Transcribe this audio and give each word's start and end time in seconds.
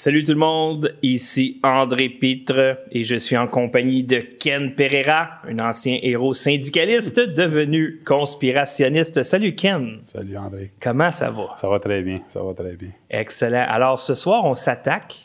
Salut 0.00 0.22
tout 0.22 0.30
le 0.30 0.38
monde, 0.38 0.94
ici 1.02 1.58
André 1.64 2.08
Pitre 2.08 2.78
et 2.92 3.02
je 3.02 3.16
suis 3.16 3.36
en 3.36 3.48
compagnie 3.48 4.04
de 4.04 4.18
Ken 4.20 4.76
Pereira, 4.76 5.40
un 5.44 5.58
ancien 5.58 5.98
héros 6.00 6.34
syndicaliste 6.34 7.18
devenu 7.18 8.00
conspirationniste. 8.06 9.24
Salut 9.24 9.56
Ken. 9.56 9.98
Salut 10.02 10.38
André. 10.38 10.70
Comment 10.80 11.10
ça 11.10 11.32
va? 11.32 11.48
Ça 11.56 11.68
va 11.68 11.80
très 11.80 12.02
bien, 12.02 12.20
ça 12.28 12.40
va 12.44 12.54
très 12.54 12.76
bien. 12.76 12.90
Excellent. 13.10 13.66
Alors 13.68 13.98
ce 13.98 14.14
soir, 14.14 14.44
on 14.44 14.54
s'attaque 14.54 15.16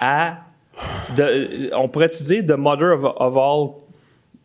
à, 0.00 0.38
de, 1.14 1.68
on 1.74 1.90
pourrait-tu 1.90 2.22
dire, 2.22 2.46
the 2.46 2.58
mother 2.58 2.94
of, 2.94 3.04
of 3.04 3.36
all 3.36 3.85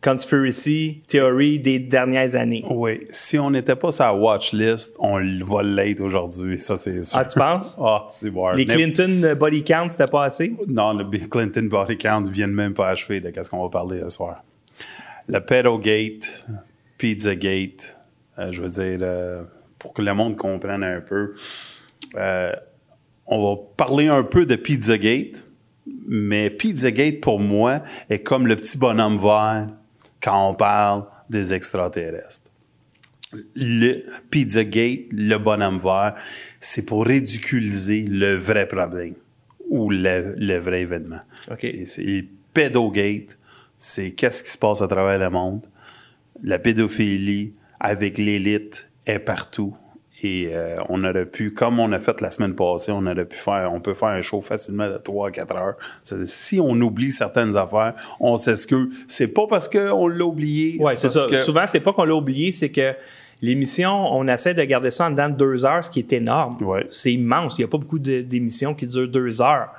conspiracy 0.02 1.02
theory 1.06 1.60
des 1.60 1.78
dernières 1.78 2.34
années. 2.34 2.64
Oui. 2.68 3.06
Si 3.10 3.38
on 3.38 3.50
n'était 3.50 3.76
pas 3.76 3.92
sur 3.92 4.04
la 4.04 4.14
watch 4.14 4.52
list, 4.52 4.96
on 4.98 5.18
va 5.44 5.62
l'être 5.62 6.00
aujourd'hui. 6.00 6.58
Ça, 6.58 6.76
c'est 6.76 7.02
sûr. 7.04 7.18
Ah, 7.18 7.24
tu 7.24 7.38
penses? 7.38 7.78
Ah, 7.84 8.06
c'est 8.08 8.30
bon. 8.30 8.50
Les 8.50 8.66
Clinton 8.66 9.22
euh, 9.24 9.34
body 9.34 9.64
count, 9.64 9.88
c'était 9.88 10.10
pas 10.10 10.24
assez? 10.24 10.54
Non, 10.66 10.92
le 10.92 11.04
Clinton 11.28 11.68
body 11.70 11.96
count 11.96 12.24
viennent 12.24 12.52
même 12.52 12.74
pas 12.74 12.88
achever 12.88 13.20
de 13.20 13.30
qu'est-ce 13.30 13.50
qu'on 13.50 13.62
va 13.62 13.70
parler 13.70 14.00
ce 14.00 14.10
soir. 14.10 14.42
Le 15.28 15.40
Pedogate, 15.40 16.46
Pizzagate, 16.98 17.96
euh, 18.38 18.50
je 18.50 18.62
veux 18.62 18.68
dire, 18.68 18.98
euh, 19.02 19.44
pour 19.78 19.94
que 19.94 20.02
le 20.02 20.14
monde 20.14 20.36
comprenne 20.36 20.82
un 20.82 21.00
peu, 21.00 21.34
euh, 22.16 22.52
on 23.26 23.50
va 23.50 23.60
parler 23.76 24.08
un 24.08 24.24
peu 24.24 24.46
de 24.46 24.56
Pizzagate, 24.56 25.44
mais 26.08 26.50
Pizzagate, 26.50 27.20
pour 27.20 27.40
moi, 27.40 27.82
est 28.10 28.20
comme 28.20 28.46
le 28.46 28.56
petit 28.56 28.78
bonhomme 28.78 29.18
vert 29.18 29.68
quand 30.22 30.50
on 30.50 30.54
parle 30.54 31.04
des 31.28 31.52
extraterrestres. 31.52 32.50
Le 33.54 34.04
Pizzagate, 34.30 35.06
le 35.10 35.36
bonhomme 35.38 35.80
vert, 35.80 36.14
c'est 36.60 36.84
pour 36.84 37.06
ridiculiser 37.06 38.02
le 38.02 38.34
vrai 38.34 38.68
problème 38.68 39.14
ou 39.70 39.90
le, 39.90 40.34
le 40.36 40.58
vrai 40.58 40.82
événement. 40.82 41.20
OK. 41.50 41.64
Et 41.64 41.86
c'est 41.86 42.24
Pedogate, 42.52 43.38
c'est 43.78 44.12
qu'est-ce 44.12 44.42
qui 44.42 44.50
se 44.50 44.58
passe 44.58 44.82
à 44.82 44.88
travers 44.88 45.18
le 45.18 45.30
monde. 45.30 45.66
La 46.42 46.58
pédophilie 46.58 47.54
avec 47.80 48.18
l'élite 48.18 48.90
est 49.06 49.18
partout. 49.18 49.74
Et 50.24 50.50
euh, 50.52 50.76
on 50.88 51.02
aurait 51.04 51.26
pu, 51.26 51.52
comme 51.52 51.80
on 51.80 51.90
a 51.92 51.98
fait 51.98 52.20
la 52.20 52.30
semaine 52.30 52.54
passée, 52.54 52.92
on 52.92 53.04
aurait 53.06 53.24
pu 53.24 53.36
faire, 53.36 53.70
on 53.72 53.80
peut 53.80 53.94
faire 53.94 54.08
un 54.08 54.20
show 54.20 54.40
facilement 54.40 54.88
de 54.88 54.96
3 54.98 55.28
à 55.28 55.30
4 55.32 55.56
heures. 55.56 55.74
Si 56.26 56.60
on 56.60 56.80
oublie 56.80 57.10
certaines 57.10 57.56
affaires, 57.56 57.94
on 58.20 58.36
s'excuse. 58.36 59.04
C'est 59.08 59.28
pas 59.28 59.46
parce 59.48 59.68
qu'on 59.68 60.06
l'a 60.08 60.24
oublié. 60.24 60.76
Oui, 60.80 60.92
c'est 60.96 61.08
ça. 61.08 61.26
que- 61.28 61.38
Souvent, 61.38 61.66
c'est 61.66 61.80
pas 61.80 61.92
qu'on 61.92 62.04
l'a 62.04 62.14
oublié, 62.14 62.52
c'est 62.52 62.70
que 62.70 62.94
l'émission, 63.40 63.90
on 64.12 64.26
essaie 64.28 64.54
de 64.54 64.62
garder 64.62 64.90
ça 64.90 65.06
en 65.06 65.10
dedans 65.10 65.28
de 65.28 65.34
deux 65.36 65.64
heures, 65.64 65.84
ce 65.84 65.90
qui 65.90 65.98
est 65.98 66.12
énorme. 66.12 66.56
Ouais. 66.62 66.86
C'est 66.90 67.12
immense. 67.12 67.58
Il 67.58 67.62
n'y 67.62 67.64
a 67.64 67.68
pas 67.68 67.78
beaucoup 67.78 67.98
d'émissions 67.98 68.74
qui 68.74 68.86
durent 68.86 69.08
deux 69.08 69.42
heures. 69.42 69.70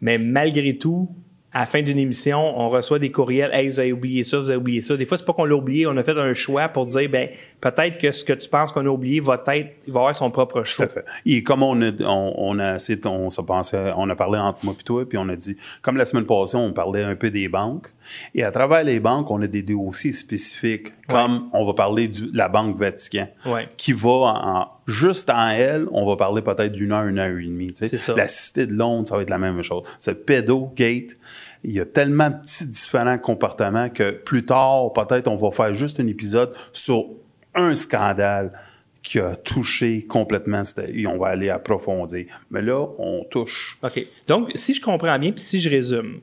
Mais 0.00 0.18
malgré 0.18 0.76
tout, 0.78 1.08
à 1.54 1.60
la 1.60 1.66
fin 1.66 1.82
d'une 1.82 1.98
émission, 1.98 2.38
on 2.58 2.70
reçoit 2.70 2.98
des 2.98 3.12
courriels. 3.12 3.50
Hey, 3.52 3.68
vous 3.68 3.78
avez 3.78 3.92
oublié 3.92 4.24
ça, 4.24 4.38
vous 4.38 4.48
avez 4.48 4.56
oublié 4.56 4.80
ça. 4.80 4.96
Des 4.96 5.04
fois, 5.04 5.18
c'est 5.18 5.24
pas 5.26 5.34
qu'on 5.34 5.44
l'a 5.44 5.54
oublié, 5.54 5.86
on 5.86 5.96
a 5.98 6.02
fait 6.02 6.18
un 6.18 6.32
choix 6.34 6.66
pour 6.68 6.86
dire, 6.86 7.08
ben, 7.10 7.28
peut-être 7.62 7.96
que 7.98 8.12
ce 8.12 8.22
que 8.24 8.34
tu 8.34 8.50
penses 8.50 8.70
qu'on 8.72 8.84
a 8.84 8.90
oublié 8.90 9.20
va 9.20 9.42
être, 9.46 9.70
il 9.86 9.92
va 9.92 10.00
avoir 10.00 10.14
son 10.14 10.30
propre 10.30 10.62
choix. 10.64 10.86
Tout 10.86 10.92
à 10.92 10.94
fait. 11.02 11.04
Et 11.24 11.42
comme 11.42 11.62
on 11.62 11.80
a, 11.80 11.90
on, 12.04 12.34
on 12.36 12.58
a 12.58 12.72
assez, 12.72 13.00
on 13.06 13.30
se 13.30 13.40
pensait, 13.40 13.92
on 13.96 14.10
a 14.10 14.14
parlé 14.14 14.38
entre 14.38 14.64
moi 14.66 14.74
et 14.78 14.82
toi, 14.82 15.08
puis 15.08 15.16
on 15.16 15.28
a 15.30 15.36
dit, 15.36 15.56
comme 15.80 15.96
la 15.96 16.04
semaine 16.04 16.26
passée, 16.26 16.56
on 16.58 16.72
parlait 16.74 17.02
un 17.04 17.14
peu 17.14 17.30
des 17.30 17.48
banques. 17.48 17.86
Et 18.34 18.42
à 18.44 18.50
travers 18.50 18.84
les 18.84 19.00
banques, 19.00 19.30
on 19.30 19.40
a 19.40 19.46
des 19.46 19.62
dossiers 19.62 20.12
spécifiques, 20.12 20.88
comme 21.08 21.48
on 21.52 21.64
va 21.64 21.72
parler 21.74 22.08
de 22.08 22.30
la 22.36 22.48
Banque 22.48 22.76
Vatican, 22.76 23.28
Ouais. 23.46 23.68
qui 23.76 23.92
va 23.92 24.10
en, 24.10 24.66
juste 24.86 25.30
en 25.30 25.48
elle, 25.50 25.86
on 25.92 26.04
va 26.06 26.16
parler 26.16 26.42
peut-être 26.42 26.72
d'une 26.72 26.90
heure, 26.92 27.04
une 27.06 27.18
heure 27.18 27.38
et 27.38 27.44
demie. 27.44 27.68
tu 27.68 27.76
sais. 27.76 27.88
C'est 27.88 27.98
ça. 27.98 28.14
La 28.14 28.26
Cité 28.26 28.66
de 28.66 28.72
Londres, 28.72 29.06
ça 29.08 29.16
va 29.16 29.22
être 29.22 29.30
la 29.30 29.38
même 29.38 29.62
chose. 29.62 29.82
C'est 30.00 30.26
Pédogate. 30.26 31.16
Il 31.64 31.70
y 31.72 31.80
a 31.80 31.84
tellement 31.86 32.30
de 32.30 32.34
petits 32.42 32.66
différents 32.66 33.18
comportements 33.18 33.88
que 33.88 34.10
plus 34.10 34.44
tard, 34.44 34.92
peut-être, 34.92 35.28
on 35.28 35.36
va 35.36 35.50
faire 35.52 35.72
juste 35.72 36.00
un 36.00 36.06
épisode 36.08 36.52
sur 36.72 37.04
un 37.54 37.74
scandale 37.74 38.52
qui 39.02 39.18
a 39.18 39.34
touché 39.34 40.06
complètement, 40.06 40.62
et 40.88 41.06
on 41.08 41.18
va 41.18 41.28
aller 41.28 41.50
approfondir. 41.50 42.26
Mais 42.50 42.62
là, 42.62 42.86
on 42.98 43.24
touche. 43.24 43.76
OK. 43.82 44.06
Donc, 44.28 44.52
si 44.54 44.74
je 44.74 44.80
comprends 44.80 45.18
bien, 45.18 45.32
puis 45.32 45.40
si 45.40 45.58
je 45.60 45.68
résume, 45.68 46.20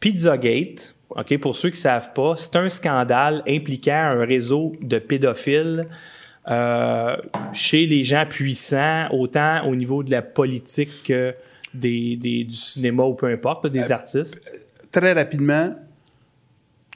Pizzagate, 0.00 0.94
OK, 1.10 1.38
pour 1.38 1.54
ceux 1.56 1.68
qui 1.70 1.76
ne 1.78 1.82
savent 1.82 2.12
pas, 2.14 2.34
c'est 2.36 2.56
un 2.56 2.68
scandale 2.68 3.42
impliquant 3.46 3.92
un 3.94 4.24
réseau 4.24 4.72
de 4.80 4.98
pédophiles 4.98 5.86
euh, 6.48 7.16
chez 7.52 7.86
les 7.86 8.02
gens 8.04 8.26
puissants, 8.28 9.08
autant 9.12 9.66
au 9.66 9.74
niveau 9.76 10.02
de 10.02 10.10
la 10.10 10.22
politique 10.22 11.02
que 11.04 11.34
des, 11.72 12.16
des- 12.16 12.44
du 12.44 12.54
cinéma 12.56 13.04
ou 13.04 13.14
peu 13.14 13.26
importe, 13.26 13.66
des 13.68 13.92
artistes. 13.92 14.50
Très 14.92 15.12
rapidement, 15.12 15.74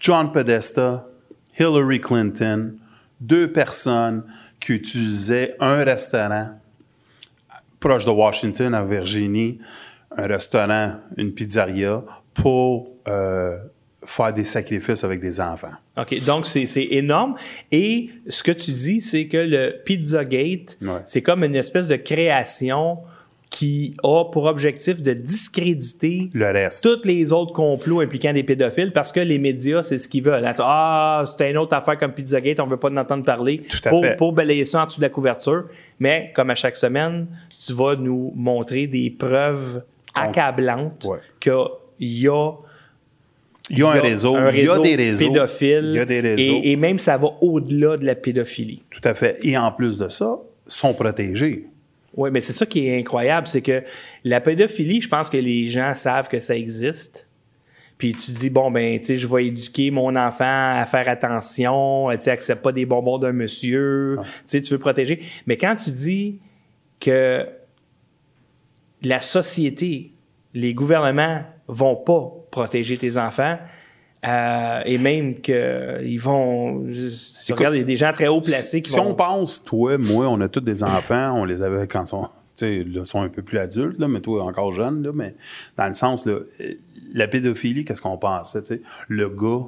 John 0.00 0.30
Podesta, 0.32 1.06
Hillary 1.58 2.00
Clinton, 2.00 2.74
deux 3.20 3.50
personnes 3.52 4.24
qui 4.60 4.72
utilisaient 4.74 5.56
un 5.60 5.82
restaurant 5.84 6.50
proche 7.80 8.04
de 8.04 8.10
Washington, 8.10 8.74
à 8.74 8.84
Virginie, 8.84 9.58
un 10.16 10.26
restaurant, 10.26 10.94
une 11.16 11.32
pizzeria, 11.32 12.02
pour 12.34 12.90
euh, 13.06 13.58
faire 14.04 14.32
des 14.32 14.44
sacrifices 14.44 15.04
avec 15.04 15.20
des 15.20 15.40
enfants. 15.40 15.72
OK, 15.96 16.24
donc 16.24 16.46
c'est 16.46 16.66
c'est 16.66 16.84
énorme. 16.90 17.34
Et 17.72 18.10
ce 18.28 18.42
que 18.42 18.52
tu 18.52 18.70
dis, 18.72 19.00
c'est 19.00 19.26
que 19.28 19.36
le 19.38 19.82
Pizzagate, 19.84 20.78
Ouais. 20.80 21.02
c'est 21.06 21.22
comme 21.22 21.44
une 21.44 21.56
espèce 21.56 21.88
de 21.88 21.96
création 21.96 22.98
qui 23.50 23.96
a 24.02 24.24
pour 24.30 24.44
objectif 24.44 25.02
de 25.02 25.14
discréditer 25.14 26.28
Le 26.34 26.46
reste. 26.50 26.84
tous 26.84 27.06
les 27.08 27.32
autres 27.32 27.52
complots 27.52 28.00
impliquant 28.00 28.32
des 28.32 28.42
pédophiles 28.44 28.92
parce 28.92 29.10
que 29.10 29.20
les 29.20 29.38
médias, 29.38 29.82
c'est 29.82 29.98
ce 29.98 30.08
qu'ils 30.08 30.22
veulent. 30.22 30.48
Ah, 30.58 31.24
c'est 31.26 31.50
une 31.50 31.56
autre 31.56 31.74
affaire 31.74 31.98
comme 31.98 32.12
Pizzagate, 32.12 32.60
on 32.60 32.66
veut 32.66 32.76
pas 32.76 32.90
en 32.90 32.96
entendre 32.98 33.24
parler 33.24 33.62
Tout 33.68 33.78
à 33.86 33.90
pour, 33.90 34.04
fait. 34.04 34.16
pour 34.16 34.32
balayer 34.32 34.64
ça 34.64 34.82
en 34.82 34.86
dessous 34.86 34.98
de 35.00 35.04
la 35.06 35.08
couverture. 35.08 35.64
Mais 35.98 36.30
comme 36.36 36.50
à 36.50 36.54
chaque 36.54 36.76
semaine, 36.76 37.26
tu 37.64 37.72
vas 37.72 37.96
nous 37.96 38.32
montrer 38.36 38.86
des 38.86 39.10
preuves 39.10 39.82
accablantes 40.14 41.06
Ouais. 41.06 41.18
qu'il 41.40 41.52
y 42.00 42.28
a 42.28 42.50
Il 43.70 43.78
y 43.78 43.82
a 43.82 43.88
un 43.88 44.00
réseau, 44.00 44.34
un 44.36 44.50
il 44.50 44.64
y 44.64 44.68
a 44.68 44.78
des 44.78 44.96
réseaux. 44.96 45.26
pédophile. 45.32 45.84
Il 45.90 45.96
y 45.96 45.98
a 45.98 46.04
des 46.06 46.20
réseaux. 46.20 46.60
Et, 46.62 46.72
et 46.72 46.76
même 46.76 46.98
ça 46.98 47.16
va 47.18 47.28
au-delà 47.40 47.96
de 47.96 48.04
la 48.06 48.14
pédophilie. 48.14 48.82
Tout 48.90 49.00
à 49.04 49.14
fait. 49.14 49.38
Et 49.42 49.56
en 49.58 49.72
plus 49.72 49.98
de 49.98 50.08
ça, 50.08 50.38
sont 50.66 50.92
protégés. 50.94 51.66
Oui, 52.18 52.30
mais 52.32 52.40
c'est 52.40 52.52
ça 52.52 52.66
qui 52.66 52.88
est 52.88 52.98
incroyable, 52.98 53.46
c'est 53.46 53.62
que 53.62 53.84
la 54.24 54.40
pédophilie, 54.40 55.00
je 55.00 55.08
pense 55.08 55.30
que 55.30 55.36
les 55.36 55.68
gens 55.68 55.94
savent 55.94 56.28
que 56.28 56.40
ça 56.40 56.56
existe. 56.56 57.28
Puis 57.96 58.12
tu 58.12 58.32
dis, 58.32 58.50
bon, 58.50 58.72
ben, 58.72 58.98
tu 58.98 59.06
sais, 59.06 59.16
je 59.16 59.28
vais 59.28 59.46
éduquer 59.46 59.92
mon 59.92 60.16
enfant 60.16 60.80
à 60.80 60.84
faire 60.86 61.08
attention, 61.08 62.08
tu 62.10 62.20
sais, 62.22 62.32
accepte 62.32 62.60
pas 62.60 62.72
des 62.72 62.86
bonbons 62.86 63.18
d'un 63.18 63.30
monsieur, 63.30 64.18
tu 64.20 64.30
sais, 64.46 64.60
tu 64.60 64.72
veux 64.72 64.80
protéger. 64.80 65.22
Mais 65.46 65.56
quand 65.56 65.76
tu 65.76 65.90
dis 65.90 66.40
que 66.98 67.46
la 69.02 69.20
société, 69.20 70.12
les 70.54 70.74
gouvernements 70.74 71.44
vont 71.68 71.94
pas 71.94 72.32
protéger 72.50 72.98
tes 72.98 73.16
enfants, 73.16 73.58
euh, 74.26 74.82
et 74.84 74.98
même 74.98 75.40
qu'ils 75.40 76.20
vont. 76.20 76.86
Je 76.90 77.52
regarde, 77.54 77.74
il 77.74 77.78
y 77.78 77.82
a 77.82 77.86
des 77.86 77.96
gens 77.96 78.12
très 78.12 78.28
haut 78.28 78.40
placés 78.40 78.82
qui 78.82 78.90
si 78.90 78.98
vont. 78.98 79.10
on 79.10 79.14
pense, 79.14 79.64
toi, 79.64 79.96
moi, 79.98 80.26
on 80.28 80.40
a 80.40 80.48
tous 80.48 80.60
des 80.60 80.82
enfants, 80.82 81.34
on 81.36 81.44
les 81.44 81.62
avait 81.62 81.86
quand 81.86 82.02
ils 82.04 82.06
sont, 82.08 82.28
là, 82.60 83.04
sont 83.04 83.22
un 83.22 83.28
peu 83.28 83.42
plus 83.42 83.58
adultes, 83.58 83.98
là, 83.98 84.08
mais 84.08 84.20
toi, 84.20 84.44
encore 84.44 84.72
jeune, 84.72 85.02
là, 85.02 85.12
mais 85.14 85.34
dans 85.76 85.86
le 85.86 85.94
sens, 85.94 86.26
là, 86.26 86.32
euh, 86.60 86.74
la 87.14 87.28
pédophilie, 87.28 87.84
qu'est-ce 87.84 88.02
qu'on 88.02 88.18
pensait? 88.18 88.80
Le 89.08 89.28
gars 89.28 89.66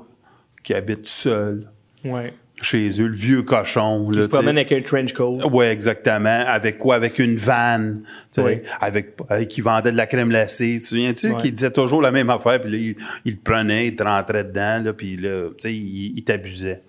qui 0.62 0.74
habite 0.74 1.06
seul, 1.06 1.70
Ouais. 2.04 2.32
Chez 2.62 2.88
eux, 3.02 3.06
le 3.06 3.14
vieux 3.14 3.42
cochon, 3.42 4.08
Qui 4.10 4.16
là, 4.18 4.22
se 4.22 4.26
tu 4.28 4.32
sais. 4.32 4.38
promène 4.38 4.58
avec 4.58 4.72
un 4.72 4.82
trench 4.82 5.12
coat. 5.12 5.38
Oui, 5.52 5.64
exactement. 5.66 6.44
Avec 6.46 6.78
quoi? 6.78 6.96
Avec 6.96 7.18
une 7.18 7.36
vanne, 7.36 8.02
tu 8.04 8.08
sais, 8.32 8.42
Oui. 8.42 8.60
avec, 8.80 9.16
avec 9.28 9.48
qui 9.48 9.60
vendait 9.60 9.92
de 9.92 9.96
la 9.96 10.06
crème 10.06 10.28
glacée. 10.28 10.76
Tu 10.76 10.82
te 10.82 10.88
souviens-tu? 10.88 11.34
Qui 11.36 11.52
disait 11.52 11.70
toujours 11.70 12.02
la 12.02 12.10
même 12.12 12.30
affaire, 12.30 12.60
puis 12.60 12.70
là, 12.70 12.76
il, 12.78 12.96
il 13.24 13.32
le 13.32 13.40
prenait, 13.42 13.86
il 13.88 13.96
te 13.96 14.02
rentrait 14.02 14.44
dedans, 14.44 14.80
là, 14.82 14.92
puis 14.92 15.16
là, 15.16 15.48
tu 15.50 15.54
sais, 15.58 15.74
il, 15.74 16.16
il 16.18 16.24
t'abusait. 16.24 16.82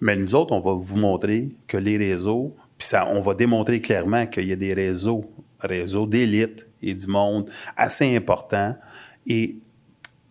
Mais 0.00 0.16
nous 0.16 0.34
autres, 0.34 0.52
on 0.52 0.60
va 0.60 0.74
vous 0.74 0.96
montrer 0.96 1.48
que 1.66 1.78
les 1.78 1.96
réseaux, 1.96 2.54
puis 2.76 2.86
ça, 2.88 3.08
on 3.10 3.20
va 3.20 3.32
démontrer 3.34 3.80
clairement 3.80 4.26
qu'il 4.26 4.44
y 4.46 4.52
a 4.52 4.56
des 4.56 4.74
réseaux, 4.74 5.24
réseaux 5.60 6.06
d'élite 6.06 6.66
et 6.82 6.92
du 6.92 7.06
monde 7.06 7.48
assez 7.76 8.14
importants. 8.14 8.76
Et 9.26 9.56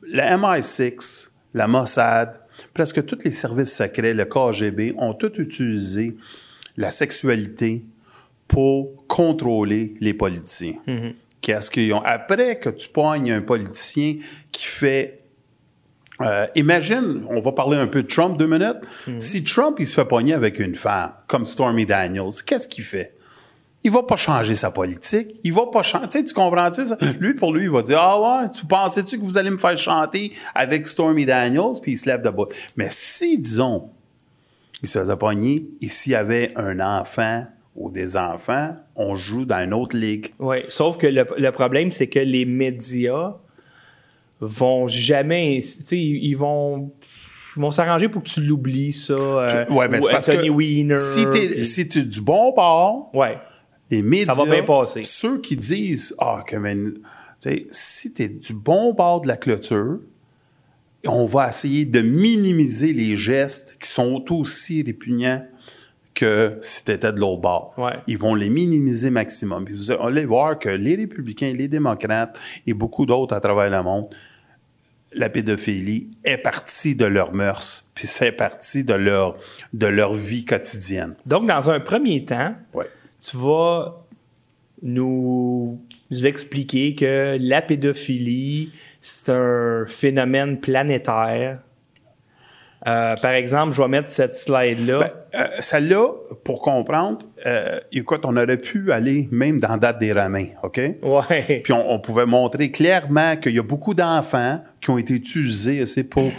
la 0.07 0.37
MI6, 0.37 1.29
la 1.55 1.67
Mossad, 1.67 2.39
presque 2.73 3.05
tous 3.05 3.19
les 3.23 3.31
services 3.31 3.73
secrets, 3.73 4.13
le 4.13 4.25
KGB, 4.25 4.95
ont 4.97 5.13
tous 5.13 5.33
utilisé 5.37 6.15
la 6.77 6.89
sexualité 6.89 7.83
pour 8.47 9.05
contrôler 9.07 9.95
les 9.99 10.13
politiciens. 10.13 10.75
Qu'est-ce 11.41 11.71
qu'ils 11.71 11.93
ont? 11.93 12.01
Après 12.01 12.59
que 12.59 12.69
tu 12.69 12.89
pognes 12.89 13.31
un 13.31 13.41
politicien 13.41 14.15
qui 14.51 14.65
fait 14.65 15.21
euh, 16.21 16.47
imagine, 16.55 17.25
on 17.29 17.41
va 17.41 17.51
parler 17.51 17.77
un 17.77 17.87
peu 17.87 18.03
de 18.03 18.07
Trump 18.07 18.37
deux 18.37 18.47
minutes. 18.47 18.77
Si 19.19 19.43
Trump, 19.43 19.77
il 19.79 19.87
se 19.87 19.95
fait 19.95 20.05
pogner 20.05 20.33
avec 20.33 20.59
une 20.59 20.75
femme, 20.75 21.11
comme 21.27 21.43
Stormy 21.43 21.85
Daniels, 21.85 22.29
qu'est-ce 22.45 22.67
qu'il 22.67 22.85
fait? 22.85 23.15
Il 23.85 23.91
va 23.91 24.03
pas 24.03 24.15
changer 24.17 24.55
sa 24.55 24.71
politique. 24.71 25.35
Il 25.43 25.53
va 25.53 25.67
pas 25.71 25.83
changer. 25.83 26.07
Tu 26.07 26.17
sais, 26.17 26.23
tu 26.25 26.33
comprends-tu 26.33 26.85
ça? 26.85 26.97
Lui, 27.19 27.35
pour 27.35 27.53
lui, 27.53 27.65
il 27.65 27.69
va 27.71 27.81
dire, 27.81 27.99
ah 28.01 28.19
ouais, 28.41 28.49
tu 28.49 28.65
pensais-tu 28.65 29.17
que 29.19 29.23
vous 29.23 29.37
allez 29.37 29.51
me 29.51 29.57
faire 29.57 29.77
chanter 29.77 30.33
avec 30.53 30.85
Stormy 30.85 31.25
Daniels? 31.25 31.79
Puis 31.81 31.93
il 31.93 31.97
se 31.97 32.07
lève 32.09 32.21
debout. 32.21 32.47
Mais 32.75 32.87
si, 32.89 33.37
disons, 33.37 33.89
il 34.83 34.89
se 34.89 34.99
faisait 34.99 35.15
pogner 35.15 35.67
et 35.81 35.87
s'il 35.87 36.11
y 36.13 36.15
avait 36.15 36.51
un 36.57 36.79
enfant 36.79 37.45
ou 37.75 37.91
des 37.91 38.17
enfants, 38.17 38.75
on 38.95 39.15
joue 39.15 39.45
dans 39.45 39.59
une 39.63 39.73
autre 39.73 39.95
ligue. 39.95 40.33
Oui, 40.39 40.57
sauf 40.67 40.97
que 40.97 41.07
le, 41.07 41.25
le 41.37 41.51
problème, 41.51 41.91
c'est 41.91 42.07
que 42.07 42.19
les 42.19 42.45
médias 42.45 43.35
vont 44.41 44.87
jamais, 44.87 45.59
tu 45.61 45.67
sais, 45.83 45.97
ils 45.97 46.33
vont, 46.35 46.91
ils 47.55 47.61
vont 47.61 47.71
s'arranger 47.71 48.09
pour 48.09 48.23
que 48.23 48.29
tu 48.29 48.41
l'oublies, 48.41 48.93
ça. 48.93 49.13
euh, 49.13 49.65
Ouais, 49.69 49.87
mais 49.87 49.99
ou 49.99 50.03
c'est 50.03 50.11
parce 50.11 50.29
Anthony 50.29 50.87
que 50.87 50.95
si 50.95 51.25
t'es 51.29 51.47
puis- 51.49 51.65
si 51.65 51.87
t'es 51.87 52.01
du 52.03 52.21
bon 52.21 52.51
bord, 52.53 53.09
Ouais. 53.13 53.37
Les 53.91 54.01
médias, 54.01 54.33
va 54.33 54.45
bien 54.45 54.63
passer. 54.63 55.03
ceux 55.03 55.39
qui 55.39 55.55
disent 55.57 56.15
ah 56.19 56.43
que 56.45 56.55
men- 56.55 56.93
tu 57.41 57.67
si 57.71 58.13
t'es 58.13 58.27
du 58.29 58.53
bon 58.53 58.93
bord 58.93 59.21
de 59.21 59.27
la 59.27 59.37
clôture, 59.37 59.99
on 61.07 61.25
va 61.25 61.49
essayer 61.49 61.85
de 61.85 62.01
minimiser 62.01 62.91
les 62.93 63.15
gestes 63.15 63.77
qui 63.79 63.89
sont 63.89 64.23
aussi 64.31 64.81
répugnants 64.83 65.45
que 66.15 66.57
si 66.61 66.83
t'étais 66.83 67.11
de 67.11 67.19
l'autre 67.19 67.41
bord. 67.41 67.73
Ouais. 67.77 67.93
Ils 68.07 68.17
vont 68.17 68.35
les 68.35 68.49
minimiser 68.49 69.09
maximum. 69.09 69.65
Puis 69.65 69.75
vous 69.75 69.91
allez 69.91 70.25
voir 70.25 70.57
que 70.57 70.69
les 70.69 70.95
républicains, 70.95 71.53
les 71.53 71.67
démocrates 71.67 72.39
et 72.65 72.73
beaucoup 72.73 73.05
d'autres 73.05 73.35
à 73.35 73.39
travers 73.41 73.69
le 73.69 73.83
monde, 73.83 74.07
la 75.11 75.29
pédophilie 75.29 76.09
est 76.23 76.37
partie 76.37 76.95
de 76.95 77.05
leurs 77.05 77.33
mœurs, 77.33 77.89
puis 77.93 78.07
fait 78.07 78.31
partie 78.31 78.83
de 78.83 78.93
leur, 78.93 79.37
de 79.73 79.87
leur 79.87 80.13
vie 80.13 80.43
quotidienne. 80.45 81.15
Donc, 81.25 81.47
dans 81.47 81.69
un 81.69 81.79
premier 81.79 82.23
temps, 82.25 82.55
Ouais. 82.73 82.87
Tu 83.29 83.37
vas 83.37 83.97
nous 84.81 85.79
expliquer 86.23 86.95
que 86.95 87.37
la 87.39 87.61
pédophilie, 87.61 88.71
c'est 89.01 89.31
un 89.31 89.85
phénomène 89.87 90.59
planétaire. 90.59 91.59
Euh, 92.87 93.15
par 93.15 93.31
exemple, 93.31 93.73
je 93.73 93.81
vais 93.81 93.87
mettre 93.87 94.11
cette 94.11 94.35
slide-là. 94.35 94.99
Ben, 94.99 95.11
euh, 95.41 95.47
Celle-là, 95.59 96.07
pour 96.43 96.61
comprendre, 96.61 97.25
euh, 97.47 97.79
écoute, 97.91 98.21
on 98.25 98.37
aurait 98.37 98.57
pu 98.57 98.91
aller 98.91 99.27
même 99.31 99.59
dans 99.59 99.77
date 99.77 99.97
des 99.97 100.13
Romains, 100.13 100.49
OK? 100.61 100.79
ouais. 101.01 101.61
Puis 101.63 101.73
on, 101.73 101.91
on 101.91 101.99
pouvait 101.99 102.27
montrer 102.27 102.69
clairement 102.69 103.37
qu'il 103.37 103.53
y 103.53 103.59
a 103.59 103.63
beaucoup 103.63 103.95
d'enfants 103.95 104.61
qui 104.81 104.91
ont 104.91 104.99
été 104.99 105.15
utilisés 105.15 105.83
pour 106.03 106.31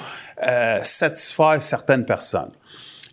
satisfaire 0.83 1.61
certaines 1.61 2.05
personnes. 2.05 2.53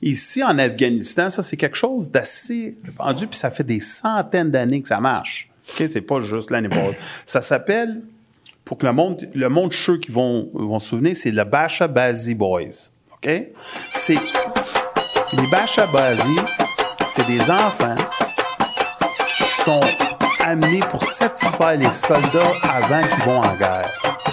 Ici, 0.05 0.43
en 0.43 0.59
Afghanistan, 0.59 1.29
ça, 1.29 1.41
c'est 1.41 1.55
quelque 1.55 1.77
chose 1.77 2.11
d'assez 2.11 2.75
répandu, 2.83 3.25
puis 3.25 3.39
ça 3.39 3.49
fait 3.49 3.63
des 3.63 3.79
centaines 3.79 4.51
d'années 4.51 4.81
que 4.81 4.89
ça 4.89 4.99
marche. 4.99 5.49
OK? 5.69 5.87
C'est 5.87 6.01
pas 6.01 6.19
juste 6.19 6.51
l'année 6.51 6.67
passée. 6.67 6.97
Ça 7.25 7.41
s'appelle, 7.41 8.01
pour 8.65 8.77
que 8.77 8.85
le 8.85 8.91
monde, 8.91 9.29
le 9.33 9.47
monde, 9.47 9.71
sûr 9.71 9.97
qu'ils 10.01 10.13
vont, 10.13 10.49
vont 10.53 10.77
se 10.79 10.89
souvenir, 10.89 11.15
c'est 11.15 11.31
le 11.31 11.45
Basha 11.45 11.87
Bazi 11.87 12.35
Boys. 12.35 12.91
OK? 13.13 13.29
C'est, 13.95 14.17
les 15.31 15.47
Basha 15.49 15.87
Bazi, 15.87 16.35
c'est 17.07 17.25
des 17.25 17.49
enfants 17.49 17.95
qui 19.25 19.43
sont 19.63 19.81
amenés 20.41 20.81
pour 20.91 21.01
satisfaire 21.01 21.77
les 21.77 21.93
soldats 21.93 22.51
avant 22.61 23.07
qu'ils 23.07 23.23
vont 23.23 23.39
en 23.39 23.55
guerre. 23.55 24.32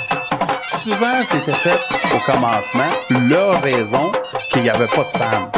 Souvent, 0.72 1.22
c'était 1.24 1.52
fait 1.54 1.78
au 2.14 2.20
commencement, 2.20 2.90
leur 3.10 3.60
raison 3.60 4.12
qu'il 4.50 4.62
n'y 4.62 4.70
avait 4.70 4.86
pas 4.86 5.02
de 5.04 5.10
femmes. 5.10 5.50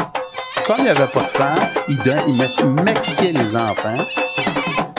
Comme 0.65 0.77
il 0.79 0.83
n'y 0.85 0.89
avait 0.89 1.07
pas 1.07 1.21
de 1.21 1.27
femmes, 1.27 1.69
ils, 1.87 2.01
ils 2.27 2.35
ma- 2.35 2.81
maquillaient 2.83 3.37
les 3.39 3.55
enfants, 3.55 4.05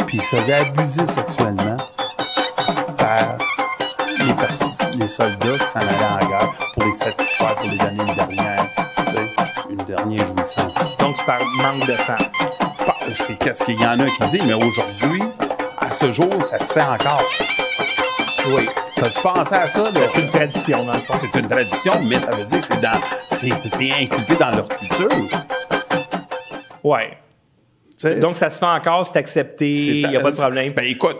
puis 0.06 0.18
ils 0.18 0.22
se 0.22 0.36
faisaient 0.36 0.54
abuser 0.54 1.06
sexuellement 1.06 1.78
par 2.96 3.38
les, 4.18 4.32
pers- 4.34 4.90
les 4.98 5.08
soldats 5.08 5.58
qui 5.58 5.66
s'en 5.66 5.80
allaient 5.80 6.22
en 6.22 6.26
guerre 6.28 6.50
pour 6.74 6.84
les 6.84 6.92
satisfaire, 6.92 7.54
pour 7.56 7.66
les 7.68 7.78
donner 7.78 8.02
une 8.04 8.14
dernière, 8.14 8.66
tu 9.06 9.12
sais, 9.14 9.30
une 9.70 9.84
dernière 9.84 10.26
jouissance. 10.26 10.96
Donc, 10.98 11.16
tu 11.16 11.24
parles 11.24 11.44
manque 11.56 11.86
de 11.86 11.96
femmes. 11.96 12.28
C'est 13.12 13.36
qu'est-ce 13.38 13.64
qu'il 13.64 13.80
y 13.80 13.86
en 13.86 13.98
a 14.00 14.06
qui 14.10 14.24
disent, 14.26 14.42
mais 14.44 14.54
aujourd'hui, 14.54 15.22
à 15.80 15.90
ce 15.90 16.12
jour, 16.12 16.42
ça 16.42 16.58
se 16.58 16.72
fait 16.72 16.82
encore. 16.82 17.22
Oui. 18.48 18.68
T'as-tu 19.04 19.20
pensé 19.20 19.54
à 19.54 19.66
ça? 19.66 19.90
là? 19.90 20.00
C'est 20.14 20.22
une 20.22 20.28
tradition, 20.30 20.84
dans 20.84 20.92
le 20.94 21.00
fond. 21.00 21.12
C'est 21.14 21.38
une 21.38 21.46
tradition, 21.46 22.02
mais 22.02 22.20
ça 22.20 22.32
veut 22.34 22.44
dire 22.44 22.60
que 22.60 22.66
c'est 22.66 22.80
dans, 22.80 23.00
c'est, 23.28 23.50
c'est 23.64 23.90
inculpé 23.92 24.36
dans 24.36 24.50
leur 24.50 24.68
culture. 24.68 25.08
Ouais. 26.82 27.18
Tu 27.98 28.14
Donc, 28.18 28.32
ça 28.32 28.50
se 28.50 28.58
fait 28.58 28.66
encore, 28.66 29.06
c'est 29.06 29.18
accepté, 29.18 29.70
il 29.70 30.08
n'y 30.08 30.16
a 30.16 30.20
pas 30.20 30.30
de 30.32 30.36
problème. 30.36 30.72
Ben 30.74 30.84
écoute, 30.84 31.18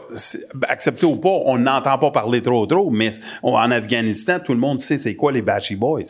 ben, 0.55 0.67
accepté 0.69 1.07
ou 1.07 1.17
pas, 1.17 1.29
on 1.45 1.57
n'entend 1.57 1.97
pas 1.99 2.11
parler 2.11 2.43
trop 2.43 2.67
trop, 2.67 2.91
mais 2.91 3.13
on- 3.43 3.55
en 3.57 3.71
Afghanistan, 3.71 4.39
tout 4.45 4.53
le 4.53 4.59
monde 4.59 4.81
sait 4.81 4.99
c'est 4.99 5.15
quoi 5.15 5.31
les 5.31 5.41
Bashi 5.43 5.77
Boys. 5.77 6.01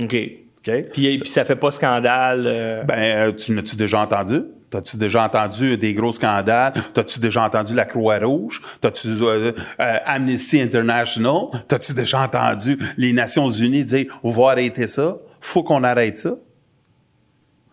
OK. 0.00 0.14
OK? 0.58 0.84
Puis, 0.92 1.18
puis 1.18 1.28
ça 1.30 1.44
fait 1.44 1.56
pas 1.56 1.70
scandale. 1.70 2.42
euh, 2.46 2.82
Ben, 2.84 3.28
euh, 3.28 3.32
tu 3.32 3.52
n'as-tu 3.52 3.76
déjà 3.76 4.00
entendu? 4.00 4.42
T'as-tu 4.74 4.96
déjà 4.96 5.22
entendu 5.22 5.76
des 5.76 5.94
gros 5.94 6.10
scandales? 6.10 6.72
T'as-tu 6.92 7.20
déjà 7.20 7.44
entendu 7.44 7.76
la 7.76 7.84
Croix-Rouge? 7.84 8.60
T'as-tu 8.80 9.06
euh, 9.22 9.52
euh, 9.78 9.98
Amnesty 10.04 10.60
International? 10.60 11.46
T'as-tu 11.68 11.94
déjà 11.94 12.22
entendu 12.22 12.76
les 12.96 13.12
Nations 13.12 13.48
Unies 13.48 13.84
dire 13.84 14.06
on 14.24 14.32
va 14.32 14.50
arrêter 14.50 14.88
ça? 14.88 15.16
Faut 15.40 15.62
qu'on 15.62 15.84
arrête 15.84 16.16
ça? 16.16 16.34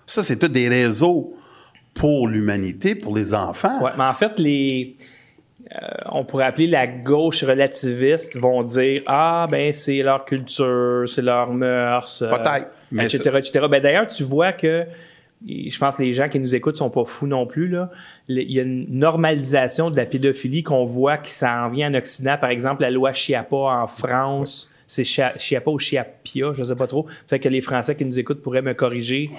Ça, 0.06 0.22
c'est 0.22 0.38
tous 0.38 0.48
des 0.50 0.70
réseaux 0.70 1.34
pour 1.96 2.28
l'humanité, 2.28 2.94
pour 2.94 3.16
les 3.16 3.34
enfants. 3.34 3.82
Ouais, 3.84 3.92
mais 3.98 4.04
en 4.04 4.14
fait, 4.14 4.38
les. 4.38 4.94
euh, 5.72 5.78
on 6.12 6.24
pourrait 6.24 6.46
appeler 6.46 6.68
la 6.68 6.86
gauche 6.86 7.44
relativiste 7.44 8.38
vont 8.38 8.62
dire 8.62 9.02
Ah, 9.08 9.48
ben, 9.50 9.74
c'est 9.74 10.04
leur 10.04 10.24
culture, 10.26 11.06
c'est 11.08 11.24
leur 11.24 11.52
mœurs. 11.52 12.22
euh, 12.22 12.30
Peut-être, 12.30 12.68
mais 12.92 13.06
etc. 13.06 13.32
etc. 13.38 13.66
Ben, 13.72 13.82
D'ailleurs, 13.82 14.06
tu 14.06 14.22
vois 14.22 14.54
que. 14.54 14.86
Je 15.48 15.78
pense 15.80 15.96
que 15.98 16.04
les 16.04 16.14
gens 16.14 16.30
qui 16.30 16.40
nous 16.40 16.54
écoutent 16.56 16.78
sont 16.78 16.90
pas 16.92 17.04
fous 17.06 17.26
non 17.28 17.48
plus. 17.48 17.68
Là. 17.68 17.90
Il 18.28 18.52
y 18.52 18.60
a 18.60 18.64
une 18.64 18.86
normalisation 18.90 19.90
de 19.90 19.98
la 19.98 20.06
pédophilie 20.06 20.62
qu'on 20.64 20.86
voit 20.86 21.18
qui 21.18 21.32
s'en 21.32 21.70
vient 21.70 21.92
en 21.92 21.96
Occident. 21.98 22.38
Par 22.40 22.52
exemple, 22.52 22.82
la 22.84 22.92
loi 22.92 23.12
Chiappa 23.14 23.56
en 23.56 23.88
France. 23.88 24.70
C'est 24.88 25.04
Chia- 25.04 25.38
Chiappa 25.40 25.72
ou 25.72 25.80
Chiapia, 25.80 26.52
je 26.54 26.66
sais 26.66 26.76
pas 26.76 26.86
trop. 26.86 27.04
Peut-être 27.28 27.44
que 27.44 27.48
les 27.50 27.62
Français 27.62 27.96
qui 27.96 28.04
nous 28.04 28.20
écoutent 28.20 28.42
pourraient 28.42 28.62
me 28.62 28.74
corriger. 28.74 29.30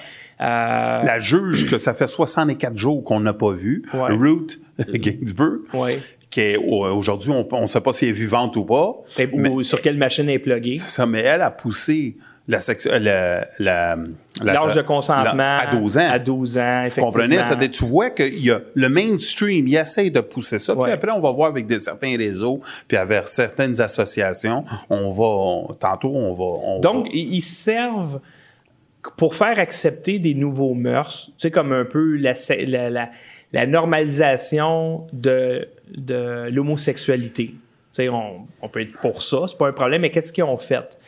Euh, 0.40 0.44
La 0.44 1.18
juge 1.18 1.70
que 1.70 1.76
ça 1.78 1.92
fait 1.94 2.06
64 2.06 2.74
jours 2.76 3.04
qu'on 3.04 3.20
n'a 3.20 3.34
pas 3.34 3.52
vu, 3.52 3.82
Ouais. 3.92 4.14
Ruth 4.14 4.60
Ginsburg, 4.94 5.58
Ouais. 5.74 5.98
qui 6.30 6.40
est 6.40 6.56
au- 6.56 6.86
aujourd'hui, 6.86 7.30
on 7.30 7.60
ne 7.60 7.66
sait 7.66 7.82
pas 7.82 7.92
si 7.92 8.06
elle 8.06 8.10
est 8.12 8.14
vivante 8.14 8.56
ou 8.56 8.64
pas. 8.64 8.94
et- 9.18 9.26
ou 9.26 9.62
sur 9.62 9.82
quelle 9.82 9.98
machine 9.98 10.28
est 10.30 10.38
pluguée. 10.38 10.74
C'est 10.74 10.88
ça, 10.88 11.04
mais 11.06 11.20
elle 11.20 11.42
a 11.42 11.50
poussé 11.50 12.16
la 12.48 12.58
euh, 12.58 12.98
la- 12.98 13.46
la- 13.60 13.96
la- 14.42 14.52
L'âge 14.52 14.74
de 14.74 14.82
consentement 14.82 15.58
à 15.60 15.66
12 15.76 15.96
ans. 15.98 16.08
À 16.10 16.18
12 16.18 16.58
ans, 16.58 16.84
Vous 16.86 17.00
comprenez? 17.00 17.42
Ça, 17.42 17.54
tu 17.56 17.84
vois 17.84 18.10
que 18.10 18.22
y 18.24 18.50
a 18.50 18.60
le 18.74 18.88
mainstream, 18.88 19.68
il 19.68 19.76
essaye 19.76 20.10
de 20.10 20.20
pousser 20.20 20.58
ça. 20.58 20.74
Ouais. 20.74 20.84
Puis 20.84 20.92
après, 20.92 21.10
on 21.12 21.20
va 21.20 21.30
voir 21.30 21.50
avec 21.50 21.66
des, 21.66 21.78
certains 21.78 22.16
réseaux, 22.16 22.60
puis 22.88 22.96
avec 22.96 23.28
certaines 23.28 23.80
associations, 23.80 24.64
on 24.90 25.10
va, 25.10 25.24
on- 25.24 25.74
tantôt, 25.74 26.10
on 26.14 26.32
va... 26.32 26.44
on 26.44 26.80
Donc, 26.80 27.04
va- 27.06 27.10
ils 27.12 27.42
servent 27.42 28.20
pour 29.16 29.34
faire 29.34 29.58
accepter 29.58 30.18
des 30.18 30.34
nouveaux 30.34 30.74
mœurs, 30.74 31.26
tu 31.26 31.32
sais, 31.38 31.50
comme 31.50 31.72
un 31.72 31.84
peu 31.84 32.16
la- 32.16 33.10
la 33.52 33.66
normalisation 33.66 35.06
de, 35.12 35.68
de 35.96 36.48
l'homosexualité. 36.50 37.48
Tu 37.94 38.04
sais, 38.04 38.08
on, 38.08 38.46
on 38.62 38.68
peut 38.68 38.80
être 38.80 38.98
pour 39.00 39.20
ça, 39.22 39.38
c'est 39.48 39.58
pas 39.58 39.68
un 39.68 39.72
problème, 39.72 40.02
mais 40.02 40.10
qu'est-ce 40.10 40.32
qu'ils 40.32 40.44
ont 40.44 40.56
fait? 40.56 40.98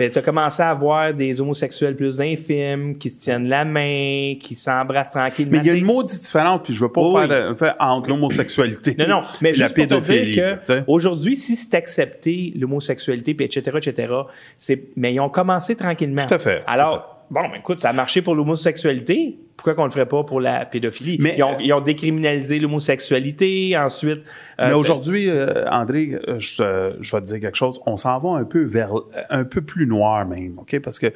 Ben, 0.00 0.10
tu 0.10 0.18
as 0.18 0.22
commencé 0.22 0.62
à 0.62 0.70
avoir 0.70 1.12
des 1.12 1.42
homosexuels 1.42 1.94
plus 1.94 2.22
infimes, 2.22 2.96
qui 2.96 3.10
se 3.10 3.20
tiennent 3.20 3.46
la 3.50 3.66
main, 3.66 4.34
qui 4.40 4.54
s'embrassent 4.54 5.10
tranquillement. 5.10 5.52
mais 5.52 5.58
il 5.58 5.66
y 5.66 5.70
a 5.70 5.74
une 5.74 5.84
maudite 5.84 6.18
différence, 6.22 6.62
puis 6.64 6.72
je 6.72 6.80
veux 6.82 6.90
pas 6.90 7.02
Oui, 7.02 7.28
faire, 7.28 7.58
faire 7.58 7.76
entre 7.78 8.08
l'homosexualité 8.08 8.94
Non, 8.98 9.06
non, 9.06 9.22
mais 9.42 9.50
et 9.50 9.56
la 9.56 9.66
juste 9.66 9.74
pour 9.76 9.84
te 9.84 9.88
pédophilie. 9.90 10.32
dire 10.32 10.60
que 10.62 10.82
aujourd'hui, 10.86 11.36
si 11.36 11.54
c'est 11.54 11.74
accepté 11.74 12.54
l'homosexualité, 12.56 13.34
puis 13.34 13.44
etc., 13.44 13.76
etc., 13.76 14.14
c'est, 14.56 14.84
mais 14.96 15.12
ils 15.12 15.20
ont 15.20 15.28
commencé 15.28 15.76
tranquillement. 15.76 16.24
Tout 16.26 16.32
à 16.34 16.38
fait, 16.38 16.62
Alors, 16.66 17.19
bon, 17.30 17.42
ben, 17.42 17.54
écoute, 17.58 17.80
ça 17.80 17.90
a 17.90 17.92
marché 17.92 18.22
pour 18.22 18.34
l'homosexualité. 18.34 19.38
Pourquoi 19.56 19.74
qu'on 19.74 19.84
le 19.84 19.90
ferait 19.90 20.08
pas 20.08 20.24
pour 20.24 20.40
la 20.40 20.64
pédophilie? 20.64 21.18
Mais, 21.20 21.34
ils, 21.36 21.42
ont, 21.42 21.52
euh, 21.52 21.56
ils 21.60 21.72
ont 21.74 21.80
décriminalisé 21.82 22.58
l'homosexualité, 22.58 23.76
ensuite... 23.76 24.20
euh, 24.58 24.68
Mais 24.68 24.72
aujourd'hui, 24.74 25.28
euh, 25.28 25.68
André, 25.70 26.18
je, 26.38 26.96
je 26.98 27.16
vais 27.16 27.20
te 27.22 27.26
dire 27.26 27.40
quelque 27.40 27.56
chose. 27.58 27.78
On 27.84 27.96
s'en 27.98 28.18
va 28.18 28.38
un 28.38 28.44
peu 28.44 28.62
vers 28.64 28.92
un 29.28 29.44
peu 29.44 29.60
plus 29.60 29.86
noir 29.86 30.26
même, 30.26 30.58
ok? 30.58 30.80
Parce 30.80 30.98
que 30.98 31.08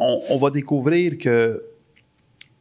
on, 0.00 0.20
on 0.30 0.36
va 0.38 0.50
découvrir 0.50 1.18
que 1.18 1.62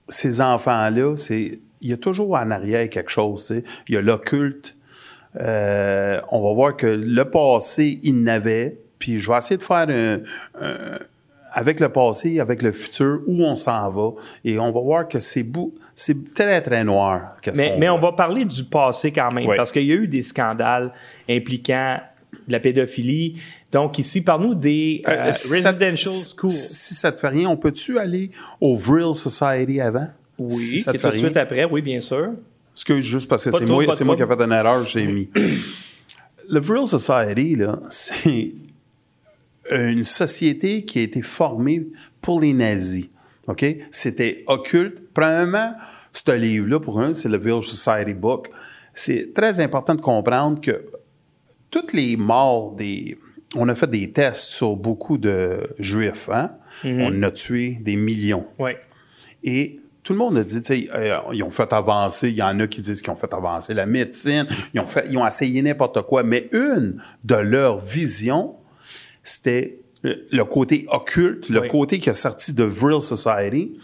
ces 0.10 0.42
enfants-là, 0.42 1.16
c'est 1.18 1.60
il 1.82 1.90
y 1.90 1.94
a 1.94 1.98
toujours 1.98 2.32
en 2.36 2.50
arrière 2.52 2.90
quelque 2.90 3.12
chose. 3.12 3.46
tu 3.48 3.56
sais. 3.56 3.64
Il 3.88 3.96
y 3.96 3.98
a 3.98 4.02
l'occulte. 4.02 4.76
On 5.36 6.42
va 6.42 6.54
voir 6.54 6.76
que 6.76 6.88
le 6.88 7.24
passé, 7.26 8.00
il 8.04 8.24
n'avait. 8.24 8.78
Puis 9.00 9.20
je 9.20 9.32
vais 9.32 9.38
essayer 9.38 9.58
de 9.58 9.64
faire 9.64 9.88
un, 9.90 10.18
un- 10.60 11.00
avec 11.58 11.80
le 11.80 11.90
passé, 11.90 12.40
avec 12.40 12.62
le 12.62 12.72
futur, 12.72 13.22
où 13.26 13.44
on 13.44 13.56
s'en 13.56 13.90
va. 13.90 14.12
Et 14.46 14.60
on 14.60 14.72
va 14.72 14.80
voir 14.80 15.08
que 15.08 15.20
c'est 15.20 15.46
c'est 15.96 16.34
très, 16.34 16.62
très 16.62 16.84
noir. 16.84 17.36
Mais, 17.56 17.90
on 17.90 17.98
va 17.98 18.12
parler 18.12 18.46
du 18.46 18.64
passé 18.64 19.12
quand 19.12 19.34
même, 19.34 19.48
parce 19.56 19.72
qu'il 19.72 19.84
y 19.86 19.92
a 19.92 19.96
eu 19.96 20.08
des 20.08 20.22
scandales 20.24 20.94
impliquant 21.28 21.98
de 22.48 22.52
la 22.54 22.60
pédophilie. 22.60 23.42
Donc 23.72 23.98
ici, 23.98 24.22
parle-nous 24.22 24.54
des 24.54 25.02
euh, 25.08 25.30
Euh, 25.30 25.34
si 25.34 25.48
ça- 25.48 25.70
residential 25.72 26.14
si- 26.14 26.30
schools. 26.30 26.50
Si 26.52 26.94
ça 26.94 27.12
te 27.12 27.20
fait 27.20 27.30
rien, 27.30 27.50
on 27.50 27.58
peut-tu 27.58 27.98
aller 27.98 28.30
au 28.62 28.76
Vril 28.76 29.14
Society 29.14 29.82
avant? 29.82 30.08
Oui, 30.38 30.52
Si 30.52 30.80
ça 30.80 30.94
te 30.94 30.98
tout 31.00 31.10
de 31.10 31.18
suite 31.18 31.38
après, 31.38 31.66
oui, 31.66 31.82
bien 31.82 32.00
sûr. 32.00 32.34
Excuse, 32.74 33.04
juste 33.04 33.28
parce 33.28 33.44
que 33.44 33.52
c'est 33.52 33.66
moi, 33.66 33.84
moi 34.06 34.16
qui 34.16 34.22
ai 34.22 34.28
fait 34.28 34.42
une 34.44 34.52
erreur, 34.52 34.86
j'ai 34.86 35.08
mis. 35.08 35.30
Le 36.50 36.60
Vril 36.62 36.86
Society, 36.88 37.56
là, 37.56 37.80
c'est 37.90 38.54
une 39.72 40.04
société 40.04 40.86
qui 40.86 41.00
a 41.00 41.02
été 41.04 41.22
formée 41.22 41.88
pour 42.22 42.42
les 42.42 42.54
nazis. 42.54 43.08
OK? 43.48 43.66
C'était 43.92 44.44
occulte. 44.48 45.02
Premièrement, 45.14 45.74
ce 46.14 46.32
livre-là, 46.32 46.80
pour 46.80 47.00
un, 47.00 47.14
c'est 47.14 47.30
le 47.30 47.38
Vril 47.38 47.64
Society 47.64 48.14
Book. 48.14 48.50
C'est 48.94 49.34
très 49.34 49.60
important 49.60 49.96
de 49.96 50.02
comprendre 50.02 50.60
que 50.60 50.86
toutes 51.70 51.94
les 51.94 52.18
morts 52.18 52.74
des. 52.76 53.18
On 53.56 53.70
a 53.70 53.76
fait 53.76 53.90
des 53.90 54.12
tests 54.12 54.50
sur 54.50 54.76
beaucoup 54.76 55.18
de 55.18 55.68
juifs, 55.80 56.30
hein? 56.30 56.58
On 56.84 57.08
en 57.08 57.24
a 57.24 57.32
tué 57.32 57.78
des 57.82 57.96
millions. 57.96 58.46
Oui. 58.60 58.72
Et 59.42 59.80
tout 60.04 60.14
le 60.14 60.20
monde 60.20 60.38
a 60.38 60.44
dit, 60.44 60.62
tu 60.62 60.74
sais, 60.74 60.90
euh, 60.94 61.18
ils 61.34 61.44
ont 61.44 61.50
fait 61.50 61.72
avancer, 61.72 62.30
il 62.30 62.36
y 62.36 62.42
en 62.42 62.60
a 62.60 62.68
qui 62.68 62.82
disent 62.82 63.02
qu'ils 63.02 63.12
ont 63.12 63.16
fait 63.16 63.34
avancer 63.34 63.74
la 63.74 63.86
médecine, 63.86 64.46
ils 64.74 64.80
ont, 64.80 64.88
fait, 64.88 65.06
ils 65.10 65.18
ont 65.18 65.26
essayé 65.26 65.62
n'importe 65.62 66.02
quoi, 66.04 66.24
mais 66.24 66.50
une 66.52 67.02
de 67.24 67.36
leurs 67.36 67.78
visions, 67.78 68.56
c'était 69.30 69.80
le, 70.04 70.44
côté 70.44 70.86
occulte, 70.90 71.50
le 71.50 71.62
Oui. 71.62 71.68
côté 71.68 72.00
qui 72.00 72.10
a 72.10 72.14
sorti 72.14 72.54
de 72.54 72.64
Vril 72.64 73.02
Society, 73.02 73.78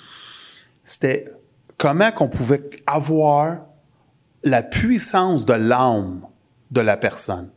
c'était 0.85 1.31
comment 1.77 2.11
qu'on 2.11 2.29
pouvait 2.29 2.69
avoir 2.85 3.65
la 4.43 4.63
puissance 4.63 5.45
de 5.45 5.53
l'âme 5.53 6.21
de 6.71 6.81
la 6.81 6.97
personne. 6.97 7.49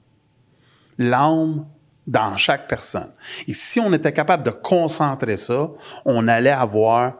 L'âme 0.98 1.66
dans 2.06 2.36
chaque 2.36 2.68
personne. 2.68 3.12
Et 3.48 3.52
si 3.52 3.80
on 3.80 3.92
était 3.92 4.12
capable 4.12 4.44
de 4.44 4.50
concentrer 4.50 5.36
ça, 5.36 5.70
on 6.04 6.28
allait 6.28 6.50
avoir 6.50 7.14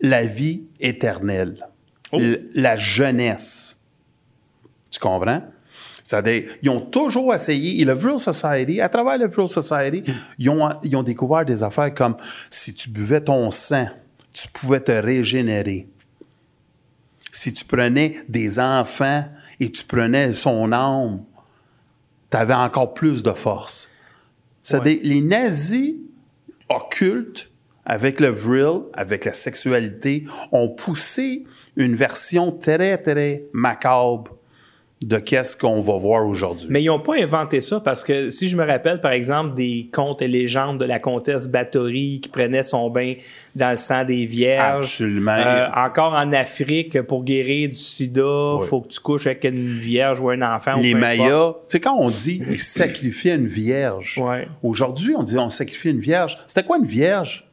la 0.00 0.24
vie 0.24 0.62
éternelle, 0.78 1.66
L- 2.12 2.48
la 2.54 2.76
jeunesse. 2.76 3.76
Tu 4.90 4.98
comprends? 5.00 5.42
C'est-à-dire, 6.04 6.50
ils 6.62 6.70
ont 6.70 6.80
toujours 6.80 7.34
essayé, 7.34 7.80
et 7.80 7.84
le 7.84 7.92
Vril 7.92 8.18
Society, 8.18 8.80
à 8.80 8.88
travers 8.88 9.18
le 9.18 9.26
Vril 9.26 9.48
Society, 9.48 10.02
ils 10.38 10.50
ont, 10.50 10.68
ils 10.82 10.96
ont 10.96 11.02
découvert 11.02 11.44
des 11.44 11.62
affaires 11.62 11.92
comme 11.94 12.16
si 12.48 12.74
tu 12.74 12.90
buvais 12.90 13.20
ton 13.20 13.50
sang, 13.50 13.88
tu 14.32 14.48
pouvais 14.48 14.80
te 14.80 14.92
régénérer. 14.92 15.88
Si 17.32 17.52
tu 17.52 17.64
prenais 17.64 18.16
des 18.28 18.58
enfants 18.58 19.24
et 19.60 19.70
tu 19.70 19.84
prenais 19.84 20.32
son 20.32 20.72
âme, 20.72 21.22
tu 22.30 22.36
avais 22.36 22.54
encore 22.54 22.94
plus 22.94 23.22
de 23.22 23.32
force. 23.32 23.88
C'est-à-dire, 24.62 24.98
les 25.02 25.20
nazis 25.20 25.94
occultes, 26.68 27.50
avec 27.84 28.20
le 28.20 28.28
vril, 28.28 28.82
avec 28.92 29.24
la 29.24 29.32
sexualité, 29.32 30.24
ont 30.52 30.68
poussé 30.68 31.44
une 31.76 31.94
version 31.94 32.52
très, 32.52 32.98
très 32.98 33.44
macabre 33.52 34.36
de 35.02 35.16
qu'est-ce 35.16 35.56
qu'on 35.56 35.80
va 35.80 35.96
voir 35.96 36.26
aujourd'hui. 36.26 36.66
Mais 36.68 36.82
ils 36.82 36.86
n'ont 36.88 37.00
pas 37.00 37.14
inventé 37.16 37.62
ça 37.62 37.80
parce 37.80 38.04
que 38.04 38.28
si 38.28 38.48
je 38.48 38.56
me 38.56 38.66
rappelle, 38.66 39.00
par 39.00 39.12
exemple, 39.12 39.54
des 39.54 39.88
contes 39.90 40.20
et 40.20 40.28
légendes 40.28 40.78
de 40.78 40.84
la 40.84 40.98
comtesse 40.98 41.48
Bathory 41.48 42.20
qui 42.22 42.28
prenait 42.28 42.62
son 42.62 42.90
bain 42.90 43.14
dans 43.56 43.70
le 43.70 43.76
sang 43.76 44.04
des 44.04 44.26
vierges. 44.26 44.84
Absolument. 44.84 45.32
Euh, 45.38 45.68
encore 45.74 46.12
en 46.12 46.32
Afrique, 46.34 47.00
pour 47.00 47.24
guérir 47.24 47.70
du 47.70 47.74
sida, 47.76 48.56
il 48.60 48.66
faut 48.66 48.82
que 48.82 48.88
tu 48.88 49.00
couches 49.00 49.26
avec 49.26 49.44
une 49.44 49.64
vierge 49.64 50.20
ou 50.20 50.28
un 50.28 50.42
enfant. 50.42 50.74
les. 50.74 50.92
Mayas, 50.92 51.54
tu 51.62 51.64
sais, 51.68 51.80
quand 51.80 51.96
on 51.98 52.10
dit 52.10 52.42
ils 52.50 52.58
sacrifiaient 52.58 53.36
une 53.36 53.46
vierge, 53.46 54.18
Ouais. 54.22 54.46
aujourd'hui, 54.62 55.14
on 55.16 55.22
dit 55.22 55.38
on 55.38 55.48
sacrifie 55.48 55.88
une 55.88 56.00
vierge. 56.00 56.36
C'était 56.46 56.62
quoi 56.64 56.76
une 56.76 56.84
vierge? 56.84 57.46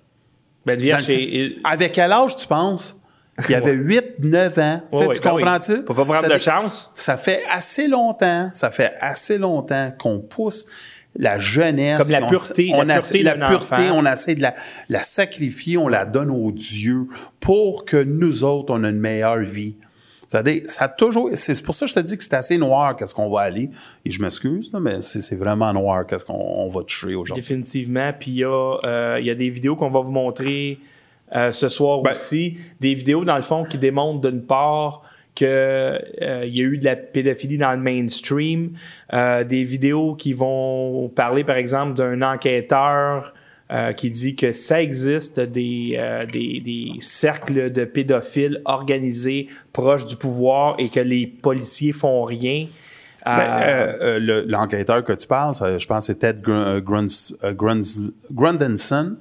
Ben, 0.65 0.73
une 0.73 0.81
vierge, 0.81 1.07
le 1.07 1.55
Avec 1.63 1.93
quel 1.93 2.11
âge, 2.11 2.35
tu 2.35 2.45
penses? 2.45 2.99
Il 3.47 3.51
y 3.51 3.55
avait 3.55 3.73
8, 3.73 4.15
9 4.19 4.57
ans. 4.57 4.81
Tu 4.95 5.03
ben 5.03 5.09
oui. 5.09 5.19
comprends-tu? 5.21 5.75
Faut 5.85 5.93
pas 5.93 6.05
prendre 6.05 6.17
Ça 6.21 6.27
de 6.29 6.39
chance. 6.39 6.89
Ça 6.95 7.17
fait 7.17 7.43
assez 7.51 7.87
longtemps, 7.87 8.49
ça 8.53 8.71
fait 8.71 8.93
assez 8.99 9.37
longtemps 9.37 9.91
qu'on 9.99 10.19
pousse 10.19 10.65
la 11.15 11.37
jeunesse. 11.37 11.99
Comme 11.99 12.09
la 12.11 12.23
on- 12.25 12.29
pureté, 12.29 12.71
on 12.73 12.83
la 12.83 12.97
essaie- 12.97 13.21
pureté 13.21 13.37
la 13.39 13.47
pureté, 13.49 13.91
on 13.91 14.05
essaie 14.05 14.35
de 14.35 14.41
la, 14.41 14.55
la 14.89 15.03
sacrifier, 15.03 15.77
on 15.77 15.87
la 15.87 16.05
donne 16.05 16.31
aux 16.31 16.51
dieux 16.51 17.07
pour 17.39 17.85
que 17.85 17.97
nous 18.03 18.43
autres, 18.43 18.73
on 18.73 18.83
ait 18.83 18.89
une 18.89 18.99
meilleure 18.99 19.37
vie. 19.39 19.75
C'est-à-dire, 20.29 20.63
ça 20.65 20.85
a 20.85 20.87
toujours, 20.89 21.29
c'est 21.35 21.63
pour 21.63 21.73
ça 21.73 21.85
que 21.85 21.89
je 21.91 21.95
te 21.95 21.99
dis 22.01 22.17
que 22.17 22.23
c'est 22.23 22.33
assez 22.33 22.57
noir 22.57 22.95
qu'est-ce 22.97 23.15
qu'on 23.15 23.29
va 23.29 23.41
aller. 23.41 23.69
Et 24.03 24.11
je 24.11 24.21
m'excuse, 24.21 24.73
mais 24.81 24.99
c'est 25.01 25.35
vraiment 25.37 25.71
noir 25.73 26.05
qu'est-ce 26.05 26.25
qu'on 26.25 26.33
on 26.33 26.67
va 26.69 26.81
toucher 26.83 27.15
aujourd'hui. 27.15 27.41
Définitivement. 27.41 28.11
Puis 28.19 28.31
il 28.31 28.37
y, 28.39 28.43
a, 28.43 28.77
euh, 28.85 29.17
il 29.21 29.25
y 29.25 29.29
a 29.29 29.35
des 29.35 29.49
vidéos 29.49 29.75
qu'on 29.77 29.89
va 29.89 30.01
vous 30.01 30.11
montrer 30.11 30.79
euh, 31.35 31.51
ce 31.51 31.67
soir 31.69 32.01
Ben- 32.01 32.11
aussi. 32.11 32.57
Des 32.79 32.93
vidéos, 32.93 33.23
dans 33.25 33.35
le 33.37 33.41
fond, 33.43 33.63
qui 33.63 33.77
démontrent 33.77 34.29
d'une 34.29 34.41
part 34.43 35.01
qu'il 35.35 35.47
y 35.47 35.49
a 35.51 36.45
eu 36.63 36.77
de 36.79 36.85
la 36.85 36.95
pédophilie 36.95 37.57
dans 37.59 37.71
le 37.73 37.77
mainstream. 37.77 38.71
Euh, 39.13 39.43
des 39.43 39.63
vidéos 39.63 40.15
qui 40.15 40.33
vont 40.33 41.09
parler, 41.09 41.43
par 41.43 41.57
exemple, 41.57 41.93
d'un 41.93 42.21
enquêteur 42.23 43.33
euh, 43.71 43.91
qui 43.91 44.09
dit 44.09 44.35
que 44.35 44.51
ça 44.53 44.81
existe 44.81 45.39
des, 45.41 45.95
euh, 45.97 46.25
des, 46.25 46.61
des 46.61 46.87
cercles 47.01 47.69
de 47.71 47.83
pédophiles 47.83 48.61
organisés 48.65 49.47
proches 49.73 50.05
du 50.05 50.15
pouvoir 50.15 50.75
et 50.79 50.87
que 50.89 51.01
les 51.01 51.27
policiers 51.27 51.91
font 51.91 52.23
rien. 52.23 52.67
Ben, 53.25 53.39
Euh, 53.39 53.41
euh, 53.41 53.93
euh, 54.01 54.19
le- 54.19 54.45
L'enquêteur 54.47 55.03
que 55.03 55.11
tu 55.11 55.27
parles, 55.27 55.53
je 55.53 55.85
pense 55.85 56.07
que 56.07 56.13
c'est 56.13 56.19
Ted 56.19 56.39
Gr- 56.41 56.49
euh, 56.51 56.79
Gruns- 56.79 57.35
euh, 57.43 57.53
Gruns- 57.53 58.11
Grundenson, 58.31 59.17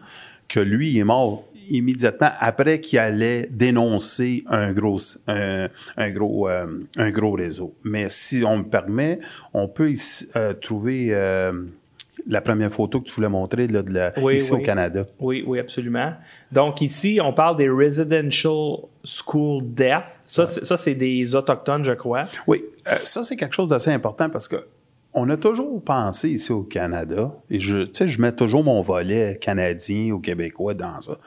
que 0.49 0.61
lui, 0.61 0.91
il 0.93 0.99
est 1.01 1.05
mort 1.05 1.43
immédiatement 1.71 2.31
après 2.41 2.81
qu'il 2.81 2.99
allait 2.99 3.49
dénoncer 3.51 4.45
un 4.49 4.73
gros, 4.73 4.99
un, 5.27 5.69
un 5.97 6.11
gros, 6.11 6.49
euh, 6.49 6.67
un 6.97 7.11
gros 7.11 7.33
réseau. 7.33 7.75
Mais 7.85 8.07
si 8.09 8.43
on 8.45 8.59
me 8.59 8.65
permet, 8.65 9.19
on 9.55 9.69
peut 9.69 9.91
ici, 9.91 10.29
euh, 10.37 10.53
trouver 10.55 11.09
euh, 11.11 11.53
la 12.29 12.41
première 12.41 12.73
photo 12.73 13.01
que 13.01 13.05
tu 13.05 13.15
voulais 13.15 13.29
montrer 13.29 13.67
là, 13.69 13.83
de 13.83 13.93
la- 13.93 14.13
Oui, 14.21 14.35
ici 14.37 14.51
oui. 14.53 14.59
au 14.61 14.63
Canada. 14.63 15.05
Oui, 15.21 15.45
oui, 15.47 15.59
absolument. 15.61 16.13
Donc 16.51 16.81
ici, 16.81 17.21
on 17.23 17.33
parle 17.33 17.57
des 17.57 17.69
residential 17.69 18.79
school 19.05 19.63
death. 19.65 20.05
Ça, 20.25 20.47
c'est- 20.47 20.65
ça 20.65 20.77
c'est 20.77 20.95
des 20.95 21.35
autochtones, 21.35 21.85
je 21.85 21.93
crois. 21.93 22.25
Oui, 22.47 22.65
euh, 22.89 22.93
ça 23.05 23.23
c'est 23.23 23.37
quelque 23.37 23.55
chose 23.55 23.69
d'assez 23.71 23.91
important 23.93 24.29
parce 24.31 24.49
que 24.49 24.57
on 25.17 25.29
a 25.31 25.37
toujours 25.37 25.83
pensé 25.83 26.29
ici 26.31 26.53
au 26.53 26.63
Canada, 26.63 27.35
et 27.51 27.59
je, 27.59 27.79
je 27.93 28.21
mets 28.21 28.33
toujours 28.33 28.63
mon 28.63 28.81
volet 28.83 29.39
canadien 29.41 30.13
ou 30.13 30.21
québécois 30.21 30.75
dans 30.75 31.01
ça. 31.01 31.19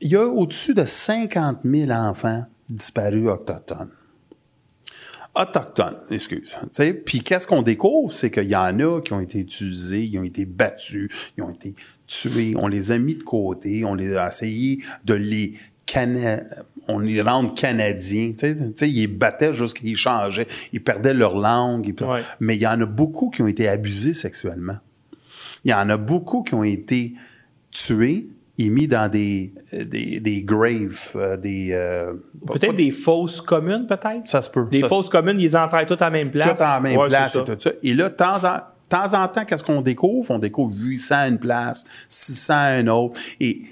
Il 0.00 0.10
y 0.10 0.16
a 0.16 0.26
au-dessus 0.26 0.74
de 0.74 0.84
50 0.84 1.60
000 1.64 1.90
enfants 1.90 2.44
disparus 2.68 3.28
autochtones. 3.28 3.90
Autochtones, 5.34 5.98
excuse. 6.10 6.56
Puis 7.04 7.20
qu'est-ce 7.20 7.46
qu'on 7.46 7.62
découvre, 7.62 8.12
c'est 8.14 8.30
qu'il 8.30 8.48
y 8.48 8.56
en 8.56 8.78
a 8.80 9.00
qui 9.02 9.12
ont 9.12 9.20
été 9.20 9.38
utilisés, 9.40 10.04
ils 10.04 10.18
ont 10.18 10.24
été 10.24 10.46
battus, 10.46 11.10
ils 11.36 11.42
ont 11.42 11.50
été 11.50 11.74
tués, 12.06 12.54
on 12.56 12.68
les 12.68 12.90
a 12.92 12.98
mis 12.98 13.14
de 13.14 13.22
côté, 13.22 13.84
on 13.84 13.94
les 13.94 14.16
a 14.16 14.28
essayé 14.28 14.78
de 15.04 15.14
les 15.14 15.54
cana- 15.84 16.42
on 16.88 16.98
les 16.98 17.20
rendre 17.22 17.54
canadiens. 17.54 18.32
Tu 18.38 18.54
sais, 18.76 18.90
ils 18.90 19.06
battaient 19.06 19.54
jusqu'à 19.54 19.80
qu'ils 19.80 19.96
changeaient, 19.96 20.46
ils 20.72 20.82
perdaient 20.82 21.14
leur 21.14 21.36
langue. 21.36 21.88
ils- 21.88 22.04
Ouais. 22.04 22.20
Mais 22.40 22.56
il 22.56 22.60
y 22.62 22.66
en 22.66 22.80
a 22.80 22.86
beaucoup 22.86 23.30
qui 23.30 23.42
ont 23.42 23.46
été 23.48 23.68
abusés 23.68 24.12
sexuellement. 24.14 24.76
Il 25.64 25.70
y 25.70 25.74
en 25.74 25.88
a 25.90 25.96
beaucoup 25.96 26.42
qui 26.42 26.54
ont 26.54 26.62
été 26.64 27.14
tués 27.70 28.28
et 28.58 28.70
mis 28.70 28.86
dans 28.88 29.10
des, 29.10 29.52
euh, 29.74 29.84
des, 29.84 30.20
des 30.20 30.42
graves, 30.42 31.10
euh, 31.16 31.36
des... 31.36 31.68
euh, 31.72 32.14
Peut-être 32.46 32.74
des 32.74 32.90
fausses 32.90 33.40
communes, 33.40 33.86
peut-être? 33.86 34.26
Ça 34.26 34.40
se 34.40 34.48
peut. 34.48 34.66
Des 34.70 34.82
fausses 34.82 35.08
communes, 35.10 35.40
ils 35.40 35.56
enterrent 35.56 35.84
toutes 35.86 36.00
à 36.02 36.06
la 36.06 36.10
même 36.22 36.30
place. 36.30 36.56
tout 36.58 36.64
en 36.64 36.80
même 36.80 36.96
Ouais, 36.96 37.08
place 37.08 37.36
et 37.36 37.44
tout 37.44 37.56
ça. 37.58 37.72
Et 37.82 37.92
là, 37.94 38.08
de 38.08 38.14
temps 38.14 38.44
en, 38.44 38.54
de 38.56 38.88
temps, 38.88 39.22
en 39.22 39.28
temps, 39.28 39.44
qu'est-ce 39.44 39.64
qu'on 39.64 39.82
découvre? 39.82 40.30
On 40.30 40.38
découvre 40.38 40.72
800 40.74 41.14
à 41.16 41.28
une 41.28 41.38
place, 41.38 41.84
600 42.08 42.54
à 42.56 42.78
une 42.80 42.88
autre. 42.88 43.20
Et, 43.40 43.62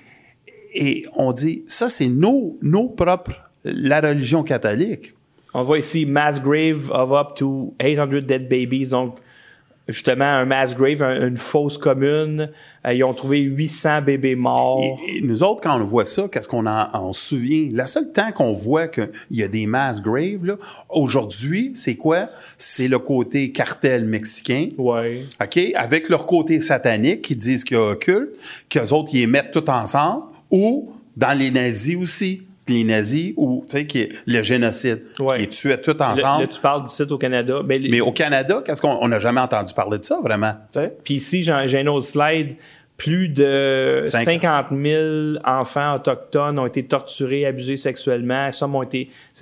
et 0.75 1.03
on 1.17 1.33
dit, 1.33 1.63
ça, 1.67 1.89
c'est 1.89 2.09
nos, 2.09 2.59
nos 2.63 2.89
propres, 2.89 3.41
la 3.65 4.01
religion 4.01 4.43
catholique. 4.43 5.15
On 5.55 5.63
voit 5.63 5.79
ici 5.79 6.05
mass 6.05 6.43
grave 6.43 6.91
of 6.93 7.13
up 7.13 7.37
to 7.37 7.75
800 7.81 8.07
dead 8.27 8.49
babies. 8.49 8.89
Donc, 8.89 9.17
justement 9.87 10.25
un 10.25 10.47
mass 10.47 10.75
grave, 10.75 11.03
un- 11.03 11.29
une 11.29 11.37
fosse 11.37 11.79
commune. 11.79 12.51
Euh, 12.87 12.93
ils 12.95 13.05
ont 13.05 13.15
trouvé 13.15 13.39
800 13.39 14.03
bébés 14.03 14.35
morts. 14.35 14.81
Et, 15.07 15.19
et 15.19 15.21
nous 15.21 15.43
autres, 15.43 15.61
quand 15.61 15.79
on 15.81 15.85
voit 15.85 16.07
ça, 16.07 16.27
qu'est-ce 16.33 16.49
qu'on 16.49 16.67
en, 16.67 16.89
on 16.95 17.13
se 17.13 17.29
souvient? 17.37 17.69
Le 17.73 17.87
seul 17.87 18.11
temps 18.11 18.33
qu'on 18.33 18.53
voit 18.55 18.89
qu'il 18.89 19.11
y 19.31 19.43
a 19.43 19.49
des 19.49 19.67
mass 19.67 20.03
graves, 20.03 20.57
aujourd'hui, 20.89 21.73
c'est 21.75 21.97
quoi? 21.97 22.29
C'est 22.59 22.89
le 22.89 22.99
côté 22.99 23.53
cartel 23.53 24.05
mexicain. 24.07 24.69
Ouais. 24.79 25.23
OK? 25.41 25.61
Avec 25.75 26.09
leur 26.09 26.27
côté 26.27 26.61
satanique, 26.61 27.23
qui 27.23 27.37
disent 27.37 27.63
qu'il 27.65 27.77
y 27.77 27.81
a 27.81 27.91
un 27.91 27.95
culte, 27.97 28.31
qu'eux 28.69 28.93
autres, 28.93 29.11
ils 29.15 29.21
les 29.21 29.27
mettent 29.27 29.53
tout 29.53 29.69
ensemble, 29.71 30.25
ou 30.55 30.93
dans 31.17 31.37
les 31.37 31.51
nazis 31.51 31.97
aussi. 31.97 32.43
Les 32.67 32.83
nazis, 32.83 33.35
ou, 33.37 33.63
tu 33.69 33.73
sais, 33.77 33.85
qui 33.87 34.01
est 34.01 34.09
le 34.27 34.43
génocide, 34.43 35.03
Ouais. 35.19 35.37
qui 35.37 35.43
est 35.43 35.47
tué 35.49 35.77
tout 35.83 36.01
ensemble. 36.01 36.45
là, 36.45 36.49
tu 36.49 36.59
parles 36.61 36.83
d'ici 36.85 37.03
au 37.03 37.19
Canada. 37.19 37.61
Ben, 37.63 37.87
Mais 37.91 38.01
au 38.01 38.11
Canada, 38.11 38.63
qu'est-ce 38.65 38.81
qu'on 38.81 38.97
on 39.03 39.09
n'a 39.09 39.19
jamais 39.19 39.43
entendu 39.43 39.75
parler 39.75 39.99
de 39.99 40.05
ça, 40.05 40.19
vraiment? 40.23 40.53
tu 40.73 40.81
sais? 40.81 40.97
Puis 41.05 41.15
ici, 41.15 41.43
j'ai 41.43 41.53
un 41.53 41.87
autre 41.89 42.07
slide. 42.07 42.57
Plus 42.97 43.29
de 43.29 44.01
Cinq- 44.05 44.25
50 44.41 44.67
000 44.71 45.03
enfants 45.45 45.97
autochtones 45.97 46.59
ont 46.61 46.67
été 46.67 46.85
torturés, 46.85 47.45
abusés 47.45 47.77
sexuellement. 47.77 48.49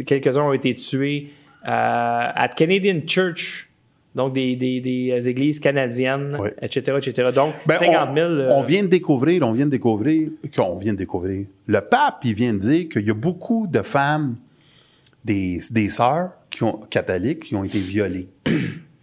Quelques-uns 0.07 0.42
ont 0.42 0.52
été 0.54 0.75
tués 0.75 1.28
euh, 1.69 1.69
à 1.69 2.49
Canadian 2.49 3.00
Church, 3.07 3.69
donc 4.14 4.35
des, 4.35 4.57
des- 4.57 4.81
des 4.81 5.28
églises 5.28 5.59
canadiennes, 5.61 6.37
Oui. 6.40 6.50
etc., 6.61 6.99
etc. 6.99 7.31
Donc, 7.35 7.54
Ben, 7.66 7.78
50 7.78 8.14
000. 8.14 8.28
on, 8.28 8.31
euh, 8.33 8.49
on 8.50 8.62
vient 8.62 8.83
de 8.83 8.88
découvrir, 8.88 9.42
on 9.47 9.52
vient 9.52 9.66
de 9.66 9.71
découvrir, 9.71 10.28
qu'on 10.54 10.76
vient 10.76 10.92
de 10.92 10.99
découvrir. 10.99 11.47
Le 11.66 11.81
pape, 11.81 12.21
il 12.25 12.35
vient 12.35 12.52
de 12.52 12.59
dire 12.59 12.88
qu'il 12.88 13.07
y 13.07 13.11
a 13.11 13.14
beaucoup 13.14 13.66
de 13.66 13.81
femmes, 13.83 14.37
des, 15.25 15.61
des 15.71 15.88
sœurs 15.88 16.33
qui 16.50 16.64
ont, 16.64 16.78
catholiques, 16.90 17.45
qui 17.45 17.54
ont 17.57 17.64
été 17.64 17.78
violées. 17.78 18.28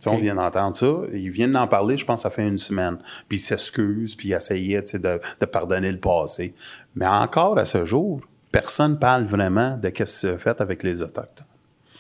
Tu 0.02 0.04
sais, 0.10 0.16
On 0.16 0.18
vient 0.20 0.36
d'entendre 0.36 0.78
ça. 0.78 0.94
Ils 1.12 1.30
viennent 1.30 1.52
d'en 1.52 1.68
parler, 1.68 1.98
je 1.98 2.06
pense, 2.06 2.22
ça 2.22 2.30
fait 2.30 2.48
une 2.48 2.58
semaine. 2.58 3.00
Puis 3.28 3.38
ils 3.38 3.42
s'excusent, 3.42 4.16
puis 4.16 4.30
ils 4.30 4.34
essayaient 4.34 4.82
de, 4.94 5.20
de 5.42 5.46
pardonner 5.46 5.92
le 5.92 6.00
passé. 6.00 6.54
Mais 6.96 7.06
encore 7.06 7.58
à 7.60 7.66
ce 7.66 7.84
jour, 7.84 8.22
personne 8.50 8.92
ne 8.94 8.96
parle 8.96 9.26
vraiment 9.26 9.76
de 9.76 9.88
ce 9.90 9.92
qui 9.92 10.06
s'est 10.10 10.38
fait 10.38 10.62
avec 10.62 10.84
les 10.84 11.04
Autochtones. 11.04 11.46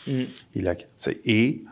Et, 0.07 0.61
là, 0.61 0.75
c'est- 0.95 1.19
et 1.25 1.65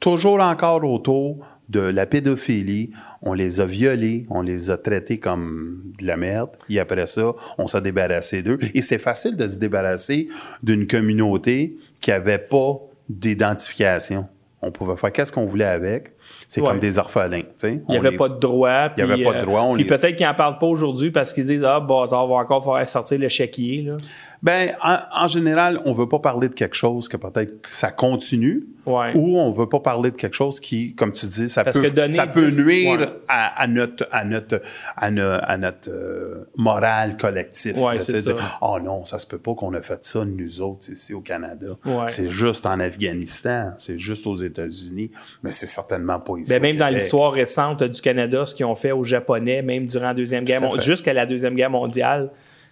toujours 0.00 0.40
encore 0.40 0.82
autour 0.84 1.38
de 1.68 1.80
la 1.80 2.04
pédophilie, 2.04 2.90
on 3.22 3.32
les 3.32 3.60
a 3.60 3.64
violés, 3.66 4.26
on 4.28 4.42
les 4.42 4.72
a 4.72 4.76
traités 4.76 5.20
comme 5.20 5.82
de 6.00 6.04
la 6.06 6.16
merde, 6.16 6.50
et 6.68 6.80
après 6.80 7.06
ça, 7.06 7.32
on 7.58 7.68
s'est 7.68 7.80
débarrassé 7.80 8.42
d'eux. 8.42 8.58
Et 8.74 8.82
c'est 8.82 8.98
facile 8.98 9.36
de 9.36 9.46
se 9.46 9.56
débarrasser 9.58 10.26
d'une 10.64 10.88
communauté 10.88 11.76
qui 12.00 12.10
avait 12.10 12.38
pas 12.38 12.80
d'identification. 13.08 14.26
On 14.62 14.70
pouvait 14.72 14.96
faire 14.96 15.10
qu'est-ce 15.10 15.32
qu'on 15.32 15.46
voulait 15.46 15.64
avec. 15.64 16.12
C'est 16.46 16.60
Ouais. 16.60 16.66
comme 16.68 16.80
des 16.80 16.98
orphelins, 16.98 17.40
tu 17.42 17.48
sais. 17.56 17.72
Il 17.74 17.92
n'y 17.92 17.96
On 17.96 18.00
avait 18.00 18.10
les- 18.10 18.16
pas 18.18 18.28
de 18.28 18.38
droit. 18.38 18.88
Il 18.96 19.00
y 19.00 19.02
avait 19.10 19.24
pas 19.24 19.34
de 19.34 19.40
droit, 19.40 19.62
on 19.62 19.74
puis 19.74 19.84
les- 19.84 19.88
peut-être 19.88 20.16
qu'ils 20.16 20.26
n'en 20.26 20.34
parlent 20.34 20.58
pas 20.58 20.66
aujourd'hui 20.66 21.10
parce 21.10 21.32
qu'ils 21.32 21.44
disent 21.46 21.64
Ah, 21.64 21.80
bon, 21.80 22.02
on 22.02 22.06
va 22.28 22.34
encore 22.34 22.62
faire 22.76 22.86
sortir 22.88 23.18
le 23.18 23.28
chéquier. 23.28 23.82
Là. 23.82 23.96
Ben, 24.42 24.74
en, 24.82 24.96
en 25.24 25.28
général, 25.28 25.80
on 25.84 25.92
veut 25.92 26.08
pas 26.08 26.18
parler 26.18 26.48
de 26.48 26.54
quelque 26.54 26.74
chose 26.74 27.08
que 27.08 27.16
peut-être 27.18 27.66
ça 27.66 27.90
continue, 27.92 28.64
Ouais. 28.86 29.12
ou 29.14 29.38
on 29.38 29.52
veut 29.52 29.68
pas 29.68 29.78
parler 29.80 30.10
de 30.10 30.16
quelque 30.16 30.34
chose 30.34 30.58
qui, 30.58 30.94
comme 30.94 31.12
tu 31.12 31.26
dis, 31.26 31.50
ça 31.50 31.62
Parce 31.64 31.78
peut, 31.78 31.84
que 31.90 31.92
donner 31.94 32.12
ça 32.12 32.26
peut 32.26 32.46
10 32.46 32.56
nuire 32.56 32.98
ouais. 33.00 33.06
à, 33.28 33.62
à 33.62 33.66
notre, 33.66 34.08
à 34.10 34.24
notre, 34.24 34.62
à 34.96 35.10
no- 35.10 35.38
à 35.42 35.58
notre 35.58 35.90
euh, 35.90 36.48
morale 36.56 37.18
collective. 37.18 37.78
Ouais, 37.78 37.94
là, 37.94 37.98
c'est 38.00 38.14
tu 38.14 38.18
sais, 38.20 38.24
ça. 38.28 38.32
dire, 38.32 38.58
oh 38.62 38.78
non, 38.82 39.04
ça 39.04 39.18
se 39.18 39.26
peut 39.26 39.38
pas 39.38 39.54
qu'on 39.54 39.74
a 39.74 39.82
fait 39.82 40.02
ça 40.04 40.24
nous 40.24 40.62
autres 40.62 40.90
ici 40.90 41.12
au 41.12 41.20
Canada. 41.20 41.76
C'est 42.06 42.30
juste 42.30 42.64
en 42.64 42.80
Afghanistan, 42.80 43.74
c'est 43.76 43.98
juste 43.98 44.26
aux 44.26 44.36
États-Unis, 44.36 45.10
mais 45.42 45.52
c'est 45.52 45.66
certainement 45.66 46.18
pas 46.18 46.38
ici. 46.38 46.50
Ben, 46.50 46.62
même 46.62 46.76
dans 46.76 46.88
l'histoire 46.88 47.32
récente 47.32 47.82
du 47.84 48.00
Canada, 48.00 48.46
ce 48.46 48.54
qu'ils 48.54 48.64
ont 48.66 48.76
fait 48.76 48.92
aux 48.92 49.04
Japonais, 49.04 49.60
même 49.60 49.86
durant 49.86 50.06
la 50.06 50.14
Deuxième 50.14 50.44
Guerre 50.44 50.80
jusqu'à 50.80 51.12
la 51.12 51.26
Deuxième 51.26 51.54
Guerre 51.54 51.70
mondiale, 51.70 52.30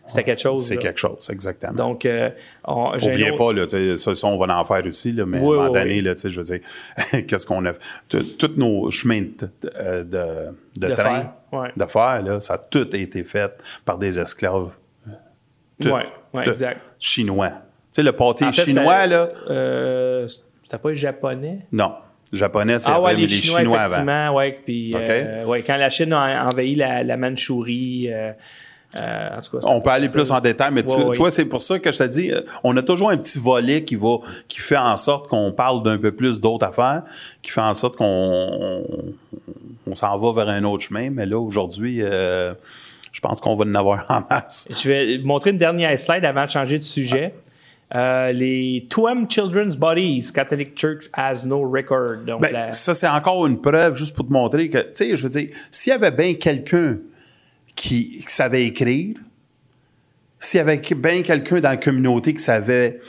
c'était 0.09 0.25
quelque 0.25 0.40
chose. 0.40 0.64
C'est 0.66 0.77
quelque 0.79 0.99
chose, 0.99 1.29
exactement. 1.31 1.73
Donc, 1.75 2.05
euh, 2.07 2.31
on, 2.64 2.94
Oubliez 2.97 3.31
autre- 3.31 3.38
pas, 3.38 3.53
là, 3.53 3.97
ça, 3.97 4.14
ça, 4.14 4.27
on 4.27 4.38
va 4.38 4.59
en 4.59 4.64
faire 4.64 4.85
aussi, 4.87 5.12
là, 5.12 5.25
mais 5.27 5.38
Oui, 5.38 5.44
à 5.44 5.49
un 5.51 5.55
moment 5.57 5.71
oui, 5.73 5.79
donné, 5.79 5.94
oui. 5.97 6.01
là, 6.03 6.14
je 6.23 6.29
veux 6.37 6.42
dire, 6.42 6.61
qu'est-ce 7.29 7.47
qu'on 7.47 7.64
a 7.66 7.73
Tous 8.09 8.51
nos 8.57 8.90
chemins 8.90 9.21
de, 9.21 9.51
de, 9.62 10.03
de- 10.03 10.57
de 10.77 10.87
De 10.88 10.94
train, 10.94 11.03
fer, 11.21 11.33
ouais. 11.53 11.68
de 11.77 11.85
fer, 11.87 12.23
là, 12.23 12.40
ça 12.40 12.55
a 12.55 12.59
tout 12.59 12.94
été 12.97 13.23
fait 13.25 13.53
par 13.85 13.99
des 13.99 14.18
esclaves. 14.18 14.71
Tout, 15.81 15.88
Ouais, 15.90 16.07
ouais, 16.35 16.44
tout. 16.44 16.51
exact. 16.51 16.81
Chinois. 16.99 17.51
Tu 17.51 17.55
sais, 17.92 18.03
le 18.03 18.12
pâté 18.12 18.44
En 18.44 18.53
fait, 18.53 18.64
chinois, 18.64 18.85
ça- 18.94 19.07
là, 19.07 19.29
Euh, 19.51 20.29
c'était 20.64 20.79
pas 20.79 20.94
Japonais? 20.94 21.61
non. 21.73 21.94
Japonais, 22.31 22.79
c'est 22.79 22.90
Ah 22.92 23.01
ouais, 23.01 23.14
les, 23.14 23.23
les 23.23 23.29
Chinois, 23.29 23.61
Chinois, 23.61 23.79
avant. 23.79 23.87
effectivement, 23.87 24.35
ouais. 24.35 24.59
Puis, 24.62 24.94
OK. 24.94 25.01
euh, 25.09 25.44
ouais, 25.47 25.62
quand 25.62 25.79
la 25.79 25.88
Chine 25.88 26.12
a 26.12 26.47
envahi 26.47 26.75
la, 26.75 27.03
la 27.03 27.16
Mandchourie, 27.16 28.09
euh, 28.12 28.33
euh, 28.99 29.37
en 29.37 29.41
tout 29.41 29.59
cas... 29.59 29.67
On 29.69 29.81
peut 29.81 29.91
aller 29.91 30.09
plus 30.09 30.31
en 30.31 30.41
détail, 30.41 30.71
mais 30.73 30.83
tu, 30.83 30.95
Ouais, 30.97 31.05
ouais. 31.05 31.11
tu 31.13 31.19
vois, 31.19 31.31
c'est 31.31 31.45
pour 31.45 31.63
ça 31.63 31.79
que 31.79 31.91
je 31.93 31.99
te 31.99 32.05
dis, 32.05 32.33
euh, 32.33 32.41
on 32.65 32.77
a 32.77 32.83
toujours 32.83 33.11
un 33.11 33.17
petit 33.17 33.39
volet 33.39 33.85
qui 33.85 33.97
va, 33.97 34.17
qui 34.49 34.61
fait 34.61 34.77
en 34.77 34.97
sorte 34.97 35.29
qu'on 35.29 35.53
parle 35.53 35.83
d'un 35.83 35.99
peu 35.99 36.13
plus 36.13 36.41
d'autres 36.41 36.67
affaires, 36.67 37.03
qui 37.43 37.51
fait 37.51 37.61
en 37.61 37.75
sorte 37.75 37.97
qu'on 37.97 38.05
on, 38.05 38.85
on 39.87 39.95
s'en 39.95 40.19
va 40.19 40.45
vers 40.45 40.55
un 40.55 40.65
autre 40.65 40.85
chemin. 40.85 41.11
Mais 41.11 41.27
là, 41.27 41.39
aujourd'hui, 41.39 41.99
euh, 42.03 42.55
je 43.13 43.21
pense 43.21 43.41
qu'on 43.41 43.57
va 43.57 43.65
en 43.65 43.75
avoir 43.75 44.05
en 44.11 44.23
masse. 44.29 44.69
Je 44.71 44.89
vais 44.89 45.19
montrer 45.19 45.51
une 45.51 45.59
dernière 45.59 45.99
slide 45.99 46.25
avant 46.25 46.45
de 46.45 46.51
changer 46.51 46.79
de 46.79 46.85
sujet. 46.85 47.35
Euh, 47.95 48.33
les 48.33 48.87
Tuam 48.91 49.27
Children's 49.31 49.75
Bodies, 49.75 50.31
Catholic 50.35 50.77
Church 50.79 51.09
has 51.15 51.47
no 51.47 51.63
record. 51.63 52.19
Donc, 52.27 52.43
Ben, 52.43 52.53
la- 52.53 52.71
Ça, 52.73 52.93
c'est 52.93 53.09
encore 53.09 53.47
une 53.47 53.59
preuve, 53.63 53.97
juste 53.97 54.15
pour 54.15 54.27
te 54.27 54.33
montrer 54.33 54.69
que, 54.69 54.77
tu 54.79 54.89
sais, 54.93 55.17
je 55.17 55.23
veux 55.27 55.31
dire, 55.31 55.49
s'il 55.71 55.91
y 55.93 55.95
avait 55.95 56.11
bien 56.11 56.35
quelqu'un 56.35 56.99
qui, 57.79 58.11
qui 58.11 58.33
savait 58.33 58.64
écrire, 58.64 59.17
s'il 60.41 60.59
y 60.59 60.61
avait 60.61 60.81
bien 60.97 61.23
quelqu'un 61.23 61.61
dans 61.61 61.71
la 61.71 61.77
communauté 61.77 62.35
qui 62.35 62.43
savait 62.43 63.01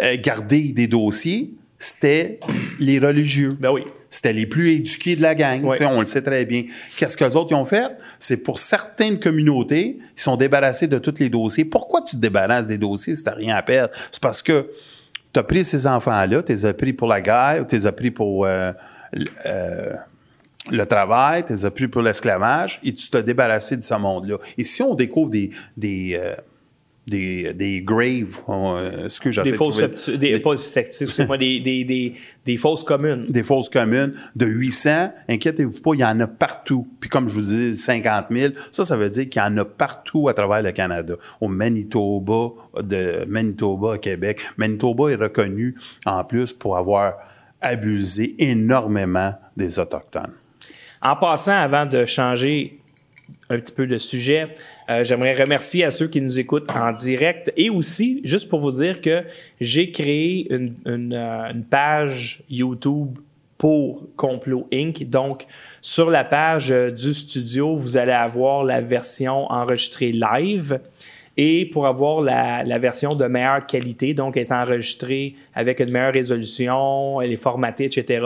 euh, 0.00 0.16
garder 0.20 0.72
des 0.72 0.86
dossiers, 0.86 1.50
c'était 1.78 2.38
les 2.78 2.98
religieux. 2.98 3.56
ben 3.58 3.70
oui. 3.72 3.82
C'était 4.08 4.34
les 4.34 4.46
plus 4.46 4.72
éduqués 4.72 5.16
de 5.16 5.22
la 5.22 5.34
gang. 5.34 5.64
On 5.64 6.00
le 6.00 6.06
sait 6.06 6.20
très 6.20 6.44
bien. 6.44 6.64
Qu'est-ce 6.98 7.16
que 7.16 7.24
les 7.24 7.34
autres 7.34 7.48
ils 7.50 7.54
ont 7.54 7.64
fait? 7.64 7.96
C'est 8.18 8.36
pour 8.36 8.58
certaines 8.58 9.18
communautés, 9.18 9.98
ils 10.16 10.20
sont 10.20 10.36
débarrassés 10.36 10.86
de 10.86 10.98
tous 10.98 11.18
les 11.18 11.30
dossiers. 11.30 11.64
Pourquoi 11.64 12.02
tu 12.02 12.16
te 12.16 12.20
débarrasses 12.20 12.66
des 12.66 12.76
dossiers 12.76 13.16
si 13.16 13.24
tu 13.24 13.30
rien 13.30 13.56
à 13.56 13.62
perdre? 13.62 13.94
C'est 14.10 14.20
parce 14.20 14.42
que 14.42 14.70
tu 15.32 15.40
as 15.40 15.42
pris 15.42 15.64
ces 15.64 15.86
enfants-là, 15.86 16.42
tu 16.42 16.52
les 16.52 16.66
as 16.66 16.74
pris 16.74 16.92
pour 16.92 17.08
la 17.08 17.22
guerre, 17.22 17.64
tu 17.66 17.74
les 17.74 17.86
as 17.86 17.92
pris 17.92 18.10
pour 18.10 18.44
euh, 18.44 18.72
euh, 19.46 19.94
le 20.70 20.84
travail, 20.86 21.44
tu 21.44 21.52
les 21.52 21.64
as 21.66 21.70
pris 21.70 21.88
pour 21.88 22.02
l'esclavage, 22.02 22.80
et 22.84 22.92
tu 22.92 23.08
t'es 23.10 23.22
débarrassé 23.22 23.76
de 23.76 23.82
ce 23.82 23.94
monde-là. 23.94 24.38
Et 24.56 24.64
si 24.64 24.82
on 24.82 24.94
découvre 24.94 25.30
des... 25.30 25.50
des 25.76 26.18
euh, 26.20 26.34
des, 27.08 27.52
des 27.52 27.82
graves, 27.82 28.42
euh, 28.48 29.08
ce 29.08 29.20
que 29.20 29.32
j'essaie 29.32 29.46
Des 29.46 29.50
de 29.50 29.56
fausses, 29.56 30.08
des, 30.08 30.38
pas 30.38 30.54
septu- 30.54 31.02
excuse-moi, 31.02 31.36
des, 31.36 31.58
des, 31.58 31.82
des, 31.82 32.14
des 32.46 32.56
fausses 32.56 32.84
communes. 32.84 33.26
des 33.28 33.42
fausses 33.42 33.68
communes 33.68 34.14
de 34.36 34.46
800, 34.46 35.10
inquiétez-vous 35.28 35.80
pas, 35.80 35.94
il 35.94 36.00
y 36.00 36.04
en 36.04 36.20
a 36.20 36.28
partout. 36.28 36.86
Puis 37.00 37.10
comme 37.10 37.26
je 37.28 37.34
vous 37.34 37.40
dis, 37.42 37.74
50 37.74 38.26
000, 38.30 38.54
ça, 38.70 38.84
ça 38.84 38.96
veut 38.96 39.10
dire 39.10 39.28
qu'il 39.28 39.42
y 39.42 39.44
en 39.44 39.56
a 39.58 39.64
partout 39.64 40.28
à 40.28 40.34
travers 40.34 40.62
le 40.62 40.70
Canada. 40.70 41.14
Au 41.40 41.48
Manitoba, 41.48 42.50
de 42.80 43.24
Manitoba 43.26 43.94
à 43.94 43.98
Québec. 43.98 44.40
Manitoba 44.56 45.10
est 45.10 45.16
reconnu 45.16 45.74
en 46.06 46.22
plus 46.22 46.52
pour 46.52 46.76
avoir 46.76 47.14
abusé 47.60 48.36
énormément 48.38 49.34
des 49.56 49.80
Autochtones. 49.80 50.34
En 51.04 51.16
passant, 51.16 51.58
avant 51.58 51.84
de 51.84 52.04
changer 52.04 52.78
un 53.50 53.58
petit 53.58 53.72
peu 53.72 53.86
de 53.86 53.98
sujet, 53.98 54.48
euh, 54.88 55.02
j'aimerais 55.02 55.34
remercier 55.34 55.84
à 55.84 55.90
ceux 55.90 56.06
qui 56.06 56.20
nous 56.20 56.38
écoutent 56.38 56.70
en 56.70 56.92
direct 56.92 57.52
et 57.56 57.70
aussi, 57.70 58.20
juste 58.24 58.48
pour 58.48 58.60
vous 58.60 58.70
dire 58.70 59.00
que 59.00 59.24
j'ai 59.60 59.90
créé 59.90 60.46
une, 60.52 61.12
euh, 61.12 61.52
page 61.68 62.42
YouTube 62.48 63.18
pour 63.58 64.06
Complot 64.16 64.68
Inc. 64.72 65.04
Donc, 65.08 65.46
sur 65.80 66.08
la 66.08 66.22
page 66.24 66.70
euh, 66.70 66.90
du 66.90 67.12
studio, 67.14 67.76
vous 67.76 67.96
allez 67.96 68.12
avoir 68.12 68.62
la 68.62 68.80
version 68.80 69.50
enregistrée 69.50 70.12
live. 70.12 70.80
Et 71.36 71.66
pour 71.66 71.86
avoir 71.86 72.20
la, 72.20 72.62
la 72.62 72.78
version 72.78 73.14
de 73.14 73.26
meilleure 73.26 73.66
qualité, 73.66 74.14
donc 74.14 74.36
est 74.36 74.52
enregistrée 74.52 75.34
avec 75.54 75.80
une 75.80 75.90
meilleure 75.90 76.12
résolution, 76.12 77.20
elle 77.20 77.32
est 77.32 77.36
formatée, 77.36 77.86
etc., 77.86 78.20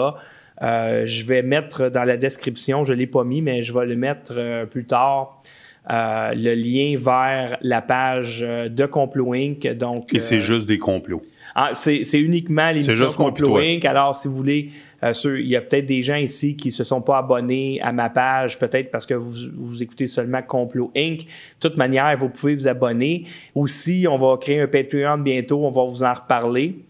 euh, 0.62 1.04
je 1.04 1.24
vais 1.24 1.42
mettre 1.42 1.88
dans 1.88 2.04
la 2.04 2.16
description, 2.16 2.84
je 2.84 2.92
ne 2.92 2.98
l'ai 2.98 3.06
pas 3.06 3.24
mis, 3.24 3.42
mais 3.42 3.62
je 3.62 3.72
vais 3.72 3.86
le 3.86 3.96
mettre 3.96 4.34
euh, 4.36 4.66
plus 4.66 4.84
tard, 4.84 5.42
euh, 5.90 6.32
le 6.34 6.54
lien 6.54 6.96
vers 6.98 7.58
la 7.60 7.82
page 7.82 8.40
de 8.40 8.86
Complot 8.86 9.34
Inc. 9.34 9.66
Donc, 9.74 10.14
Et 10.14 10.20
c'est 10.20 10.40
juste 10.40 10.66
des 10.66 10.78
complots. 10.78 11.22
ah, 11.54 11.70
c'est 11.72 12.20
uniquement 12.20 12.70
l'émission 12.70 13.06
Complot. 13.08 13.58
Inc. 13.58 13.84
Alors, 13.84 14.16
si 14.16 14.28
vous 14.28 14.34
voulez, 14.34 14.70
il 15.02 15.46
y 15.46 15.56
a 15.56 15.60
peut-être 15.60 15.86
des 15.86 16.02
gens 16.02 16.16
ici 16.16 16.56
qui 16.56 16.72
se 16.72 16.84
sont 16.84 17.00
pas 17.00 17.18
abonnés 17.18 17.80
à 17.82 17.92
ma 17.92 18.10
page, 18.10 18.58
peut-être 18.58 18.90
parce 18.90 19.06
que 19.06 19.14
vous, 19.14 19.50
vous 19.54 19.82
écoutez 19.82 20.06
seulement 20.06 20.42
Complot 20.42 20.90
Inc. 20.96 21.20
De 21.20 21.24
toute 21.60 21.76
manière, 21.76 22.16
vous 22.18 22.30
pouvez 22.30 22.54
vous 22.54 22.66
abonner. 22.66 23.24
Aussi, 23.54 24.06
on 24.10 24.18
va 24.18 24.36
créer 24.38 24.60
un 24.60 24.66
Patreon 24.66 25.18
bientôt, 25.18 25.64
on 25.64 25.70
va 25.70 25.84
vous 25.84 26.02
en 26.02 26.12
reparler. 26.12 26.84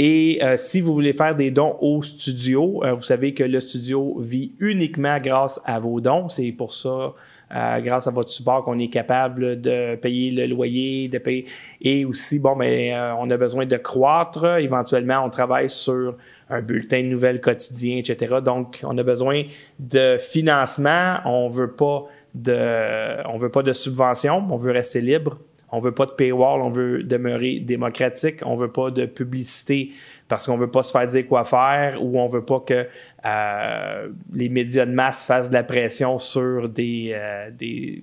Et 0.00 0.38
euh, 0.44 0.54
si 0.56 0.80
vous 0.80 0.94
voulez 0.94 1.12
faire 1.12 1.34
des 1.34 1.50
dons 1.50 1.76
au 1.80 2.04
studio, 2.04 2.84
euh, 2.84 2.92
vous 2.92 3.02
savez 3.02 3.34
que 3.34 3.42
le 3.42 3.58
studio 3.58 4.16
vit 4.20 4.54
uniquement 4.60 5.18
grâce 5.18 5.60
à 5.64 5.80
vos 5.80 6.00
dons. 6.00 6.28
C'est 6.28 6.52
pour 6.52 6.72
ça, 6.72 7.14
euh, 7.52 7.80
grâce 7.80 8.06
à 8.06 8.12
votre 8.12 8.28
support, 8.28 8.62
qu'on 8.62 8.78
est 8.78 8.92
capable 8.92 9.60
de 9.60 9.96
payer 9.96 10.30
le 10.30 10.46
loyer, 10.46 11.08
de 11.08 11.18
payer. 11.18 11.46
Et 11.82 12.04
aussi, 12.04 12.38
bon, 12.38 12.54
ben, 12.54 13.16
on 13.18 13.28
a 13.28 13.36
besoin 13.36 13.66
de 13.66 13.76
croître. 13.76 14.44
Éventuellement, 14.60 15.24
on 15.24 15.30
travaille 15.30 15.68
sur 15.68 16.14
un 16.48 16.62
bulletin 16.62 17.02
de 17.02 17.08
nouvelles 17.08 17.40
quotidien, 17.40 17.96
etc. 17.96 18.36
Donc, 18.40 18.80
on 18.84 18.96
a 18.98 19.02
besoin 19.02 19.42
de 19.80 20.16
financement. 20.20 21.16
On 21.24 21.48
veut 21.48 21.72
pas 21.72 22.04
de, 22.36 23.28
on 23.28 23.36
veut 23.36 23.50
pas 23.50 23.64
de 23.64 23.72
subvention. 23.72 24.46
On 24.48 24.58
veut 24.58 24.70
rester 24.70 25.00
libre. 25.00 25.38
On 25.70 25.80
veut 25.80 25.92
pas 25.92 26.06
de 26.06 26.12
paywall, 26.12 26.62
on 26.62 26.70
veut 26.70 27.02
demeurer 27.02 27.60
démocratique, 27.60 28.40
on 28.44 28.56
veut 28.56 28.72
pas 28.72 28.90
de 28.90 29.04
publicité 29.06 29.90
parce 30.26 30.46
qu'on 30.46 30.56
veut 30.56 30.70
pas 30.70 30.82
se 30.82 30.92
faire 30.92 31.06
dire 31.06 31.26
quoi 31.26 31.44
faire 31.44 32.02
ou 32.02 32.18
on 32.18 32.26
veut 32.28 32.44
pas 32.44 32.60
que 32.60 32.86
euh, 33.26 34.08
les 34.32 34.48
médias 34.48 34.86
de 34.86 34.92
masse 34.92 35.26
fassent 35.26 35.50
de 35.50 35.54
la 35.54 35.64
pression 35.64 36.18
sur 36.18 36.68
des, 36.68 37.10
euh, 37.12 37.50
des, 37.50 38.02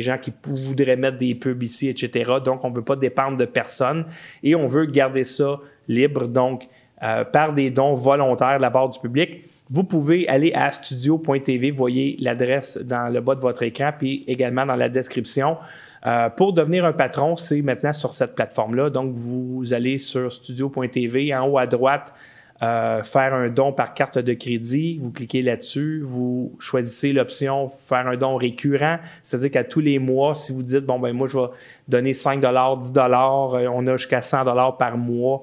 gens 0.00 0.18
qui 0.18 0.32
voudraient 0.44 0.96
mettre 0.96 1.18
des 1.18 1.34
pubs 1.34 1.62
ici, 1.62 1.88
etc. 1.88 2.32
Donc, 2.44 2.64
on 2.64 2.70
veut 2.70 2.84
pas 2.84 2.96
dépendre 2.96 3.36
de 3.36 3.44
personne 3.44 4.06
et 4.42 4.54
on 4.54 4.66
veut 4.66 4.86
garder 4.86 5.24
ça 5.24 5.58
libre. 5.88 6.26
Donc, 6.26 6.68
euh, 7.00 7.24
par 7.24 7.52
des 7.52 7.70
dons 7.70 7.94
volontaires 7.94 8.56
de 8.56 8.62
la 8.62 8.72
part 8.72 8.88
du 8.88 8.98
public. 8.98 9.44
Vous 9.70 9.84
pouvez 9.84 10.26
aller 10.26 10.52
à 10.52 10.72
studio.tv, 10.72 11.70
voyez 11.70 12.16
l'adresse 12.18 12.76
dans 12.76 13.08
le 13.08 13.20
bas 13.20 13.36
de 13.36 13.40
votre 13.40 13.62
écran, 13.62 13.92
puis 13.96 14.24
également 14.26 14.66
dans 14.66 14.74
la 14.74 14.88
description. 14.88 15.58
Euh, 16.06 16.28
pour 16.30 16.52
devenir 16.52 16.84
un 16.84 16.92
patron, 16.92 17.36
c'est 17.36 17.62
maintenant 17.62 17.92
sur 17.92 18.14
cette 18.14 18.34
plateforme-là. 18.34 18.90
Donc, 18.90 19.14
vous 19.14 19.72
allez 19.72 19.98
sur 19.98 20.32
studio.tv, 20.32 21.34
en 21.34 21.48
haut 21.48 21.58
à 21.58 21.66
droite, 21.66 22.14
euh, 22.62 23.02
faire 23.02 23.34
un 23.34 23.48
don 23.48 23.72
par 23.72 23.94
carte 23.94 24.18
de 24.18 24.32
crédit. 24.32 24.98
Vous 25.00 25.12
cliquez 25.12 25.42
là-dessus, 25.42 26.02
vous 26.04 26.56
choisissez 26.58 27.12
l'option 27.12 27.68
faire 27.68 28.08
un 28.08 28.16
don 28.16 28.36
récurrent, 28.36 28.98
c'est-à-dire 29.22 29.50
qu'à 29.50 29.64
tous 29.64 29.80
les 29.80 29.98
mois, 29.98 30.34
si 30.34 30.52
vous 30.52 30.62
dites, 30.62 30.84
bon, 30.84 30.98
ben 30.98 31.12
moi, 31.12 31.28
je 31.28 31.38
vais 31.38 31.46
donner 31.86 32.14
5 32.14 32.40
10 32.40 32.92
euh, 32.96 33.68
on 33.72 33.86
a 33.86 33.96
jusqu'à 33.96 34.22
100 34.22 34.72
par 34.72 34.96
mois. 34.96 35.42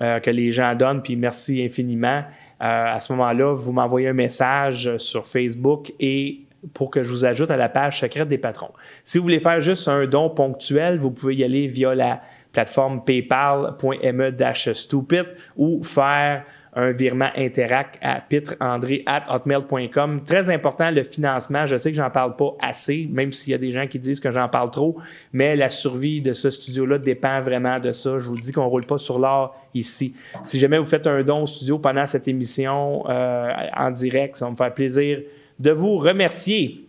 que 0.00 0.30
les 0.30 0.52
gens 0.52 0.76
donnent, 0.76 1.02
puis 1.02 1.16
merci 1.16 1.64
infiniment. 1.64 2.22
à 2.60 3.00
ce 3.00 3.12
moment-là, 3.12 3.52
vous 3.52 3.72
m'envoyez 3.72 4.08
un 4.08 4.12
message 4.12 4.96
sur 4.96 5.26
Facebook 5.26 5.92
et 5.98 6.47
pour 6.74 6.90
que 6.90 7.02
je 7.02 7.08
vous 7.10 7.24
ajoute 7.24 7.50
à 7.50 7.56
la 7.56 7.68
page 7.68 8.00
secrète 8.00 8.28
des 8.28 8.38
patrons. 8.38 8.70
Si 9.04 9.18
vous 9.18 9.24
voulez 9.24 9.40
faire 9.40 9.60
juste 9.60 9.88
un 9.88 10.06
don 10.06 10.30
ponctuel, 10.30 10.98
vous 10.98 11.10
pouvez 11.10 11.34
y 11.36 11.44
aller 11.44 11.66
via 11.66 11.94
la 11.94 12.22
plateforme 12.52 13.04
paypal.me-stupid 13.04 15.26
ou 15.56 15.82
faire 15.82 16.44
un 16.74 16.92
virement 16.92 17.30
Interact 17.36 17.98
à 18.02 18.20
pitreandré.hotmail.com. 18.20 20.22
Très 20.24 20.50
important, 20.50 20.90
le 20.90 21.02
financement. 21.02 21.66
Je 21.66 21.76
sais 21.76 21.90
que 21.90 21.96
j'en 21.96 22.10
parle 22.10 22.36
pas 22.36 22.54
assez, 22.60 23.08
même 23.10 23.32
s'il 23.32 23.50
y 23.50 23.54
a 23.54 23.58
des 23.58 23.72
gens 23.72 23.86
qui 23.86 23.98
disent 23.98 24.20
que 24.20 24.30
j'en 24.30 24.48
parle 24.48 24.70
trop, 24.70 24.96
mais 25.32 25.56
la 25.56 25.70
survie 25.70 26.20
de 26.20 26.32
ce 26.32 26.50
studio-là 26.50 26.98
dépend 26.98 27.40
vraiment 27.40 27.80
de 27.80 27.92
ça. 27.92 28.18
Je 28.18 28.26
vous 28.26 28.38
dis 28.38 28.52
qu'on 28.52 28.68
roule 28.68 28.86
pas 28.86 28.98
sur 28.98 29.18
l'or 29.18 29.56
ici. 29.74 30.14
Si 30.42 30.58
jamais 30.58 30.78
vous 30.78 30.86
faites 30.86 31.06
un 31.06 31.22
don 31.22 31.42
au 31.42 31.46
studio 31.46 31.78
pendant 31.78 32.06
cette 32.06 32.28
émission 32.28 33.04
euh, 33.08 33.52
en 33.76 33.90
direct, 33.90 34.36
ça 34.36 34.44
va 34.44 34.52
me 34.52 34.56
faire 34.56 34.72
plaisir 34.72 35.20
de 35.58 35.70
vous 35.70 35.98
remercier. 35.98 36.88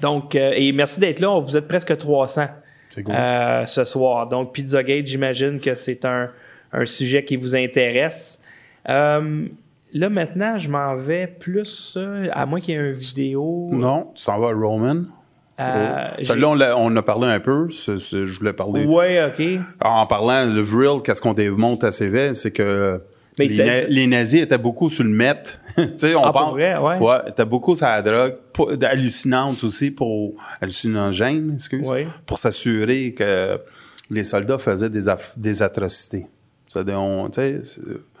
Donc, 0.00 0.34
euh, 0.34 0.52
et 0.54 0.72
merci 0.72 1.00
d'être 1.00 1.20
là. 1.20 1.38
Vous 1.40 1.56
êtes 1.56 1.68
presque 1.68 1.96
300 1.96 2.46
euh, 3.08 3.66
ce 3.66 3.84
soir. 3.84 4.28
Donc, 4.28 4.52
Pizzagate, 4.52 5.06
j'imagine 5.06 5.60
que 5.60 5.74
c'est 5.74 6.04
un, 6.04 6.30
sujet 6.84 7.24
qui 7.24 7.36
vous 7.36 7.54
intéresse. 7.54 8.40
Euh, 8.88 9.46
là, 9.92 10.08
maintenant, 10.10 10.58
je 10.58 10.68
m'en 10.68 10.96
vais 10.96 11.26
plus, 11.26 11.96
à 12.32 12.46
moins 12.46 12.58
qu'il 12.58 12.74
y 12.74 12.76
ait 12.76 12.80
une 12.80 12.92
vidéo. 12.92 13.68
Non, 13.70 14.10
tu 14.14 14.24
t'en 14.24 14.38
vas 14.38 14.48
à 14.48 14.52
Roman. 14.52 15.04
Euh, 15.60 16.06
Celui-là, 16.20 16.76
on, 16.76 16.92
on, 16.92 16.96
a 16.96 17.02
parlé 17.02 17.28
un 17.28 17.38
peu. 17.38 17.68
je 17.68 18.38
voulais 18.38 18.52
parler. 18.52 18.84
Oui, 18.84 19.04
OK. 19.24 19.60
En 19.80 20.04
parlant, 20.06 20.52
le 20.52 20.60
vril, 20.60 21.00
qu'est-ce 21.04 21.22
qu'on 21.22 21.32
démonte 21.32 21.84
assez 21.84 22.08
vite, 22.08 22.34
c'est 22.34 22.50
que 22.50 23.00
les, 23.38 24.06
nazis 24.06 24.42
étaient 24.42 24.58
beaucoup 24.58 24.90
sur 24.90 25.04
le 25.04 25.10
meth. 25.10 25.60
tu 25.76 25.82
sais, 25.96 26.14
on 26.14 26.24
ah, 26.24 26.32
Pour 26.32 26.50
vrai, 26.50 26.76
ouais. 26.76 26.98
Ouais, 26.98 27.16
étaient 27.28 27.44
beaucoup 27.44 27.74
sur 27.74 27.86
la 27.86 28.02
drogue, 28.02 28.36
hallucinante 28.82 29.62
aussi 29.64 29.90
pour 29.90 30.34
hallucinogène, 30.60 31.52
excuse, 31.54 31.86
pour 32.26 32.38
s'assurer 32.38 33.12
que 33.12 33.58
les 34.10 34.24
soldats 34.24 34.58
faisaient 34.58 34.90
des, 34.90 35.06
des 35.36 35.62
atrocités. 35.62 36.26
On, 36.76 37.30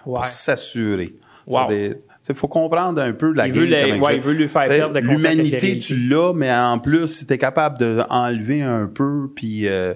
pour 0.04 0.26
s'assurer. 0.26 1.14
Il 1.48 2.34
faut 2.34 2.48
comprendre 2.48 3.02
un 3.02 3.12
peu 3.12 3.32
la 3.32 3.46
il 3.46 3.52
veut, 3.52 3.66
il 3.66 4.20
veut 4.20 4.32
lui 4.32 4.48
faire 4.48 4.62
perdre 4.62 4.98
L'humanité, 5.00 5.78
tu 5.78 5.96
l'as, 5.96 6.32
mais 6.32 6.54
en 6.54 6.78
plus, 6.78 7.06
si 7.06 7.26
tu 7.26 7.34
es 7.34 7.38
capable 7.38 7.78
d'enlever 7.78 8.62
un 8.62 8.86
peu, 8.86 9.28
puis 9.34 9.68
euh, 9.68 9.94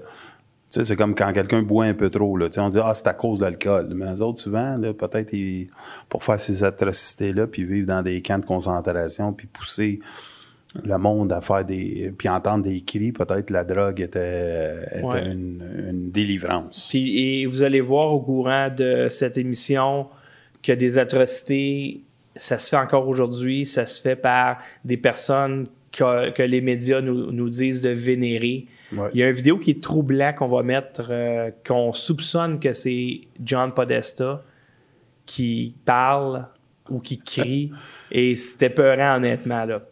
sais, 0.70 0.84
c'est 0.84 0.96
comme 0.96 1.14
quand 1.14 1.32
quelqu'un 1.32 1.62
boit 1.62 1.86
un 1.86 1.94
peu 1.94 2.10
trop, 2.10 2.36
là. 2.36 2.48
On 2.58 2.68
dit, 2.68 2.78
ah, 2.82 2.92
c'est 2.94 3.06
à 3.06 3.14
cause 3.14 3.40
de 3.40 3.44
l'alcool. 3.44 3.88
Mais 3.94 4.10
les 4.10 4.22
autres, 4.22 4.40
souvent, 4.40 4.76
là, 4.76 4.92
peut-être, 4.92 5.34
pour 6.08 6.22
faire 6.24 6.38
ces 6.38 6.64
atrocités-là, 6.64 7.46
puis 7.46 7.64
vivre 7.64 7.86
dans 7.86 8.02
des 8.02 8.20
camps 8.22 8.38
de 8.38 8.44
concentration, 8.44 9.32
puis 9.32 9.46
pousser 9.46 10.00
le 10.84 10.98
monde 10.98 11.32
à 11.32 11.40
faire 11.40 11.64
des... 11.64 12.12
puis 12.16 12.28
entendre 12.28 12.64
des 12.64 12.82
cris, 12.82 13.12
peut-être 13.12 13.48
la 13.50 13.64
drogue 13.64 14.00
était, 14.00 14.74
était 14.92 15.30
une, 15.30 16.10
délivrance. 16.10 16.88
Puis, 16.90 17.18
et 17.18 17.46
vous 17.46 17.62
allez 17.62 17.80
voir 17.80 18.12
au 18.12 18.20
courant 18.20 18.68
de 18.68 19.08
cette 19.08 19.38
émission 19.38 20.06
que 20.62 20.72
des 20.72 20.98
atrocités, 20.98 22.02
ça 22.36 22.58
se 22.58 22.68
fait 22.68 22.76
encore 22.76 23.08
aujourd'hui, 23.08 23.64
ça 23.64 23.86
se 23.86 24.00
fait 24.00 24.16
par 24.16 24.58
des 24.84 24.98
personnes 24.98 25.66
que, 25.90 26.30
que 26.30 26.42
les 26.42 26.60
médias 26.60 27.00
nous, 27.00 27.32
nous 27.32 27.48
disent 27.48 27.80
de 27.80 27.90
vénérer 27.90 28.66
il 28.92 29.20
y 29.20 29.22
a 29.22 29.28
une 29.28 29.34
vidéo 29.34 29.58
qui 29.58 29.70
est 29.70 29.82
troublant 29.82 30.32
qu'on 30.32 30.48
va 30.48 30.62
mettre, 30.62 31.08
euh, 31.10 31.50
qu'on 31.66 31.92
soupçonne 31.92 32.58
que 32.58 32.72
c'est 32.72 33.20
John 33.42 33.72
Podesta 33.72 34.42
qui 35.26 35.74
parle 35.84 36.46
ou 36.88 37.00
qui 37.00 37.18
crie. 37.18 37.70
et 38.10 38.34
c'était 38.34 38.70
peurant, 38.70 39.16
honnêtement. 39.16 39.64
Là. 39.64 39.82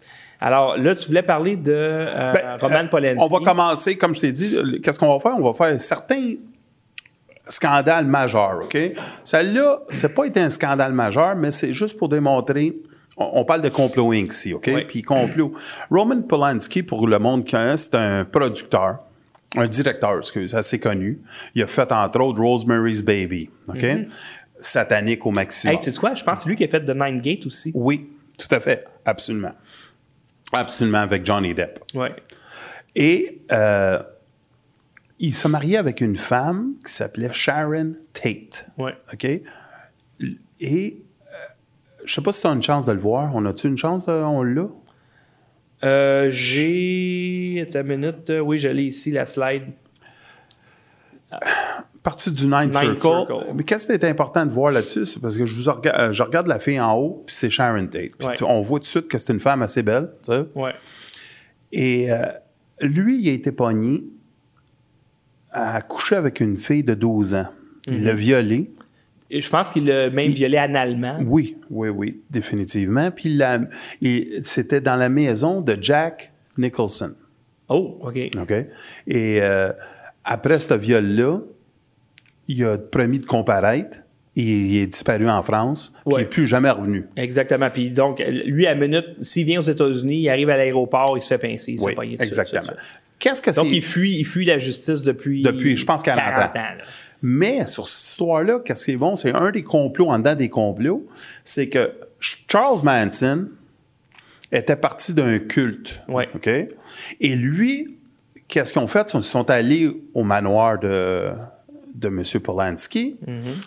Alors 0.40 0.76
là, 0.76 0.94
tu 0.94 1.08
voulais 1.08 1.22
parler 1.22 1.56
de 1.56 1.72
euh, 1.74 2.32
ben, 2.32 2.56
Roman 2.58 2.84
euh, 2.84 2.88
Polanski. 2.88 3.22
On 3.22 3.28
va 3.28 3.44
commencer, 3.44 3.96
comme 3.98 4.14
je 4.14 4.20
t'ai 4.22 4.32
dit, 4.32 4.80
qu'est-ce 4.82 4.98
qu'on 4.98 5.12
va 5.12 5.20
faire? 5.20 5.36
On 5.38 5.50
va 5.50 5.52
faire 5.52 5.80
certains 5.80 6.34
scandales 7.48 8.06
majeurs, 8.06 8.62
OK? 8.64 8.76
Celle-là, 9.24 9.82
c'est 9.90 10.14
pas 10.14 10.24
été 10.24 10.40
un 10.40 10.50
scandale 10.50 10.92
majeur, 10.92 11.36
mais 11.36 11.50
c'est 11.50 11.72
juste 11.72 11.96
pour 11.96 12.08
démontrer 12.08 12.76
on 13.16 13.44
parle 13.44 13.62
de 13.62 13.68
complot 13.68 14.12
Inc. 14.12 14.32
ici, 14.32 14.52
OK? 14.52 14.70
Puis 14.86 15.02
complot. 15.02 15.54
Roman 15.90 16.22
Polanski, 16.22 16.82
pour 16.82 17.06
le 17.06 17.18
monde 17.18 17.44
qui 17.44 17.56
c'est 17.76 17.94
un 17.94 18.24
producteur, 18.24 18.98
un 19.56 19.66
directeur, 19.66 20.18
excuse, 20.18 20.54
assez 20.54 20.78
connu. 20.78 21.20
Il 21.54 21.62
a 21.62 21.66
fait, 21.66 21.90
entre 21.92 22.20
autres, 22.20 22.40
Rosemary's 22.40 23.02
Baby, 23.02 23.48
OK? 23.68 23.76
Mm-hmm. 23.76 24.08
Satanique 24.58 25.24
au 25.26 25.30
maximum. 25.30 25.74
Hey, 25.74 25.80
tu 25.80 25.90
sais 25.90 25.98
quoi? 25.98 26.14
Je 26.14 26.24
pense 26.24 26.38
que 26.38 26.42
c'est 26.44 26.48
lui 26.48 26.56
qui 26.56 26.64
a 26.64 26.68
fait 26.68 26.84
The 26.84 26.94
Nine 26.94 27.20
Gate 27.20 27.46
aussi. 27.46 27.72
Oui, 27.74 28.10
tout 28.38 28.54
à 28.54 28.60
fait. 28.60 28.86
Absolument. 29.04 29.52
Absolument, 30.52 30.98
avec 30.98 31.24
Johnny 31.24 31.54
Depp. 31.54 31.80
Oui. 31.94 32.08
Et 32.94 33.42
euh, 33.52 34.02
il 35.18 35.34
s'est 35.34 35.48
marié 35.48 35.76
avec 35.76 36.00
une 36.00 36.16
femme 36.16 36.74
qui 36.84 36.92
s'appelait 36.92 37.32
Sharon 37.32 37.94
Tate. 38.12 38.66
Oui. 38.78 38.92
OK? 39.12 39.26
Et 40.60 41.02
je 42.06 42.14
sais 42.14 42.22
pas 42.22 42.32
si 42.32 42.40
tu 42.40 42.46
as 42.46 42.50
une 42.50 42.62
chance 42.62 42.86
de 42.86 42.92
le 42.92 42.98
voir. 42.98 43.32
On 43.34 43.44
a-tu 43.44 43.66
une 43.66 43.76
chance? 43.76 44.08
on 44.08 44.42
l'a? 44.42 44.68
Euh, 45.84 46.28
j'ai. 46.30 47.66
Ta 47.70 47.82
minute. 47.82 48.32
Oui, 48.42 48.58
je 48.58 48.68
l'ai 48.68 48.84
ici, 48.84 49.10
la 49.10 49.26
slide. 49.26 49.64
Partie 52.02 52.30
du 52.30 52.46
Nine, 52.46 52.70
Circle. 52.70 53.26
Mais 53.54 53.64
qu'est-ce 53.64 53.86
qui 53.86 53.92
est 53.92 54.04
important 54.04 54.46
de 54.46 54.52
voir 54.52 54.72
là-dessus? 54.72 55.04
C'est 55.04 55.20
parce 55.20 55.36
que 55.36 55.44
je, 55.44 55.54
vous 55.56 55.72
regarde, 55.72 56.00
euh, 56.00 56.12
je 56.12 56.22
regarde 56.22 56.46
la 56.46 56.60
fille 56.60 56.80
en 56.80 56.94
haut, 56.94 57.24
puis 57.26 57.34
c'est 57.34 57.50
Sharon 57.50 57.88
Tate. 57.88 58.12
on 58.42 58.60
voit 58.60 58.78
tout 58.78 58.84
de 58.84 58.88
suite 58.88 59.08
que 59.08 59.18
c'est 59.18 59.32
une 59.32 59.40
femme 59.40 59.60
assez 59.62 59.82
belle. 59.82 60.12
Tu 60.22 60.32
sais? 60.32 60.44
Ouais. 60.54 60.72
Et 61.72 62.12
euh, 62.12 62.26
lui, 62.80 63.20
il 63.20 63.28
a 63.28 63.32
été 63.32 63.50
pogné 63.50 64.04
à 65.50 65.82
coucher 65.82 66.16
avec 66.16 66.40
une 66.40 66.58
fille 66.58 66.84
de 66.84 66.94
12 66.94 67.34
ans. 67.34 67.48
Il 67.88 68.04
l'a 68.04 68.14
mm-hmm. 68.14 68.68
Je 69.30 69.48
pense 69.48 69.70
qu'il 69.70 69.86
l'a 69.86 70.10
même 70.10 70.32
violé 70.32 70.56
analement. 70.56 71.18
Oui, 71.24 71.56
oui, 71.70 71.88
oui, 71.88 72.20
définitivement. 72.30 73.10
Puis 73.10 73.40
c'était 74.42 74.80
dans 74.80 74.96
la 74.96 75.08
maison 75.08 75.60
de 75.60 75.76
Jack 75.80 76.32
Nicholson. 76.58 77.14
Oh, 77.68 77.98
OK. 78.02 78.18
OK? 78.40 78.52
Et 79.06 79.40
euh, 79.42 79.72
après 80.24 80.60
ce 80.60 80.74
viol-là, 80.74 81.40
il 82.48 82.64
a 82.64 82.78
promis 82.78 83.18
de 83.18 83.26
comparaître. 83.26 83.98
Il, 84.38 84.76
est 84.76 84.86
disparu 84.86 85.30
en 85.30 85.42
France, 85.42 85.94
puis 86.04 86.16
il 86.16 86.18
n'est 86.18 86.24
plus 86.26 86.46
jamais 86.46 86.68
revenu. 86.68 87.06
Exactement. 87.16 87.70
Puis 87.70 87.88
donc, 87.88 88.22
lui, 88.44 88.66
à 88.66 88.74
minute, 88.74 89.06
s'il 89.18 89.46
vient 89.46 89.60
aux 89.60 89.62
États-Unis, 89.62 90.18
il 90.18 90.28
arrive 90.28 90.50
à 90.50 90.58
l'aéroport, 90.58 91.16
il 91.16 91.22
se 91.22 91.28
fait 91.28 91.38
pincer. 91.38 91.72
Il 91.72 91.80
oui, 91.80 92.18
exactement. 92.20 92.74
qu'est-ce 93.18 93.40
que 93.40 93.50
c'est? 93.50 93.62
Donc, 93.62 93.72
il 93.72 93.82
fuit, 93.82 94.14
il 94.18 94.26
fuit 94.26 94.44
la 94.44 94.58
justice 94.58 95.00
depuis... 95.00 95.42
Depuis, 95.42 95.74
je 95.74 95.86
pense, 95.86 96.02
40 96.02 96.54
ans. 96.54 96.60
Mais 97.22 97.66
sur 97.66 97.86
cette 97.86 98.08
histoire-là, 98.10 98.60
qu'est-ce 98.64 98.84
qui 98.84 98.92
est 98.92 98.96
bon? 98.96 99.16
C'est 99.16 99.34
un 99.34 99.50
des 99.50 99.62
complots 99.62 100.10
en 100.10 100.18
dedans 100.18 100.34
des 100.34 100.48
complots. 100.48 101.06
C'est 101.44 101.68
que 101.68 101.92
Charles 102.20 102.80
Manson 102.84 103.48
était 104.52 104.76
parti 104.76 105.12
d'un 105.14 105.38
culte. 105.38 106.02
Ouais. 106.08 106.28
OK? 106.34 106.48
Et 107.20 107.36
lui, 107.36 107.98
qu'est-ce 108.48 108.72
qu'ils 108.72 108.82
ont 108.82 108.86
fait? 108.86 109.12
Ils 109.14 109.22
sont 109.22 109.50
allés 109.50 109.90
au 110.14 110.22
manoir 110.22 110.78
de, 110.78 111.32
de 111.94 112.08
M. 112.08 112.22
Polanski, 112.42 113.16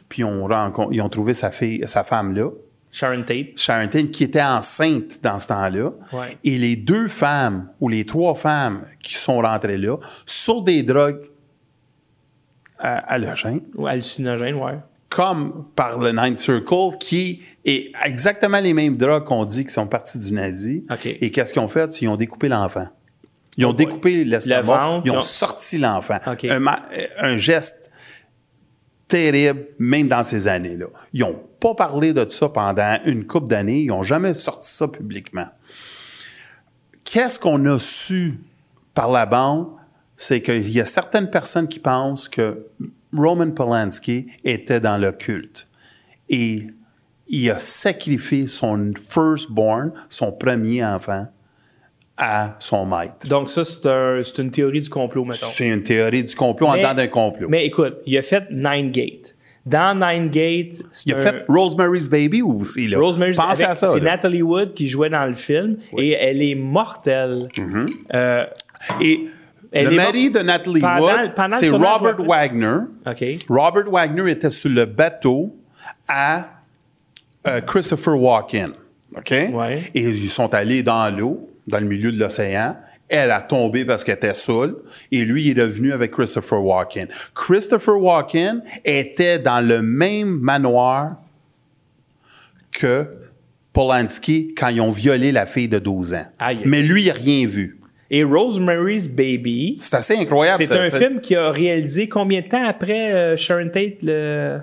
puis 0.07 0.23
on 0.23 0.47
rencon- 0.47 0.89
ils 0.91 1.01
ont 1.01 1.09
trouvé 1.09 1.33
sa, 1.33 1.51
fille, 1.51 1.83
sa 1.87 2.03
femme 2.03 2.33
là. 2.35 2.49
Sharon 2.91 3.21
Tate. 3.21 3.55
Sharon 3.55 3.87
Tate, 3.87 4.09
qui 4.09 4.23
était 4.23 4.41
enceinte 4.41 5.19
dans 5.21 5.37
ce 5.37 5.47
temps-là. 5.49 5.91
Ouais. 6.11 6.37
Et 6.43 6.57
les 6.57 6.75
deux 6.75 7.07
femmes, 7.07 7.69
ou 7.79 7.87
les 7.87 8.03
trois 8.03 8.33
femmes 8.33 8.83
qui 9.03 9.13
sont 9.13 9.41
rentrées 9.41 9.77
là, 9.77 9.97
sur 10.25 10.63
des 10.63 10.81
drogues 10.81 11.21
à, 12.79 12.97
halogènes, 13.13 13.61
Ou 13.75 13.87
hallucinogène, 13.87 14.55
ouais. 14.55 14.79
comme 15.09 15.65
par 15.75 15.99
le 15.99 16.11
Ninth 16.11 16.39
Circle, 16.39 16.97
qui 16.99 17.41
est 17.65 17.91
exactement 18.05 18.59
les 18.59 18.73
mêmes 18.73 18.95
drogues 18.97 19.25
qu'on 19.25 19.45
dit 19.45 19.65
qui 19.65 19.71
sont 19.71 19.87
partis 19.87 20.17
du 20.19 20.33
nazi. 20.33 20.85
Et 21.05 21.29
qu'est-ce 21.31 21.53
qu'ils 21.53 21.61
ont 21.61 21.67
fait? 21.67 21.89
Qu'ils 21.91 22.07
ont 22.09 22.15
découpé 22.15 22.47
l'enfant. 22.47 22.87
Ils 23.57 23.65
ont 23.65 23.69
Oh 23.71 23.73
découpé 23.73 24.23
Le 24.23 24.31
l'estomac, 24.31 24.61
ils 25.05 25.11
ont 25.11 25.15
ils 25.15 25.17
ont- 25.17 25.21
sorti 25.21 25.77
l'enfant. 25.77 26.19
Un, 26.25 26.65
un 27.19 27.35
geste 27.37 27.91
terrible, 29.07 29.65
même 29.79 30.07
dans 30.07 30.23
ces 30.23 30.47
années-là. 30.47 30.85
Ils 31.13 31.21
n'ont 31.21 31.41
pas 31.59 31.73
parlé 31.75 32.13
de 32.13 32.29
ça 32.29 32.47
pendant 32.47 32.97
une 33.05 33.25
couple 33.25 33.47
d'années. 33.47 33.81
Ils 33.81 33.87
n'ont 33.87 34.03
jamais 34.03 34.33
sorti 34.35 34.69
ça 34.71 34.87
publiquement. 34.87 35.47
Qu'est-ce 37.03 37.39
qu'on 37.39 37.65
a 37.65 37.79
su 37.79 38.39
par 38.93 39.11
la 39.11 39.25
bande? 39.25 39.67
C'est 40.21 40.41
qu'il 40.41 40.69
y 40.69 40.81
a 40.81 40.85
certaines 40.85 41.29
personnes 41.29 41.69
qui 41.69 41.79
pensent 41.79 42.27
que 42.27 42.65
Roman 43.15 43.51
Polanski 43.51 44.27
était 44.43 44.81
dans 44.81 44.97
le 44.97 45.13
culte. 45.13 45.65
Et 46.29 46.67
il 47.29 47.49
a 47.49 47.57
sacrifié 47.57 48.49
son 48.49 48.91
firstborn, 48.99 49.93
son 50.09 50.33
premier 50.33 50.83
enfant, 50.83 51.27
à 52.17 52.57
son 52.59 52.85
maître. 52.85 53.25
Donc, 53.29 53.49
ça, 53.49 53.63
c'est 53.63 53.85
un- 53.85 54.21
c'est 54.23 54.41
une 54.41 54.51
théorie 54.51 54.81
du 54.81 54.89
complot, 54.89 55.23
mettons. 55.23 55.47
C'est 55.47 55.67
une 55.67 55.83
théorie 55.83 56.25
du 56.25 56.35
complot 56.35 56.67
en 56.67 56.73
Mais- 56.73 56.79
dedans 56.79 56.93
d'un 56.95 57.07
complot. 57.07 57.47
Mais 57.49 57.65
écoute, 57.65 57.99
il 58.05 58.17
a 58.17 58.21
fait 58.21 58.43
Nine 58.51 58.91
Gate. 58.91 59.37
Dans 59.65 59.97
Nine 59.97 60.29
Gate, 60.29 60.81
c'est 60.91 61.07
il 61.09 61.13
a 61.13 61.17
un- 61.17 61.21
fait 61.21 61.45
Rosemary's 61.47 62.09
Baby 62.09 62.41
aussi, 62.41 62.87
là. 62.87 62.97
Rosemary's 62.99 63.37
Pensez 63.37 63.63
avec- 63.63 63.71
à 63.71 63.75
ça. 63.75 63.87
C'est. 63.87 64.01
Natalie 64.01 64.41
Wood 64.41 64.73
qui 64.73 64.89
jouait 64.89 65.09
dans 65.09 65.25
le 65.25 65.33
film 65.33 65.77
et 65.97 66.11
elle 66.11 66.41
est 66.41 66.55
mortelle. 66.55 67.47
Mm-hmm. 67.55 67.87
Euh, 68.15 68.45
Et 69.01 69.25
Elle 69.71 69.89
le 69.89 69.95
mari 69.95 70.31
de 70.31 70.39
Natalie 70.39 70.81
Wood, 70.81 71.51
c'est 71.51 71.69
Robert. 71.69 72.17
Wagner. 72.23 72.77
Robert 73.47 73.89
Wagner 73.89 74.31
était 74.31 74.49
sur 74.49 74.69
le 74.69 74.85
bateau 74.85 75.55
à 76.07 76.47
euh, 77.47 77.61
Christopher 77.61 78.19
Walken. 78.19 78.71
OK? 79.15 79.31
Ouais. 79.31 79.83
Et 79.93 80.01
ils 80.01 80.29
sont 80.29 80.53
allés 80.53 80.83
dans 80.83 81.15
l'eau, 81.15 81.49
dans 81.67 81.79
le 81.79 81.85
milieu 81.85 82.11
de 82.11 82.19
l'océan. 82.19 82.75
Elle 83.07 83.31
a 83.31 83.41
tombé 83.41 83.85
parce 83.85 84.03
qu'elle 84.03 84.15
était 84.15 84.35
saoule. 84.35 84.77
Et 85.11 85.25
lui, 85.25 85.47
il 85.47 85.59
est 85.59 85.63
revenu 85.63 85.93
avec 85.93 86.11
Christopher 86.11 86.63
Walken. 86.63 87.07
Christopher 87.33 87.99
Walken 87.99 88.63
était 88.85 89.39
dans 89.39 89.65
le 89.65 89.81
même 89.81 90.39
manoir 90.39 91.17
que 92.71 93.07
Polanski 93.73 94.53
quand 94.55 94.67
ils 94.67 94.81
ont 94.81 94.91
violé 94.91 95.31
la 95.31 95.45
fille 95.45 95.69
de 95.69 95.79
12 95.79 96.13
ans. 96.13 96.25
Aïe. 96.37 96.61
Mais 96.65 96.83
lui, 96.83 97.03
il 97.03 97.07
n'a 97.07 97.13
rien 97.13 97.47
vu. 97.47 97.78
Et 98.11 98.23
Rosemary's 98.23 99.07
Baby, 99.07 99.75
C'est 99.77 99.93
assez 99.95 100.15
incroyable. 100.15 100.63
c'est 100.63 100.75
un 100.75 100.89
film 100.89 101.21
qui 101.21 101.35
a 101.35 101.51
réalisé 101.51 102.09
combien 102.09 102.41
de 102.41 102.47
temps 102.47 102.65
après 102.65 103.13
euh, 103.13 103.37
Sharon 103.37 103.69
Tate 103.69 104.01
le. 104.03 104.59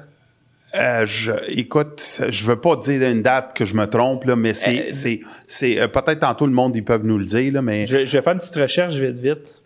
Euh, 0.75 1.07
je, 1.07 1.33
écoute, 1.49 2.03
je 2.29 2.45
veux 2.47 2.61
pas 2.61 2.77
dire 2.77 3.01
une 3.09 3.23
date 3.23 3.57
que 3.57 3.65
je 3.65 3.75
me 3.75 3.87
trompe, 3.87 4.25
là, 4.25 4.37
mais 4.37 4.53
c'est, 4.53 4.89
Euh, 4.89 4.89
c'est, 4.91 5.21
c'est 5.47 5.77
peut-être 5.89 6.19
tantôt 6.19 6.45
le 6.47 6.53
monde 6.53 6.77
ils 6.77 6.85
peuvent 6.85 7.05
nous 7.05 7.17
le 7.19 7.25
dire, 7.25 7.53
là, 7.53 7.63
mais, 7.63 7.87
Je, 7.87 8.05
je 8.05 8.17
vais 8.19 8.23
faire 8.23 8.33
une 8.35 8.41
petite 8.41 8.57
recherche 8.57 8.95
vite, 8.95 9.19
vite. 9.21 9.63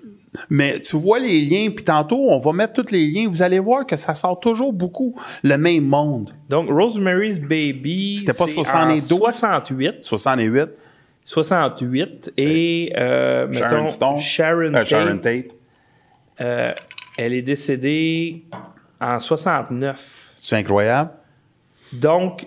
mais 0.50 0.78
tu 0.78 0.96
vois 0.96 1.18
les 1.18 1.40
liens, 1.40 1.70
puis 1.74 1.82
tantôt 1.84 2.28
on 2.30 2.38
va 2.38 2.52
mettre 2.52 2.74
tous 2.74 2.92
les 2.92 3.04
liens. 3.06 3.28
Vous 3.28 3.42
allez 3.42 3.58
voir 3.58 3.86
que 3.86 3.96
ça 3.96 4.14
sort 4.14 4.38
toujours 4.38 4.72
beaucoup 4.72 5.16
le 5.42 5.56
même 5.56 5.84
monde. 5.84 6.32
Donc, 6.48 6.68
Rosemary's 6.70 7.40
Baby. 7.40 8.18
C'était 8.18 8.32
pas 8.38 8.46
c'est 8.46 8.52
72? 8.62 9.12
en 9.12 9.18
68. 9.32 9.94
68, 10.02 10.68
68. 11.34 12.32
Et, 12.36 12.92
euh, 12.96 13.52
Sharon 13.52 13.70
mettons, 13.82 13.86
Stone, 13.86 14.18
Sharon 14.18 14.60
euh, 14.62 14.72
Tate, 14.72 14.86
Sharon 14.88 15.18
Tate. 15.18 15.46
euh, 16.40 16.72
elle 17.16 17.34
est 17.34 17.42
décédée 17.42 18.44
en 19.00 19.18
69. 19.18 20.32
C'est 20.34 20.56
incroyable. 20.56 21.10
Donc, 21.92 22.46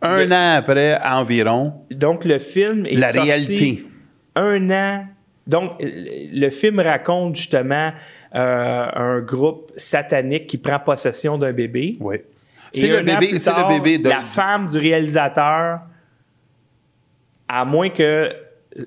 Un 0.00 0.30
an 0.32 0.56
après, 0.56 0.98
environ, 1.04 1.74
donc 1.90 2.24
le 2.24 2.38
film 2.38 2.86
est 2.86 2.94
la 2.94 3.12
sorti 3.12 3.28
réalité. 3.30 3.86
un 4.36 4.70
an. 4.70 5.06
Donc, 5.46 5.72
euh, 5.82 5.86
le 6.32 6.48
film 6.50 6.80
raconte 6.80 7.36
justement 7.36 7.92
euh, 8.34 8.86
un 8.94 9.20
groupe 9.20 9.70
satanique 9.76 10.46
qui 10.46 10.56
prend 10.58 10.78
possession 10.78 11.36
d'un 11.36 11.52
bébé. 11.52 11.98
Oui. 12.00 12.16
Et 12.16 12.22
C'est 12.72 12.86
le 12.88 12.98
un 12.98 13.02
an 13.02 13.04
bébé, 13.04 13.28
plus 13.28 13.38
c'est 13.38 13.50
le 13.50 13.56
tard, 13.56 13.68
bébé 13.68 13.98
de. 13.98 14.08
La 14.08 14.22
femme 14.22 14.66
du 14.66 14.78
réalisateur, 14.78 15.80
à 17.60 17.64
moins 17.64 17.88
que. 17.90 18.02
euh, 18.02 18.82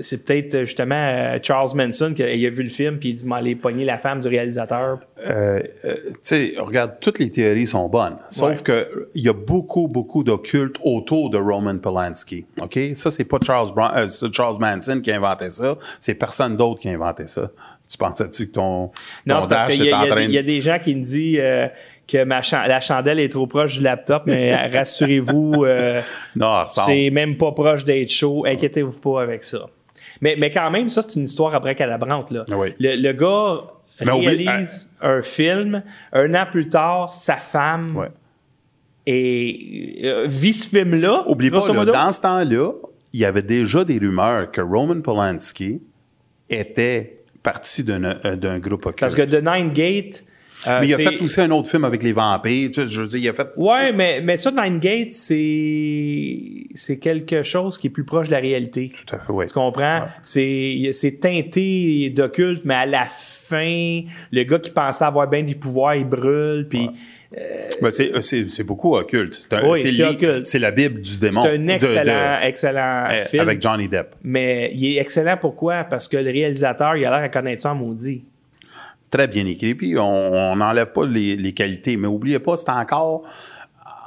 C'est 0.00 0.24
peut-être 0.24 0.54
euh, 0.54 0.64
justement 0.64 0.94
euh, 0.96 1.38
Charles 1.42 1.70
Manson 1.76 2.12
qui 2.14 2.22
a, 2.22 2.50
vu 2.50 2.62
le 2.64 2.68
film 2.68 2.98
puis 2.98 3.10
il 3.10 3.14
dit 3.14 3.24
m'aller 3.26 3.54
pogner 3.54 3.84
la 3.84 3.98
femme 3.98 4.20
du 4.20 4.28
réalisateur. 4.28 4.98
Euh, 5.24 5.60
euh, 5.84 5.94
tu 6.04 6.12
sais, 6.22 6.52
regarde, 6.58 6.94
toutes 7.00 7.18
les 7.20 7.30
théories 7.30 7.66
sont 7.66 7.88
bonnes. 7.88 8.16
Sauf 8.30 8.58
Ouais. 8.58 8.62
que 8.64 9.08
il 9.14 9.22
y 9.22 9.28
a 9.28 9.32
beaucoup, 9.32 9.86
beaucoup 9.88 10.24
d'occultes 10.24 10.76
autour 10.82 11.30
de 11.30 11.38
Roman 11.38 11.78
Polanski. 11.78 12.44
OK? 12.60 12.78
Ça, 12.94 13.10
c'est 13.10 13.24
pas 13.24 13.38
Charles, 13.44 13.68
Bron- 13.74 13.92
euh, 13.94 14.06
Charles 14.32 14.56
Manson 14.60 15.00
qui 15.00 15.12
a 15.12 15.16
inventé 15.16 15.50
ça. 15.50 15.76
C'est 16.00 16.14
personne 16.14 16.56
d'autre 16.56 16.80
qui 16.80 16.88
a 16.88 16.92
inventé 16.92 17.28
ça. 17.28 17.50
Tu 17.88 17.96
pensais-tu 17.98 18.46
que 18.48 18.52
ton, 18.52 18.90
Non, 19.26 19.40
c'est 19.42 19.48
parce 19.48 19.72
qu'il 19.74 19.84
y, 19.84 19.88
y 19.88 19.92
a 19.92 20.06
train 20.06 20.16
des- 20.16 20.24
il 20.24 20.32
y 20.32 20.38
a 20.38 20.42
de... 20.42 20.46
des 20.46 20.60
gens 20.60 20.78
qui 20.80 20.96
me 20.96 21.02
disent 21.02 21.38
que 22.08 22.24
ma 22.24 22.40
la 22.66 22.80
chandelle 22.80 23.20
est 23.20 23.30
trop 23.30 23.46
proche 23.46 23.78
du 23.78 23.82
laptop, 23.82 24.24
mais 24.26 24.54
rassurez-vous, 24.76 25.64
euh, 25.64 26.00
c'est 26.68 27.10
même 27.10 27.36
pas 27.36 27.52
proche 27.52 27.84
d'être 27.84 28.10
chaud. 28.10 28.44
Inquiétez-vous 28.46 29.00
pas 29.00 29.22
avec 29.22 29.42
ça. 29.42 29.66
Mais, 30.20 30.36
mais 30.38 30.50
quand 30.50 30.70
même, 30.70 30.88
ça, 30.88 31.02
c'est 31.02 31.16
une 31.16 31.24
histoire 31.24 31.54
après 31.54 31.74
calabrante. 31.74 32.30
Là. 32.30 32.44
Oui. 32.50 32.74
Le, 32.78 32.96
le 32.96 33.12
gars 33.12 33.62
Mais 34.04 34.10
oublie- 34.12 34.46
réalise 34.48 34.90
un 35.00 35.22
film. 35.22 35.82
Un 36.12 36.34
an 36.34 36.44
plus 36.50 36.68
tard, 36.68 37.12
sa 37.12 37.36
femme 37.36 37.96
Ouais. 37.96 38.08
et 39.06 40.00
euh, 40.04 40.26
vit 40.28 40.54
ce 40.54 40.68
film-là. 40.68 41.24
Oublie 41.28 41.50
pas, 41.50 41.66
là, 41.72 41.84
dans 41.84 42.12
ce 42.12 42.20
temps-là, 42.20 42.72
il 43.12 43.20
y 43.20 43.24
avait 43.24 43.42
déjà 43.42 43.84
des 43.84 43.98
rumeurs 43.98 44.50
que 44.50 44.60
Roman 44.60 45.00
Polanski 45.00 45.80
était 46.48 47.20
parti 47.42 47.82
d'un 47.82 48.04
euh, 48.04 48.36
d'un 48.36 48.58
groupe 48.58 48.86
occulte. 48.86 49.00
Parce 49.00 49.14
que 49.14 49.22
The 49.22 49.42
Nine 49.42 49.72
Gate. 49.72 50.24
Euh, 50.66 50.78
Mais 50.80 50.86
il 50.86 50.94
a 50.94 50.98
fait 50.98 51.20
aussi 51.20 51.40
un 51.40 51.50
autre 51.50 51.68
film 51.68 51.84
avec 51.84 52.02
les 52.02 52.12
vampires. 52.12 52.68
Tu 52.68 52.74
sais, 52.82 52.86
je 52.86 53.00
veux 53.00 53.06
dire, 53.06 53.18
il 53.20 53.28
a 53.28 53.32
fait... 53.32 53.48
Ouais, 53.56 53.92
mais, 53.92 54.20
mais 54.22 54.36
ça, 54.36 54.50
Nine 54.50 54.78
Gate, 54.78 55.12
c'est, 55.12 56.38
c'est 56.74 56.98
quelque 56.98 57.42
chose 57.42 57.78
qui 57.78 57.88
est 57.88 57.90
plus 57.90 58.04
proche 58.04 58.28
de 58.28 58.32
la 58.32 58.38
réalité. 58.38 58.90
Tout 58.94 59.14
à 59.14 59.18
fait, 59.18 59.32
oui. 59.32 59.46
Tu 59.46 59.52
comprends? 59.54 60.02
C'est, 60.22 60.90
c'est 60.92 61.20
teinté 61.20 62.10
d'occulte, 62.10 62.62
mais 62.64 62.74
à 62.74 62.86
la 62.86 63.06
fin, 63.08 64.00
le 64.30 64.42
gars 64.44 64.58
qui 64.58 64.70
pensait 64.70 65.04
avoir 65.04 65.28
bien 65.28 65.42
des 65.42 65.54
pouvoirs, 65.54 65.94
il 65.96 66.04
brûle, 66.06 66.66
puis 66.68 66.88
Ben, 67.80 67.90
c'est, 67.90 68.12
c'est, 68.20 68.48
c'est 68.48 68.64
beaucoup 68.64 68.94
occulte. 68.94 69.32
C'est, 69.32 69.62
Oui, 69.64 69.80
la 70.60 70.70
Bible 70.70 71.00
du 71.00 71.18
démon. 71.18 71.42
c'est 71.42 71.54
un 71.54 71.58
de- 71.58 71.70
excellent, 71.70 72.04
de- 72.40 72.46
excellent 72.46 73.04
euh, 73.10 73.24
film. 73.24 73.42
avec 73.42 73.62
Johnny 73.62 73.88
Depp. 73.88 74.14
Mais 74.22 74.70
il 74.74 74.96
est 74.96 75.00
excellent 75.00 75.36
pourquoi? 75.40 75.84
Parce 75.84 76.08
que 76.08 76.18
le 76.18 76.30
réalisateur, 76.30 76.96
il 76.96 77.04
a 77.06 77.10
l'air 77.10 77.24
à 77.24 77.28
connaître 77.28 77.62
ça 77.62 77.72
en 77.72 77.74
maudit. 77.74 78.24
Très 79.12 79.28
bien 79.28 79.46
écrit. 79.46 79.76
Puis 79.76 79.96
on 79.98 80.56
n'enlève 80.56 80.90
pas 80.92 81.06
les, 81.06 81.36
les 81.36 81.52
qualités. 81.52 81.96
Mais 81.96 82.08
oubliez 82.08 82.40
pas, 82.40 82.56
c'est 82.56 82.70
encore. 82.70 83.22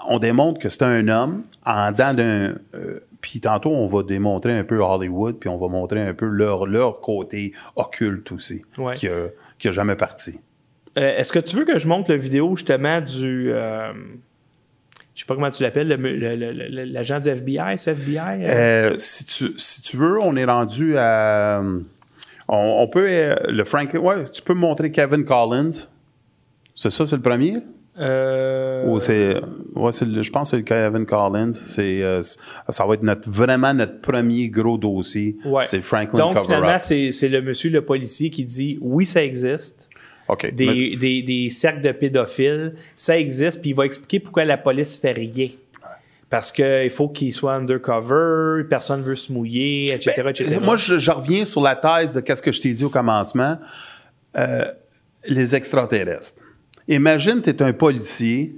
On 0.10 0.20
démontre 0.20 0.60
que 0.60 0.68
c'est 0.68 0.84
un 0.84 1.08
homme 1.08 1.44
en 1.66 1.92
dedans 1.92 2.14
d'un. 2.14 2.56
euh, 2.76 3.00
puis 3.22 3.40
tantôt, 3.40 3.72
on 3.72 3.88
va 3.88 4.04
démontrer 4.04 4.56
un 4.58 4.64
peu 4.64 4.80
Hollywood, 4.80 5.38
puis 5.40 5.48
on 5.50 5.58
va 5.58 5.68
montrer 5.68 6.00
un 6.02 6.14
peu 6.14 6.28
leur, 6.28 6.68
leur 6.68 7.00
côté 7.00 7.54
occulte 7.76 8.32
aussi, 8.32 8.62
Ouais. 8.78 8.94
qui, 8.96 9.08
a, 9.08 9.28
qui 9.58 9.68
a 9.68 9.72
jamais 9.72 9.96
parti. 9.96 10.40
Euh, 10.98 11.18
est-ce 11.18 11.34
que 11.34 11.40
tu 11.40 11.56
veux 11.56 11.66
que 11.66 11.80
je 11.80 11.88
montre 11.88 12.12
la 12.12 12.18
vidéo 12.18 12.56
justement 12.56 13.02
du. 13.02 13.52
euh, 13.52 13.92
je 15.16 15.22
sais 15.22 15.26
pas 15.26 15.34
comment 15.36 15.50
tu 15.50 15.64
l'appelles, 15.64 15.88
le- 15.88 15.96
le- 15.96 16.36
le- 16.36 16.52
le- 16.52 16.84
l'agent 16.84 17.20
du 17.20 17.30
FBI, 17.30 17.78
ce 17.78 17.90
FBI? 17.92 18.18
euh? 18.20 18.48
Euh, 18.92 18.96
si, 18.98 19.26
tu, 19.26 19.54
si 19.58 19.82
tu 19.82 19.98
veux, 19.98 20.20
on 20.22 20.36
est 20.36 20.46
rendu 20.46 20.98
à. 20.98 21.64
On, 22.48 22.78
on 22.82 22.88
peut. 22.88 23.06
euh, 23.08 23.36
le 23.50 23.64
Frank. 23.64 23.94
Ouais, 24.00 24.24
tu 24.32 24.42
peux 24.42 24.54
montrer 24.54 24.92
Kevin 24.92 25.24
Collins. 25.26 25.88
C'est 26.74 26.90
ça, 26.90 27.06
c'est 27.06 27.16
le 27.16 27.22
premier? 27.22 27.58
Euh, 27.98 28.86
Ou 28.88 29.00
c'est, 29.00 29.40
ouais, 29.74 29.92
c'est 29.94 30.06
je 30.22 30.30
pense 30.30 30.52
que 30.52 30.58
c'est 30.58 30.58
le 30.58 30.64
Kevin 30.64 31.06
Collins. 31.06 31.54
C'est, 31.54 32.04
euh, 32.04 32.22
ça 32.22 32.86
va 32.86 32.94
être 32.96 33.04
notre, 33.04 33.30
vraiment 33.30 33.74
notre 33.74 34.02
premier 34.02 34.50
gros 34.50 34.78
dossier. 34.78 35.38
ouais. 35.46 35.64
C'est 35.66 35.78
le 35.78 35.84
Franklin 35.84 36.18
Donc, 36.20 36.34
Cover-Up. 36.36 36.46
finalement, 36.46 36.80
c'est 36.80 37.12
c'est 37.12 37.30
le 37.30 37.42
monsieur, 37.42 37.70
le 37.70 37.84
policier, 37.86 38.30
qui 38.30 38.44
dit 38.44 38.78
oui, 38.82 39.06
ça 39.06 39.24
existe. 39.24 39.90
OK. 40.28 40.44
mais- 40.44 40.52
Des, 40.52 40.96
des, 40.98 41.22
des 41.22 41.50
cercles 41.50 41.82
de 41.82 41.92
pédophiles, 41.94 42.74
ça 42.96 43.18
existe, 43.18 43.62
puis 43.62 43.70
il 43.70 43.76
va 43.76 43.86
expliquer 43.86 44.20
pourquoi 44.20 44.44
la 44.44 44.58
police 44.58 44.98
fait 45.00 45.12
rien. 45.14 45.48
Parce 46.36 46.52
qu'il 46.52 46.90
faut 46.90 47.08
qu'il 47.08 47.32
soit 47.32 47.54
undercover, 47.54 48.66
personne 48.70 49.02
veut 49.04 49.16
se 49.16 49.32
mouiller, 49.32 49.94
etc. 49.94 50.22
etc. 50.32 50.50
Ben, 50.50 50.66
Moi, 50.66 50.76
je, 50.76 51.00
je 51.00 51.10
reviens 51.10 51.46
sur 51.46 51.62
la 51.62 51.78
thèse 51.78 52.12
de 52.12 52.20
qu'est-ce 52.20 52.44
que 52.44 52.52
je 52.52 52.62
t'ai 52.62 52.72
dit 52.72 52.84
au 52.84 52.90
commencement. 52.90 53.58
Euh, 54.38 54.66
les 55.26 55.56
extraterrestres. 55.56 56.42
Imagine, 56.90 57.42
tu 57.42 57.52
es 57.52 57.62
un 57.62 57.72
policier, 57.72 58.54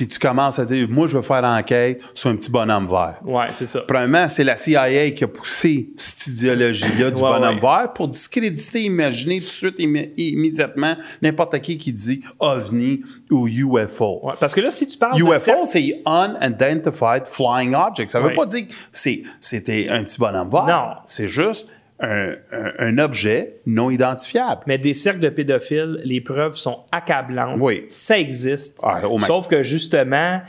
puis 0.00 0.08
tu 0.08 0.18
commences 0.18 0.58
à 0.58 0.64
dire, 0.64 0.88
moi, 0.88 1.06
je 1.08 1.16
veux 1.18 1.22
faire 1.22 1.44
enquête 1.44 2.00
sur 2.14 2.30
un 2.30 2.36
petit 2.36 2.50
bonhomme 2.50 2.86
vert. 2.88 3.16
ouais, 3.22 3.48
c'est 3.52 3.66
ça. 3.66 3.80
Premièrement, 3.86 4.30
c'est 4.30 4.44
la 4.44 4.56
CIA 4.56 5.10
qui 5.10 5.24
a 5.24 5.28
poussé 5.28 5.90
cette 5.94 6.26
idéologie-là 6.28 7.10
du 7.10 7.16
Ouais, 7.22 7.28
bonhomme 7.28 7.56
ouais. 7.56 7.60
vert 7.60 7.92
pour 7.94 8.08
discréditer, 8.08 8.80
imaginer 8.84 9.40
tout 9.40 9.44
de 9.44 9.50
suite, 9.50 9.78
imé- 9.78 10.14
immédiatement, 10.16 10.94
n'importe 11.20 11.58
qui 11.60 11.76
qui 11.76 11.92
dit 11.92 12.22
OVNI 12.38 13.02
ou 13.30 13.46
UFO. 13.46 14.20
Ouais, 14.22 14.32
parce 14.40 14.54
que 14.54 14.62
là, 14.62 14.70
si 14.70 14.86
tu 14.86 14.96
parles 14.96 15.18
de 15.18 15.22
UFO, 15.22 15.38
cercle- 15.38 15.66
c'est 15.66 16.02
Unidentified 16.06 17.26
Flying 17.26 17.74
Object. 17.74 18.08
Ça 18.10 18.20
veut 18.20 18.32
pas 18.34 18.46
dire 18.46 18.68
que 18.68 18.72
c'est- 18.92 19.20
c'était 19.38 19.88
un 19.90 20.02
petit 20.02 20.18
bonhomme 20.18 20.50
vert. 20.50 20.64
Non. 20.64 20.84
C'est 21.04 21.26
juste 21.28 21.68
un, 22.00 22.32
un- 22.52 22.72
un 22.78 22.98
objet 22.98 23.56
non 23.66 23.90
identifiable. 23.90 24.62
Mais 24.66 24.78
des 24.78 24.94
cercles 24.94 25.20
de 25.20 25.28
pédophiles, 25.28 26.00
les 26.04 26.20
preuves 26.20 26.56
sont 26.56 26.80
accablantes. 26.92 27.58
Oui. 27.60 27.84
Ça 27.88 28.18
existe. 28.18 28.80
Ah, 28.82 29.06
au. 29.08 29.18
Sauf 29.18 29.48
que 29.48 29.62
justement, 29.62 30.40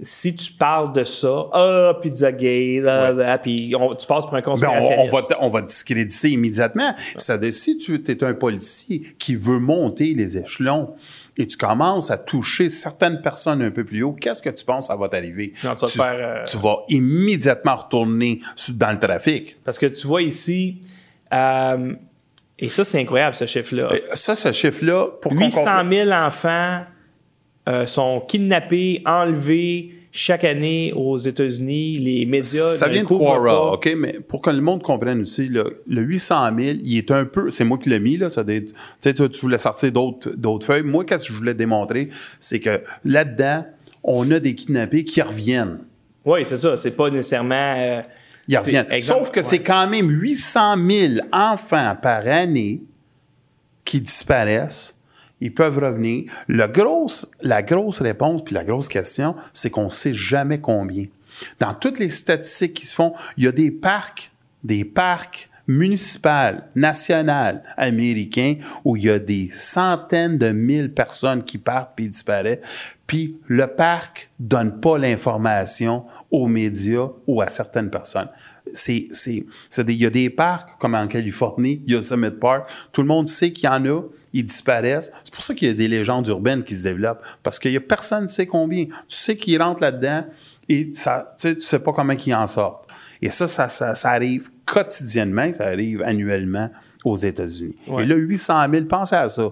si 0.00 0.34
tu 0.34 0.52
parles 0.52 0.92
de 0.92 1.02
ça, 1.04 1.46
ah, 1.52 1.98
pizza 2.00 2.30
gay, 2.30 2.80
là, 2.80 3.12
là, 3.12 3.36
puis 3.38 3.74
on- 3.78 3.94
tu 3.96 4.06
passes 4.06 4.26
pour 4.26 4.34
un 4.34 4.40
Ben, 4.40 4.46
on, 4.46 4.50
conspirationniste. 4.50 5.12
on 5.14 5.16
va, 5.18 5.26
on 5.40 5.50
va 5.50 5.62
discréditer 5.62 6.30
immédiatement. 6.30 6.94
Ça, 7.16 7.36
veut- 7.36 7.50
si 7.50 7.76
tu 7.76 7.94
es 8.06 8.24
un 8.24 8.34
policier 8.34 9.00
qui 9.18 9.34
veut 9.34 9.58
monter 9.58 10.14
les 10.14 10.38
échelons 10.38 10.94
et 11.38 11.46
tu 11.46 11.56
commences 11.56 12.10
à 12.10 12.18
toucher 12.18 12.68
certaines 12.68 13.20
personnes 13.22 13.62
un 13.62 13.70
peu 13.70 13.84
plus 13.84 14.02
haut, 14.02 14.12
qu'est-ce 14.12 14.42
que 14.42 14.50
tu 14.50 14.64
penses 14.64 14.88
ça 14.88 14.96
va 14.96 15.08
t'arriver? 15.08 15.52
Non, 15.64 15.74
tu 15.74 15.80
vas 15.82 15.86
te 15.86 15.92
faire, 15.92 16.16
euh, 16.18 16.44
tu 16.44 16.56
vas 16.58 16.78
immédiatement 16.88 17.76
retourner 17.76 18.40
dans 18.70 18.90
le 18.90 18.98
trafic. 18.98 19.56
Parce 19.64 19.78
que 19.78 19.86
tu 19.86 20.06
vois 20.06 20.22
ici, 20.22 20.80
euh, 21.32 21.94
et 22.58 22.68
ça, 22.68 22.84
c'est 22.84 23.00
incroyable, 23.00 23.34
ce 23.36 23.46
chiffre-là. 23.46 23.90
Euh, 23.92 23.98
Ça, 24.14 24.34
ce 24.34 24.50
chiffre-là, 24.50 25.06
pour 25.22 25.30
qu'on 25.32 25.38
800 25.38 25.64
comprenne- 25.64 25.92
000 25.92 26.10
enfants 26.10 26.82
euh, 27.68 27.86
sont 27.86 28.20
kidnappés, 28.26 29.02
enlevés 29.06 29.94
chaque 30.10 30.44
année 30.44 30.92
aux 30.96 31.18
États-Unis. 31.18 31.98
Les 31.98 32.24
médias 32.26 32.62
Ça 32.62 32.88
vient 32.88 33.02
de 33.02 33.06
Quora, 33.06 33.42
pas. 33.44 33.72
OK? 33.72 33.94
Mais 33.96 34.14
pour 34.26 34.40
que 34.40 34.50
le 34.50 34.60
monde 34.60 34.82
comprenne 34.82 35.20
aussi, 35.20 35.48
le 35.48 35.72
800 36.02 36.46
000, 36.58 36.78
il 36.82 36.96
est 36.98 37.10
un 37.10 37.24
peu... 37.24 37.50
C'est 37.50 37.64
moi 37.64 37.78
qui 37.78 37.88
l'ai 37.88 38.00
mis, 38.00 38.16
là. 38.16 38.28
Ça 38.30 38.42
être- 38.48 38.72
tu 38.72 38.74
sais, 39.00 39.14
toi, 39.14 39.28
tu 39.28 39.40
voulais 39.40 39.58
sortir 39.58 39.92
d'autres 39.92 40.30
d'autres 40.30 40.66
feuilles. 40.66 40.82
Moi, 40.82 41.04
qu'est-ce 41.04 41.26
que 41.28 41.32
je 41.34 41.38
voulais 41.38 41.54
démontrer? 41.54 42.08
C'est 42.40 42.60
que 42.60 42.80
là-dedans, 43.04 43.64
on 44.02 44.30
a 44.30 44.40
des 44.40 44.54
kidnappés 44.54 45.04
qui 45.04 45.20
reviennent. 45.22 45.78
Oui, 46.24 46.40
c'est 46.44 46.56
ça. 46.56 46.76
C'est 46.76 46.90
pas 46.92 47.10
nécessairement. 47.10 47.74
euh, 47.78 48.02
Ils 48.48 48.56
reviennent. 48.58 48.86
exemple, 48.90 49.24
Sauf 49.24 49.30
que 49.30 49.40
ouais. 49.40 49.42
c'est 49.42 49.58
quand 49.62 49.86
même 49.88 50.08
800 50.10 50.76
000 50.88 51.12
enfants 51.32 51.96
par 52.00 52.26
année 52.26 52.82
qui 53.84 54.00
disparaissent. 54.00 54.94
Ils 55.40 55.54
peuvent 55.54 55.78
revenir. 55.78 56.30
Le 56.48 56.66
grosse, 56.66 57.30
la 57.40 57.62
grosse 57.62 58.00
réponse, 58.00 58.44
puis 58.44 58.54
la 58.54 58.64
grosse 58.64 58.88
question, 58.88 59.36
c'est 59.52 59.70
qu'on 59.70 59.84
ne 59.86 59.90
sait 59.90 60.14
jamais 60.14 60.60
combien. 60.60 61.06
Dans 61.60 61.74
toutes 61.74 61.98
les 61.98 62.10
statistiques 62.10 62.74
qui 62.74 62.86
se 62.86 62.94
font, 62.94 63.12
il 63.36 63.44
y 63.44 63.48
a 63.48 63.52
des 63.52 63.70
parcs, 63.70 64.30
des 64.64 64.84
parcs 64.84 65.48
municipaux, 65.68 66.58
nationaux, 66.74 67.60
américains, 67.76 68.56
où 68.84 68.96
il 68.96 69.04
y 69.04 69.10
a 69.10 69.18
des 69.18 69.50
centaines 69.52 70.38
de 70.38 70.50
mille 70.50 70.92
personnes 70.92 71.44
qui 71.44 71.58
partent 71.58 71.92
puis 71.94 72.08
disparaissent. 72.08 72.96
Puis 73.06 73.36
le 73.46 73.66
parc 73.66 74.30
donne 74.40 74.80
pas 74.80 74.98
l'information 74.98 76.04
aux 76.30 76.46
médias 76.48 77.08
ou 77.26 77.40
à 77.42 77.48
certaines 77.48 77.90
personnes. 77.90 78.28
C'est, 78.72 79.08
c'est, 79.12 79.44
c'est 79.68 79.84
des- 79.84 79.92
il 79.94 80.00
y 80.02 80.06
a 80.06 80.10
des 80.10 80.30
parcs 80.30 80.70
comme 80.78 80.94
en 80.94 81.06
Californie, 81.06 81.82
il 81.86 81.92
y 81.92 81.96
a 81.96 82.02
Summit 82.02 82.30
Park. 82.32 82.68
Tout 82.90 83.02
le 83.02 83.08
monde 83.08 83.28
sait 83.28 83.52
qu'il 83.52 83.64
y 83.66 83.68
en 83.68 83.84
a, 83.86 84.02
ils 84.38 84.44
disparaissent. 84.44 85.12
C'est 85.24 85.34
pour 85.34 85.42
ça 85.42 85.54
qu'il 85.54 85.68
y 85.68 85.70
a 85.70 85.74
des 85.74 85.88
légendes 85.88 86.26
urbaines 86.28 86.62
qui 86.62 86.74
se 86.74 86.84
développent. 86.84 87.24
Parce 87.42 87.58
qu'il 87.58 87.72
y 87.72 87.76
a 87.76 87.80
personne 87.80 88.22
ne 88.22 88.28
sait 88.28 88.46
combien. 88.46 88.84
Tu 88.84 88.92
sais 89.08 89.36
qu'ils 89.36 89.60
rentrent 89.60 89.82
là-dedans 89.82 90.24
et 90.68 90.90
ça, 90.92 91.34
tu 91.38 91.48
sais, 91.48 91.54
tu 91.56 91.62
sais 91.62 91.78
pas 91.78 91.92
comment 91.92 92.12
ils 92.12 92.34
en 92.34 92.46
sortent. 92.46 92.88
Et 93.20 93.30
ça, 93.30 93.48
ça, 93.48 93.68
ça, 93.68 93.94
ça 93.94 94.10
arrive 94.10 94.50
quotidiennement, 94.64 95.50
ça 95.52 95.64
arrive 95.64 96.02
annuellement 96.02 96.70
aux 97.04 97.16
États-Unis. 97.16 97.74
Ouais. 97.88 98.04
Et 98.04 98.06
là, 98.06 98.14
800 98.14 98.70
000, 98.70 98.84
pensez 98.84 99.16
à 99.16 99.28
ça. 99.28 99.50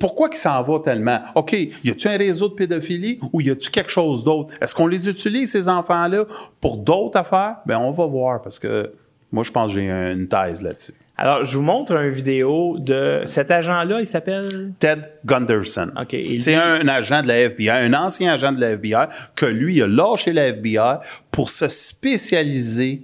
Pourquoi 0.00 0.30
qu'ils 0.30 0.38
s'en 0.38 0.62
va 0.62 0.80
tellement? 0.80 1.20
OK, 1.34 1.52
y 1.52 1.90
a-tu 1.90 2.08
un 2.08 2.16
réseau 2.16 2.48
de 2.48 2.54
pédophilie 2.54 3.20
ou 3.32 3.40
y 3.40 3.50
a-tu 3.50 3.70
quelque 3.70 3.90
chose 3.90 4.24
d'autre? 4.24 4.54
Est-ce 4.60 4.74
qu'on 4.74 4.86
les 4.86 5.08
utilise, 5.08 5.52
ces 5.52 5.68
enfants-là, 5.68 6.24
pour 6.60 6.78
d'autres 6.78 7.18
affaires? 7.18 7.56
Ben, 7.66 7.78
on 7.78 7.92
va 7.92 8.06
voir 8.06 8.42
parce 8.42 8.58
que 8.58 8.92
moi, 9.30 9.44
je 9.44 9.52
pense 9.52 9.72
que 9.72 9.78
j'ai 9.78 9.90
une 9.90 10.28
thèse 10.28 10.62
là-dessus. 10.62 10.94
Alors, 11.18 11.44
je 11.44 11.56
vous 11.56 11.62
montre 11.62 11.92
une 11.96 12.10
vidéo 12.10 12.76
de 12.78 13.22
cet 13.26 13.50
agent-là. 13.50 14.00
Il 14.00 14.06
s'appelle? 14.06 14.72
Ted 14.78 15.02
Gunderson. 15.24 15.90
C'est 16.38 16.54
un 16.54 16.86
agent 16.88 17.22
de 17.22 17.28
la 17.28 17.38
FBI, 17.38 17.70
un 17.70 17.94
ancien 17.94 18.34
agent 18.34 18.52
de 18.52 18.60
la 18.60 18.72
FBI, 18.72 19.06
que 19.34 19.46
lui 19.46 19.80
a 19.80 19.86
lâché 19.86 20.32
la 20.32 20.48
FBI 20.48 20.98
pour 21.30 21.48
se 21.48 21.68
spécialiser 21.68 23.02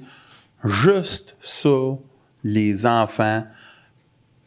juste 0.63 1.37
sur 1.41 2.01
les 2.45 2.85
enfants 2.85 3.45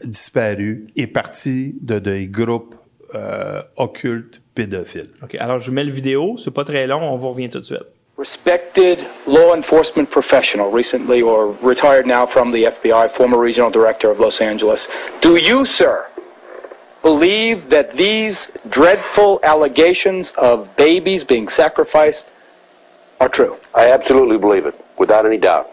disparus 0.04 0.86
et 0.96 1.08
partis 1.08 1.76
de 1.82 1.98
des 1.98 2.28
groupes 2.28 2.76
euh, 3.16 3.62
occultes 3.78 4.42
pédophiles. 4.54 5.10
OK. 5.24 5.36
Alors, 5.36 5.60
je 5.60 5.68
vous 5.68 5.74
mets 5.74 5.84
le 5.84 5.92
vidéo. 5.92 6.36
C'est 6.38 6.52
pas 6.52 6.66
très 6.66 6.86
long. 6.86 7.02
On 7.02 7.18
vous 7.18 7.30
revient 7.30 7.50
tout 7.50 7.60
de 7.60 7.66
suite. 7.66 7.95
Respected 8.18 9.06
law 9.28 9.54
enforcement 9.54 10.10
professional, 10.10 10.72
recently 10.72 11.22
or 11.22 11.52
retired 11.62 12.08
now 12.08 12.26
from 12.26 12.52
the 12.52 12.64
FBI, 12.64 13.12
former 13.14 13.38
regional 13.38 13.70
director 13.70 14.10
of 14.10 14.20
Los 14.20 14.40
Angeles. 14.40 14.88
Do 15.22 15.36
you, 15.36 15.66
sir, 15.66 16.08
believe 17.02 17.70
that 17.70 17.96
these 17.98 18.52
dreadful 18.70 19.40
allegations 19.44 20.32
of 20.32 20.74
babies 20.78 21.24
being 21.24 21.50
sacrificed 21.50 22.30
are 23.20 23.30
true? 23.30 23.58
I 23.74 23.92
absolutely 23.92 24.38
believe 24.38 24.66
it, 24.66 24.76
without 24.98 25.26
any 25.26 25.38
doubt. 25.38 25.70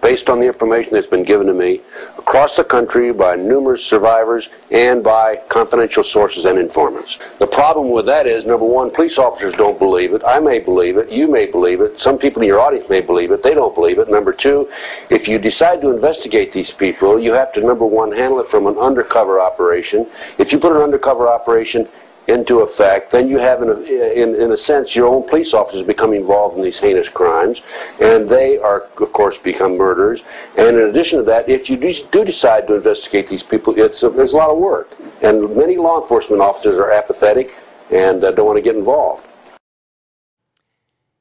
Based 0.00 0.28
on 0.28 0.38
the 0.38 0.46
information 0.46 0.92
that's 0.92 1.06
been 1.06 1.24
given 1.24 1.46
to 1.48 1.54
me 1.54 1.80
across 2.26 2.56
the 2.56 2.64
country 2.64 3.12
by 3.12 3.36
numerous 3.36 3.84
survivors 3.84 4.48
and 4.70 5.04
by 5.04 5.36
confidential 5.50 6.02
sources 6.02 6.46
and 6.46 6.58
informants. 6.58 7.18
The 7.38 7.46
problem 7.46 7.90
with 7.90 8.06
that 8.06 8.26
is, 8.26 8.46
number 8.46 8.64
one, 8.64 8.90
police 8.90 9.18
officers 9.18 9.52
don't 9.54 9.78
believe 9.78 10.14
it. 10.14 10.22
I 10.26 10.40
may 10.40 10.58
believe 10.58 10.96
it. 10.96 11.10
You 11.10 11.28
may 11.28 11.44
believe 11.44 11.82
it. 11.82 12.00
Some 12.00 12.18
people 12.18 12.40
in 12.40 12.48
your 12.48 12.60
audience 12.60 12.88
may 12.88 13.02
believe 13.02 13.30
it. 13.30 13.42
They 13.42 13.52
don't 13.52 13.74
believe 13.74 13.98
it. 13.98 14.08
Number 14.08 14.32
two, 14.32 14.70
if 15.10 15.28
you 15.28 15.38
decide 15.38 15.82
to 15.82 15.90
investigate 15.90 16.50
these 16.50 16.70
people, 16.70 17.20
you 17.20 17.34
have 17.34 17.52
to, 17.52 17.60
number 17.60 17.84
one, 17.84 18.10
handle 18.10 18.40
it 18.40 18.48
from 18.48 18.66
an 18.66 18.78
undercover 18.78 19.38
operation. 19.38 20.06
If 20.38 20.50
you 20.50 20.58
put 20.58 20.74
an 20.74 20.80
undercover 20.80 21.28
operation 21.28 21.86
into 22.26 22.60
effect, 22.60 23.10
then 23.10 23.28
you 23.28 23.38
have, 23.38 23.62
in 23.62 23.68
a, 23.68 23.78
in, 24.22 24.34
in 24.34 24.52
a 24.52 24.56
sense, 24.56 24.96
your 24.96 25.08
own 25.08 25.22
police 25.28 25.52
officers 25.52 25.86
become 25.86 26.14
involved 26.14 26.56
in 26.56 26.62
these 26.62 26.78
heinous 26.78 27.08
crimes, 27.08 27.60
and 28.00 28.28
they 28.28 28.58
are, 28.58 28.88
of 28.98 29.12
course, 29.12 29.36
become 29.36 29.76
murderers. 29.76 30.22
And 30.56 30.78
in 30.78 30.88
addition 30.88 31.18
to 31.18 31.24
that, 31.24 31.48
if 31.48 31.68
you 31.68 31.76
do, 31.76 31.92
do 32.10 32.24
decide 32.24 32.66
to 32.68 32.74
investigate 32.74 33.28
these 33.28 33.42
people, 33.42 33.74
it's 33.76 34.02
a, 34.02 34.08
there's 34.08 34.32
a 34.32 34.36
lot 34.36 34.50
of 34.50 34.58
work, 34.58 34.88
and 35.22 35.54
many 35.56 35.76
law 35.76 36.00
enforcement 36.00 36.40
officers 36.40 36.78
are 36.78 36.90
apathetic 36.90 37.54
and 37.90 38.24
uh, 38.24 38.30
don't 38.32 38.46
want 38.46 38.56
to 38.56 38.62
get 38.62 38.76
involved. 38.76 39.22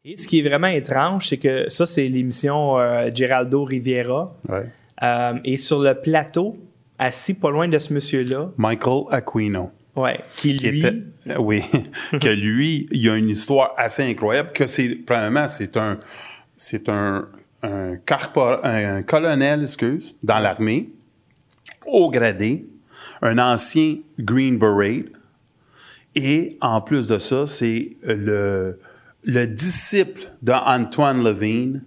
Et 0.05 0.17
ce 0.17 0.27
qui 0.27 0.39
est 0.39 0.47
vraiment 0.49 0.67
étrange, 0.67 1.29
c'est 1.29 1.37
que 1.37 1.69
ça, 1.69 1.85
c'est 1.85 2.09
l'émission 2.09 2.77
euh, 2.77 3.09
Geraldo 3.13 3.63
Riviera. 3.63 4.35
Ouais. 4.49 4.65
Euh, 5.01 5.33
et 5.45 5.55
sur 5.55 5.79
le 5.79 5.93
plateau, 5.95 6.57
assis 6.99 7.33
pas 7.33 7.49
loin 7.49 7.69
de 7.69 7.79
ce 7.79 7.93
monsieur-là, 7.93 8.49
Michael 8.57 9.03
Aquino. 9.11 9.71
Ouais, 9.95 10.19
qui 10.35 10.55
qui 10.55 10.67
lui. 10.69 10.79
était- 10.79 11.03
euh, 11.27 11.35
oui, 11.39 11.61
que 12.21 12.29
lui, 12.29 12.87
il 12.91 13.09
a 13.09 13.15
une 13.15 13.29
histoire 13.29 13.73
assez 13.77 14.03
incroyable. 14.03 14.51
Que 14.53 14.67
c'est, 14.67 14.95
premièrement, 15.05 15.47
c'est 15.47 15.77
un, 15.77 15.99
c'est 16.55 16.89
un, 16.89 17.27
un, 17.63 17.95
carpor- 17.95 18.59
un 18.63 19.03
colonel, 19.03 19.63
excuse, 19.63 20.15
dans 20.23 20.39
l'armée, 20.39 20.89
haut 21.85 22.09
gradé, 22.09 22.65
un 23.21 23.37
ancien 23.39 23.97
Green 24.19 24.57
Beret, 24.57 25.05
et 26.15 26.57
en 26.61 26.79
plus 26.81 27.07
de 27.07 27.17
ça, 27.19 27.47
c'est 27.47 27.97
le, 28.03 28.79
le 29.23 29.47
disciple 29.47 30.29
d'Antoine 30.41 31.23
Levine, 31.23 31.83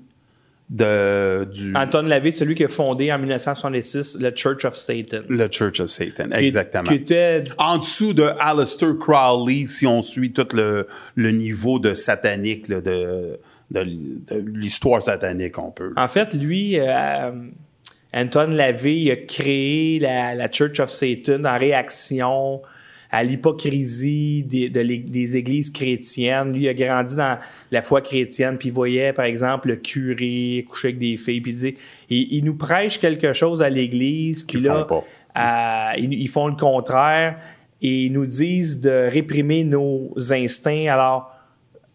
de, 0.69 1.45
du 1.53 1.75
Anton 1.77 2.03
Lavey, 2.03 2.31
celui 2.31 2.55
qui 2.57 2.65
a 2.65 2.69
fondé 2.69 3.13
en 3.13 3.19
1966 3.19 4.19
le 4.21 4.33
Church 4.35 4.65
of 4.65 4.75
Satan. 4.75 5.19
le 5.29 5.49
Church 5.51 5.81
of 5.81 5.89
Satan. 5.89 6.29
Qui- 6.31 6.45
Exactement. 6.45 6.85
Qui 6.85 6.95
était 6.95 7.45
en 7.59 7.79
dessous 7.79 8.13
de 8.15 8.25
Aleister 8.41 8.91
Crowley, 8.99 9.67
si 9.69 9.87
on 9.87 10.03
suit 10.03 10.33
tout 10.33 10.49
le, 10.55 10.87
le 11.15 11.31
niveau 11.31 11.79
de 11.79 11.95
satanique, 11.95 12.69
là, 12.69 12.81
de, 12.81 13.39
de, 13.71 13.85
de 13.85 14.45
l'histoire 14.59 15.03
satanique, 15.03 15.57
on 15.59 15.71
peut. 15.71 15.93
En 15.97 16.09
fait, 16.09 16.35
lui, 16.35 16.81
euh, 16.81 17.31
Anton 18.13 18.49
Lavey, 18.51 18.97
il 19.03 19.11
a 19.13 19.17
créé 19.17 20.01
la, 20.01 20.35
la 20.35 20.51
Church 20.51 20.81
of 20.81 20.91
Satan 20.91 21.45
en 21.45 21.59
réaction 21.59 22.61
à 23.17 23.25
l'hypocrisie 23.25 24.43
des, 24.43 24.69
de 24.69 24.83
des 24.83 25.37
églises 25.39 25.71
chrétiennes. 25.71 26.53
Lui, 26.53 26.65
il 26.65 26.69
a 26.69 26.75
grandi 26.75 27.17
dans 27.17 27.39
la 27.71 27.81
foi 27.81 28.03
chrétienne, 28.03 28.59
puis 28.59 28.69
il 28.69 28.75
voyait, 28.75 29.15
par 29.15 29.25
exemple, 29.25 29.69
le 29.69 29.77
curé 29.77 30.67
coucher 30.69 30.89
avec 30.89 30.99
des 30.99 31.17
filles, 31.17 31.41
puis 31.41 31.53
il 31.53 31.55
disait, 31.55 31.75
il, 32.11 32.29
il 32.37 32.45
nous 32.45 32.57
prêche 32.57 32.99
quelque 32.99 33.33
chose 33.33 33.63
à 33.63 33.71
l'église, 33.71 34.45
puis 34.45 34.61
là, 34.61 34.81
font 34.81 35.01
pas. 35.01 35.05
euh, 35.41 35.99
ils, 36.03 36.13
ils 36.13 36.29
font 36.29 36.49
le 36.49 36.57
contraire, 36.57 37.39
et 37.81 38.05
ils 38.07 38.13
nous 38.13 38.27
disent 38.27 38.81
de 38.81 39.09
réprimer 39.19 39.65
nos 39.65 40.13
instincts, 40.31 40.93
alors, 40.93 41.33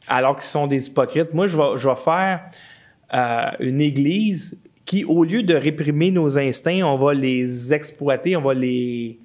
alors 0.07 0.35
qu'ils 0.35 0.45
sont 0.45 0.65
des 0.65 0.87
hypocrites. 0.87 1.33
Moi, 1.35 1.47
je 1.47 1.55
vais, 1.55 1.77
je 1.77 1.87
vais 1.87 1.95
faire 1.95 2.41
euh, 3.13 3.45
une 3.59 3.81
église 3.81 4.57
qui, 4.85 5.05
au 5.05 5.23
lieu 5.23 5.43
de 5.43 5.53
réprimer 5.53 6.09
nos 6.09 6.37
instincts, 6.37 6.83
on 6.83 6.97
va 6.97 7.13
les 7.13 7.73
exploiter, 7.73 8.35
on 8.35 8.41
va 8.41 8.55
les. 8.55 9.19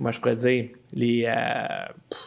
Comment 0.00 0.12
je 0.12 0.18
pourrais 0.18 0.34
dire? 0.34 0.68
Les. 0.94 1.26
euh, 1.26 1.32
pff, 2.08 2.20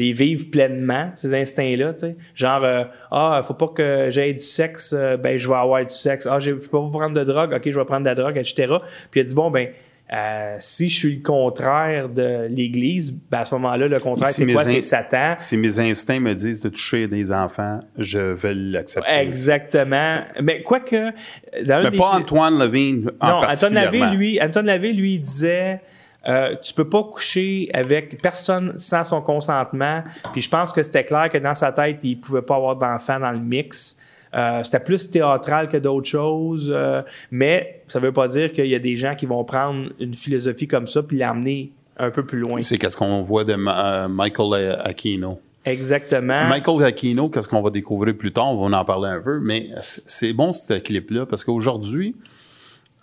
les 0.00 0.14
vivre 0.14 0.46
pleinement, 0.50 1.10
ces 1.14 1.34
instincts-là, 1.34 1.92
tu 1.92 1.98
sais. 2.00 2.16
Genre, 2.34 2.64
euh, 2.64 2.84
ah, 3.10 3.42
faut 3.44 3.52
pas 3.52 3.68
que 3.68 4.06
j'aie 4.10 4.32
du 4.32 4.38
sexe, 4.42 4.94
euh, 4.96 5.18
ben, 5.18 5.36
je 5.36 5.46
vais 5.46 5.56
avoir 5.56 5.84
du 5.84 5.94
sexe. 5.94 6.26
Ah, 6.30 6.38
je 6.40 6.52
peux 6.52 6.68
pas 6.68 6.88
prendre 6.90 7.12
de 7.12 7.22
drogue, 7.22 7.52
ok, 7.52 7.62
je 7.70 7.78
vais 7.78 7.84
prendre 7.84 8.04
de 8.04 8.08
la 8.08 8.14
drogue, 8.14 8.38
etc. 8.38 8.76
Puis 9.10 9.20
il 9.20 9.24
a 9.24 9.28
dit, 9.28 9.34
bon, 9.34 9.50
ben, 9.50 9.68
euh, 10.12 10.56
si 10.58 10.88
je 10.88 10.96
suis 10.96 11.16
le 11.16 11.22
contraire 11.22 12.08
de 12.08 12.46
l'Église, 12.48 13.12
ben, 13.12 13.40
à 13.40 13.44
ce 13.44 13.54
moment-là, 13.56 13.88
le 13.88 14.00
contraire, 14.00 14.30
Si 14.30 14.46
c'est 14.46 14.52
quoi? 14.52 14.62
C'est 14.62 14.80
Satan. 14.80 15.34
Si 15.36 15.58
mes 15.58 15.78
instincts 15.78 16.20
me 16.20 16.34
disent 16.34 16.62
de 16.62 16.70
toucher 16.70 17.06
des 17.06 17.30
enfants, 17.30 17.80
je 17.98 18.20
vais 18.20 18.54
l'accepter. 18.54 19.10
Exactement. 19.12 20.08
Mais 20.42 20.62
quoique, 20.62 21.12
Mais 21.52 21.90
des 21.90 21.98
pas 21.98 22.12
Antoine 22.12 22.58
Levine 22.58 23.10
en 23.20 23.28
Non, 23.28 23.48
Anton 23.48 23.70
Lavey, 23.70 24.06
lui, 24.16 24.40
Anton 24.40 24.62
Lavey, 24.62 24.92
lui, 24.92 25.18
disait 25.18 25.80
euh, 26.28 26.54
tu 26.62 26.74
peux 26.74 26.88
pas 26.88 27.02
coucher 27.04 27.70
avec 27.72 28.20
personne 28.20 28.74
sans 28.76 29.04
son 29.04 29.22
consentement. 29.22 30.02
Puis 30.32 30.42
je 30.42 30.48
pense 30.50 30.72
que 30.72 30.82
c'était 30.82 31.04
clair 31.04 31.30
que 31.30 31.38
dans 31.38 31.54
sa 31.54 31.72
tête, 31.72 31.98
il 32.02 32.20
pouvait 32.20 32.42
pas 32.42 32.56
avoir 32.56 32.76
d'enfant 32.76 33.18
dans 33.20 33.32
le 33.32 33.38
mix. 33.38 33.96
Euh, 34.34 34.62
c'était 34.62 34.80
plus 34.80 35.10
théâtral 35.10 35.68
que 35.68 35.76
d'autres 35.76 36.08
choses, 36.08 36.70
euh, 36.72 37.02
mais 37.32 37.82
ça 37.88 37.98
veut 37.98 38.12
pas 38.12 38.28
dire 38.28 38.52
qu'il 38.52 38.66
y 38.66 38.76
a 38.76 38.78
des 38.78 38.96
gens 38.96 39.16
qui 39.16 39.26
vont 39.26 39.42
prendre 39.44 39.88
une 39.98 40.14
philosophie 40.14 40.68
comme 40.68 40.86
ça 40.86 41.02
puis 41.02 41.18
l'amener 41.18 41.72
un 41.98 42.10
peu 42.10 42.24
plus 42.24 42.38
loin. 42.38 42.62
C'est 42.62 42.78
qu'est-ce 42.78 42.96
qu'on 42.96 43.22
voit 43.22 43.42
de 43.44 43.54
Ma- 43.56 44.04
euh, 44.04 44.08
Michael 44.08 44.78
Aquino. 44.84 45.40
Exactement. 45.64 46.44
Michael 46.48 46.84
Aquino, 46.84 47.28
qu'est-ce 47.28 47.48
qu'on 47.48 47.60
va 47.60 47.70
découvrir 47.70 48.16
plus 48.16 48.32
tard, 48.32 48.52
on 48.52 48.68
va 48.68 48.78
en 48.78 48.84
parler 48.84 49.08
un 49.08 49.20
peu, 49.20 49.40
mais 49.40 49.66
c'est 49.80 50.02
c'est 50.06 50.32
bon 50.32 50.52
ce 50.52 50.74
clip-là 50.78 51.26
parce 51.26 51.44
qu'aujourd'hui, 51.44 52.14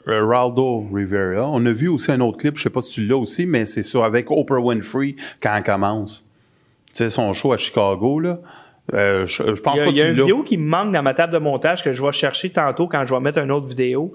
Raldo 0.07 0.85
Rivera, 0.93 1.49
on 1.49 1.65
a 1.65 1.71
vu 1.71 1.89
aussi 1.89 2.11
un 2.11 2.21
autre 2.21 2.37
clip, 2.37 2.57
je 2.57 2.63
sais 2.63 2.69
pas 2.69 2.81
si 2.81 2.93
tu 2.93 3.05
l'as 3.05 3.17
aussi, 3.17 3.45
mais 3.45 3.65
c'est 3.65 3.83
ça 3.83 4.05
avec 4.05 4.31
Oprah 4.31 4.59
Winfrey 4.59 5.15
quand 5.41 5.55
elle 5.55 5.63
commence. 5.63 6.29
Tu 6.87 6.93
sais, 6.93 7.09
son 7.09 7.33
show 7.33 7.53
à 7.53 7.57
Chicago, 7.57 8.19
là. 8.19 8.39
Euh, 8.93 9.25
je, 9.25 9.43
je 9.53 9.61
pense 9.61 9.75
Il 9.75 9.79
y 9.79 9.81
a, 9.81 9.83
pas 9.83 9.91
il 9.91 9.95
que 9.95 9.99
y 9.99 10.01
a 10.01 10.09
une 10.09 10.15
vidéo 10.15 10.43
qui 10.43 10.57
me 10.57 10.65
manque 10.65 10.93
dans 10.93 11.03
ma 11.03 11.13
table 11.13 11.33
de 11.33 11.39
montage 11.39 11.83
que 11.83 11.91
je 11.91 12.01
vais 12.01 12.11
chercher 12.13 12.49
tantôt 12.49 12.87
quand 12.87 13.05
je 13.05 13.13
vais 13.13 13.19
mettre 13.19 13.39
une 13.39 13.51
autre 13.51 13.67
vidéo. 13.67 14.13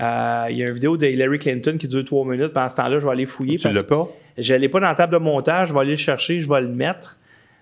Euh, 0.00 0.46
il 0.48 0.56
y 0.56 0.62
a 0.62 0.66
une 0.66 0.72
vidéo 0.72 0.96
de 0.96 1.06
Hillary 1.06 1.38
Clinton 1.38 1.76
qui 1.78 1.88
dure 1.88 2.04
trois 2.06 2.24
minutes. 2.24 2.54
Pendant 2.54 2.70
ce 2.70 2.76
temps-là, 2.76 3.00
je 3.00 3.04
vais 3.04 3.12
aller 3.12 3.26
fouiller. 3.26 3.58
Tu 3.58 3.70
l'as 3.70 3.84
pas? 3.84 4.08
Je 4.38 4.54
l'ai 4.54 4.70
pas 4.70 4.80
dans 4.80 4.88
la 4.88 4.94
table 4.94 5.12
de 5.12 5.18
montage. 5.18 5.68
Je 5.68 5.74
vais 5.74 5.80
aller 5.80 5.90
le 5.90 5.96
chercher. 5.96 6.40
Je 6.40 6.48
vais 6.48 6.62
le 6.62 6.68
mettre. 6.68 7.18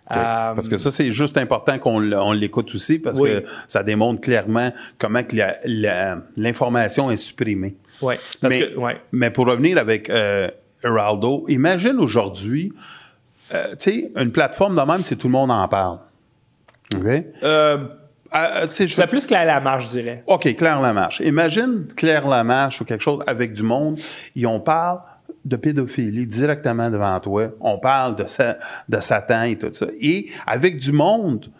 Parce 0.08 0.68
que 0.68 0.76
ça, 0.76 0.90
c'est 0.90 1.10
juste 1.12 1.38
important 1.38 1.78
qu'on 1.78 2.00
l'écoute 2.32 2.74
aussi 2.74 2.98
parce 2.98 3.20
Oui. 3.20 3.30
que 3.30 3.44
ça 3.66 3.82
démontre 3.82 4.20
clairement 4.20 4.70
comment 4.98 5.22
l'information 6.36 7.10
est 7.10 7.16
supprimée. 7.16 7.76
parce 8.00 8.18
mais, 8.42 8.60
que, 8.72 8.76
ouais. 8.78 9.00
mais 9.12 9.30
pour 9.30 9.46
revenir 9.46 9.78
avec 9.78 10.10
euh, 10.10 10.48
Heraldo, 10.84 11.44
imagine 11.48 11.96
aujourd'hui, 11.98 12.72
euh, 13.54 13.70
tu 13.72 13.76
sais, 13.78 14.10
une 14.16 14.32
plateforme 14.32 14.74
de 14.74 14.82
même, 14.82 15.02
c'est 15.02 15.16
tout 15.16 15.28
le 15.28 15.32
monde 15.32 15.50
en 15.50 15.66
parle. 15.68 15.98
OK? 16.94 17.24
Euh, 17.42 17.78
Euh, 18.34 18.66
je 18.66 18.72
c'est 18.72 18.88
fais 18.88 19.06
plus 19.06 19.26
que 19.26 19.34
la, 19.34 19.44
la 19.44 19.60
marche, 19.60 19.84
je 19.84 19.90
dirais. 20.00 20.24
OK, 20.26 20.54
Claire 20.56 20.80
Lamarche. 20.80 21.20
Imagine 21.20 21.86
Claire 21.94 22.26
Lamarche 22.26 22.80
ou 22.80 22.86
quelque 22.86 23.02
chose 23.02 23.22
avec 23.26 23.52
du 23.52 23.62
monde, 23.62 23.98
et 24.34 24.46
on 24.46 24.58
parle 24.58 25.00
de 25.44 25.56
pédophilie 25.56 26.26
directement 26.26 26.88
devant 26.90 27.18
toi. 27.20 27.52
On 27.60 27.78
parle 27.78 28.16
de, 28.16 28.24
sa- 28.26 28.56
de 28.88 29.00
Satan 29.00 29.42
et 29.44 29.56
tout 29.58 29.72
ça. 29.72 29.86
Et 30.00 30.28
avec 30.46 30.76
du 30.78 30.92
monde, 30.92 31.50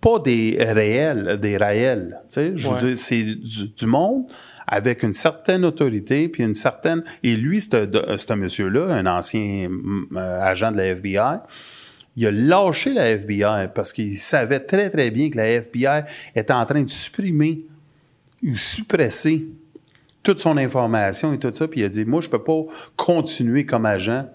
pas 0.00 0.18
des 0.18 0.56
réels, 0.60 1.38
des 1.40 1.56
réels. 1.56 2.18
Tu 2.28 2.34
sais, 2.34 2.52
je 2.56 2.68
Ouais. 2.68 2.74
veux 2.78 2.88
dire, 2.88 2.98
c'est 2.98 3.22
du, 3.22 3.68
du 3.68 3.86
monde 3.86 4.24
avec 4.66 5.02
une 5.02 5.12
certaine 5.12 5.64
autorité, 5.64 6.28
puis 6.28 6.42
une 6.42 6.54
certaine... 6.54 7.02
Et 7.22 7.36
lui, 7.36 7.60
ce 7.60 7.68
ce 8.16 8.32
monsieur-là, 8.34 8.86
un 8.94 9.06
ancien 9.06 9.68
mm, 9.70 10.08
euh, 10.16 10.40
agent 10.42 10.72
de 10.72 10.76
la 10.78 10.86
FBI, 10.88 11.38
il 12.16 12.26
a 12.26 12.30
lâché 12.30 12.92
la 12.92 13.06
FBI 13.10 13.68
parce 13.74 13.92
qu'il 13.92 14.16
savait 14.16 14.60
très, 14.60 14.90
très 14.90 15.10
bien 15.10 15.30
que 15.30 15.36
la 15.36 15.48
FBI 15.48 16.02
était 16.34 16.52
en 16.52 16.64
train 16.66 16.82
de 16.82 16.90
supprimer 16.90 17.64
ou 18.42 18.54
suppresser 18.56 19.46
toute 20.24 20.40
son 20.40 20.56
information 20.56 21.32
et 21.32 21.38
tout 21.38 21.52
ça. 21.52 21.68
Puis 21.68 21.82
il 21.82 21.84
a 21.84 21.88
dit, 21.88 22.04
moi, 22.04 22.20
je 22.20 22.28
peux 22.28 22.42
pas 22.42 22.62
continuer 22.96 23.64
comme 23.64 23.86
agent 23.86 24.26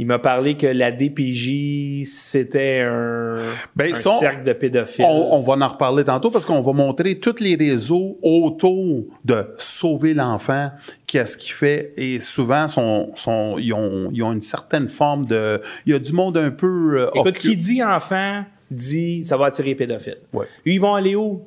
Il 0.00 0.06
m'a 0.06 0.18
parlé 0.18 0.56
que 0.56 0.66
la 0.66 0.92
DPJ, 0.92 2.04
c'était 2.06 2.80
un, 2.80 3.36
Ben, 3.76 3.90
un 3.90 3.94
ça, 3.94 4.12
on- 4.12 4.18
cercle 4.18 4.44
de 4.44 4.54
pédophiles. 4.54 5.04
On, 5.06 5.28
on 5.36 5.40
va 5.42 5.52
en 5.62 5.68
reparler 5.68 6.04
tantôt 6.04 6.30
parce 6.30 6.46
qu'on 6.46 6.62
va 6.62 6.72
montrer 6.72 7.16
tous 7.16 7.38
les 7.40 7.54
réseaux 7.54 8.16
autour 8.22 9.04
de 9.26 9.46
sauver 9.58 10.14
l'enfant, 10.14 10.70
qu'est-ce 11.06 11.36
qu'il 11.36 11.52
fait. 11.52 11.92
Et 11.98 12.18
souvent, 12.20 12.66
sont, 12.66 13.12
ils, 13.58 13.74
ont, 13.74 14.08
ils 14.12 14.22
ont 14.22 14.32
une 14.32 14.40
certaine 14.40 14.88
forme 14.88 15.26
de... 15.26 15.60
Il 15.84 15.92
y 15.92 15.94
a 15.94 15.98
du 15.98 16.12
monde 16.14 16.38
un 16.38 16.50
peu... 16.50 17.00
euh, 17.02 17.10
Écoute, 17.14 17.36
qui 17.36 17.56
dit 17.58 17.82
enfant, 17.82 18.44
dit 18.70 19.22
ça 19.24 19.36
va 19.36 19.46
attirer 19.46 19.68
les 19.68 19.74
pédophiles. 19.74 20.16
Ouais. 20.32 20.46
Ils 20.64 20.80
vont 20.80 20.94
aller 20.94 21.14
où? 21.14 21.42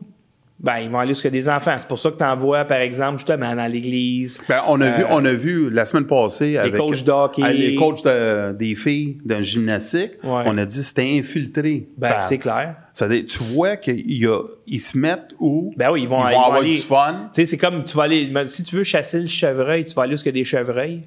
Ben, 0.63 0.77
ils 0.77 0.89
vont 0.89 0.99
aller 0.99 1.09
jusqu'à 1.13 1.29
des 1.29 1.49
enfants. 1.49 1.75
C'est 1.77 1.87
pour 1.89 1.99
ça 1.99 2.09
que 2.09 2.17
tu 2.17 2.23
envoies, 2.23 2.63
par 2.63 2.77
exemple, 2.77 3.17
justement, 3.17 3.53
dans 3.53 3.65
l'église. 3.69 4.39
Ben, 4.47 4.61
on, 4.67 4.79
a 4.79 4.89
vu, 4.91 5.03
Euh, 5.03 5.07
on 5.09 5.25
a 5.25 5.33
vu 5.33 5.69
la 5.69 5.83
semaine 5.83 6.07
passée 6.07 6.57
avec 6.57 6.77
coachs 6.77 7.03
de 7.03 7.11
hockey. 7.11 7.43
euh, 7.43 7.51
les 7.51 7.75
coachs 7.75 8.03
de- 8.05 8.53
des 8.53 8.73
filles 8.75 9.17
d'un 9.25 9.41
gymnastique, 9.41 10.11
Ouais. 10.23 10.43
on 10.45 10.57
a 10.57 10.65
dit 10.65 10.81
c'était 10.83 11.17
infiltré. 11.19 11.89
Ben, 11.97 12.21
c'est 12.21 12.37
clair. 12.37 12.75
Ça 12.93 13.09
tu 13.09 13.39
vois 13.53 13.75
qu'ils 13.75 14.79
se 14.79 14.97
mettent 14.97 15.31
où 15.39 15.73
Ben 15.75 15.91
oui, 15.91 16.03
ils 16.03 16.07
vont, 16.07 16.25
ils 16.27 16.31
ils 16.31 16.33
vont 16.35 16.43
avoir 16.43 16.61
aller- 16.61 16.69
du 16.69 16.77
fun. 16.81 17.29
Tu 17.33 17.41
sais, 17.41 17.45
c'est 17.47 17.57
comme 17.57 17.83
tu 17.83 17.97
vas 17.97 18.03
aller. 18.03 18.31
Si 18.45 18.63
tu 18.63 18.75
veux 18.77 18.83
chasser 18.83 19.19
le 19.19 19.25
chevreuil, 19.27 19.83
tu 19.83 19.93
vas 19.95 20.03
aller 20.03 20.11
jusqu'à 20.13 20.31
des 20.31 20.43
chevreuils. 20.45 21.01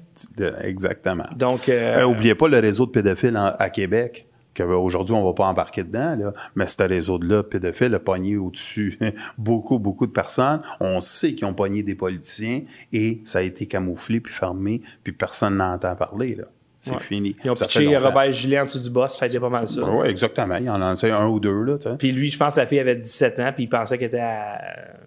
Exactement. 0.61 1.23
Donc, 1.35 1.69
euh, 1.69 1.99
Euh, 2.01 2.03
oubliez 2.05 2.35
pas 2.35 2.47
le 2.47 2.59
réseau 2.59 2.85
de 2.85 2.91
pédophiles 2.91 3.37
en- 3.37 3.53
à 3.57 3.69
Québec. 3.69 4.27
Qu'aujourd'hui, 4.57 5.13
on 5.13 5.23
va 5.23 5.33
pas 5.33 5.45
embarquer 5.45 5.83
dedans, 5.83 6.15
là. 6.15 6.33
mais 6.55 6.67
ce 6.67 6.81
réseau-là, 6.81 7.43
pédophile, 7.43 7.93
a 7.95 7.99
pogné 7.99 8.37
au-dessus 8.37 8.97
beaucoup, 9.37 9.77
beaucoup 9.77 10.07
de 10.07 10.11
personnes. 10.11 10.61
On 10.79 10.99
sait 10.99 11.35
qu'ils 11.35 11.45
ont 11.45 11.53
pogné 11.53 11.83
des 11.83 11.95
politiciens 11.95 12.61
et 12.91 13.21
ça 13.25 13.39
a 13.39 13.41
été 13.43 13.67
camouflé 13.67 14.19
puis 14.19 14.33
fermé, 14.33 14.81
puis 15.03 15.13
personne 15.13 15.57
n'entend 15.57 15.95
parler. 15.95 16.35
Là. 16.35 16.45
C'est 16.81 16.93
ouais. 16.93 16.99
fini. 16.99 17.35
Ils 17.43 17.51
ont 17.51 17.55
Ça 17.55 17.65
pitché. 17.65 17.97
Robert 17.97 18.31
Gilet 18.31 18.59
en 18.59 18.65
dessous 18.65 18.79
du 18.79 18.89
boss, 18.89 19.17
ça 19.17 19.25
a 19.25 19.27
été 19.27 19.39
pas 19.39 19.49
mal 19.49 19.67
ça. 19.67 19.83
Oui, 19.83 20.07
exactement. 20.07 20.55
Il 20.57 20.69
en 20.69 20.75
a 20.75 20.79
lancé 20.89 21.11
un 21.11 21.27
ou 21.27 21.39
deux. 21.39 21.63
Là. 21.63 21.77
Puis 21.97 22.11
lui, 22.11 22.29
je 22.29 22.37
pense 22.37 22.55
que 22.55 22.61
la 22.61 22.67
fille 22.67 22.79
avait 22.79 22.95
17 22.95 23.39
ans, 23.39 23.51
puis 23.53 23.63
il 23.65 23.69
pensait 23.69 23.97
qu'elle 23.97 24.07
était 24.07 24.23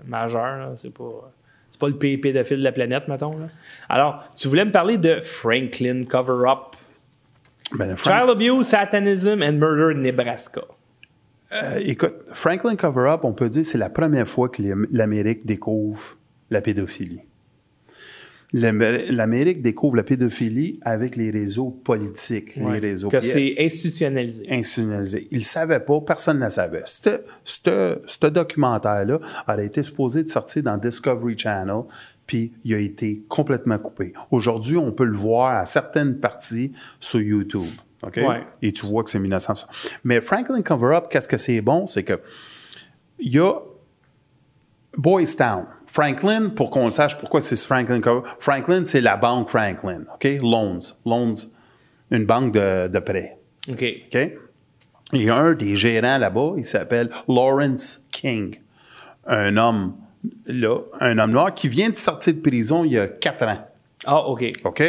majeure. 0.06 0.72
C'est 0.76 0.92
pas. 0.92 1.32
C'est 1.70 1.80
pas 1.80 1.88
le 1.88 1.96
pire 1.96 2.18
pédophile 2.20 2.58
de 2.58 2.64
la 2.64 2.72
planète, 2.72 3.06
mettons. 3.08 3.38
là. 3.38 3.46
Alors, 3.88 4.24
tu 4.36 4.48
voulais 4.48 4.64
me 4.64 4.72
parler 4.72 4.98
de 4.98 5.20
Franklin 5.22 6.02
Cover-Up. 6.04 6.69
Ben, 7.76 7.96
Frank- 7.96 8.16
Child 8.18 8.30
abuse, 8.30 8.66
satanism 8.66 9.42
and 9.42 9.52
murder 9.58 9.90
in 9.96 10.02
Nebraska. 10.02 10.62
Euh, 11.52 11.78
écoute, 11.84 12.14
Franklin 12.32 12.76
Cover-Up, 12.76 13.20
on 13.24 13.32
peut 13.32 13.48
dire 13.48 13.64
c'est 13.64 13.78
la 13.78 13.90
première 13.90 14.28
fois 14.28 14.48
que 14.48 14.62
l'Am- 14.62 14.86
l'Amérique 14.90 15.44
découvre 15.46 16.16
la 16.50 16.60
pédophilie. 16.60 17.20
L'Amé- 18.52 19.06
L'Amérique 19.12 19.62
découvre 19.62 19.94
la 19.96 20.02
pédophilie 20.02 20.80
avec 20.82 21.14
les 21.14 21.30
réseaux 21.30 21.70
politiques, 21.70 22.54
Ouais. 22.60 22.80
les 22.80 22.90
réseaux 22.90 23.08
Que 23.08 23.20
c'est 23.20 23.54
institutionnalisé. 23.60 24.44
institutionnalisés. 24.50 25.28
Ils 25.30 25.38
ne 25.38 25.42
savaient 25.42 25.78
pas, 25.78 26.00
personne 26.00 26.38
ne 26.40 26.44
le 26.44 26.50
savait. 26.50 26.82
Ce 26.84 28.26
documentaire-là 28.26 29.20
aurait 29.48 29.66
été 29.66 29.84
supposé 29.84 30.24
de 30.24 30.28
sortir 30.28 30.64
dans 30.64 30.76
Discovery 30.76 31.38
Channel, 31.38 31.82
puis 32.30 32.52
il 32.62 32.74
a 32.74 32.78
été 32.78 33.24
complètement 33.28 33.76
coupé. 33.76 34.12
Aujourd'hui, 34.30 34.76
on 34.76 34.92
peut 34.92 35.02
le 35.02 35.16
voir 35.16 35.62
à 35.62 35.66
certaines 35.66 36.20
parties 36.20 36.70
sur 37.00 37.20
YouTube. 37.20 37.66
OK? 38.04 38.18
Ouais. 38.18 38.46
Et 38.62 38.70
tu 38.70 38.86
vois 38.86 39.02
que 39.02 39.10
c'est 39.10 39.18
1900. 39.18 39.66
Mais 40.04 40.20
Franklin 40.20 40.62
Cover-Up, 40.62 41.08
qu'est-ce 41.10 41.26
que 41.26 41.36
c'est 41.36 41.60
bon? 41.60 41.88
C'est 41.88 42.04
que 42.04 42.20
il 43.18 43.34
y 43.34 43.40
a 43.40 43.54
Boys 44.96 45.34
Town. 45.36 45.64
Franklin, 45.88 46.50
pour 46.50 46.70
qu'on 46.70 46.88
sache 46.90 47.18
pourquoi 47.18 47.40
c'est 47.40 47.58
Franklin 47.58 48.00
Cover, 48.00 48.22
Franklin, 48.38 48.84
c'est 48.84 49.00
la 49.00 49.16
banque 49.16 49.48
Franklin. 49.48 50.04
OK? 50.14 50.28
Loans. 50.40 50.78
Loans. 51.04 51.34
Une 52.12 52.26
banque 52.26 52.52
de, 52.52 52.86
de 52.86 52.98
prêt. 53.00 53.38
OK. 53.68 53.84
OK? 54.06 54.30
Il 55.14 55.22
y 55.22 55.30
a 55.30 55.34
un 55.34 55.54
des 55.54 55.74
gérants 55.74 56.18
là-bas, 56.18 56.52
il 56.58 56.64
s'appelle 56.64 57.10
Lawrence 57.26 58.06
King. 58.12 58.54
Un 59.26 59.56
homme, 59.56 59.96
là, 60.46 60.78
un 61.00 61.18
homme 61.18 61.30
noir 61.32 61.54
qui 61.54 61.68
vient 61.68 61.90
de 61.90 61.96
sortir 61.96 62.34
de 62.34 62.40
prison 62.40 62.84
il 62.84 62.92
y 62.92 62.98
a 62.98 63.06
quatre 63.08 63.44
ans. 63.44 63.58
Ah, 64.06 64.26
OK. 64.26 64.44
OK? 64.64 64.82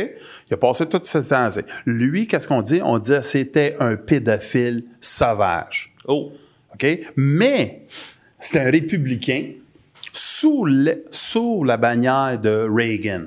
Il 0.50 0.54
a 0.54 0.58
passé 0.58 0.88
toute 0.88 1.04
cette 1.06 1.28
temps. 1.30 1.48
Lui, 1.86 2.28
qu'est-ce 2.28 2.48
qu'on 2.48 2.62
dit? 2.62 2.82
On 2.84 2.98
dit 2.98 3.12
que 3.12 3.22
c'était 3.22 3.76
un 3.80 3.96
pédophile 3.98 4.86
sauvage. 5.02 5.94
Oh. 6.08 6.32
OK? 6.74 6.88
Mais 7.18 7.80
c'est 8.40 8.58
un 8.60 8.72
républicain 8.72 9.52
sous, 10.14 10.66
le- 10.66 11.04
sous 11.12 11.64
la 11.66 11.76
bannière 11.78 12.40
de 12.40 12.68
Reagan. 12.70 13.24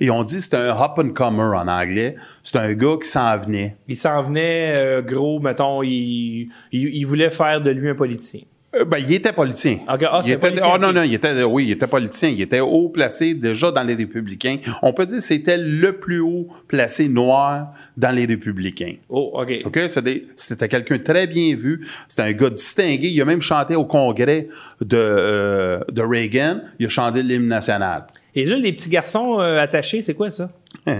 Et 0.00 0.10
on 0.10 0.24
dit 0.24 0.36
que 0.36 0.42
c'est 0.42 0.54
un 0.54 0.70
up 0.70 0.92
and 0.98 1.10
comer 1.10 1.42
en 1.56 1.68
anglais. 1.68 2.16
C'est 2.42 2.56
un 2.56 2.72
gars 2.74 2.96
qui 3.00 3.08
s'en 3.08 3.38
venait. 3.38 3.76
Il 3.86 3.96
s'en 3.96 4.22
venait 4.24 4.76
euh, 4.80 5.02
gros, 5.02 5.40
mettons, 5.40 5.82
il, 5.82 6.48
il, 6.72 6.94
il 6.96 7.04
voulait 7.04 7.30
faire 7.30 7.60
de 7.60 7.70
lui 7.70 7.88
un 7.90 7.94
politicien. 7.94 8.40
Euh, 8.76 8.84
ben, 8.84 8.98
il 8.98 9.14
était 9.14 9.32
politicien. 9.32 9.78
Ok, 9.90 10.02
ah, 10.02 10.20
il 10.22 10.24
c'est 10.24 10.30
était, 10.32 10.38
politicien, 10.40 10.72
ah, 10.74 10.78
non, 10.78 10.92
non, 10.92 11.02
il 11.02 11.14
était, 11.14 11.42
oui, 11.42 11.64
il 11.66 11.70
était 11.70 11.86
politicien. 11.86 12.28
Il 12.28 12.40
était 12.42 12.60
haut 12.60 12.90
placé 12.90 13.32
déjà 13.32 13.70
dans 13.70 13.82
les 13.82 13.94
républicains. 13.94 14.58
On 14.82 14.92
peut 14.92 15.06
dire 15.06 15.16
que 15.18 15.22
c'était 15.22 15.56
le 15.56 15.92
plus 15.98 16.20
haut 16.20 16.48
placé 16.66 17.08
noir 17.08 17.72
dans 17.96 18.10
les 18.14 18.26
républicains. 18.26 18.96
Oh, 19.08 19.32
OK. 19.40 19.60
OK? 19.64 19.78
C'est 19.88 20.24
C'était 20.36 20.68
quelqu'un 20.68 20.98
très 20.98 21.26
bien 21.26 21.56
vu. 21.56 21.86
C'était 22.08 22.22
un 22.22 22.32
gars 22.32 22.50
distingué. 22.50 23.08
Il 23.08 23.20
a 23.22 23.24
même 23.24 23.40
chanté 23.40 23.74
au 23.74 23.86
congrès 23.86 24.48
de, 24.82 24.96
euh, 24.98 25.80
de 25.90 26.02
Reagan. 26.02 26.60
Il 26.78 26.86
a 26.86 26.88
chanté 26.90 27.22
l'hymne 27.22 27.48
national. 27.48 28.06
Et 28.34 28.44
là, 28.44 28.56
les 28.56 28.72
petits 28.74 28.90
garçons 28.90 29.40
euh, 29.40 29.58
attachés, 29.58 30.02
c'est 30.02 30.14
quoi 30.14 30.30
ça? 30.30 30.50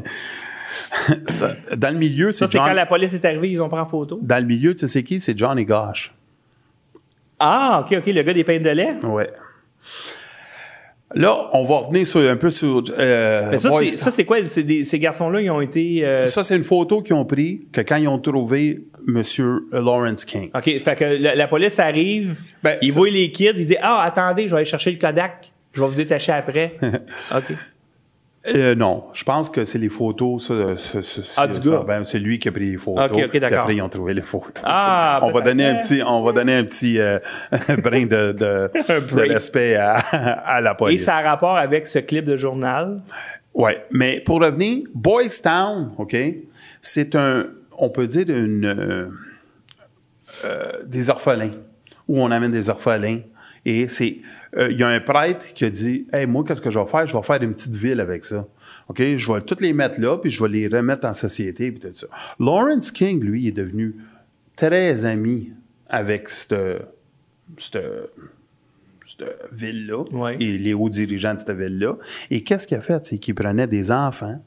Ça, 1.26 1.54
dans 1.76 1.92
le 1.92 1.98
milieu, 1.98 2.30
Ça, 2.30 2.46
c'est 2.46 2.52
c'est 2.52 2.58
John- 2.58 2.68
quand 2.68 2.74
la 2.74 2.86
police 2.86 3.14
est 3.14 3.24
arrivée, 3.24 3.50
ils 3.50 3.60
ont 3.62 3.68
pris 3.68 3.80
en 3.80 3.86
photo? 3.86 4.18
Dans 4.22 4.38
le 4.38 4.44
milieu, 4.44 4.74
tu 4.74 4.80
sais 4.80 4.86
c'est 4.88 5.02
qui? 5.02 5.18
C'est 5.20 5.36
Johnny 5.36 5.64
Gosh. 5.64 6.12
Ah, 7.41 7.84
OK, 7.84 7.97
OK, 7.99 8.07
le 8.07 8.22
gars 8.22 8.32
des 8.34 8.45
pains 8.45 8.61
de 8.61 8.70
lait? 8.70 8.97
Ouais. 9.03 9.30
Là, 11.14 11.49
on 11.55 11.64
va 11.64 11.76
revenir 11.78 12.07
sur, 12.07 12.20
un 12.20 12.36
peu 12.36 12.51
sur. 12.51 12.82
euh, 12.99 13.49
Mais 13.51 13.59
ça, 13.59 13.70
c'est, 14.11 14.24
quoi? 14.26 14.43
Des- 14.43 14.84
ces 14.84 14.99
garçons-là, 14.99 15.41
ils 15.41 15.51
ont 15.51 15.62
été. 15.62 16.05
euh, 16.05 16.26
Ça, 16.26 16.43
c'est 16.43 16.55
une 16.57 16.62
photo 16.62 17.01
qu'ils 17.01 17.14
ont 17.16 17.24
pris 17.24 17.66
que 17.72 17.80
quand 17.80 17.97
ils 17.97 18.09
ont 18.09 18.18
trouvé 18.18 18.80
M. 19.07 19.22
Lawrence 19.72 20.26
King. 20.26 20.51
OK, 20.55 20.64
fait 20.64 20.97
que 20.97 21.05
la, 21.05 21.34
la 21.34 21.49
police 21.49 21.78
arrive, 21.78 22.36
Ben, 22.62 22.76
ils 22.82 22.93
voient 22.93 23.09
les 23.09 23.30
kids, 23.32 23.53
ils 23.57 23.66
disent 23.66 23.78
Ah, 23.80 24.03
attendez, 24.03 24.45
je 24.45 24.51
vais 24.51 24.57
aller 24.57 24.64
chercher 24.66 24.91
le 24.91 24.99
Kodak, 24.99 25.51
je 25.72 25.80
vais 25.80 25.86
vous 25.89 25.95
détacher 25.95 26.32
après. 26.32 26.76
OK. 27.34 27.55
Euh, 28.55 28.74
non, 28.74 29.05
je 29.12 29.24
pense 29.24 29.51
que 29.51 29.64
c'est 29.64 29.78
les 29.78 29.88
photos. 29.88 30.49
Ça, 30.49 30.76
ça- 30.76 31.03
ça- 31.03 31.42
Ah, 31.42 31.49
du 31.49 31.61
gars. 31.68 31.84
ben, 31.86 32.05
c'est 32.05 32.18
lui 32.18 32.38
qui 32.38 32.49
a 32.49 32.53
pris 32.53 32.70
les 32.70 32.76
photos. 32.76 33.11
Ok, 33.11 33.22
ok, 33.26 33.36
d'accord. 33.38 33.59
Après, 33.61 33.76
ils 33.76 33.82
ont 33.82 33.88
trouvé 33.88 34.14
les 34.14 34.22
photos. 34.22 34.62
Ah, 34.64 35.20
on 35.24 35.30
va 35.30 35.40
donner 35.40 35.66
un 35.66 35.74
petit, 35.76 36.03
on 36.05 36.22
va 36.22 36.32
donner 36.32 36.55
un 36.57 36.64
petit 36.64 36.99
euh, 36.99 37.18
brin 37.82 38.07
de, 38.07 38.70
respect 39.28 39.76
à, 39.76 39.96
à 39.96 40.61
la 40.61 40.72
Et 40.72 40.76
police. 40.76 41.05
ça 41.05 41.16
a 41.16 41.22
rapport 41.22 41.57
avec 41.57 41.86
ce 41.86 41.99
clip 41.99 42.24
de 42.24 42.36
journal? 42.36 43.03
Ouais, 43.55 43.84
mais 43.90 44.20
pour 44.20 44.40
revenir, 44.40 44.84
Boys 44.94 45.24
Town, 45.42 45.90
ok, 45.99 46.16
c'est 46.80 47.14
un, 47.16 47.46
on 47.76 47.90
peut 47.90 48.07
dire 48.07 48.28
une, 48.30 48.64
euh, 48.64 49.09
euh, 50.44 50.72
des 50.86 51.11
orphelins 51.11 51.51
où 52.07 52.20
on 52.22 52.30
amène 52.30 52.53
des 52.53 52.70
orphelins 52.70 53.18
et 53.64 53.88
c'est, 53.88 54.18
euh, 54.57 54.70
il 54.70 54.78
y 54.78 54.82
a 54.82 54.88
un 54.88 55.01
prêtre 55.01 55.53
qui 55.55 55.64
a 55.64 55.70
dit, 55.70 56.07
hey 56.12 56.26
moi 56.26 56.44
qu'est-ce 56.46 56.61
que 56.61 56.70
je 56.70 56.78
vais 56.78 56.86
faire, 56.86 57.07
je 57.07 57.16
vais 57.16 57.22
faire 57.22 57.42
une 57.42 57.53
petite 57.55 57.74
ville 57.76 58.01
avec 58.01 58.24
ça, 58.24 58.46
ok, 58.88 59.03
je 59.16 59.32
vais 59.32 59.40
toutes 59.42 59.61
les 59.61 59.72
mettre 59.72 60.01
là 60.01 60.16
puis 60.18 60.30
je 60.30 60.42
vais 60.42 60.49
les 60.49 60.68
remettre 60.68 61.07
en 61.07 61.12
société 61.12 61.70
puis 61.70 61.80
tout 61.80 61.92
ça. 61.94 62.07
Lawrence 62.40 62.90
King 62.90 63.20
lui 63.20 63.49
est 63.49 63.53
devenu 63.53 63.96
très 64.57 65.05
ami 65.05 65.53
avec 65.88 66.28
cette, 66.28 66.55
cette 67.59 67.78
cette 69.07 69.24
ville-là 69.53 70.05
Ouais. 70.12 70.36
et 70.38 70.59
les 70.59 70.74
hauts 70.74 70.90
dirigeants 70.90 71.32
de 71.32 71.38
cette 71.38 71.51
ville-là. 71.53 71.96
Et 72.30 72.42
qu'est-ce 72.42 72.66
qu'il 72.66 72.76
a 72.76 72.82
fait? 72.82 73.07
C'est 73.07 73.16
qu'il 73.16 73.34
prenait 73.34 73.66
des 73.66 73.90
enfants, 73.90 74.42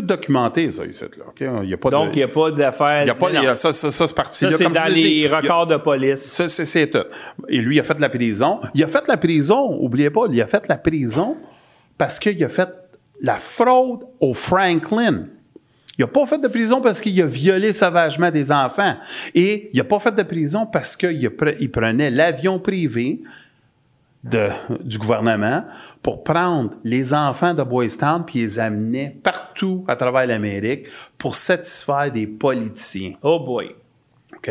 tout 0.00 0.06
documenté, 0.06 0.70
ça, 0.70 0.84
ici, 0.84 1.04
là. 1.18 1.58
Il 1.62 1.70
y 1.70 1.74
a 1.74 1.76
pas 1.78 1.88
Donc, 1.90 2.10
il 2.12 2.18
n'y 2.18 2.22
a 2.22 2.28
pas 2.28 2.50
d'affaires. 2.50 3.02
il 3.04 3.06
y 3.06 3.10
a 3.10 3.14
pas, 3.14 3.32
Non, 3.32 3.40
il 3.40 3.44
y 3.44 3.46
a 3.46 3.54
ça, 3.54 3.72
ça, 3.72 3.90
ça, 3.90 4.06
c'est 4.30 4.50
ça, 4.50 4.68
dans 4.68 4.92
les 4.92 5.26
a- 5.26 5.36
records 5.38 5.66
de 5.66 5.76
police. 5.78 6.20
Ça, 6.20 6.48
c'est, 6.48 6.86
tout. 6.88 7.04
Et 7.48 7.60
lui, 7.62 7.76
il 7.76 7.80
a 7.80 7.82
fait 7.82 7.94
de 7.94 8.00
la 8.02 8.10
prison. 8.10 8.60
Il 8.74 8.84
a 8.84 8.88
fait 8.88 9.02
de 9.04 9.08
la 9.08 9.16
prison, 9.16 9.78
oubliez 9.80 10.10
pas, 10.10 10.26
il 10.30 10.42
a 10.42 10.46
fait 10.46 10.62
de 10.64 10.68
la 10.68 10.76
prison 10.76 11.36
parce 11.96 12.18
qu'il 12.18 12.42
a 12.44 12.48
fait 12.50 12.68
la 13.22 13.38
fraude 13.38 14.00
au 14.20 14.34
Franklin. 14.34 15.24
Il 15.98 16.02
n'a 16.02 16.08
pas 16.08 16.26
fait 16.26 16.38
de 16.38 16.48
prison 16.48 16.82
parce 16.82 17.00
qu'il 17.00 17.18
a 17.22 17.26
violé 17.26 17.72
sauvagement 17.72 18.30
des 18.30 18.52
enfants. 18.52 18.96
Et 19.34 19.70
il 19.72 19.78
n'a 19.78 19.84
pas 19.84 19.98
fait 19.98 20.14
de 20.14 20.22
prison 20.22 20.66
parce 20.70 20.94
qu'il 20.94 21.30
prenait 21.72 22.10
l'avion 22.10 22.58
privé 22.58 23.22
de- 24.30 24.50
du 24.84 24.98
gouvernement 24.98 25.64
pour 26.02 26.22
prendre 26.24 26.70
les 26.84 27.14
enfants 27.14 27.54
de 27.54 27.62
Boys 27.62 27.88
Town 27.98 28.24
puis 28.26 28.40
les 28.40 28.58
amener 28.58 29.16
partout 29.22 29.84
à 29.88 29.96
travers 29.96 30.26
l'Amérique 30.26 30.86
pour 31.18 31.34
satisfaire 31.34 32.10
des 32.12 32.26
politiciens. 32.26 33.12
Oh 33.22 33.40
boy. 33.40 33.74
OK? 34.36 34.50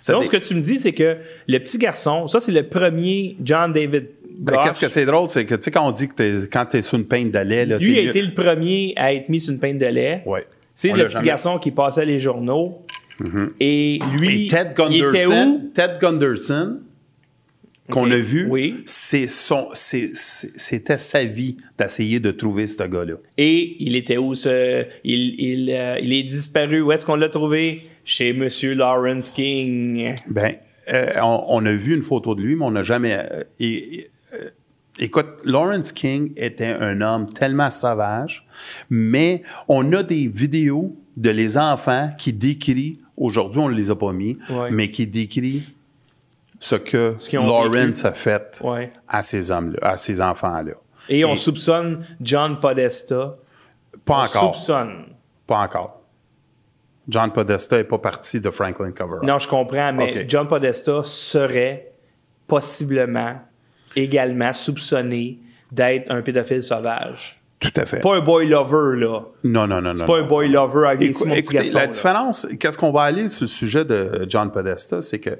Ça 0.00 0.12
Donc, 0.12 0.24
ce 0.24 0.30
que 0.30 0.36
tu 0.36 0.54
me 0.54 0.60
dis, 0.60 0.78
c'est 0.78 0.92
que 0.92 1.16
le 1.48 1.58
petit 1.58 1.78
garçon, 1.78 2.26
ça, 2.28 2.40
c'est 2.40 2.52
le 2.52 2.68
premier 2.68 3.36
John 3.42 3.72
David 3.72 4.08
Ben, 4.38 4.56
qu'est-ce 4.62 4.78
que 4.78 4.88
c'est 4.88 5.04
drôle, 5.06 5.26
c'est 5.26 5.44
que, 5.44 5.56
tu 5.56 5.62
sais, 5.62 5.70
quand 5.72 5.84
on 5.86 5.90
dit 5.90 6.06
que 6.06 6.14
t'es, 6.14 6.32
quand 6.52 6.64
t'es 6.66 6.80
sur 6.82 6.96
une 6.98 7.06
peinte 7.08 7.32
de 7.32 7.38
lait, 7.40 7.66
là, 7.66 7.78
Lui 7.78 7.84
c'est 7.94 7.98
a 7.98 8.02
été 8.02 8.22
le 8.22 8.32
premier 8.34 8.92
à 8.96 9.12
être 9.12 9.28
mis 9.28 9.40
sur 9.40 9.52
une 9.52 9.58
peinte 9.58 9.78
de 9.78 9.86
lait. 9.86 10.22
Ouais. 10.26 10.46
C'est 10.74 10.92
On 10.92 10.94
le 10.94 11.04
petit 11.06 11.14
jamais- 11.14 11.26
garçon 11.26 11.58
qui 11.58 11.72
passait 11.72 12.04
les 12.04 12.20
journaux. 12.20 12.82
Et 13.58 13.98
lui, 14.16 14.44
Et 14.44 14.48
Ted 14.48 14.70
il 14.90 14.96
était 15.02 15.26
où? 15.26 15.30
Gunderson, 15.30 15.60
Ted 15.74 15.94
Gunderson, 16.00 16.78
qu'on 17.90 18.06
Ok. 18.06 18.12
a 18.12 18.18
vu, 18.18 18.46
Oui. 18.50 18.82
c'est 18.86 19.28
son, 19.28 19.68
c'est- 19.72 20.10
c'est- 20.14 20.52
c'était 20.56 20.98
sa 20.98 21.24
vie 21.24 21.56
d'essayer 21.78 22.20
de 22.20 22.30
trouver 22.30 22.66
ce 22.66 22.82
gars-là. 22.82 23.14
Et 23.36 23.76
il 23.80 23.96
était 23.96 24.16
où? 24.18 24.34
Ce, 24.34 24.84
il, 25.04 25.34
il, 25.40 25.70
euh, 25.70 25.98
il 26.02 26.12
est 26.12 26.22
disparu? 26.24 26.80
Où 26.82 26.92
est-ce 26.92 27.06
qu'on 27.06 27.16
l'a 27.16 27.28
trouvé? 27.28 27.82
Chez 28.04 28.30
M. 28.30 28.48
Lawrence 28.74 29.28
King. 29.28 30.14
Ben, 30.28 30.54
euh, 30.92 31.12
on, 31.22 31.44
on 31.48 31.66
a 31.66 31.72
vu 31.72 31.94
une 31.94 32.02
photo 32.02 32.34
de 32.34 32.40
lui, 32.42 32.56
mais 32.56 32.64
on 32.64 32.70
n'a 32.70 32.82
jamais. 32.82 33.14
euh, 33.18 33.44
et- 33.60 34.10
écoute, 34.98 35.26
Lawrence 35.44 35.92
King 35.92 36.32
était 36.36 36.66
un 36.80 37.00
homme 37.00 37.26
tellement 37.32 37.70
sauvage, 37.70 38.46
mais 38.90 39.42
on 39.68 39.92
a 39.92 40.02
des 40.02 40.26
vidéos 40.28 40.96
de 41.16 41.30
les 41.30 41.56
enfants 41.58 42.10
qui 42.18 42.32
décrivent, 42.32 42.96
aujourd'hui 43.16 43.60
on 43.60 43.68
ne 43.68 43.74
les 43.74 43.90
a 43.90 43.96
pas 43.96 44.12
mis, 44.12 44.38
Ouais. 44.50 44.70
mais 44.70 44.90
qui 44.90 45.06
décrivent 45.06 45.74
ce 46.60 46.74
que 46.76 47.14
Ce 47.16 47.36
Lawrence 47.36 48.04
a 48.04 48.12
fait 48.12 48.60
Ouais. 48.64 48.90
à 49.06 49.22
ces 49.22 49.50
hommes-là, 49.50 49.78
à 49.92 49.96
ces 49.96 50.20
enfants-là. 50.20 50.72
Et 51.08 51.24
on 51.24 51.36
soupçonne 51.36 52.04
John 52.20 52.58
Podesta. 52.60 53.36
Pas 54.04 54.14
On 54.14 54.24
encore. 54.24 54.54
soupçonne. 54.56 55.04
Pas 55.46 55.58
encore. 55.60 56.00
John 57.08 57.32
Podesta 57.32 57.78
n'est 57.78 57.84
pas 57.84 57.98
parti 57.98 58.40
de 58.40 58.50
Franklin 58.50 58.92
Cover. 58.92 59.18
Non, 59.22 59.38
je 59.38 59.48
comprends, 59.48 59.92
mais. 59.92 60.26
John 60.28 60.46
Podesta 60.46 61.02
serait 61.02 61.92
possiblement 62.46 63.36
également 63.96 64.52
soupçonné 64.52 65.38
d'être 65.72 66.10
un 66.10 66.20
pédophile 66.22 66.62
sauvage. 66.62 67.40
Tout 67.60 67.72
à 67.76 67.86
fait. 67.86 67.98
Pas 68.00 68.16
un 68.16 68.20
boy 68.20 68.46
lover, 68.46 68.96
là. 69.00 69.20
Non, 69.42 69.66
non, 69.66 69.80
non, 69.80 69.90
non. 69.90 69.96
C'est 69.96 70.06
pas 70.06 70.18
un 70.20 70.22
boy 70.28 70.48
lover 70.48 70.86
avec 70.88 71.10
Écou- 71.10 71.28
écoutez, 71.34 71.54
garçon. 71.56 71.72
la 71.74 71.80
là. 71.80 71.86
différence, 71.88 72.46
qu'est-ce 72.60 72.78
qu'on 72.78 72.92
va 72.92 73.02
aller 73.02 73.26
sur 73.28 73.44
le 73.44 73.48
sujet 73.48 73.84
de 73.84 74.26
John 74.28 74.50
Podesta, 74.52 75.00
c'est 75.00 75.18
que 75.18 75.30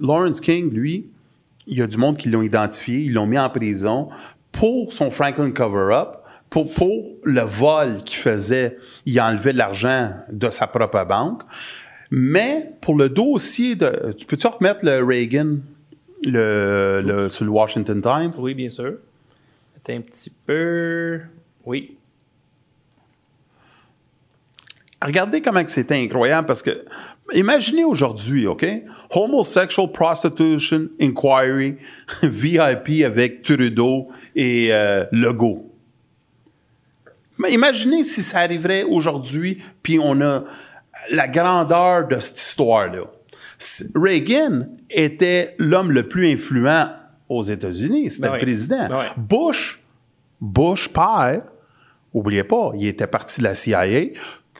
Lawrence 0.00 0.40
King, 0.40 0.70
lui, 0.70 1.08
il 1.66 1.78
y 1.78 1.82
a 1.82 1.86
du 1.88 1.96
monde 1.98 2.16
qui 2.18 2.28
l'ont 2.28 2.42
identifié, 2.42 2.98
ils 2.98 3.12
l'ont 3.12 3.26
mis 3.26 3.38
en 3.38 3.50
prison 3.50 4.08
pour 4.52 4.92
son 4.92 5.10
Franklin 5.10 5.50
cover-up, 5.50 6.18
pour, 6.50 6.72
pour 6.72 7.04
le 7.24 7.42
vol 7.42 7.98
qu'il 8.04 8.18
faisait, 8.18 8.76
il 9.06 9.20
enlevait 9.20 9.52
de 9.52 9.58
l'argent 9.58 10.12
de 10.32 10.50
sa 10.50 10.66
propre 10.68 11.04
banque. 11.04 11.42
Mais 12.12 12.72
pour 12.80 12.96
le 12.96 13.08
dossier 13.08 13.76
de. 13.76 14.10
Tu 14.16 14.26
peux-tu 14.26 14.46
remettre 14.48 14.84
le 14.84 15.04
Reagan 15.04 15.56
le, 16.26 17.02
le- 17.04 17.28
sur 17.28 17.44
le 17.44 17.50
Washington 17.52 18.00
Times? 18.02 18.32
Oui, 18.40 18.54
bien 18.54 18.68
sûr. 18.68 18.94
Attends 19.76 19.94
un 19.96 20.00
petit 20.00 20.30
peu. 20.44 21.20
Oui. 21.70 21.96
Regardez 25.00 25.40
comment 25.40 25.62
c'est 25.68 25.92
incroyable 25.92 26.48
parce 26.48 26.62
que 26.62 26.84
imaginez 27.32 27.84
aujourd'hui, 27.84 28.48
OK? 28.48 28.66
Homosexual 29.14 29.92
Prostitution 29.92 30.88
Inquiry 31.00 31.76
VIP 32.24 33.04
avec 33.04 33.42
Trudeau 33.42 34.08
et 34.34 34.70
euh, 34.72 35.04
Legault. 35.12 35.70
Mais 37.38 37.52
imaginez 37.52 38.02
si 38.02 38.20
ça 38.20 38.40
arriverait 38.40 38.82
aujourd'hui, 38.82 39.62
puis 39.80 40.00
on 40.00 40.20
a 40.22 40.42
la 41.10 41.28
grandeur 41.28 42.08
de 42.08 42.18
cette 42.18 42.38
histoire-là. 42.38 43.04
Reagan 43.94 44.66
était 44.90 45.54
l'homme 45.58 45.92
le 45.92 46.08
plus 46.08 46.26
influent 46.26 46.88
aux 47.28 47.44
États-Unis. 47.44 48.10
C'était 48.10 48.26
Ben 48.26 48.34
le 48.34 48.40
président. 48.40 48.88
Ben 48.88 48.98
oui. 48.98 49.06
Bush, 49.16 49.80
Bush 50.40 50.88
père, 50.88 51.42
oubliez 52.12 52.44
pas, 52.44 52.72
il 52.76 52.86
était 52.86 53.06
parti 53.06 53.40
de 53.40 53.44
la 53.44 53.54
CIA. 53.54 53.84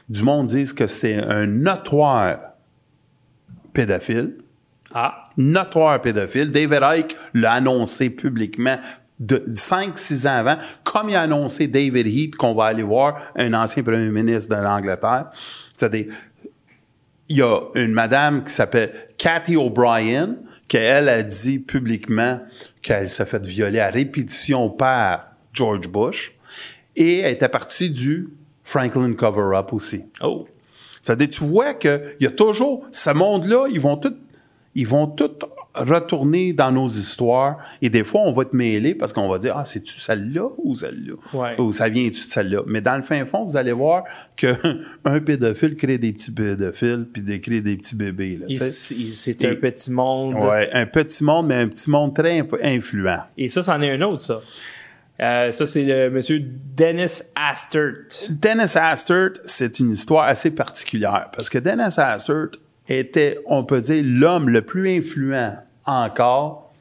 Du 0.09 0.23
monde 0.23 0.47
dit 0.47 0.73
que 0.75 0.87
c'est 0.87 1.23
un 1.23 1.45
notoire 1.45 2.37
pédophile 3.73 4.37
Ah. 4.93 5.25
notoire 5.37 6.01
pédophile. 6.01 6.51
David 6.51 6.81
Icke 6.97 7.15
l'a 7.33 7.53
annoncé 7.53 8.09
publiquement 8.09 8.77
de 9.19 9.45
5-6 9.49 10.27
ans 10.27 10.37
avant, 10.37 10.57
comme 10.83 11.09
il 11.09 11.15
a 11.15 11.21
annoncé 11.21 11.67
David 11.67 12.07
Heath 12.07 12.35
qu'on 12.35 12.55
va 12.55 12.65
aller 12.65 12.83
voir, 12.83 13.21
un 13.35 13.53
ancien 13.53 13.83
premier 13.83 14.09
ministre 14.09 14.53
de 14.55 14.61
l'Angleterre. 14.61 15.27
C'est-à-dire, 15.75 16.07
il 17.29 17.37
y 17.37 17.41
a 17.41 17.59
une 17.75 17.93
madame 17.93 18.43
qui 18.43 18.51
s'appelle 18.51 18.91
Cathy 19.17 19.55
O'Brien, 19.55 20.35
qui 20.67 20.77
elle 20.77 21.07
a 21.07 21.23
dit 21.23 21.59
publiquement 21.59 22.41
qu'elle 22.81 23.09
s'est 23.09 23.25
fait 23.25 23.45
violer 23.45 23.79
à 23.79 23.89
répétition 23.89 24.69
par 24.69 25.27
George 25.53 25.87
Bush, 25.87 26.33
et 26.95 27.19
elle 27.19 27.33
était 27.33 27.49
partie 27.49 27.89
du 27.89 28.29
Franklin 28.63 29.13
Cover-Up 29.13 29.73
aussi. 29.73 30.03
Oh. 30.21 30.47
C'est-à-dire, 31.01 31.29
tu 31.29 31.43
vois 31.43 31.73
qu'il 31.73 32.15
y 32.19 32.27
a 32.27 32.31
toujours 32.31 32.85
ce 32.91 33.09
monde-là, 33.09 33.67
ils 33.71 33.79
vont 33.79 33.99
ils 34.73 34.87
vont 34.87 35.07
tout 35.07 35.31
retourner 35.73 36.53
dans 36.53 36.71
nos 36.71 36.87
histoires. 36.87 37.57
Et 37.81 37.89
des 37.89 38.03
fois, 38.03 38.21
on 38.21 38.31
va 38.31 38.45
te 38.45 38.55
mêler 38.55 38.93
parce 38.93 39.13
qu'on 39.13 39.27
va 39.27 39.37
dire 39.37 39.55
Ah, 39.57 39.65
c'est-tu 39.65 39.99
celle-là 39.99 40.49
ou 40.57 40.75
celle-là? 40.75 41.13
Ouais. 41.33 41.59
Ou 41.59 41.71
ça 41.71 41.89
vient-tu 41.89 42.25
de 42.25 42.29
celle-là? 42.29 42.63
Mais 42.67 42.81
dans 42.81 42.95
le 42.95 43.01
fin 43.01 43.25
fond, 43.25 43.45
vous 43.45 43.57
allez 43.57 43.71
voir 43.71 44.03
qu'un 44.35 44.55
pédophile 45.25 45.75
crée 45.75 45.97
des 45.97 46.13
petits 46.13 46.31
pédophiles 46.31 47.07
puis 47.11 47.21
des, 47.21 47.41
crée 47.41 47.61
des 47.61 47.77
petits 47.77 47.95
bébés. 47.95 48.39
C'est 48.49 49.45
un 49.45 49.55
petit 49.55 49.91
monde. 49.91 50.35
Ouais, 50.35 50.69
un 50.73 50.85
petit 50.85 51.23
monde, 51.23 51.47
mais 51.47 51.55
un 51.55 51.67
petit 51.67 51.89
monde 51.89 52.13
très 52.13 52.45
influent. 52.63 53.23
Et 53.37 53.49
ça, 53.49 53.63
c'en 53.63 53.81
est 53.81 53.91
un 53.91 54.01
autre, 54.01 54.21
ça. 54.21 54.41
Euh, 55.21 55.51
ça, 55.51 55.65
c'est 55.67 55.83
le 55.83 56.09
monsieur 56.09 56.41
Dennis 56.75 57.21
Astert. 57.35 58.27
Dennis 58.29 58.75
Hastert, 58.75 59.33
c'est 59.45 59.79
une 59.79 59.89
histoire 59.91 60.25
assez 60.25 60.49
particulière 60.51 61.29
parce 61.35 61.49
que 61.49 61.59
Dennis 61.59 61.99
Hastert 61.99 62.49
était, 62.87 63.37
on 63.45 63.63
peut 63.63 63.79
dire, 63.81 64.03
l'homme 64.05 64.49
le 64.49 64.63
plus 64.63 64.89
influent 64.89 65.57
encore 65.85 66.73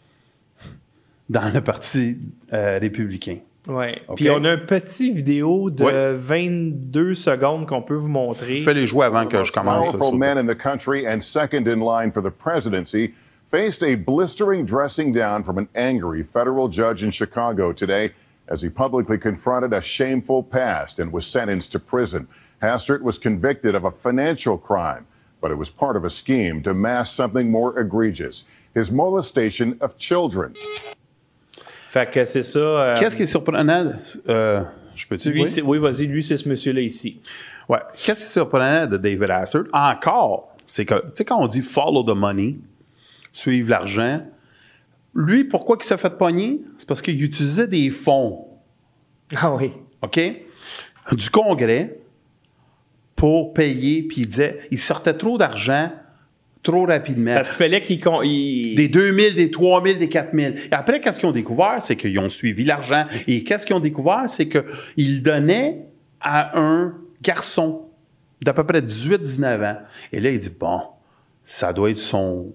dans 1.28 1.53
le 1.53 1.61
Parti 1.61 2.16
euh, 2.53 2.78
républicain. 2.80 3.38
Ouais. 3.68 4.01
OK? 4.09 4.16
Puis 4.16 4.30
on 4.30 4.43
a 4.45 4.53
un 4.53 4.57
petit 4.59 5.12
vidéo 5.12 5.68
de 5.70 5.84
Ouais. 5.84 6.14
22 6.14 7.14
secondes 7.14 7.66
qu'on 7.66 7.82
peut 7.82 7.95
vous 7.95 8.09
montrer. 8.09 8.57
Je 8.59 8.64
fais 8.64 8.74
les 8.74 8.86
jouer 8.86 9.05
avant 9.07 9.26
que 9.26 9.45
je 9.45 9.53
commence. 9.53 9.93
powerful 9.93 10.18
man 10.18 10.38
in 10.38 10.47
the 10.47 10.57
country 10.59 11.07
and 11.07 11.20
second 11.20 11.68
in 11.68 11.80
line 11.80 12.11
for 12.11 12.22
the 12.22 12.30
presidency, 12.30 13.12
faced 13.51 13.82
a 13.82 13.97
blistering 13.97 14.64
dressing 14.64 15.12
down 15.12 15.45
from 15.45 15.59
an 15.59 15.68
angry 15.74 16.24
federal 16.24 16.68
judge 16.68 17.05
in 17.05 17.11
Chicago 17.11 17.72
today 17.72 18.12
as 18.51 18.62
he 18.62 18.68
publicly 18.68 19.16
confronted 19.18 19.72
a 19.72 19.80
shameful 19.80 20.42
past 20.42 20.98
and 20.98 21.12
was 21.12 21.24
sentenced 21.26 21.70
to 21.72 21.78
prison. 21.78 22.26
Hastert 22.61 23.03
was 23.03 23.18
convicted 23.18 23.74
of 23.74 23.84
a 23.84 23.90
financial 23.90 24.59
crime, 24.59 25.07
but 25.40 25.51
it 25.51 25.57
was 25.57 25.70
part 25.70 25.96
of 25.96 26.05
a 26.05 26.11
scheme 26.11 26.62
to 26.62 26.74
mask 26.74 27.14
something 27.14 27.51
more 27.51 27.78
egregious 27.78 28.44
his 28.74 28.90
molestation 28.90 29.76
of 29.80 29.96
children. 29.98 30.53
Fait 31.62 32.11
que 32.11 32.24
c'est 32.24 32.42
ça. 32.44 32.59
euh, 32.61 32.96
Qu'est-ce 32.96 33.16
qui 33.16 33.22
est 33.22 33.26
surprenant? 33.26 33.92
euh, 34.28 34.62
je 34.94 35.07
peux-tu 35.07 35.30
lui, 35.32 35.42
oui? 35.42 35.48
c'est- 35.48 35.62
oui, 35.62 35.78
vas-y, 35.78 36.07
lui, 36.07 36.22
c'est 36.22 36.36
ce 36.36 36.48
monsieur-là 36.48 36.80
ici. 36.80 37.20
Ouais. 37.68 37.78
Qu'est-ce 37.92 38.20
qui 38.20 38.26
est 38.26 38.32
surprenant 38.32 38.86
de 38.86 38.96
David 38.96 39.30
Hastert? 39.30 39.64
Encore, 39.72 40.55
c'est 40.64 40.84
que, 40.84 40.94
tu 40.94 41.11
sais, 41.14 41.24
quand 41.24 41.40
on 41.40 41.48
dit 41.48 41.62
follow 41.62 42.05
the 42.05 42.14
money, 42.16 42.59
suivre 43.32 43.70
l'argent, 43.70 44.22
lui, 45.15 45.45
pourquoi 45.45 45.77
il 45.81 45.85
s'est 45.85 45.97
fait 45.99 46.17
pogner? 46.17 46.61
C'est 46.79 46.87
parce 46.89 47.03
qu'il 47.03 47.23
utilisait 47.23 47.67
des 47.67 47.91
fonds 47.91 48.47
Ah 49.37 49.55
oui. 49.55 49.73
OK? 50.03 50.21
Du 51.13 51.31
Congrès 51.31 51.99
pour 53.17 53.53
payer, 53.53 54.03
puis 54.03 54.23
il 54.23 54.29
disait, 54.29 54.59
il 54.71 54.79
sortait 54.79 55.15
trop 55.15 55.37
d'argent 55.39 55.91
trop 56.63 56.85
rapidement. 56.85 57.35
Parce 57.35 57.49
qu'il 57.49 57.57
fallait 57.57 57.81
qu'il. 57.81 58.01
con- 58.01 58.21
il- 58.23 58.75
Des 58.77 58.89
2 58.89 59.13
000, 59.19 59.35
des 59.35 59.51
3 59.51 59.83
000, 59.83 59.99
des 59.99 60.09
4 60.11 60.35
000. 60.35 60.55
Et 60.55 60.73
après, 60.73 61.01
qu'est-ce 61.01 61.19
qu'ils 61.19 61.29
ont 61.29 61.33
découvert? 61.33 61.77
C'est 61.81 61.97
qu'ils 61.97 62.19
ont 62.19 62.29
suivi 62.29 62.65
l'argent. 62.65 63.07
Et 63.27 63.43
qu'est-ce 63.45 63.65
qu'ils 63.65 63.75
ont 63.77 63.81
découvert? 63.81 64.25
C'est 64.29 64.47
qu'ils 64.49 65.23
donnaient 65.23 65.87
à 66.21 66.59
un 66.61 66.95
garçon 67.23 67.87
d'à 68.43 68.53
peu 68.53 68.65
près 68.65 68.83
18-19 68.83 69.65
ans. 69.73 69.79
Et 70.13 70.21
là, 70.21 70.31
il 70.31 70.39
dit, 70.39 70.51
bon, 70.59 70.81
ça 71.45 71.73
doit 71.73 71.91
être 71.91 71.99
son... 71.99 72.53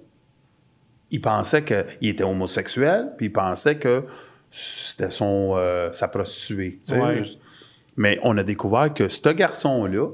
Il 1.11 1.21
pensait 1.21 1.63
qu'il 1.63 2.09
était 2.09 2.23
homosexuel, 2.23 3.13
puis 3.17 3.27
il 3.27 3.31
pensait 3.31 3.77
que 3.77 4.03
c'était 4.51 5.11
son, 5.11 5.53
euh, 5.55 5.91
sa 5.91 6.07
prostituée. 6.07 6.79
Ouais. 6.91 7.23
Mais 7.97 8.19
on 8.23 8.37
a 8.37 8.43
découvert 8.43 8.93
que 8.93 9.07
ce 9.07 9.29
garçon-là, 9.29 10.09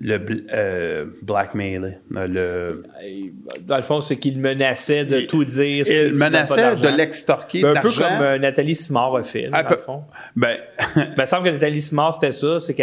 le 0.00 0.18
bl- 0.18 0.44
euh, 0.52 1.04
blackmail, 1.22 1.98
euh, 2.16 2.26
le, 2.26 2.82
Dans 3.66 3.76
le 3.76 3.82
fond, 3.82 4.00
c'est 4.00 4.16
qu'il 4.16 4.38
menaçait 4.38 5.04
de 5.04 5.20
tout 5.20 5.44
dire. 5.44 5.86
si 5.86 5.94
il 6.06 6.14
menaçait 6.14 6.76
de 6.76 6.88
l'extorquer 6.96 7.64
Un 7.64 7.74
peu 7.80 7.90
comme 7.90 8.20
euh, 8.22 8.38
Nathalie 8.38 8.74
Simard 8.74 9.14
a 9.16 9.22
fait, 9.22 9.48
dans 9.48 9.62
peu- 9.64 9.74
le 9.74 9.80
fond. 9.80 10.02
Ben, 10.34 10.56
Ben, 10.96 11.06
il 11.16 11.20
me 11.20 11.24
semble 11.26 11.44
que 11.46 11.50
Nathalie 11.50 11.80
Simard, 11.80 12.14
c'était 12.14 12.32
ça. 12.32 12.58
C'est 12.58 12.74
que 12.74 12.82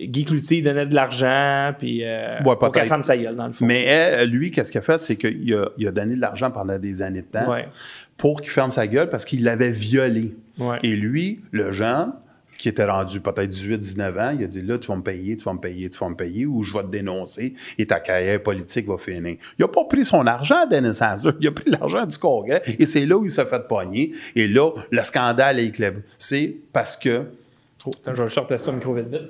Guy 0.00 0.24
Cloutier 0.24 0.62
donnait 0.62 0.86
de 0.86 0.94
l'argent, 0.94 1.72
puis. 1.78 2.02
Euh, 2.04 2.38
pour 2.42 2.58
peut-être. 2.58 2.74
qu'elle 2.74 2.86
ferme 2.88 3.04
sa 3.04 3.16
gueule, 3.16 3.34
dans 3.34 3.46
le 3.48 3.52
fond. 3.52 3.66
mais 3.66 3.84
elle, 3.84 4.30
lui, 4.30 4.50
qu'est-ce 4.50 4.70
qu'il 4.70 4.78
a 4.78 4.82
fait? 4.82 5.00
C'est 5.00 5.16
qu'il 5.16 5.52
a, 5.54 5.68
il 5.78 5.88
a 5.88 5.90
donné 5.90 6.14
de 6.14 6.20
l'argent 6.20 6.50
pendant 6.50 6.78
des 6.78 7.02
années 7.02 7.22
de 7.22 7.26
temps 7.26 7.50
Ouais. 7.50 7.66
pour 8.16 8.40
qu'il 8.40 8.50
ferme 8.52 8.70
sa 8.70 8.86
gueule 8.86 9.10
parce 9.10 9.24
qu'il 9.24 9.42
l'avait 9.42 9.72
violé. 9.72 10.34
Ouais. 10.58 10.78
Et 10.82 10.94
lui, 10.96 11.40
le 11.50 11.72
jeune, 11.72 12.12
qui 12.58 12.68
était 12.68 12.84
rendu 12.84 13.20
peut-être 13.20 13.50
18-19 13.50 14.20
ans, 14.20 14.36
il 14.38 14.44
a 14.44 14.46
dit 14.46 14.62
là, 14.62 14.78
tu 14.78 14.88
vas 14.88 14.96
me 14.96 15.02
payer, 15.02 15.36
tu 15.36 15.44
vas 15.44 15.52
me 15.52 15.58
payer, 15.60 15.88
tu 15.90 15.98
vas 15.98 16.08
me 16.08 16.14
payer, 16.16 16.46
ou 16.46 16.62
je 16.62 16.72
vais 16.72 16.82
te 16.82 16.88
dénoncer 16.88 17.54
et 17.78 17.86
ta 17.86 18.00
carrière 18.00 18.42
politique 18.42 18.86
va 18.86 18.96
finir. 18.98 19.36
Il 19.58 19.62
n'a 19.62 19.68
pas 19.68 19.84
pris 19.84 20.04
son 20.04 20.26
argent, 20.26 20.66
Dennis 20.66 20.98
Hansler, 21.00 21.32
il 21.40 21.48
a 21.48 21.52
pris 21.52 21.70
l'argent 21.70 22.04
du 22.06 22.16
Congrès 22.18 22.62
et 22.78 22.86
c'est 22.86 23.04
là 23.06 23.16
où 23.18 23.24
il 23.24 23.30
s'est 23.30 23.44
fait 23.46 23.66
pogner. 23.68 24.12
Et 24.34 24.46
là, 24.48 24.70
le 24.90 25.02
scandale 25.02 25.58
est 25.60 25.66
éclairé. 25.66 25.96
C'est 26.18 26.54
parce 26.72 26.96
que 26.96 27.24
Oh, 27.84 27.90
attends, 28.02 28.14
je 28.16 28.22
vais 28.22 28.28
juste 28.28 28.38
replacer 28.40 28.64
ton 28.64 28.72
micro 28.72 28.94
vite 28.94 29.06
vite. 29.06 29.20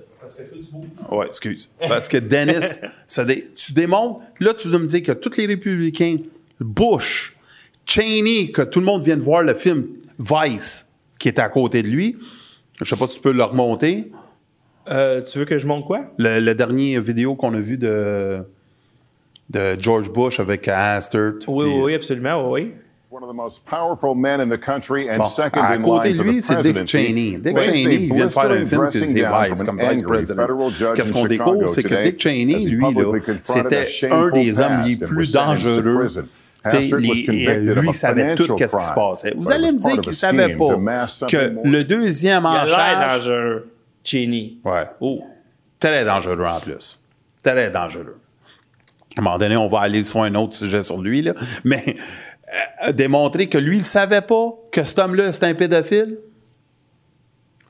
Ouais, 1.10 1.26
excuse. 1.26 1.70
Parce 1.86 2.08
que 2.08 2.16
Dennis, 2.16 2.78
ça 3.06 3.22
dé- 3.24 3.48
tu 3.54 3.74
démontres, 3.74 4.20
là, 4.40 4.54
tu 4.54 4.68
veux 4.68 4.78
me 4.78 4.86
dire 4.86 5.02
que 5.02 5.12
tous 5.12 5.36
les 5.36 5.44
républicains, 5.46 6.16
Bush, 6.58 7.34
Cheney, 7.84 8.50
que 8.52 8.62
tout 8.62 8.80
le 8.80 8.86
monde 8.86 9.02
vient 9.04 9.16
de 9.18 9.22
voir 9.22 9.42
le 9.42 9.52
film 9.54 9.86
Vice, 10.18 10.88
qui 11.18 11.28
est 11.28 11.38
à 11.38 11.48
côté 11.50 11.82
de 11.82 11.88
lui, 11.88 12.16
je 12.82 12.84
sais 12.84 12.96
pas 12.96 13.06
si 13.06 13.16
tu 13.16 13.22
peux 13.22 13.32
le 13.32 13.42
remonter, 13.44 14.10
Euh, 14.88 15.20
tu 15.22 15.38
veux 15.40 15.44
que 15.44 15.58
je 15.58 15.66
montre 15.66 15.86
quoi? 15.86 16.02
le, 16.16 16.38
le 16.38 16.54
dernier 16.54 17.00
vidéo 17.00 17.34
qu'on 17.34 17.52
a 17.54 17.60
vu 17.60 17.76
de, 17.76 18.42
de 19.50 19.76
George 19.80 20.10
Bush 20.12 20.38
avec 20.38 20.68
Hastert. 20.68 21.34
Oui, 21.48 21.66
oui, 21.66 21.80
oui, 21.84 21.94
absolument, 21.94 22.50
oui. 22.52 22.72
One 23.10 23.22
of 23.24 23.30
the 23.30 23.34
most 23.34 23.64
powerful 23.64 24.14
men 24.14 24.40
in 24.40 24.48
the 24.48 24.58
country 24.60 25.08
and 25.10 25.18
Bon, 25.18 25.24
second 25.24 25.60
à 25.62 25.72
in 25.74 25.80
côté 25.80 26.08
line 26.08 26.18
de 26.18 26.22
for 26.22 26.30
lui, 26.32 26.38
the 26.38 26.42
c'est 26.42 26.62
Dick. 26.62 26.86
Cheney. 26.86 27.38
Dick 27.40 27.60
Cheney, 27.62 27.96
vient 28.14 28.26
de 28.26 28.30
faire 28.32 28.50
un 28.50 28.64
film 28.64 28.84
que 28.90 28.98
c'est 28.98 29.22
Vice, 29.24 29.62
comme 29.62 29.78
vice 29.80 30.02
president. 30.02 30.46
Qu'est-ce 30.94 31.12
qu'on 31.12 31.24
découvre, 31.24 31.68
c'est 31.68 31.82
que 31.82 32.02
Dick 32.02 32.20
Cheney, 32.20 32.64
lui, 32.66 32.84
c'était 33.42 33.86
un 34.10 34.30
des 34.30 34.60
hommes 34.60 34.82
les 34.84 34.96
plus 34.96 35.32
dangereux. 35.32 36.06
Les- 36.74 36.92
of 36.92 37.00
lui 37.00 37.88
a 37.88 37.92
savait 37.92 38.34
tout 38.34 38.54
qu'est-ce 38.54 38.76
qui 38.76 38.84
se 38.84 38.92
passait. 38.92 39.34
Vous 39.36 39.50
allez 39.50 39.68
was 39.68 39.72
me 39.72 39.78
dire 39.78 40.00
qu'il 40.00 40.10
ne 40.10 40.14
savait 40.16 40.56
pas 40.56 40.76
que 41.28 41.54
le 41.64 41.84
deuxième 41.84 42.46
en 42.46 42.66
charge... 42.66 43.26
dangereux, 43.26 43.70
Cheney. 44.04 44.54
Ouais. 44.64 44.84
Oh. 45.00 45.22
Très 45.78 46.04
dangereux 46.04 46.44
en 46.44 46.60
plus. 46.60 47.02
Très 47.42 47.70
dangereux. 47.70 48.18
À 49.16 49.20
un 49.20 49.22
moment 49.22 49.38
donné, 49.38 49.56
on 49.56 49.68
va 49.68 49.80
aller 49.80 50.02
sur 50.02 50.22
un 50.22 50.34
autre 50.34 50.54
sujet 50.56 50.82
sur 50.82 51.00
lui, 51.00 51.22
là. 51.22 51.32
Mais 51.64 51.96
euh, 52.86 52.92
démontrer 52.92 53.48
que 53.48 53.58
lui, 53.58 53.76
il 53.76 53.80
ne 53.80 53.84
savait 53.84 54.20
pas 54.20 54.54
que 54.70 54.84
cet 54.84 54.98
homme-là, 54.98 55.32
c'est 55.32 55.44
un 55.44 55.54
pédophile. 55.54 56.18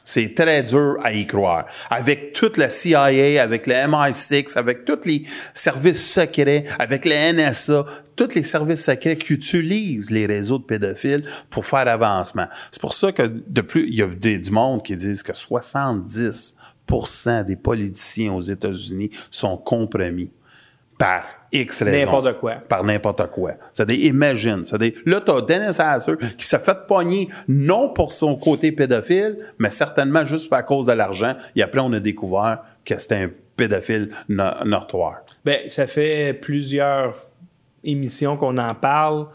C'est 0.07 0.34
très 0.36 0.62
dur 0.62 0.98
à 1.02 1.12
y 1.12 1.26
croire. 1.26 1.66
Avec 1.90 2.32
toute 2.32 2.59
la 2.59 2.70
CIA, 2.70 3.42
avec 3.42 3.66
le 3.66 3.74
MI6, 3.74 4.57
avec 4.57 4.84
tous 4.84 5.00
les 5.04 5.24
services 5.52 6.12
secrets, 6.12 6.64
avec 6.78 7.04
le 7.04 7.32
NSA, 7.32 7.84
tous 8.14 8.36
les 8.36 8.44
services 8.44 8.84
secrets 8.84 9.16
qui 9.16 9.32
utilisent 9.32 10.12
les 10.12 10.26
réseaux 10.26 10.59
de 10.59 10.64
pédophiles 10.64 11.28
pour 11.50 11.66
faire 11.66 11.88
avancement. 11.88 12.46
C'est 12.70 12.80
pour 12.80 12.94
ça 12.94 13.11
que 13.11 13.24
de 13.24 13.61
plus, 13.62 13.88
il 13.88 13.96
y 13.96 14.02
a 14.02 14.07
du 14.07 14.50
monde 14.52 14.84
qui 14.84 14.94
disent 14.94 15.24
que 15.24 15.32
70% 15.32 17.44
des 17.44 17.57
politiciens 17.57 18.32
aux 18.32 18.42
États-Unis 18.42 19.11
sont 19.32 19.57
compromis 19.57 20.30
par 20.98 21.24
X 21.53 21.82
raisons. 21.82 22.12
N'importe 22.12 22.38
quoi. 22.38 22.55
Par 22.68 22.84
n'importe 22.84 23.30
quoi. 23.30 23.53
C'est-à-dire, 23.72 24.07
imagine. 24.07 24.64
C'est-à-dire, 24.64 24.92
là, 25.05 25.20
t'as 25.20 25.40
Dennis 25.40 25.80
Hasser 25.80 26.14
qui 26.36 26.47
s'est 26.47 26.59
fait 26.59 26.86
pogner 26.86 27.28
non 27.49 27.90
pour 27.90 28.12
son 28.12 28.36
côté 28.36 28.72
pédophile, 28.72 29.38
mais 29.59 29.70
certainement 29.70 30.24
juste 30.24 30.53
à 30.53 30.62
cause 30.62 30.86
de 30.86 30.92
l'argent. 30.92 31.34
Et 31.55 31.62
après, 31.62 31.80
on 31.80 31.92
a 31.92 32.01
découvert 32.01 32.62
que 32.84 32.99
c'était 32.99 33.16
un 33.16 33.30
pédophile 33.57 34.11
no 34.28 34.44
notoire. 34.64 35.20
Ben, 35.44 35.68
ça 35.68 35.86
fait 35.86 36.34
plusieurs 36.34 37.14
émissions 37.84 38.36
qu'on 38.36 38.59
en 38.59 38.74
parle. 38.74 39.28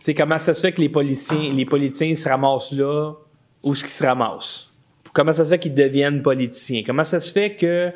C'est 0.00 0.14
comment 0.14 0.38
ça 0.38 0.54
se 0.54 0.60
fait 0.60 0.72
que 0.72 0.80
les 0.80 0.88
policiers, 0.88 1.52
les 1.52 1.64
politiciens 1.64 2.14
se 2.14 2.28
ramassent 2.28 2.72
là 2.72 3.12
où 3.62 3.74
ce 3.74 3.82
qu'ils 3.82 3.90
se 3.90 4.04
ramassent? 4.04 4.70
Comment 5.12 5.32
ça 5.32 5.44
se 5.44 5.50
fait 5.50 5.58
qu'ils 5.58 5.74
deviennent 5.74 6.22
politiciens? 6.22 6.82
Comment 6.86 7.04
ça 7.04 7.20
se 7.20 7.32
fait 7.32 7.54
que 7.54 7.92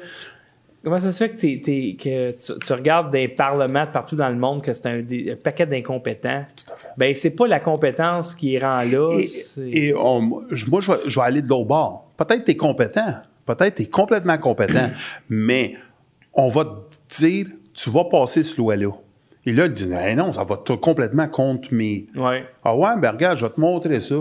Comment 0.84 0.98
ça 0.98 1.12
se 1.12 1.24
fait 1.24 1.30
que, 1.30 2.30
tu, 2.32 2.58
tu 2.60 2.72
regardes 2.74 3.10
des 3.10 3.26
parlements 3.26 3.86
de 3.86 3.90
partout 3.90 4.16
dans 4.16 4.28
le 4.28 4.36
monde 4.36 4.62
que 4.62 4.74
c'est 4.74 4.86
un, 4.86 5.02
paquet 5.42 5.64
d'incompétents? 5.64 6.44
Tout 6.54 6.72
à 6.72 6.76
fait. 6.76 6.88
Ben, 6.98 7.14
c'est 7.14 7.30
pas 7.30 7.46
la 7.46 7.58
compétence 7.58 8.34
qui 8.34 8.58
rend 8.58 8.82
là. 8.82 9.08
Et, 9.72 9.94
on- 9.94 10.20
moi, 10.20 10.44
je 10.50 10.66
vais, 10.66 10.98
je 11.06 11.18
vais 11.18 11.26
aller 11.26 11.40
de 11.40 11.48
l'autre 11.48 11.68
bord. 11.68 12.10
Peut-être 12.18 12.44
tu 12.44 12.50
es 12.50 12.56
compétent. 12.56 13.14
Peut-être 13.46 13.76
tu 13.76 13.82
es 13.82 13.86
complètement 13.86 14.36
compétent. 14.36 14.90
mais 15.30 15.72
on 16.34 16.50
va 16.50 16.64
te 16.64 17.16
dire, 17.16 17.46
tu 17.72 17.88
vas 17.88 18.04
passer 18.04 18.42
ce 18.42 18.58
loi-là. 18.58 18.90
Et 19.46 19.52
là, 19.52 19.66
il 19.66 19.72
dit, 19.72 19.90
Eh 20.06 20.14
non, 20.14 20.32
ça 20.32 20.44
va 20.44 20.56
complètement 20.56 21.28
contre 21.28 21.72
mes. 21.72 22.06
Ouais. 22.14 22.44
Ah 22.62 22.76
ouais, 22.76 22.90
ben 22.98 23.10
regarde, 23.10 23.38
je 23.38 23.46
vais 23.46 23.52
te 23.52 23.60
montrer 23.60 24.00
ça. 24.00 24.16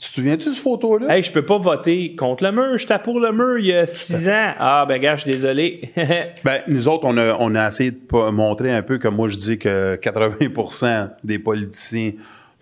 Tu 0.00 0.08
te 0.08 0.14
souviens-tu 0.14 0.48
de 0.48 0.54
cette 0.54 0.62
photo-là? 0.62 1.14
Hey, 1.14 1.22
je 1.22 1.30
peux 1.30 1.44
pas 1.44 1.58
voter 1.58 2.16
contre 2.16 2.42
le 2.44 2.52
mur. 2.52 2.78
J'étais 2.78 2.98
pour 2.98 3.20
le 3.20 3.32
mur 3.32 3.58
il 3.58 3.66
y 3.66 3.74
a 3.74 3.86
six 3.86 4.28
ans. 4.30 4.54
Ah, 4.58 4.86
ben, 4.88 4.98
gars, 4.98 5.16
je 5.16 5.22
suis 5.22 5.30
désolé. 5.32 5.90
Ben, 6.44 6.62
nous 6.68 6.88
autres, 6.88 7.04
on 7.04 7.18
a, 7.18 7.36
on 7.38 7.54
a 7.54 7.68
essayé 7.68 7.90
de 7.90 8.30
montrer 8.30 8.72
un 8.72 8.80
peu 8.82 8.96
que 8.96 9.08
moi, 9.08 9.28
je 9.28 9.36
dis 9.36 9.58
que 9.58 9.96
80% 9.96 11.10
des 11.22 11.38
politiciens 11.38 12.12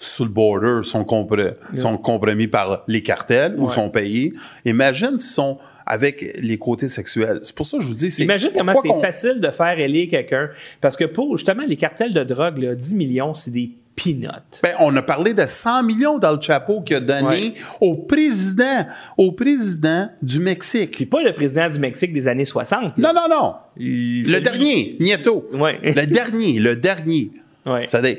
sous 0.01 0.25
le 0.25 0.31
border 0.31 0.81
sont, 0.83 1.03
compre- 1.05 1.55
sont 1.77 1.97
compromis 1.97 2.49
par 2.49 2.83
les 2.89 3.03
cartels 3.05 3.55
ou 3.57 3.69
sont 3.69 3.89
payés. 3.89 4.33
Imagine 4.65 5.17
s'ils 5.17 5.31
sont 5.35 5.59
avec 5.87 6.37
les 6.41 6.59
côtés 6.59 6.87
sexuels. 6.89 7.41
C'est 7.43 7.55
pour 7.55 7.67
ça 7.67 7.79
que 7.79 7.83
je 7.85 7.89
vous 7.89 7.95
dis, 7.95 8.11
c'est... 8.11 8.25
Imagine 8.25 8.51
comment 8.57 8.75
c'est 8.75 9.01
facile 9.01 9.41
de 9.41 9.51
faire 9.51 9.79
élire 9.79 10.11
quelqu'un. 10.11 10.51
Parce 10.81 10.97
que 10.97 11.05
pour, 11.05 11.37
justement, 11.37 11.63
les 11.67 11.77
cartels 11.77 12.13
de 12.13 12.25
drogue, 12.25 12.59
là, 12.59 12.75
10 12.75 12.95
millions, 12.95 13.33
c'est 13.33 13.51
des 13.53 13.71
peanuts. 14.03 14.61
Ben, 14.63 14.75
on 14.81 14.95
a 14.97 15.03
parlé 15.03 15.35
de 15.35 15.45
100 15.45 15.83
millions 15.83 16.19
dans 16.19 16.33
le 16.33 16.41
chapeau 16.41 16.81
qu'il 16.83 16.97
a 16.97 17.01
donné 17.01 17.27
Ouais. 17.27 17.55
au 17.81 17.95
président, 17.97 18.87
au 19.17 19.33
président 19.33 20.09
du 20.23 20.39
Mexique. 20.39 20.93
Puis 20.93 21.07
pas 21.07 21.23
le 21.23 21.35
président 21.35 21.69
du 21.69 21.79
Mexique 21.81 22.13
des 22.13 22.29
années 22.29 22.45
60. 22.45 22.97
là. 22.99 23.13
Non, 23.13 23.21
non, 23.21 23.29
non. 23.29 23.55
Il- 23.77 24.31
Le 24.31 24.41
dernier, 24.41 24.97
Nieto. 25.01 25.49
Ouais. 25.53 25.79
Le 25.83 26.07
dernier, 26.07 26.61
le 26.61 26.77
dernier. 26.77 27.31
Ouais. 27.67 27.87
Ça, 27.89 28.01
tu 28.03 28.17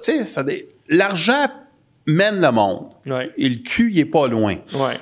sais, 0.00 0.24
ça 0.24 0.44
l'argent 0.88 1.46
mène 2.06 2.40
le 2.40 2.50
monde. 2.52 2.86
Et 3.36 3.48
le 3.48 3.56
cul, 3.56 3.90
il 3.92 3.98
est 3.98 4.04
pas 4.04 4.28
loin. 4.28 4.56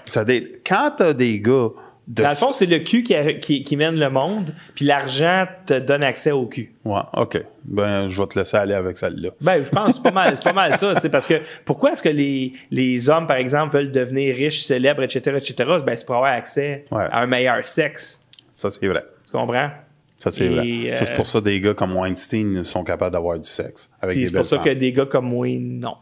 Ça 0.09 0.25
quand 0.67 0.93
t'as 0.97 1.13
des 1.13 1.41
gars 1.41 1.69
de... 2.09 2.23
Dans 2.23 2.29
le 2.29 2.35
fond, 2.37 2.53
c'est 2.53 2.67
le 2.67 2.79
cul 2.79 3.03
qui, 3.03 3.15
a- 3.15 3.33
qui- 3.35 3.65
qui 3.65 3.77
mène 3.77 3.99
le 3.99 4.09
monde, 4.11 4.55
puis 4.77 4.85
l'argent 4.85 5.47
te 5.67 5.79
donne 5.79 6.05
accès 6.05 6.31
au 6.31 6.47
cul. 6.47 6.73
Ouais, 6.85 7.01
OK. 7.15 7.39
Ben, 7.65 8.07
je 8.09 8.23
vais 8.23 8.29
te 8.29 8.39
laisser 8.39 8.57
aller 8.57 8.75
avec 8.75 8.97
celle-là. 8.97 9.31
Ben, 9.41 9.65
je 9.65 9.69
pense 9.71 9.89
que 9.89 9.97
c'est 9.97 10.03
pas 10.03 10.11
mal, 10.13 10.33
c'est 10.37 10.45
pas 10.45 10.53
mal 10.53 10.79
ça, 10.79 10.95
tu 10.95 11.01
sais, 11.01 11.09
parce 11.09 11.27
que 11.27 11.41
pourquoi 11.65 11.93
est-ce 11.93 12.03
que 12.03 12.09
les, 12.09 12.53
les 12.71 13.09
hommes, 13.09 13.27
par 13.27 13.37
exemple, 13.39 13.75
veulent 13.77 13.91
devenir 13.91 14.37
riches, 14.37 14.63
célèbres, 14.63 15.03
etc., 15.03 15.37
etc., 15.37 15.55
ben, 15.85 15.97
c'est 15.97 16.07
pour 16.07 16.15
avoir 16.17 16.33
accès 16.33 16.85
Ouais. 16.93 17.05
à 17.11 17.23
un 17.23 17.27
meilleur 17.27 17.65
sexe. 17.65 18.23
Ça, 18.53 18.71
c'est 18.71 18.87
vrai. 18.87 19.05
Tu 19.27 19.33
comprends? 19.33 19.71
Ça, 20.19 20.31
c'est 20.31 20.49
vrai. 20.49 20.95
Ça, 20.95 21.05
c'est 21.05 21.13
euh, 21.13 21.17
pour 21.17 21.27
ça 21.27 21.41
des 21.41 21.61
gars 21.61 21.75
comme 21.75 21.95
Weinstein 21.95 22.63
sont 22.63 22.85
capables 22.85 23.13
d'avoir 23.13 23.39
du 23.39 23.49
sexe 23.49 23.91
avec 24.01 24.17
des 24.17 24.27
c'est 24.29 24.33
pour 24.33 24.47
ça 24.47 24.59
que 24.59 24.71
des 24.71 24.93
gars 24.93 25.05
comme 25.07 25.27
moi, 25.29 25.47
non. 25.59 25.97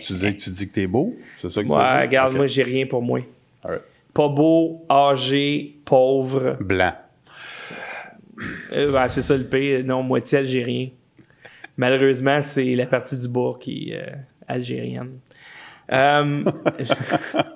Tu 0.00 0.12
dis, 0.14 0.36
tu 0.36 0.50
dis 0.50 0.68
que 0.68 0.72
t'es 0.74 0.86
beau? 0.86 1.14
C'est 1.36 1.48
ça 1.50 1.62
que 1.62 1.66
tu 1.68 1.72
Ouais, 1.72 1.78
dis? 1.84 2.00
regarde, 2.06 2.34
moi, 2.34 2.46
j'ai 2.46 2.62
rien 2.64 2.86
pour 2.86 3.02
moi. 3.02 3.20
All 3.64 3.70
right. 3.72 3.82
Pas 4.14 4.28
beau, 4.28 4.84
âgé, 4.90 5.78
pauvre. 5.84 6.56
Blanc. 6.60 6.92
Euh, 8.72 8.92
ben, 8.92 9.08
c'est 9.08 9.22
ça 9.22 9.36
le 9.36 9.44
pire. 9.44 9.84
Non, 9.84 10.02
moitié 10.02 10.38
algérien. 10.38 10.88
Malheureusement, 11.76 12.40
c'est 12.42 12.74
la 12.74 12.86
partie 12.86 13.16
du 13.18 13.28
bas 13.28 13.52
qui 13.60 13.90
est 13.90 13.96
euh, 14.02 14.14
algérienne. 14.46 15.18
Euh, 15.90 16.44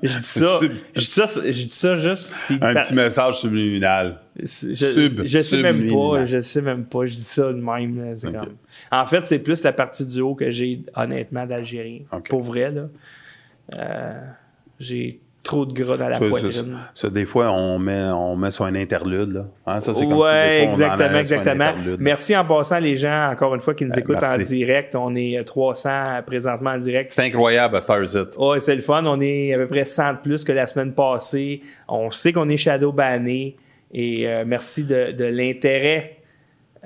je 0.03 0.19
dis 0.19 0.23
ça, 0.23 0.59
je 0.95 1.01
dis 1.01 1.05
ça, 1.05 1.27
je 1.45 1.51
dis 1.51 1.69
ça 1.69 1.97
juste. 1.99 2.35
Un 2.51 2.59
par- 2.73 2.83
petit 2.83 2.95
message 2.95 3.41
subliminal. 3.41 4.21
je, 4.41 4.47
sub- 4.75 5.23
je 5.27 5.39
sais 5.41 5.63
même 5.63 5.87
pas, 5.93 6.25
je 6.25 6.39
sais 6.39 6.63
même 6.63 6.85
pas, 6.87 7.05
je 7.05 7.15
dis 7.15 7.21
ça 7.21 7.53
de 7.53 7.61
même. 7.61 8.17
comme- 8.23 8.57
En 8.91 9.05
fait, 9.05 9.21
c'est 9.23 9.39
plus 9.39 9.63
la 9.65 9.73
partie 9.73 10.07
du 10.07 10.21
haut 10.23 10.35
que 10.35 10.51
j'ai 10.51 10.81
honnêtement 10.97 11.45
d'Algérien. 11.47 12.01
Ok. 12.11 12.29
Pour 12.31 12.43
vrai, 12.43 12.71
là. 12.73 12.89
J'ai 14.81 15.21
trop 15.43 15.67
de 15.67 15.73
gras 15.73 15.97
dans 15.97 16.09
la 16.09 16.15
Ça, 16.15 16.29
poitrine. 16.29 16.51
ça, 16.53 16.65
ça, 16.95 17.11
des 17.11 17.27
fois, 17.27 17.51
on 17.53 17.79
met, 17.79 18.01
on 18.13 18.37
met 18.37 18.51
sur 18.51 18.65
un 18.65 18.75
interlude. 18.75 19.33
Là. 19.33 19.47
Hein, 19.67 19.81
ça, 19.81 19.93
c'est 19.93 20.05
comme 20.05 20.15
si 20.15 20.21
Ouais, 20.21 20.61
des 20.61 20.65
fois, 20.65 20.69
exactement, 20.73 21.19
exactement. 21.19 21.73
Merci 21.99 22.37
en 22.37 22.45
passant 22.45 22.79
les 22.79 22.97
gens, 22.97 23.31
encore 23.33 23.55
une 23.55 23.61
fois, 23.61 23.75
qui 23.75 23.85
nous 23.85 23.93
Eh, 23.97 24.01
écoutent 24.01 24.23
en 24.23 24.39
direct. 24.39 24.95
On 24.95 25.15
est 25.17 25.39
euh, 25.41 25.43
300 25.45 25.91
présentement 26.27 26.71
en 26.71 26.79
direct. 26.79 27.11
C'est 27.13 27.23
incroyable 27.25 27.77
à 27.77 27.81
Starset. 27.81 28.39
Ouais, 28.39 28.59
c'est 28.61 28.75
le 28.75 28.81
fun. 28.83 29.05
On 29.05 29.21
est 29.21 29.55
à 29.55 29.59
peu 29.59 29.67
près 29.67 29.85
100 29.85 30.13
de 30.13 30.19
plus 30.19 30.45
que 30.45 30.53
la 30.53 30.67
semaine 30.67 30.93
passée. 30.95 31.61
On 31.89 32.11
sait 32.11 32.33
qu'on 32.33 32.49
est 32.49 32.57
shadow 32.57 32.93
banné. 32.93 33.57
Et 33.93 34.27
euh, 34.29 34.45
merci 34.47 34.85
de, 34.87 35.13
de 35.13 35.25
l'intérêt, 35.25 36.17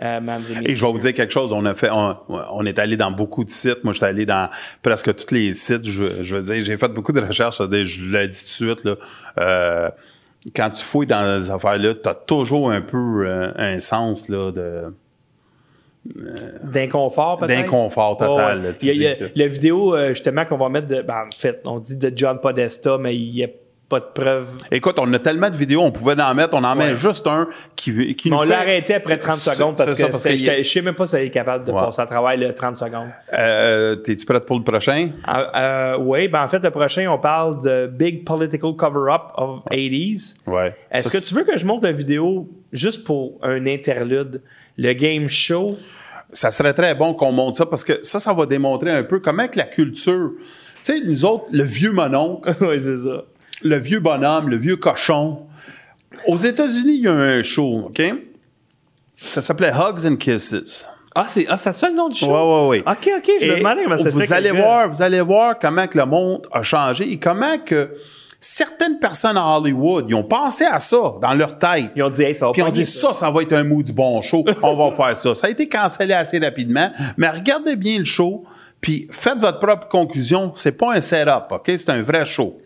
euh, 0.03 0.21
et 0.67 0.75
je 0.75 0.85
vais 0.85 0.93
vous 0.93 0.99
dire 0.99 1.15
quelque 1.15 1.33
chose. 1.33 1.53
On 1.53 1.65
a 1.65 1.75
fait, 1.75 1.89
on, 1.91 2.17
on 2.29 2.67
est 2.67 2.79
allé 2.79 2.97
dans 2.99 3.11
beaucoup 3.11 3.45
de 3.45 3.49
sites. 3.51 3.83
Moi, 3.83 3.93
je 3.95 3.99
suis 3.99 4.07
allé 4.07 4.27
dans 4.27 4.51
presque 4.83 5.15
tous 5.17 5.35
les 5.35 5.55
sites. 5.55 5.89
Je, 5.89 6.23
je 6.23 6.37
veux 6.37 6.43
dire, 6.43 6.63
j'ai 6.63 6.77
fait 6.77 6.89
beaucoup 6.93 7.13
de 7.13 7.21
recherches. 7.21 7.59
Je 7.59 8.11
l'ai 8.13 8.29
dit 8.29 8.39
tout 8.41 8.65
de 8.65 8.71
suite. 8.73 8.85
Là, 8.85 8.95
Euh, 9.39 9.91
quand 10.55 10.71
tu 10.71 10.85
fouilles 10.85 11.07
dans 11.07 11.41
ces 11.43 11.51
affaires-là, 11.51 11.95
tu 11.95 12.09
as 12.09 12.15
toujours 12.15 12.71
un 12.71 12.83
peu 12.83 13.27
euh, 13.27 13.53
un 13.57 13.79
sens 13.79 14.29
là, 14.29 14.53
de. 14.53 14.95
D'inconfort, 16.63 17.39
peut-être? 17.39 17.49
D'inconfort 17.63 18.17
total, 18.17 18.59
Ouais, 18.59 18.63
là, 18.63 18.69
ouais. 18.71 18.77
tu 18.77 18.87
Il 18.87 18.89
y 18.89 18.91
a, 18.91 18.93
dis 18.93 18.99
il 18.99 19.03
y 19.03 19.07
a 19.07 19.15
que- 19.29 19.39
la 19.39 19.47
vidéo, 19.47 19.97
justement, 20.09 20.45
qu'on 20.45 20.57
va 20.59 20.69
mettre 20.69 20.87
de. 20.89 21.03
ben, 21.03 21.21
en 21.27 21.37
fait, 21.39 21.61
on 21.65 21.79
dit 21.79 21.97
de 21.97 22.13
John 22.15 22.39
Podesta, 22.41 22.97
mais 22.99 23.17
il 23.17 23.33
n'y 23.33 23.45
a 23.45 23.49
pas 23.89 24.01
de 24.01 24.07
preuve. 24.13 24.57
Écoute, 24.73 24.97
on 24.99 25.13
a 25.15 25.19
tellement 25.21 25.49
de 25.49 25.55
vidéos, 25.57 25.81
on 25.83 25.93
pouvait 25.93 26.21
en 26.21 26.35
mettre. 26.35 26.55
On 26.57 26.65
en 26.65 26.75
met 26.75 26.97
juste 26.97 27.27
un 27.27 27.47
qui, 27.77 28.17
qui 28.17 28.31
nous 28.31 28.37
on 28.37 28.41
fait- 28.41 28.49
l'a 28.49 28.59
arrêté 28.61 28.95
après 28.95 29.17
30 29.19 29.37
C'est- 29.37 29.55
secondes 29.55 29.77
parce 29.77 29.95
que, 29.95 30.37
j'étais- 30.37 30.63
je 30.63 30.69
sais 30.69 30.83
même 30.83 30.95
pas 30.95 31.07
si 31.07 31.15
elle 31.17 31.23
est 31.27 31.31
capable 31.31 31.65
de 31.65 31.71
Ouais. 31.73 31.81
passer 31.81 32.03
à 32.03 32.07
travail 32.07 32.39
le 32.39 32.53
30 32.53 32.77
secondes. 32.77 33.09
Euh, 33.33 33.95
T'es-tu 33.97 34.27
prête 34.27 34.45
pour 34.45 34.57
le 34.59 34.65
prochain? 34.65 35.11
Euh, 35.55 35.97
oui, 36.01 36.27
ben 36.29 36.43
en 36.43 36.49
fait, 36.49 36.59
le 36.59 36.71
prochain, 36.71 37.07
on 37.09 37.19
parle 37.19 37.63
de 37.63 37.87
Big 37.87 38.25
Political 38.25 38.75
Cover-Up 38.75 39.23
of 39.37 39.61
80s. 39.71 40.35
Ouais. 40.47 40.75
Est-ce 40.91 41.09
que 41.17 41.25
tu 41.25 41.35
veux 41.35 41.45
que 41.45 41.57
je 41.57 41.65
monte 41.65 41.85
la 41.85 41.93
vidéo 41.93 42.49
juste 42.73 43.05
pour 43.05 43.39
un 43.43 43.67
interlude? 43.67 44.43
Le 44.77 44.93
game 44.95 45.29
show? 45.29 45.77
ça 46.33 46.51
serait 46.51 46.75
très 46.75 46.95
bon 46.95 47.15
qu'on 47.15 47.31
monte 47.33 47.55
ça 47.55 47.65
parce 47.67 47.85
que 47.85 48.01
ça, 48.03 48.19
ça 48.19 48.33
va 48.35 48.45
démontrer 48.47 48.91
un 48.91 49.05
peu 49.05 49.21
comment 49.21 49.47
que 49.47 49.57
la 49.57 49.65
culture. 49.65 50.33
Tu 50.39 50.45
sais, 50.83 51.01
nous 51.01 51.25
autres, 51.25 51.45
le 51.53 51.63
vieux 51.63 51.93
mononcle, 51.93 52.51
oui, 52.61 52.79
c'est 52.81 52.99
ça. 52.99 53.23
Le 53.69 53.79
vieux 53.79 54.01
bonhomme, 54.01 54.49
le 54.49 54.57
vieux 54.57 54.77
cochon. 54.77 55.47
Aux 56.27 56.37
États-Unis, 56.37 56.95
il 56.95 57.03
y 57.03 57.09
a 57.09 57.13
un 57.13 57.43
show, 57.43 57.87
OK? 57.87 58.03
Ça 59.15 59.43
s'appelait 59.43 59.73
Hugs 59.73 60.07
and 60.07 60.17
Kisses. 60.17 60.87
Ah, 61.15 61.25
c'est 61.27 61.47
ah, 61.49 61.57
ça 61.57 61.89
le 61.89 61.95
nom 61.95 62.09
du 62.09 62.19
show? 62.19 62.27
Ouais, 62.27 62.33
ouais, 62.35 62.69
ouais. 62.69 62.79
OK, 62.81 63.11
OK, 63.17 63.31
je 63.41 63.51
me 63.53 63.57
demandais 63.57 63.85
comment 63.85 63.97
ça 63.97 64.11
vous 64.11 64.33
allez 64.33 64.51
voir, 64.51 64.89
vous 64.89 65.01
allez 65.01 65.21
voir 65.23 65.59
comment 65.59 65.87
que 65.87 65.97
le 65.97 66.05
monde 66.05 66.47
a 66.53 66.63
changé 66.63 67.11
et 67.11 67.19
comment 67.19 67.57
que 67.57 67.91
certaines 68.39 68.99
personnes 68.99 69.39
à 69.39 69.57
Hollywood, 69.57 70.05
ils 70.09 70.15
ont 70.15 70.23
pensé 70.23 70.65
à 70.65 70.79
ça 70.79 71.15
dans 71.23 71.33
leur 71.33 71.59
tête. 71.59 71.91
Ils 71.97 72.03
ont 72.03 72.11
dit, 72.11 72.23
hey, 72.23 72.35
ça 72.35 72.47
va 72.47 72.53
Puis 72.53 72.61
on 72.61 72.67
pogner, 72.67 72.85
dit 72.85 72.91
ça, 72.91 73.15
ça 73.15 73.31
va 73.31 73.41
être 73.41 73.55
un 73.55 73.65
mot 73.65 73.83
du 73.83 73.95
bon 73.95 74.21
show. 74.21 74.45
On 74.63 74.77
va 74.77 74.95
faire 74.95 75.17
ça. 75.17 75.35
Ça 75.35 75.47
a 75.47 75.51
été 75.51 75.67
cancellé 75.69 76.13
assez 76.13 76.39
rapidement. 76.39 76.91
Mais 77.17 77.31
regardez 77.31 77.77
bien 77.77 77.99
le 77.99 78.05
show, 78.05 78.45
puis 78.83 79.09
faites 79.11 79.39
votre 79.39 79.59
propre 79.59 79.89
conclusion. 79.89 80.53
C'est 80.55 80.73
pas 80.73 80.95
un 80.95 81.01
setup, 81.01 81.51
OK? 81.51 81.65
C'est 81.65 81.91
un 81.91 82.03
vrai 82.03 82.27
show. 82.27 82.59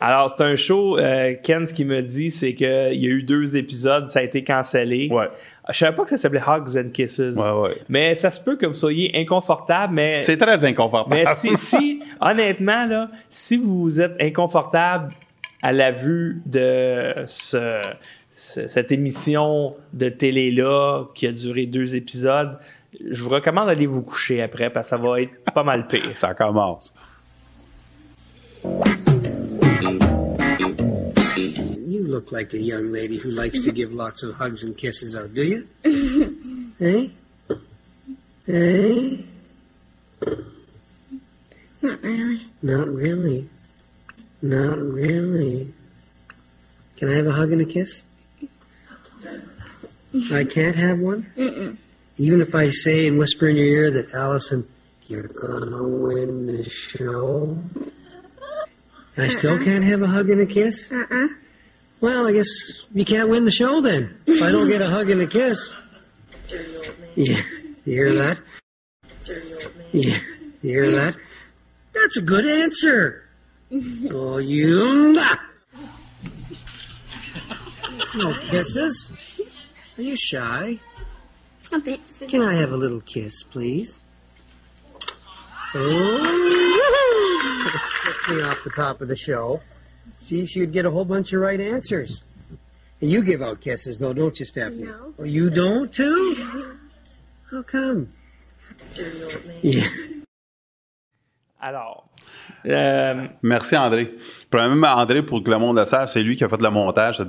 Alors, 0.00 0.30
c'est 0.30 0.44
un 0.44 0.54
show, 0.54 0.96
euh, 0.98 1.34
Ken, 1.42 1.66
ce 1.66 1.72
qu'il 1.74 1.86
me 1.88 2.00
dit, 2.02 2.30
c'est 2.30 2.54
qu'il 2.54 2.66
y 2.68 3.06
a 3.06 3.10
eu 3.10 3.22
deux 3.24 3.56
épisodes, 3.56 4.06
ça 4.08 4.20
a 4.20 4.22
été 4.22 4.44
cancellé. 4.44 5.08
Ouais. 5.10 5.28
Je 5.68 5.76
savais 5.76 5.96
pas 5.96 6.04
que 6.04 6.10
ça 6.10 6.16
s'appelait 6.16 6.40
Hugs 6.46 6.78
and 6.78 6.90
Kisses. 6.92 7.18
Ouais, 7.36 7.50
ouais. 7.50 7.76
Mais 7.88 8.14
ça 8.14 8.30
se 8.30 8.40
peut 8.40 8.56
que 8.56 8.66
vous 8.66 8.74
soyez 8.74 9.10
inconfortable, 9.20 9.94
mais. 9.94 10.20
C'est 10.20 10.36
très 10.36 10.64
inconfortable. 10.64 11.16
Mais 11.26 11.34
si, 11.34 11.56
si, 11.56 12.00
honnêtement, 12.20 12.86
là, 12.86 13.10
si 13.28 13.56
vous 13.56 14.00
êtes 14.00 14.14
inconfortable 14.22 15.12
à 15.62 15.72
la 15.72 15.90
vue 15.90 16.40
de 16.46 17.14
ce, 17.26 17.82
ce- 18.30 18.68
cette 18.68 18.92
émission 18.92 19.74
de 19.92 20.08
télé-là 20.08 21.06
qui 21.12 21.26
a 21.26 21.32
duré 21.32 21.66
deux 21.66 21.96
épisodes, 21.96 22.56
je 23.10 23.20
vous 23.22 23.30
recommande 23.30 23.66
d'aller 23.66 23.86
vous 23.86 24.02
coucher 24.02 24.42
après 24.42 24.70
parce 24.70 24.88
que 24.90 24.96
ça 24.96 25.02
va 25.02 25.20
être 25.20 25.32
pas 25.52 25.64
mal 25.64 25.86
pire. 25.88 26.00
Ça 26.14 26.34
commence. 26.34 26.94
Look 32.08 32.32
like 32.32 32.52
a 32.54 32.58
young 32.58 32.90
lady 32.90 33.18
who 33.18 33.30
likes 33.30 33.60
to 33.60 33.72
give 33.72 33.92
lots 33.92 34.22
of 34.22 34.36
hugs 34.36 34.62
and 34.62 34.76
kisses 34.76 35.14
out, 35.14 35.34
do 35.34 35.44
you? 35.44 35.68
hey? 36.78 37.10
Eh? 38.50 38.52
Hey? 38.52 39.18
Eh? 39.18 39.22
Not 41.82 42.02
really. 42.02 42.40
Not 42.62 42.88
really. 42.88 43.48
Not 44.40 44.78
really. 44.78 45.74
Can 46.96 47.12
I 47.12 47.16
have 47.16 47.26
a 47.26 47.32
hug 47.32 47.52
and 47.52 47.60
a 47.60 47.64
kiss? 47.64 48.02
I 50.32 50.44
can't 50.44 50.74
have 50.76 50.98
one? 50.98 51.78
Even 52.16 52.40
if 52.40 52.54
I 52.54 52.70
say 52.70 53.06
and 53.06 53.18
whisper 53.18 53.48
in 53.48 53.56
your 53.56 53.66
ear 53.66 53.90
that 53.90 54.12
Allison, 54.14 54.66
you're 55.06 55.28
gonna 55.28 55.82
win 55.82 56.46
the 56.46 56.64
show? 56.64 57.58
I 59.16 59.28
still 59.28 59.54
uh-uh. 59.54 59.64
can't 59.64 59.84
have 59.84 60.02
a 60.02 60.06
hug 60.06 60.30
and 60.30 60.40
a 60.40 60.46
kiss? 60.46 60.90
Uh-uh. 60.90 61.28
Well, 62.00 62.28
I 62.28 62.32
guess 62.32 62.46
you 62.94 63.04
can't 63.04 63.28
win 63.28 63.44
the 63.44 63.50
show 63.50 63.80
then. 63.80 64.20
If 64.26 64.42
I 64.42 64.52
don't 64.52 64.68
get 64.68 64.80
a 64.80 64.88
hug 64.88 65.10
and 65.10 65.20
a 65.20 65.26
kiss. 65.26 65.72
Yeah, 67.16 67.42
you 67.84 67.92
hear 67.92 68.12
that? 68.14 68.40
Yeah, 69.92 70.18
you 70.62 70.70
hear 70.70 70.90
that? 70.92 71.16
That's 71.92 72.16
a 72.16 72.22
good 72.22 72.46
answer. 72.46 73.24
Oh, 74.10 74.38
you. 74.38 75.12
No 78.16 78.32
kisses. 78.40 79.12
Are 79.96 80.02
you 80.02 80.16
shy? 80.16 80.78
A 81.72 81.78
bit. 81.80 82.00
Can 82.28 82.42
I 82.42 82.54
have 82.54 82.72
a 82.72 82.76
little 82.76 83.00
kiss, 83.00 83.42
please? 83.42 84.02
Oh, 85.74 87.70
kiss 88.04 88.28
me 88.30 88.42
off 88.42 88.62
the 88.64 88.70
top 88.70 89.00
of 89.00 89.08
the 89.08 89.16
show. 89.16 89.60
See, 90.28 90.46
you'd 90.60 90.74
get 90.74 90.84
a 90.84 90.90
whole 90.90 91.06
bunch 91.06 91.32
of 91.32 91.40
right 91.40 91.58
answers. 91.58 92.22
And 93.00 93.10
you 93.10 93.22
give 93.22 93.40
out 93.40 93.62
kisses, 93.62 93.98
though, 93.98 94.12
don't 94.12 94.38
you, 94.38 94.44
Stephanie? 94.44 94.84
No. 94.84 95.14
Oh, 95.18 95.24
you 95.24 95.48
don't, 95.48 95.90
too? 95.90 96.76
How 97.50 97.62
come? 97.62 98.12
Yeah. 99.62 99.88
Alors, 101.62 102.07
euh, 102.66 103.14
Merci, 103.42 103.76
André. 103.76 104.14
Premièrement, 104.50 104.88
André, 104.96 105.22
pour 105.22 105.42
que 105.42 105.50
le 105.50 105.58
monde 105.58 105.78
le 105.78 105.84
sache, 105.84 106.10
c'est 106.10 106.22
lui 106.22 106.36
qui 106.36 106.44
a 106.44 106.48
fait 106.48 106.60
le 106.60 106.70
montage. 106.70 107.22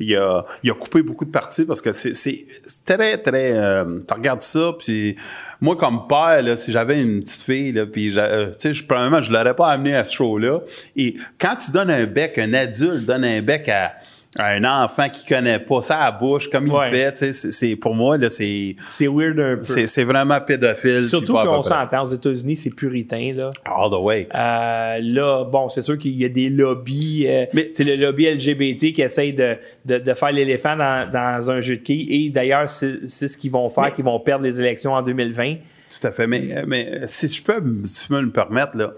Il, 0.00 0.16
a, 0.16 0.42
il 0.62 0.70
a 0.70 0.74
coupé 0.74 1.02
beaucoup 1.02 1.24
de 1.24 1.30
parties 1.30 1.64
parce 1.64 1.80
que 1.80 1.92
c'est 1.92 2.46
très, 2.84 3.18
très... 3.18 3.52
Euh, 3.52 4.00
regardes 4.10 4.42
ça, 4.42 4.72
puis 4.78 5.16
moi, 5.60 5.76
comme 5.76 6.06
père, 6.08 6.42
là, 6.42 6.56
si 6.56 6.72
j'avais 6.72 7.00
une 7.00 7.22
petite 7.22 7.42
fille, 7.42 7.72
là, 7.72 7.86
puis 7.86 8.12
euh, 8.18 8.46
tu 8.50 8.54
sais, 8.58 8.74
je- 8.74 8.84
premièrement, 8.84 9.22
je 9.22 9.32
l'aurais 9.32 9.54
pas 9.54 9.68
amené 9.70 9.94
à 9.96 10.04
ce 10.04 10.14
show-là. 10.16 10.60
Et 10.96 11.16
quand 11.38 11.56
tu 11.56 11.70
donnes 11.70 11.90
un 11.90 12.04
bec, 12.06 12.36
un 12.38 12.52
adulte 12.54 13.06
donne 13.06 13.24
un 13.24 13.40
bec 13.40 13.68
à 13.68 13.94
un 14.40 14.64
enfant 14.64 15.08
qui 15.08 15.24
connaît 15.24 15.58
pas 15.60 15.80
ça 15.82 15.96
à 15.98 16.04
la 16.06 16.12
bouche, 16.12 16.48
comme 16.50 16.68
Ouais. 16.70 16.88
il 16.90 16.94
fait, 16.94 17.12
tu 17.12 17.32
sais, 17.32 17.50
c'est- 17.52 17.76
pour 17.76 17.94
moi, 17.94 18.18
là, 18.18 18.28
c'est... 18.30 18.74
c'est 18.88 19.06
weird 19.06 19.38
un 19.38 19.56
peu. 19.58 19.86
C'est 19.86 20.04
vraiment 20.04 20.40
pédophile. 20.40 21.04
Surtout 21.06 21.34
qu'on 21.34 21.62
s'entend, 21.62 22.02
aux 22.02 22.08
États-Unis, 22.08 22.56
c'est 22.56 22.74
puritain, 22.74 23.32
là. 23.34 23.52
All 23.64 23.90
the 23.90 23.94
way. 24.00 24.28
Euh, 24.34 24.98
là, 25.02 25.44
bon, 25.44 25.68
c'est 25.68 25.82
sûr 25.82 25.96
qu'il 25.98 26.12
y 26.20 26.24
a 26.24 26.28
des 26.28 26.48
lobbies. 26.50 27.26
euh, 27.28 27.46
Mais 27.54 27.70
c'est 27.72 27.84
le 27.96 28.04
lobby 28.04 28.26
LGBT 28.26 28.92
qui 28.92 29.02
essaye 29.02 29.32
de, 29.32 29.56
de, 29.84 29.98
de 29.98 30.14
faire 30.14 30.32
l'éléphant 30.32 30.76
dans, 30.76 31.08
dans 31.10 31.50
un 31.50 31.60
jeu 31.60 31.76
de 31.76 31.82
quilles. 31.82 32.26
Et 32.26 32.30
d'ailleurs, 32.30 32.68
c'est 32.70 33.06
c'est 33.06 33.28
ce 33.28 33.38
qu'ils 33.38 33.52
vont 33.52 33.68
faire, 33.70 33.92
qu'ils 33.92 34.04
vont 34.04 34.18
perdre 34.18 34.44
les 34.44 34.60
élections 34.60 34.92
en 34.94 35.02
2020. 35.02 35.54
Tout 36.00 36.06
à 36.08 36.10
fait. 36.10 36.26
Mais, 36.26 36.64
mais 36.66 37.02
si 37.06 37.28
je 37.28 37.40
peux, 37.42 37.62
si 37.84 38.02
tu 38.02 38.08
peux 38.08 38.16
me 38.16 38.22
le 38.22 38.30
permettre, 38.30 38.76
là, 38.76 38.94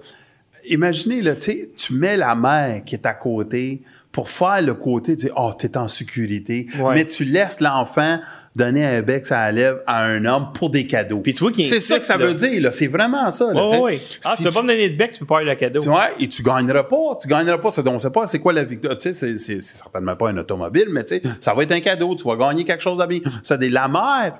imaginez, 0.69 1.21
là, 1.23 1.35
tu 1.35 1.41
sais, 1.43 1.71
tu 1.77 1.93
mets 1.95 2.17
la 2.17 2.35
mère 2.35 2.83
qui 2.85 2.95
est 2.95 3.07
à 3.07 3.13
côté 3.15 3.83
pour 4.17 4.31
faire 4.31 4.63
le 4.63 4.73
côté, 4.73 5.15
tu 5.15 5.27
sais, 5.27 5.33
oh, 5.37 5.53
t'es 5.59 5.77
en 5.77 5.89
sécurité. 5.89 6.69
Ouais. 6.81 6.95
Mais 6.95 7.05
tu 7.05 7.23
laisses 7.27 7.61
l'enfant 7.61 8.19
donner 8.55 8.83
un 8.87 9.03
bec 9.03 9.31
à 9.31 9.45
la 9.45 9.53
lèvre 9.53 9.79
à 9.87 10.05
un 10.05 10.25
homme 10.25 10.53
pour 10.55 10.71
des 10.71 10.87
cadeaux. 10.87 11.21
Puis 11.21 11.35
tu 11.35 11.41
vois 11.45 11.53
qu'il 11.53 11.67
C'est 11.67 11.81
ça 11.81 11.99
que 11.99 12.03
ça 12.03 12.17
là. 12.17 12.25
veut 12.29 12.33
dire, 12.33 12.63
là. 12.63 12.73
C'est 12.73 12.87
vraiment 12.87 13.31
ça, 13.31 13.53
là. 13.53 13.79
Ouais. 13.79 14.01
Ah, 14.25 14.31
Si 14.35 14.39
tu 14.39 14.45
veux 14.49 14.55
pas 14.55 14.63
me 14.63 14.69
donner 14.69 14.89
de 14.89 14.97
bec, 14.97 15.11
tu 15.13 15.19
peux 15.19 15.27
pas 15.27 15.41
avoir 15.41 15.53
le 15.55 15.61
cadeau. 15.61 15.81
tu 15.83 15.89
vois, 15.91 16.09
et 16.19 16.27
tu 16.29 16.43
gagneras 16.43 16.85
pas. 16.85 17.19
Tu 17.21 17.29
gagneras 17.29 17.59
pas. 17.59 17.71
C'est- 17.71 17.87
On 17.87 17.99
sait 17.99 18.09
pas 18.11 18.27
c'est 18.27 18.39
quoi 18.39 18.55
la 18.55 18.65
victoire. 18.65 18.97
Tu 18.97 19.03
sais, 19.03 19.13
c'est- 19.13 19.37
c'est 19.37 19.61
c'est 19.61 19.77
certainement 19.77 20.17
pas 20.17 20.31
un 20.31 20.37
automobile, 20.39 20.87
mais 20.89 21.05
tu 21.05 21.17
sais, 21.17 21.23
ça 21.39 21.53
va 21.53 21.65
être 21.65 21.73
un 21.73 21.81
cadeau. 21.81 22.15
Tu 22.15 22.25
vas 22.25 22.37
gagner 22.37 22.65
quelque 22.65 22.83
chose 22.83 22.99
à 23.03 23.07
bien. 23.07 23.21
Ça, 23.43 23.59
des 23.59 23.69
la 23.69 23.87
mère. 23.87 24.39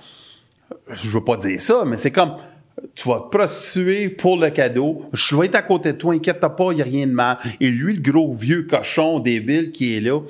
Je 0.91 1.11
veux 1.11 1.23
pas 1.23 1.37
dire 1.37 1.61
ça, 1.61 1.85
mais 1.87 1.99
c'est 1.99 2.11
comme 2.11 2.33
tu 2.95 3.09
vas 3.09 3.21
te 3.21 3.37
prostituer 3.37 4.09
pour 4.09 4.37
le 4.39 4.51
cadeau. 4.51 5.05
Je 5.13 5.37
vais 5.37 5.47
être 5.47 5.55
à 5.55 5.63
côté 5.63 5.93
de 5.93 5.99
toi, 5.99 6.15
inquiète-toi 6.15 6.57
pas, 6.57 6.73
il 6.73 6.77
n'y 6.77 6.83
a 6.83 6.85
rien 6.85 7.07
de 7.07 7.13
mal. 7.13 7.39
Et 7.61 7.71
lui, 7.71 7.95
le 7.95 8.03
gros 8.03 8.33
vieux 8.33 8.63
cochon 8.63 9.19
débile 9.19 9.73
qui 9.73 9.97
est 9.97 10.01
là, 10.01 10.21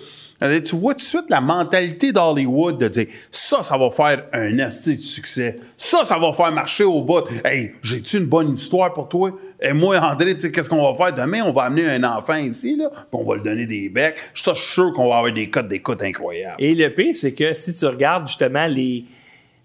euh, 0.42 0.60
tu 0.60 0.76
vois 0.76 0.94
tout 0.94 0.98
de 0.98 1.02
suite 1.02 1.24
la 1.28 1.40
mentalité 1.40 2.12
d'Hollywood 2.12 2.78
de 2.78 2.88
dire 2.88 3.06
ça, 3.30 3.62
ça 3.62 3.78
va 3.78 3.90
faire 3.90 4.26
un 4.32 4.58
esti 4.58 4.96
de 4.96 5.02
succès. 5.02 5.56
Ça, 5.76 6.04
ça 6.04 6.18
va 6.18 6.32
faire 6.32 6.52
marcher 6.52 6.84
au 6.84 7.02
bout. 7.02 7.24
Hey, 7.44 7.72
j'ai-tu 7.82 8.18
une 8.18 8.26
bonne 8.26 8.52
histoire 8.54 8.92
pour 8.92 9.08
toi? 9.08 9.32
Et 9.60 9.72
moi, 9.72 9.98
André, 9.98 10.34
tu 10.34 10.40
sais, 10.40 10.52
qu'est-ce 10.52 10.68
qu'on 10.68 10.92
va 10.92 10.94
faire? 10.94 11.14
Demain? 11.14 11.42
On 11.44 11.52
va 11.52 11.62
amener 11.62 11.86
un 11.86 12.04
enfant 12.04 12.36
ici, 12.36 12.76
là, 12.76 12.90
puis 12.90 13.06
on 13.12 13.24
va 13.24 13.36
lui 13.36 13.42
donner 13.42 13.66
des 13.66 13.88
becs. 13.88 14.16
Ça, 14.34 14.52
je 14.54 14.60
suis 14.60 14.72
sûr 14.74 14.92
qu'on 14.92 15.08
va 15.08 15.18
avoir 15.18 15.32
des 15.32 15.48
codes 15.48 15.68
d'écoute 15.68 16.02
incroyables. 16.02 16.56
Et 16.58 16.74
le 16.74 16.92
pire, 16.92 17.14
c'est 17.14 17.32
que 17.32 17.54
si 17.54 17.74
tu 17.74 17.86
regardes 17.86 18.28
justement 18.28 18.66
les, 18.66 19.06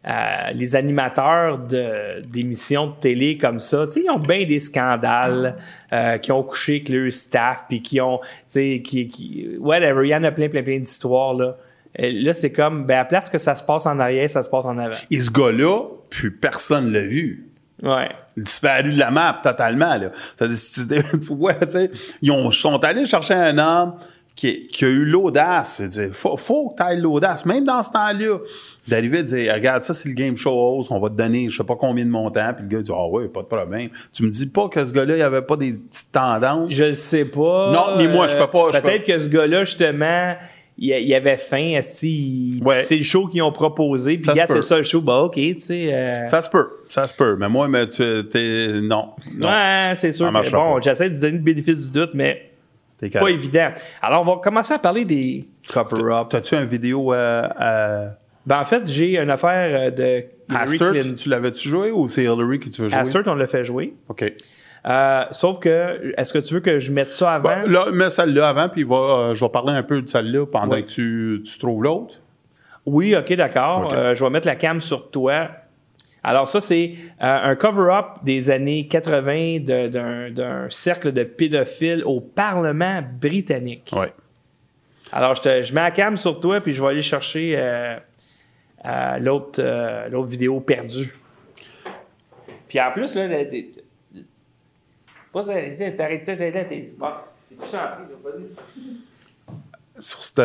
euh, 0.08 0.52
les 0.54 0.76
animateurs 0.76 1.60
de- 1.60 2.22
d'émissions 2.26 2.88
de, 2.88 2.94
télé 2.94 3.38
comme 3.38 3.60
ça, 3.60 3.86
tu 3.86 3.94
sais, 3.94 4.04
ils 4.04 4.10
ont 4.10 4.20
bien 4.20 4.46
des 4.46 4.60
scandales, 4.60 5.58
euh, 5.94 6.18
qui 6.18 6.32
ont 6.32 6.42
couché 6.42 6.76
avec 6.76 6.90
leur 6.90 7.14
staff, 7.14 7.66
puis 7.70 7.82
qui 7.82 8.02
ont, 8.02 8.20
tu 8.20 8.28
sais, 8.48 8.82
qui, 8.84 9.08
qui, 9.08 9.58
whatever, 9.60 10.08
il 10.08 10.10
y 10.10 10.16
en 10.16 10.24
a 10.24 10.32
plein, 10.32 10.50
plein, 10.50 10.64
plein 10.64 10.80
d'histoires, 10.80 11.34
là. 11.34 11.56
Là, 12.00 12.34
c'est 12.34 12.54
comme, 12.54 12.86
ben, 12.86 13.00
à 13.00 13.06
place 13.06 13.30
que 13.30 13.38
ça 13.38 13.54
se 13.54 13.64
passe 13.64 13.86
en 13.86 14.00
arrière, 14.00 14.30
ça 14.30 14.44
se 14.44 14.50
passe 14.50 14.66
en 14.66 14.78
avant. 14.78 14.96
Et 15.12 15.20
ce 15.20 15.30
gars-là, 15.30 15.84
puis 16.10 16.32
personne 16.32 16.92
l'a 16.92 17.02
vu. 17.02 17.48
Ouais. 17.84 18.10
disparu 18.38 18.92
de 18.92 19.00
la 19.00 19.10
map 19.10 19.40
totalement. 19.44 19.96
Là. 19.96 20.12
Ça 20.38 20.48
tu, 20.48 21.20
tu 21.20 21.36
vois, 21.36 21.56
tu 21.56 21.72
sais, 21.72 21.92
ils 22.22 22.32
ont, 22.32 22.52
sont 22.52 22.84
allés 22.84 23.06
chercher 23.06 23.34
un 23.34 23.58
homme 23.58 23.96
qui, 24.36 24.68
qui 24.68 24.86
a 24.86 24.88
eu 24.88 25.06
l'audace. 25.06 25.82
Il 25.98 26.14
faut, 26.14 26.38
faut 26.38 26.70
que 26.70 26.82
tu 26.84 26.90
aies 26.90 26.98
l'audace, 26.98 27.46
même 27.46 27.64
dans 27.66 27.82
ce 27.82 27.92
temps-là, 27.92 28.38
d'arriver 28.88 29.20
à 29.20 29.24
dire 29.24 29.54
Regarde, 29.54 29.84
ça, 29.84 29.94
c'est 29.94 30.10
le 30.10 30.16
game 30.16 30.36
show 30.38 30.52
host, 30.52 30.90
on 30.92 31.00
va 31.00 31.10
te 31.10 31.16
donner 31.16 31.50
je 31.50 31.58
sais 31.58 31.64
pas 31.64 31.76
combien 31.76 32.06
de 32.06 32.10
montants. 32.10 32.54
Puis 32.56 32.64
le 32.64 32.70
gars 32.70 32.82
dit 32.82 32.92
Ah 32.94 33.08
ouais, 33.08 33.28
pas 33.28 33.42
de 33.42 33.48
problème. 33.48 33.90
Tu 34.14 34.24
me 34.24 34.30
dis 34.30 34.48
pas 34.48 34.68
que 34.70 34.84
ce 34.84 34.94
gars-là, 34.94 35.18
il 35.18 35.22
avait 35.22 35.42
pas 35.42 35.58
des 35.58 35.72
petites 35.72 36.12
tendances? 36.12 36.72
Je 36.72 36.86
le 36.86 36.96
sais 36.96 37.26
pas. 37.26 37.72
Non, 37.72 37.98
mais 37.98 38.08
moi, 38.08 38.28
je 38.28 38.38
peux 38.38 38.48
pas, 38.48 38.72
Peut-être 38.72 39.06
que 39.06 39.20
ce 39.20 39.30
gars-là, 39.30 39.64
justement, 39.66 40.36
il, 40.78 41.14
avait 41.14 41.38
faim. 41.38 41.80
Ouais. 42.66 42.84
C'est 42.84 42.98
le 42.98 43.04
show 43.04 43.28
qu'ils 43.28 43.44
ont 43.44 43.52
proposé. 43.52 44.18
Puis, 44.18 44.34
gars, 44.34 44.48
c'est 44.48 44.64
ça 44.64 44.78
le 44.78 44.84
show. 44.84 45.02
Bah, 45.02 45.20
OK, 45.20 45.36
tu 45.36 45.60
sais. 45.60 45.94
euh, 45.94 46.26
Ça 46.26 46.42
se 46.42 46.50
peut, 46.50 46.68
ça 46.90 47.06
se 47.06 47.14
peut. 47.14 47.36
Mais 47.40 47.50
moi, 47.50 47.68
mais 47.68 47.88
tu, 47.88 48.04
t'es, 48.30 48.80
non. 48.82 49.10
non. 49.36 49.48
Ouais, 49.50 49.92
c'est 49.96 50.14
sûr. 50.14 50.32
Marchera 50.32 50.64
bon, 50.64 50.82
j'essaie 50.82 51.10
de 51.10 51.20
donner 51.20 51.38
le 51.38 51.44
bénéfice 51.44 51.92
du 51.92 52.00
doute, 52.00 52.12
mais 52.14 52.51
pas 53.10 53.30
évident. 53.30 53.70
Alors, 54.02 54.22
on 54.22 54.36
va 54.36 54.42
commencer 54.42 54.74
à 54.74 54.80
parler 54.80 55.06
des 55.06 55.48
cover-up. 55.72 56.28
T'as-tu 56.30 56.56
une 56.56 56.66
vidéo 56.66 57.14
euh, 57.14 57.44
à 57.58 58.18
Ben, 58.46 58.60
en 58.60 58.66
fait, 58.66 58.88
j'ai 58.88 59.18
une 59.20 59.30
affaire 59.30 59.88
euh, 59.88 59.92
de 59.92 60.24
Hillary 60.50 60.64
Hastert? 60.64 60.92
Clinton. 60.92 61.16
Tu 61.16 61.30
l'avais-tu 61.30 61.70
joué 61.70 61.92
ou 61.92 62.08
c'est 62.08 62.24
Hillary 62.24 62.60
qui 62.60 62.70
tu 62.70 62.82
veux 62.82 62.90
jouer? 62.90 62.98
Hastert, 62.98 63.24
on 63.28 63.36
l'a 63.36 63.48
fait 63.48 63.64
jouer. 63.64 63.94
OK. 64.10 64.26
Euh, 64.88 65.24
sauf 65.32 65.60
que, 65.60 66.14
est-ce 66.18 66.34
que 66.34 66.40
tu 66.40 66.56
veux 66.56 66.60
que 66.60 66.80
je 66.80 66.92
mette 66.92 67.08
ça 67.08 67.34
avant? 67.34 67.62
Bon, 67.62 67.70
là, 67.70 67.92
mets 67.92 68.10
celle-là 68.10 68.50
avant, 68.50 68.68
puis 68.68 68.84
va, 68.84 68.96
euh, 68.96 69.34
je 69.36 69.46
vais 69.46 69.50
parler 69.52 69.74
un 69.74 69.84
peu 69.84 70.02
de 70.02 70.08
celle-là 70.10 70.46
pendant 70.48 70.76
Oui. 70.76 70.84
que 70.84 70.90
tu, 70.90 71.44
tu 71.46 71.60
trouves 71.60 71.84
l'autre. 71.84 72.16
Oui, 72.88 73.16
OK, 73.16 73.32
d'accord. 73.34 73.94
Euh, 73.94 74.16
je 74.16 74.24
vais 74.24 74.32
mettre 74.32 74.48
la 74.48 74.56
cam 74.56 74.82
sur 74.82 75.12
toi. 75.12 75.50
Alors, 76.24 76.48
ça, 76.48 76.62
c'est 76.62 76.94
euh, 77.22 77.40
un 77.44 77.56
cover-up 77.56 78.24
des 78.24 78.52
années 78.52 78.88
80 78.88 79.60
de- 79.62 80.30
d'un 80.30 80.70
cercle 80.70 81.12
de 81.12 81.24
pédophiles 81.24 82.04
au 82.06 82.22
Parlement 82.22 83.02
britannique. 83.20 83.92
Oui. 83.94 84.06
Alors, 85.12 85.34
je, 85.36 85.42
te- 85.42 85.62
je 85.64 85.74
mets 85.74 85.82
la 85.82 85.92
cam 85.92 86.18
sur 86.18 86.40
toi, 86.40 86.62
puis 86.62 86.74
je 86.74 86.82
vais 86.82 86.90
aller 86.90 87.02
chercher 87.02 87.56
euh, 87.58 87.98
euh, 88.86 89.18
l'autre 89.18 89.60
euh, 89.64 90.08
vidéo 90.30 90.60
perdue. 90.60 91.14
Puis 92.68 92.80
en 92.80 92.92
plus, 92.92 93.16
là, 93.16 93.28
là, 93.28 93.44
t'es- 93.46 93.72
pas 95.34 95.42
t'arrêtes 95.92 96.26
pas, 96.26 96.36
t'es 96.36 96.52
là, 96.52 96.64
t'es 96.66 96.92
bon, 96.98 97.08
t'es 97.50 97.56
plus 97.56 97.72
là, 97.74 97.98
vas-y. 98.24 100.02
Sur 100.02 100.22
cette. 100.24 100.40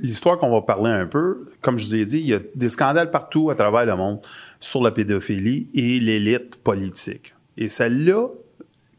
L'histoire 0.00 0.38
qu'on 0.38 0.50
va 0.50 0.62
parler 0.62 0.90
un 0.90 1.06
peu, 1.06 1.44
comme 1.60 1.78
je 1.78 1.84
vous 1.86 1.94
ai 1.94 2.04
dit, 2.04 2.18
il 2.18 2.26
y 2.26 2.34
a 2.34 2.40
des 2.54 2.68
scandales 2.68 3.10
partout 3.10 3.50
à 3.50 3.54
travers 3.54 3.86
le 3.86 3.96
monde 3.96 4.20
sur 4.58 4.82
la 4.82 4.90
pédophilie 4.90 5.68
et 5.74 6.00
l'élite 6.00 6.56
politique. 6.56 7.34
Et 7.56 7.68
celle-là, 7.68 8.28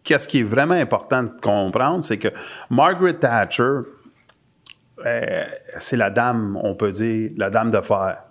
qu'est-ce 0.04 0.28
qui 0.28 0.40
est 0.40 0.44
vraiment 0.44 0.76
important 0.76 1.24
de 1.24 1.32
comprendre, 1.42 2.04
c'est 2.04 2.18
que 2.18 2.30
Margaret 2.70 3.14
Thatcher, 3.14 3.80
euh, 5.06 5.46
c'est 5.80 5.98
la 5.98 6.10
dame, 6.10 6.60
on 6.62 6.76
peut 6.76 6.92
dire, 6.92 7.32
la 7.38 7.50
dame 7.50 7.72
de 7.72 7.82
fer. 7.82 8.24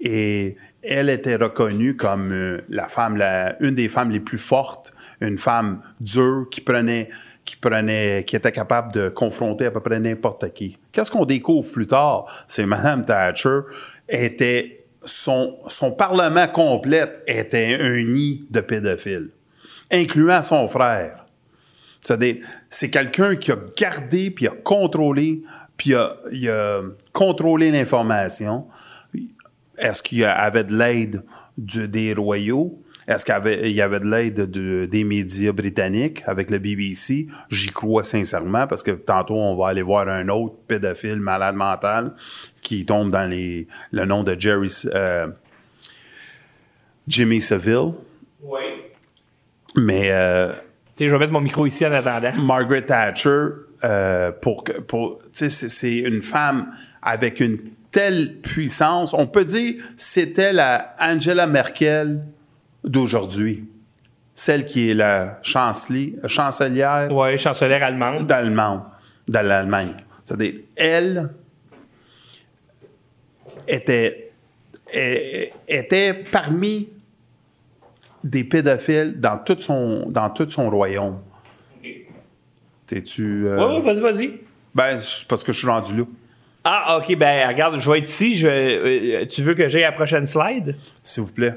Et 0.00 0.56
elle 0.82 1.08
était 1.08 1.36
reconnue 1.36 1.96
comme 1.96 2.32
euh, 2.32 2.60
la 2.68 2.88
femme, 2.88 3.16
la, 3.16 3.60
une 3.62 3.74
des 3.74 3.88
femmes 3.88 4.10
les 4.10 4.20
plus 4.20 4.38
fortes, 4.38 4.92
une 5.20 5.38
femme 5.38 5.80
dure 6.00 6.46
qui 6.50 6.60
prenait, 6.60 7.08
qui 7.44 7.56
prenait, 7.56 8.24
qui 8.24 8.36
était 8.36 8.52
capable 8.52 8.92
de 8.92 9.08
confronter 9.08 9.66
à 9.66 9.70
peu 9.70 9.80
près 9.80 9.98
n'importe 9.98 10.52
qui. 10.52 10.78
Qu'est-ce 10.92 11.10
qu'on 11.10 11.24
découvre 11.24 11.70
plus 11.72 11.86
tard, 11.86 12.26
c'est 12.46 12.66
Madame 12.66 13.04
Thatcher 13.04 13.60
était 14.08 14.84
son, 15.04 15.56
son 15.68 15.92
parlement 15.92 16.46
complet 16.46 17.12
était 17.26 17.78
un 17.80 18.02
nid 18.02 18.44
de 18.50 18.60
pédophiles, 18.60 19.30
incluant 19.90 20.42
son 20.42 20.68
frère. 20.68 21.26
C'est-à-dire, 22.04 22.36
c'est 22.70 22.90
quelqu'un 22.90 23.36
qui 23.36 23.52
a 23.52 23.58
gardé, 23.76 24.30
puis 24.30 24.46
a 24.46 24.50
contrôlé, 24.50 25.42
puis 25.76 25.94
a, 25.94 26.16
a 26.48 26.80
contrôlé 27.12 27.70
l'information. 27.70 28.66
Est-ce 29.78 30.02
qu'il 30.02 30.24
avait 30.24 30.64
de 30.64 30.76
l'aide 30.76 31.24
des 31.56 32.14
royaux? 32.14 32.81
Est-ce 33.08 33.24
qu'il 33.24 33.34
y 33.72 33.80
avait, 33.80 33.98
de 33.98 34.04
l'aide 34.08 34.50
de- 34.50 34.86
des 34.86 35.02
médias 35.04 35.52
britanniques 35.52 36.22
avec 36.26 36.50
le 36.50 36.58
BBC? 36.58 37.26
J'y 37.50 37.70
crois 37.70 38.04
sincèrement 38.04 38.66
parce 38.66 38.82
que 38.82 38.92
tantôt, 38.92 39.34
on 39.36 39.56
va 39.56 39.68
aller 39.68 39.82
voir 39.82 40.08
un 40.08 40.28
autre 40.28 40.54
pédophile 40.68 41.16
malade 41.20 41.56
mental 41.56 42.14
qui 42.62 42.86
tombe 42.86 43.10
dans 43.10 43.28
les, 43.28 43.66
le 43.90 44.04
nom 44.04 44.22
de 44.22 44.36
Jerry, 44.38 44.70
euh, 44.94 45.26
Jimmy 47.08 47.40
Seville. 47.40 47.92
Oui. 48.42 48.60
Mais 49.76 50.10
euh, 50.12 50.52
Je 51.00 51.06
vais 51.06 51.18
mettre 51.18 51.32
mon 51.32 51.40
micro 51.40 51.66
ici 51.66 51.84
en 51.86 51.92
attendant. 51.92 52.32
Margaret 52.42 52.82
Thatcher, 52.82 53.48
euh, 53.84 54.30
pour, 54.32 54.64
que- 54.64 54.80
pour, 54.80 55.18
tu 55.24 55.28
sais, 55.32 55.50
c'est- 55.50 55.68
c'est 55.68 55.96
une 55.98 56.22
femme 56.22 56.70
avec 57.02 57.40
une 57.40 57.58
telle 57.90 58.38
puissance. 58.40 59.12
On 59.12 59.26
peut 59.26 59.44
dire 59.44 59.82
c'était 59.96 60.52
la 60.52 60.94
Angela 61.00 61.46
Merkel 61.46 62.22
d'aujourd'hui, 62.84 63.64
celle 64.34 64.64
qui 64.66 64.90
est 64.90 64.94
la 64.94 65.38
chancelier- 65.42 66.16
chancelière 66.26 67.08
Oui, 67.12 67.38
chancelière 67.38 67.82
allemande. 67.82 68.26
d'Allemagne, 68.26 68.80
de 69.28 69.38
l'Allemagne. 69.38 69.94
C'est-à-dire, 70.24 70.54
elle 70.76 71.30
était, 73.68 74.30
était 75.68 76.14
parmi 76.14 76.88
des 78.24 78.44
pédophiles 78.44 79.14
dans 79.18 79.38
tout 79.38 79.56
son, 79.58 80.08
dans 80.08 80.30
tout 80.30 80.48
son 80.48 80.70
royaume. 80.70 81.18
T'es-tu. 82.86 83.46
euh, 83.46 83.56
Oui, 83.68 83.76
oui, 83.78 83.82
vas-y, 83.84 84.00
vas-y. 84.00 84.40
Ben, 84.74 84.98
c'est 84.98 85.26
parce 85.26 85.42
que 85.44 85.52
je 85.52 85.58
suis 85.58 85.66
rendu 85.68 85.96
là. 85.96 86.04
Ah, 86.64 86.98
OK, 86.98 87.16
ben 87.16 87.48
regarde, 87.48 87.78
je 87.80 87.90
vais 87.90 87.98
être 87.98 88.08
ici. 88.08 88.34
Je, 88.36 88.46
vais- 88.46 89.16
euh, 89.22 89.26
tu 89.26 89.42
veux 89.42 89.54
que 89.54 89.68
j'aille 89.68 89.82
à 89.84 89.90
la 89.90 89.96
prochaine 89.96 90.26
slide? 90.26 90.76
S'il 91.02 91.24
vous 91.24 91.32
plaît. 91.32 91.54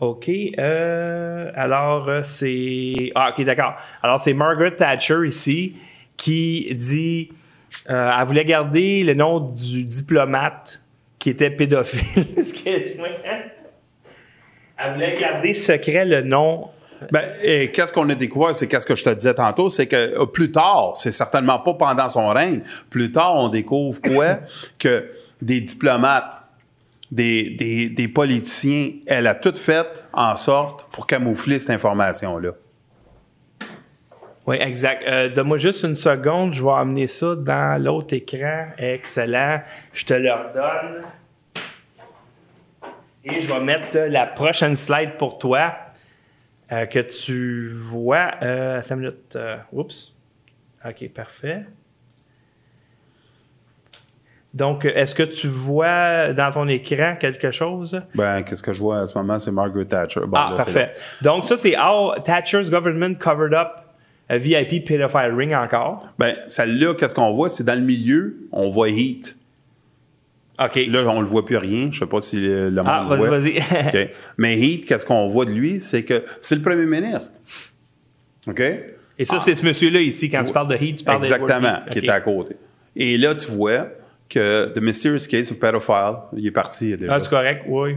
OK. 0.00 0.30
euh, 0.30 1.50
alors, 1.54 2.08
euh, 2.08 2.22
c'est. 2.22 3.12
Ah, 3.14 3.32
OK, 3.36 3.44
d'accord. 3.44 3.74
Alors, 4.02 4.18
c'est 4.18 4.32
Margaret 4.32 4.74
Thatcher 4.74 5.26
ici 5.26 5.76
qui 6.16 6.74
dit. 6.74 7.30
euh, 7.88 8.10
elle 8.18 8.26
voulait 8.26 8.44
garder 8.44 9.04
le 9.04 9.14
nom 9.14 9.40
du 9.40 9.84
diplomate 9.84 10.80
qui 11.18 11.30
était 11.30 11.50
pédophile. 11.50 12.24
Excuse-moi. 12.36 13.08
Elle 14.78 14.94
voulait 14.94 15.14
garder 15.20 15.52
secret 15.52 16.06
le 16.06 16.22
nom. 16.22 16.70
Ben, 17.12 17.24
et 17.42 17.70
qu'est-ce 17.70 17.92
qu'on 17.92 18.08
a 18.08 18.14
découvert, 18.14 18.54
c'est 18.54 18.66
qu'est-ce 18.66 18.86
que 18.86 18.94
je 18.94 19.04
te 19.04 19.10
disais 19.10 19.34
tantôt, 19.34 19.68
c'est 19.70 19.86
que 19.86 20.24
plus 20.26 20.50
tard, 20.50 20.92
c'est 20.96 21.12
certainement 21.12 21.58
pas 21.58 21.74
pendant 21.74 22.08
son 22.08 22.28
règne, 22.28 22.60
plus 22.90 23.10
tard, 23.10 23.36
on 23.36 23.48
découvre 23.48 24.00
quoi? 24.02 24.40
que 24.78 25.10
des 25.40 25.60
diplomates, 25.60 26.39
des, 27.10 27.50
des, 27.50 27.88
des 27.88 28.08
politiciens, 28.08 28.90
elle 29.06 29.26
a 29.26 29.34
tout 29.34 29.54
fait 29.56 30.04
en 30.12 30.36
sorte 30.36 30.86
pour 30.92 31.06
camoufler 31.06 31.58
cette 31.58 31.70
information-là. 31.70 32.52
Oui, 34.46 34.56
exact. 34.60 35.04
Euh, 35.06 35.28
Donne-moi 35.28 35.58
juste 35.58 35.84
une 35.84 35.94
seconde, 35.96 36.54
je 36.54 36.64
vais 36.64 36.72
amener 36.72 37.06
ça 37.06 37.34
dans 37.36 37.82
l'autre 37.82 38.14
écran. 38.14 38.68
Excellent. 38.78 39.60
Je 39.92 40.04
te 40.04 40.14
le 40.14 40.32
redonne. 40.32 41.04
Et 43.22 43.40
je 43.42 43.52
vais 43.52 43.60
mettre 43.60 43.98
la 43.98 44.26
prochaine 44.26 44.76
slide 44.76 45.18
pour 45.18 45.38
toi 45.38 45.74
euh, 46.72 46.86
que 46.86 47.00
tu 47.00 47.68
vois. 47.68 48.30
Euh, 48.42 48.78
attends 48.78 48.94
une 48.94 49.00
minute. 49.02 49.36
euh, 49.36 49.58
oups. 49.72 50.14
OK, 50.84 51.08
parfait. 51.10 51.64
Donc, 54.52 54.84
euh, 54.84 54.90
est-ce 54.96 55.14
que 55.14 55.22
tu 55.22 55.46
vois 55.46 56.32
dans 56.32 56.50
ton 56.50 56.66
écran 56.68 57.14
quelque 57.18 57.50
chose? 57.52 58.00
Ben, 58.14 58.42
qu'est-ce 58.42 58.62
que 58.62 58.72
je 58.72 58.80
vois 58.80 59.00
à 59.00 59.06
ce 59.06 59.16
moment, 59.16 59.38
c'est 59.38 59.52
Margaret 59.52 59.84
Thatcher. 59.84 60.20
Bon, 60.26 60.36
Ah, 60.36 60.50
là, 60.50 60.56
parfait. 60.56 60.90
Donc, 61.22 61.44
ça, 61.44 61.56
c'est 61.56 61.76
How 61.78 62.14
Thatcher's 62.24 62.68
Government 62.70 63.14
Covered 63.14 63.54
Up 63.54 63.68
a 64.28 64.38
VIP 64.38 64.84
Pedophile 64.86 65.32
Ring 65.36 65.54
encore. 65.54 66.08
Ben, 66.18 66.34
celle-là, 66.48 66.94
qu'est-ce 66.94 67.14
qu'on 67.14 67.32
voit? 67.32 67.48
C'est 67.48 67.64
dans 67.64 67.74
le 67.78 67.84
milieu, 67.84 68.36
on 68.52 68.70
voit 68.70 68.88
Heat. 68.88 69.36
OK. 70.62 70.76
Là, 70.88 71.04
on 71.08 71.20
le 71.20 71.26
voit 71.26 71.44
plus 71.46 71.56
rien. 71.56 71.88
Je 71.92 72.00
sais 72.00 72.06
pas 72.06 72.20
si 72.20 72.36
le, 72.40 72.70
le 72.70 72.82
monde 72.82 72.86
Ah, 72.86 73.06
le 73.08 73.16
vas-y, 73.16 73.58
voit. 73.58 73.80
vas-y. 73.80 74.04
OK. 74.04 74.10
Mais 74.36 74.58
Heath, 74.58 74.84
qu'est-ce 74.86 75.06
qu'on 75.06 75.28
voit 75.28 75.46
de 75.46 75.52
lui? 75.52 75.80
C'est 75.80 76.04
que 76.04 76.22
c'est 76.40 76.54
le 76.56 76.60
premier 76.62 76.86
ministre. 76.86 77.38
OK? 78.48 78.60
Et 79.18 79.24
ça, 79.24 79.38
c'est 79.38 79.54
ce 79.54 79.64
monsieur-là 79.64 80.00
ici. 80.00 80.28
Quand 80.30 80.42
tu 80.44 80.52
parles 80.52 80.68
de 80.68 80.76
Heat, 80.84 80.98
tu 80.98 81.04
parles 81.04 81.18
Exactement, 81.18 81.60
d'Edward 81.60 81.82
Heath. 81.86 81.92
qui 82.00 82.06
est 82.06 82.10
à 82.10 82.20
côté. 82.20 82.56
Et 82.96 83.16
là, 83.18 83.34
tu 83.34 83.50
vois 83.50 83.86
que 84.30 84.72
The 84.74 84.80
Mysterious 84.80 85.26
Case 85.28 85.50
of 85.52 85.58
Pedophile, 85.58 86.16
il 86.36 86.46
est 86.46 86.50
parti 86.52 86.96
déjà. 86.96 87.14
Ah, 87.14 87.20
c'est 87.20 87.28
correct, 87.28 87.64
oui. 87.68 87.96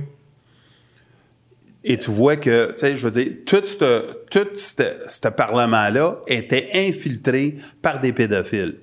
Et 1.86 1.98
tu 1.98 2.12
vois 2.12 2.38
que, 2.38 2.68
tu 2.72 2.78
sais, 2.78 2.96
je 2.96 3.06
veux 3.06 3.12
dire, 3.12 3.28
tout 3.46 3.64
ce 3.66 4.14
tout 4.32 4.48
ce- 4.56 4.74
ce 5.08 5.28
parlement-là 5.28 6.20
était 6.28 6.70
infiltré 6.74 7.56
par 7.82 8.00
des 8.00 8.14
pédophiles. 8.14 8.78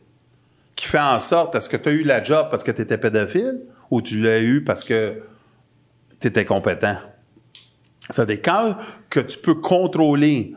Qui 0.76 0.86
fait 0.86 0.98
en 1.00 1.18
sorte, 1.18 1.54
est-ce 1.54 1.68
que 1.68 1.76
tu 1.78 1.88
as 1.88 1.92
eu 1.92 2.02
la 2.04 2.22
job 2.22 2.48
parce 2.50 2.62
que 2.62 2.70
tu 2.70 2.82
étais 2.82 2.98
pédophile 2.98 3.60
ou 3.90 4.00
tu 4.02 4.20
l'as 4.20 4.40
eu 4.40 4.62
parce 4.62 4.84
que 4.84 5.22
tu 6.20 6.28
étais 6.28 6.44
compétent? 6.44 6.98
C'est-à-dire, 8.10 8.40
quand 8.44 8.76
que 9.08 9.20
tu 9.20 9.38
peux 9.38 9.54
contrôler 9.54 10.54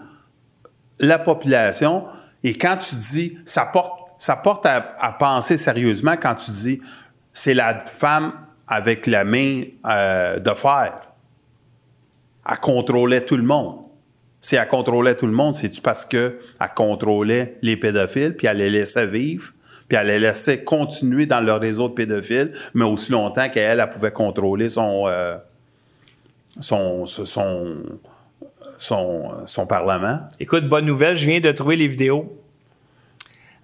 la 0.99 1.19
population 1.19 2.05
et 2.43 2.57
quand 2.57 2.77
tu 2.77 2.95
dis, 2.95 3.37
ça 3.45 3.65
porte, 3.65 4.02
ça 4.23 4.37
porte 4.37 4.65
à, 4.65 4.79
penser 5.19 5.57
sérieusement 5.57 6.15
quand 6.15 6.35
tu 6.35 6.49
dis, 6.49 6.79
c'est 7.33 7.53
la 7.53 7.77
femme 7.79 8.31
avec 8.69 9.05
la 9.05 9.25
main 9.25 9.63
euh, 9.85 10.39
de 10.39 10.51
fer. 10.51 10.93
Elle 12.49 12.59
contrôlait 12.59 13.25
tout 13.25 13.35
le 13.35 13.43
monde. 13.43 13.79
Si 14.39 14.55
elle 14.55 14.65
contrôlait 14.69 15.15
tout 15.15 15.25
le 15.25 15.33
monde, 15.33 15.53
c'est-tu 15.53 15.81
parce 15.81 16.05
qu'elle 16.05 16.37
contrôlait 16.73 17.57
les 17.61 17.75
pédophiles, 17.75 18.33
puis 18.37 18.47
elle 18.47 18.59
les 18.59 18.69
laissait 18.69 19.07
vivre, 19.07 19.51
puis 19.89 19.97
elle 19.97 20.07
les 20.07 20.19
laissait 20.19 20.63
continuer 20.63 21.25
dans 21.25 21.41
leur 21.41 21.59
réseau 21.59 21.89
de 21.89 21.93
pédophiles, 21.93 22.53
mais 22.73 22.85
aussi 22.85 23.11
longtemps 23.11 23.49
qu'elle, 23.49 23.81
elle 23.81 23.89
pouvait 23.89 24.13
contrôler 24.13 24.69
son, 24.69 25.03
euh, 25.05 25.35
son, 26.61 27.05
son, 27.05 27.83
son 29.45 29.67
parlement? 29.67 30.21
Écoute, 30.39 30.69
bonne 30.69 30.85
nouvelle, 30.85 31.17
je 31.17 31.29
viens 31.29 31.41
de 31.41 31.51
trouver 31.51 31.75
les 31.75 31.89
vidéos. 31.89 32.39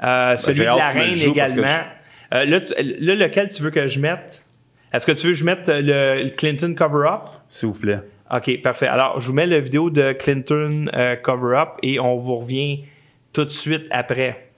Euh, 0.03 0.35
celui 0.37 0.59
de 0.59 0.63
la 0.65 0.85
reine 0.85 1.15
également. 1.31 1.67
Euh, 2.33 2.45
là, 2.45 2.61
tu- 2.61 2.73
là, 2.77 3.15
lequel 3.15 3.49
tu 3.49 3.63
veux 3.63 3.71
que 3.71 3.87
je 3.87 3.99
mette? 3.99 4.43
Est-ce 4.93 5.05
que 5.05 5.11
tu 5.11 5.27
veux 5.27 5.33
que 5.33 5.39
je 5.39 5.45
mette 5.45 5.67
le, 5.67 6.23
le 6.23 6.29
Clinton 6.31 6.73
cover-up? 6.77 7.29
S'il 7.47 7.69
vous 7.69 7.79
plaît. 7.79 7.99
OK, 8.33 8.61
parfait. 8.61 8.87
Alors, 8.87 9.19
je 9.19 9.27
vous 9.27 9.33
mets 9.33 9.45
la 9.47 9.59
vidéo 9.59 9.89
de 9.89 10.11
Clinton 10.13 10.89
euh, 10.93 11.15
cover-up 11.15 11.69
et 11.83 11.99
on 11.99 12.17
vous 12.17 12.37
revient 12.37 12.83
tout 13.33 13.43
de 13.43 13.49
suite 13.49 13.87
après. 13.91 14.48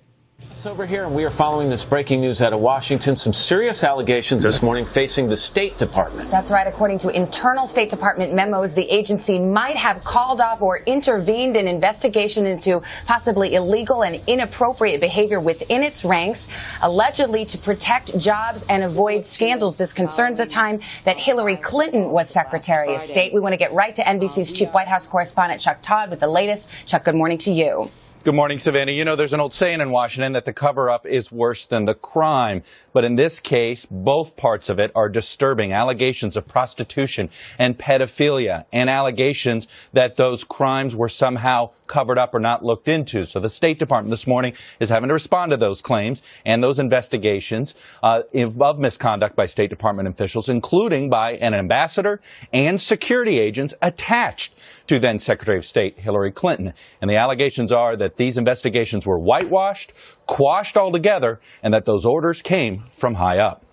Over 0.64 0.86
here, 0.86 1.06
and 1.06 1.16
we 1.16 1.24
are 1.24 1.32
following 1.32 1.70
this 1.70 1.84
breaking 1.84 2.22
news 2.22 2.40
out 2.40 2.54
of 2.54 2.60
Washington. 2.60 3.16
Some 3.16 3.34
serious 3.34 3.84
allegations 3.84 4.44
this 4.44 4.62
morning 4.62 4.86
facing 4.86 5.28
the 5.28 5.36
State 5.36 5.80
Department. 5.80 6.30
That's 6.30 6.52
right. 6.52 6.68
According 6.68 7.00
to 7.00 7.10
internal 7.10 7.66
State 7.66 7.90
Department 7.90 8.36
memos, 8.36 8.76
the 8.76 8.84
agency 8.84 9.40
might 9.40 9.76
have 9.76 10.04
called 10.04 10.40
off 10.40 10.62
or 10.62 10.78
intervened 10.84 11.56
in 11.56 11.68
investigation 11.68 12.46
into 12.46 12.82
possibly 13.08 13.56
illegal 13.56 14.04
and 14.04 14.22
inappropriate 14.28 15.02
behavior 15.02 15.42
within 15.42 15.82
its 15.82 16.06
ranks, 16.06 16.46
allegedly 16.82 17.44
to 17.46 17.58
protect 17.58 18.16
jobs 18.20 18.64
and 18.70 18.84
avoid 18.84 19.26
scandals. 19.26 19.78
This 19.78 19.94
concerns 19.94 20.38
the 20.38 20.46
time 20.46 20.80
that 21.06 21.18
Hillary 21.18 21.58
Clinton 21.58 22.12
was 22.12 22.30
Secretary 22.30 22.94
of 22.94 23.02
State. 23.02 23.34
We 23.34 23.40
want 23.40 23.54
to 23.54 23.58
get 23.58 23.74
right 23.74 23.96
to 23.96 24.04
NBC's 24.04 24.54
Chief 24.54 24.70
White 24.74 24.88
House 24.88 25.08
correspondent 25.08 25.62
Chuck 25.62 25.80
Todd 25.82 26.12
with 26.12 26.20
the 26.20 26.28
latest. 26.28 26.68
Chuck, 26.86 27.06
good 27.06 27.16
morning 27.16 27.40
to 27.40 27.52
you. 27.52 27.90
Good 28.24 28.36
morning, 28.36 28.60
Savannah. 28.60 28.92
You 28.92 29.04
know, 29.04 29.16
there's 29.16 29.34
an 29.34 29.40
old 29.40 29.52
saying 29.52 29.82
in 29.82 29.90
Washington 29.90 30.34
that 30.34 30.46
the 30.46 30.54
cover 30.54 30.92
up 30.92 31.08
is 31.08 31.32
worse 31.32 31.66
than 31.66 31.86
the 31.86 31.96
crime. 31.96 32.62
But 32.94 33.04
in 33.04 33.16
this 33.16 33.40
case, 33.40 33.84
both 33.90 34.38
parts 34.38 34.70
of 34.70 34.78
it 34.78 34.92
are 34.94 35.10
disturbing. 35.10 35.74
Allegations 35.74 36.38
of 36.38 36.48
prostitution 36.48 37.32
and 37.58 37.76
pedophilia 37.76 38.66
and 38.72 38.92
allegations 38.92 39.68
that 39.94 40.18
those 40.18 40.44
crimes 40.44 40.96
were 40.96 41.10
somehow 41.10 41.72
covered 41.92 42.18
up 42.18 42.34
or 42.34 42.40
not 42.40 42.64
looked 42.64 42.88
into. 42.88 43.26
So 43.26 43.40
the 43.40 43.50
State 43.50 43.78
Department 43.78 44.12
this 44.12 44.26
morning 44.26 44.54
is 44.80 44.90
having 44.90 45.10
to 45.10 45.14
respond 45.14 45.52
to 45.52 45.58
those 45.58 45.82
claims 45.82 46.22
and 46.46 46.64
those 46.64 46.80
investigations 46.80 47.76
uh, 48.02 48.22
of 48.34 48.80
misconduct 48.80 49.36
by 49.36 49.46
State 49.46 49.70
Department 49.70 50.08
officials, 50.08 50.50
including 50.50 51.10
by 51.10 51.34
an 51.34 51.54
ambassador 51.54 52.22
and 52.54 52.80
security 52.80 53.40
agents 53.40 53.74
attached 53.82 54.54
to 54.88 55.00
then 55.00 55.20
Secretary 55.20 55.58
of 55.58 55.66
State 55.66 56.00
Hillary 56.00 56.32
Clinton. 56.32 56.74
And 57.02 57.10
the 57.10 57.18
allegations 57.18 57.72
are 57.72 57.98
that 57.98 58.18
these 58.18 58.38
investigations 58.38 59.06
were 59.06 59.20
whitewashed, 59.20 59.92
quashed 60.28 60.78
altogether, 60.78 61.42
and 61.62 61.74
that 61.74 61.86
those 61.86 62.06
orders 62.06 62.42
came 62.42 62.86
from 63.00 63.16
high 63.16 63.40
up. 63.40 63.64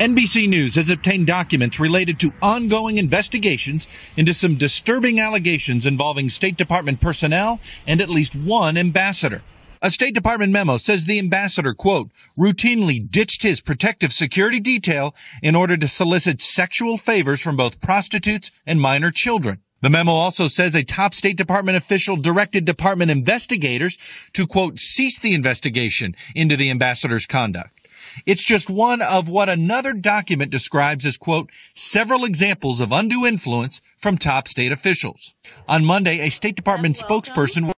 NBC 0.00 0.48
News 0.48 0.74
has 0.74 0.90
obtained 0.90 1.28
documents 1.28 1.78
related 1.78 2.18
to 2.18 2.32
ongoing 2.42 2.98
investigations 2.98 3.86
into 4.16 4.34
some 4.34 4.58
disturbing 4.58 5.20
allegations 5.20 5.86
involving 5.86 6.28
State 6.28 6.56
Department 6.56 7.00
personnel 7.00 7.60
and 7.86 8.00
at 8.00 8.10
least 8.10 8.34
one 8.34 8.76
ambassador. 8.76 9.40
A 9.80 9.92
State 9.92 10.12
Department 10.14 10.50
memo 10.50 10.78
says 10.78 11.04
the 11.04 11.20
ambassador, 11.20 11.74
quote, 11.74 12.08
routinely 12.36 13.08
ditched 13.08 13.42
his 13.42 13.60
protective 13.60 14.10
security 14.10 14.58
detail 14.58 15.14
in 15.44 15.54
order 15.54 15.76
to 15.76 15.86
solicit 15.86 16.40
sexual 16.40 16.98
favors 16.98 17.40
from 17.40 17.56
both 17.56 17.80
prostitutes 17.80 18.50
and 18.66 18.80
minor 18.80 19.12
children. 19.14 19.60
The 19.80 19.90
memo 19.90 20.10
also 20.10 20.48
says 20.48 20.74
a 20.74 20.82
top 20.82 21.14
State 21.14 21.36
Department 21.36 21.76
official 21.76 22.16
directed 22.16 22.64
department 22.64 23.12
investigators 23.12 23.96
to, 24.32 24.48
quote, 24.48 24.76
cease 24.76 25.20
the 25.20 25.34
investigation 25.34 26.16
into 26.34 26.56
the 26.56 26.70
ambassador's 26.70 27.26
conduct. 27.26 27.70
It's 28.26 28.44
just 28.44 28.70
one 28.70 29.02
of 29.02 29.28
what 29.28 29.48
another 29.48 29.92
document 29.92 30.50
describes 30.50 31.06
as, 31.06 31.16
quote, 31.16 31.50
several 31.74 32.24
examples 32.24 32.80
of 32.80 32.92
undue 32.92 33.26
influence 33.26 33.80
from 34.02 34.18
top 34.18 34.48
state 34.48 34.72
officials. 34.72 35.34
On 35.68 35.84
Monday, 35.84 36.20
a 36.20 36.30
State 36.30 36.56
Department 36.56 36.96
spokesperson 36.96 37.72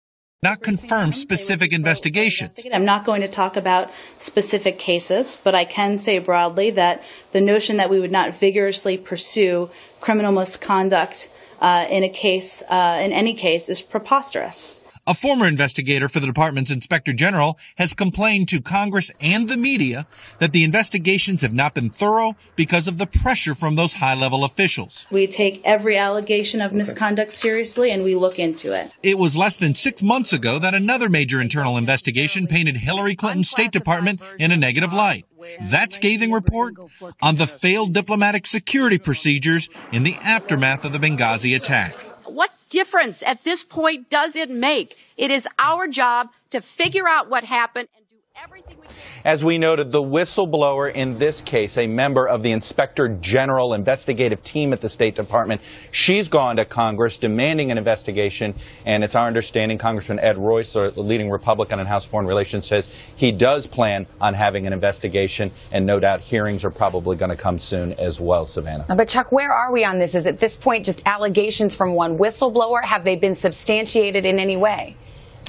not 0.43 0.61
confirm 0.61 1.11
specific 1.11 1.73
investigations. 1.73 2.51
I'm 2.71 2.85
not 2.85 3.05
going 3.05 3.21
to 3.21 3.31
talk 3.41 3.55
about 3.55 3.89
specific 4.19 4.77
cases, 4.77 5.35
but 5.43 5.55
I 5.55 5.65
can 5.65 5.97
say 5.97 6.19
broadly 6.19 6.71
that 6.71 7.01
the 7.33 7.41
notion 7.41 7.77
that 7.77 7.89
we 7.89 7.99
would 7.99 8.11
not 8.11 8.39
vigorously 8.39 8.97
pursue 8.97 9.69
criminal 10.01 10.31
misconduct 10.31 11.27
uh, 11.59 11.85
in 11.89 12.03
a 12.03 12.09
case, 12.09 12.61
uh, 12.69 12.99
in 13.05 13.11
any 13.11 13.33
case, 13.35 13.69
is 13.69 13.81
preposterous. 13.81 14.75
A 15.07 15.13
former 15.13 15.47
investigator 15.47 16.09
for 16.09 16.19
the 16.19 16.25
department's 16.25 16.71
inspector 16.71 17.13
general 17.13 17.59
has 17.75 17.93
complained 17.93 18.47
to 18.47 18.61
Congress 18.61 19.11
and 19.21 19.47
the 19.47 19.55
media 19.55 20.07
that 20.39 20.51
the 20.51 20.63
investigations 20.63 21.43
have 21.43 21.53
not 21.53 21.75
been 21.75 21.91
thorough 21.91 22.35
because 22.55 22.87
of 22.87 22.97
the 22.97 23.05
pressure 23.05 23.53
from 23.53 23.75
those 23.75 23.93
high 23.93 24.15
level 24.15 24.43
officials. 24.43 25.05
We 25.11 25.27
take 25.27 25.61
every 25.63 25.95
allegation 25.95 26.59
of 26.59 26.73
misconduct 26.73 27.33
seriously 27.33 27.91
and 27.91 28.03
we 28.03 28.15
look 28.15 28.39
into 28.39 28.73
it. 28.73 28.95
It 29.03 29.19
was 29.19 29.35
less 29.35 29.57
than 29.57 29.75
six 29.75 30.01
months 30.01 30.33
ago 30.33 30.57
that 30.57 30.73
another 30.73 31.07
major 31.07 31.39
internal 31.39 31.77
investigation 31.77 32.47
painted 32.47 32.75
Hillary 32.75 33.15
Clinton's 33.15 33.51
State 33.51 33.71
Department 33.71 34.21
in 34.39 34.51
a 34.51 34.57
negative 34.57 34.91
light. 34.91 35.25
That 35.69 35.93
scathing 35.93 36.31
report 36.31 36.73
on 37.21 37.35
the 37.35 37.47
failed 37.61 37.93
diplomatic 37.93 38.47
security 38.47 38.97
procedures 38.97 39.69
in 39.91 40.03
the 40.03 40.15
aftermath 40.15 40.83
of 40.83 40.93
the 40.93 40.99
Benghazi 40.99 41.55
attack 41.55 41.93
what 42.27 42.49
difference 42.69 43.21
at 43.25 43.43
this 43.43 43.63
point 43.63 44.09
does 44.09 44.35
it 44.35 44.49
make? 44.49 44.95
It 45.17 45.31
is 45.31 45.47
our 45.57 45.87
job 45.87 46.27
to 46.51 46.61
figure 46.77 47.07
out 47.07 47.29
what 47.29 47.43
happened 47.43 47.87
and 47.95 48.05
do 48.09 48.15
everything 48.43 48.77
we. 48.79 48.84
As 49.25 49.43
we 49.43 49.57
noted, 49.57 49.91
the 49.91 50.03
whistleblower 50.03 50.93
in 50.93 51.17
this 51.17 51.41
case, 51.41 51.79
a 51.79 51.87
member 51.87 52.27
of 52.27 52.43
the 52.43 52.51
Inspector 52.51 53.17
General 53.21 53.73
investigative 53.73 54.43
team 54.43 54.71
at 54.71 54.81
the 54.81 54.87
State 54.87 55.15
Department, 55.15 55.61
she's 55.89 56.27
gone 56.27 56.57
to 56.57 56.65
Congress 56.65 57.17
demanding 57.17 57.71
an 57.71 57.79
investigation, 57.79 58.53
and 58.85 59.03
it's 59.03 59.15
our 59.15 59.25
understanding 59.25 59.79
Congressman 59.79 60.19
Ed 60.19 60.37
Royce, 60.37 60.73
the 60.73 60.91
leading 60.97 61.31
Republican 61.31 61.79
in 61.79 61.87
House 61.87 62.05
Foreign 62.05 62.27
Relations, 62.27 62.67
says 62.67 62.87
he 63.15 63.31
does 63.31 63.65
plan 63.65 64.05
on 64.21 64.35
having 64.35 64.67
an 64.67 64.73
investigation, 64.73 65.51
and 65.71 65.87
no 65.87 65.99
doubt 65.99 66.21
hearings 66.21 66.63
are 66.63 66.69
probably 66.69 67.17
going 67.17 67.35
to 67.35 67.41
come 67.41 67.57
soon 67.57 67.93
as 67.93 68.19
well, 68.19 68.45
Savannah. 68.45 68.85
But 68.95 69.07
Chuck, 69.07 69.31
where 69.31 69.51
are 69.51 69.73
we 69.73 69.83
on 69.83 69.97
this? 69.97 70.13
Is 70.13 70.27
it 70.27 70.35
at 70.35 70.39
this 70.39 70.55
point 70.55 70.85
just 70.85 71.01
allegations 71.07 71.75
from 71.75 71.95
one 71.95 72.19
whistleblower? 72.19 72.83
Have 72.83 73.03
they 73.03 73.15
been 73.15 73.35
substantiated 73.35 74.23
in 74.23 74.37
any 74.37 74.55
way? 74.55 74.95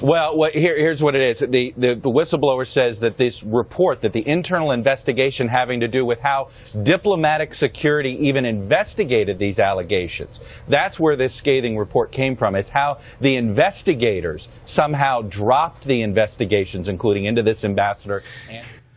Well, 0.01 0.37
what, 0.37 0.53
here, 0.53 0.77
here's 0.77 1.01
what 1.01 1.15
it 1.15 1.21
is. 1.21 1.39
The, 1.39 1.73
the, 1.75 1.95
the, 1.95 2.09
whistleblower 2.09 2.67
says 2.67 2.99
that 2.99 3.17
this 3.17 3.41
report, 3.43 4.01
that 4.01 4.13
the 4.13 4.27
internal 4.27 4.71
investigation 4.71 5.47
having 5.47 5.79
to 5.79 5.87
do 5.87 6.05
with 6.05 6.19
how 6.19 6.49
diplomatic 6.83 7.55
security 7.55 8.27
even 8.27 8.45
investigated 8.45 9.39
these 9.39 9.57
allegations, 9.57 10.39
that's 10.69 10.99
where 10.99 11.15
this 11.15 11.35
scathing 11.35 11.77
report 11.77 12.11
came 12.11 12.35
from. 12.35 12.55
It's 12.55 12.69
how 12.69 12.99
the 13.21 13.37
investigators 13.37 14.47
somehow 14.67 15.23
dropped 15.23 15.87
the 15.87 16.03
investigations, 16.03 16.89
including 16.89 17.25
into 17.25 17.41
this 17.41 17.65
ambassador. 17.65 18.21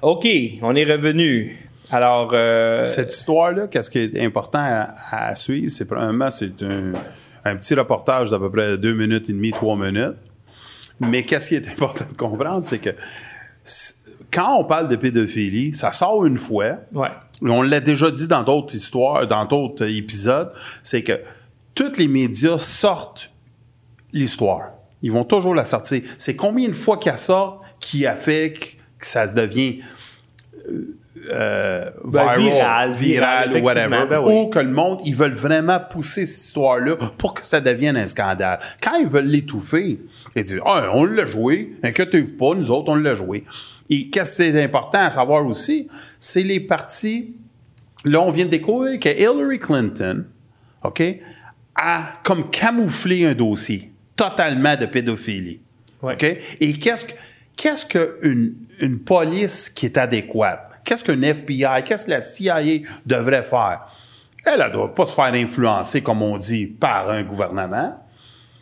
OK, 0.03 0.59
on 0.63 0.77
est 0.77 0.85
revenu. 0.85 1.57
Alors, 1.93 2.31
euh... 2.35 2.85
cette 2.85 3.13
histoire-là, 3.13 3.69
qu'est-ce 3.69 3.91
qui 3.91 3.99
est 4.01 4.21
important 4.21 4.61
à, 4.61 4.95
à 5.11 5.35
suivre, 5.35 5.71
c'est 5.71 5.87
premièrement, 5.87 6.31
c'est 6.31 6.63
un, 6.63 6.93
un 7.45 7.57
petit 7.57 7.75
reportage 7.75 8.31
d'à 8.31 8.39
peu 8.39 8.51
près 8.51 8.79
deux 8.79 8.95
minutes 8.95 9.29
et 9.29 9.33
demie, 9.33 9.51
trois 9.51 9.77
minutes 9.77 10.17
mais 11.01 11.25
qu'est-ce 11.25 11.49
qui 11.49 11.55
est 11.55 11.69
important 11.69 12.05
de 12.11 12.17
comprendre, 12.17 12.65
c'est 12.65 12.79
que 12.79 12.91
quand 14.31 14.57
on 14.59 14.65
parle 14.65 14.89
de 14.89 14.97
pédophilie, 14.97 15.75
ça 15.75 15.93
sort 15.93 16.25
une 16.27 16.39
fois. 16.39 16.77
Ouais. 16.93 17.09
On 17.43 17.63
l'a 17.63 17.81
déjà 17.81 18.11
dit 18.11 18.27
dans 18.27 18.43
d'autres 18.43 18.75
histoires, 18.75 19.27
dans 19.27 19.45
d'autres 19.47 19.87
épisodes, 19.87 20.53
c'est 20.83 21.03
que 21.03 21.21
tous 21.75 21.97
les 21.97 22.07
médias 22.07 22.59
sortent 22.59 23.31
l'histoire. 24.13 24.71
Ils 25.03 25.11
vont 25.11 25.25
toujours 25.25 25.55
la 25.55 25.65
sortir. 25.65 26.03
C'est 26.19 26.37
combien 26.37 26.69
de 26.69 26.75
fois 26.75 26.99
qu'elle 26.99 27.19
sort 27.19 27.63
qui 27.81 28.07
a 28.07 28.15
fait 28.15 28.53
que 28.53 29.07
ça 29.07 29.27
devient 29.27 29.81
euh, 30.69 30.99
euh, 31.29 31.91
ben, 32.05 32.31
viral, 32.37 32.93
viral, 32.95 33.49
viral 33.49 33.63
whatever, 33.63 34.07
ben 34.09 34.21
oui. 34.21 34.35
ou 34.35 34.49
que 34.49 34.59
le 34.59 34.71
monde, 34.71 35.01
ils 35.05 35.15
veulent 35.15 35.33
vraiment 35.33 35.79
pousser 35.79 36.25
cette 36.25 36.45
histoire-là 36.47 36.97
pour 37.19 37.35
que 37.35 37.47
ça 37.47 37.61
devienne 37.61 37.97
un 37.97 38.07
scandale. 38.07 38.59
Quand 38.83 38.97
ils 38.99 39.07
veulent 39.07 39.27
l'étouffer, 39.27 39.99
ils 40.35 40.43
disent, 40.43 40.61
ah, 40.65 40.91
on 40.95 41.05
l'a 41.05 41.27
joué, 41.27 41.75
inquiétez-vous 41.83 42.37
pas, 42.37 42.55
nous 42.55 42.71
autres, 42.71 42.91
on 42.91 42.97
l'a 42.97 43.15
joué. 43.15 43.45
Et 43.91 44.09
qu'est-ce 44.09 44.37
qui 44.37 44.43
est 44.43 44.63
important 44.63 45.01
à 45.01 45.11
savoir 45.11 45.45
aussi, 45.47 45.89
c'est 46.19 46.43
les 46.43 46.61
partis, 46.61 47.35
là, 48.05 48.21
on 48.23 48.31
vient 48.31 48.47
de 48.47 48.51
découvrir 48.51 48.99
que 48.99 49.09
Hillary 49.09 49.59
Clinton, 49.59 50.25
OK, 50.83 51.03
a 51.75 52.15
comme 52.23 52.51
camouflé 52.51 53.27
un 53.27 53.35
dossier 53.35 53.93
totalement 54.17 54.77
de 54.77 54.87
pédophilie. 54.87 55.61
Ouais. 56.03 56.15
OK? 56.15 56.39
Et 56.61 56.73
qu'est-ce 56.75 57.07
que, 57.07 57.13
qu'est-ce 57.57 57.87
qu'une 57.87 58.55
une 58.81 58.99
police 59.01 59.69
qui 59.69 59.87
est 59.87 59.99
adéquate? 59.99 60.70
Qu'est-ce 60.85 61.05
qu'un 61.05 61.23
FBI, 61.23 61.83
qu'est-ce 61.85 62.07
que 62.07 62.11
la 62.11 62.21
CIA 62.21 62.87
devrait 63.07 63.45
faire? 63.45 63.87
Elle 64.45 64.61
ne 64.61 64.69
doit 64.69 64.95
pas 64.95 65.07
se 65.07 65.15
faire 65.15 65.33
influencer, 65.35 66.03
comme 66.03 66.23
on 66.23 66.39
dit, 66.39 66.67
par 66.67 67.11
un 67.11 67.23
gouvernement. 67.23 67.99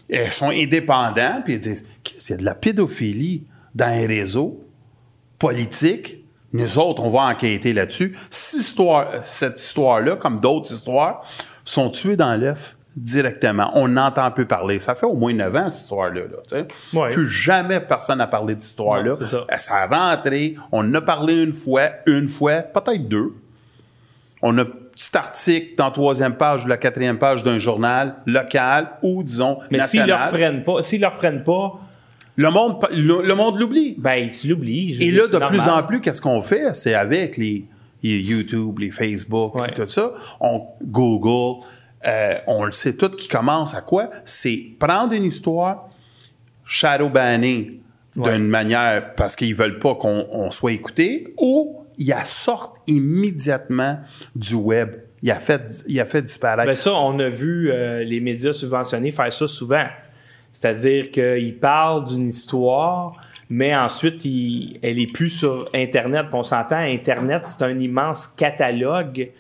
Elles 0.09 0.33
sont 0.33 0.51
indépendants, 0.51 1.43
puis 1.45 1.55
elles 1.55 1.61
disent 1.61 1.87
qu'il 2.03 2.31
y 2.31 2.33
a 2.33 2.37
de 2.37 2.45
la 2.45 2.55
pédophilie 2.55 3.47
dans 3.75 3.89
les 3.89 4.07
réseaux 4.07 4.65
politiques. 5.39 6.25
Nous 6.53 6.79
autres, 6.79 7.03
on 7.03 7.11
va 7.11 7.27
enquêter 7.27 7.73
là-dessus. 7.73 8.17
cette 8.31 9.61
histoire-là, 9.61 10.17
comme 10.17 10.41
d'autres 10.41 10.73
histoires, 10.73 11.23
sont 11.65 11.91
tuées 11.91 12.17
dans 12.17 12.41
l'œuf 12.41 12.78
directement. 12.99 13.71
On 13.75 13.89
n'entend 13.89 14.31
plus 14.31 14.47
parler. 14.47 14.79
Ça 14.79 14.95
fait 14.95 15.07
au 15.07 15.15
moins 15.15 15.33
9 15.33 15.57
ans, 15.57 15.69
cette 15.69 15.83
histoire-là. 15.83 16.21
Là, 16.23 16.63
ouais. 16.95 17.11
Plus 17.11 17.29
jamais 17.29 17.81
personne 17.81 18.19
n'a 18.19 18.27
parlé 18.27 18.55
de 18.55 18.61
cette 18.61 18.71
histoire-là. 18.71 19.15
Non, 19.19 19.27
ça. 19.27 19.45
ça 19.59 19.75
a 19.77 19.87
rentré. 19.87 20.55
On 20.73 20.81
en 20.81 20.95
a 20.95 21.01
parlé 21.01 21.43
une 21.43 21.53
fois, 21.53 21.89
une 22.07 22.29
fois, 22.29 22.57
peut-être 22.63 23.09
deux. 23.09 23.33
On 24.43 24.57
a 24.59 24.63
un 24.63 24.65
petit 24.65 25.17
article 25.17 25.75
dans 25.77 25.87
la 25.87 25.91
troisième 25.91 26.35
page 26.37 26.65
ou 26.65 26.69
la 26.69 26.77
quatrième 26.77 27.19
page 27.19 27.43
d'un 27.45 27.59
journal 27.59 28.17
local 28.27 28.89
ou, 29.03 29.23
disons, 29.23 29.59
Mais 29.71 29.81
s'ils 29.83 30.03
ne 30.03 30.07
le 30.09 30.15
reprennent 30.15 30.65
pas, 30.65 30.83
s'ils 30.83 31.01
le 31.01 31.07
reprennent 31.09 31.45
pas, 31.45 31.81
le 32.37 32.51
monde, 32.51 32.77
le, 32.93 33.23
le 33.27 33.35
monde 33.35 33.59
l'oublie. 33.59 33.97
ben, 33.99 34.29
tu 34.31 34.47
l'oublies. 34.49 34.97
Et 35.01 35.11
là, 35.11 35.27
de 35.27 35.39
plus 35.49 35.69
en 35.69 35.83
plus, 35.83 36.01
qu'est-ce 36.01 36.23
qu'on 36.23 36.41
fait? 36.41 36.75
C'est 36.75 36.95
avec 36.95 37.37
les, 37.37 37.65
les 38.05 38.21
YouTube, 38.21 38.79
les 38.79 38.93
Facebook, 38.93 39.57
Ouais. 39.57 39.73
tout 39.73 39.87
ça. 39.89 40.13
On 40.41 40.67
Google, 40.85 41.65
euh, 42.07 42.35
on 42.47 42.65
le 42.65 42.73
sait 42.73 42.95
tout 42.95 43.11
qui 43.11 43.29
commence 43.29 43.75
à 43.75 43.83
quoi? 43.83 44.11
C'est 44.25 44.63
prendre 44.79 45.13
une 45.13 45.25
histoire, 45.25 45.89
shadow 46.65 47.09
banner 47.09 47.81
d'une 48.17 48.49
manière 48.49 49.15
parce 49.15 49.37
qu'ils 49.37 49.55
veulent 49.55 49.79
pas 49.79 49.95
qu'on 49.95 50.27
on 50.33 50.51
soit 50.51 50.73
écouté, 50.73 51.35
ou 51.37 51.85
ils 51.99 52.09
la 52.09 52.25
sortent 52.25 52.77
immédiatement 52.87 53.99
du 54.35 54.55
web. 54.55 54.91
Il 55.23 55.31
a 55.31 55.41
fait, 55.41 55.85
il 55.87 56.01
a 56.01 56.07
fait 56.07 56.23
disparaître. 56.23 56.69
Ben 56.69 56.77
ça, 56.77 56.95
on 56.95 57.19
a 57.19 57.29
vu 57.29 57.71
euh, 57.71 58.05
les 58.05 58.21
médias 58.21 58.53
subventionnés 58.53 59.11
faire 59.11 59.33
ça 59.33 59.49
souvent. 59.49 59.87
C'est-à-dire 60.53 61.11
qu'il 61.11 61.59
parle 61.59 62.05
d'une 62.05 62.29
histoire, 62.29 63.17
mais 63.51 63.75
ensuite, 63.75 64.25
il, 64.25 64.79
elle 64.83 65.01
est 65.01 65.13
plus 65.13 65.31
sur 65.31 65.69
Internet. 65.75 66.27
Puis 66.29 66.39
on 66.39 66.43
s'entend, 66.43 66.79
Internet, 66.79 67.45
c'est 67.45 67.63
un 67.63 67.79
immense 67.79 68.29
catalogue. 68.29 69.31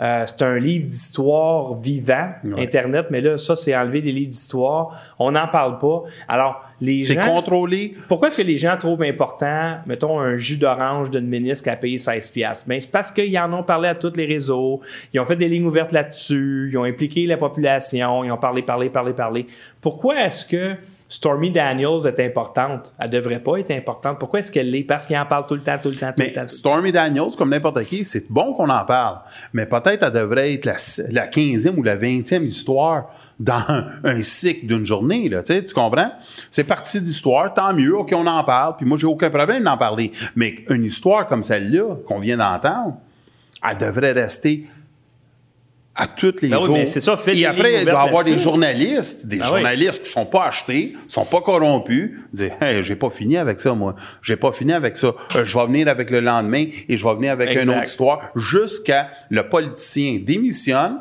Euh, 0.00 0.24
c'est 0.26 0.42
un 0.42 0.58
livre 0.58 0.86
d'histoire 0.86 1.74
vivant, 1.74 2.30
Internet, 2.56 3.06
mais 3.10 3.20
là, 3.20 3.38
ça, 3.38 3.56
c'est 3.56 3.76
enlever 3.76 4.02
des 4.02 4.12
livres 4.12 4.30
d'histoire. 4.30 5.00
On 5.18 5.32
n'en 5.32 5.48
parle 5.48 5.78
pas. 5.78 6.02
Alors, 6.28 6.64
les 6.80 7.02
C'est 7.02 7.14
gens... 7.14 7.22
contrôlé. 7.22 7.94
Pourquoi 8.08 8.28
est-ce 8.28 8.42
que 8.42 8.46
les 8.46 8.58
gens 8.58 8.76
trouvent 8.76 9.02
important, 9.02 9.78
mettons, 9.86 10.18
un 10.20 10.36
jus 10.36 10.56
d'orange 10.56 11.10
d'une 11.10 11.26
ministre 11.26 11.64
qui 11.64 11.70
a 11.70 11.76
payé 11.76 11.98
16 11.98 12.30
piastres? 12.30 12.68
Ben, 12.68 12.80
c'est 12.80 12.90
parce 12.90 13.10
qu'ils 13.10 13.38
en 13.38 13.52
ont 13.52 13.62
parlé 13.62 13.88
à 13.88 13.94
tous 13.94 14.12
les 14.16 14.26
réseaux. 14.26 14.80
Ils 15.12 15.20
ont 15.20 15.26
fait 15.26 15.36
des 15.36 15.48
lignes 15.48 15.66
ouvertes 15.66 15.92
là-dessus. 15.92 16.68
Ils 16.72 16.78
ont 16.78 16.84
impliqué 16.84 17.26
la 17.26 17.36
population. 17.36 18.24
Ils 18.24 18.32
ont 18.32 18.36
parlé, 18.36 18.62
parlé, 18.62 18.90
parlé, 18.90 19.12
parlé. 19.12 19.46
Pourquoi 19.80 20.24
est-ce 20.24 20.44
que 20.44 20.74
Stormy 21.14 21.52
Daniels 21.52 22.08
est 22.08 22.18
importante? 22.18 22.92
Elle 22.98 23.08
devrait 23.08 23.38
pas 23.38 23.58
être 23.58 23.70
importante. 23.70 24.18
Pourquoi 24.18 24.40
est-ce 24.40 24.50
qu'elle 24.50 24.68
l'est? 24.68 24.82
Parce 24.82 25.06
qu'ils 25.06 25.16
en 25.16 25.24
parlent 25.24 25.46
tout 25.46 25.54
le 25.54 25.60
temps, 25.60 25.78
tout 25.80 25.90
le 25.90 25.94
temps, 25.94 26.08
tout 26.08 26.14
Mais 26.18 26.26
le 26.26 26.32
temps. 26.32 26.48
Stormy 26.48 26.90
Daniels, 26.90 27.36
comme 27.38 27.50
n'importe 27.50 27.84
qui, 27.84 28.04
c'est 28.04 28.28
bon 28.28 28.52
qu'on 28.52 28.68
en 28.68 28.84
parle. 28.84 29.18
Mais 29.52 29.64
peut-être 29.64 30.02
elle 30.02 30.10
devrait 30.10 30.54
être 30.54 30.64
la, 30.64 30.74
la 31.10 31.28
15e 31.28 31.76
ou 31.76 31.84
la 31.84 31.96
20e 31.96 32.42
histoire 32.42 33.10
dans 33.38 33.62
un, 33.68 33.86
un 34.04 34.22
cycle 34.22 34.66
d'une 34.66 34.84
journée. 34.84 35.28
Là, 35.28 35.44
tu 35.44 35.62
comprends? 35.72 36.10
C'est 36.50 36.64
partie 36.64 37.00
d'histoire, 37.00 37.54
tant 37.54 37.72
mieux, 37.72 37.96
OK, 37.96 38.12
on 38.12 38.26
en 38.26 38.42
parle. 38.42 38.74
Puis 38.76 38.84
moi, 38.84 38.98
j'ai 38.98 39.06
aucun 39.06 39.30
problème 39.30 39.62
d'en 39.62 39.76
parler. 39.76 40.10
Mais 40.34 40.64
une 40.68 40.82
histoire 40.82 41.28
comme 41.28 41.44
celle-là, 41.44 41.94
qu'on 42.08 42.18
vient 42.18 42.38
d'entendre, 42.38 42.96
elle 43.62 43.78
devrait 43.78 44.12
rester 44.12 44.66
à 45.96 46.08
toutes 46.08 46.42
les 46.42 46.48
Ben 46.48 46.58
oui, 46.62 46.70
mais 46.72 46.86
c'est 46.86 47.00
ça, 47.00 47.16
Et 47.28 47.46
après, 47.46 47.80
il 47.80 47.84
doit 47.84 48.02
y 48.04 48.08
avoir 48.08 48.24
des 48.24 48.36
journalistes, 48.36 49.26
des 49.26 49.38
oui. 49.38 49.46
journalistes 49.46 50.02
qui 50.04 50.10
sont 50.10 50.26
pas 50.26 50.46
achetés, 50.46 50.94
sont 51.06 51.24
pas 51.24 51.40
corrompus, 51.40 52.10
dire 52.32 52.52
hey, 52.60 52.82
j'ai 52.82 52.96
pas 52.96 53.10
fini 53.10 53.36
avec 53.36 53.60
ça 53.60 53.74
moi, 53.74 53.94
j'ai 54.22 54.36
pas 54.36 54.52
fini 54.52 54.72
avec 54.72 54.96
ça, 54.96 55.14
Euh, 55.36 55.44
je 55.44 55.56
vais 55.58 55.66
venir 55.66 55.86
avec 55.88 56.10
le 56.10 56.18
lendemain 56.20 56.64
et 56.88 56.96
je 56.96 57.04
vais 57.06 57.14
venir 57.14 57.30
avec 57.32 57.54
une 57.62 57.68
autre 57.70 57.84
histoire 57.84 58.30
jusqu'à 58.34 59.10
le 59.30 59.48
politicien 59.48 60.18
démissionne, 60.20 60.98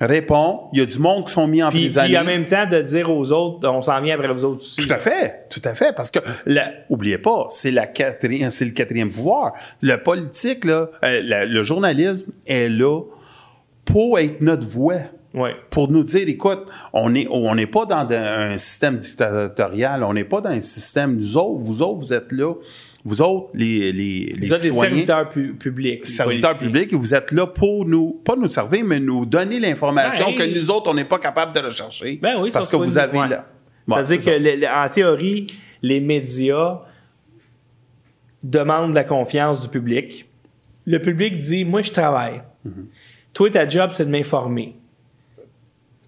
répond, 0.00 0.62
il 0.72 0.80
y 0.80 0.82
a 0.82 0.86
du 0.86 0.98
monde 0.98 1.24
qui 1.26 1.32
sont 1.32 1.46
mis 1.46 1.62
en 1.62 1.70
Puis, 1.70 1.82
prison. 1.84 2.02
puis 2.04 2.18
en 2.18 2.24
même 2.24 2.46
temps, 2.46 2.66
de 2.66 2.82
dire 2.82 3.10
aux 3.10 3.32
autres, 3.32 3.66
on 3.68 3.80
s'en 3.80 4.00
vient 4.02 4.14
après 4.16 4.32
vous 4.32 4.44
autres 4.44 4.56
aussi. 4.62 4.76
Tout 4.86 4.92
à 4.92 4.98
fait, 4.98 5.46
tout 5.50 5.62
à 5.64 5.74
fait, 5.74 5.94
parce 5.94 6.10
que 6.10 6.18
la, 6.46 6.70
oubliez 6.90 7.16
pas, 7.18 7.46
c'est 7.50 7.70
la 7.70 7.86
quatrième, 7.86 8.50
c'est 8.50 8.64
le 8.64 8.72
quatrième 8.72 9.10
pouvoir. 9.10 9.52
Le 9.80 9.96
politique 9.96 10.64
là, 10.64 10.88
euh, 11.04 11.20
la- 11.24 11.46
le 11.46 11.62
journalisme 11.62 12.32
est 12.46 12.68
là 12.68 13.00
pour 13.84 14.18
être 14.18 14.40
notre 14.40 14.66
voix. 14.66 14.96
Ouais. 15.34 15.54
Pour 15.70 15.90
nous 15.90 16.04
dire, 16.04 16.28
écoute, 16.28 16.60
on 16.92 17.10
n'est 17.10 17.26
on 17.28 17.54
n'est 17.56 17.66
pas 17.66 17.86
dans 17.86 18.06
un 18.08 18.56
système 18.56 18.98
dictatorial, 18.98 20.04
on 20.04 20.14
n'est 20.14 20.24
pas 20.24 20.40
dans 20.40 20.50
un 20.50 20.60
système, 20.60 21.16
nous 21.16 21.36
autres, 21.36 21.60
vous 21.60 21.82
autres, 21.82 21.98
vous 21.98 22.12
êtes 22.12 22.30
là, 22.30 22.54
vous 23.04 23.20
autres, 23.20 23.48
les, 23.52 23.90
les, 23.92 24.26
les 24.38 24.46
Vous 24.46 24.52
êtes 24.54 24.62
des 24.62 24.70
citoyens, 24.70 24.90
serviteurs 24.90 25.28
pu- 25.30 25.54
publics. 25.54 26.06
serviteurs 26.06 26.56
publics, 26.56 26.92
et 26.92 26.96
vous 26.96 27.14
êtes 27.14 27.32
là 27.32 27.48
pour 27.48 27.84
nous, 27.84 28.12
pas 28.24 28.36
nous 28.36 28.46
servir, 28.46 28.84
mais 28.84 29.00
nous 29.00 29.26
donner 29.26 29.58
l'information 29.58 30.26
Ben, 30.26 30.34
que 30.36 30.56
nous 30.56 30.70
autres, 30.70 30.88
on 30.88 30.94
n'est 30.94 31.04
pas 31.04 31.18
capable 31.18 31.52
de 31.52 31.60
rechercher. 31.60 32.16
Ben 32.22 32.36
oui, 32.40 32.50
parce 32.52 32.68
que 32.68 32.76
vous 32.76 32.96
avez 32.96 33.18
ouais. 33.18 33.28
là. 33.28 33.46
Bon, 33.88 33.96
C'est-à-dire 33.96 34.20
c'est 34.20 34.30
que, 34.30 34.36
le- 34.38 34.54
le- 34.56 34.68
en 34.68 34.88
théorie, 34.88 35.48
les 35.82 35.98
médias 36.00 36.78
demandent 38.42 38.94
la 38.94 39.04
confiance 39.04 39.60
du 39.62 39.68
public. 39.68 40.28
Le 40.86 40.98
public 41.00 41.38
dit 41.38 41.64
Moi, 41.64 41.82
je 41.82 41.90
travaille. 41.92 42.42
Mm-hmm. 42.66 42.84
Toi, 43.34 43.50
ta 43.50 43.68
job, 43.68 43.90
c'est 43.92 44.06
de 44.06 44.10
m'informer. 44.10 44.76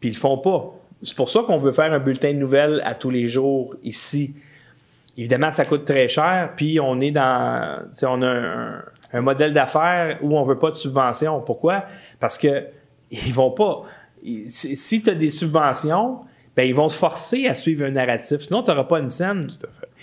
Puis 0.01 0.11
ils 0.11 0.15
le 0.15 0.19
font 0.19 0.39
pas. 0.39 0.73
C'est 1.03 1.17
pour 1.17 1.29
ça 1.29 1.43
qu'on 1.47 1.59
veut 1.59 1.73
faire 1.73 1.93
un 1.93 1.99
bulletin 1.99 2.33
de 2.33 2.39
nouvelles 2.39 2.81
à 2.85 2.95
tous 2.95 3.11
les 3.11 3.29
jours 3.29 3.75
ici. 3.85 4.35
Évidemment, 5.19 5.53
ça 5.53 5.65
coûte 5.65 5.85
très 5.85 6.09
cher, 6.09 6.53
puis 6.57 6.79
on 6.81 7.01
est 7.01 7.11
dans. 7.11 7.83
On 8.03 8.23
a 8.23 8.29
un, 8.29 8.85
un 9.13 9.21
modèle 9.21 9.53
d'affaires 9.53 10.19
où 10.23 10.37
on 10.37 10.45
veut 10.45 10.59
pas 10.59 10.71
de 10.71 10.77
subvention. 10.77 11.41
Pourquoi? 11.41 11.85
Parce 12.21 12.39
que 12.39 12.67
ils 13.11 13.33
vont 13.33 13.51
pas. 13.51 13.83
Si, 14.47 15.03
tu 15.03 15.11
as 15.11 15.15
des 15.15 15.31
subventions, 15.31 16.21
ben, 16.57 16.65
ils 16.65 16.75
vont 16.75 16.89
se 16.89 16.97
forcer 16.97 17.47
à 17.47 17.55
suivre 17.55 17.85
un 17.85 17.91
narratif. 17.91 18.41
Sinon, 18.41 18.63
tu 18.63 18.71
n'auras 18.71 18.85
pas 18.85 18.99
une 18.99 19.09
scène. 19.09 19.49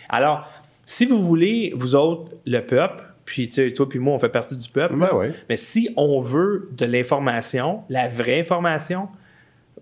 Alors, 0.10 0.48
si 0.86 1.06
vous 1.06 1.22
voulez, 1.22 1.74
vous 1.76 1.95
autres, 1.95 2.32
le 2.45 2.60
peuple, 2.62 3.04
puis 3.26 3.48
tu 3.48 3.56
sais, 3.56 3.74
toi 3.74 3.88
puis 3.88 4.00
moi, 4.00 4.14
on 4.14 4.20
fait 4.20 4.30
partie 4.30 4.58
du 4.58 4.70
peuple. 4.70 4.95
Ben 4.95 5.14
ouais. 5.14 5.32
Mais 5.50 5.58
si 5.58 5.90
on 5.98 6.22
veut 6.22 6.70
de 6.72 6.86
l'information, 6.86 7.82
la 7.90 8.08
vraie 8.08 8.41
information, 8.41 9.08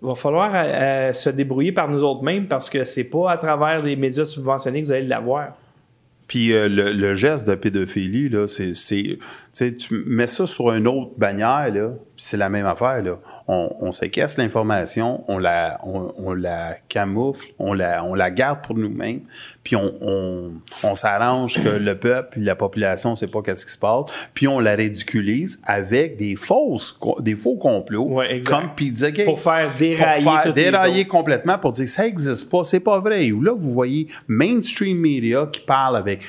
il 0.02 0.08
va 0.08 0.14
falloir 0.14 0.54
euh, 0.54 0.58
euh, 0.58 1.12
se 1.12 1.30
débrouiller 1.30 1.72
par 1.72 1.88
nous 1.88 2.02
autres 2.02 2.22
mêmes 2.22 2.46
parce 2.48 2.68
que 2.70 2.84
c'est 2.84 3.04
pas 3.04 3.30
à 3.30 3.36
travers 3.36 3.82
des 3.82 3.96
médias 3.96 4.24
subventionnés 4.24 4.82
que 4.82 4.86
vous 4.86 4.92
allez 4.92 5.06
l'avoir. 5.06 5.56
Puis 6.26 6.52
euh, 6.52 6.68
le, 6.68 6.92
le 6.92 7.14
geste 7.14 7.48
de 7.48 7.54
pédophilie, 7.54 8.28
là, 8.28 8.46
c'est, 8.46 8.72
tu 9.76 10.04
mets 10.06 10.26
ça 10.26 10.46
sur 10.46 10.72
une 10.72 10.88
autre 10.88 11.12
bannière, 11.16 11.70
là, 11.72 11.90
c'est 12.24 12.36
la 12.36 12.48
même 12.48 12.66
affaire, 12.66 13.02
là. 13.02 13.18
On, 13.48 13.70
on 13.80 13.90
séquestre 13.90 14.40
l'information, 14.40 15.24
on 15.26 15.38
la, 15.38 15.80
on, 15.84 16.14
on 16.16 16.32
la 16.32 16.76
camoufle, 16.88 17.48
on 17.58 17.74
la, 17.74 18.04
on 18.04 18.14
la 18.14 18.30
garde 18.30 18.62
pour 18.62 18.76
nous-mêmes, 18.76 19.22
puis 19.64 19.74
on, 19.74 19.92
on, 20.00 20.52
on 20.84 20.94
s'arrange 20.94 21.62
que 21.62 21.68
le 21.68 21.98
peuple, 21.98 22.38
la 22.38 22.54
population, 22.54 23.10
ne 23.10 23.14
sait 23.16 23.26
pas 23.26 23.42
qu'est-ce 23.42 23.66
qui 23.66 23.72
se 23.72 23.78
passe, 23.78 24.04
puis 24.34 24.46
on 24.46 24.60
la 24.60 24.76
ridiculise 24.76 25.60
avec 25.64 26.16
des 26.16 26.36
fausses, 26.36 26.96
des 27.18 27.34
faux 27.34 27.56
complots, 27.56 28.06
Ouais, 28.08 28.38
comme 28.40 28.72
Pizzagate. 28.76 29.24
Pour 29.26 29.40
faire 29.40 29.68
dérailler 29.76 30.22
Pour 30.24 30.40
faire 30.42 30.52
dérailler 30.54 31.04
complètement 31.06 31.58
pour 31.58 31.72
dire 31.72 31.88
ça 31.88 32.04
n'existe 32.04 32.50
pas, 32.50 32.62
c'est 32.64 32.80
pas 32.80 33.00
vrai. 33.00 33.32
Ou 33.32 33.42
là, 33.42 33.52
vous 33.52 33.72
voyez 33.72 34.06
mainstream 34.28 34.98
media 34.98 35.48
qui 35.50 35.60
parle 35.60 35.96
avec 35.96 36.22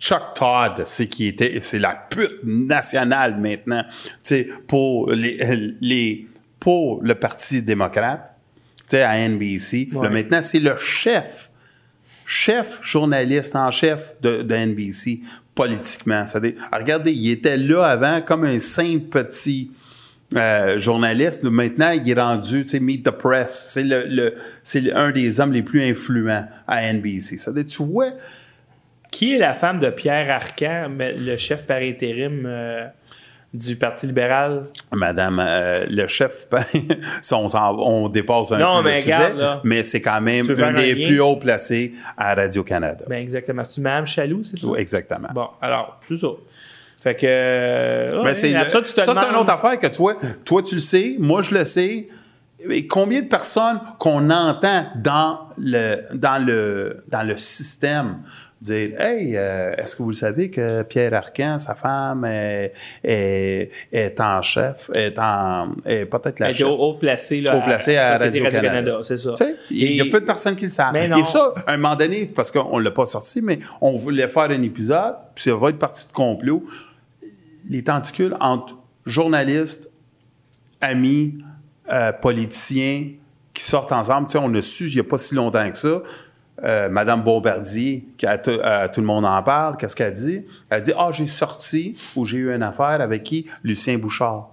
Chuck 0.00 0.34
Todd, 0.34 0.82
c'est 0.86 1.06
qui 1.08 1.26
était, 1.26 1.60
c'est 1.62 1.78
la 1.78 1.90
pute 2.08 2.42
nationale 2.42 3.38
maintenant, 3.38 3.84
tu 3.90 3.98
sais, 4.22 4.48
pour 4.66 5.10
les, 5.12 5.74
les, 5.80 6.26
pour 6.58 7.02
le 7.02 7.14
Parti 7.14 7.60
démocrate, 7.62 8.34
tu 8.78 8.96
sais, 8.96 9.02
à 9.02 9.16
NBC. 9.28 9.88
Ouais. 9.92 10.04
Là, 10.04 10.10
maintenant, 10.10 10.40
c'est 10.42 10.58
le 10.58 10.74
chef, 10.78 11.50
chef 12.24 12.80
journaliste 12.82 13.54
en 13.56 13.70
chef 13.70 14.14
de, 14.22 14.42
de 14.42 14.54
NBC, 14.54 15.20
politiquement. 15.54 16.24
Ça 16.26 16.40
dit- 16.40 16.54
regardez, 16.72 17.12
il 17.12 17.30
était 17.30 17.58
là 17.58 17.84
avant 17.84 18.22
comme 18.22 18.44
un 18.44 18.58
simple 18.58 19.06
petit 19.10 19.70
euh, 20.34 20.78
journaliste. 20.78 21.42
Maintenant, 21.42 21.90
il 21.90 22.08
est 22.08 22.14
rendu, 22.18 22.62
tu 22.62 22.68
sais, 22.68 22.80
Meet 22.80 23.04
the 23.04 23.10
Press. 23.10 23.66
C'est 23.74 23.82
le, 23.82 24.04
le- 24.06 24.34
c'est 24.62 24.90
un 24.92 25.10
des 25.10 25.40
hommes 25.40 25.52
les 25.52 25.62
plus 25.62 25.82
influents 25.82 26.46
à 26.66 26.90
NBC. 26.92 27.36
Ça 27.36 27.52
tu 27.64 27.82
vois, 27.82 28.12
Qui 29.10 29.34
est 29.34 29.38
la 29.38 29.54
femme 29.54 29.78
de 29.80 29.90
Pierre 29.90 30.30
Arcan, 30.30 30.90
le 30.98 31.36
chef 31.36 31.66
par 31.66 31.78
intérim 31.78 32.44
euh, 32.46 32.86
du 33.52 33.74
Parti 33.76 34.06
libéral? 34.06 34.68
Madame, 34.92 35.40
euh, 35.44 35.84
le 35.88 36.06
chef, 36.06 36.46
on, 37.32 38.08
dépasse 38.08 38.52
un 38.52 38.58
Non, 38.58 38.78
peu 38.78 38.84
mais 38.90 38.94
le 38.94 39.00
sujet, 39.00 39.32
là. 39.34 39.60
mais 39.64 39.82
c'est 39.82 40.00
quand 40.00 40.20
même 40.20 40.42
Tu 40.42 40.48
veux 40.52 40.56
faire 40.56 40.66
un 40.68 40.70
un 40.70 40.74
des 40.82 40.94
lien? 40.94 41.06
plus 41.08 41.20
hauts 41.20 41.36
placés 41.36 41.92
à 42.16 42.34
Radio-Canada. 42.34 43.04
Ben 43.08 43.20
exactement. 43.20 43.64
C'est-tu 43.64 43.80
Mme 43.80 44.06
Chaloux, 44.06 44.42
c'est 44.44 44.58
ça? 44.58 44.66
Oui, 44.66 44.78
exactement. 44.78 45.28
Bon, 45.34 45.48
alors, 45.60 46.00
c'est 46.08 46.16
ça. 46.16 46.28
Fait 47.02 47.14
que. 47.16 47.26
euh, 47.26 48.22
Ben, 48.22 48.28
le- 48.28 48.34
ça, 48.34 48.80
c'est 48.84 49.30
une 49.30 49.36
autre 49.36 49.52
affaire 49.52 49.78
que 49.78 49.86
toi, 49.88 50.16
toi, 50.44 50.62
tu 50.62 50.74
le 50.76 50.80
sais, 50.80 51.16
moi, 51.18 51.42
je 51.42 51.54
le 51.54 51.64
sais. 51.64 52.08
Et 52.68 52.86
combien 52.86 53.22
de 53.22 53.26
personnes 53.26 53.80
qu'on 53.98 54.28
entend 54.28 54.84
dans 54.96 55.40
le, 55.56 56.02
dans 56.12 56.44
le, 56.44 57.02
dans 57.08 57.22
le 57.22 57.38
système 57.38 58.18
dire 58.60 59.00
Hey, 59.00 59.36
euh, 59.36 59.74
est-ce 59.76 59.96
que 59.96 60.02
vous 60.02 60.10
le 60.10 60.14
savez 60.14 60.50
que 60.50 60.82
Pierre 60.82 61.14
Arcan, 61.14 61.58
sa 61.58 61.74
femme, 61.74 62.24
est, 62.24 62.72
est, 63.02 63.70
est 63.92 64.20
en 64.20 64.42
chef, 64.42 64.90
est 64.94 65.18
en 65.18 65.74
est 65.84 66.06
peut-être 66.06 66.40
la 66.40 66.50
Elle 66.50 66.54
chef. 66.54 66.66
haut, 66.66 66.76
haut 66.76 66.94
placé, 66.94 67.40
là, 67.40 67.56
Haut 67.56 67.62
à 67.62 68.16
Radio-Canada. 68.16 68.98
c'est 69.02 69.18
ça. 69.18 69.32
Il 69.70 69.96
y 69.96 70.00
a 70.00 70.04
peu 70.06 70.20
de 70.20 70.26
personnes 70.26 70.56
qui 70.56 70.64
le 70.64 70.70
savent. 70.70 70.96
Et 70.96 71.24
ça, 71.24 71.52
à 71.66 71.72
un 71.72 71.76
moment 71.76 71.96
donné, 71.96 72.26
parce 72.26 72.50
qu'on 72.50 72.78
ne 72.78 72.84
l'a 72.84 72.90
pas 72.90 73.06
sorti, 73.06 73.40
mais 73.42 73.58
on 73.80 73.96
voulait 73.96 74.28
faire 74.28 74.50
un 74.50 74.62
épisode, 74.62 75.14
puis 75.34 75.44
ça 75.44 75.54
va 75.54 75.70
être 75.70 75.78
partie 75.78 76.06
de 76.06 76.12
complot. 76.12 76.64
Les 77.68 77.84
tentacules 77.84 78.36
entre 78.40 78.76
journalistes, 79.06 79.90
amis, 80.80 81.34
euh, 81.92 82.12
politiciens 82.12 83.08
qui 83.52 83.62
sortent 83.62 83.92
ensemble. 83.92 84.28
Tu 84.28 84.32
sais, 84.32 84.38
on 84.42 84.54
a 84.54 84.62
su 84.62 84.88
il 84.88 84.94
n'y 84.94 85.00
a 85.00 85.04
pas 85.04 85.18
si 85.18 85.34
longtemps 85.34 85.70
que 85.70 85.76
ça. 85.76 86.02
Euh, 86.64 86.88
Madame 86.88 87.22
Bombardier, 87.22 88.04
qui 88.18 88.26
à, 88.26 88.38
tout- 88.38 88.58
à 88.62 88.88
tout 88.88 89.00
le 89.00 89.06
monde 89.06 89.24
en 89.24 89.42
parle, 89.42 89.76
qu'est-ce 89.76 89.96
qu'elle 89.96 90.12
dit? 90.12 90.42
Elle 90.68 90.80
dit 90.82 90.92
Ah, 90.98 91.10
j'ai 91.12 91.26
sorti 91.26 91.96
ou 92.16 92.24
j'ai 92.26 92.38
eu 92.38 92.54
une 92.54 92.62
affaire 92.62 93.00
avec 93.00 93.22
qui? 93.22 93.46
Lucien 93.64 93.96
Bouchard. 93.98 94.50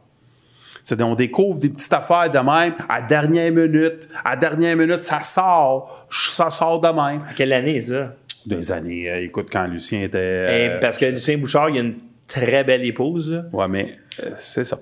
C'est 0.83 1.01
on 1.01 1.15
découvre 1.15 1.59
des 1.59 1.67
petites 1.69 1.91
affaires 1.91 2.29
de 2.31 2.39
même 2.39 2.73
à 2.87 3.01
dernière 3.01 3.51
minute. 3.51 4.07
À 4.23 4.37
dernière 4.37 4.77
minute, 4.77 5.03
ça 5.03 5.21
sort. 5.21 6.07
Ça 6.09 6.49
sort 6.49 6.79
de 6.79 6.87
même. 6.87 7.23
Quelle 7.35 7.51
année, 7.51 7.81
ça? 7.81 8.13
Deux 8.45 8.71
années. 8.71 9.09
euh, 9.09 9.23
écoute, 9.25 9.49
quand 9.51 9.67
Lucien 9.67 10.03
était. 10.03 10.17
Eh, 10.49 10.69
euh, 10.69 10.79
parce 10.79 10.97
que 10.97 11.05
Lucien 11.07 11.37
Bouchard, 11.37 11.69
il 11.71 11.77
a 11.77 11.81
une 11.81 11.95
très 12.25 12.63
belle 12.63 12.85
épouse. 12.85 13.29
là. 13.33 13.43
Ouais, 13.51 13.67
mais 13.67 13.95
euh, 14.23 14.31
c'est 14.35 14.63
ça. 14.63 14.77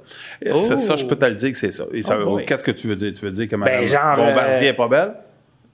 Euh, 0.46 0.52
Oh! 0.54 0.78
Ça, 0.78 0.96
je 0.96 1.06
peux 1.08 1.16
te 1.16 1.26
le 1.26 1.34
dire 1.34 1.50
que 1.52 1.58
c'est 1.58 1.72
ça. 1.72 1.86
Oh. 2.24 2.40
Qu'est-ce 2.46 2.64
que 2.64 2.70
tu 2.72 2.88
veux 2.88 2.96
dire? 2.96 3.12
Tu 3.12 3.26
veux 3.26 3.32
dire 3.32 3.48
que 3.48 3.56
Mme 3.56 3.80
Ben, 3.82 3.88
genre, 3.88 4.16
Bombardier 4.16 4.68
euh, 4.68 4.70
est 4.70 4.74
pas 4.74 4.88
belle? 4.88 5.14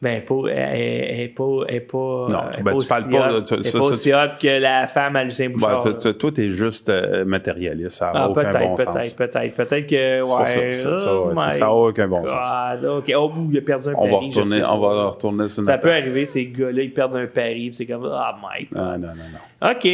Ben, 0.04 0.20
pas, 0.24 0.34
elle, 0.50 0.58
elle- 0.58 1.20
elle 1.20 1.34
pas. 1.36 1.60
Elle 1.68 1.76
est 1.76 1.80
pas 1.82 1.98
Non, 1.98 2.40
elle 2.52 2.60
est 2.60 2.64
ben, 2.64 2.72
tu 2.72 2.78
aussi 2.78 2.90
parles 2.90 3.10
pas 3.12 3.30
hot- 3.30 3.34
de- 3.34 3.46
tu- 3.46 3.54
elle 3.54 3.64
ça, 3.64 3.78
pas 3.78 3.86
ça, 3.86 3.92
aussi 3.92 4.14
hot 4.14 4.18
que 4.42 4.60
la 4.60 4.88
femme 4.88 5.16
à 5.16 5.24
Lucien 5.24 5.50
Bouchard. 5.52 5.80
toi, 5.84 5.92
là. 5.92 5.98
toi, 6.00 6.14
toi, 6.16 6.32
t'es 6.32 6.50
juste 6.50 6.90
euh, 6.90 7.24
matérialiste, 7.24 7.98
ça 7.98 8.06
n'a 8.12 8.24
Ah, 8.24 8.30
aucun 8.30 8.42
peut-être, 8.50 8.60
bon 8.62 8.76
peut-être, 8.76 8.94
sens. 8.94 9.14
peut-être, 9.14 9.56
peut-être 9.56 9.86
que. 9.88 10.22
Ouais, 10.22 10.72
ça, 10.72 10.90
oh 11.12 11.34
ça 11.52 11.60
n'a 11.60 11.72
aucun 11.72 12.08
bon 12.08 12.26
sens. 12.26 12.48
God, 12.82 12.86
ok. 12.90 13.14
Oh, 13.16 13.32
il 13.52 13.58
a 13.60 13.62
perdu 13.62 13.90
un 13.90 13.94
On 13.94 13.96
pari. 13.98 14.10
va 14.12 14.18
retourner, 14.18 14.64
on 14.64 14.82
pas. 14.82 14.94
va 14.96 15.08
retourner 15.10 15.48
sur 15.48 15.64
Ça 15.66 15.78
peut 15.78 15.92
arriver, 15.92 16.26
ces 16.26 16.48
gars-là, 16.48 16.82
ils 16.82 16.94
perdent 16.94 17.16
un 17.18 17.28
pari, 17.28 17.70
c'est 17.72 17.86
comme, 17.86 18.10
ah, 18.12 18.36
my 18.42 18.66
God. 18.72 18.82
Ah, 18.84 18.98
non, 18.98 19.08
non, 19.10 19.14
non. 19.68 19.72
OK. 19.72 19.88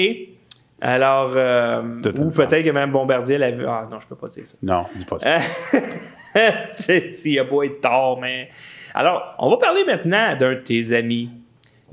Alors, 0.80 1.32
euh, 1.36 1.82
ou 2.18 2.30
peut-être 2.30 2.64
que 2.64 2.70
Mme 2.70 2.92
Bombardier, 2.94 3.36
elle 3.42 3.56
vu. 3.56 3.66
Ah, 3.68 3.86
non, 3.92 4.00
je 4.00 4.08
peux 4.08 4.16
pas 4.16 4.28
dire 4.28 4.48
ça. 4.48 4.56
Non, 4.62 4.84
dis 4.96 5.04
pas 5.04 5.18
ça. 5.20 5.38
C'est- 6.74 7.10
S'il 7.10 7.38
a 7.40 7.44
beau 7.44 7.64
être 7.64 7.82
tard, 7.82 8.18
mais. 8.22 8.48
Alors, 8.94 9.36
on 9.40 9.50
va 9.50 9.58
parler 9.58 9.84
maintenant 9.86 10.36
d'un 10.36 10.54
de 10.56 10.60
tes 10.60 10.94
amis, 10.94 11.30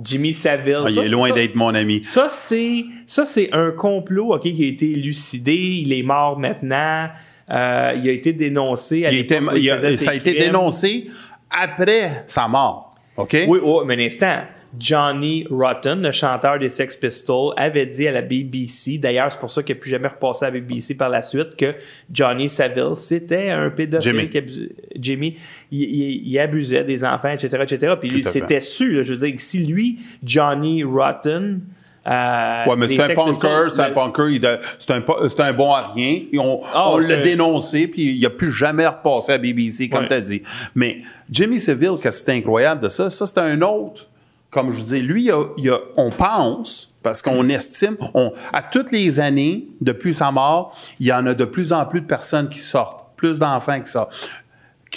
Jimmy 0.03 0.33
Savile. 0.35 0.81
Ah, 0.85 0.89
il 0.89 0.95
Ça, 0.95 1.03
est 1.03 1.09
loin 1.09 1.31
d'être 1.31 1.55
mon 1.55 1.75
ami. 1.75 2.03
Ça, 2.05 2.27
c'est 2.29 2.85
ça, 3.07 3.25
c'est 3.25 3.51
un 3.53 3.71
complot 3.71 4.35
ok, 4.35 4.43
qui 4.43 4.65
a 4.65 4.69
été 4.69 4.91
élucidé. 4.93 5.55
Il 5.55 5.93
est 5.93 6.03
mort 6.03 6.39
maintenant. 6.39 7.09
Euh, 7.51 7.93
il 8.03 8.09
a 8.09 8.13
été 8.13 8.33
dénoncé. 8.33 9.05
À 9.07 9.11
Il 9.13 9.19
était- 9.21 9.39
l'époque 9.41 9.55
où 9.55 9.57
il 9.59 9.65
il 9.65 9.71
a- 9.71 9.77
faisait 9.77 9.93
ça 9.93 10.11
a 10.13 10.15
été 10.15 10.35
dénoncé 10.35 11.07
après 11.51 12.25
sa 12.27 12.49
mort. 12.49 12.91
OK? 13.17 13.37
Oui, 13.47 13.59
oh, 13.63 13.85
mais 13.87 13.95
un 13.97 14.07
instant. 14.07 14.39
Johnny 14.79 15.47
Rotten, 15.51 16.03
le 16.03 16.13
chanteur 16.13 16.59
des 16.59 16.69
Sex 16.69 16.97
Pistols, 16.97 17.53
avait 17.57 17.87
dit 17.87 18.07
à 18.09 18.13
la 18.13 18.23
BBC, 18.23 18.99
d'ailleurs, 18.99 19.31
c'est 19.33 19.39
pour 19.39 19.51
ça 19.51 19.63
qu'il 19.63 19.75
n'a 19.77 19.81
plus 19.81 19.91
jamais 19.91 20.09
repassé 20.09 20.45
à 20.45 20.51
la 20.51 20.59
BBC 20.61 20.95
par 20.95 21.09
la 21.09 21.23
suite, 21.23 21.57
que 21.57 21.75
Johnny 22.13 22.49
Saville, 22.49 22.97
c'était 22.97 23.51
un 23.51 23.71
pédophile. 23.71 24.13
Jimmy. 24.31 24.71
Jimmy, 24.99 25.35
il, 25.71 25.81
il- 25.83 26.29
il 26.29 26.39
abusait 26.39 26.85
des 26.85 27.05
enfants, 27.05 27.31
etc., 27.31 27.59
etc. 27.63 27.95
Puis 28.01 28.09
lui, 28.11 28.25
c'était 28.25 28.61
sûr. 28.61 28.97
là, 28.99 29.03
je 29.03 29.15
veux 29.15 29.27
dire, 29.29 29.35
si 29.39 29.65
lui, 29.65 29.99
Johnny 30.23 30.83
Rotten, 30.85 31.61
euh, 32.07 32.65
Ouais, 32.67 32.77
mais 32.77 32.87
c'est 32.87 33.01
un 33.01 33.15
punker, 33.15 33.71
c'est 33.71 33.81
un 33.81 33.91
punker, 33.91 34.39
c'est 34.79 34.91
un, 34.91 35.03
un 35.47 35.53
bon 35.55 35.73
à 35.73 35.93
rien. 35.95 36.21
Et 36.33 36.39
on 36.39 36.61
Ah, 36.75 36.91
on 36.91 36.99
l'a 36.99 37.17
dénoncé, 37.17 37.87
puis 37.87 38.13
il 38.17 38.21
n'a 38.21 38.29
plus 38.31 38.53
jamais 38.53 38.87
repassé 38.87 39.33
à 39.33 39.39
BBC, 39.39 39.89
comme 39.89 40.03
Ouais. 40.03 40.09
tu 40.09 40.15
as 40.15 40.21
dit. 40.21 40.43
Mais 40.75 40.99
Jimmy 41.31 41.59
Seville, 41.61 41.93
qu'est-ce 42.03 42.21
que 42.25 42.31
c'est 42.31 42.37
incroyable 42.37 42.83
de 42.83 42.89
ça? 42.91 43.09
Ça, 43.09 43.25
c'est 43.25 43.39
un 43.39 43.61
autre. 43.63 44.09
Comme 44.55 44.71
je 44.71 44.79
vous 44.79 44.85
dis, 44.95 45.03
lui, 45.03 45.23
il 45.23 45.27
y 45.27 45.31
a- 45.33 45.47
il 45.59 45.65
y 45.65 45.69
a- 45.71 45.81
on 45.97 46.13
pense, 46.13 46.95
parce 47.03 47.21
qu'on 47.23 47.49
estime, 47.49 47.97
on, 48.15 48.33
à 48.53 48.63
toutes 48.63 48.93
les 48.93 49.19
années, 49.19 49.67
depuis 49.81 50.15
sa 50.15 50.31
mort, 50.31 50.79
il 51.01 51.07
y 51.07 51.13
en 51.13 51.27
a 51.27 51.35
de 51.35 51.45
plus 51.45 51.73
en 51.73 51.85
plus 51.87 52.01
de 52.03 52.07
personnes 52.07 52.49
qui 52.49 52.61
sortent, 52.61 53.17
plus 53.17 53.41
d'enfants 53.41 53.81
qui 53.81 53.91
sortent. 53.91 54.15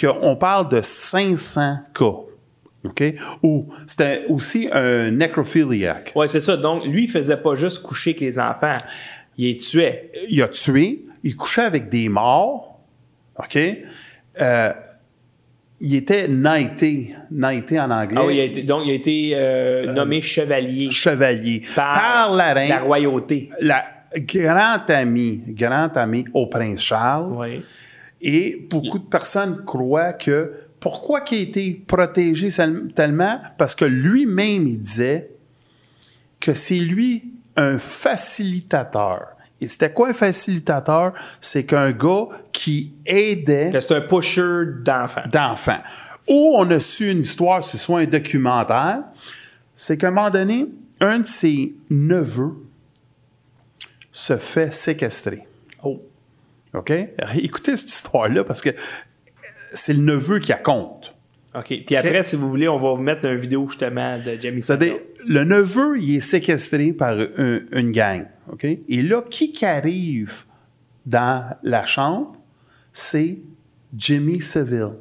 Qu'on 0.00 0.36
parle 0.36 0.68
de 0.68 0.80
500 0.80 1.78
cas. 1.92 2.04
OK? 2.84 3.02
Ou 3.42 3.66
c'était 3.84 4.26
aussi 4.28 4.68
un 4.70 5.10
necrophiliac. 5.10 6.12
Ouais, 6.14 6.28
c'est 6.28 6.38
ça. 6.40 6.56
Donc, 6.56 6.84
lui, 6.84 7.04
il 7.04 7.10
faisait 7.10 7.36
pas 7.36 7.56
juste 7.56 7.82
coucher 7.82 8.10
avec 8.10 8.20
les 8.20 8.38
enfants. 8.38 8.76
Il 9.36 9.46
les 9.46 9.56
tuait. 9.56 10.04
il 10.30 10.40
a 10.40 10.46
tué, 10.48 11.04
il 11.24 11.34
couchait 11.34 11.62
avec 11.62 11.88
des 11.88 12.08
morts, 12.08 12.78
OK? 13.36 13.58
Euh, 14.40 14.72
il 15.80 15.94
était 15.94 16.26
knighté, 16.28 17.14
knighté 17.30 17.78
en 17.80 17.90
anglais. 17.90 18.18
Ah 18.20 18.26
oui, 18.26 18.36
il 18.36 18.40
a 18.40 18.44
été- 18.44 18.62
donc, 18.62 18.82
il 18.86 18.90
a 18.90 18.94
été 18.94 19.30
euh, 19.34 19.92
nommé 19.92 20.20
chevalier 20.22 20.90
chevalier. 20.90 21.62
par, 21.76 21.94
Par 22.00 22.34
la 22.34 22.52
reine. 22.54 22.68
la 22.70 22.80
royauté. 22.80 23.50
La 23.60 23.84
grand 24.16 24.88
ami, 24.90 25.42
grand 25.48 25.96
ami 25.96 26.24
au 26.34 26.46
prince 26.46 26.82
Charles. 26.82 27.32
Oui. 27.36 27.62
Et 28.20 28.66
beaucoup 28.68 28.98
de 28.98 29.04
personnes 29.06 29.62
croient 29.64 30.14
que 30.14 30.52
pourquoi 30.80 31.20
qu'il 31.20 31.38
a 31.38 31.42
été 31.42 31.80
protégé 31.86 32.48
tellement? 32.94 33.40
Parce 33.56 33.74
que 33.74 33.84
lui-même, 33.84 34.66
il 34.66 34.80
disait 34.80 35.30
que 36.40 36.54
c'est 36.54 36.78
lui 36.78 37.24
un 37.56 37.78
facilitateur. 37.78 39.28
Et 39.60 39.66
c'était 39.66 39.92
quoi 39.92 40.08
un 40.08 40.12
facilitateur? 40.12 41.12
C'est 41.40 41.64
qu'un 41.64 41.90
gars 41.92 42.28
qui 42.52 42.94
aidait 43.04 43.70
C'est 43.72 43.92
un 43.92 44.00
pusher 44.00 44.64
d'enfants. 44.84 45.22
d'enfants. 45.32 45.82
Où 46.28 46.54
on 46.56 46.70
a 46.70 46.80
su 46.80 47.10
une 47.10 47.20
histoire, 47.20 47.62
ce 47.62 47.78
soit 47.78 48.00
un 48.00 48.06
documentaire, 48.06 49.00
c'est 49.74 49.96
qu'à 49.96 50.08
un 50.08 50.10
moment 50.10 50.30
donné, 50.30 50.66
un 51.00 51.20
de 51.20 51.26
ses 51.26 51.74
neveux 51.90 52.56
se 54.12 54.36
fait 54.36 54.72
séquestrer. 54.74 55.46
Oh. 55.82 56.02
OK? 56.74 56.92
Écoutez 57.36 57.76
cette 57.76 57.90
histoire-là 57.90 58.44
parce 58.44 58.60
que 58.60 58.70
c'est 59.72 59.92
le 59.92 60.02
neveu 60.02 60.38
qui 60.38 60.52
raconte. 60.52 60.97
OK. 61.58 61.84
Puis 61.86 61.96
après, 61.96 62.22
si 62.22 62.36
vous 62.36 62.48
voulez, 62.48 62.68
on 62.68 62.78
va 62.78 62.90
vous 62.94 63.02
mettre 63.02 63.24
une 63.26 63.36
vidéo 63.38 63.66
justement 63.68 64.16
de 64.18 64.40
Jamie 64.40 64.62
C'est-à-dire, 64.62 64.92
Savile. 64.94 65.06
le 65.34 65.44
neveu, 65.44 65.98
il 66.00 66.16
est 66.16 66.20
séquestré 66.20 66.92
par 66.92 67.18
un- 67.18 67.60
une 67.72 67.92
gang. 67.92 68.26
OK? 68.52 68.64
Et 68.64 69.02
là, 69.02 69.22
qui 69.28 69.50
qui 69.50 69.64
arrive 69.66 70.44
dans 71.06 71.44
la 71.62 71.84
chambre? 71.86 72.32
C'est 72.92 73.38
Jimmy 73.96 74.40
Seville. 74.40 74.96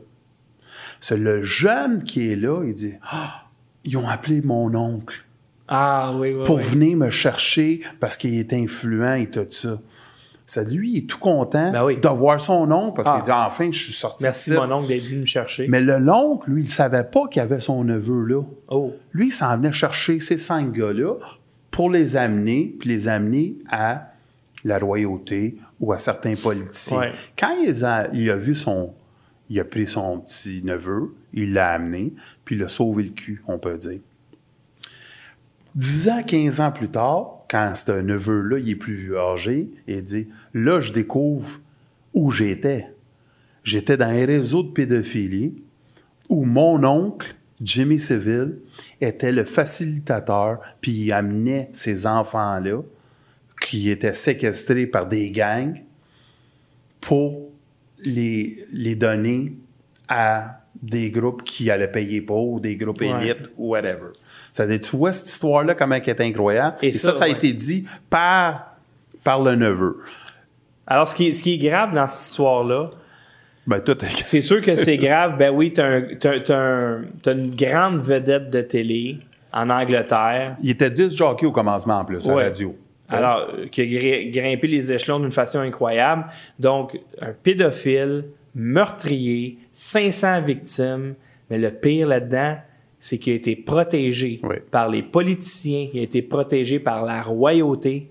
C'est 1.00 1.18
le 1.18 1.42
jeune 1.42 2.04
qui 2.04 2.32
est 2.32 2.36
là, 2.36 2.64
il 2.66 2.74
dit 2.74 2.94
Ah, 3.04 3.46
ils 3.84 3.98
ont 3.98 4.08
appelé 4.08 4.42
mon 4.42 4.74
oncle 4.76 5.24
Ah 5.68 6.14
oui, 6.16 6.34
oui. 6.34 6.44
pour 6.46 6.58
oui. 6.58 6.64
venir 6.64 6.98
me 6.98 7.10
chercher 7.10 7.82
parce 8.00 8.18
qu'il 8.18 8.36
est 8.38 8.54
influent 8.54 9.16
et 9.16 9.28
tout 9.30 9.46
ça. 9.50 9.80
Ça, 10.50 10.64
lui, 10.64 10.92
il 10.94 10.98
est 11.00 11.08
tout 11.08 11.20
content 11.20 11.72
Ben 11.74 11.84
oui. 11.84 11.98
de 11.98 12.08
voir 12.08 12.40
son 12.40 12.72
oncle 12.72 12.94
parce 12.96 13.10
Ah. 13.10 13.16
qu'il 13.16 13.24
dit 13.26 13.32
Enfin, 13.32 13.70
je 13.70 13.84
suis 13.84 13.92
sorti 13.94 14.24
Merci, 14.24 14.54
mon 14.54 14.72
oncle, 14.72 14.88
d'être 14.88 15.04
venu 15.04 15.20
me 15.22 15.26
chercher. 15.26 15.68
Mais 15.68 15.82
le 15.82 16.00
l'oncle, 16.00 16.50
lui, 16.50 16.64
il 16.64 16.70
savait 16.70 17.04
pas 17.04 17.28
qu'il 17.28 17.42
y 17.42 17.44
avait 17.44 17.60
son 17.60 17.84
neveu 17.84 18.24
là. 18.24 18.42
Oh. 18.70 18.94
Lui, 19.12 19.28
il 19.28 19.32
s'en 19.32 19.56
venait 19.58 19.74
chercher 19.74 20.22
ces 20.22 20.38
cinq 20.38 20.72
gars-là 20.72 21.16
pour 21.70 21.90
les 21.92 22.16
amener, 22.16 22.74
puis 22.80 22.88
les 22.90 23.10
amener 23.10 23.56
à 23.70 24.14
la 24.64 24.80
royauté 24.80 25.58
ou 25.82 25.92
à 25.92 25.98
certains 25.98 26.36
politiciens. 26.36 27.00
Ouais. 27.00 27.12
Quand 27.38 27.56
il 27.62 27.84
a, 27.86 28.08
il 28.14 28.30
a 28.32 28.36
vu 28.38 28.56
son... 28.56 28.94
Il 29.50 29.58
a 29.62 29.64
pris 29.64 29.88
son 29.88 30.20
petit 30.20 30.62
neveu, 30.66 31.14
il 31.34 31.54
l'a 31.54 31.72
amené, 31.72 32.12
puis 32.44 32.58
il 32.58 32.64
a 32.64 32.68
sauvé 32.68 33.04
le 33.04 33.10
cul, 33.12 33.42
on 33.48 33.58
peut 33.58 33.78
dire. 33.78 34.00
10 35.78 36.10
ans, 36.10 36.24
15 36.24 36.60
ans 36.60 36.72
plus 36.72 36.90
tard, 36.90 37.46
quand 37.50 37.72
ce 37.76 38.02
neveu-là, 38.02 38.58
il 38.60 38.70
est 38.72 38.76
plus 38.76 39.16
âgé, 39.16 39.70
il 39.88 40.04
dit 40.04 40.28
Là, 40.54 40.82
je 40.82 40.92
découvre 40.92 41.60
où 42.14 42.32
j'étais. 42.32 42.88
J'étais 43.64 43.96
dans 43.96 44.08
un 44.08 44.26
réseau 44.26 44.64
de 44.64 44.72
pédophilie 44.72 45.62
où 46.30 46.44
mon 46.46 46.84
oncle, 46.84 47.36
Jimmy 47.62 48.00
Seville, 48.00 48.58
était 49.02 49.32
le 49.32 49.46
facilitateur, 49.46 50.60
puis 50.82 50.92
il 50.92 51.14
amenait 51.14 51.70
ces 51.74 52.06
enfants-là, 52.08 52.82
qui 53.62 53.90
étaient 53.90 54.14
séquestrés 54.14 54.88
par 54.88 55.08
des 55.08 55.30
gangs, 55.32 55.82
pour 57.02 57.50
les, 58.04 58.66
les 58.72 58.96
donner 58.96 59.54
à 60.08 60.62
des 60.82 61.10
groupes 61.10 61.44
qui 61.44 61.70
allaient 61.72 61.92
payer 61.92 62.22
pour, 62.22 62.50
ou 62.54 62.60
des 62.60 62.76
groupes 62.76 63.02
Ouais. 63.02 63.28
élites, 63.28 63.50
ou 63.58 63.70
whatever. 63.70 64.12
C'est-à-dire, 64.58 64.80
tu 64.80 64.96
vois 64.98 65.12
cette 65.14 65.28
histoire-là, 65.30 65.76
comment 65.76 65.96
elle 65.96 66.10
est 66.10 66.22
incroyable. 66.22 66.78
Et 66.82 66.88
Et, 66.88 66.92
ça, 66.94 67.14
ça, 67.14 67.20
ça 67.20 67.26
a 67.26 67.28
ouais. 67.28 67.34
été 67.34 67.54
dit 67.54 67.86
par, 68.10 68.76
par 69.24 69.42
le 69.44 69.56
neveu. 69.56 70.00
Alors, 70.88 71.08
ce 71.08 71.16
qui, 71.16 71.28
est- 71.28 71.34
ce 71.34 71.44
qui 71.44 71.54
est 71.54 71.58
grave 71.70 71.94
dans 71.94 72.08
cette 72.08 72.30
histoire-là, 72.30 72.90
Ben, 73.68 73.80
tout 73.82 73.98
c'est 74.02 74.42
sûr 74.42 74.62
que 74.62 74.76
c'est 74.76 74.98
grave. 75.08 75.38
Ben 75.38 75.52
oui, 75.54 75.74
t'as 75.74 75.86
un- 75.86 76.04
un- 76.50 77.02
t'as 77.22 77.34
une 77.34 77.54
grande 77.56 77.98
vedette 77.98 78.50
de 78.50 78.62
télé 78.62 79.18
en 79.54 79.70
Angleterre. 79.70 80.56
Il 80.64 80.70
était 80.72 80.90
10 80.90 81.16
jockeys 81.16 81.46
au 81.46 81.52
commencement, 81.52 82.00
en 82.00 82.06
plus, 82.06 82.28
à 82.28 82.34
Ouais. 82.34 82.44
la 82.44 82.50
radio. 82.50 82.76
Alors, 83.10 83.48
qui 83.72 83.82
a 83.82 83.86
gri- 83.86 84.32
grimpé 84.32 84.68
les 84.68 84.92
échelons 84.92 85.20
d'une 85.20 85.32
façon 85.32 85.60
incroyable. 85.60 86.26
Donc, 86.60 87.00
un 87.22 87.32
pédophile, 87.32 88.26
meurtrier, 88.56 89.58
500 89.72 90.42
victimes. 90.42 91.14
Mais 91.50 91.58
le 91.58 91.72
pire 91.72 92.08
là-dedans, 92.08 92.58
c'est 93.08 93.20
qu'il 93.20 93.32
a 93.32 93.36
été 93.38 93.56
protégé 93.56 94.42
Oui. 94.44 94.58
par 94.70 94.90
les 94.90 95.02
politiciens, 95.02 95.88
il 95.94 96.00
a 96.02 96.04
été 96.04 96.22
protégé 96.22 96.78
par 96.78 97.06
la 97.06 97.22
royauté. 97.22 98.10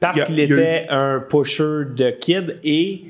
Parce 0.00 0.24
qu'il 0.24 0.40
eu- 0.40 0.42
était 0.42 0.86
un 0.88 1.20
pusher 1.20 1.84
de 1.96 2.10
kids. 2.10 2.56
Et, 2.64 3.04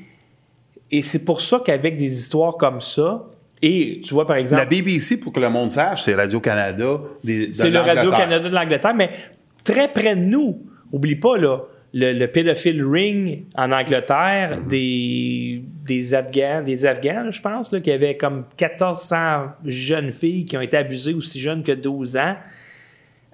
et 0.91 1.01
c'est 1.01 1.25
pour 1.25 1.41
ça 1.41 1.59
qu'avec 1.65 1.95
des 1.95 2.13
histoires 2.13 2.55
comme 2.55 2.81
ça, 2.81 3.25
et 3.63 3.99
tu 4.03 4.13
vois 4.13 4.27
par 4.27 4.35
exemple. 4.37 4.61
La 4.61 4.67
BBC, 4.69 5.19
pour 5.19 5.33
que 5.33 5.39
le 5.39 5.49
monde 5.49 5.71
sache, 5.71 6.03
c'est 6.03 6.13
Radio-Canada. 6.13 6.99
C'est 7.23 7.69
le. 7.71 7.79
Radio-Canada 7.79 8.47
de 8.49 8.53
l'Angleterre, 8.53 8.93
mais 8.93 9.09
très 9.63 9.91
près 9.91 10.15
de 10.15 10.21
nous. 10.21 10.61
Oublie 10.91 11.15
pas, 11.15 11.35
là, 11.37 11.61
le, 11.93 12.13
le 12.13 12.27
pédophile 12.27 12.83
ring 12.85 13.45
en 13.55 13.71
Angleterre, 13.71 14.59
Mm-hmm. 14.59 14.67
des, 14.67 15.63
des 15.85 16.13
Afghans, 16.13 16.61
des 16.63 16.85
Afghans, 16.85 17.31
je 17.31 17.41
pense, 17.41 17.71
là, 17.71 17.79
qui 17.79 17.91
avaient 17.91 18.15
comme 18.17 18.45
1400 18.59 19.17
jeunes 19.65 20.11
filles 20.11 20.45
qui 20.45 20.55
ont 20.57 20.61
été 20.61 20.77
abusées 20.77 21.13
aussi 21.13 21.39
jeunes 21.39 21.63
que 21.63 21.71
12 21.71 22.17
ans. 22.17 22.35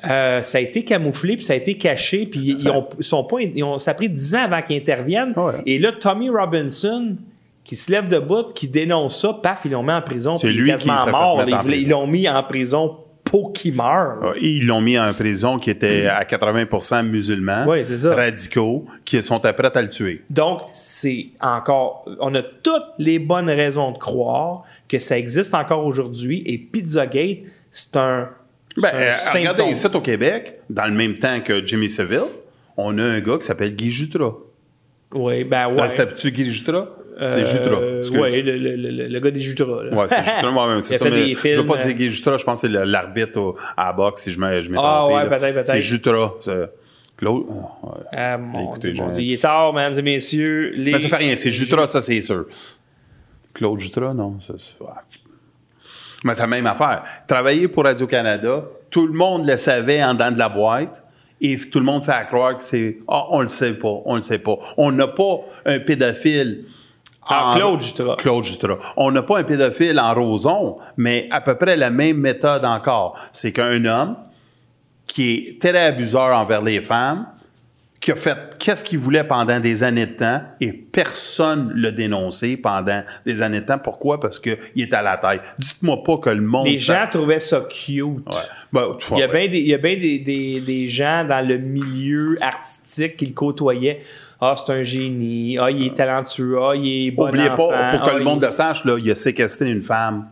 Euh, 0.10 0.44
ça 0.44 0.58
a 0.58 0.62
été 0.62 0.84
camouflé, 0.84 1.36
puis 1.38 1.46
ça 1.46 1.54
a 1.54 1.56
été 1.56 1.76
caché, 1.78 2.26
puis 2.28 2.56
ils 2.60 2.70
ont, 2.70 2.88
ils 3.00 3.04
sont 3.04 3.24
pas, 3.24 3.38
ils 3.42 3.64
ont- 3.64 3.80
ça 3.80 3.92
a 3.92 3.94
pris 3.94 4.10
10 4.10 4.36
ans 4.36 4.44
avant 4.44 4.62
qu'ils 4.62 4.78
interviennent. 4.78 5.34
Ouais. 5.36 5.54
Et 5.66 5.80
là, 5.80 5.92
Tommy 5.94 6.30
Robinson, 6.30 7.16
qui 7.64 7.76
se 7.76 7.92
lève 7.92 8.08
debout, 8.08 8.44
qui 8.54 8.68
dénonce 8.68 9.20
ça, 9.22 9.34
paf, 9.34 9.62
ils 9.66 9.72
l'ont 9.72 9.82
mis 9.84 9.92
en 9.94 10.02
prison. 10.02 10.36
C'est 10.36 10.50
lui 10.52 10.76
qui 10.78 10.88
mort. 11.12 11.42
Ils 11.68 11.90
l'ont 11.90 12.08
mis 12.08 12.30
en 12.30 12.44
prison 12.44 12.98
meure. 13.72 14.20
Ouais, 14.24 14.38
Ils 14.42 14.66
l'ont 14.66 14.82
mis 14.82 14.98
en 14.98 15.14
prison 15.14 15.58
qui 15.58 15.70
était 15.70 16.08
à 16.08 16.24
80% 16.24 17.06
musulmans, 17.08 17.66
ça. 17.98 18.16
radicaux, 18.16 18.86
qui 19.04 19.22
sont 19.24 19.40
prêts 19.40 19.72
à 19.76 19.82
le 19.82 19.90
tuer. 19.90 20.24
Donc, 20.30 20.62
c'est 20.72 21.28
encore. 21.42 22.06
On 22.20 22.34
a 22.36 22.42
toutes 22.42 22.84
les 22.98 23.20
bonnes 23.20 23.50
raisons 23.50 23.92
de 23.92 23.98
croire 23.98 24.64
que 24.88 24.98
ça 25.00 25.18
existe 25.18 25.54
encore 25.54 25.86
aujourd'hui 25.86 26.44
et 26.46 26.58
Pizzagate, 26.58 27.40
c'est 27.72 27.98
un. 27.98 28.30
c'est 28.76 28.82
Ben, 28.82 28.90
un 28.96 29.00
euh, 29.00 29.14
regardez 29.34 29.64
ici 29.64 29.88
au 29.94 30.02
Québec, 30.02 30.60
dans 30.70 30.86
le 30.86 30.94
même 30.94 31.16
temps 31.18 31.40
que 31.42 31.66
Jimmy 31.66 31.90
Seville, 31.90 32.22
on 32.78 32.98
a 32.98 33.04
un 33.04 33.20
gars 33.20 33.38
qui 33.38 33.46
s'appelle 33.46 33.76
Guy 33.76 33.90
Jutras. 33.92 34.34
Oui, 35.14 35.44
ben 35.44 35.68
ouais. 35.70 35.82
Ouais. 35.82 35.90
C'était-tu 35.90 36.32
Guy 36.32 36.52
Jutras? 36.52 36.88
C'est 37.18 37.24
Euh, 37.58 37.98
excuse. 38.00 38.18
Oui, 38.20 38.42
le, 38.42 38.58
le, 38.58 38.76
le, 38.76 39.08
le 39.08 39.20
gars 39.20 39.32
des 39.32 39.40
Jutras. 39.40 39.84
là. 39.84 39.94
Ouais, 39.96 40.06
c'est 40.10 40.20
Jutras, 40.24 40.52
moi-même, 40.52 40.80
c'est 40.82 40.98
ça. 40.98 41.10
Mais 41.10 41.34
je 41.34 41.60
veux 41.62 41.66
pas 41.66 41.78
dire 41.78 41.94
Guy 41.94 42.10
Jutras, 42.10 42.38
je 42.38 42.44
pense 42.44 42.62
que 42.62 42.68
c'est 42.68 42.86
l'arbitre 42.86 43.54
à 43.78 43.88
la 43.88 43.94
boxe, 43.94 44.24
si 44.24 44.32
je 44.34 44.40
m'ai 44.40 44.48
Ah, 44.78 45.08
ouais, 45.08 45.28
peut-être, 45.30 45.54
peut-être. 45.54 45.68
C'est 45.68 45.82
Jutras. 45.82 46.34
c'est- 46.40 46.70
Claude? 47.18 47.44
oh, 47.48 47.54
ouais. 47.88 48.04
Ah, 48.12 48.38
mon 48.38 48.72
Écoutez, 48.72 48.92
Dieu, 48.92 49.02
mon 49.04 49.10
je- 49.10 49.16
Dieu, 49.16 49.24
il 49.24 49.34
est 49.34 49.42
tard, 49.42 49.72
mesdames 49.74 49.98
et 49.98 50.02
messieurs. 50.02 50.72
Les... 50.76 50.92
Mais 50.92 51.00
ça 51.00 51.08
fait 51.08 51.16
rien, 51.16 51.36
c'est 51.38 51.50
Jutras, 51.52 51.88
ça, 51.88 52.02
c'est 52.02 52.20
sûr. 52.20 52.46
Claude 53.54 53.80
Jutras, 53.80 54.14
non? 54.14 54.38
Ça, 54.42 54.54
c'est- 54.58 54.82
ouais. 54.84 54.90
Mais 56.26 56.34
c'est 56.34 56.42
la 56.42 56.48
même 56.48 56.68
affaire. 56.68 57.04
Travailler 57.28 57.68
pour 57.70 57.84
Radio-Canada, 57.86 58.66
tout 58.90 59.08
le 59.08 59.14
monde 59.14 59.48
le 59.48 59.56
savait 59.58 60.04
en 60.04 60.14
dedans 60.14 60.32
de 60.32 60.40
la 60.40 60.50
boîte. 60.50 61.02
Et 61.42 61.58
tout 61.58 61.80
le 61.80 61.86
monde 61.86 62.04
fait 62.04 62.14
à 62.14 62.24
croire 62.24 62.58
que 62.58 62.64
c'est 62.64 62.98
Ah, 63.08 63.24
on 63.30 63.42
le 63.42 63.48
sait 63.48 63.74
pas, 63.74 64.02
on 64.06 64.16
le 64.16 64.22
sait 64.22 64.40
pas. 64.40 64.56
On 64.78 64.92
n'a 64.92 65.08
pas 65.08 65.40
un 65.66 65.80
pédophile. 65.80 66.66
Ah, 67.28 67.54
Claude 67.56 67.82
Jutras. 67.82 68.16
Claude 68.18 68.44
Jutras. 68.44 68.78
On 68.98 69.12
n'a 69.12 69.24
pas 69.24 69.40
un 69.40 69.44
pédophile 69.44 70.00
en 70.00 70.14
roson, 70.14 70.78
mais 70.98 71.28
à 71.32 71.42
peu 71.42 71.56
près 71.56 71.76
la 71.76 71.90
même 71.90 72.18
méthode 72.18 72.66
encore. 72.66 73.18
C'est 73.32 73.52
qu'un 73.52 73.84
homme 73.86 74.18
qui 75.08 75.34
est 75.34 75.62
très 75.62 75.78
abuseur 75.78 76.36
envers 76.36 76.62
les 76.62 76.82
femmes, 76.82 77.28
qui 78.02 78.12
a 78.12 78.16
fait 78.16 78.38
qu'est-ce 78.60 78.84
qu'il 78.84 79.00
voulait 79.00 79.24
pendant 79.24 79.60
des 79.60 79.84
années 79.84 80.06
de 80.06 80.14
temps 80.14 80.42
et 80.62 80.72
personne 80.74 81.72
l'a 81.76 81.90
dénoncé 81.90 82.56
pendant 82.58 83.02
des 83.26 83.42
années 83.42 83.62
de 83.62 83.66
temps. 83.66 83.80
Pourquoi? 83.80 84.20
Parce 84.20 84.40
qu'il 84.40 84.58
est 84.76 84.94
à 84.94 85.02
la 85.02 85.18
tête. 85.18 85.42
Dites-moi 85.58 86.04
pas 86.04 86.18
que 86.18 86.30
le 86.30 86.42
monde... 86.42 86.68
Les 86.68 86.78
gens 86.78 87.08
trouvaient 87.10 87.40
ça 87.40 87.62
cute. 87.62 88.26
Ben, 88.72 88.96
Il 89.12 89.18
y 89.18 89.24
a 89.24 89.28
bien 89.28 89.48
des, 89.48 89.58
il 89.58 89.68
y 89.68 89.74
a 89.74 89.80
bien 89.80 89.98
des, 89.98 90.20
des, 90.20 90.60
des 90.60 90.88
gens 90.88 91.26
dans 91.28 91.48
le 91.48 91.58
milieu 91.58 92.38
artistique 92.42 93.18
qui 93.18 93.26
le 93.26 93.34
côtoyaient. 93.34 94.02
Ah, 94.42 94.54
c'est 94.58 94.72
un 94.74 94.84
génie. 94.84 95.58
Ah, 95.60 95.72
il 95.72 95.88
est 95.88 95.94
talentueux. 95.96 96.58
Ah, 96.62 96.74
il 96.76 97.08
est 97.08 97.12
bon 97.12 97.28
Oubliez 97.30 97.50
enfant. 97.50 97.70
pas, 97.70 97.90
pour 97.92 98.02
que 98.04 98.10
Ah, 98.12 98.18
le 98.18 98.24
monde 98.24 98.40
il- 98.42 98.46
le 98.46 98.52
sache, 98.52 98.84
là, 98.86 98.98
il 99.00 99.10
a 99.10 99.16
séquestré 99.16 99.70
une 99.70 99.82
femme 99.82 100.28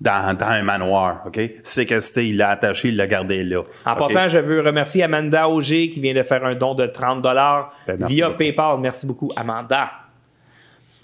dans, 0.00 0.36
dans 0.36 0.46
un 0.46 0.62
manoir. 0.62 1.22
OK? 1.26 1.40
Séquestré, 1.62 2.26
il 2.26 2.36
l'a 2.36 2.50
attaché, 2.50 2.88
il 2.88 2.96
l'a 2.96 3.06
gardé 3.06 3.42
là. 3.42 3.62
En 3.86 3.96
passant, 3.96 4.28
je 4.28 4.38
veux 4.38 4.60
remercier 4.60 5.02
Amanda 5.02 5.48
Auger 5.48 5.90
qui 5.90 5.98
vient 6.00 6.14
de 6.14 6.22
faire 6.22 6.44
un 6.44 6.54
don 6.54 6.74
de 6.74 6.86
30 6.86 7.22
dollars 7.22 7.72
Ben, 7.86 7.96
via 8.06 8.26
beaucoup. 8.26 8.38
PayPal. 8.38 8.78
Merci 8.80 9.06
beaucoup, 9.06 9.30
Amanda. 9.34 9.90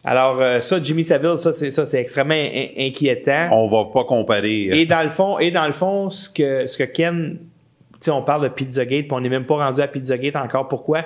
Alors, 0.04 0.38
euh, 0.40 0.60
ça, 0.60 0.82
Jimmy 0.82 1.02
Saville, 1.02 1.38
ça, 1.38 1.52
c'est 1.54 1.70
ça, 1.70 1.86
c'est 1.86 1.98
extrêmement 2.00 2.34
in- 2.34 2.68
inquiétant. 2.88 3.48
On 3.52 3.66
va 3.68 3.86
pas 3.90 4.04
comparer. 4.04 4.68
euh, 4.70 4.74
Et 4.74 4.84
dans 4.84 5.02
le 5.02 5.08
fond, 5.08 5.38
et 5.38 5.50
dans 5.50 5.66
le 5.66 5.72
fond, 5.72 6.10
ce 6.10 6.28
que, 6.28 6.66
ce 6.66 6.76
que 6.76 6.84
Ken, 6.84 7.38
tu 7.38 7.96
sais, 8.00 8.10
on 8.10 8.20
parle 8.22 8.42
de 8.42 8.48
Pizzagate, 8.48 9.06
puis 9.08 9.12
on 9.12 9.20
n'est 9.20 9.30
même 9.30 9.46
pas 9.46 9.56
rendu 9.56 9.80
à 9.80 9.88
Pizzagate 9.88 10.36
encore. 10.36 10.68
Pourquoi? 10.68 11.04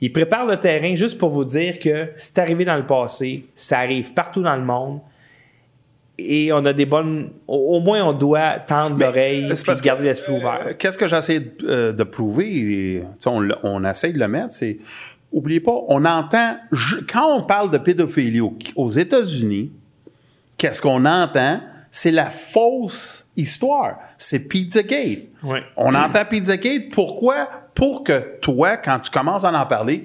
Il 0.00 0.12
prépare 0.12 0.46
le 0.46 0.56
terrain 0.56 0.94
juste 0.94 1.18
pour 1.18 1.30
vous 1.30 1.44
dire 1.44 1.78
que 1.78 2.08
c'est 2.16 2.38
arrivé 2.38 2.64
dans 2.64 2.76
le 2.76 2.86
passé, 2.86 3.44
ça 3.54 3.78
arrive 3.80 4.12
partout 4.14 4.42
dans 4.42 4.56
le 4.56 4.64
monde. 4.64 5.00
Et 6.22 6.52
on 6.52 6.64
a 6.66 6.72
des 6.72 6.84
bonnes. 6.84 7.30
Au, 7.48 7.80
moins, 7.80 8.04
on 8.04 8.12
doit 8.12 8.58
tendre 8.58 8.98
l'oreille 8.98 9.50
et 9.50 9.80
garder 9.82 10.04
l'esprit 10.04 10.34
euh, 10.34 10.36
ouvert. 10.38 10.76
Qu'est-ce 10.78 10.98
que 10.98 11.06
j'essaie 11.08 11.40
de, 11.40 11.52
euh, 11.64 11.92
de 11.92 12.02
prouver? 12.04 12.46
et, 12.50 13.02
on, 13.26 13.84
essaie 13.84 14.12
de 14.12 14.18
le 14.18 14.28
mettre, 14.28 14.52
c'est. 14.52 14.78
Oubliez 15.32 15.60
pas, 15.60 15.78
on 15.88 16.04
entend. 16.04 16.56
quand 17.10 17.36
on 17.38 17.42
parle 17.44 17.70
de 17.70 17.78
pédophilie 17.78 18.40
au- 18.40 18.58
aux 18.76 18.88
États-Unis, 18.88 19.70
qu'est-ce 20.58 20.82
qu'on 20.82 21.04
entend? 21.06 21.60
C'est 21.90 22.10
la 22.10 22.30
fausse 22.30 23.30
histoire. 23.36 23.98
C'est 24.18 24.46
Pizzagate. 24.46 25.24
Ouais. 25.42 25.62
On 25.76 25.94
entend 25.94 26.24
Pizzagate. 26.24 26.90
Pourquoi? 26.92 27.48
Pour 27.80 28.04
que 28.04 28.36
toi, 28.42 28.76
quand 28.76 28.98
tu 28.98 29.10
commences 29.10 29.42
à 29.42 29.50
en 29.50 29.64
parler, 29.64 30.04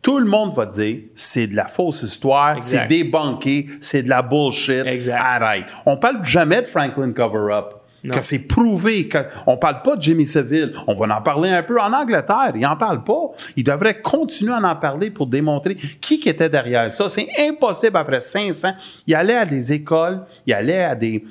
tout 0.00 0.18
le 0.18 0.24
monde 0.24 0.54
va 0.54 0.64
te 0.64 0.72
dire 0.72 1.00
c'est 1.14 1.48
de 1.48 1.54
la 1.54 1.66
fausse 1.66 2.02
histoire, 2.02 2.56
Exact. 2.56 2.80
c'est 2.80 2.86
débunké, 2.86 3.66
c'est 3.82 4.02
de 4.02 4.08
la 4.08 4.22
bullshit. 4.22 4.86
Arrête. 5.12 5.66
On 5.84 5.98
parle 5.98 6.24
jamais 6.24 6.62
de 6.62 6.66
Franklin 6.66 7.12
Cover-Up. 7.12 7.74
Que 8.10 8.22
c'est 8.22 8.38
prouvé. 8.38 9.06
Que, 9.06 9.18
on 9.46 9.58
parle 9.58 9.82
pas 9.82 9.96
de 9.96 10.00
Jimmy 10.00 10.24
Seville. 10.24 10.72
On 10.86 10.94
va 10.94 11.14
en 11.14 11.20
parler 11.20 11.50
un 11.50 11.62
peu 11.62 11.78
en 11.78 11.92
Angleterre. 11.92 12.52
Ils 12.54 12.64
en 12.64 12.74
parlent 12.74 13.04
pas. 13.04 13.32
Ils 13.54 13.64
devraient 13.64 14.00
continuer 14.00 14.54
à 14.54 14.66
en 14.66 14.76
parler 14.76 15.10
pour 15.10 15.26
démontrer 15.26 15.74
qui 15.74 16.18
qui 16.18 16.30
était 16.30 16.48
derrière 16.48 16.90
ça. 16.90 17.10
C'est 17.10 17.28
impossible 17.38 17.98
après 17.98 18.20
500. 18.20 18.72
Il 19.06 19.14
allait 19.14 19.36
à 19.36 19.44
des 19.44 19.74
écoles, 19.74 20.22
il 20.46 20.54
allait 20.54 20.84
à 20.84 20.94
des 20.94 21.22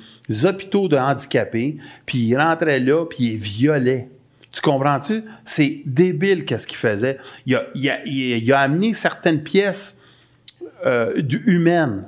hôpitaux 0.44 0.86
de 0.86 0.96
handicapés, 0.96 1.78
puis 2.06 2.18
il 2.18 2.36
rentrait 2.36 2.78
là, 2.78 3.04
puis 3.06 3.32
il 3.32 3.36
violait. 3.36 4.08
Tu 4.52 4.60
comprends-tu? 4.62 5.22
C'est 5.44 5.82
débile 5.86 6.44
qu'est-ce 6.44 6.66
qu'il 6.66 6.76
faisait. 6.78 7.18
Il 7.46 7.54
a, 7.54 7.66
il 7.74 7.88
a- 7.90 8.04
il 8.04 8.52
a- 8.52 8.60
amené 8.60 8.94
certaines 8.94 9.42
pièces 9.42 10.00
euh, 10.86 11.20
humaines 11.46 12.04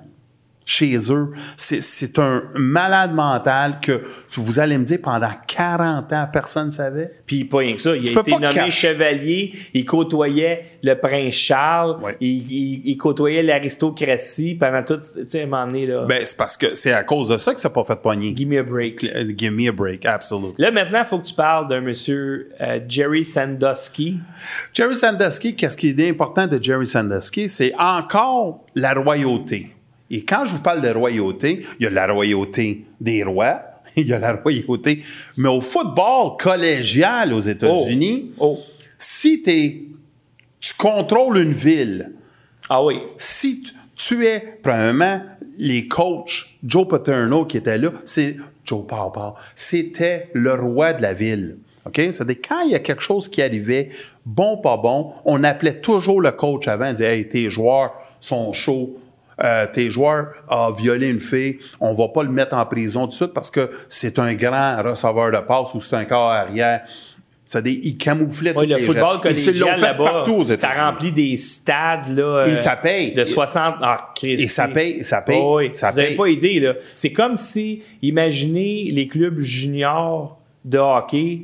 chez 0.72 0.96
eux. 1.12 1.30
C'est- 1.56 2.18
un 2.18 2.42
malade 2.54 3.14
mental 3.14 3.78
que 3.80 4.02
vous 4.30 4.58
allez 4.58 4.76
me 4.78 4.84
dire 4.84 4.98
pendant 5.02 5.30
40 5.46 6.12
ans, 6.12 6.28
personne 6.32 6.66
ne 6.66 6.70
savait. 6.72 7.10
Puis 7.26 7.44
pas 7.44 7.58
rien 7.58 7.74
que 7.74 7.80
ça. 7.80 7.94
Il 7.96 8.02
Tu 8.02 8.16
a 8.16 8.20
été 8.20 8.32
nommé 8.38 8.70
chevalier. 8.70 9.52
Il 9.74 9.84
côtoyait 9.84 10.64
le 10.82 10.94
prince 10.94 11.34
Charles. 11.34 11.96
Il, 12.20 12.28
il- 12.50 12.82
il 12.84 12.96
côtoyait 12.96 13.42
l'aristocratie 13.42 14.54
pendant 14.54 14.82
tout. 14.82 14.96
Tu 14.98 15.28
sais, 15.28 15.42
un 15.42 15.46
moment 15.46 15.66
donné, 15.66 15.86
là. 15.86 16.04
Ben, 16.06 16.20
c'est 16.24 16.36
parce 16.36 16.56
que 16.56 16.74
c'est 16.74 16.92
à 16.92 17.02
cause 17.02 17.28
de 17.28 17.36
ça 17.38 17.52
que 17.54 17.60
ça 17.60 17.68
n'a 17.68 17.74
pas 17.74 17.84
fait 17.84 18.00
pogner. 18.00 18.34
Give 18.36 18.48
me 18.48 18.58
a 18.58 18.62
break. 18.62 19.00
Give 19.36 19.52
me 19.52 19.68
a 19.68 19.72
break, 19.72 20.04
absolument. 20.06 20.54
Là, 20.58 20.70
maintenant, 20.70 21.00
il 21.00 21.06
faut 21.06 21.18
que 21.18 21.26
tu 21.26 21.34
parles 21.34 21.68
d'un 21.68 21.80
monsieur 21.80 22.50
euh, 22.60 22.80
Jerry 22.88 23.24
Sandusky. 23.24 24.18
Jerry 24.72 24.94
Sandusky, 24.96 25.54
qu'est-ce 25.56 25.76
qui 25.76 25.88
est 25.90 26.08
important 26.10 26.46
de 26.46 26.62
Jerry 26.62 26.86
Sandusky? 26.86 27.48
C'est 27.48 27.72
encore 27.78 28.64
la 28.74 28.94
royauté. 28.94 29.71
Et 30.12 30.24
quand 30.24 30.44
je 30.44 30.52
vous 30.54 30.62
parle 30.62 30.82
de 30.82 30.90
royauté, 30.90 31.64
il 31.80 31.84
y 31.84 31.86
a 31.86 31.90
la 31.90 32.06
royauté 32.12 32.84
des 33.00 33.24
rois, 33.24 33.62
il 33.96 34.06
y 34.06 34.12
a 34.12 34.18
la 34.18 34.34
royauté. 34.34 35.02
Mais 35.36 35.48
au 35.48 35.60
football 35.60 36.36
collégial 36.38 37.32
aux 37.32 37.40
États-Unis, 37.40 38.32
si 38.98 39.42
t'es- 39.42 39.82
tu 40.60 40.74
contrôles 40.74 41.38
une 41.38 41.52
ville, 41.52 42.12
ah 42.68 42.84
oui. 42.84 43.00
si 43.18 43.62
tu, 43.62 43.72
tu 43.96 44.26
es, 44.26 44.58
premièrement, 44.62 45.20
les 45.58 45.88
coachs, 45.88 46.46
Joe 46.64 46.86
Paterno 46.86 47.44
qui 47.46 47.56
était 47.56 47.78
là, 47.78 47.90
c'est 48.04 48.36
Joe 48.64 48.86
Papa, 48.86 49.34
c'était 49.56 50.28
le 50.34 50.54
roi 50.54 50.92
de 50.92 51.02
la 51.02 51.14
ville. 51.14 51.56
OK? 51.84 51.96
C'est-à-dire, 51.96 52.36
quand 52.48 52.60
il 52.64 52.70
y 52.70 52.74
a 52.76 52.78
quelque 52.78 53.02
chose 53.02 53.28
qui 53.28 53.42
arrivait, 53.42 53.88
bon, 54.24 54.58
pas 54.58 54.76
bon, 54.76 55.12
on 55.24 55.42
appelait 55.42 55.80
toujours 55.80 56.20
le 56.20 56.30
coach 56.30 56.68
avant, 56.68 56.90
on 56.90 56.92
disait, 56.92 57.18
hey, 57.18 57.28
tes 57.28 57.50
joueurs 57.50 57.92
sont 58.20 58.52
chauds. 58.52 58.96
Euh, 59.42 59.66
tes 59.72 59.90
joueurs 59.90 60.28
ont 60.48 60.70
violé 60.70 61.08
une 61.08 61.20
fille, 61.20 61.58
on 61.80 61.92
va 61.92 62.08
pas 62.08 62.22
le 62.22 62.30
mettre 62.30 62.54
en 62.56 62.66
prison 62.66 63.02
tout 63.04 63.08
de 63.10 63.14
suite 63.14 63.32
parce 63.32 63.50
que 63.50 63.70
c'est 63.88 64.18
un 64.18 64.34
grand 64.34 64.82
receveur 64.82 65.30
de 65.32 65.38
passe 65.38 65.72
ou 65.74 65.80
c'est 65.80 65.96
un 65.96 66.04
corps 66.04 66.30
arrière. 66.30 66.82
C'est-à-dire, 67.44 67.80
il 67.82 67.96
camouflait 67.96 68.54
Oui, 68.56 68.66
tous 68.68 68.70
le 68.74 68.76
les 68.78 68.82
football. 68.84 69.16
Ils 69.16 69.20
collégial 69.20 69.76
fait 69.76 69.86
là-bas, 69.86 70.26
ça 70.54 70.70
remplit 70.86 71.10
des 71.10 71.36
stades 71.36 72.16
là, 72.16 72.44
Et 72.46 72.52
euh, 72.52 72.56
ça 72.56 72.76
paye. 72.76 73.12
de 73.12 73.24
60. 73.24 73.74
Ah, 73.82 74.12
Christ. 74.14 74.40
Et 74.44 74.46
ça 74.48 74.68
paye, 74.68 75.04
ça 75.04 75.22
paye, 75.22 75.40
Oh 75.42 75.56
oui. 75.58 75.70
ça 75.72 75.90
Vous 75.90 75.96
n'avez 75.96 76.14
pas 76.14 76.28
idée, 76.28 76.60
là. 76.60 76.74
C'est 76.94 77.12
comme 77.12 77.36
si, 77.36 77.82
imaginez 78.00 78.90
les 78.92 79.08
clubs 79.08 79.40
juniors 79.40 80.38
de 80.64 80.78
hockey 80.78 81.42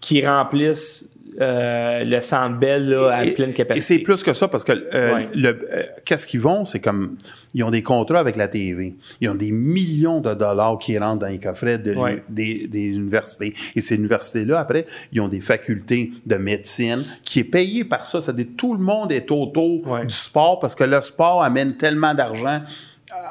qui 0.00 0.24
remplissent 0.24 1.09
euh, 1.40 2.04
le 2.04 2.20
Centre 2.20 2.58
Bell 2.58 2.88
là, 2.88 3.08
à 3.14 3.24
Et- 3.24 3.30
pleine 3.32 3.50
Et 3.50 3.54
capacité. 3.54 3.94
c'est 3.94 4.00
plus 4.00 4.22
que 4.22 4.32
ça 4.32 4.48
parce 4.48 4.64
que 4.64 4.72
euh, 4.94 5.14
Ouais. 5.14 5.28
le, 5.34 5.48
euh, 5.48 5.82
qu'est-ce 6.04 6.26
qu'ils 6.26 6.40
vont, 6.40 6.64
c'est 6.64 6.80
comme 6.80 7.16
ils 7.54 7.64
ont 7.64 7.70
des 7.70 7.82
contrats 7.82 8.20
avec 8.20 8.36
la 8.36 8.46
TV, 8.48 8.94
ils 9.20 9.28
ont 9.28 9.34
des 9.34 9.50
millions 9.50 10.20
de 10.20 10.34
dollars 10.34 10.78
qui 10.78 10.96
rentrent 10.98 11.20
dans 11.20 11.26
les 11.28 11.38
coffrets 11.38 11.78
de 11.78 11.92
l'u- 11.92 11.98
Ouais. 11.98 12.22
des, 12.28 12.66
des 12.68 12.94
universités. 12.96 13.52
Et 13.74 13.80
ces 13.80 13.96
universités-là, 13.96 14.60
après, 14.60 14.86
ils 15.12 15.20
ont 15.20 15.28
des 15.28 15.40
facultés 15.40 16.12
de 16.26 16.36
médecine 16.36 17.02
qui 17.24 17.40
est 17.40 17.44
payée 17.44 17.84
par 17.84 18.04
ça. 18.04 18.20
C'est-à-dire 18.20 18.46
tout 18.56 18.74
le 18.74 18.80
monde 18.80 19.10
est 19.12 19.30
autour 19.30 19.82
du 20.06 20.14
sport 20.14 20.60
parce 20.60 20.74
que 20.74 20.84
le 20.84 21.00
sport 21.00 21.42
amène 21.42 21.76
tellement 21.76 22.14
d'argent 22.14 22.60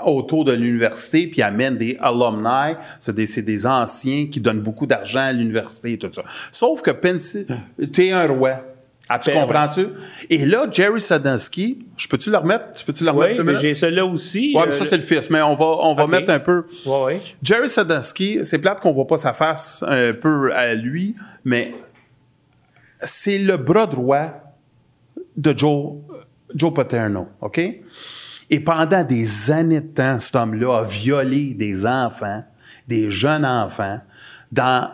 autour 0.06 0.46
de 0.46 0.54
l'université, 0.54 1.28
puis 1.28 1.42
amène 1.42 1.78
des 1.78 1.98
alumni, 2.02 2.76
c'est 3.00 3.16
des, 3.16 3.28
c'est 3.28 3.42
des 3.42 3.66
anciens 3.66 4.28
qui 4.28 4.40
donnent 4.40 4.62
beaucoup 4.62 4.86
d'argent 4.86 5.22
à 5.22 5.32
l'université 5.32 5.94
et 5.94 5.98
tout 5.98 6.10
ça. 6.12 6.24
Sauf 6.52 6.82
que 6.82 6.92
Penn 6.92 7.18
tu 7.18 8.06
es 8.06 8.12
un 8.12 8.28
roi. 8.28 8.62
Tu 9.24 9.32
comprends-tu? 9.32 9.88
Et 10.30 10.46
là, 10.46 10.68
Jerry 10.70 11.02
Sadowski, 11.02 11.80
je 11.98 12.08
peux-tu 12.08 12.30
le 12.30 12.38
remettre? 12.38 12.74
Tu 12.76 12.86
peux-tu 12.86 13.04
le 13.04 13.10
remettre? 13.10 13.44
Oui, 13.44 13.56
j'ai 13.60 13.74
celui-là 13.74 14.06
aussi. 14.06 14.54
Euh, 14.56 14.62
mais 14.66 14.72
ça, 14.72 14.86
c'est 14.86 14.98
le 14.98 15.02
fils, 15.04 15.32
mais 15.32 15.42
on 15.42 15.56
va, 15.56 15.66
on 15.66 15.96
va 15.96 16.06
mettre 16.06 16.32
un 16.32 16.40
peu. 16.40 16.66
Ouais, 16.86 17.04
ouais. 17.04 17.20
Jerry 17.42 17.70
Sadowski, 17.70 18.40
c'est 18.44 18.60
plate 18.60 18.80
qu'on 18.80 18.94
voit 18.94 19.08
pas 19.08 19.18
sa 19.18 19.34
face 19.34 19.84
un 19.88 20.14
peu 20.14 20.54
à 20.54 20.76
lui, 20.76 21.16
mais 21.44 21.74
c'est 23.02 23.40
le 23.40 23.58
bras 23.58 23.88
droit 23.88 24.30
de 25.36 25.58
Joe, 25.58 25.94
Joe 26.54 26.72
Paterno, 26.72 27.30
OK? 27.42 27.60
Et 28.50 28.60
pendant 28.60 29.04
des 29.04 29.52
années 29.52 29.82
de 29.82 29.88
temps, 29.88 30.20
cet 30.20 30.36
homme-là 30.36 30.80
a 30.80 30.84
violé 30.84 31.54
des 31.54 31.86
enfants, 31.86 32.44
des 32.88 33.10
jeunes 33.10 33.46
enfants, 33.46 34.00
dans 34.52 34.90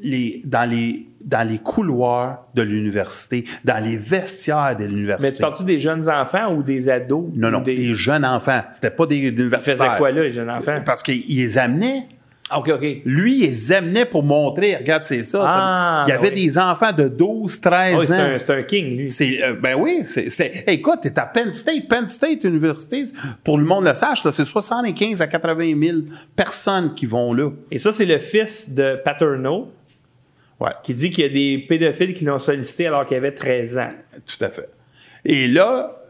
les, 0.00 0.42
dans 0.44 0.68
les, 0.68 1.08
dans 1.24 1.48
les 1.48 1.58
couloirs 1.58 2.46
de 2.54 2.62
l'université, 2.62 3.44
dans 3.64 3.82
les 3.82 3.96
vestiaires 3.96 4.76
de 4.78 4.84
l'université. 4.84 5.28
Mais 5.28 5.32
tu 5.32 5.40
parles-tu 5.40 5.64
des 5.64 5.80
jeunes 5.80 6.08
enfants 6.08 6.54
ou 6.54 6.62
des 6.62 6.88
ados? 6.88 7.30
Non, 7.34 7.50
non, 7.50 7.60
des... 7.60 7.74
des 7.74 7.94
jeunes 7.94 8.24
enfants. 8.24 8.62
C'était 8.70 8.90
pas 8.90 9.06
des 9.06 9.16
Ils 9.16 9.28
universitaires. 9.32 9.76
faisaient 9.76 9.98
quoi 9.98 10.12
là, 10.12 10.22
les 10.22 10.32
jeunes 10.32 10.50
enfants? 10.50 10.80
Parce 10.84 11.02
qu'il 11.02 11.24
les 11.26 11.58
amenait. 11.58 12.06
Ah, 12.50 12.58
OK, 12.58 12.68
OK. 12.68 12.86
Lui, 13.06 13.38
il 13.38 13.40
les 13.46 13.72
amenait 13.72 14.04
pour 14.04 14.22
montrer, 14.22 14.76
regarde, 14.76 15.02
c'est 15.02 15.22
ça. 15.22 15.38
ça- 15.38 15.48
Ah, 15.56 16.04
il 16.06 16.10
y 16.10 16.12
avait 16.12 16.28
oui. 16.28 16.44
des 16.44 16.58
enfants 16.58 16.92
de 16.92 17.08
12, 17.08 17.58
13 17.60 17.94
Ah 17.94 17.98
oui, 17.98 18.06
c'est 18.06 18.12
ans. 18.14 18.34
un, 18.34 18.38
c'est 18.38 18.52
un 18.52 18.62
king, 18.62 18.96
lui. 18.98 19.42
Euh, 19.42 19.54
ben 19.54 19.76
oui, 19.78 20.00
c'est, 20.04 20.64
écoute, 20.66 20.98
t'es 21.02 21.18
à 21.18 21.24
Penn 21.26 21.52
State. 21.54 21.88
Penn 21.88 22.06
State 22.06 22.44
University, 22.44 23.12
pour 23.42 23.56
le 23.56 23.64
monde 23.64 23.84
le 23.84 23.94
sache, 23.94 24.22
c'est 24.30 24.44
75 24.44 25.22
à 25.22 25.26
80 25.26 25.74
000 25.82 25.98
personnes 26.36 26.94
qui 26.94 27.06
vont 27.06 27.32
là. 27.32 27.50
Et 27.70 27.78
ça, 27.78 27.92
c'est 27.92 28.04
le 28.06 28.18
fils 28.18 28.70
de 28.70 28.96
Paterno 29.02 29.70
Ouais, 30.60 30.70
qui 30.84 30.94
dit 30.94 31.10
qu'il 31.10 31.24
y 31.24 31.26
a 31.26 31.30
des 31.30 31.64
pédophiles 31.66 32.14
qui 32.14 32.24
l'ont 32.24 32.38
sollicité 32.38 32.86
alors 32.86 33.06
qu'il 33.06 33.16
avait 33.16 33.32
13 33.34 33.76
ans. 33.78 33.90
tout 34.26 34.44
à 34.44 34.50
fait. 34.50 34.68
Et 35.24 35.48
là, 35.48 36.03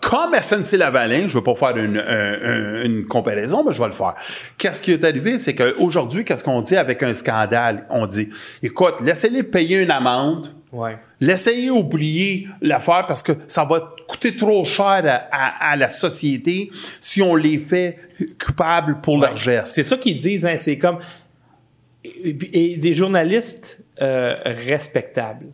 comme 0.00 0.34
SNC-Lavalin, 0.34 1.20
je 1.20 1.22
ne 1.24 1.28
veux 1.38 1.42
pas 1.42 1.54
faire 1.54 1.76
une, 1.76 1.96
un- 1.98 2.02
un- 2.42 2.82
une 2.84 3.06
comparaison, 3.06 3.64
mais 3.66 3.72
je 3.72 3.80
vais 3.80 3.88
le 3.88 3.94
faire. 3.94 4.14
Qu'est-ce 4.58 4.82
qui 4.82 4.92
est 4.92 5.04
arrivé, 5.04 5.38
c'est 5.38 5.54
qu'aujourd'hui, 5.54 6.24
qu'est-ce 6.24 6.44
qu'on 6.44 6.60
dit 6.60 6.76
avec 6.76 7.02
un 7.02 7.14
scandale? 7.14 7.86
On 7.90 8.06
dit, 8.06 8.28
écoute, 8.62 8.96
laissez-les 9.02 9.42
payer 9.44 9.78
une 9.78 9.90
amende, 9.90 10.54
Ouais. 10.70 10.98
Laissez 11.18 11.70
oublier 11.70 12.46
l'affaire 12.60 13.06
parce 13.08 13.22
que 13.22 13.32
ça 13.46 13.64
va 13.64 13.94
coûter 14.06 14.36
trop 14.36 14.66
cher 14.66 14.84
à, 15.06 15.26
à- 15.32 15.70
à 15.70 15.76
la 15.76 15.88
société 15.88 16.70
si 17.00 17.22
on 17.22 17.34
les 17.36 17.58
fait 17.58 17.96
coupables 18.44 19.00
pour 19.00 19.16
leur 19.18 19.34
geste. 19.34 19.68
C'est 19.74 19.82
ça 19.82 19.96
qu'ils 19.96 20.18
disent, 20.18 20.44
hein, 20.44 20.56
c'est 20.58 20.76
comme. 20.76 20.98
Et, 22.04 22.36
et 22.52 22.76
des 22.76 22.92
journalistes 22.92 23.82
euh, 24.02 24.34
respectables 24.44 25.46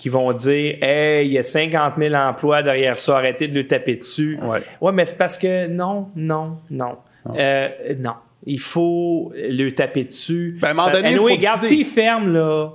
qui 0.00 0.08
vont 0.08 0.32
dire 0.32 0.78
Hey, 0.80 1.26
il 1.26 1.32
y 1.34 1.38
a 1.38 1.42
50 1.42 1.94
000 1.98 2.14
emplois 2.14 2.62
derrière 2.62 2.98
ça, 2.98 3.18
arrêtez 3.18 3.48
de 3.48 3.54
le 3.54 3.66
taper 3.66 3.96
dessus. 3.96 4.38
Ouais. 4.42 4.92
mais 4.92 5.04
c'est 5.04 5.18
parce 5.18 5.36
que 5.36 5.68
non, 5.68 6.08
non, 6.16 6.56
non. 6.70 6.96
Euh, 7.36 7.68
non. 7.98 8.14
Il 8.46 8.58
faut 8.58 9.30
le 9.36 9.70
taper 9.70 10.04
dessus. 10.04 10.56
Ben, 10.58 10.68
à 10.68 10.70
un 10.70 10.74
moment 10.74 10.90
donné, 10.90 11.08
Anyway, 11.08 11.32
regarde, 11.32 11.62
s'ils 11.62 11.84
ferment 11.84 12.28
là, 12.28 12.70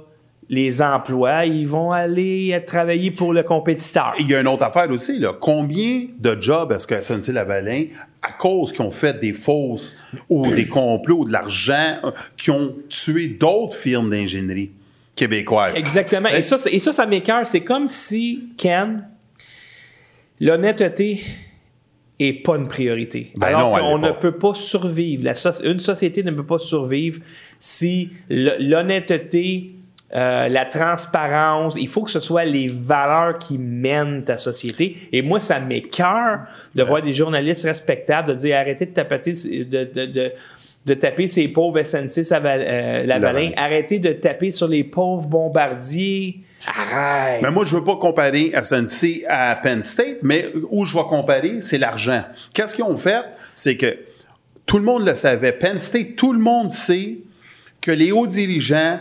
les 0.47 0.83
emplois, 0.83 1.47
ils 1.47 1.67
vont 1.67 1.91
aller 1.91 2.61
travailler 2.67 3.09
pour 3.09 3.33
le 3.33 3.41
compétiteur. 3.41 4.13
Il 4.19 4.29
y 4.29 4.35
a 4.35 4.41
une 4.41 4.47
autre 4.47 4.63
affaire 4.63 4.91
aussi. 4.91 5.17
Là. 5.17 5.33
Combien 5.39 6.03
de 6.19 6.39
jobs 6.39 6.71
est-ce 6.71 6.85
que 6.85 7.01
SNC-Lavalin, 7.01 7.85
à 8.21 8.33
cause 8.33 8.71
qu'ils 8.71 8.85
ont 8.85 8.91
fait 8.91 9.19
des 9.19 9.33
fausses 9.33 9.97
ou 10.29 10.45
des 10.53 10.67
complots 10.67 11.21
ou 11.21 11.25
de 11.25 11.31
l'argent, 11.31 11.95
euh, 12.03 12.11
qui 12.37 12.51
ont 12.51 12.75
tué 12.87 13.29
d'autres 13.29 13.75
firmes 13.75 14.11
d'ingénierie? 14.11 14.69
Québécoises? 15.15 15.75
Exactement. 15.75 16.29
Et 16.29 16.41
ça, 16.41 16.57
et 16.69 16.79
ça, 16.79 16.91
ça 16.91 17.05
m'écœure. 17.05 17.47
C'est 17.47 17.63
comme 17.63 17.87
si, 17.87 18.49
Ken, 18.57 19.07
l'honnêteté 20.39 21.21
est 22.19 22.43
pas 22.43 22.55
une 22.55 22.67
priorité. 22.67 23.31
Ben 23.35 23.47
Alors 23.47 23.77
non, 23.77 23.97
l'est 23.97 24.07
ne 24.07 24.13
peut 24.13 24.37
pas 24.37 24.53
survivre. 24.53 25.23
La 25.23 25.33
une 25.63 25.79
société 25.79 26.23
ne 26.23 26.31
peut 26.31 26.45
pas 26.45 26.59
survivre 26.59 27.19
si 27.59 28.11
l'honnêteté, 28.29 29.71
euh, 30.13 30.47
la 30.47 30.65
transparence, 30.65 31.75
il 31.77 31.87
faut 31.87 32.03
que 32.03 32.11
ce 32.11 32.19
soit 32.19 32.45
les 32.45 32.67
valeurs 32.67 33.37
qui 33.37 33.57
mènent 33.57 34.23
ta 34.23 34.37
société. 34.37 34.95
Et 35.11 35.21
moi, 35.21 35.39
ça 35.39 35.59
m'écœure 35.59 36.41
de 36.73 36.83
voir 36.83 37.01
des 37.01 37.13
journalistes 37.13 37.63
respectables 37.63 38.29
de 38.29 38.35
dire 38.35 38.57
arrêtez 38.57 38.85
de 38.85 39.63
de, 39.63 40.05
de, 40.05 40.31
de 40.85 40.93
taper 40.93 41.27
ces 41.27 41.47
pauvres 41.47 41.81
SNC 41.81 42.31
euh, 42.31 43.03
Lavalin, 43.05 43.05
Lavalin. 43.05 43.51
arrêtez 43.57 43.99
de 43.99 44.11
taper 44.13 44.51
sur 44.51 44.67
les 44.67 44.83
pauvres 44.83 45.27
bombardiers. 45.27 46.41
Arrête! 46.67 47.41
Mais 47.41 47.51
moi, 47.51 47.65
je 47.65 47.75
veux 47.75 47.83
pas 47.83 47.95
comparer 47.95 48.51
SNC 48.61 49.25
à 49.27 49.55
Penn 49.55 49.83
State, 49.83 50.19
mais 50.21 50.47
où 50.69 50.85
je 50.85 50.95
vais 50.95 51.03
comparer, 51.03 51.57
c'est 51.61 51.77
l'argent. 51.77 52.23
Qu'est-ce 52.53 52.75
qu'ils 52.75 52.83
ont 52.83 52.95
fait? 52.95 53.23
C'est 53.55 53.77
que 53.77 53.97
tout 54.65 54.77
le 54.77 54.83
monde 54.83 55.05
le 55.05 55.15
savait. 55.15 55.51
Penn 55.51 55.79
State, 55.79 56.15
tout 56.15 56.33
le 56.33 56.39
monde 56.39 56.71
sait 56.71 57.17
que 57.81 57.91
les 57.91 58.11
hauts 58.11 58.27
dirigeants, 58.27 58.99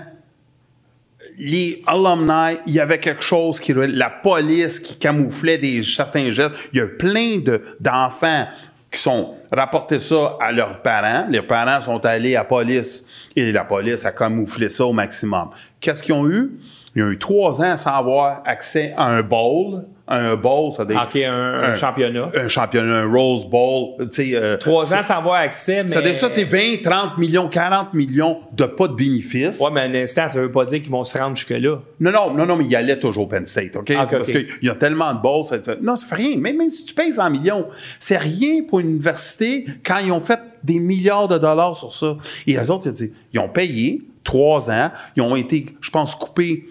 les 1.38 1.82
alumni, 1.86 2.58
il 2.66 2.74
y 2.74 2.80
avait 2.80 2.98
quelque 2.98 3.22
chose 3.22 3.60
qui... 3.60 3.74
La 3.74 4.10
police 4.10 4.78
qui 4.78 4.96
camouflait 4.96 5.58
des, 5.58 5.82
certains 5.82 6.30
gestes. 6.30 6.68
Il 6.72 6.78
y 6.78 6.82
a 6.82 6.86
plein 6.86 7.38
de, 7.38 7.60
d'enfants 7.80 8.46
qui 8.94 9.00
sont 9.00 9.34
rapportés 9.50 10.00
ça 10.00 10.36
à 10.40 10.52
leurs 10.52 10.80
parents. 10.80 11.26
Les 11.28 11.42
parents 11.42 11.80
sont 11.80 12.04
allés 12.06 12.36
à 12.36 12.40
la 12.40 12.44
police 12.44 13.28
et 13.34 13.52
la 13.52 13.64
police 13.64 14.04
a 14.04 14.12
camouflé 14.12 14.68
ça 14.68 14.86
au 14.86 14.92
maximum. 14.92 15.50
Qu'est-ce 15.80 16.02
qu'ils 16.02 16.14
ont 16.14 16.28
eu? 16.28 16.52
Ils 16.94 17.02
ont 17.02 17.10
eu 17.10 17.18
trois 17.18 17.60
ans 17.60 17.76
sans 17.76 17.96
avoir 17.96 18.42
accès 18.44 18.94
à 18.96 19.04
un 19.04 19.22
bowl. 19.22 19.84
Un 20.06 20.36
bowl, 20.36 20.70
ça 20.70 20.84
veut 20.84 20.94
dire... 20.94 21.02
Ok, 21.02 21.16
un- 21.16 21.70
un 21.70 21.74
championnat. 21.74 22.30
Un 22.34 22.46
championnat, 22.46 22.96
un 22.96 23.10
Rose 23.10 23.46
Bowl. 23.46 24.06
euh, 24.18 24.56
Trois 24.58 24.94
ans 24.94 25.02
sans 25.02 25.14
avoir 25.14 25.36
accès, 25.36 25.82
mais... 25.82 25.88
Ça 25.88 26.02
dire 26.02 26.14
ça, 26.14 26.28
c'est 26.28 26.44
20, 26.44 26.82
30 26.82 27.16
millions, 27.16 27.48
40 27.48 27.94
millions 27.94 28.38
de 28.52 28.64
pas 28.66 28.88
de 28.88 28.92
bénéfices. 28.94 29.60
Ouais, 29.60 29.70
mais 29.72 29.80
un 29.80 29.94
instant, 29.94 30.28
ça 30.28 30.40
veut 30.40 30.52
pas 30.52 30.66
dire 30.66 30.82
qu'ils 30.82 30.90
vont 30.90 31.04
se 31.04 31.16
rendre 31.16 31.36
jusque-là. 31.36 31.78
Non, 32.00 32.10
non, 32.10 32.34
non, 32.34 32.44
non, 32.44 32.56
mais 32.56 32.66
il 32.66 32.76
allait 32.76 32.98
toujours 32.98 33.28
Penn 33.28 33.46
State, 33.46 33.76
OK? 33.76 33.94
Ah, 33.96 34.04
parce 34.10 34.30
qu'il 34.30 34.46
y 34.60 34.68
a 34.68 34.74
tellement 34.74 35.14
de 35.14 35.22
balles. 35.22 35.44
Ça 35.44 35.56
non, 35.80 35.96
ça 35.96 36.06
fait 36.06 36.16
rien. 36.16 36.36
Même, 36.36 36.58
même 36.58 36.70
si 36.70 36.84
tu 36.84 36.92
payes 36.92 37.18
en 37.18 37.30
millions, 37.30 37.66
c'est 37.98 38.18
rien 38.18 38.62
pour 38.68 38.80
une 38.80 38.90
université 38.90 39.64
quand 39.86 39.98
ils 40.04 40.12
ont 40.12 40.20
fait 40.20 40.40
des 40.62 40.80
milliards 40.80 41.28
de 41.28 41.38
dollars 41.38 41.76
sur 41.76 41.92
ça. 41.92 42.16
Et 42.46 42.56
les 42.56 42.70
autres, 42.70 42.88
ils, 43.32 43.38
ont 43.38 43.48
payé 43.48 44.02
trois 44.22 44.70
ans. 44.70 44.90
Ils 45.16 45.22
ont 45.22 45.36
été, 45.36 45.66
je 45.80 45.90
pense, 45.90 46.14
coupés 46.14 46.66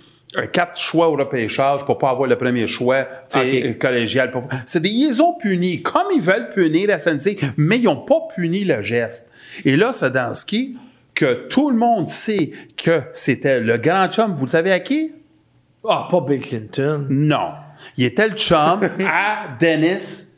quatre 0.52 0.80
choix 0.80 1.10
au 1.10 1.16
repêchage 1.16 1.86
pour 1.86 1.98
pas 1.98 2.10
avoir 2.10 2.28
le 2.28 2.36
premier 2.38 2.68
choix 2.68 3.06
collégial. 3.80 4.32
Pour- 4.32 4.44
C'est 4.66 4.80
des 4.82 4.90
ils 4.90 5.22
ont 5.22 5.34
puni 5.34 5.82
comme 5.82 6.08
ils 6.16 6.22
veulent 6.22 6.50
punir 6.54 6.88
la 6.88 6.98
SNC, 6.98 7.38
mais 7.58 7.78
ils 7.80 7.84
n'ont 7.86 7.98
pas 8.06 8.22
puni 8.36 8.64
le 8.66 8.82
geste. 8.82 9.30
Et 9.66 9.76
là, 9.76 9.92
c'est 9.92 10.12
dans 10.12 10.34
ce 10.34 10.46
qui 10.46 10.78
que 11.14 11.48
tout 11.48 11.70
le 11.70 11.78
monde 11.78 12.08
sait 12.08 12.52
que 12.76 13.02
c'était 13.14 13.60
le 13.60 13.78
grand 13.78 14.08
chum. 14.12 14.34
Vous 14.34 14.46
le 14.46 14.50
savez 14.50 14.72
à 14.72 14.80
qui? 14.80 15.12
Ah, 15.88 16.08
pas 16.10 16.22
Bill 16.22 16.40
Clinton. 16.42 17.06
Non. 17.10 17.52
Il 17.98 18.06
était 18.06 18.30
le 18.30 18.36
chum 18.36 18.80
à 19.06 19.50
Dennis 19.60 20.30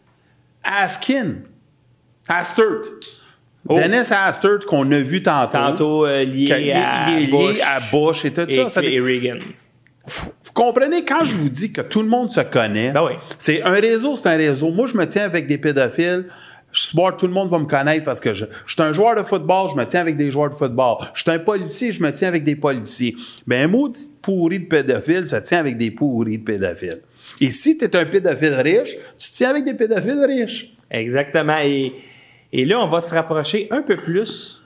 Askin. 0.64 1.36
Astert. 2.28 2.66
Oh. 3.68 3.80
Dennis 3.80 4.12
Astert 4.12 4.66
qu'on 4.68 4.92
a 4.92 5.00
vu 5.00 5.24
tantôt. 5.24 5.52
Tantôt 5.58 6.06
euh, 6.06 6.24
lié, 6.24 6.74
à 6.74 7.08
Bush 7.30 7.60
à 7.64 7.80
Bush 7.92 8.26
et 8.26 8.32
tout 8.34 8.42
ça. 8.52 8.62
et, 8.64 8.70
ça. 8.70 8.84
et 8.84 9.00
Reagan. 9.00 9.40
Vous 10.08 10.52
comprenez, 10.54 11.04
quand 11.04 11.24
je 11.24 11.36
vous 11.36 11.50
dis 11.50 11.72
que 11.72 11.82
tout 11.82 12.02
le 12.02 12.08
monde 12.08 12.30
se 12.30 12.42
connaît, 12.42 12.92
Ben 12.92 13.04
oui. 13.04 13.14
c'est 13.38 13.64
un 13.64 13.72
réseau, 13.74 14.16
c'est 14.16 14.28
un 14.28 14.38
réseau. 14.38 14.72
Moi, 14.72 14.88
je 14.88 14.96
me 14.98 15.06
tiens 15.06 15.24
avec 15.24 15.48
des 15.48 15.58
pédophiles. 15.58 16.26
Je 16.72 16.92
que 16.92 17.16
tout 17.18 17.28
le 17.28 17.32
monde 17.32 17.50
va 17.50 17.58
me 17.58 17.66
connaître 17.66 18.04
parce 18.04 18.20
que 18.20 18.34
je, 18.34 18.46
je 18.66 18.74
suis 18.74 18.82
un 18.82 18.92
joueur 18.92 19.16
de 19.16 19.24
football, 19.24 19.70
je 19.72 19.78
me 19.78 19.86
tiens 19.86 20.02
avec 20.02 20.18
des 20.18 20.30
joueurs 20.30 20.50
de 20.50 20.56
football. 20.56 20.98
Je 21.14 21.22
suis 21.22 21.32
un 21.32 21.40
policier, 21.40 21.94
je 21.94 22.04
me 22.04 22.12
tiens 22.12 22.28
avec 22.28 22.44
des 22.44 22.58
policiers. 22.58 23.16
Ben, 23.48 23.64
un 23.64 23.68
maudit 23.70 24.12
pourri 24.22 24.60
de 24.60 24.66
pédophile, 24.66 25.26
ça 25.26 25.40
tient 25.40 25.60
avec 25.60 25.78
des 25.78 25.90
pourris 25.92 26.38
de 26.38 26.44
pédophiles. 26.44 27.00
Et 27.40 27.50
si 27.52 27.78
tu 27.78 27.86
es 27.86 27.96
un 27.96 28.06
pédophile 28.06 28.56
riche, 28.56 28.98
tu 29.18 29.30
tiens 29.32 29.52
avec 29.52 29.64
des 29.64 29.74
pédophiles 29.74 30.26
riches. 30.28 30.74
Exactement. 30.92 31.60
Et, 31.64 31.94
et 32.52 32.66
là, 32.66 32.80
on 32.82 32.88
va 32.90 33.00
se 33.00 33.14
rapprocher 33.14 33.70
un 33.72 33.82
peu 33.82 33.96
plus 33.96 34.62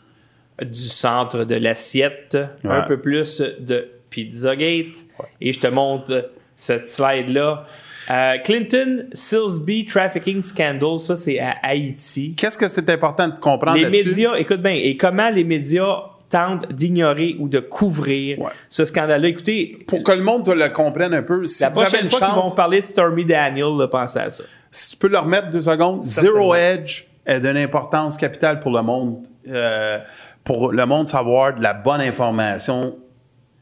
du 0.59 0.79
centre 0.79 1.43
de 1.43 1.55
l'assiette, 1.55 2.35
un 2.63 2.81
peu 2.81 2.99
plus 2.99 3.39
de 3.59 3.87
Pizzagate. 4.09 5.05
Et 5.41 5.53
je 5.53 5.59
te 5.59 5.67
montre 5.67 6.31
cette 6.55 6.87
slide-là. 6.87 7.65
Euh, 8.11 8.37
Clinton 8.43 9.05
Silsby 9.13 9.85
Trafficking 9.85 10.41
Scandal, 10.41 10.99
ça 10.99 11.15
c'est 11.15 11.39
à 11.39 11.55
Haïti. 11.61 12.33
Qu'est-ce 12.35 12.57
que 12.57 12.67
c'est 12.67 12.89
important 12.89 13.27
de 13.27 13.37
comprendre 13.39 13.77
Les 13.77 13.89
médias, 13.89 14.35
écoute 14.35 14.61
bien, 14.61 14.73
et 14.73 14.97
comment 14.97 15.29
les 15.29 15.43
médias 15.43 15.97
tentent 16.27 16.71
d'ignorer 16.73 17.35
ou 17.39 17.47
de 17.47 17.59
couvrir 17.59 18.39
Ouais. 18.39 18.51
ce 18.67 18.83
scandale-là? 18.85 19.27
Écoutez, 19.27 19.77
Pour 19.87 20.01
que 20.03 20.11
le 20.11 20.21
monde 20.23 20.47
le 20.47 20.69
comprenne 20.69 21.13
un 21.13 21.21
peu, 21.21 21.45
si 21.45 21.61
la 21.61 21.69
vous 21.69 21.79
avez 21.81 21.87
prochaine 21.89 22.05
une 22.05 22.09
fois 22.09 22.19
qu'ils 22.19 22.27
chance, 22.29 22.49
vont 22.49 22.55
parler 22.55 22.79
de 22.79 22.85
Stormy 22.85 23.25
Daniel, 23.25 23.77
là, 23.77 23.87
pensez 23.87 24.19
à 24.19 24.29
ça. 24.31 24.43
Si 24.71 24.91
tu 24.91 24.97
peux 24.97 25.07
le 25.07 25.17
remettre 25.19 25.51
deux 25.51 25.61
secondes. 25.61 26.03
Zero 26.05 26.55
Edge 26.55 27.03
est 27.25 27.39
d'une 27.39 27.57
importance 27.57 28.17
capitale 28.17 28.59
pour 28.59 28.71
le 28.71 28.81
monde. 28.81 29.23
euh, 29.47 29.99
pour 30.43 30.71
le 30.71 30.85
monde 30.87 31.07
savoir 31.07 31.55
de 31.55 31.61
la 31.61 31.73
bonne 31.73 32.01
information, 32.01 32.95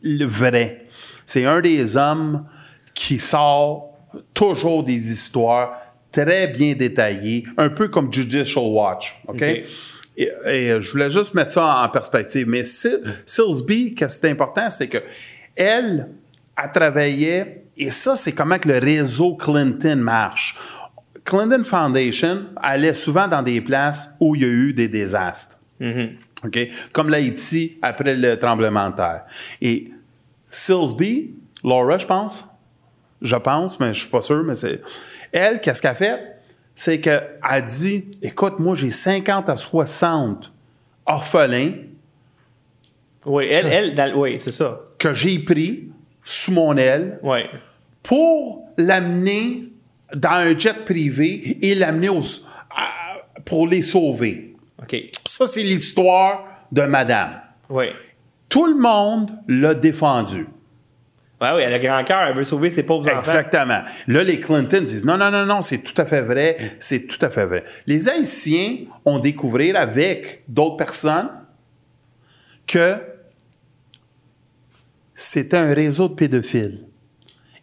le 0.01 0.25
vrai. 0.25 0.85
C'est 1.25 1.45
un 1.45 1.61
des 1.61 1.97
hommes 1.97 2.45
qui 2.93 3.19
sort 3.19 3.93
toujours 4.33 4.83
des 4.83 5.11
histoires 5.11 5.73
très 6.11 6.47
bien 6.47 6.73
détaillées, 6.73 7.45
un 7.57 7.69
peu 7.69 7.89
comme 7.89 8.11
Judicial 8.11 8.65
Watch. 8.65 9.19
OK? 9.27 9.41
Et, 10.15 10.31
et 10.45 10.81
je 10.81 10.91
voulais 10.91 11.09
juste 11.09 11.33
mettre 11.35 11.51
ça 11.51 11.83
en 11.83 11.89
perspective. 11.89 12.47
Mais 12.47 12.63
Sil- 12.65 13.03
Silsby, 13.25 13.93
qu'est-ce 13.93 14.19
qui 14.19 14.25
est 14.25 14.31
important, 14.31 14.69
c'est 14.69 14.87
que 14.87 14.97
elle, 15.55 16.09
elle 16.57 16.71
travaillait, 16.71 17.63
et 17.77 17.91
ça, 17.91 18.15
c'est 18.15 18.31
comment 18.31 18.57
que 18.57 18.67
le 18.69 18.79
réseau 18.79 19.35
Clinton 19.35 19.97
marche. 19.97 20.55
Clinton 21.23 21.63
Foundation 21.63 22.45
allait 22.55 22.93
souvent 22.95 23.27
dans 23.27 23.43
des 23.43 23.61
places 23.61 24.15
où 24.19 24.33
il 24.33 24.41
y 24.41 24.45
a 24.45 24.47
eu 24.47 24.73
des 24.73 24.87
désastres. 24.87 25.57
OK? 26.45 26.59
Comme 26.93 27.09
l'Haïti 27.09 27.77
après 27.81 28.15
le 28.15 28.37
tremblement 28.37 28.89
de 28.89 28.95
terre. 28.95 29.23
Et 29.61 29.89
Silsby, 30.47 31.35
Laura, 31.63 31.97
je 31.97 32.05
pense, 32.05 32.47
je 33.21 33.35
pense, 33.35 33.79
mais 33.79 33.93
je 33.93 34.01
suis 34.01 34.09
pas 34.09 34.21
sûr, 34.21 34.43
mais 34.43 34.55
c'est. 34.55 34.81
Elle, 35.31 35.59
qu'est-ce 35.61 35.81
qu'elle 35.81 35.95
fait? 35.95 36.19
C'est 36.75 36.99
qu'elle 36.99 37.39
a 37.41 37.59
dit 37.61 38.05
Écoute, 38.21 38.59
moi, 38.59 38.75
j'ai 38.75 38.91
50 38.91 39.49
à 39.49 39.55
60 39.55 40.51
orphelins 41.05 41.73
Oui, 43.25 43.47
elle, 43.49 43.65
elle 43.67 43.95
dans- 43.95 44.13
oui, 44.19 44.39
c'est 44.39 44.51
ça. 44.51 44.81
que 44.99 45.13
j'ai 45.13 45.39
pris 45.39 45.89
sous 46.23 46.51
mon 46.51 46.75
aile 46.77 47.19
Oui. 47.23 47.39
pour 48.03 48.67
l'amener 48.77 49.63
dans 50.15 50.31
un 50.31 50.57
jet 50.57 50.85
privé 50.85 51.57
et 51.61 51.73
l'amener 51.75 52.09
pour 53.45 53.67
les 53.67 53.81
sauver. 53.81 54.55
Ça, 55.25 55.45
c'est 55.45 55.63
l'histoire 55.63 56.45
de 56.71 56.81
madame. 56.83 57.41
Oui. 57.69 57.87
Tout 58.49 58.67
le 58.67 58.79
monde 58.79 59.31
l'a 59.47 59.73
défendu. 59.73 60.47
Ouais, 61.39 61.49
oui, 61.53 61.61
elle 61.61 61.73
a 61.73 61.79
grand 61.79 62.03
cœur, 62.03 62.21
elle 62.27 62.35
veut 62.35 62.43
sauver 62.43 62.71
ses 62.71 62.81
pauvres 62.81 63.07
enfants. 63.09 63.19
Exactement. 63.19 63.83
Là, 64.07 64.23
les 64.23 64.39
Clinton 64.39 64.81
disent 64.81 65.05
non, 65.05 65.17
non, 65.17 65.29
non, 65.29 65.45
non, 65.45 65.61
c'est 65.61 65.79
tout 65.79 65.99
à 66.01 66.05
fait 66.05 66.21
vrai, 66.21 66.75
c'est 66.79 67.05
tout 67.05 67.23
à 67.23 67.29
fait 67.29 67.45
vrai. 67.45 67.63
Les 67.85 68.09
Haïtiens 68.09 68.77
ont 69.05 69.19
découvert 69.19 69.75
avec 69.75 70.43
d'autres 70.47 70.77
personnes 70.77 71.29
que 72.65 72.95
c'était 75.13 75.57
un 75.57 75.73
réseau 75.73 76.07
de 76.07 76.15
pédophiles. 76.15 76.85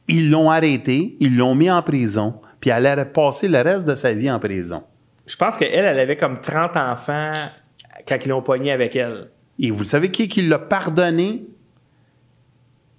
Ils 0.07 0.31
l'ont 0.31 0.51
arrêté, 0.51 1.17
ils 1.19 1.37
l'ont 1.37 1.55
mis 1.57 1.71
en 1.71 1.83
prison, 1.83 2.41
puis 2.61 2.71
elle 2.71 2.87
a 2.87 3.05
passé 3.05 3.49
le 3.49 3.61
reste 3.61 3.89
de 3.89 3.97
sa 3.97 4.13
vie 4.13 4.31
en 4.31 4.39
prison. 4.39 4.85
Je 5.27 5.37
pense 5.37 5.57
qu'elle, 5.57 5.73
elle 5.73 5.99
avait 5.99 6.17
comme 6.17 6.41
30 6.41 6.77
enfants 6.77 7.33
quand 8.07 8.17
ils 8.25 8.29
l'ont 8.29 8.43
pogné 8.43 8.73
avec 8.73 8.97
elle. 8.97 9.31
Et 9.59 9.71
vous 9.71 9.85
savez 9.85 10.11
qui, 10.11 10.29
qui 10.29 10.43
l'a 10.43 10.59
pardonné? 10.59 11.47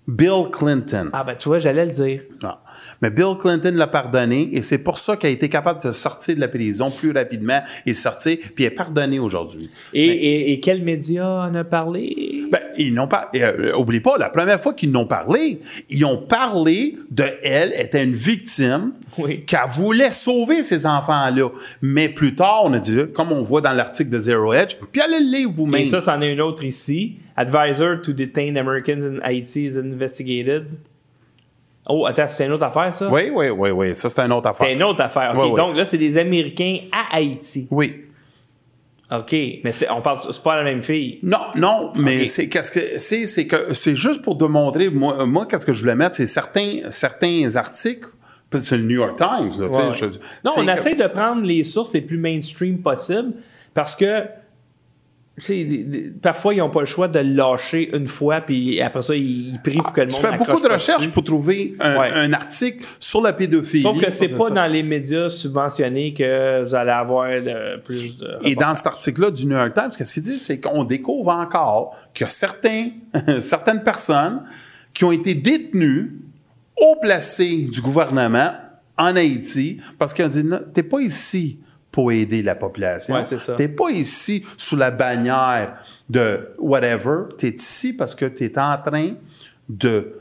Bill 0.08 0.50
Clinton. 0.52 1.10
Ah, 1.14 1.24
ben, 1.24 1.36
tu 1.36 1.50
vois, 1.50 1.58
j'allais 1.60 1.86
le 1.86 1.92
dire. 1.92 2.22
Non. 2.44 2.54
Mais 3.02 3.10
Bill 3.10 3.36
Clinton 3.40 3.72
l'a 3.76 3.88
pardonné 3.88 4.50
et 4.54 4.62
c'est 4.62 4.78
pour 4.78 4.98
ça 5.00 5.16
qu'elle 5.18 5.32
a 5.32 5.34
été 5.34 5.50
capable 5.50 5.82
de 5.82 5.92
sortir 5.92 6.36
de 6.36 6.42
la 6.42 6.48
prison 6.48 6.92
plus 6.92 7.12
rapidement 7.12 7.62
et 7.86 7.94
sortir, 7.94 8.38
puis 8.54 8.66
est 8.66 8.70
pardonnée 8.70 9.18
aujourd'hui. 9.20 9.70
Et, 9.94 10.06
et, 10.06 10.52
et 10.52 10.60
quel 10.60 10.84
média 10.84 11.28
en 11.28 11.56
a 11.56 11.64
parlé? 11.64 12.44
Ben, 12.52 12.60
ils 12.78 12.94
n'ont 12.94 13.08
pas. 13.08 13.32
euh, 13.36 13.74
oublie 13.76 14.02
pas, 14.02 14.18
la 14.20 14.30
première 14.30 14.60
fois 14.62 14.74
qu'ils 14.74 14.92
n'ont 14.92 15.08
parlé, 15.08 15.60
ils 15.90 16.06
ont 16.06 16.18
parlé 16.18 16.98
de 17.10 17.24
elle, 17.44 17.74
était 17.80 18.04
une 18.04 18.14
victime 18.14 18.92
Oui. 19.18 19.46
qu'elle 19.46 19.62
voulait 19.70 20.12
sauver 20.12 20.62
ces 20.62 20.86
enfants-là. 20.86 21.50
Mais 21.82 22.10
plus 22.10 22.36
tard, 22.36 22.62
on 22.66 22.74
a 22.74 22.80
dit, 22.80 22.98
comme 23.14 23.32
on 23.32 23.42
voit 23.42 23.62
dans 23.62 23.74
l'article 23.74 24.10
de 24.12 24.20
Zero 24.20 24.54
Edge, 24.54 24.76
puis 24.92 25.02
allez 25.02 25.20
le 25.20 25.32
lire 25.38 25.50
vous-même. 25.52 25.82
Et 25.82 25.86
ça, 25.86 26.02
c'en 26.02 26.22
est 26.22 26.32
une 26.32 26.42
autre 26.42 26.64
ici. 26.64 27.18
Advisor 27.38 27.98
to 28.02 28.14
detain 28.14 28.56
Americans 28.58 29.04
in 29.06 29.20
Haiti 29.24 29.66
is 29.66 29.78
investigated. 29.78 30.68
Oh, 31.88 32.06
attends, 32.08 32.28
c'est 32.28 32.46
une 32.46 32.52
autre 32.54 32.64
affaire, 32.64 32.94
ça? 32.94 33.10
Oui, 33.10 33.30
oui, 33.34 33.50
oui, 33.50 33.70
oui. 33.72 33.96
Ça, 33.96 34.10
c'est 34.10 34.22
une 34.22 34.32
autre 34.32 34.48
affaire. 34.48 34.66
C'est 34.68 34.74
une 34.74 34.84
autre 34.84 35.02
affaire. 35.04 35.32
OK, 35.36 35.42
Oui, 35.44 35.50
oui. 35.52 35.56
donc 35.56 35.76
là, 35.76 35.86
c'est 35.86 35.98
des 36.00 36.18
Américains 36.18 36.78
à 36.92 37.16
Haïti. 37.18 37.68
Oui. 37.70 38.02
OK, 39.12 39.36
mais 39.64 39.72
c'est, 39.72 39.88
on 39.92 40.02
parle, 40.02 40.20
c'est 40.32 40.42
pas 40.42 40.56
la 40.56 40.64
même 40.64 40.82
fille. 40.82 41.20
Non, 41.22 41.38
non, 41.56 41.92
mais 41.96 42.26
c'est 42.26 42.50
qu'est-ce 42.50 42.72
que 42.72 42.98
c'est, 42.98 43.28
c'est 43.28 43.46
que 43.46 43.72
c'est 43.74 43.96
juste 43.96 44.24
pour 44.24 44.36
démontrer. 44.36 44.90
Moi, 44.90 45.24
moi 45.28 45.46
qu'est-ce 45.46 45.64
que 45.66 45.74
je 45.74 45.82
voulais 45.82 45.94
mettre, 45.94 46.16
c'est 46.16 46.26
certains 46.26 46.80
certains 46.90 47.56
articles. 47.56 48.10
C'est 48.58 48.78
le 48.78 48.84
New 48.84 48.96
York 48.96 49.16
Times. 49.18 49.52
Là, 49.62 49.68
tu 49.68 49.74
sais, 49.74 49.82
Ouais, 49.82 49.88
ouais. 49.90 49.94
je- 49.96 50.06
Non, 50.46 50.54
on 50.58 50.66
que- 50.66 50.72
essaie 50.72 50.96
de 50.96 51.06
prendre 51.08 51.44
les 51.46 51.64
sources 51.66 51.94
les 51.94 52.02
plus 52.02 52.18
mainstream 52.18 52.80
possibles 52.80 53.34
parce 53.76 53.96
que 53.96 54.22
tu 54.22 54.28
sais, 54.28 54.30
des- 54.30 54.32
des- 54.32 55.24
parfois, 56.22 56.54
ils 56.54 56.58
n'ont 56.58 56.70
pas 56.70 56.80
le 56.80 56.86
choix 56.86 57.08
de 57.08 57.20
le 57.20 57.34
lâcher 57.34 57.90
une 57.94 58.08
fois, 58.08 58.42
puis 58.42 58.80
après 58.82 59.02
ça, 59.02 59.16
ils, 59.16 59.60
prient 59.62 59.80
pour 59.80 59.92
que 59.92 60.02
le 60.02 60.08
Tu 60.08 60.16
monde 60.16 60.32
fais 60.32 60.38
beaucoup 60.38 60.62
de 60.62 60.70
recherches 60.70 61.10
pour 61.10 61.24
trouver 61.24 61.76
un, 61.80 62.00
Ouais. 62.00 62.12
un 62.14 62.32
article 62.34 62.86
sur 63.00 63.22
la 63.22 63.34
pédophilie. 63.34 63.84
Sauf 63.84 64.02
que 64.02 64.12
c'est 64.12 64.30
pas 64.30 64.48
ça. 64.48 64.54
dans 64.54 64.68
les 64.68 64.84
médias 64.84 65.28
subventionnés 65.30 66.14
que 66.14 66.64
vous 66.64 66.74
allez 66.74 66.92
avoir 66.92 67.28
le 67.30 67.82
plus 67.82 68.18
de. 68.18 68.38
Et 68.44 68.56
dans 68.56 68.74
cet 68.74 68.88
article-là 68.88 69.32
du 69.32 69.46
New 69.46 69.58
York 69.58 69.74
Times, 69.74 69.90
qu'est-ce 69.98 70.14
qu'il 70.14 70.24
dit? 70.24 70.40
C'est 70.40 70.62
qu'on 70.62 70.84
découvre 70.86 71.32
encore 71.32 71.96
qu'il 72.14 72.24
y 72.26 72.28
a 72.28 72.30
certains, 72.30 72.90
certaines 73.42 73.84
personnes 73.84 74.44
qui 74.94 75.04
ont 75.04 75.12
été 75.12 75.36
détenues 75.36 76.16
au 76.78 76.96
placé 76.96 77.68
du 77.72 77.82
gouvernement 77.82 78.54
en 78.98 79.16
Haïti 79.16 79.80
parce 79.98 80.14
qu'ils 80.14 80.26
ont 80.26 80.30
dit, 80.30 80.44
Non, 80.46 80.60
t'es 80.74 80.84
pas 80.84 81.02
ici 81.02 81.60
pour 81.96 82.12
aider 82.12 82.44
la 82.44 82.56
population. 82.56 83.16
Ouais. 83.16 83.22
T'es 83.56 83.70
pas 83.70 83.90
ici 83.90 84.44
sous 84.58 84.76
la 84.76 84.92
bannière 84.92 85.76
de 86.10 86.50
whatever. 86.60 87.20
T'es 87.38 87.52
ici 87.52 87.94
parce 87.94 88.14
que 88.14 88.26
t'es 88.26 88.52
en 88.60 88.78
train 88.86 89.12
de, 89.70 90.14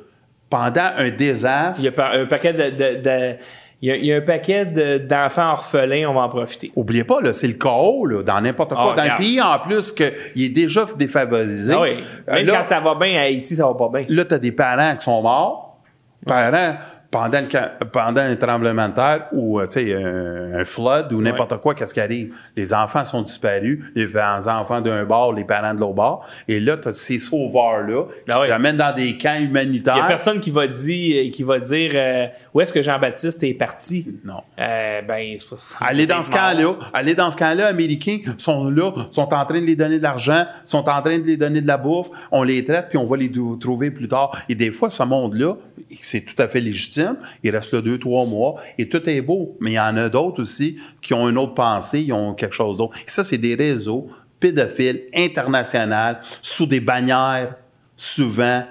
pendant 0.49 0.91
un 0.97 1.11
désastre, 1.11 1.81
Il 1.85 1.93
y 1.93 2.01
a 2.01 2.13
un 2.13 2.27
paquet 2.27 2.53
de. 2.53 2.71
de- 2.71 3.03
de- 3.03 3.37
il, 3.83 3.89
y 3.89 3.91
a, 3.91 3.97
il 3.97 4.07
y 4.07 4.13
a 4.13 4.17
un 4.19 4.21
paquet 4.21 4.65
de- 4.67 4.99
d'enfants 4.99 5.51
orphelins, 5.51 6.09
on 6.09 6.15
va 6.15 6.21
en 6.21 6.29
profiter. 6.29 6.71
Oubliez 6.77 7.03
pas, 7.03 7.21
là, 7.21 7.35
c'est 7.35 7.49
le 7.49 7.55
chaos 7.55 8.07
là, 8.07 8.23
dans 8.23 8.41
n'importe 8.41 8.71
quoi. 8.71 8.93
Ah, 8.93 8.97
dans 8.97 9.03
regarde. 9.03 9.11
un 9.21 9.23
pays, 9.23 9.43
en 9.43 9.59
plus, 9.59 9.93
qu'il 9.93 10.43
est 10.45 10.49
déjà 10.51 10.85
défavorisé. 10.97 11.75
Ah 11.77 11.81
oui. 11.83 11.97
Même 12.29 12.47
là, 12.47 12.57
quand 12.59 12.63
ça 12.63 12.79
va 12.79 12.95
bien 12.95 13.19
à 13.19 13.23
Haïti, 13.23 13.57
ça 13.57 13.67
va 13.67 13.75
pas 13.75 13.89
bien. 13.93 14.07
là, 14.09 14.25
tu 14.25 14.33
as 14.35 14.39
des 14.39 14.53
parents 14.53 14.95
qui 14.97 15.05
sont 15.05 15.21
morts. 15.21 15.77
Parents, 16.25 16.77
pendant, 17.15 17.41
le, 17.41 17.49
ca- 17.49 17.73
pendant 17.93 18.23
un 18.23 18.35
tremblement 18.35 18.89
de 18.89 18.95
terre 18.95 19.27
ou, 19.31 19.61
euh, 19.61 19.67
sais, 19.71 19.95
un, 19.95 20.59
un 20.61 20.65
flood 20.65 21.13
ou 21.13 21.23
n'importe 21.23 21.59
quoi, 21.59 21.73
qu'est-ce 21.73 21.95
qui 21.95 22.01
arrive? 22.01 22.35
Les 22.57 22.75
enfants 22.75 23.05
sont 23.05 23.23
disparus, 23.23 23.85
les 23.95 24.09
enfants 24.49 24.81
d'un 24.81 25.05
bord, 25.05 25.33
les 25.33 25.45
parents 25.45 25.75
de 25.75 25.79
l'autre 25.79 25.95
bord. 25.95 26.27
Et 26.49 26.59
là, 26.59 26.77
tu 26.77 26.89
as 26.89 26.93
ces 26.93 27.21
sauveurs-là 27.21 28.07
qui 28.27 28.33
Ah 28.33 28.59
te 28.59 28.77
dans 28.77 28.95
des 28.95 29.17
camps 29.17 29.39
humanitaires. 29.39 29.95
Il 29.95 30.01
y 30.01 30.03
a 30.03 30.07
personne 30.07 30.41
qui 30.41 30.51
va 30.51 30.67
dire, 30.67 31.31
qui 31.33 31.45
va 31.45 31.61
dire 31.61 31.93
euh, 31.95 32.27
où 32.53 32.61
est-ce 32.61 32.73
que 32.73 32.83
Jean-Baptiste 32.83 33.45
est 33.45 33.55
parti? 33.55 34.09
Non. 34.25 34.41
Euh, 34.59 35.03
ben, 35.03 35.39
Aller 35.81 36.07
dans 36.07 36.23
ce 36.23 36.33
camp-là, 36.33 36.75
aller 36.93 37.15
dans 37.15 37.31
ce 37.31 37.37
camp-là, 37.37 37.69
Américains 37.69 38.19
sont 38.39 38.71
là, 38.71 38.91
sont 39.13 39.33
en 39.33 39.45
train 39.47 39.61
de 39.61 39.67
les 39.67 39.77
donner 39.77 39.99
de 39.99 40.03
l'argent, 40.03 40.47
sont 40.65 40.89
en 40.89 41.01
train 41.01 41.19
de 41.21 41.25
les 41.25 41.37
donner 41.37 41.61
de 41.61 41.69
la 41.69 41.77
bouffe, 41.77 42.09
on 42.33 42.43
les 42.43 42.65
traite, 42.65 42.89
puis 42.89 42.99
on 42.99 43.07
va 43.07 43.17
les 43.17 43.31
trouver 43.61 43.93
plus 43.93 44.09
tard. 44.09 44.37
Et 44.49 44.57
des 44.57 44.73
fois, 44.73 44.91
ce 44.91 45.05
monde-là, 45.05 45.55
c'est 46.01 46.23
tout 46.23 46.41
à 46.43 46.49
fait 46.49 46.61
légitime, 46.61 47.04
il 47.43 47.51
reste 47.51 47.73
là 47.73 47.81
deux, 47.81 47.99
trois 47.99 48.27
mois, 48.27 48.57
et 48.79 48.89
tout 48.89 49.09
est 49.09 49.21
beau. 49.21 49.57
Mais 49.61 49.73
il 49.73 49.75
y 49.75 49.81
en 49.81 49.97
a 49.97 50.09
d'autres 50.09 50.43
aussi 50.43 50.79
qui 51.01 51.15
ont 51.15 51.29
une 51.29 51.39
autre 51.39 51.55
pensée, 51.55 52.03
ils 52.03 52.13
ont 52.13 52.35
quelque 52.35 52.55
chose 52.55 52.79
d'autre. 52.79 52.97
Et 52.99 53.11
ça, 53.11 53.23
c'est 53.23 53.39
des 53.39 53.55
réseaux 53.55 54.09
pédophiles 54.41 55.05
internationaux, 55.15 56.19
sous 56.43 56.67
des 56.67 56.81
bannières, 56.81 57.55
souvent, 57.97 58.65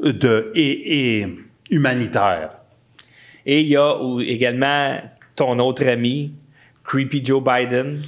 de, 0.00 0.50
et, 0.54 1.28
humanitaires. 1.70 2.50
Et 3.44 3.60
il 3.60 3.68
y 3.68 3.76
a 3.76 3.96
également 4.20 5.00
ton 5.36 5.58
autre 5.58 5.86
ami, 5.86 6.32
Creepy 6.84 7.24
Joe 7.24 7.42
Biden. 7.42 8.02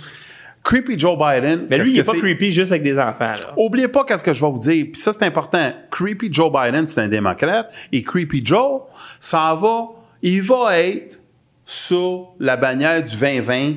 Creepy 0.65 0.99
Joe 0.99 1.17
Biden. 1.17 1.67
Mais 1.69 1.79
lui, 1.79 1.91
il 1.91 1.99
est 1.99 2.03
que 2.03 2.07
pas 2.07 2.19
creepy 2.19 2.51
juste 2.51 2.73
avec 2.73 2.83
des 2.83 2.99
enfants. 2.99 3.35
Là. 3.39 3.55
Oubliez 3.57 3.87
pas 3.87 4.03
qu'est-ce 4.05 4.25
que 4.25 4.33
je 4.33 4.45
vais 4.45 4.51
vous 4.51 4.59
dire. 4.59 4.87
Puis 4.93 5.01
ça, 5.01 5.13
c'est 5.13 5.25
important. 5.25 5.73
Creepy 5.91 6.33
Joe 6.33 6.51
Biden, 6.51 6.87
c'est 6.87 7.01
un 7.01 7.09
démocrate. 7.09 7.73
Et 7.93 8.03
Creepy 8.03 8.45
Joe, 8.45 8.81
ça 9.21 9.57
va, 9.61 9.89
il 10.23 10.43
va 10.43 10.79
être 10.79 11.19
sur 11.67 12.35
la 12.41 12.57
bannière 12.57 13.03
du 13.05 13.15
2020 13.15 13.75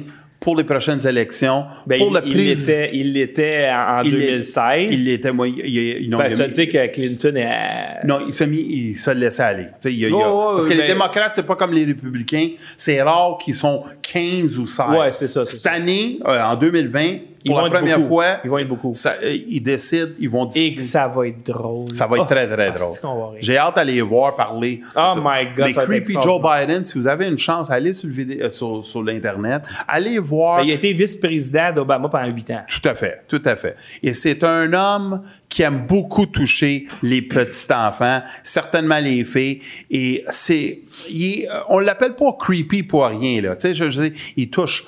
pour 0.48 0.56
les 0.56 0.64
prochaines 0.64 1.06
élections. 1.06 1.66
Ben, 1.86 2.00
pour 2.00 2.08
il, 2.08 2.14
le 2.14 2.22
président. 2.22 2.72
l'était, 2.80 2.90
il 2.94 3.12
l'était 3.12 3.70
en, 3.70 3.98
en 4.00 4.02
Il 4.04 4.12
l'est- 4.18 4.26
2016. 4.28 4.88
Il 4.92 5.06
l'était, 5.06 5.32
moi, 5.34 5.46
il, 5.50 5.60
il- 5.60 6.10
non, 6.10 6.20
ben, 6.20 6.28
il 6.30 6.34
a 6.34 6.38
ça 6.38 6.44
veut 6.44 6.48
mis- 6.48 6.56
dire 6.56 6.70
que 6.70 6.88
Clinton 6.94 7.36
est. 7.36 8.06
non, 8.08 8.20
il 8.26 8.32
s'est 8.34 8.48
mis, 8.48 8.62
il 8.62 8.98
se 8.98 9.12
laissait 9.12 9.44
aller. 9.44 9.64
Tu 9.66 9.72
sais, 9.80 9.94
il 9.94 10.06
a- 10.06 10.10
Oh, 10.14 10.52
parce 10.54 10.66
que 10.66 10.74
les 10.74 10.88
démocrates, 10.88 11.36
c'est 11.36 11.46
pas 11.46 11.58
comme 11.58 11.74
les 11.74 11.84
républicains. 11.84 12.52
C'est 12.78 13.02
rare 13.02 13.38
qu'ils 13.44 13.56
sont 13.56 13.84
15 14.02 14.58
ou 14.58 14.66
16. 14.66 14.86
Ouais, 14.98 15.12
c'est 15.12 15.28
ça, 15.28 15.46
Cette 15.46 15.68
année, 15.68 16.18
euh, 16.26 16.42
en 16.42 16.56
2020, 16.56 17.18
Ils 17.48 17.52
pour 17.52 17.56
vont 17.58 17.62
la 17.62 17.68
être 17.68 17.74
première 17.80 17.98
beaucoup. 17.98 18.08
fois, 18.10 18.26
Ils 18.44 18.50
vont 18.50 18.58
être 18.60 18.68
beaucoup. 18.68 18.92
ça- 18.94 19.16
euh, 19.24 19.38
ils 19.48 19.62
décident, 19.62 20.12
ils 20.20 20.30
vont 20.30 20.46
Et 20.46 20.54
décider. 20.54 20.76
que 20.76 20.82
ça 20.82 21.08
va 21.08 21.28
être 21.28 21.46
drôle. 21.46 21.86
Ça 21.96 22.06
va 22.08 22.18
être 22.18 22.24
Oh, 22.24 22.26
très, 22.26 22.48
très 22.48 22.68
ah, 22.68 22.72
drôle. 22.72 23.38
J'ai 23.40 23.58
hâte 23.58 23.76
d'aller 23.76 24.02
voir 24.02 24.36
parler. 24.36 24.82
Oh 24.96 25.12
Ça- 25.14 25.16
my 25.24 25.46
God, 25.56 25.68
Les 25.68 25.74
ça 25.74 25.86
va 25.86 25.96
être 25.96 26.04
creepy 26.06 26.22
Joe. 26.22 26.42
Biden, 26.42 26.84
si 26.84 26.98
vous 26.98 27.08
avez 27.08 27.28
une 27.28 27.38
chance, 27.38 27.70
allez 27.72 27.94
sur, 27.94 28.10
euh, 28.10 28.50
sur, 28.50 28.84
sur 28.84 29.02
l'Internet. 29.04 29.64
Allez 29.88 30.20
voir. 30.20 30.60
Ben, 30.60 30.68
il 30.68 30.72
a 30.72 30.76
été 30.76 30.94
vice-président 30.94 31.72
d'Obama 31.74 32.10
pendant 32.10 32.28
huit 32.28 32.50
ans. 32.52 32.64
Tout 32.68 32.88
à 32.90 32.96
fait, 32.96 33.24
tout 33.28 33.42
à 33.46 33.56
fait. 33.56 33.76
Et 34.04 34.14
c'est 34.14 34.44
un 34.44 34.72
homme 34.74 35.24
qui 35.50 35.62
aime 35.64 35.86
beaucoup 35.88 36.26
toucher 36.26 36.86
les 37.02 37.22
petits 37.22 37.72
enfants, 37.72 38.22
certainement 38.44 39.00
les 39.00 39.24
filles. 39.24 39.62
Et 39.90 40.24
c'est, 40.30 40.82
est- 41.10 41.48
on 41.70 41.80
l'appelle 41.80 42.16
pas 42.16 42.34
creepy 42.38 42.84
pour 42.84 43.06
rien 43.06 43.42
là. 43.42 43.56
Tu 43.56 43.62
sais, 43.62 43.74
je, 43.74 43.90
je 43.90 44.02
dis, 44.02 44.14
il 44.36 44.50
touche 44.50 44.86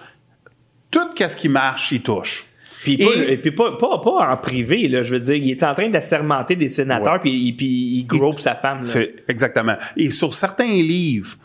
tout 0.92 1.08
ce 1.18 1.36
qui 1.38 1.50
marche, 1.50 1.92
il 1.92 2.02
touche. 2.02 2.46
Puis, 2.84 2.98
pas, 2.98 3.06
Et- 3.28 3.34
et 3.34 3.38
puis 3.38 3.52
pas, 3.52 3.72
pas, 3.78 4.00
pas 4.00 4.32
en 4.32 4.38
privé, 4.38 4.88
là, 4.88 5.04
je 5.04 5.14
veux 5.14 5.20
dire, 5.20 5.36
il 5.36 5.52
est 5.52 5.64
en 5.64 5.74
train 5.74 5.90
d'assermenter 5.90 6.56
des 6.56 6.70
sénateurs, 6.70 7.14
Ouais. 7.16 7.20
puis, 7.20 7.32
il- 7.32 7.54
puis 7.56 7.66
il 7.68 8.06
grope 8.06 8.40
sa 8.40 8.56
femme. 8.56 8.78
là. 8.78 8.84
C'est 8.84 9.16
exactement. 9.28 9.76
Et 9.98 10.12
sur 10.12 10.34
certains 10.34 10.64
livres 10.66 11.36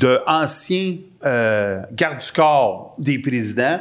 de 0.00 0.18
anciens 0.26 0.96
euh, 1.24 1.80
gardes 1.92 2.18
du 2.20 2.32
corps 2.32 2.94
des 2.98 3.18
présidents, 3.18 3.80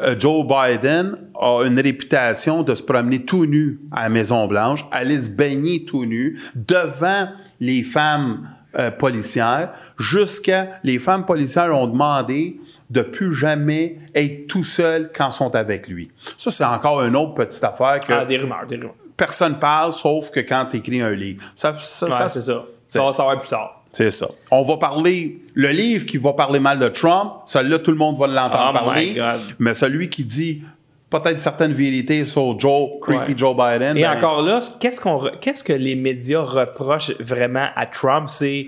euh, 0.00 0.14
Joe 0.18 0.46
Biden 0.46 1.16
a 1.38 1.64
une 1.66 1.80
réputation 1.80 2.62
de 2.62 2.74
se 2.76 2.82
promener 2.82 3.24
tout 3.24 3.44
nu 3.44 3.80
à 3.90 4.04
la 4.04 4.08
Maison 4.08 4.46
Blanche, 4.46 4.86
aller 4.92 5.20
se 5.20 5.28
baigner 5.30 5.84
tout 5.84 6.04
nu 6.04 6.38
devant 6.54 7.28
les 7.58 7.82
femmes 7.82 8.48
euh, 8.78 8.92
policières, 8.92 9.72
jusqu'à 9.98 10.78
les 10.84 11.00
femmes 11.00 11.24
policières 11.26 11.76
ont 11.76 11.88
demandé 11.88 12.60
de 12.90 13.02
plus 13.02 13.32
jamais 13.32 13.96
être 14.14 14.46
tout 14.48 14.64
seul 14.64 15.10
quand 15.14 15.30
sont 15.30 15.54
avec 15.54 15.86
lui. 15.88 16.10
Ça, 16.36 16.50
c'est 16.50 16.64
encore 16.64 17.02
une 17.02 17.16
autre 17.16 17.34
petite 17.34 17.62
affaire 17.64 18.00
que 18.00 18.12
Ah, 18.12 18.24
des 18.24 18.36
rumeurs, 18.38 18.66
des 18.68 18.76
rumeurs. 18.76 18.94
personne 19.16 19.58
parle, 19.58 19.92
sauf 19.92 20.30
que 20.30 20.40
quand 20.40 20.66
tu 20.70 20.78
écris 20.78 21.00
un 21.00 21.10
livre. 21.12 21.42
Ça, 21.54 21.74
ça, 21.80 22.06
Ouais, 22.06 22.12
ça- 22.12 22.28
c'est 22.28 22.40
ça. 22.40 22.64
Ça 22.88 23.02
va 23.04 23.12
savoir 23.12 23.38
plus 23.38 23.48
tard. 23.48 23.82
c'est 23.92 24.10
ça. 24.10 24.26
On 24.50 24.62
va 24.62 24.76
parler, 24.76 25.40
le 25.54 25.68
livre 25.68 26.04
qui 26.06 26.16
va 26.18 26.32
parler 26.32 26.58
mal 26.60 26.78
de 26.80 26.88
Trump, 26.88 27.32
celui-là, 27.46 27.78
tout 27.78 27.90
le 27.92 27.96
monde 27.96 28.18
va 28.18 28.26
l'entendre 28.26 28.80
Oh 28.82 28.84
parler. 28.86 29.10
my 29.10 29.14
God. 29.14 29.40
Mais 29.60 29.74
celui 29.74 30.08
qui 30.08 30.24
dit 30.24 30.62
peut-être 31.10 31.40
certaines 31.40 31.72
vérités 31.72 32.24
sur 32.24 32.58
Joe, 32.58 32.90
creepy 33.00 33.18
Ouais. 33.32 33.34
Joe 33.36 33.56
Biden. 33.56 33.96
Et 33.96 34.02
ben, 34.02 34.16
encore 34.16 34.42
là, 34.42 34.58
qu'est-ce, 34.80 35.00
qu'on 35.00 35.16
re- 35.24 35.38
qu'est-ce 35.40 35.62
que 35.62 35.72
les 35.72 35.94
médias 35.96 36.40
reprochent 36.40 37.12
vraiment 37.20 37.68
à 37.76 37.86
Trump? 37.86 38.28
C'est 38.28 38.66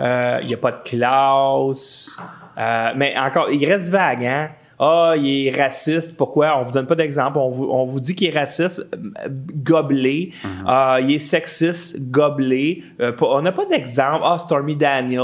euh, 0.00 0.38
il 0.42 0.48
n'y 0.48 0.54
a 0.54 0.56
pas 0.58 0.72
de 0.72 0.80
classe. 0.80 2.18
Euh, 2.58 2.90
mais 2.96 3.14
encore, 3.18 3.48
il 3.50 3.64
reste 3.66 3.90
vague, 3.90 4.24
hein? 4.24 4.50
Ah, 4.76 5.14
il 5.16 5.46
est 5.46 5.62
raciste. 5.62 6.16
Pourquoi? 6.16 6.58
On 6.58 6.64
vous 6.64 6.72
donne 6.72 6.86
pas 6.88 6.96
d'exemple. 6.96 7.38
On 7.38 7.48
vous, 7.48 7.68
on 7.70 7.84
vous 7.84 8.00
dit 8.00 8.12
qu'il 8.16 8.28
est 8.34 8.36
raciste, 8.36 8.84
euh, 8.92 9.28
gobelet. 9.30 10.30
Mhm. 10.42 10.50
Ah, 10.66 10.98
il 11.00 11.12
est 11.12 11.18
sexiste, 11.20 11.96
gobelet. 12.10 12.82
Euh, 13.00 13.12
on 13.22 13.40
n'a 13.40 13.52
pas 13.52 13.66
d'exemple. 13.66 14.22
Ah, 14.24 14.36
Stormy 14.36 14.74
Daniels. 14.74 15.20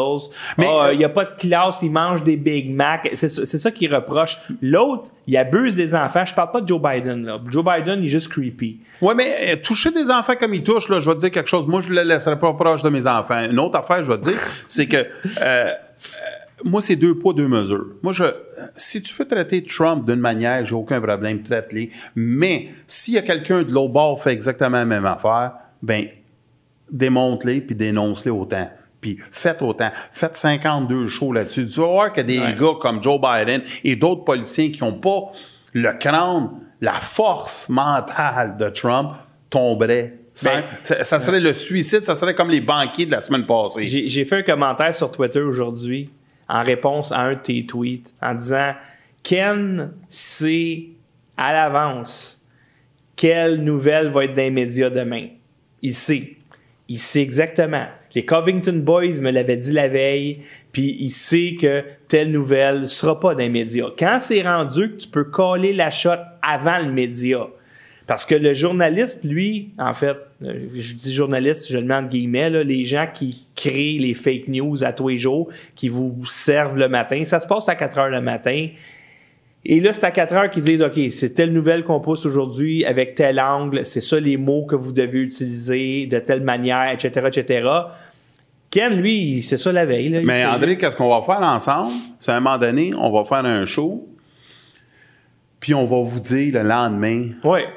Mais, 0.57 0.69
ah, 0.69 0.87
euh, 0.87 0.93
il 0.93 0.99
n'y 0.99 1.05
a 1.05 1.09
pas 1.09 1.25
de 1.25 1.33
classe, 1.37 1.81
il 1.83 1.91
mange 1.91 2.23
des 2.23 2.37
Big 2.37 2.73
Mac. 2.73 3.11
C'est, 3.15 3.29
ça- 3.29 3.71
qu'il 3.73 3.93
reproche. 3.93 4.39
L'autre, 4.63 5.11
il 5.27 5.37
abuse 5.37 5.75
des 5.75 5.97
enfants. 5.97 6.25
Je 6.25 6.33
parle 6.35 6.53
pas 6.53 6.61
de 6.61 6.69
Joe 6.69 6.81
Biden. 6.81 7.27
Là. 7.27 7.41
Joe 7.49 7.65
Biden, 7.65 7.99
il 8.01 8.05
est 8.05 8.09
juste 8.09 8.29
creepy. 8.29 8.79
Ouais, 9.03 9.17
mais 9.17 9.35
euh, 9.49 9.57
toucher 9.57 9.91
des 9.91 10.13
enfants 10.13 10.35
comme 10.39 10.55
il 10.55 10.63
touche, 10.63 10.89
là, 10.89 11.01
je 11.01 11.09
vais 11.11 11.17
te 11.17 11.21
dire 11.21 11.31
quelque 11.33 11.49
chose. 11.51 11.67
Moi, 11.67 11.81
je 11.83 11.89
le 11.91 12.03
laisserai 12.03 12.39
pas 12.39 12.53
proche 12.55 12.83
de 12.83 12.89
mes 12.89 13.05
enfants. 13.09 13.43
Une 13.51 13.59
autre 13.59 13.77
affaire, 13.79 14.05
je 14.05 14.13
vais 14.13 14.19
te 14.19 14.29
dire, 14.29 14.39
c'est 14.69 14.87
que 14.87 14.97
euh, 14.97 15.07
euh, 15.41 15.73
moi, 16.65 16.81
c'est 16.83 16.97
deux 16.97 17.19
poids, 17.19 17.33
deux 17.33 17.49
mesures. 17.49 17.87
Moi, 18.03 18.13
je, 18.13 18.25
si 18.77 19.01
tu 19.03 19.15
veux 19.15 19.27
traiter 19.27 19.63
Trump 19.63 20.07
d'une 20.07 20.21
manière, 20.21 20.65
j'ai 20.65 20.75
aucun 20.75 21.01
problème, 21.01 21.43
traite-les. 21.43 21.91
Mais 22.15 22.69
s'il 22.87 23.15
y 23.15 23.19
a 23.19 23.23
quelqu'un 23.23 23.63
de 23.63 23.73
l'autre 23.73 23.93
bord 23.93 24.17
qui 24.17 24.25
fait 24.25 24.33
exactement 24.33 24.79
la 24.79 24.85
même 24.85 25.07
affaire, 25.07 25.53
ben, 25.83 26.07
démonte-les 26.91 27.61
puis 27.61 27.75
dénonce-les 27.75 28.31
autant. 28.31 28.69
Puis 29.01 29.19
faites 29.31 29.63
autant. 29.63 29.91
Faites 30.13 30.37
52 30.37 31.09
shows 31.09 31.33
là-dessus. 31.33 31.67
Tu 31.69 31.81
vas 31.81 31.87
voir 31.87 32.13
que 32.13 32.21
des 32.21 32.39
Ouais. 32.39 32.55
gars 32.59 32.75
comme 32.81 33.03
Joe 33.03 33.19
Biden 33.21 33.63
et 33.85 33.97
d'autres 33.97 34.25
politiciens 34.25 34.71
qui 34.71 34.83
n'ont 34.83 34.93
pas 34.93 35.31
le 35.73 35.93
crâne, 35.99 36.51
la 36.81 36.95
force 36.95 37.69
mentale 37.69 38.57
de 38.59 38.69
Trump 38.69 39.13
tomberaient. 39.49 40.19
Ben, 40.45 40.65
ça, 40.85 41.05
ça 41.05 41.19
serait 41.19 41.41
le 41.41 41.53
suicide, 41.55 42.03
ça 42.03 42.15
serait 42.15 42.35
comme 42.35 42.51
les 42.51 42.61
banquiers 42.61 43.05
de 43.07 43.11
la 43.11 43.21
semaine 43.21 43.47
passée. 43.47 43.87
J'ai 43.87 44.25
fait 44.25 44.37
un 44.39 44.43
commentaire 44.43 44.95
sur 44.95 45.11
Twitter 45.11 45.41
aujourd'hui 45.41 46.11
en 46.51 46.65
réponse 46.65 47.13
à 47.13 47.21
un 47.21 47.35
de 47.35 47.39
tes 47.39 47.65
tweets 47.65 48.13
en 48.21 48.35
disant 48.35 48.73
Ken 49.23 49.93
sait 50.09 50.89
à 51.37 51.53
l'avance 51.53 52.41
quelle 53.21 53.63
nouvelle 53.63 54.09
va 54.09 54.25
être 54.25 54.33
dans 54.33 54.43
les 54.43 54.51
médias 54.51 54.89
demain? 54.89 55.29
Il 55.83 55.93
sait. 55.93 56.37
Il 56.89 56.99
sait 56.99 57.21
exactement. 57.21 57.85
Les 58.15 58.25
Covington 58.25 58.79
Boys 58.79 59.21
me 59.21 59.31
l'avaient 59.31 59.59
dit 59.59 59.73
la 59.73 59.89
veille, 59.89 60.41
puis 60.73 60.97
il 60.99 61.11
sait 61.11 61.55
que 61.61 61.85
telle 62.09 62.31
nouvelle 62.31 62.89
sera 62.89 63.21
pas 63.21 63.35
dans 63.35 63.41
les 63.41 63.51
médias. 63.51 63.89
Quand 63.99 64.19
c'est 64.21 64.41
rendu 64.41 64.93
que 64.93 64.97
tu 64.97 65.09
peux 65.09 65.25
coller 65.25 65.75
la 65.75 65.91
shot 65.91 66.17
avant 66.41 66.79
le 66.79 66.91
média, 66.91 67.47
parce 68.11 68.27
que 68.27 68.35
le 68.35 68.55
journaliste, 68.55 69.23
lui, 69.23 69.71
en 69.79 69.95
fait, 69.95 70.17
euh, 70.43 70.67
je 70.75 70.95
dis 70.95 71.15
journaliste, 71.15 71.71
je 71.71 71.79
le 71.79 71.85
mets 71.85 71.95
entre 71.95 72.09
guillemets, 72.09 72.51
là, 72.51 72.65
les 72.65 72.83
gens 72.83 73.07
qui 73.07 73.47
créent 73.55 73.99
les 74.01 74.15
fake 74.15 74.49
news 74.49 74.83
à 74.83 74.93
tous 74.93 75.11
les 75.11 75.17
jours, 75.17 75.49
qui 75.77 75.89
vous 75.89 76.27
servent 76.27 76.77
le 76.77 76.89
matin, 76.89 77.25
ça 77.25 77.39
se 77.39 77.47
passe 77.47 77.69
à 77.69 77.77
4 77.77 77.99
heures 78.01 78.09
le 78.09 78.21
matin. 78.21 78.67
Et 79.65 79.79
là, 79.79 79.93
c'est 79.93 80.03
à 80.03 80.11
4 80.11 80.35
heures 80.35 80.51
qu'ils 80.51 80.65
disent, 80.65 80.83
OK, 80.83 80.99
c'est 81.13 81.35
telle 81.35 81.53
nouvelle 81.53 81.85
qu'on 81.85 82.01
pousse 82.01 82.27
aujourd'hui 82.27 82.85
avec 82.85 83.15
tel 83.15 83.39
angle, 83.39 83.87
c'est 83.87 84.01
ça 84.01 84.19
les 84.19 84.37
mots 84.37 84.67
que 84.67 84.75
vous 84.75 84.93
devez 84.93 85.21
utiliser 85.21 86.07
de 86.07 86.19
telle 86.19 86.43
manière, 86.43 86.91
etc., 86.91 87.29
etc. 87.29 87.69
Ken, 88.73 88.93
lui, 88.93 89.41
c'est 89.45 89.57
ça 89.57 89.71
la 89.71 89.87
veille. 89.87 90.09
Là, 90.09 90.21
Mais. 90.25 90.45
André, 90.45 90.77
qu'est-ce 90.79 90.97
qu'on 90.97 91.11
va 91.17 91.25
faire 91.25 91.47
ensemble? 91.47 91.93
C'est 92.19 92.33
à 92.33 92.37
un 92.39 92.41
moment 92.41 92.59
donné, 92.59 92.93
on 92.93 93.13
va 93.13 93.23
faire 93.23 93.45
un 93.45 93.65
show, 93.67 94.09
puis 95.61 95.75
on 95.75 95.85
va 95.85 95.99
vous 96.03 96.21
dire 96.21 96.55
le 96.55 96.63
lendemain 96.67 97.29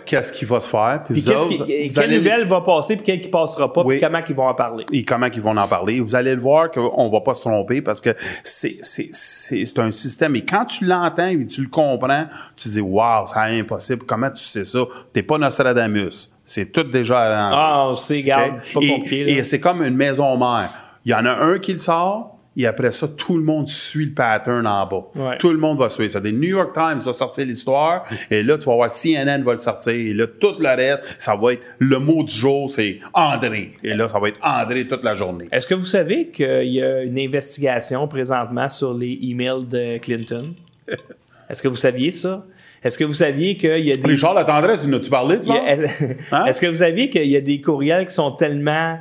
qu'est-ce 0.05 0.31
qui 0.31 0.45
va 0.45 0.61
se 0.61 0.69
faire. 0.69 1.01
Puis 1.05 1.15
Puis 1.15 1.21
vous 1.23 1.29
autres, 1.31 1.49
qui- 1.49 1.57
vous 1.89 1.93
quelle 1.93 2.03
allez- 2.05 2.17
nouvelle 2.17 2.47
va 2.47 2.61
passer, 2.61 2.95
puis 2.95 3.03
quelle 3.05 3.19
qui 3.21 3.27
passera 3.27 3.71
pas, 3.73 3.81
Oui. 3.83 3.97
puis 3.97 4.05
comment 4.07 4.21
ils 4.27 4.33
vont 4.35 4.47
en 4.47 4.53
parler. 4.53 4.85
et 4.93 5.03
comment 5.03 5.27
ils 5.27 5.41
vont 5.41 5.57
en 5.57 5.67
parler. 5.67 5.99
Vous 5.99 6.15
allez 6.15 6.33
le 6.33 6.41
voir 6.41 6.71
qu'on 6.71 7.09
va 7.09 7.19
pas 7.19 7.33
se 7.33 7.41
tromper 7.41 7.81
parce 7.81 7.99
que 7.99 8.15
c'est, 8.43 8.77
c'est, 8.81 9.09
c'est, 9.11 9.65
c'est 9.65 9.79
un 9.79 9.91
système. 9.91 10.35
Et 10.37 10.45
quand 10.45 10.63
tu 10.65 10.85
l'entends 10.85 11.27
et 11.27 11.45
tu 11.45 11.61
le 11.61 11.67
comprends, 11.67 12.25
tu 12.55 12.69
dis, 12.69 12.79
wow, 12.81 13.25
c'est 13.25 13.37
impossible. 13.59 14.03
Comment 14.05 14.29
tu 14.31 14.41
sais 14.43 14.63
ça? 14.63 14.79
T'es 15.11 15.21
pas 15.23 15.37
Nostradamus. 15.37 16.33
C'est 16.45 16.71
tout 16.71 16.83
déjà 16.83 17.19
à. 17.21 17.49
Ah, 17.53 17.87
on 17.89 17.93
sait, 17.93 18.15
regarde, 18.17 18.53
OK? 18.53 18.59
c'est 18.61 18.73
pas 18.73 18.79
compliqué. 18.79 19.23
là. 19.25 19.31
et 19.31 19.43
c'est 19.43 19.59
comme 19.59 19.83
une 19.83 19.95
maison 19.95 20.37
mère. 20.37 20.69
Il 21.05 21.11
y 21.11 21.13
en 21.13 21.25
a 21.25 21.31
un 21.33 21.59
qui 21.59 21.73
le 21.73 21.79
sort, 21.79 22.32
et 22.55 22.65
après 22.67 22.91
ça, 22.91 23.07
tout 23.07 23.37
le 23.37 23.43
monde 23.43 23.67
suit 23.67 24.05
le 24.05 24.11
pattern 24.13 24.67
en 24.67 24.85
bas. 24.85 25.05
Ouais. 25.15 25.37
Tout 25.39 25.51
le 25.51 25.57
monde 25.57 25.79
va 25.79 25.89
suivre 25.89 26.09
ça. 26.11 26.19
Des 26.19 26.31
New 26.31 26.49
York 26.49 26.71
Times 26.73 26.99
va 26.99 27.13
sortir 27.13 27.45
l'histoire, 27.45 28.05
et 28.29 28.43
là, 28.43 28.57
tu 28.57 28.65
vas 28.65 28.75
voir 28.75 28.89
CNN 28.89 29.43
va 29.43 29.53
le 29.53 29.57
sortir, 29.57 29.93
et 29.93 30.13
là, 30.13 30.27
tout 30.27 30.55
le 30.59 30.67
reste, 30.67 31.15
ça 31.17 31.35
va 31.35 31.53
être 31.53 31.65
le 31.79 31.97
mot 31.99 32.23
du 32.23 32.33
jour, 32.33 32.69
c'est 32.69 32.99
André. 33.13 33.71
Et 33.83 33.93
là, 33.95 34.07
ça 34.07 34.19
va 34.19 34.29
être 34.29 34.39
André 34.43 34.87
toute 34.87 35.03
la 35.03 35.15
journée. 35.15 35.47
Est-ce 35.51 35.67
que 35.67 35.75
vous 35.75 35.85
savez 35.85 36.27
qu'il 36.29 36.69
y 36.69 36.81
a 36.81 37.01
une 37.03 37.19
investigation 37.19 38.07
présentement 38.07 38.69
sur 38.69 38.93
les 38.93 39.17
emails 39.23 39.65
de 39.67 39.97
Clinton? 39.97 40.53
Est-ce 41.49 41.61
que 41.61 41.67
vous 41.67 41.75
saviez 41.75 42.11
ça? 42.11 42.45
Est-ce 42.83 42.97
que 42.97 43.03
vous 43.05 43.13
saviez 43.13 43.55
qu'il 43.55 43.79
y 43.87 43.91
a 43.91 43.95
des. 43.95 44.07
Richard 44.11 44.33
La 44.33 44.43
Tendresse, 44.43 44.83
il 44.85 44.93
en 44.93 44.97
a-tu 44.97 45.09
parlé, 45.09 45.39
tu 45.39 45.49
a- 45.49 45.55
Hein? 46.31 46.45
Est-ce 46.45 46.59
que 46.59 46.67
vous 46.67 46.75
saviez 46.75 47.09
qu'il 47.09 47.27
y 47.27 47.37
a 47.37 47.41
des 47.41 47.61
courriels 47.61 48.05
qui 48.05 48.13
sont 48.13 48.31
tellement 48.31 48.99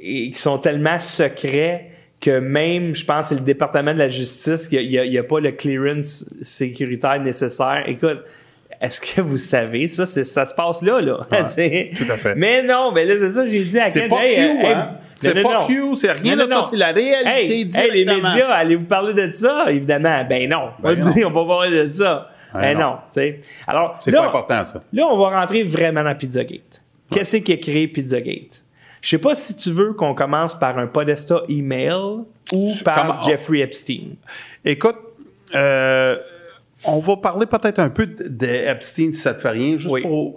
qui 0.00 0.32
sont 0.34 0.58
tellement 0.58 0.98
secrets 0.98 1.90
que 2.20 2.38
même, 2.40 2.94
je 2.94 3.04
pense, 3.04 3.28
c'est 3.28 3.34
le 3.36 3.40
département 3.42 3.92
de 3.94 3.98
la 3.98 4.08
justice, 4.08 4.66
qu'il 4.68 4.88
n'y 4.88 5.16
a, 5.16 5.20
a 5.20 5.24
pas 5.24 5.40
le 5.40 5.52
clearance 5.52 6.24
sécuritaire 6.42 7.20
nécessaire. 7.20 7.84
Écoute, 7.86 8.24
est-ce 8.80 9.00
que 9.00 9.20
vous 9.20 9.38
savez 9.38 9.88
ça? 9.88 10.06
Ça 10.06 10.46
se 10.46 10.54
passe 10.54 10.82
là, 10.82 11.00
là. 11.00 11.18
Tout 11.30 11.34
à 12.12 12.16
fait. 12.16 12.34
Mais 12.36 12.62
non, 12.62 12.92
mais 12.92 13.04
là, 13.04 13.14
c'est 13.18 13.30
ça 13.30 13.42
que 13.42 13.48
j'ai 13.50 13.62
dit 13.62 13.78
à 13.78 13.88
C'est 13.90 14.08
pas 14.08 14.24
Hey, 14.24 14.34
Q, 14.36 14.40
hey, 14.40 14.66
hein? 14.66 14.90
C'est 15.18 15.42
pas. 15.42 15.66
Q, 15.66 15.94
c'est 15.96 16.12
rien 16.12 16.36
Non, 16.36 16.44
de 16.46 16.50
non, 16.50 16.62
ça, 16.62 16.68
c'est 16.70 16.76
la 16.76 16.92
réalité 16.92 17.60
Hey, 17.60 17.68
hey, 17.74 17.90
les 17.92 18.04
médias, 18.04 18.50
allez-vous 18.50 18.86
parler 18.86 19.14
de 19.14 19.30
ça? 19.32 19.66
Évidemment. 19.68 20.24
Ben 20.28 20.48
non. 20.48 20.70
On 20.82 20.88
va 20.88 20.94
Ben 20.94 21.04
non. 21.04 21.12
dire, 21.12 21.28
on 21.28 21.44
va 21.44 21.54
parler 21.56 21.86
de 21.86 21.92
ça. 21.92 22.30
Ben 22.54 22.60
Ben 22.60 22.78
non. 22.78 22.94
tu 23.12 23.20
sais. 23.20 23.40
Alors, 23.66 23.94
C'est 23.98 24.12
pas 24.12 24.26
important, 24.26 24.62
ça. 24.62 24.82
Là, 24.92 25.06
on 25.10 25.18
va 25.18 25.40
rentrer 25.40 25.64
vraiment 25.64 26.04
dans 26.04 26.14
Pizzagate. 26.14 26.82
Qu'est-ce 27.10 27.38
qui 27.38 27.52
a 27.52 27.56
créé 27.56 27.88
Pizzagate? 27.88 28.62
Je 29.00 29.08
sais 29.10 29.18
pas 29.18 29.34
si 29.34 29.54
tu 29.54 29.70
veux 29.70 29.92
qu'on 29.92 30.14
commence 30.14 30.58
par 30.58 30.78
un 30.78 30.86
Podesta 30.86 31.42
email 31.48 31.92
ou 32.52 32.72
par 32.84 32.94
comment- 33.06 33.22
Jeffrey 33.22 33.60
Epstein. 33.60 34.16
Écoute, 34.64 34.96
euh, 35.54 36.16
on 36.84 36.98
va 36.98 37.16
parler 37.16 37.46
peut-être 37.46 37.78
un 37.78 37.90
peu 37.90 38.06
de, 38.06 38.28
de 38.28 38.76
si 38.80 39.12
ça 39.12 39.34
te 39.34 39.40
fait 39.40 39.50
rien, 39.50 39.78
juste 39.78 39.92
Oui. 39.92 40.02
pour... 40.02 40.36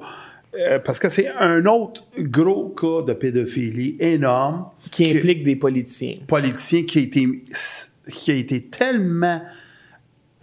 euh, 0.59 0.79
parce 0.79 0.99
que 0.99 1.09
c'est 1.09 1.29
un 1.29 1.65
autre 1.65 2.03
gros 2.17 2.69
cas 2.69 3.05
de 3.07 3.13
pédophilie 3.13 3.95
énorme. 3.99 4.65
Qui 4.91 5.11
que- 5.13 5.17
implique 5.17 5.43
des 5.43 5.55
politiciens. 5.55 6.17
politicien 6.27 6.83
qui 6.83 6.99
a 6.99 7.01
été, 7.01 7.27
qui 8.11 8.31
a 8.31 8.35
été 8.35 8.61
tellement 8.65 9.41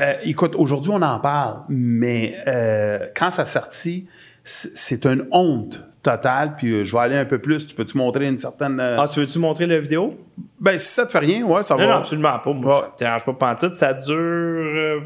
Euh, 0.01 0.15
écoute, 0.23 0.55
aujourd'hui, 0.57 0.93
on 0.95 1.03
en 1.03 1.19
parle, 1.19 1.62
mais 1.69 2.36
euh, 2.47 3.01
quand 3.16 3.32
ça 3.32 3.45
sortit, 3.45 4.07
c'est 4.45 5.05
une 5.07 5.27
honte 5.32 5.82
totale. 6.03 6.55
Puis 6.57 6.73
euh, 6.73 6.85
je 6.85 6.93
vais 6.97 7.03
aller 7.03 7.16
un 7.16 7.25
peu 7.25 7.39
plus. 7.39 7.66
Tu 7.66 7.75
peux-tu 7.75 7.97
montrer 7.99 8.27
une 8.29 8.39
certaine. 8.39 8.79
euh, 8.81 8.97
Ah, 9.01 9.09
tu 9.09 9.20
veux-tu 9.20 9.39
montrer 9.39 9.66
la 9.66 9.79
vidéo? 9.81 10.15
Ben, 10.61 10.79
si 10.79 10.87
ça 10.95 11.07
te 11.07 11.12
fait 11.12 11.19
rien, 11.19 11.45
ouais, 11.45 11.62
ça 11.62 11.75
non, 11.75 11.81
va. 11.81 11.87
non, 11.87 11.95
absolument 11.99 12.39
pas. 12.43 12.53
Moi, 12.53 12.81
ça 12.81 12.87
me 12.93 12.99
dérange 12.99 13.25
pas 13.25 13.33
pantoute. 13.33 13.75
Ça 13.75 13.93
dure 13.93 14.15
euh, 14.16 15.01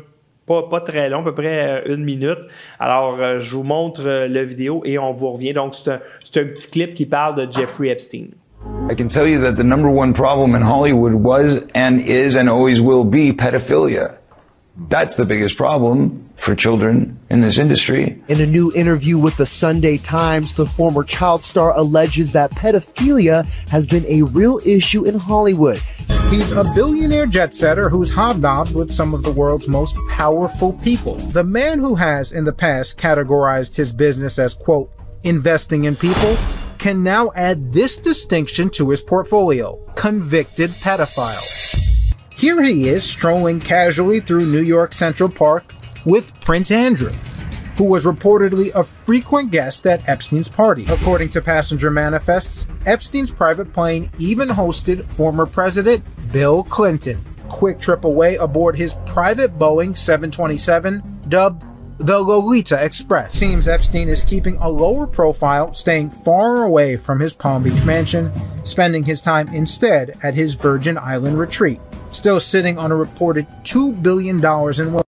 pas, 0.46 0.62
pas 0.68 0.80
très 0.80 1.08
long, 1.08 1.20
à 1.20 1.24
peu 1.24 1.34
près 1.34 1.82
euh, 1.86 1.94
une 1.94 2.04
minute. 2.04 2.38
Alors, 2.80 3.18
euh, 3.20 3.40
je 3.40 3.54
vous 3.56 3.62
montre 3.62 4.02
euh, 4.06 4.28
la 4.28 4.42
vidéo 4.44 4.82
et 4.84 4.98
on 4.98 5.12
vous 5.12 5.30
revient. 5.30 5.52
Donc, 5.52 5.74
c'est 5.74 5.90
un, 5.90 6.00
c'est 6.24 6.40
un 6.40 6.44
petit 6.46 6.70
clip 6.70 6.94
qui 6.94 7.06
parle 7.06 7.34
de 7.36 7.50
Jeffrey 7.50 7.88
Epstein. 7.88 8.28
I 8.90 8.94
can 8.96 9.08
tell 9.08 9.26
you 9.28 9.40
that 9.40 9.54
the 9.54 9.64
number 9.64 9.88
one 9.88 10.12
problem 10.12 10.54
in 10.54 10.62
Hollywood 10.62 11.14
was 11.14 11.66
and 11.74 11.98
is 11.98 12.36
and 12.36 12.48
always 12.48 12.80
will 12.80 13.04
be 13.04 13.32
pedophilia. 13.32 14.18
That's 14.76 15.16
the 15.16 15.26
biggest 15.26 15.56
problem 15.56 16.30
for 16.36 16.54
children 16.54 17.18
in 17.28 17.42
this 17.42 17.58
industry. 17.58 18.22
In 18.28 18.40
a 18.40 18.46
new 18.46 18.72
interview 18.74 19.18
with 19.18 19.36
the 19.36 19.44
Sunday 19.44 19.98
Times, 19.98 20.54
the 20.54 20.64
former 20.64 21.04
child 21.04 21.44
star 21.44 21.76
alleges 21.76 22.32
that 22.32 22.52
pedophilia 22.52 23.44
has 23.68 23.86
been 23.86 24.04
a 24.06 24.22
real 24.22 24.60
issue 24.64 25.04
in 25.04 25.18
Hollywood. 25.18 25.78
He's 26.30 26.52
a 26.52 26.64
billionaire 26.74 27.26
jet 27.26 27.54
setter 27.54 27.90
who's 27.90 28.10
hobnobbed 28.10 28.74
with 28.74 28.90
some 28.90 29.12
of 29.12 29.22
the 29.22 29.30
world's 29.30 29.68
most 29.68 29.94
powerful 30.08 30.72
people. 30.72 31.16
The 31.16 31.44
man 31.44 31.78
who 31.78 31.94
has 31.96 32.32
in 32.32 32.44
the 32.44 32.52
past 32.52 32.98
categorized 32.98 33.76
his 33.76 33.92
business 33.92 34.38
as, 34.38 34.54
quote, 34.54 34.90
investing 35.24 35.84
in 35.84 35.96
people 35.96 36.36
can 36.78 37.02
now 37.02 37.30
add 37.36 37.72
this 37.72 37.98
distinction 37.98 38.70
to 38.70 38.88
his 38.88 39.02
portfolio 39.02 39.76
convicted 39.94 40.70
pedophile. 40.70 41.91
Here 42.42 42.60
he 42.60 42.88
is 42.88 43.08
strolling 43.08 43.60
casually 43.60 44.18
through 44.18 44.46
New 44.46 44.62
York 44.62 44.94
Central 44.94 45.28
Park 45.28 45.72
with 46.04 46.34
Prince 46.40 46.72
Andrew, 46.72 47.12
who 47.76 47.84
was 47.84 48.04
reportedly 48.04 48.74
a 48.74 48.82
frequent 48.82 49.52
guest 49.52 49.86
at 49.86 50.08
Epstein's 50.08 50.48
party. 50.48 50.84
According 50.88 51.30
to 51.30 51.40
passenger 51.40 51.88
manifests, 51.88 52.66
Epstein's 52.84 53.30
private 53.30 53.72
plane 53.72 54.10
even 54.18 54.48
hosted 54.48 55.08
former 55.08 55.46
President 55.46 56.02
Bill 56.32 56.64
Clinton. 56.64 57.24
Quick 57.48 57.78
trip 57.78 58.04
away 58.04 58.34
aboard 58.34 58.74
his 58.74 58.96
private 59.06 59.56
Boeing 59.56 59.96
727, 59.96 61.20
dubbed 61.28 61.64
the 61.98 62.18
Lolita 62.18 62.84
Express. 62.84 63.36
Seems 63.36 63.68
Epstein 63.68 64.08
is 64.08 64.24
keeping 64.24 64.56
a 64.56 64.68
lower 64.68 65.06
profile, 65.06 65.74
staying 65.74 66.10
far 66.10 66.64
away 66.64 66.96
from 66.96 67.20
his 67.20 67.34
Palm 67.34 67.62
Beach 67.62 67.84
mansion, 67.84 68.32
spending 68.64 69.04
his 69.04 69.20
time 69.20 69.46
instead 69.50 70.18
at 70.24 70.34
his 70.34 70.54
Virgin 70.54 70.98
Island 70.98 71.38
retreat. 71.38 71.78
Still 72.12 72.40
sitting 72.40 72.78
on 72.78 72.90
a 72.90 72.94
reported 72.94 73.46
$2 73.64 74.02
billion 74.02 74.36
in 74.36 74.92
wealth. 74.92 75.02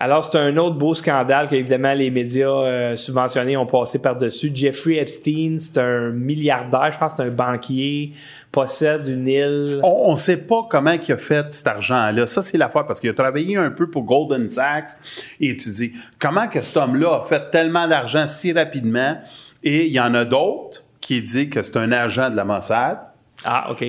Alors, 0.00 0.24
c'est 0.24 0.36
un 0.36 0.56
autre 0.56 0.74
beau 0.74 0.96
scandale 0.96 1.48
que, 1.48 1.54
évidemment, 1.54 1.94
les 1.94 2.10
médias 2.10 2.48
euh, 2.48 2.96
subventionnés 2.96 3.56
ont 3.56 3.66
passé 3.66 4.00
par-dessus. 4.00 4.50
Jeffrey 4.52 4.96
Epstein, 4.96 5.58
c'est 5.60 5.78
un 5.78 6.10
milliardaire, 6.10 6.90
je 6.90 6.98
pense 6.98 7.14
que 7.14 7.22
c'est 7.22 7.28
un 7.28 7.30
banquier, 7.30 8.12
possède 8.50 9.06
une 9.06 9.28
île. 9.28 9.78
On 9.84 10.10
ne 10.10 10.16
sait 10.16 10.38
pas 10.38 10.66
comment 10.68 10.90
il 10.90 11.12
a 11.12 11.16
fait 11.16 11.52
cet 11.52 11.68
argent-là. 11.68 12.26
Ça, 12.26 12.42
c'est 12.42 12.58
l'affaire 12.58 12.84
parce 12.84 12.98
qu'il 12.98 13.10
a 13.10 13.12
travaillé 13.12 13.56
un 13.56 13.70
peu 13.70 13.88
pour 13.88 14.02
Goldman 14.02 14.50
Sachs 14.50 14.90
et 15.38 15.54
tu 15.54 15.70
dis 15.70 15.92
comment 16.18 16.48
que 16.48 16.60
cet 16.60 16.78
homme-là 16.78 17.20
a 17.20 17.24
fait 17.24 17.52
tellement 17.52 17.86
d'argent 17.86 18.26
si 18.26 18.52
rapidement? 18.52 19.18
Et 19.62 19.86
il 19.86 19.92
y 19.92 20.00
en 20.00 20.14
a 20.14 20.24
d'autres 20.24 20.82
qui 21.00 21.22
disent 21.22 21.48
que 21.48 21.62
c'est 21.62 21.76
un 21.76 21.92
agent 21.92 22.28
de 22.28 22.34
la 22.34 22.44
Mossad. 22.44 22.98
Ah, 23.44 23.70
OK. 23.70 23.84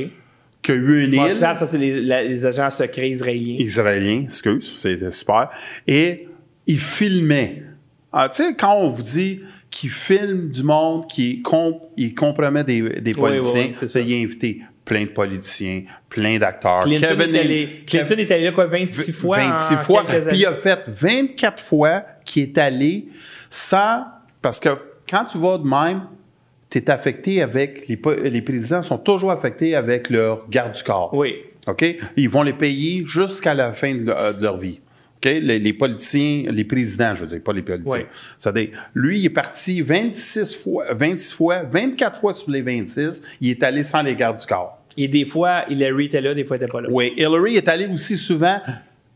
Eu 0.71 1.03
une 1.03 1.13
île. 1.13 1.19
Mossad, 1.19 1.57
ça, 1.57 1.67
c'est 1.67 1.77
les, 1.77 2.45
agents 2.45 2.69
secrets 2.69 3.09
israéliens. 3.09 3.57
Israélien, 3.59 4.23
excuse, 4.23 4.77
c'était 4.77 5.11
super. 5.11 5.49
Et 5.87 6.27
il 6.65 6.79
filmait. 6.79 7.63
Ah, 8.11 8.29
tu 8.29 8.43
sais, 8.43 8.55
quand 8.55 8.75
on 8.75 8.87
vous 8.87 9.01
dit 9.01 9.41
qu'il 9.69 9.89
filme 9.89 10.49
du 10.49 10.63
monde, 10.63 11.07
qu'il 11.07 11.41
com 11.41 11.73
il 11.97 12.13
compromet 12.13 12.63
des, 12.63 12.81
des 13.01 13.13
Oui, 13.13 13.19
politiciens, 13.19 13.65
oui, 13.67 13.71
c'est 13.73 13.87
ça, 13.87 13.99
il 13.99 14.13
a 14.13 14.23
invité 14.23 14.61
plein 14.85 15.03
de 15.03 15.09
politiciens, 15.09 15.83
plein 16.09 16.37
d'acteurs. 16.37 16.81
Clinton, 16.81 17.07
Kevin 17.09 17.35
est 17.35 17.39
allé, 17.39 17.83
Clinton 17.87 18.15
est 18.17 18.31
allé 18.31 18.43
là, 18.45 18.51
quoi, 18.51 18.65
26 18.67 19.11
fois? 19.13 19.37
26 19.37 19.73
en 19.73 19.77
fois. 19.77 20.05
Puis 20.05 20.37
il 20.39 20.45
a 20.45 20.55
fait 20.55 20.83
24 20.87 21.63
fois 21.63 22.03
qu'il 22.25 22.43
est 22.43 22.57
allé 22.57 23.07
sans. 23.49 24.05
Parce 24.41 24.59
que 24.59 24.69
quand 25.09 25.25
tu 25.25 25.37
vas 25.37 25.57
de 25.57 25.63
même, 25.63 26.03
tu 26.73 26.85
es 26.85 26.89
affecté 26.91 27.41
avec. 27.41 27.87
Les, 27.87 27.99
les 28.29 28.41
présidents 28.41 28.81
sont 28.81 28.97
toujours 28.97 29.31
affectés 29.31 29.75
avec 29.75 30.09
leur 30.09 30.47
garde 30.49 30.73
du 30.75 30.83
corps. 30.83 31.13
Oui. 31.13 31.35
OK? 31.67 31.85
Ils 32.17 32.29
vont 32.29 32.43
les 32.43 32.53
payer 32.53 33.03
jusqu'à 33.05 33.53
la 33.53 33.71
fin 33.73 33.93
de 33.95 34.05
leur, 34.05 34.33
de 34.37 34.41
leur 34.43 34.57
vie. 34.57 34.79
OK? 35.17 35.25
Les, 35.25 35.59
les 35.59 35.73
politiciens, 35.73 36.43
les 36.51 36.65
présidents, 36.65 37.15
je 37.15 37.21
veux 37.21 37.27
dire, 37.27 37.41
pas 37.41 37.53
les 37.53 37.61
politiciens. 37.61 37.99
Oui. 38.01 38.05
C'est-à-dire, 38.37 38.69
lui, 38.93 39.19
il 39.19 39.25
est 39.25 39.29
parti 39.29 39.81
26 39.81 40.53
fois, 40.61 40.93
26 40.93 41.31
fois, 41.33 41.63
24 41.63 42.19
fois 42.19 42.33
sur 42.33 42.51
les 42.51 42.61
26, 42.61 43.23
il 43.39 43.49
est 43.51 43.63
allé 43.63 43.83
sans 43.83 44.01
les 44.01 44.15
gardes 44.15 44.39
du 44.39 44.45
corps. 44.45 44.77
Et 44.97 45.07
des 45.07 45.25
fois, 45.25 45.63
Hillary 45.69 46.05
était 46.05 46.21
là, 46.21 46.33
des 46.35 46.43
fois, 46.45 46.57
il 46.57 46.63
était 46.63 46.71
pas 46.71 46.81
là. 46.81 46.87
Oui, 46.91 47.13
Hillary 47.17 47.55
est 47.55 47.67
allée 47.67 47.87
aussi 47.87 48.17
souvent 48.17 48.59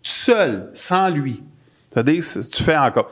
seul, 0.01 0.69
sans 0.73 1.09
lui. 1.09 1.43
C'est-à-dire, 1.91 2.23
c'est- 2.23 2.49
tu 2.49 2.63
fais 2.63 2.77
encore. 2.77 3.11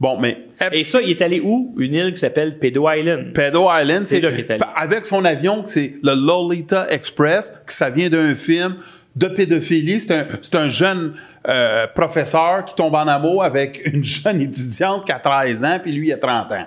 Bon, 0.00 0.16
mais. 0.18 0.38
Et 0.72 0.84
ça, 0.84 1.00
il 1.02 1.10
est 1.10 1.22
allé 1.22 1.40
où? 1.40 1.74
Une 1.78 1.94
île 1.94 2.12
qui 2.12 2.18
s'appelle 2.18 2.58
Pedo 2.58 2.88
Island. 2.88 3.32
Pedo 3.32 3.66
Island, 3.70 4.02
C'est 4.02 4.20
là 4.20 4.30
qu'il 4.30 4.40
est 4.40 4.50
allé. 4.50 4.62
Avec 4.76 5.06
son 5.06 5.24
avion, 5.24 5.62
c'est 5.64 5.94
le 6.02 6.14
Lolita 6.14 6.86
Express, 6.90 7.52
que 7.66 7.72
ça 7.72 7.90
vient 7.90 8.08
d'un 8.08 8.34
film 8.34 8.76
de 9.16 9.26
pédophilie. 9.26 10.00
C'est 10.00 10.14
un, 10.14 10.26
c'est 10.40 10.54
un 10.54 10.68
jeune 10.68 11.14
euh, 11.48 11.86
professeur 11.92 12.64
qui 12.64 12.74
tombe 12.76 12.94
en 12.94 13.08
amour 13.08 13.42
avec 13.42 13.80
une 13.92 14.04
jeune 14.04 14.40
étudiante 14.40 15.04
qui 15.04 15.10
a 15.12 15.18
13 15.18 15.64
ans, 15.64 15.78
puis 15.82 15.92
lui, 15.92 16.08
il 16.08 16.12
a 16.12 16.18
30 16.18 16.52
ans. 16.52 16.66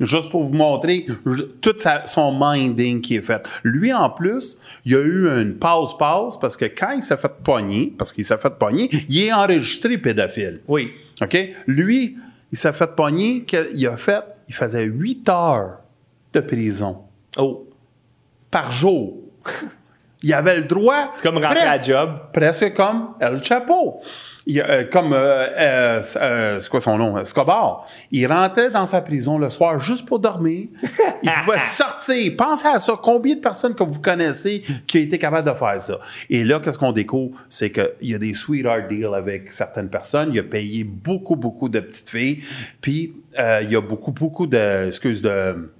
Juste 0.00 0.30
pour 0.30 0.44
vous 0.44 0.54
montrer 0.54 1.04
tout 1.60 1.74
sa- 1.76 2.06
son 2.06 2.34
minding 2.40 3.02
qui 3.02 3.16
est 3.16 3.22
fait. 3.22 3.46
Lui, 3.62 3.92
en 3.92 4.08
plus, 4.08 4.56
il 4.86 4.94
a 4.96 5.00
eu 5.00 5.28
une 5.42 5.56
pause-pause 5.56 6.38
parce 6.40 6.56
que 6.56 6.64
quand 6.64 6.92
il 6.92 7.02
s'est 7.02 7.18
fait 7.18 7.30
pogner, 7.44 7.92
parce 7.98 8.10
qu'il 8.10 8.24
s'est 8.24 8.38
fait 8.38 8.58
pogner, 8.58 8.88
il 9.10 9.24
est 9.24 9.32
enregistré 9.34 9.98
pédophile. 9.98 10.60
Oui. 10.66 10.92
OK? 11.20 11.36
Lui, 11.66 12.16
il 12.52 12.58
s'est 12.58 12.72
fait 12.72 12.94
pogner, 12.94 13.44
que- 13.44 13.72
il 13.74 13.86
a 13.86 13.96
fait, 13.96 14.22
il 14.48 14.54
faisait 14.54 14.84
8 14.84 15.28
heures 15.28 15.80
de 16.32 16.40
prison. 16.40 17.02
Oh. 17.36 17.66
Par 18.50 18.70
jour. 18.72 19.16
il 20.22 20.34
avait 20.34 20.56
le 20.56 20.64
droit. 20.64 21.12
C'est 21.14 21.22
comme 21.22 21.42
rentrer 21.42 21.60
à 21.60 21.80
job. 21.80 22.10
Presque 22.32 22.74
comme 22.74 23.14
El 23.20 23.42
Chapo. 23.42 24.00
Il, 24.46 24.60
euh, 24.60 24.84
comme, 24.84 25.12
euh, 25.12 25.46
euh, 25.56 26.02
euh, 26.16 26.58
c'est 26.58 26.70
quoi 26.70 26.80
son 26.80 26.98
nom? 26.98 27.18
Escobar. 27.18 27.86
Il 28.10 28.26
rentrait 28.26 28.70
dans 28.70 28.86
sa 28.86 29.00
prison 29.00 29.38
le 29.38 29.48
soir 29.50 29.78
juste 29.78 30.06
pour 30.06 30.18
dormir. 30.18 30.68
il 31.22 31.30
pouvait 31.44 31.58
sortir. 31.58 32.32
Pensez 32.36 32.68
à 32.68 32.78
ça. 32.78 32.94
Combien 33.00 33.36
de 33.36 33.40
personnes 33.40 33.74
que 33.74 33.82
vous 33.82 34.00
connaissez 34.00 34.64
qui 34.86 34.98
ont 34.98 35.02
été 35.02 35.18
capables 35.18 35.50
de 35.50 35.56
faire 35.56 35.80
ça? 35.80 35.98
Et 36.28 36.44
là, 36.44 36.60
qu'est-ce 36.60 36.78
qu'on 36.78 36.92
découvre? 36.92 37.38
C'est 37.48 37.70
qu'il 37.70 38.10
y 38.10 38.14
a 38.14 38.18
des 38.18 38.34
sweetheart 38.34 38.88
deals 38.88 39.14
avec 39.14 39.52
certaines 39.52 39.88
personnes. 39.88 40.30
Il 40.32 40.38
a 40.38 40.42
payé 40.42 40.84
beaucoup, 40.84 41.36
beaucoup 41.36 41.68
de 41.68 41.80
petites 41.80 42.10
filles. 42.10 42.42
Puis, 42.80 43.14
euh, 43.38 43.60
il 43.62 43.70
y 43.70 43.76
a 43.76 43.80
beaucoup, 43.80 44.12
beaucoup 44.12 44.46
de, 44.46 44.86
excuse, 44.86 45.22
de, 45.22 45.70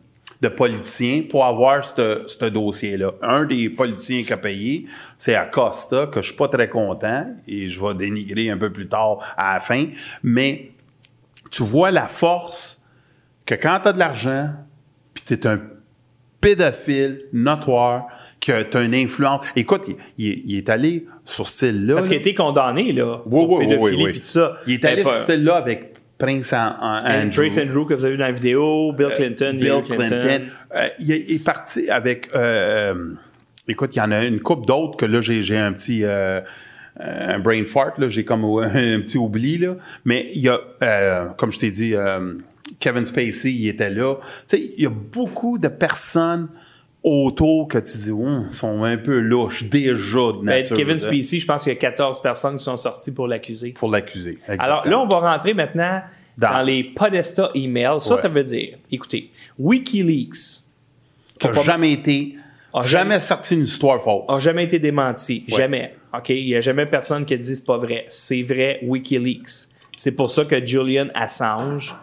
de 0.41 0.49
politiciens 0.49 1.23
pour 1.29 1.45
avoir 1.45 1.85
ce 1.85 2.45
dossier-là. 2.49 3.13
Un 3.23 3.45
des 3.45 3.69
politiciens 3.69 4.23
qui 4.23 4.33
a 4.33 4.39
payé, 4.39 4.87
c'est 5.19 5.35
Acosta, 5.35 6.07
que 6.07 6.23
je 6.23 6.29
suis 6.29 6.37
pas 6.37 6.49
très 6.49 6.69
content, 6.69 7.27
et 7.47 7.69
je 7.69 7.81
vais 7.85 7.95
dénigrer 7.95 8.49
un 8.51 8.57
peu 8.57 8.73
plus 8.73 8.89
tard 8.89 9.19
à 9.37 9.55
la 9.55 9.61
fin, 9.61 9.87
mais 10.23 10.71
tu 11.51 11.63
vois 11.63 11.91
la 11.91 12.09
force 12.09 12.83
que 13.45 13.55
quand 13.55 13.81
tu 13.83 13.89
as 13.89 13.93
de 13.93 13.99
l'argent, 13.99 14.49
puis 15.13 15.25
tu 15.27 15.35
es 15.35 15.47
un 15.47 15.61
pédophile 16.41 17.23
notoire, 17.33 18.07
que 18.41 18.63
tu 18.63 18.77
as 18.79 18.83
une 18.83 18.95
influence. 18.95 19.45
Écoute, 19.55 19.89
il, 19.89 19.97
il- 20.17 20.43
il 20.47 20.57
est 20.57 20.69
allé 20.71 21.07
sur 21.25 21.47
ce 21.47 21.53
style-là. 21.67 21.95
Parce 21.97 22.09
qu'il 22.09 22.17
a 22.17 22.21
été 22.21 22.35
condamné, 22.35 22.93
là. 22.95 23.21
Oui, 23.79 23.95
oui, 24.07 24.13
tout 24.21 24.25
ça. 24.25 24.55
Il 24.67 24.75
est 24.75 24.85
allé 24.87 25.03
sur 25.03 25.13
ce 25.13 25.23
style-là 25.25 25.57
avec 25.57 25.90
Prince 26.21 26.53
An- 26.53 26.77
An- 26.81 27.01
Andrew. 27.05 27.31
Prince 27.37 27.59
Andrew, 27.59 27.87
que 27.87 27.95
vous 27.95 28.05
avez 28.05 28.13
vu 28.13 28.19
dans 28.19 28.27
la 28.27 28.33
vidéo, 28.33 28.93
Bill 28.93 29.09
Clinton, 29.15 29.53
Bill 29.55 29.65
Hillary 29.67 29.83
Clinton. 29.83 30.41
Euh, 30.77 30.89
il, 31.01 31.11
est- 31.13 31.45
parti 31.45 31.89
avec. 31.91 32.29
euh, 32.35 32.93
euh, 32.95 33.15
écoute, 33.67 33.97
il 33.97 33.99
y 33.99 34.03
en 34.03 34.13
a 34.13 34.25
une 34.25 34.41
couple 34.41 34.67
d'autres 34.67 34.97
que 34.97 35.07
là, 35.07 35.21
j'ai 35.21 35.57
un 35.59 35.73
petit. 35.73 36.05
euh, 36.05 36.41
un 37.03 37.39
brain 37.39 37.65
fart, 37.67 37.95
j'ai 38.09 38.25
comme 38.25 38.45
un 38.63 39.01
petit 39.01 39.17
oubli, 39.17 39.59
là. 39.59 39.77
Mais 40.05 40.31
il 40.35 40.43
y 40.43 40.49
a, 40.49 40.59
euh, 40.83 41.27
comme 41.39 41.51
je 41.51 41.59
t'ai 41.59 41.71
dit, 41.71 41.95
euh, 41.95 42.35
Kevin 42.79 43.07
Spacey, 43.07 43.53
il 43.53 43.69
était 43.69 43.91
là. 43.91 44.17
Tu 44.17 44.23
sais, 44.59 44.61
il 44.77 44.83
y 44.83 44.87
a 44.87 44.91
beaucoup 44.91 45.59
de 45.59 45.69
personnes 45.69 46.49
autour 47.03 47.69
que 47.69 47.79
tu 47.79 47.97
dis, 47.97 48.11
ouais, 48.11 48.43
sont 48.51 48.85
un 48.85 48.97
peu 48.97 49.19
louches 49.21 49.65
déjà 49.65 50.19
de 50.33 50.45
Ben, 50.45 50.61
nature. 50.61 50.77
Kevin 50.77 50.95
là, 50.95 50.99
Spacey, 50.99 51.39
je 51.39 51.47
pense 51.47 51.63
qu'il 51.63 51.73
y 51.73 51.77
a 51.77 51.79
14 51.79 52.21
personnes 52.21 52.57
qui 52.57 52.65
sont 52.65 52.77
sorties 52.77 53.11
pour 53.11 53.27
l'accuser. 53.27 53.71
Pour 53.73 53.91
l'accuser. 53.91 54.39
Alors 54.59 54.87
là, 54.87 55.01
on 55.01 55.07
va 55.07 55.21
rentrer 55.21 55.55
maintenant 55.55 56.03
dans, 56.37 56.63
les 56.63 56.85
Podesta 56.85 57.51
emails. 57.55 58.01
Ça, 58.01 58.15
Ouais. 58.15 58.21
ça 58.21 58.29
veut 58.29 58.45
dire, 58.45 58.79
écoutez, 58.91 59.31
Wikileaks 59.59 60.65
qui 61.39 61.47
n'a 61.47 61.63
jamais 61.63 61.93
été, 61.93 62.37
jamais 62.85 63.19
sorti 63.19 63.55
une 63.55 63.63
histoire 63.63 64.03
fausse. 64.03 64.25
a 64.29 64.39
jamais 64.39 64.65
été 64.65 64.79
démenti. 64.79 65.45
Ouais. 65.51 65.57
Jamais. 65.57 65.95
OK? 66.15 66.29
Il 66.31 66.47
n'y 66.47 66.55
a 66.55 66.61
jamais 66.61 66.87
personne 66.87 67.25
qui 67.25 67.35
a 67.35 67.37
dit 67.37 67.57
c'est 67.57 67.65
pas 67.65 67.79
vrai. 67.79 68.05
C'est 68.09 68.43
vrai, 68.43 68.79
Wikileaks. 68.83 69.69
C'est 69.97 70.13
pour 70.13 70.31
ça 70.31 70.45
que 70.45 70.65
Julian 70.65 71.09
Assange, 71.15 71.97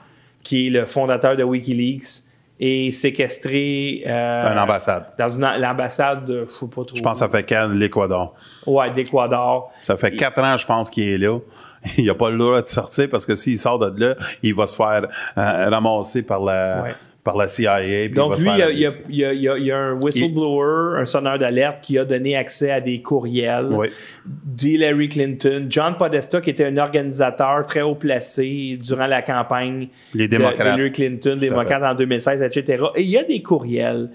qui 0.43 0.67
est 0.67 0.69
le 0.69 0.85
fondateur 0.85 1.35
de 1.35 1.43
Wikileaks, 1.43 2.23
est 2.59 2.91
séquestré 2.91 4.03
euh, 4.07 4.51
Une 4.51 4.59
ambassade. 4.59 5.05
dans 5.17 5.27
une, 5.29 5.41
l'ambassade 5.59 6.25
de, 6.25 6.45
je 6.45 6.51
sais 6.51 6.65
pas 6.67 6.83
trop. 6.83 6.95
Je 6.95 7.01
pense 7.01 7.13
que 7.13 7.19
ça 7.19 7.29
fait 7.29 7.43
quand 7.43 7.67
l'Équador. 7.71 8.33
Ouais, 8.65 8.89
d'Équador. 8.91 9.71
Ça 9.83 9.95
fait 9.97 10.15
quatre 10.15 10.39
ans, 10.39 10.57
je 10.57 10.65
pense, 10.65 10.89
qu'il 10.89 11.07
est 11.07 11.17
là. 11.17 11.37
Il 11.97 12.05
n'a 12.05 12.15
pas 12.15 12.29
le 12.29 12.37
droit 12.37 12.61
de 12.61 12.67
sortir 12.67 13.07
parce 13.09 13.25
que 13.25 13.35
s'il 13.35 13.57
sort 13.57 13.79
de 13.79 14.05
là, 14.05 14.15
il 14.43 14.53
va 14.55 14.67
se 14.67 14.75
faire 14.75 15.05
euh, 15.37 15.69
ramasser 15.69 16.23
par 16.23 16.39
la, 16.41 16.81
Ouais. 16.83 16.95
Par 17.27 17.35
la 17.35 17.47
CIA. 17.49 18.07
Donc, 18.07 18.39
lui, 18.39 18.47
il 18.49 18.57
y, 18.57 18.61
a, 18.63 18.69
il 19.09 19.15
y 19.17 19.25
a- 19.49 19.57
il 19.57 19.71
un 19.71 19.99
whistleblower, 20.01 21.01
un 21.01 21.05
sonneur 21.05 21.37
d'alerte 21.37 21.81
qui 21.81 21.99
a 21.99 22.05
donné 22.05 22.37
accès 22.37 22.71
à 22.71 22.79
des 22.79 23.01
courriels 23.01 23.67
Oui. 23.69 23.87
d'Hillary 24.25 25.09
Clinton. 25.09 25.65
John 25.69 25.95
Podesta, 25.97 26.39
qui 26.39 26.51
était 26.51 26.63
un 26.65 26.77
organisateur 26.77 27.65
très 27.65 27.81
haut 27.81 27.95
placé 27.95 28.79
durant 28.81 29.07
la 29.07 29.21
campagne 29.21 29.89
d'Hillary 30.15 30.91
Clinton, 30.93 31.35
démocrate 31.37 31.83
en 31.83 31.95
2016, 31.95 32.41
etc. 32.41 32.85
Et 32.95 33.01
il 33.01 33.09
y 33.09 33.17
a 33.17 33.23
des 33.23 33.41
courriels 33.41 34.09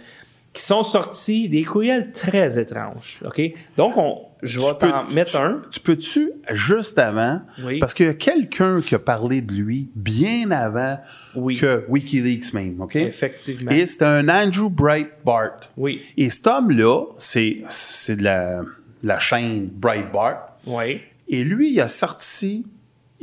qui 0.53 0.62
sont 0.62 0.83
sortis, 0.83 1.49
des 1.49 1.62
courriels 1.65 2.12
très 2.12 2.59
étranges. 2.59 3.19
OK? 3.24 3.41
Donc, 3.79 3.97
on, 3.97 4.19
je 4.43 4.61
vais 4.61 4.74
t'en 4.79 5.05
mettre 5.11 5.41
un. 5.41 5.62
Tu 5.70 5.81
peux-tu, 5.81 6.31
juste 6.51 6.99
avant, 6.99 7.41
Oui. 7.65 7.79
parce 7.79 7.95
qu'il 7.95 8.05
y 8.07 8.09
a 8.11 8.15
quelqu'un 8.15 8.81
qui 8.83 8.95
a 8.95 8.99
parlé 8.99 9.41
de 9.41 9.53
lui 9.53 9.89
bien 9.95 10.51
avant 10.51 10.99
que 11.35 11.85
Wikileaks 11.89 12.53
même, 12.53 12.81
OK? 12.83 12.97
Effectivement. 12.97 13.70
Et 13.70 13.87
c'était 13.87 14.05
un 14.05 14.29
Andrew 14.29 14.69
Breitbart. 14.69 15.70
Oui. 15.79 16.03
Et 16.19 16.29
cet 16.29 16.47
homme-là, 16.47 17.03
c'est, 17.16 17.62
c'est 17.69 18.16
de 18.16 18.24
la, 18.24 18.61
la 19.03 19.19
chaîne 19.19 19.69
Breitbart. 19.73 20.57
Oui. 20.66 21.01
Et 21.29 21.45
lui, 21.45 21.73
il 21.73 21.81
a 21.81 21.89
sorti. 21.89 22.66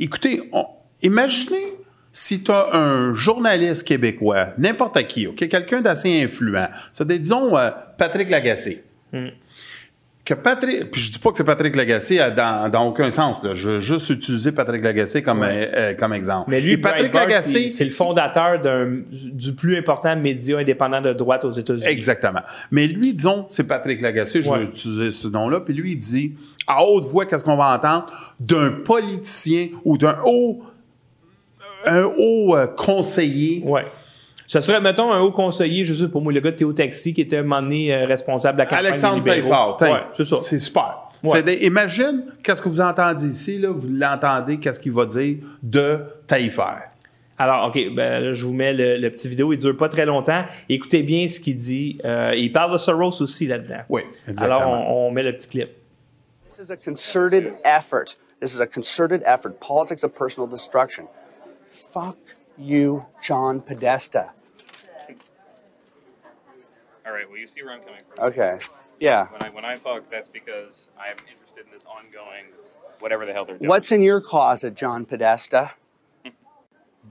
Écoutez, 0.00 0.42
on- 0.52 0.66
imaginez 1.02 1.74
si 2.12 2.42
tu 2.42 2.50
as 2.50 2.74
un 2.74 3.14
journaliste 3.14 3.86
québécois, 3.86 4.48
n'importe 4.58 5.02
qui, 5.06 5.26
OK, 5.26 5.46
quelqu'un 5.48 5.80
d'assez 5.80 6.22
influent, 6.22 6.68
c'est 6.92 7.06
disons 7.06 7.56
euh, 7.56 7.70
Patrick 7.98 8.30
Lagacé. 8.30 8.82
Hmm. 9.12 9.28
Que 10.22 10.34
Patrick, 10.34 10.90
puis 10.92 11.00
je 11.00 11.10
dis 11.12 11.18
pas 11.18 11.30
que 11.30 11.36
c'est 11.38 11.44
Patrick 11.44 11.74
Lagacé 11.74 12.20
euh, 12.20 12.30
dans, 12.30 12.68
dans 12.70 12.86
aucun 12.86 13.10
sens. 13.10 13.42
Là. 13.42 13.54
Je 13.54 13.70
veux 13.70 13.80
juste 13.80 14.10
utiliser 14.10 14.52
Patrick 14.52 14.84
Lagacé 14.84 15.22
comme, 15.22 15.42
euh, 15.42 15.48
euh, 15.74 15.94
comme 15.94 16.12
exemple. 16.12 16.50
Mais 16.50 16.60
lui, 16.60 16.74
Et 16.74 16.78
Patrick 16.78 17.10
Breitbart, 17.10 17.26
Lagacé, 17.26 17.62
il- 17.62 17.70
c'est 17.70 17.84
le 17.84 17.90
fondateur 17.90 18.60
du 19.10 19.54
plus 19.54 19.76
important 19.76 20.14
média 20.16 20.58
indépendant 20.58 21.00
de 21.00 21.12
droite 21.12 21.44
aux 21.44 21.50
États-Unis. 21.50 21.86
Exactement. 21.88 22.42
Mais 22.70 22.86
lui, 22.86 23.12
disons, 23.14 23.46
c'est 23.48 23.64
Patrick 23.64 24.00
Lagacé, 24.00 24.42
je 24.42 24.48
Ouais. 24.48 24.58
vais 24.58 24.64
utiliser 24.66 25.10
ce 25.10 25.26
nom-là, 25.26 25.60
puis 25.60 25.74
lui, 25.74 25.92
il 25.92 25.98
dit, 25.98 26.34
à 26.66 26.84
haute 26.84 27.04
voix, 27.06 27.24
qu'est-ce 27.26 27.44
qu'on 27.44 27.56
va 27.56 27.74
entendre? 27.74 28.06
D'un 28.38 28.70
politicien 28.70 29.68
ou 29.84 29.96
d'un 29.98 30.16
haut, 30.26 30.62
un 31.86 32.04
haut 32.04 32.56
euh, 32.56 32.66
conseiller. 32.66 33.62
Ouais. 33.64 33.84
Ce 34.46 34.60
serait, 34.60 34.80
mettons, 34.80 35.12
un 35.12 35.20
haut 35.20 35.30
conseiller, 35.30 35.84
je 35.84 35.94
sais 35.94 36.08
pas 36.08 36.18
moi, 36.18 36.32
le 36.32 36.40
gars 36.40 36.50
de 36.50 36.56
Théo 36.56 36.72
Taxi 36.72 37.12
qui 37.12 37.20
était 37.20 37.36
un 37.38 37.42
moment 37.42 37.62
donné 37.62 37.94
euh, 37.94 38.04
responsable 38.06 38.58
de 38.58 38.62
la 38.62 38.66
campagne 38.66 38.86
Alexandre 38.86 39.22
des 39.22 39.36
libéraux. 39.36 39.76
Ouais, 39.80 40.02
c'est 40.12 40.24
ça. 40.24 40.38
C'est 40.40 40.58
super. 40.58 41.02
Ouais. 41.22 41.30
C'est 41.32 41.42
des- 41.44 41.66
imagine, 41.66 42.24
qu'est-ce 42.42 42.60
que 42.62 42.68
vous 42.68 42.80
entendez 42.80 43.26
ici, 43.26 43.58
là, 43.58 43.70
vous 43.70 43.86
l'entendez, 43.88 44.58
qu'est-ce 44.58 44.80
qu'il 44.80 44.92
va 44.92 45.04
dire 45.06 45.36
de 45.62 45.98
Taillefer? 46.26 46.86
Alors, 47.38 47.68
OK, 47.68 47.78
ben, 47.94 48.24
là, 48.24 48.32
je 48.32 48.44
vous 48.44 48.52
mets 48.52 48.72
le, 48.72 48.96
le 48.98 49.10
petit 49.10 49.28
vidéo. 49.28 49.52
Il 49.52 49.56
dure 49.58 49.76
pas 49.76 49.88
très 49.88 50.04
longtemps. 50.04 50.44
Écoutez 50.68 51.02
bien 51.02 51.26
ce 51.28 51.40
qu'il 51.40 51.56
dit. 51.56 51.98
Euh, 52.04 52.34
il 52.36 52.52
parle 52.52 52.72
de 52.72 52.78
Soros 52.78 53.22
aussi 53.22 53.46
là-dedans. 53.46 53.80
Oui, 53.88 54.02
exactement. 54.28 54.60
Alors, 54.60 54.90
on, 54.90 55.06
on 55.06 55.10
met 55.10 55.22
le 55.22 55.32
petit 55.32 55.48
clip. 55.48 55.70
This 56.48 56.58
is 56.68 56.72
a 56.72 56.76
concerted 56.76 57.52
effort. 57.64 58.04
This 58.42 58.54
is 58.54 58.60
a 58.60 58.66
concerted 58.66 59.22
effort. 59.26 59.52
Politics 59.60 60.02
of 60.04 60.12
personal 60.12 60.50
destruction. 60.50 61.04
Fuck 61.70 62.18
you, 62.58 63.06
John 63.22 63.60
Podesta. 63.60 64.32
All 67.06 67.12
right. 67.12 67.28
Well, 67.28 67.38
you 67.38 67.46
see 67.46 67.62
where 67.62 67.72
I'm 67.72 67.80
coming 67.80 68.02
from. 68.14 68.26
Okay. 68.26 68.58
Yeah. 69.00 69.28
When 69.28 69.42
I 69.42 69.50
when 69.50 69.64
I 69.64 69.78
talk, 69.78 70.10
that's 70.10 70.28
because 70.28 70.88
I'm 70.98 71.16
interested 71.30 71.64
in 71.66 71.72
this 71.72 71.86
ongoing, 71.86 72.46
whatever 72.98 73.24
the 73.24 73.32
hell 73.32 73.44
they're 73.44 73.56
doing. 73.56 73.68
What's 73.68 73.90
in 73.90 74.02
your 74.02 74.20
closet, 74.20 74.74
John 74.74 75.04
Podesta? 75.06 75.72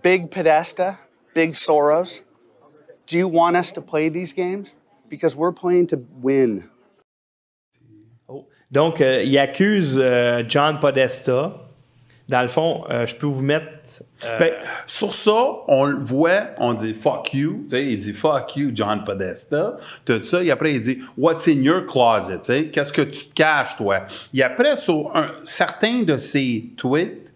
Big 0.01 0.29
Podesta? 0.29 0.99
Big 1.33 1.51
Soros? 1.51 2.21
Do 3.05 3.17
you 3.17 3.27
want 3.27 3.55
us 3.55 3.71
to 3.71 3.81
play 3.81 4.09
these 4.09 4.33
games? 4.33 4.75
Because 5.09 5.35
we're 5.35 5.51
playing 5.51 5.87
to 5.87 6.05
win. 6.21 6.69
Oh, 8.27 8.45
donc, 8.71 9.01
euh, 9.01 9.23
il 9.23 9.37
accuse 9.39 9.97
euh, 9.97 10.43
John 10.47 10.79
Podesta. 10.79 11.65
Dans 12.27 12.43
le 12.43 12.47
fond, 12.47 12.85
euh, 12.89 13.07
je 13.07 13.15
peux 13.15 13.25
vous 13.25 13.41
mettre. 13.41 14.03
Euh, 14.25 14.39
Ben, 14.39 14.53
sur 14.85 15.11
ça, 15.13 15.45
on 15.67 15.85
le 15.85 15.97
voit, 15.97 16.47
on 16.57 16.73
dit 16.73 16.93
fuck 16.93 17.33
you. 17.33 17.65
Il 17.71 17.97
dit 17.97 18.13
fuck 18.13 18.55
you, 18.55 18.71
John 18.73 19.03
Podesta. 19.05 19.77
Tout 20.05 20.21
ça. 20.23 20.43
Et 20.43 20.51
après, 20.51 20.73
il 20.73 20.79
dit 20.81 20.99
what's 21.17 21.47
in 21.47 21.61
your 21.61 21.85
closet? 21.85 22.69
Qu'est-ce 22.71 22.91
que 22.93 23.01
tu 23.03 23.25
te 23.27 23.33
caches, 23.33 23.75
toi? 23.77 24.01
Et 24.33 24.43
après, 24.43 24.75
sur 24.75 25.15
un, 25.15 25.27
certains 25.43 26.03
de 26.03 26.17
ses 26.17 26.65
tweets, 26.77 27.27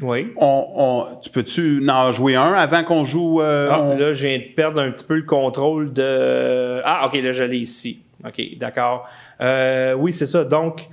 oui. 0.00 0.32
on, 0.36 0.66
on- 0.74 1.16
tu 1.20 1.30
peux-tu 1.30 1.86
en 1.88 2.12
jouer 2.12 2.34
un 2.34 2.52
avant 2.54 2.82
qu'on 2.82 3.04
joue? 3.04 3.40
euh, 3.42 3.68
Ah, 3.70 3.82
on- 3.82 3.96
Là, 3.98 4.12
je 4.14 4.26
viens 4.26 4.38
de 4.38 4.54
perdre 4.56 4.80
un 4.80 4.90
petit 4.90 5.04
peu 5.04 5.16
le 5.16 5.22
contrôle 5.22 5.92
de. 5.92 6.80
Ah, 6.84 7.06
OK, 7.06 7.14
là, 7.22 7.32
je 7.32 7.44
l'ai 7.44 7.58
ici. 7.58 8.00
OK, 8.26 8.40
d'accord. 8.58 9.06
Euh, 9.40 9.94
oui, 9.94 10.12
c'est 10.12 10.26
ça. 10.26 10.44
Donc, 10.44 10.88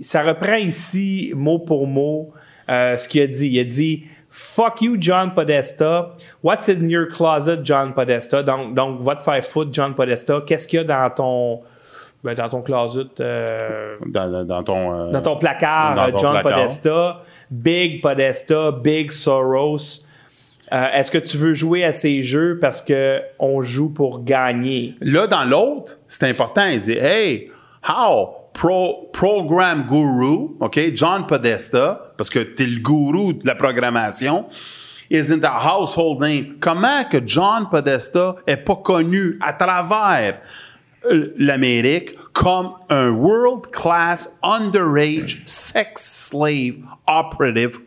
ça 0.00 0.22
reprend 0.22 0.56
ici, 0.56 1.32
mot 1.34 1.58
pour 1.58 1.86
mot, 1.86 2.32
euh, 2.68 2.96
ce 2.96 3.08
qu'il 3.08 3.22
a 3.22 3.26
dit. 3.26 3.48
Il 3.48 3.60
a 3.60 3.64
dit 3.64 4.04
Fuck 4.30 4.82
you, 4.82 4.96
John 4.98 5.32
Podesta. 5.32 6.16
What's 6.42 6.68
in 6.68 6.88
your 6.88 7.06
closet, 7.06 7.60
John 7.62 7.94
Podesta? 7.94 8.42
Donc, 8.42 8.74
donc 8.74 9.00
va 9.00 9.14
te 9.14 9.22
faire 9.22 9.44
foutre, 9.44 9.70
John 9.72 9.94
Podesta. 9.94 10.42
Qu'est-ce 10.44 10.66
qu'il 10.66 10.78
y 10.78 10.80
a 10.80 10.84
dans 10.84 11.08
ton. 11.14 11.60
ben, 12.24 12.34
dans 12.34 12.48
ton 12.48 12.60
closet. 12.62 13.20
euh, 13.20 13.96
dans, 14.06 14.64
ton, 14.64 14.92
euh, 14.92 15.12
dans 15.12 15.22
ton 15.22 15.36
placard, 15.36 15.94
dans 15.94 16.10
ton 16.10 16.18
John 16.18 16.32
placard. 16.40 16.58
Podesta, 16.58 17.22
Big 17.48 18.02
Podesta, 18.02 18.72
Big 18.72 19.12
Soros. 19.12 20.00
Euh, 20.72 20.86
Est-ce 20.94 21.10
que 21.12 21.18
tu 21.18 21.36
veux 21.36 21.54
jouer 21.54 21.84
à 21.84 21.92
ces 21.92 22.22
jeux 22.22 22.58
parce 22.58 22.82
que 22.82 23.20
on 23.38 23.62
joue 23.62 23.90
pour 23.90 24.24
gagner? 24.24 24.94
Là, 25.00 25.28
dans 25.28 25.44
l'autre, 25.44 25.98
c'est 26.08 26.28
important. 26.28 26.66
Il 26.66 26.80
dit, 26.80 26.98
hey, 26.98 27.50
how 27.88 28.30
pro, 28.54 29.10
program 29.12 29.86
guru, 29.86 30.56
OK, 30.60 30.94
John 30.94 31.26
Podesta, 31.26 32.14
parce 32.16 32.30
que 32.30 32.38
t'es 32.38 32.66
le 32.66 32.80
gourou 32.80 33.34
de 33.34 33.46
la 33.46 33.54
programmation, 33.54 34.46
isn't 35.10 35.44
a 35.44 35.50
household 35.50 36.20
name. 36.20 36.56
Comment 36.60 37.04
que 37.04 37.20
John 37.24 37.68
Podesta 37.68 38.36
est 38.46 38.64
pas 38.64 38.76
connu 38.76 39.38
à 39.42 39.52
travers 39.52 40.40
l'Amérique 41.36 42.16
comme 42.32 42.72
un 42.88 43.10
world-class 43.10 44.38
underage 44.42 45.42
sex 45.46 46.30
slave 46.30 46.76
operative 47.06 47.80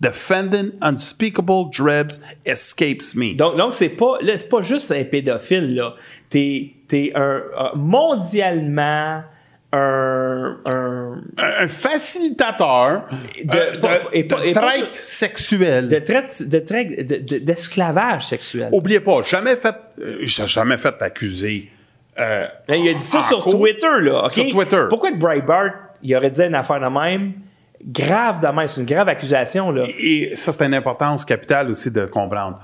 Defendant 0.00 0.70
unspeakable 0.80 1.70
dregs 1.76 2.12
escapes 2.46 3.14
me. 3.14 3.34
Donc, 3.34 3.56
donc 3.56 3.74
c'est 3.74 3.90
pas, 3.90 4.16
là, 4.22 4.38
c'est 4.38 4.48
pas 4.48 4.62
juste 4.62 4.90
un 4.92 5.04
pédophile, 5.04 5.74
là. 5.74 5.94
T'es, 6.30 6.72
t'es 6.88 7.12
un, 7.14 7.20
euh, 7.20 7.42
mondialement, 7.74 9.22
un, 9.72 10.56
un, 10.66 11.20
un 11.38 11.68
facilitateur 11.68 13.02
de, 13.44 13.56
euh, 13.56 13.76
de- 13.76 13.88
et 14.12 14.22
de 14.24 14.34
et 14.44 14.52
pas- 14.52 14.60
traite 14.60 14.94
sexuelle. 14.94 15.88
de 15.88 15.98
traite, 15.98 16.42
de 16.48 16.58
traite- 16.58 17.06
de- 17.06 17.16
de- 17.18 17.38
d'esclavage 17.44 18.26
sexuel. 18.26 18.68
Oubliez 18.72 19.00
pas, 19.00 19.22
jamais 19.22 19.56
fait, 19.56 19.76
euh, 20.00 20.26
jamais 20.26 20.78
fait 20.78 20.94
accuser. 21.00 21.70
euh, 22.18 22.46
il 22.68 22.88
a 22.88 22.94
dit 22.94 23.00
ça 23.04 23.22
sur 23.22 23.42
cours. 23.44 23.52
Twitter, 23.52 24.00
là. 24.00 24.24
OK? 24.24 24.30
Sur 24.32 24.50
Twitter. 24.50 24.84
Pourquoi 24.88 25.12
que 25.12 25.16
Breitbart, 25.18 25.70
il 26.02 26.14
aurait 26.16 26.30
dit 26.30 26.42
une 26.42 26.54
affaire 26.54 26.80
de 26.80 26.86
même? 26.86 27.32
Grave 27.84 28.40
de 28.40 28.46
même. 28.48 28.68
C'est 28.68 28.80
une 28.80 28.86
grave 28.86 29.08
accusation, 29.08 29.70
là. 29.70 29.84
Et 29.98 30.30
ça, 30.34 30.52
c'est 30.52 30.64
une 30.64 30.74
importance 30.74 31.24
capitale 31.24 31.70
aussi 31.70 31.90
de 31.90 32.06
comprendre. 32.06 32.60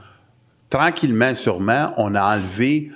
Tranquillement, 0.69 1.35
sûrement, 1.35 1.95
on 1.97 2.15
a 2.15 2.35
enlevé, 2.35 2.91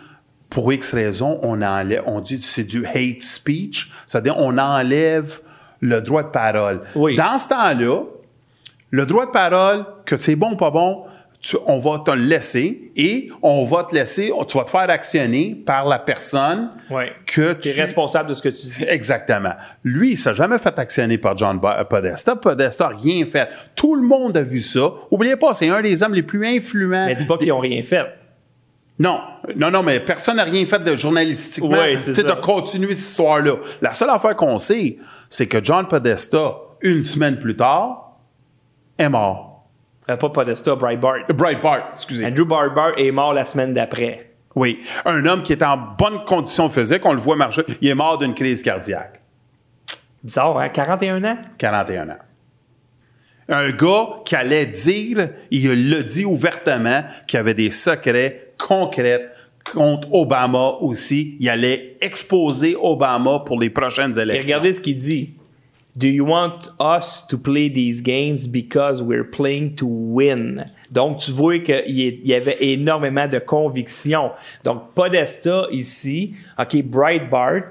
pour 0.48 0.72
X 0.72 0.92
raisons, 0.92 1.38
on, 1.42 1.62
enlève, 1.62 2.02
on 2.06 2.20
dit 2.20 2.38
que 2.38 2.44
c'est 2.44 2.64
du 2.64 2.84
hate 2.84 3.22
speech, 3.22 3.90
c'est-à-dire 4.06 4.36
on 4.36 4.59
enlève 4.59 5.40
le 5.80 6.01
droit 6.01 6.22
de 6.22 6.28
parole. 6.28 6.82
Dans 6.94 7.38
ce 7.38 7.48
temps-là, 7.48 8.02
le 8.90 9.06
droit 9.06 9.26
de 9.26 9.30
parole, 9.30 9.86
que 10.05 10.18
c'est 10.18 10.36
bon 10.36 10.52
ou 10.52 10.56
pas 10.56 10.70
bon, 10.70 11.05
tu- 11.40 11.56
on 11.66 11.80
va 11.80 12.00
te 12.04 12.10
le 12.10 12.22
laisser 12.22 12.92
et 12.96 13.30
on 13.42 13.64
va 13.64 13.84
te 13.84 13.94
laisser, 13.94 14.30
tu 14.46 14.58
vas 14.58 14.64
te 14.64 14.70
faire 14.70 14.90
actionner 14.90 15.54
par 15.54 15.86
la 15.88 15.98
personne 15.98 16.70
Ouais. 16.90 17.12
que 17.26 17.54
tu... 17.54 17.70
responsable 17.80 18.28
de 18.28 18.34
ce 18.34 18.42
que 18.42 18.48
tu 18.50 18.66
dis. 18.66 18.84
Exactement. 18.86 19.52
Lui, 19.82 20.12
il 20.12 20.18
s'est 20.18 20.34
jamais 20.34 20.58
fait 20.58 20.78
actionner 20.78 21.16
par 21.18 21.36
John 21.36 21.58
Ba- 21.58 21.84
Podesta. 21.84 22.36
Podesta 22.36 22.88
n'a 22.90 22.96
rien 22.96 23.24
fait. 23.26 23.48
Tout 23.74 23.94
le 23.94 24.02
monde 24.02 24.36
a 24.36 24.42
vu 24.42 24.60
ça. 24.60 24.92
Oubliez 25.10 25.36
pas, 25.36 25.54
c'est 25.54 25.68
un 25.70 25.80
des 25.80 26.02
hommes 26.02 26.14
les 26.14 26.22
plus 26.22 26.46
influents. 26.46 27.06
Mais 27.06 27.14
dis 27.14 27.26
pas 27.26 27.38
qu'ils 27.38 27.52
ont 27.52 27.58
rien 27.60 27.82
fait. 27.82 28.04
Non, 28.98 29.18
non, 29.56 29.70
non, 29.70 29.82
mais 29.82 29.98
personne 30.00 30.36
n'a 30.36 30.44
rien 30.44 30.66
fait 30.66 30.84
de 30.84 30.94
journalistiquement 30.94 31.70
Ouais, 31.70 31.94
c'est 31.98 32.10
tu 32.12 32.14
sais, 32.20 32.28
ça. 32.28 32.34
de 32.34 32.40
continuer 32.40 32.94
cette 32.94 33.08
histoire-là. 33.08 33.54
La 33.80 33.94
seule 33.94 34.10
affaire 34.10 34.36
qu'on 34.36 34.58
sait, 34.58 34.98
c'est 35.30 35.46
que 35.46 35.64
John 35.64 35.88
Podesta, 35.88 36.52
une 36.82 37.02
semaine 37.02 37.40
plus 37.40 37.56
tard, 37.56 38.18
est 38.98 39.08
mort. 39.08 39.49
Euh, 40.11 40.16
pas 40.16 40.28
Podesta, 40.31 40.74
Breitbart. 40.74 41.27
Breitbart, 41.32 41.89
excusez. 41.93 42.27
Andrew 42.27 42.45
Breitbart 42.45 42.93
est 42.99 43.11
mort 43.12 43.32
la 43.32 43.45
semaine 43.45 43.73
d'après. 43.73 44.27
Oui, 44.57 44.81
un 45.05 45.24
homme 45.27 45.43
qui 45.43 45.53
était 45.53 45.65
en 45.65 45.77
bonne 45.77 46.24
condition 46.24 46.69
physique, 46.69 47.07
on 47.07 47.12
le 47.12 47.20
voit 47.20 47.37
marcher, 47.37 47.62
il 47.81 47.89
est 47.89 47.95
mort 47.95 48.19
d'une 48.19 48.35
crise 48.35 48.62
cardiaque. 48.62 49.20
Bizarre, 50.24 50.59
hein? 50.59 50.69
41 50.69 51.24
ans? 51.24 51.37
41 51.57 52.09
ans. 52.11 52.16
Un 53.49 53.70
gars 53.70 54.09
qui 54.24 54.35
allait 54.37 54.66
dire, 54.66 55.31
il 55.51 55.91
l'a 55.91 56.03
dit 56.03 56.24
ouvertement, 56.24 57.03
qu'il 57.27 57.37
y 57.37 57.41
avait 57.41 57.55
des 57.55 57.70
secrets 57.70 58.53
concrets 58.59 59.28
contre 59.73 60.12
Obama 60.12 60.77
aussi. 60.81 61.37
Il 61.41 61.49
allait 61.49 61.97
exposer 62.01 62.77
Obama 62.81 63.41
pour 63.41 63.59
les 63.61 63.70
prochaines 63.70 64.19
Et 64.19 64.23
élections. 64.23 64.55
regardez 64.57 64.73
ce 64.74 64.81
qu'il 64.81 64.97
dit. 64.97 65.35
Do 65.96 66.06
you 66.06 66.24
want 66.24 66.68
us 66.78 67.26
to 67.28 67.36
play 67.36 67.68
these 67.68 68.00
games 68.00 68.46
because 68.46 69.02
we're 69.02 69.28
playing 69.28 69.74
to 69.76 69.86
win? 69.86 70.64
Donc, 70.90 71.18
tu 71.18 71.32
vois 71.32 71.58
qu'il 71.58 72.26
y 72.26 72.32
avait 72.34 72.56
énormément 72.60 73.26
de 73.26 73.40
conviction. 73.40 74.30
Donc, 74.62 74.94
Podesta 74.94 75.66
ici, 75.72 76.34
OK, 76.58 76.82
Breitbart, 76.84 77.70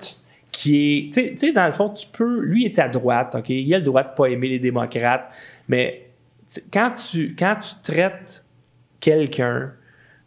qui 0.51 1.09
est, 1.09 1.13
tu 1.13 1.37
sais- 1.37 1.51
dans 1.53 1.67
le 1.67 1.71
fond, 1.71 1.89
tu 1.89 2.07
peux, 2.11 2.41
lui 2.41 2.65
est 2.65 2.77
à 2.79 2.89
droite, 2.89 3.35
OK? 3.35 3.49
Il 3.49 3.73
a 3.73 3.77
le 3.77 3.85
droit 3.85 4.03
de 4.03 4.13
pas 4.15 4.25
aimer 4.27 4.49
les 4.49 4.59
démocrates, 4.59 5.33
mais 5.69 6.09
quand 6.73 6.91
tu, 6.95 7.35
quand 7.37 7.55
tu 7.61 7.91
traites 7.91 8.43
quelqu'un 8.99 9.71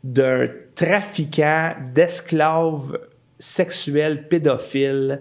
d'un 0.02 0.48
trafiquant, 0.74 1.74
d'esclaves 1.94 2.98
sexuels, 3.38 4.28
pédophiles, 4.28 5.20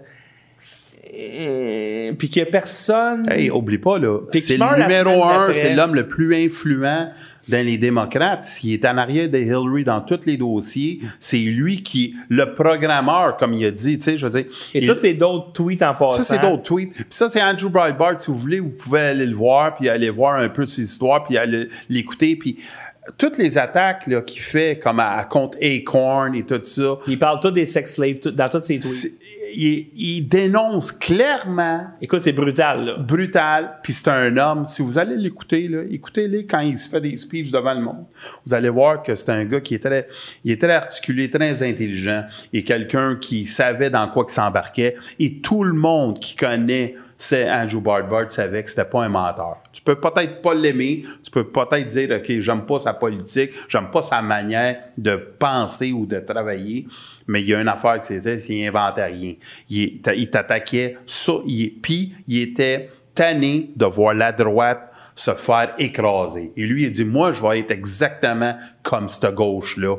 puis 2.18 2.28
qu'il 2.28 2.40
y 2.40 2.42
a 2.42 2.46
personne. 2.46 3.26
Hey, 3.30 3.50
oublie 3.50 3.78
pas, 3.78 3.98
là, 3.98 4.18
c'est 4.40 4.54
le 4.54 4.58
numéro 4.88 5.24
un, 5.24 5.46
c'est 5.54 5.74
l'homme 5.74 5.94
le 5.94 6.08
plus 6.08 6.34
influent 6.34 7.10
dans 7.48 7.66
les 7.66 7.76
démocrates. 7.76 8.46
Il 8.62 8.72
est 8.72 8.84
en 8.86 8.96
arrière 8.96 9.28
de 9.28 9.38
Hillary 9.38 9.84
dans 9.84 10.00
tous 10.00 10.20
les 10.26 10.36
dossiers. 10.36 11.00
C'est 11.20 11.38
lui 11.38 11.82
qui, 11.82 12.14
le 12.28 12.54
programmeur, 12.54 13.36
comme 13.36 13.52
il 13.52 13.64
a 13.66 13.70
dit, 13.70 13.98
tu 13.98 14.04
sais, 14.04 14.16
je 14.18 14.26
veux 14.26 14.32
dire. 14.32 14.46
Et 14.74 14.78
il- 14.78 14.86
ça, 14.86 14.94
c'est 14.94 15.12
d'autres 15.14 15.52
tweets 15.52 15.82
en 15.82 15.94
passant. 15.94 16.22
Ça, 16.22 16.22
c'est 16.24 16.40
d'autres 16.40 16.62
tweets. 16.62 16.92
Puis 16.94 17.04
ça, 17.10 17.28
c'est 17.28 17.42
Andrew 17.42 17.68
Breitbart. 17.68 18.20
Si 18.20 18.30
vous 18.30 18.38
voulez, 18.38 18.60
vous 18.60 18.70
pouvez 18.70 19.00
aller 19.00 19.26
le 19.26 19.34
voir, 19.36 19.74
puis 19.74 19.88
aller 19.88 20.08
voir 20.10 20.36
un 20.40 20.48
peu 20.48 20.64
ses 20.64 20.82
histoires, 20.82 21.24
puis 21.24 21.36
aller 21.36 21.66
l'écouter. 21.88 22.36
Puis 22.36 22.58
toutes 23.18 23.36
les 23.38 23.58
attaques 23.58 24.06
là, 24.06 24.22
qu'il 24.22 24.40
fait, 24.40 24.78
comme 24.80 25.00
à, 25.00 25.10
à 25.16 25.24
contre 25.24 25.58
Acorn 25.60 26.34
et 26.36 26.44
tout 26.44 26.60
ça, 26.62 26.96
Il 27.08 27.18
parle 27.18 27.40
tout 27.40 27.50
des 27.50 27.66
sex 27.66 27.94
slaves 27.94 28.20
tout- 28.20 28.30
dans 28.30 28.48
tous 28.48 28.60
ses 28.60 28.78
tweets. 28.78 29.12
Il, 29.54 29.88
il 29.94 30.22
dénonce 30.28 30.92
clairement 30.92 31.86
Écoute, 32.00 32.20
c'est 32.20 32.32
brutal, 32.32 32.84
là. 32.84 32.96
brutal, 32.98 33.78
puis 33.82 33.92
c'est 33.92 34.08
un 34.08 34.36
homme. 34.36 34.66
Si 34.66 34.82
vous 34.82 34.98
allez 34.98 35.16
l'écouter, 35.16 35.68
là, 35.68 35.82
écoutez-les 35.90 36.46
quand 36.46 36.60
il 36.60 36.76
se 36.76 36.88
fait 36.88 37.00
des 37.00 37.16
speeches 37.16 37.50
devant 37.50 37.74
le 37.74 37.80
monde. 37.80 38.04
Vous 38.44 38.54
allez 38.54 38.68
voir 38.68 39.02
que 39.02 39.14
c'est 39.14 39.30
un 39.30 39.44
gars 39.44 39.60
qui 39.60 39.74
est 39.74 39.78
très, 39.78 40.08
il 40.44 40.52
est 40.52 40.60
très 40.60 40.72
articulé, 40.72 41.30
très 41.30 41.62
intelligent, 41.62 42.24
et 42.52 42.64
quelqu'un 42.64 43.16
qui 43.16 43.46
savait 43.46 43.90
dans 43.90 44.08
quoi 44.08 44.26
il 44.28 44.32
s'embarquait. 44.32 44.96
Et 45.18 45.40
tout 45.40 45.64
le 45.64 45.74
monde 45.74 46.18
qui 46.18 46.36
connaît 46.36 46.96
c'est 47.22 47.48
Andrew 47.48 47.80
Breitbart 47.80 48.32
savait 48.32 48.64
que 48.64 48.68
c'était 48.68 48.84
pas 48.84 49.04
un 49.04 49.08
menteur. 49.08 49.58
Tu 49.72 49.80
peux 49.80 49.94
peut-être 49.94 50.42
pas 50.42 50.54
l'aimer, 50.54 51.04
tu 51.22 51.30
peux 51.30 51.44
peut-être 51.44 51.86
dire 51.86 52.10
OK, 52.16 52.40
j'aime 52.40 52.66
pas 52.66 52.80
sa 52.80 52.94
politique, 52.94 53.52
j'aime 53.68 53.92
pas 53.92 54.02
sa 54.02 54.20
manière 54.20 54.80
de 54.98 55.14
penser 55.14 55.92
ou 55.92 56.04
de 56.04 56.18
travailler, 56.18 56.88
mais 57.28 57.40
il 57.40 57.48
y 57.48 57.54
a 57.54 57.60
une 57.60 57.68
affaire 57.68 58.00
que 58.00 58.06
c'était, 58.06 58.40
c'est 58.40 58.48
qu'il 58.48 58.66
inventait 58.66 59.04
rien. 59.04 59.34
Il, 59.70 60.00
il 60.16 60.30
t'attaquait 60.30 60.98
puis 61.80 62.12
il 62.26 62.42
était 62.42 62.90
tanné 63.14 63.70
de 63.76 63.86
voir 63.86 64.14
la 64.14 64.32
droite 64.32 64.92
se 65.14 65.32
faire 65.32 65.74
écraser. 65.78 66.52
Et 66.56 66.66
lui, 66.66 66.86
il 66.86 66.90
dit 66.90 67.04
moi, 67.04 67.32
je 67.32 67.40
vais 67.40 67.60
être 67.60 67.70
exactement 67.70 68.56
comme 68.82 69.08
cette 69.08 69.32
gauche-là. 69.32 69.96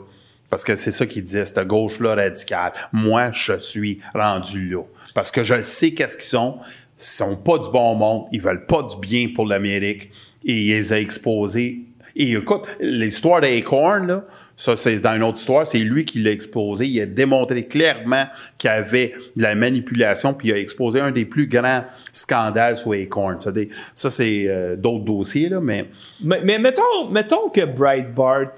Parce 0.53 0.63
que 0.63 0.75
c'est 0.75 0.91
ça 0.91 1.07
qu'il 1.07 1.23
disait, 1.23 1.45
cette 1.45 1.65
gauche-là 1.65 2.13
radicale. 2.13 2.73
Moi, 2.91 3.31
je 3.31 3.57
suis 3.57 3.99
rendu 4.13 4.69
là. 4.69 4.83
Parce 5.15 5.31
que 5.31 5.43
je 5.43 5.61
sais 5.61 5.95
qu'est-ce 5.95 6.15
qu'ils 6.15 6.27
sont. 6.27 6.59
Sont 7.03 7.35
pas 7.35 7.57
du 7.57 7.69
bon 7.69 7.95
monde. 7.95 8.25
Ils 8.31 8.41
veulent 8.41 8.65
pas 8.65 8.83
du 8.83 8.97
bien 8.97 9.27
pour 9.35 9.45
l'Amérique. 9.45 10.09
Et 10.45 10.53
il 10.53 10.67
les 10.69 10.93
a 10.93 10.99
exposés. 10.99 11.81
Et 12.15 12.31
écoute, 12.31 12.67
l'histoire 12.79 13.41
d'Acorn, 13.41 14.05
là, 14.05 14.25
ça, 14.55 14.75
c'est 14.75 14.99
dans 14.99 15.15
une 15.15 15.23
autre 15.23 15.39
histoire. 15.39 15.65
C'est 15.65 15.79
lui 15.79 16.05
qui 16.05 16.19
l'a 16.19 16.31
exposé. 16.31 16.85
Il 16.85 17.01
a 17.01 17.05
démontré 17.07 17.65
clairement 17.65 18.25
qu'il 18.57 18.69
y 18.69 18.73
avait 18.73 19.13
de 19.35 19.41
la 19.41 19.55
manipulation, 19.55 20.33
puis 20.33 20.49
il 20.49 20.53
a 20.53 20.59
exposé 20.59 20.99
un 20.99 21.11
des 21.11 21.25
plus 21.25 21.47
grands 21.47 21.83
scandales 22.11 22.77
sur 22.77 22.93
Acorn. 22.93 23.39
Ça, 23.39 23.51
ça, 23.95 24.09
c'est 24.09 24.45
euh, 24.47 24.75
d'autres 24.75 25.05
dossiers, 25.05 25.49
là, 25.49 25.59
mais 25.59 25.87
Mais, 26.23 26.41
mais 26.43 26.59
mettons, 26.59 27.09
mettons 27.09 27.49
que 27.49 27.65
Breitbart, 27.65 28.51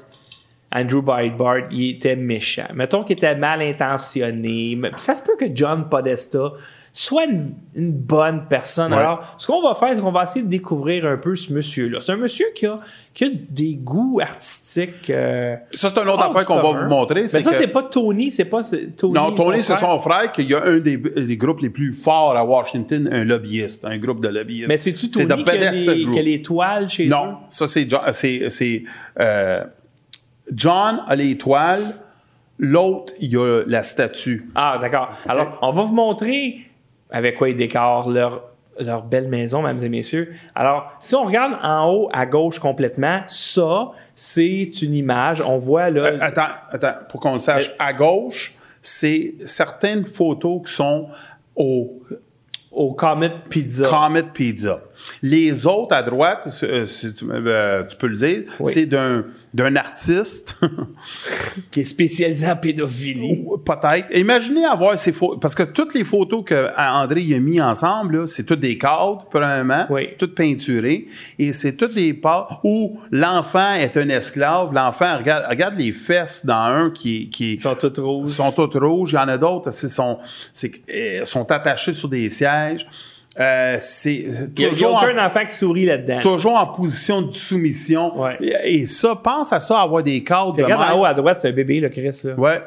Andrew 0.73 1.01
Breitbart, 1.01 1.69
il 1.71 1.91
était 1.91 2.17
méchant. 2.17 2.67
Mettons 2.73 3.03
qu'il 3.05 3.15
était 3.15 3.35
mal 3.35 3.61
intentionné. 3.61 4.77
Ça 4.97 5.15
se 5.15 5.21
peut 5.21 5.37
que 5.39 5.45
John 5.55 5.87
Podesta 5.89 6.51
soit 6.97 7.25
une, 7.25 7.53
une 7.75 7.91
bonne 7.91 8.45
personne. 8.47 8.93
Ouais. 8.93 8.99
Alors, 8.99 9.35
ce 9.37 9.45
qu'on 9.47 9.61
va 9.61 9.75
faire, 9.75 9.89
c'est 9.93 9.99
qu'on 9.99 10.13
va 10.13 10.23
essayer 10.23 10.43
de 10.45 10.49
découvrir 10.49 11.05
un 11.05 11.17
peu 11.17 11.35
ce 11.35 11.51
monsieur-là. 11.51 11.99
C'est 11.99 12.13
un 12.13 12.17
monsieur 12.17 12.45
qui 12.55 12.65
a, 12.65 12.79
qui 13.13 13.25
a 13.25 13.27
des 13.49 13.75
goûts 13.75 14.21
artistiques. 14.21 15.09
euh, 15.09 15.57
Ça, 15.71 15.89
c'est 15.89 15.99
une 16.01 16.07
autre 16.07 16.23
affaire 16.23 16.45
qu'on 16.45 16.61
va 16.61 16.83
vous 16.83 16.87
montrer, 16.89 17.23
Mais 17.23 17.27
ça, 17.27 17.41
que- 17.51 17.55
c'est 17.57 17.67
pas 17.67 17.83
Tony, 17.83 18.31
c'est 18.31 18.45
pas 18.45 18.61
Tony. 18.97 19.13
Non, 19.13 19.33
Tony, 19.33 19.61
c'est 19.61 19.75
son 19.75 19.99
frère, 19.99 20.31
qu'il 20.31 20.49
y 20.49 20.53
a 20.55 20.63
un 20.63 20.77
des, 20.77 20.95
des 20.95 21.35
groupes 21.37 21.59
les 21.59 21.69
plus 21.69 21.91
forts 21.93 22.37
à 22.37 22.45
Washington, 22.45 23.09
un 23.11 23.25
lobbyiste, 23.25 23.83
un 23.83 23.97
groupe 23.97 24.21
de 24.21 24.29
lobbyistes. 24.29 24.69
Mais 24.69 24.77
c'est-tu 24.77 25.07
C'est 25.11 25.27
Tony 25.27 25.43
qui 25.43 25.51
a, 25.51 25.71
les, 25.71 26.05
qui 26.09 26.19
a 26.19 26.21
les 26.21 26.41
toiles 26.41 26.87
chez 26.89 27.07
eux? 27.07 27.09
Non, 27.09 27.39
ça, 27.49 27.67
c'est 27.67 27.89
John. 27.89 28.01
C'est, 28.13 28.49
c'est, 28.49 28.83
euh, 29.19 29.65
John 30.53 31.01
a 31.07 31.15
les 31.17 31.37
toiles, 31.37 31.83
l'autre, 32.57 33.11
il 33.19 33.33
y 33.33 33.37
a 33.37 33.63
la 33.67 33.83
statue. 33.83 34.47
Ah, 34.55 34.77
d'accord. 34.79 35.09
Alors, 35.27 35.59
on 35.61 35.71
va 35.71 35.81
vous 35.83 35.93
montrer 35.93 36.59
avec 37.15 37.37
quoi 37.37 37.47
ils 37.47 37.55
décorent 37.55 38.09
leur, 38.09 38.43
leur 38.77 39.03
belle 39.03 39.29
maison, 39.29 39.61
mesdames 39.61 39.85
et 39.85 39.89
messieurs. 39.89 40.33
Alors, 40.53 40.91
si 40.99 41.15
on 41.15 41.23
regarde 41.23 41.57
en 41.63 41.89
haut 41.89 42.09
à 42.11 42.25
gauche 42.25 42.59
complètement, 42.59 43.21
ça, 43.25 43.91
c'est 44.15 44.69
une 44.81 44.93
image. 44.93 45.39
On 45.39 45.57
voit 45.57 45.89
là. 45.89 46.01
Euh, 46.01 46.17
attends, 46.19 46.49
attends, 46.71 46.95
pour 47.07 47.21
qu'on 47.21 47.31
le 47.31 47.39
sache, 47.39 47.71
à 47.79 47.93
gauche, 47.93 48.53
c'est 48.81 49.35
certaines 49.45 50.05
photos 50.05 50.63
qui 50.65 50.73
sont 50.73 51.07
au 51.55 52.01
au 52.75 52.93
Comet 52.93 53.31
Pizza. 53.49 53.87
Comet 53.87 54.23
Pizza. 54.33 54.81
Les 55.21 55.65
autres 55.65 55.93
à 55.95 56.03
droite, 56.03 56.47
euh, 56.63 56.85
si 56.85 57.13
tu, 57.13 57.25
euh, 57.29 57.83
tu 57.85 57.95
peux 57.97 58.07
le 58.07 58.15
dire, 58.15 58.43
Oui. 58.59 58.71
c'est 58.73 58.85
d'un, 58.85 59.25
d'un 59.53 59.75
artiste 59.75 60.55
qui 61.71 61.81
est 61.81 61.85
spécialisé 61.85 62.47
en 62.49 62.55
pédophilie. 62.55 63.45
Peut-être. 63.65 64.15
Imaginez 64.17 64.65
avoir 64.65 64.97
ces 64.97 65.11
photos. 65.13 65.37
Parce 65.41 65.55
que 65.55 65.63
toutes 65.63 65.93
les 65.93 66.03
photos 66.03 66.43
que 66.45 66.69
André 66.77 67.25
a 67.35 67.39
mis 67.39 67.61
ensemble, 67.61 68.27
c'est 68.27 68.43
toutes 68.43 68.59
des 68.61 68.77
cadres, 68.77 69.25
premièrement, 69.29 69.85
toutes 70.17 70.35
peinturées. 70.35 71.07
Et 71.39 71.53
c'est 71.53 71.73
toutes 71.75 71.93
des 71.95 72.13
parts 72.13 72.61
où 72.63 72.97
l'enfant 73.11 73.73
est 73.73 73.95
un 73.97 74.09
esclave. 74.09 74.73
L'enfant, 74.73 75.17
regarde, 75.17 75.45
regarde 75.49 75.75
les 75.77 75.93
fesses 75.93 76.45
dans 76.45 76.55
un 76.55 76.89
qui, 76.91 77.29
qui 77.29 77.59
sont 77.59 77.75
toutes 77.75 77.97
rouges. 77.97 78.29
Sont 78.29 78.51
toutes 78.51 78.75
rouges. 78.75 79.11
Il 79.11 79.15
y 79.15 79.19
en 79.19 79.27
a 79.27 79.37
d'autres, 79.37 79.71
c'est 79.71 79.89
sont, 79.89 80.19
euh, 80.89 81.25
sont 81.25 81.49
attachés 81.51 81.93
sur 81.93 82.09
des 82.09 82.29
sièges. 82.29 82.64
Euh, 83.37 83.75
c'est 83.79 84.13
Il 84.15 84.29
n'y 84.31 84.37
a, 84.37 84.39
il 84.57 84.61
y 84.61 84.65
a 84.65 84.69
toujours 84.69 84.95
en- 84.95 85.03
aucun 85.03 85.25
enfant 85.25 85.43
qui 85.45 85.53
sourit 85.53 85.85
là-dedans. 85.85 86.21
toujours 86.21 86.55
en 86.55 86.67
position 86.67 87.21
de 87.21 87.33
soumission. 87.33 88.13
Et, 88.39 88.53
et 88.81 88.87
ça, 88.87 89.13
pense 89.21 89.51
à 89.51 89.59
ça, 89.59 89.81
avoir 89.81 90.03
des 90.03 90.23
cadres 90.23 90.53
de 90.53 90.63
regarde 90.63 90.81
même. 90.87 90.93
en 90.93 91.01
haut 91.01 91.05
à 91.05 91.13
droite, 91.13 91.35
c'est 91.37 91.49
un 91.49 91.51
bébé, 91.51 91.81
là, 91.81 91.89
Chris. 91.89 92.17
Là. 92.23 92.33
Ouais. 92.35 92.61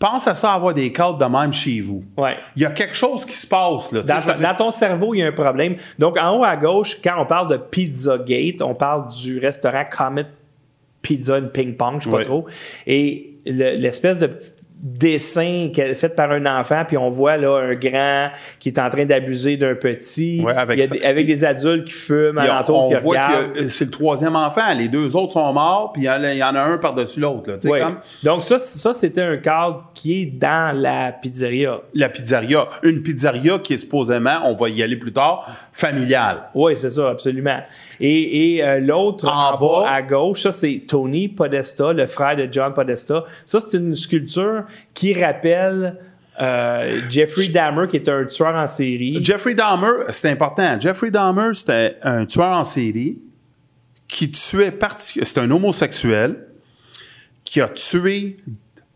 Pense 0.00 0.26
à 0.26 0.34
ça, 0.34 0.52
avoir 0.54 0.74
des 0.74 0.90
cadres 0.92 1.18
de 1.18 1.24
même 1.24 1.52
chez 1.52 1.80
vous. 1.80 2.02
Ouais. 2.16 2.36
Il 2.56 2.62
y 2.62 2.64
a 2.66 2.70
quelque 2.72 2.94
chose 2.96 3.24
qui 3.24 3.32
se 3.32 3.46
passe, 3.46 3.92
là. 3.92 4.02
Dans, 4.02 4.20
dire- 4.20 4.40
dans 4.40 4.54
ton 4.56 4.70
cerveau, 4.72 5.14
il 5.14 5.18
y 5.18 5.22
a 5.22 5.26
un 5.28 5.32
problème. 5.32 5.76
Donc, 6.00 6.16
en 6.20 6.36
haut 6.38 6.44
à 6.44 6.56
gauche, 6.56 6.98
quand 7.02 7.14
on 7.20 7.26
parle 7.26 7.48
de 7.50 7.56
Pizza 7.56 8.18
Gate, 8.18 8.60
on 8.62 8.74
parle 8.74 9.06
du 9.08 9.38
restaurant 9.38 9.84
Comet 9.88 10.26
Pizza 11.02 11.36
and 11.38 11.48
Ping 11.52 11.76
Pong, 11.76 11.96
je 12.00 12.04
sais 12.04 12.10
pas 12.10 12.16
Ouais. 12.18 12.24
trop. 12.24 12.46
Et 12.88 13.34
le- 13.46 13.76
l'espèce 13.76 14.18
de 14.18 14.26
petit 14.26 14.50
dessin 14.80 15.70
fait 15.74 16.08
par 16.10 16.30
un 16.30 16.46
enfant, 16.46 16.84
puis 16.86 16.96
on 16.96 17.10
voit 17.10 17.36
là 17.36 17.56
un 17.58 17.74
grand 17.74 18.28
qui 18.60 18.68
est 18.68 18.78
en 18.78 18.88
train 18.90 19.04
d'abuser 19.04 19.56
d'un 19.56 19.74
petit. 19.74 20.40
Ouais, 20.44 20.54
avec 20.54 20.78
Il 20.78 20.80
y 20.80 20.84
a 20.84 20.86
ça. 20.88 20.94
des, 20.94 21.02
avec 21.04 21.26
des 21.26 21.44
adultes 21.44 21.84
qui 21.86 21.92
fument 21.92 22.38
alentour, 22.38 22.84
on 22.84 22.88
qui 22.88 22.94
voit 23.02 23.26
regardent. 23.26 23.52
que 23.54 23.60
euh, 23.64 23.68
c'est 23.68 23.86
le 23.86 23.90
troisième 23.90 24.36
enfant. 24.36 24.72
Les 24.76 24.88
deux 24.88 25.16
autres 25.16 25.32
sont 25.32 25.52
morts, 25.52 25.92
puis 25.92 26.02
il 26.02 26.04
y 26.04 26.10
en 26.10 26.22
a- 26.22 26.32
il 26.32 26.38
y 26.38 26.42
en 26.44 26.54
a 26.54 26.60
un 26.62 26.78
par-dessus 26.78 27.20
l'autre. 27.20 27.58
Ouais. 27.68 27.80
comme- 27.80 27.98
Donc 28.22 28.42
ça, 28.44 28.58
ça 28.58 28.94
c'était 28.94 29.22
un 29.22 29.36
cadre 29.38 29.90
qui 29.94 30.22
est 30.22 30.26
dans 30.26 30.76
la 30.76 31.10
pizzeria. 31.12 31.80
La 31.94 32.08
pizzeria. 32.08 32.68
Une 32.82 33.02
pizzeria 33.02 33.58
qui 33.58 33.74
est 33.74 33.78
supposément, 33.78 34.40
on 34.44 34.54
va 34.54 34.68
y 34.68 34.82
aller 34.82 34.96
plus 34.96 35.12
tard, 35.12 35.46
familiale. 35.72 36.42
Oui, 36.54 36.74
c'est 36.76 36.90
ça, 36.90 37.10
absolument. 37.10 37.58
Et, 38.00 38.54
et 38.56 38.64
euh, 38.64 38.78
l'autre 38.80 39.26
en, 39.28 39.54
En 39.54 39.58
bas, 39.82 39.88
à 39.90 40.02
gauche, 40.02 40.42
ça 40.42 40.52
c'est 40.52 40.82
Tony 40.86 41.28
Podesta, 41.28 41.92
le 41.92 42.06
frère 42.06 42.36
de 42.36 42.48
John 42.50 42.72
Podesta. 42.72 43.24
Ça, 43.44 43.58
c'est 43.60 43.76
une 43.78 43.94
sculpture 43.94 44.64
qui 44.94 45.12
rappelle 45.22 45.98
euh, 46.40 47.00
Jeffrey 47.10 47.48
Dahmer, 47.48 47.88
qui 47.88 47.96
est 47.96 48.08
un 48.08 48.24
tueur 48.24 48.54
en 48.54 48.66
série. 48.66 49.18
Jeffrey 49.24 49.54
Dahmer, 49.54 50.04
c'est 50.10 50.30
important. 50.30 50.78
Jeffrey 50.78 51.10
Dahmer, 51.10 51.52
c'était 51.54 51.96
un 52.02 52.24
tueur 52.26 52.52
en 52.52 52.64
série 52.64 53.18
qui 54.06 54.30
tuait 54.30 54.70
partic- 54.70 55.24
c'est 55.24 55.38
un 55.38 55.50
homosexuel 55.50 56.46
qui 57.44 57.60
a 57.60 57.68
tué 57.68 58.36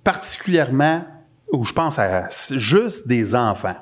particulièrement, 0.05 1.05
ou 1.53 1.65
je 1.65 1.73
pense 1.73 1.99
à 1.99 2.29
juste 2.53 3.09
des 3.09 3.35
enfants. 3.35 3.77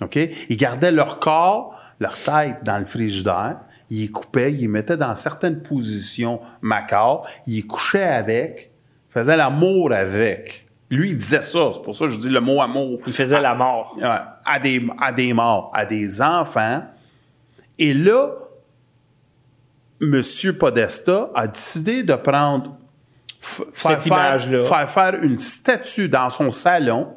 OK? 0.00 0.16
Ils 0.48 0.56
gardaient 0.56 0.92
leur 0.92 1.18
corps, 1.18 1.74
leur 2.00 2.16
tête 2.16 2.58
dans 2.62 2.78
le 2.78 2.86
frigidaire, 2.86 3.56
ils 3.90 4.02
les 4.02 4.08
coupaient, 4.08 4.52
ils 4.52 4.60
les 4.60 4.68
mettaient 4.68 4.96
dans 4.96 5.14
certaines 5.14 5.62
positions 5.62 6.40
macabres, 6.60 7.26
ils 7.46 7.56
les 7.56 7.62
couchaient 7.62 8.02
avec, 8.02 8.70
faisaient 9.10 9.36
l'amour 9.36 9.92
avec. 9.92 10.67
Lui, 10.90 11.10
il 11.10 11.16
disait 11.16 11.42
ça, 11.42 11.70
c'est 11.72 11.82
pour 11.82 11.94
ça 11.94 12.06
que 12.06 12.12
je 12.12 12.18
dis 12.18 12.30
le 12.30 12.40
mot 12.40 12.60
amour. 12.62 13.00
Il 13.06 13.12
faisait 13.12 13.40
la 13.40 13.54
mort. 13.54 13.96
À 14.44 14.58
des, 14.58 14.86
à 15.00 15.12
des 15.12 15.32
morts, 15.32 15.70
à 15.74 15.84
des 15.84 16.22
enfants. 16.22 16.82
Et 17.78 17.92
là, 17.94 18.30
M. 20.00 20.20
Podesta 20.58 21.30
a 21.34 21.46
décidé 21.46 22.02
de 22.02 22.14
prendre, 22.14 22.76
Cette 23.74 24.06
image-là. 24.06 24.62
faire, 24.62 24.90
faire 24.90 25.14
une 25.22 25.38
statue 25.38 26.08
dans 26.08 26.30
son 26.30 26.50
salon 26.50 27.08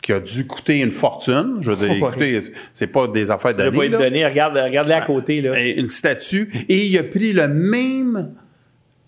qui 0.00 0.12
a 0.12 0.20
dû 0.20 0.46
coûter 0.46 0.78
une 0.78 0.92
fortune. 0.92 1.56
Je 1.60 1.72
veux 1.72 1.76
dire, 1.88 1.96
écoutez, 2.08 2.38
c'est- 2.72 2.86
pas 2.86 3.08
des 3.08 3.30
affaires 3.30 3.54
données. 3.56 3.76
pas 3.76 3.84
être 3.86 3.98
donné. 3.98 4.24
Regarde, 4.26 4.56
regarde-les 4.56 4.94
à 4.94 5.00
côté. 5.00 5.40
Là. 5.40 5.58
Une 5.60 5.88
statue. 5.88 6.50
Et 6.68 6.86
il 6.86 6.96
a 6.98 7.02
pris 7.02 7.32
le 7.32 7.48
même, 7.48 8.34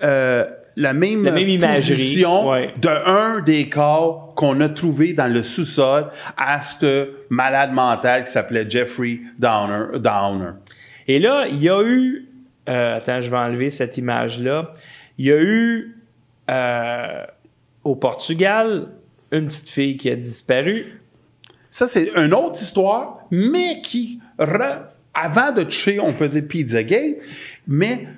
euh, 0.02 0.46
la 0.76 0.92
même, 0.92 1.24
La 1.24 1.32
même 1.32 1.48
imagerie, 1.48 1.92
position 1.96 2.48
ouais. 2.50 2.72
de 2.80 2.88
un 2.88 3.40
des 3.40 3.68
corps 3.68 4.34
qu'on 4.34 4.60
a 4.60 4.68
trouvé 4.68 5.12
dans 5.12 5.26
le 5.26 5.42
sous-sol 5.42 6.06
à 6.36 6.60
ce 6.60 7.10
malade 7.28 7.72
mental 7.72 8.24
qui 8.24 8.32
s'appelait 8.32 8.68
Jeffrey 8.68 9.20
Downer. 9.38 9.98
Downer. 9.98 10.50
Et 11.08 11.18
là, 11.18 11.46
il 11.48 11.62
y 11.62 11.68
a 11.68 11.82
eu. 11.82 12.26
euh, 12.68 12.96
attends, 12.96 13.20
je 13.20 13.30
vais 13.30 13.36
enlever 13.36 13.70
cette 13.70 13.98
image-là. 13.98 14.72
Il 15.18 15.26
y 15.26 15.32
a 15.32 15.40
eu 15.40 15.96
euh, 16.50 17.24
au 17.84 17.96
Portugal 17.96 18.88
une 19.32 19.46
petite 19.46 19.68
fille 19.68 19.96
qui 19.96 20.08
a 20.10 20.16
disparu. 20.16 21.00
Ça, 21.70 21.86
c'est 21.86 22.10
une 22.16 22.34
autre 22.34 22.60
histoire, 22.60 23.18
mais 23.30 23.80
qui, 23.82 24.20
re- 24.38 24.78
avant 25.14 25.52
de 25.52 25.62
toucher, 25.62 26.00
on 26.00 26.12
peut 26.14 26.26
dire 26.28 26.42
Pizzagate, 26.48 27.16
mais 27.68 28.08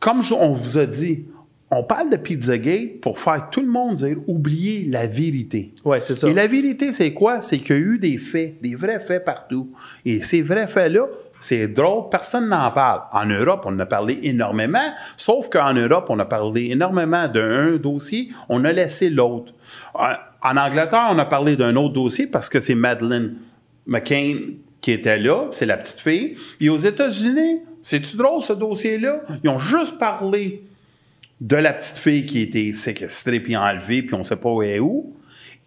comme 0.00 0.22
je- 0.22 0.34
on 0.34 0.54
vous 0.54 0.78
a 0.78 0.86
dit, 0.86 1.24
on 1.70 1.82
parle 1.82 2.10
de 2.10 2.16
Pizzagate 2.16 3.00
pour 3.00 3.18
faire 3.18 3.48
tout 3.50 3.60
le 3.60 3.66
monde 3.68 3.94
dire 3.96 4.16
oubliez 4.28 4.84
la 4.88 5.06
vérité. 5.06 5.72
Ouais, 5.84 6.00
c'est 6.00 6.14
ça. 6.14 6.28
Et 6.28 6.32
la 6.32 6.46
vérité, 6.46 6.92
c'est 6.92 7.12
quoi? 7.12 7.42
C'est 7.42 7.58
qu'il 7.58 7.76
y 7.76 7.78
a 7.78 7.82
eu 7.82 7.98
des 7.98 8.18
faits, 8.18 8.60
des 8.62 8.74
vrais 8.76 9.00
faits 9.00 9.24
partout. 9.24 9.70
Et 10.04 10.22
ces 10.22 10.42
vrais 10.42 10.68
faits-là, 10.68 11.06
c'est 11.40 11.66
drôle, 11.68 12.08
personne 12.10 12.48
n'en 12.48 12.70
parle. 12.70 13.00
En 13.12 13.26
Europe, 13.26 13.62
on 13.66 13.74
en 13.74 13.78
a 13.80 13.86
parlé 13.86 14.20
énormément, 14.22 14.92
sauf 15.16 15.48
qu'en 15.48 15.74
Europe, 15.74 16.06
on 16.10 16.18
a 16.20 16.24
parlé 16.24 16.70
énormément 16.70 17.26
d'un 17.28 17.76
dossier, 17.76 18.28
on 18.48 18.64
a 18.64 18.72
laissé 18.72 19.10
l'autre. 19.10 19.52
En- 19.94 20.12
En 20.46 20.58
Angleterre, 20.58 21.06
on 21.10 21.18
a 21.18 21.24
parlé 21.24 21.56
d'un 21.56 21.74
autre 21.76 21.94
dossier 21.94 22.26
parce 22.26 22.50
que 22.50 22.60
c'est 22.60 22.74
Madeleine 22.74 23.36
McCain 23.86 24.36
qui 24.82 24.92
était 24.92 25.18
là, 25.18 25.48
c'est 25.52 25.64
la 25.66 25.78
petite 25.78 26.00
fille. 26.00 26.34
Et 26.60 26.68
aux 26.68 26.76
États-Unis, 26.76 27.60
c'est-tu 27.80 28.18
drôle 28.18 28.42
ce 28.42 28.52
dossier-là? 28.52 29.22
Ils 29.42 29.48
ont 29.48 29.58
juste 29.58 29.98
parlé 29.98 30.62
de 31.40 31.56
la 31.56 31.72
petite 31.72 31.96
fille 31.98 32.26
qui 32.26 32.38
a 32.40 32.42
été 32.42 32.72
séquestrée 32.74 33.40
puis 33.40 33.56
enlevée, 33.56 34.02
puis 34.02 34.14
on 34.14 34.18
ne 34.18 34.22
sait 34.24 34.36
pas 34.36 34.50
où 34.50 34.62
elle 34.62 34.70
est 34.70 34.78
où. 34.80 35.14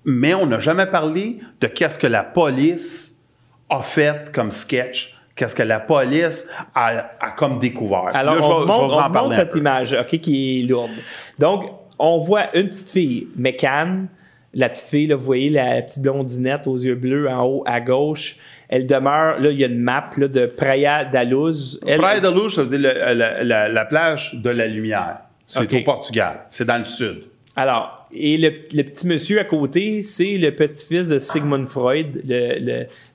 Mais 0.05 0.33
on 0.33 0.45
n'a 0.45 0.59
jamais 0.59 0.85
parlé 0.85 1.39
de 1.59 1.67
qu'est-ce 1.67 1.99
que 1.99 2.07
la 2.07 2.23
police 2.23 3.21
a 3.69 3.81
fait 3.81 4.31
comme 4.33 4.51
sketch, 4.51 5.15
qu'est-ce 5.35 5.55
que 5.55 5.63
la 5.63 5.79
police 5.81 6.47
a, 6.73 7.11
a 7.19 7.31
comme 7.31 7.59
découvert. 7.59 8.11
Alors, 8.13 8.35
Là, 8.35 8.41
je 8.41 8.45
on, 8.47 8.61
je 8.61 8.67
montre, 8.67 8.97
on 8.97 9.01
en 9.01 9.11
parler 9.11 9.19
montre 9.29 9.33
cette 9.35 9.51
peu. 9.51 9.57
image, 9.59 9.93
OK, 9.93 10.19
qui 10.19 10.59
est 10.59 10.63
lourde. 10.63 10.91
Donc, 11.39 11.65
on 11.99 12.19
voit 12.19 12.55
une 12.57 12.67
petite 12.69 12.89
fille, 12.91 13.27
McCann. 13.35 14.07
La 14.53 14.69
petite 14.69 14.87
fille, 14.87 15.07
là, 15.07 15.15
vous 15.17 15.25
voyez 15.25 15.49
la 15.49 15.81
petite 15.81 16.01
blondinette 16.01 16.65
aux 16.67 16.77
yeux 16.77 16.95
bleus 16.95 17.29
en 17.29 17.43
haut 17.45 17.63
à 17.67 17.81
gauche. 17.81 18.37
Elle 18.69 18.87
demeure, 18.87 19.39
là, 19.39 19.51
il 19.51 19.59
y 19.59 19.63
a 19.63 19.67
une 19.67 19.79
map 19.81 20.09
là, 20.17 20.27
de 20.29 20.45
Praia 20.45 21.03
da 21.05 21.23
Luz. 21.25 21.79
Elle- 21.85 21.99
Praia 21.99 22.19
de 22.21 22.29
Luz, 22.29 22.55
ça 22.55 22.63
veut 22.63 22.69
dire 22.77 22.79
le- 22.93 23.13
la, 23.13 23.43
la- 23.43 23.67
la 23.69 23.85
plage 23.85 24.33
de 24.35 24.49
la 24.49 24.65
lumière. 24.67 25.17
C'est 25.47 25.73
au 25.73 25.81
Portugal. 25.83 26.41
C'est 26.49 26.65
dans 26.65 26.77
le 26.77 26.85
sud. 26.85 27.23
Alors, 27.55 28.07
et 28.13 28.37
le, 28.37 28.51
le 28.71 28.83
petit 28.83 29.07
monsieur 29.07 29.39
à 29.39 29.43
côté, 29.43 30.03
c'est 30.03 30.37
le 30.37 30.53
petit-fils 30.53 31.09
de 31.09 31.17
Sigmund 31.17 31.65
Freud, 31.67 32.21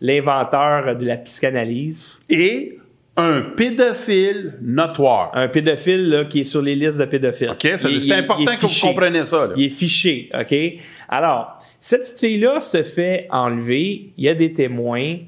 l'inventeur 0.00 0.96
de 0.96 1.04
la 1.06 1.16
psychanalyse. 1.18 2.12
Et 2.28 2.78
un 3.16 3.42
pédophile 3.42 4.54
notoire. 4.62 5.30
Un 5.34 5.48
pédophile 5.48 6.08
là, 6.08 6.24
qui 6.24 6.40
est 6.40 6.44
sur 6.44 6.62
les 6.62 6.74
listes 6.74 6.98
de 6.98 7.04
pédophiles. 7.04 7.50
OK? 7.50 7.68
C'est 7.76 8.12
important 8.12 8.56
que 8.56 8.66
vous 8.66 8.80
compreniez 8.80 9.24
ça. 9.24 9.46
là. 9.48 9.52
Il 9.56 9.64
est 9.66 9.68
fiché, 9.70 10.30
OK? 10.38 10.54
Alors, 11.08 11.54
cette 11.78 12.00
petite 12.00 12.18
fille-là 12.20 12.60
se 12.60 12.82
fait 12.82 13.26
enlever, 13.30 14.12
il 14.16 14.24
y 14.24 14.28
a 14.28 14.34
des 14.34 14.52
témoins 14.52 15.18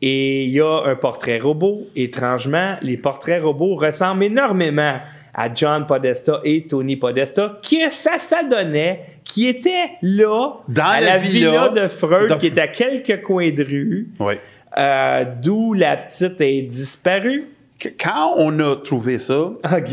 et 0.00 0.44
il 0.44 0.50
y 0.50 0.60
a 0.60 0.82
un 0.86 0.96
portrait 0.96 1.38
robot. 1.38 1.86
Étrangement, 1.94 2.76
les 2.82 2.96
portraits 2.96 3.42
robots 3.42 3.74
ressemblent 3.74 4.24
énormément 4.24 4.98
à 5.40 5.52
John 5.54 5.86
Podesta 5.86 6.40
et 6.42 6.66
Tony 6.66 6.96
Podesta, 6.96 7.58
qui 7.62 7.80
ça 7.90 8.18
s'adonnait, 8.18 9.02
qui 9.22 9.46
étaient 9.46 9.90
là, 10.02 10.54
Dans 10.68 10.84
à 10.84 11.00
la 11.00 11.12
la, 11.12 11.18
villa 11.18 11.50
villa, 11.50 11.68
de 11.84 11.88
Freud, 11.88 12.30
de 12.32 12.36
qui 12.36 12.46
est 12.48 12.58
à 12.58 12.66
quelques 12.66 13.22
coins 13.22 13.50
de 13.52 13.62
rue, 13.62 14.08
Oui. 14.18 14.34
euh, 14.76 15.24
d'où 15.42 15.74
la 15.74 15.96
petite 15.96 16.40
est 16.40 16.62
disparue. 16.62 17.46
Que- 17.78 17.90
Quand 17.90 18.34
on 18.38 18.58
a 18.58 18.74
trouvé 18.76 19.20
ça. 19.20 19.52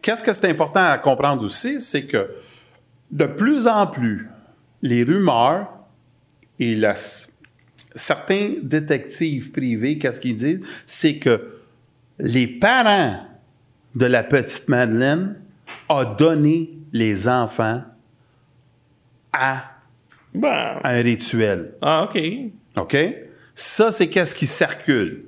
Qu'est-ce 0.00 0.24
que 0.24 0.32
c'est 0.32 0.48
important 0.48 0.88
à 0.90 0.96
comprendre 0.96 1.44
aussi, 1.44 1.78
c'est 1.80 2.06
que 2.06 2.30
de 3.10 3.26
plus 3.26 3.66
en 3.66 3.86
plus, 3.86 4.26
les 4.80 5.02
rumeurs 5.04 5.68
et 6.58 6.74
la- 6.74 6.94
certains 7.94 8.54
détectives 8.62 9.52
privés, 9.52 9.98
qu'est-ce 9.98 10.20
qu'ils 10.20 10.36
disent, 10.36 10.60
c'est 10.86 11.16
que 11.16 11.48
les 12.18 12.46
parents 12.46 13.16
de 13.96 14.06
la 14.06 14.22
petite 14.22 14.68
Madeleine 14.68 15.36
ont 15.88 16.04
donné 16.04 16.70
les 16.92 17.26
enfants 17.28 17.82
à 19.32 19.64
Bon. 20.34 20.48
un 20.84 21.02
rituel. 21.02 21.72
Ah, 21.80 22.04
OK. 22.04 22.20
OK? 22.76 22.96
Ça, 23.54 23.90
c'est 23.90 24.08
qu'est-ce 24.08 24.34
qui 24.34 24.46
circule. 24.46 25.24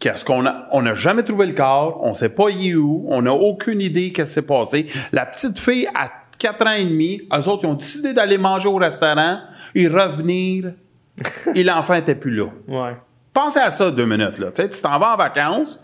Qu'est-ce 0.00 0.24
qu'on 0.24 0.44
a? 0.46 0.66
On 0.72 0.82
n'a 0.82 0.94
jamais 0.94 1.22
trouvé 1.22 1.46
le 1.46 1.54
corps, 1.54 2.00
on 2.02 2.08
ne 2.08 2.14
sait 2.14 2.28
pas 2.28 2.50
il 2.50 2.70
est 2.70 2.74
où, 2.74 3.06
on 3.08 3.22
n'a 3.22 3.32
aucune 3.32 3.80
idée 3.80 4.12
qu'est-ce 4.12 4.30
qui 4.30 4.34
s'est 4.34 4.46
passé. 4.46 4.86
La 5.12 5.24
petite 5.24 5.58
fille, 5.58 5.88
à 5.94 6.10
4 6.38 6.66
ans 6.66 6.72
et 6.72 6.84
demi, 6.84 7.22
eux 7.32 7.48
autres, 7.48 7.60
ils 7.62 7.68
ont 7.68 7.74
décidé 7.74 8.12
d'aller 8.12 8.36
manger 8.36 8.68
au 8.68 8.74
restaurant 8.76 9.38
et 9.74 9.88
revenir, 9.88 10.72
et 11.54 11.62
l'enfant 11.62 11.94
n'était 11.94 12.16
plus 12.16 12.34
là. 12.34 12.46
Ouais. 12.68 12.96
Pensez 13.32 13.60
à 13.60 13.70
ça 13.70 13.90
deux 13.90 14.04
minutes. 14.06 14.38
Là. 14.38 14.50
Tu 14.50 14.62
sais, 14.62 14.68
tu 14.68 14.80
t'en 14.82 14.98
vas 14.98 15.14
en 15.14 15.16
vacances, 15.16 15.82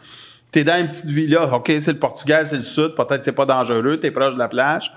tu 0.53 0.59
es 0.61 0.65
dans 0.65 0.79
une 0.79 0.89
petite 0.89 1.07
villa, 1.07 1.55
OK, 1.55 1.73
c'est 1.79 1.93
le 1.93 1.99
Portugal, 1.99 2.47
c'est 2.47 2.57
le 2.59 2.63
sud, 2.63 2.95
peut-être 2.95 3.25
c'est 3.25 3.33
pas 3.33 3.47
dangereux, 3.47 3.99
tu 3.99 4.07
es 4.07 4.11
proche 4.11 4.35
de 4.35 4.39
la 4.39 4.49
plage, 4.49 4.93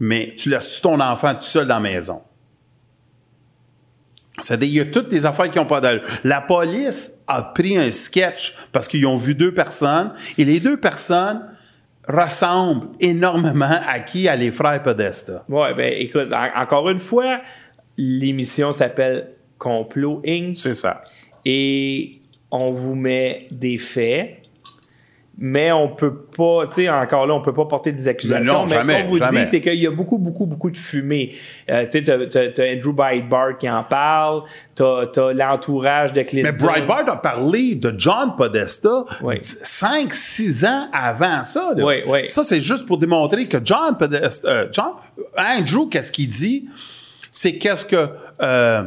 mais 0.00 0.34
tu 0.36 0.48
laisses 0.50 0.80
ton 0.80 0.98
enfant 1.00 1.34
tout 1.34 1.42
seul 1.42 1.66
dans 1.66 1.74
la 1.74 1.80
maison? 1.80 2.22
C'est-à-dire, 4.40 4.68
il 4.68 4.74
y 4.74 4.80
a 4.80 4.86
toutes 4.86 5.08
des 5.08 5.24
affaires 5.26 5.48
qui 5.50 5.58
n'ont 5.58 5.66
pas 5.66 5.80
d'allure. 5.80 6.02
La 6.24 6.40
police 6.40 7.22
a 7.28 7.42
pris 7.42 7.76
un 7.78 7.90
sketch 7.90 8.56
parce 8.72 8.88
qu'ils 8.88 9.06
ont 9.06 9.16
vu 9.16 9.34
deux 9.34 9.54
personnes 9.54 10.12
et 10.36 10.44
les 10.44 10.58
deux 10.58 10.78
personnes 10.78 11.40
ressemblent 12.08 12.88
énormément 12.98 13.80
à 13.86 14.00
qui? 14.00 14.28
À 14.28 14.34
les 14.34 14.50
frères 14.50 14.82
Podesta. 14.82 15.44
Ouais, 15.48 15.72
ben 15.74 15.92
écoute, 15.96 16.32
en- 16.32 16.60
encore 16.60 16.90
une 16.90 16.98
fois, 16.98 17.40
l'émission 17.96 18.72
s'appelle 18.72 19.30
Complot 19.56 20.20
Inc. 20.26 20.56
C'est 20.56 20.74
ça. 20.74 21.02
Et 21.44 22.20
on 22.50 22.72
vous 22.72 22.96
met 22.96 23.46
des 23.52 23.78
faits, 23.78 24.38
mais 25.36 25.72
on 25.72 25.88
peut 25.88 26.14
pas, 26.14 26.66
tu 26.68 26.74
sais, 26.74 26.88
encore 26.88 27.26
là, 27.26 27.34
on 27.34 27.40
peut 27.40 27.52
pas 27.52 27.64
porter 27.64 27.90
des 27.90 28.06
accusations. 28.06 28.52
Non, 28.52 28.64
mais 28.66 28.80
jamais, 28.80 28.98
ce 28.98 29.02
qu'on 29.02 29.08
vous 29.08 29.18
jamais. 29.18 29.42
dit, 29.42 29.46
c'est 29.48 29.60
qu'il 29.60 29.74
y 29.74 29.86
a 29.86 29.90
beaucoup, 29.90 30.18
beaucoup, 30.18 30.46
beaucoup 30.46 30.70
de 30.70 30.76
fumée. 30.76 31.34
Euh, 31.70 31.84
tu 31.86 32.04
sais, 32.04 32.04
t'as, 32.04 32.72
Andrew 32.72 32.92
Breitbart 32.92 33.58
qui 33.58 33.68
en 33.68 33.82
parle, 33.82 34.42
t'as, 34.74 35.06
t'as 35.06 35.32
l'entourage 35.32 36.12
de 36.12 36.22
Clinton. 36.22 36.50
Mais 36.52 36.56
Breitbart 36.56 37.08
a 37.08 37.20
parlé 37.20 37.74
de 37.74 37.92
John 37.96 38.34
Podesta 38.36 39.04
Oui. 39.22 39.40
5-6 39.40 40.66
ans 40.66 40.88
avant 40.92 41.42
ça. 41.42 41.72
là. 41.76 41.84
Oui, 41.84 41.94
oui. 42.06 42.20
Ça, 42.28 42.44
c'est 42.44 42.60
juste 42.60 42.86
pour 42.86 42.98
démontrer 42.98 43.46
que 43.46 43.58
John 43.64 43.96
Podesta, 43.98 44.48
euh, 44.48 44.68
John, 44.70 44.92
Andrew, 45.36 45.88
qu'est-ce 45.88 46.12
qu'il 46.12 46.28
dit? 46.28 46.68
C'est 47.30 47.58
qu'est-ce 47.58 47.84
que 47.84 48.08
euh, 48.40 48.84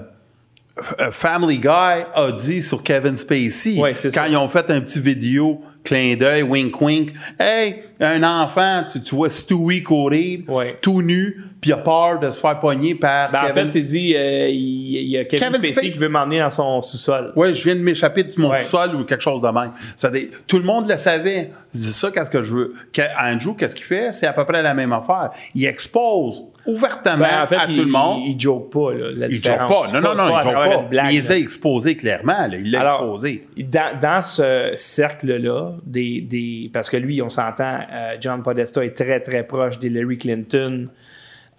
Family 1.11 1.57
Guy 1.59 1.67
a 1.67 2.31
dit 2.31 2.61
sur 2.61 2.81
Kevin 2.83 3.15
Spacey 3.15 3.75
quand 3.77 3.93
ça. 4.11 4.27
ils 4.27 4.37
ont 4.37 4.47
fait 4.47 4.69
un 4.71 4.79
petit 4.79 4.99
vidéo 4.99 5.59
clin 5.87 6.15
d'œil, 6.15 6.43
wink 6.43 6.81
wink. 6.81 7.13
Hey, 7.39 7.83
un 7.99 8.23
enfant, 8.23 8.83
tu, 8.91 9.01
tu 9.01 9.15
vois 9.15 9.29
Stewie 9.29 9.83
courir, 9.83 10.41
tout 10.81 11.01
nu, 11.01 11.43
puis 11.67 11.69
il 11.69 11.73
a 11.73 11.77
peur 11.77 12.19
de 12.19 12.29
se 12.31 12.39
faire 12.39 12.59
pogner 12.59 12.95
par 12.95 13.31
Ben, 13.31 13.39
en 13.39 13.47
Kevin. 13.47 13.63
fait, 13.65 13.71
c'est 13.71 13.81
dit, 13.81 14.15
euh, 14.15 14.47
il, 14.49 14.95
il 14.95 15.09
y 15.09 15.17
a 15.17 15.25
Kevin, 15.25 15.39
Kevin 15.47 15.55
Spacey 15.55 15.73
Spacey. 15.73 15.91
qui 15.91 15.97
veut 15.97 16.09
m'emmener 16.09 16.39
dans 16.39 16.49
son 16.49 16.81
sous-sol. 16.81 17.33
Oui, 17.35 17.53
je 17.55 17.63
viens 17.63 17.75
de 17.75 17.81
m'échapper 17.81 18.23
de 18.23 18.33
mon 18.37 18.49
Ouais. 18.51 18.57
sol 18.59 18.95
ou 18.95 19.03
quelque 19.03 19.21
chose 19.23 19.41
de 19.41 19.47
même. 19.49 19.71
Ça, 19.95 20.09
tout 20.47 20.57
le 20.57 20.63
monde 20.63 20.89
le 20.89 20.97
savait. 20.97 21.51
Je 21.73 21.79
dis 21.79 21.93
ça, 21.93 22.09
qu'est-ce 22.11 22.31
que 22.31 22.41
je 22.41 22.53
veux? 22.55 22.73
Andrew, 23.21 23.53
qu'est-ce 23.55 23.75
qu'il 23.75 23.85
fait? 23.85 24.13
C'est 24.13 24.25
à 24.27 24.33
peu 24.33 24.45
près 24.45 24.61
la 24.63 24.73
même 24.73 24.93
affaire. 24.93 25.31
Il 25.53 25.65
expose 25.65 26.43
ouvertement 26.65 27.17
Ben, 27.19 27.43
en 27.43 27.47
fait, 27.47 27.55
à 27.55 27.65
il, 27.69 27.77
tout 27.77 27.83
le 27.85 27.91
monde. 27.91 28.21
Il, 28.25 28.31
il 28.33 28.39
joke 28.39 28.71
pas, 28.71 28.93
là, 28.93 29.11
la 29.15 29.27
Il 29.27 29.35
joke 29.35 29.57
pas. 29.57 29.91
Non, 29.93 30.01
non, 30.01 30.15
non, 30.15 30.37
il 30.39 30.43
joke 30.43 30.53
pas. 30.53 30.77
blague, 30.89 31.11
il 31.11 31.15
les 31.17 31.31
a 31.31 31.37
exposés 31.37 31.95
clairement. 31.97 32.47
là. 32.47 32.55
Il 32.57 32.71
l'a 32.71 32.83
exposé. 32.83 33.47
Dans, 33.57 33.99
dans 33.99 34.21
ce 34.21 34.71
cercle-là, 34.75 35.73
des, 35.85 36.21
des, 36.21 36.69
parce 36.73 36.89
que 36.89 36.97
lui, 36.97 37.21
on 37.21 37.29
s'entend, 37.29 37.79
euh, 37.91 38.15
John 38.19 38.41
Podesta 38.41 38.83
est 38.83 38.95
très, 38.95 39.19
très 39.19 39.43
proche 39.43 39.77
d'Hillary 39.79 40.17
Clinton. 40.17 40.87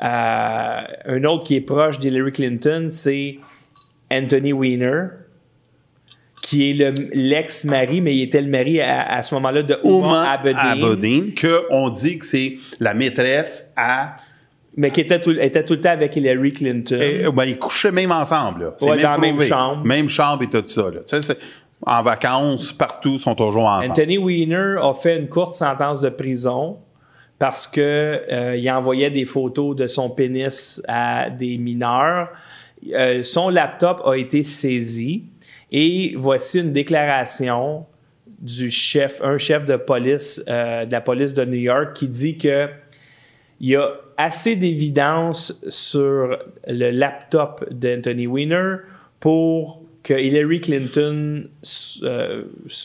Euh, 0.03 0.81
un 1.07 1.25
autre 1.25 1.45
qui 1.45 1.57
est 1.57 1.61
proche 1.61 1.99
d'Hillary 1.99 2.33
Clinton, 2.33 2.87
c'est 2.91 3.39
Anthony 4.13 4.53
Weiner, 4.53 5.05
qui 6.43 6.71
est 6.71 6.75
le- 6.75 6.95
l'ex-mari, 7.13 8.01
mais 8.01 8.15
il 8.17 8.23
était 8.23 8.41
le 8.41 8.49
mari 8.49 8.81
à, 8.81 9.03
à 9.13 9.23
ce 9.23 9.35
moment-là 9.35 9.63
de 9.63 9.77
Uma 9.85 10.31
Abedin. 10.31 10.59
Abedin, 10.59 11.31
que 11.37 11.65
on 11.71 11.89
dit 11.89 12.19
que 12.19 12.25
c'est 12.25 12.59
la 12.81 12.95
maîtresse 12.95 13.73
à. 13.77 14.13
Mais 14.77 14.93
qui 14.93 15.01
était 15.01 15.21
tout, 15.21 15.33
était 15.37 15.65
tout 15.65 15.75
le 15.75 15.81
temps 15.81 15.91
avec 15.91 16.15
Hillary 16.15 16.53
Clinton. 16.53 16.99
Et, 17.01 17.25
ben, 17.33 17.45
ils 17.45 17.59
couchaient 17.59 17.91
même 17.91 18.13
ensemble. 18.13 18.75
Ouais, 18.83 19.03
dans 19.03 19.11
la 19.11 19.19
même 19.19 19.41
chambre. 19.41 19.85
Même 19.85 20.09
chambre 20.09 20.45
et 20.45 20.47
tout 20.47 20.63
ça. 20.69 20.83
là. 20.93 21.01
En 21.85 22.03
vacances, 22.05 22.73
partout, 22.73 23.15
ils 23.15 23.19
sont 23.19 23.35
toujours 23.35 23.65
ensemble. 23.67 23.91
Anthony 23.91 24.19
Weiner 24.19 24.77
a 24.81 24.95
fait 24.95 25.17
une 25.19 25.29
courte 25.29 25.55
sentence 25.55 26.01
de 26.01 26.09
prison 26.11 26.79
parce 27.39 27.69
que 27.69 28.23
euh, 28.31 28.73
envoyait 28.73 29.11
des 29.11 29.25
photos 29.25 29.77
de 29.77 29.87
son 29.87 30.11
pénis 30.11 30.83
à 30.89 31.31
des 31.31 31.59
mineurs. 31.59 32.31
Euh, 32.93 33.23
son 33.23 33.49
laptop 33.49 34.03
a 34.05 34.15
été 34.15 34.43
saisi 34.43 35.25
et 35.71 36.15
voici 36.17 36.61
une 36.61 36.73
déclaration 36.73 37.87
du 38.41 38.71
chef, 38.71 39.21
un 39.23 39.39
chef 39.39 39.65
de 39.65 39.77
police 39.77 40.43
euh, 40.49 40.85
de 40.85 40.93
la 40.93 41.01
police 41.01 41.35
de 41.35 41.45
New 41.45 41.59
York 41.59 41.95
qui 41.95 42.09
dit 42.09 42.39
que 42.39 42.69
il 43.61 43.71
y 43.71 43.77
a 43.77 43.93
assez 44.17 44.55
d'évidence 44.55 45.59
sur 45.69 46.39
le 46.69 46.91
laptop 46.91 47.65
d'Anthony 47.73 48.29
Weiner 48.29 48.77
pour 49.19 49.83
que 50.09 50.15
Hillary 50.15 50.63
Clinton 50.63 51.45
euh, 52.03 52.45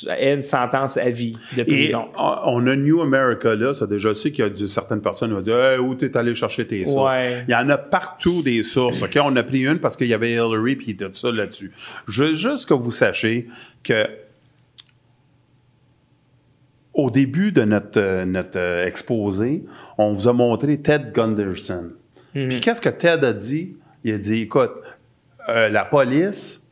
ait 0.09 0.33
une 0.33 0.41
sentence 0.41 0.97
à 0.97 1.09
vie 1.09 1.37
de 1.55 1.61
Et 1.61 1.63
prison. 1.63 2.09
on 2.17 2.33
on 2.43 2.67
a 2.67 2.75
New 2.75 3.01
America 3.01 3.55
là, 3.55 3.73
ça 3.73 3.87
déjà 3.87 4.13
su 4.13 4.33
qu'il 4.33 4.45
y 4.45 4.47
a 4.49 4.67
certaines 4.67 4.99
personnes 4.99 5.29
qui 5.29 5.35
vont 5.35 5.41
dire 5.41 5.57
hey, 5.57 5.79
où 5.79 5.95
t'es 5.95 6.17
allé 6.17 6.35
chercher 6.35 6.67
tes 6.67 6.85
sources? 6.85 7.13
Ouais. 7.13 7.45
Il 7.47 7.51
y 7.53 7.55
en 7.55 7.69
a 7.69 7.77
partout 7.77 8.41
des 8.43 8.61
sources. 8.61 9.01
Ok, 9.01 9.17
on 9.23 9.33
a 9.37 9.43
pris 9.43 9.65
une 9.65 9.79
parce 9.79 9.95
qu'il 9.95 10.07
y 10.07 10.13
avait 10.13 10.33
Hillary 10.33 10.75
puis 10.75 10.87
il 10.87 10.91
était 10.95 11.05
tout 11.05 11.13
ça 11.13 11.31
là-dessus. 11.31 11.71
Je 12.09 12.25
veux 12.25 12.35
juste 12.35 12.67
que 12.67 12.73
vous 12.73 12.91
sachiez 12.91 13.47
que 13.83 14.05
au 16.93 17.09
début 17.09 17.53
de 17.53 17.63
notre, 17.63 18.01
euh, 18.01 18.25
notre 18.25 18.59
euh, 18.59 18.85
exposé, 18.85 19.63
on 19.97 20.11
vous 20.11 20.27
a 20.27 20.33
montré 20.33 20.77
Ted 20.77 21.11
Gunderson. 21.13 21.91
Puis 22.33 22.59
qu'est-ce 22.59 22.81
que 22.81 22.89
Ted 22.89 23.25
a 23.25 23.31
dit? 23.31 23.77
Il 24.03 24.13
a 24.13 24.17
dit, 24.17 24.41
écoute, 24.41 24.73
euh, 25.47 25.69
la 25.69 25.85
police, 25.85 26.62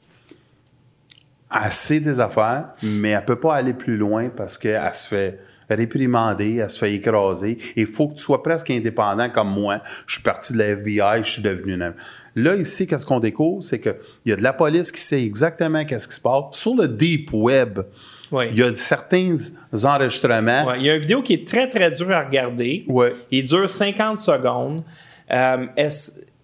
elle 1.63 1.71
sait 1.71 1.99
des 1.99 2.19
affaires, 2.19 2.69
mais 2.83 3.09
elle 3.11 3.25
peut 3.25 3.39
pas 3.39 3.55
aller 3.55 3.73
plus 3.73 3.97
loin 3.97 4.29
parce 4.29 4.57
qu'elle 4.57 4.93
se 4.93 5.07
fait 5.07 5.39
réprimander, 5.69 6.57
elle 6.57 6.69
se 6.69 6.77
fait 6.77 6.93
écraser. 6.93 7.57
Il 7.77 7.87
faut 7.87 8.09
que 8.09 8.15
tu 8.15 8.21
sois 8.21 8.43
presque 8.43 8.69
indépendant 8.69 9.29
comme 9.29 9.49
moi. 9.49 9.79
Je 10.05 10.15
suis 10.15 10.21
parti 10.23 10.51
de 10.53 10.57
la 10.57 10.65
FBI, 10.71 11.23
je 11.23 11.29
suis 11.29 11.41
devenu 11.41 11.75
un 11.75 11.81
homme. 11.81 11.93
Là, 12.35 12.55
ici, 12.55 12.85
qu'est-ce 12.87 13.05
qu'on 13.05 13.19
découvre? 13.19 13.63
C'est 13.63 13.79
qu'il 13.79 13.95
y 14.25 14.33
a 14.33 14.35
de 14.35 14.43
la 14.43 14.51
police 14.53 14.91
qui 14.91 14.99
sait 15.01 15.23
exactement 15.23 15.85
qu'est-ce 15.85 16.07
qui 16.09 16.15
se 16.15 16.21
passe. 16.21 16.43
Sur 16.51 16.75
le 16.75 16.87
deep 16.89 17.29
web, 17.33 17.79
Oui. 18.31 18.45
il 18.51 18.57
y 18.59 18.63
a 18.63 18.75
certains 18.75 19.35
enregistrements. 19.83 20.65
Ouais, 20.67 20.79
il 20.79 20.83
y 20.85 20.89
a 20.89 20.95
une 20.95 21.01
vidéo 21.01 21.21
qui 21.21 21.33
est 21.33 21.47
très, 21.47 21.67
très 21.67 21.89
dure 21.91 22.11
à 22.11 22.23
regarder. 22.25 22.85
Il 23.31 23.43
dure 23.45 23.69
50 23.69 24.19
secondes. 24.19 24.83
Euh, 25.31 25.65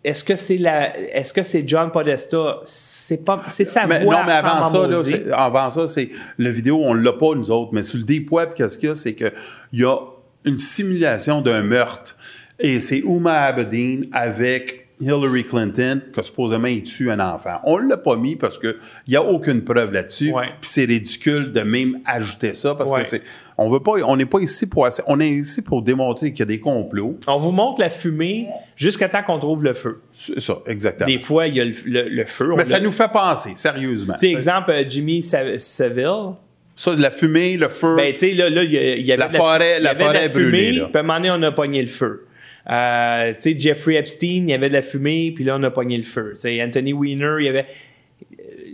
est-ce 0.08 0.24
que 0.24 0.38
c'est 0.38 0.58
la, 0.58 0.98
est-ce 0.98 1.34
que 1.34 1.44
c'est 1.44 1.68
John 1.68 1.92
Podesta? 1.92 2.62
C'est 2.64 3.26
pas, 3.26 3.42
c'est 3.50 3.66
sa 3.66 3.86
Mais 3.86 4.04
voix. 4.06 4.16
non, 4.16 4.22
mais 4.26 4.32
avant 4.32 4.64
ça, 4.64 4.88
là, 4.88 5.02
avant 5.36 5.70
ça, 5.70 5.86
c'est 5.88 6.10
le 6.38 6.50
vidéo, 6.50 6.80
on 6.82 6.94
l'a 6.94 7.12
pas 7.12 7.36
nous 7.36 7.52
autres, 7.52 7.72
mais 7.74 7.84
sur 7.84 8.00
le 8.00 8.06
deep 8.06 8.32
web, 8.32 8.52
qu'est-ce 8.56 8.78
qu'il 8.78 8.88
y 8.88 8.92
a, 8.94 8.96
c'est 8.96 9.16
que 9.16 9.34
il 9.74 9.82
y 9.82 9.84
a 9.84 9.98
une 10.46 10.58
simulation 10.58 11.42
d'un 11.42 11.62
meurtre 11.62 12.16
et 12.58 12.80
c'est 12.80 13.00
Uma 13.00 13.48
Abedin 13.48 14.04
avec 14.14 14.87
Hillary 15.00 15.44
Clinton 15.46 16.02
que 16.12 16.22
supposément 16.24 16.68
il 16.68 16.84
tue 16.84 17.12
un 17.12 17.20
enfant. 17.20 17.60
On 17.66 17.78
l'a 17.78 17.98
pas 17.98 18.16
mis 18.18 18.36
parce 18.36 18.58
que 18.58 18.78
il 19.06 19.14
y 19.14 19.16
a 19.16 19.24
aucune 19.24 19.64
preuve 19.64 19.92
là-dessus. 19.94 20.32
Puis 20.62 20.70
c'est 20.70 20.86
ridicule 20.86 21.52
de 21.54 21.62
même 21.62 22.00
ajouter 22.06 22.54
ça 22.54 22.74
parce 22.76 22.92
Ouais. 22.92 23.04
que 23.04 23.08
c'est 23.08 23.22
on 23.60 23.70
veut 23.70 23.80
pas 23.80 23.94
on 24.06 24.16
n'est 24.18 24.26
pas 24.26 24.40
ici 24.40 24.66
pour 24.68 24.88
on 25.08 25.20
est 25.20 25.30
ici 25.30 25.62
pour 25.62 25.82
démontrer 25.82 26.32
qu'il 26.32 26.40
y 26.40 26.44
a 26.44 26.46
des 26.46 26.60
complots. 26.60 27.20
On 27.28 27.38
vous 27.38 27.52
montre 27.52 27.80
la 27.82 27.90
fumée 27.90 28.48
jusqu'à 28.76 29.08
temps 29.10 29.24
qu'on 29.24 29.40
trouve 29.40 29.64
le 29.64 29.74
feu. 29.74 30.02
C'est 30.14 30.40
ça, 30.40 30.60
exactement. 30.66 31.08
Des 31.08 31.20
fois, 31.20 31.48
il 31.48 31.56
y 31.56 31.62
a 31.62 31.66
le, 31.66 31.74
le- 31.86 32.10
le 32.10 32.26
feu. 32.26 32.54
Mais 32.58 32.66
ça 32.66 32.78
l'a- 32.78 32.84
nous 32.84 32.92
fait 32.92 33.12
penser, 33.12 33.52
sérieusement. 33.56 34.16
Tu 34.20 34.28
exemple, 34.28 34.72
euh, 34.72 34.84
Jimmy 34.88 35.22
Sa- 35.24 35.58
Savile. 35.58 36.34
Ça, 36.76 36.94
la 36.96 37.10
fumée, 37.10 37.58
le 37.58 37.70
feu. 37.70 37.96
Ben, 37.96 38.14
tu 38.14 38.20
sais, 38.20 38.34
là, 38.36 38.52
là, 38.52 38.62
il 38.64 38.72
y, 38.72 38.78
a- 38.78 38.96
il 38.98 39.06
y 39.06 39.12
avait 39.12 39.24
La 39.24 39.30
forêt- 39.32 39.80
y 39.80 39.82
la 39.82 39.96
de 39.96 40.00
forêt 40.00 40.30
fumée, 40.30 40.44
brûlée, 40.44 40.72
là. 40.74 40.86
Puis 40.86 40.98
à 40.98 41.00
un 41.00 41.04
moment 41.04 41.16
donné, 41.20 41.32
on 41.32 41.42
a 41.42 41.52
pogné 41.52 41.82
le 41.82 41.88
feu. 41.88 42.27
Euh, 42.70 43.30
tu 43.34 43.40
sais, 43.40 43.60
Jeffrey 43.60 43.96
Epstein, 43.96 44.44
il 44.44 44.50
y 44.50 44.54
avait 44.54 44.68
de 44.70 44.74
la 44.74 44.82
fumée, 44.82 45.32
puis 45.34 45.44
là, 45.46 45.56
on 45.60 45.64
a 45.64 45.72
pogné 45.72 45.96
le 45.98 46.04
feu. 46.04 46.32
Tu 46.36 46.42
sais, 46.42 46.62
Anthony 46.64 46.94
Weiner, 46.94 47.36
il 47.40 47.46
y 47.46 47.50
avait. 47.50 47.66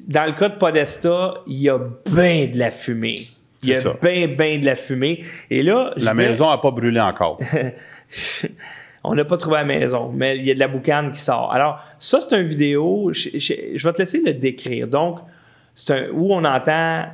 Dans 0.07 0.25
le 0.25 0.33
cas 0.33 0.49
de 0.49 0.55
Podesta, 0.55 1.35
il 1.47 1.61
y 1.61 1.69
a 1.69 1.79
bien 2.11 2.47
de 2.47 2.57
la 2.57 2.71
fumée. 2.71 3.27
Il 3.61 3.69
y 3.69 3.73
a 3.75 3.79
bien, 4.01 4.27
bien 4.27 4.57
de 4.59 4.65
la 4.65 4.75
fumée. 4.75 5.23
Et 5.49 5.63
là, 5.63 5.93
La 5.97 6.13
maison 6.13 6.49
n'a 6.49 6.57
pas 6.57 6.71
brûlé 6.71 6.99
encore. 6.99 7.39
on 9.03 9.15
n'a 9.15 9.25
pas 9.25 9.37
trouvé 9.37 9.57
la 9.57 9.63
maison, 9.65 10.11
mais 10.13 10.37
il 10.37 10.45
y 10.45 10.51
a 10.51 10.53
de 10.53 10.59
la 10.59 10.67
boucane 10.67 11.11
qui 11.11 11.19
sort. 11.19 11.53
Alors, 11.53 11.79
ça, 11.99 12.19
c'est 12.21 12.35
une 12.35 12.43
vidéo. 12.47 13.11
Je, 13.13 13.29
je- 13.37 13.53
je 13.75 13.87
vais 13.87 13.93
te 13.93 13.99
laisser 13.99 14.21
le 14.25 14.33
décrire. 14.33 14.87
Donc, 14.87 15.19
c'est 15.75 15.91
un 15.93 16.07
où 16.11 16.33
on 16.33 16.43
entend. 16.43 17.05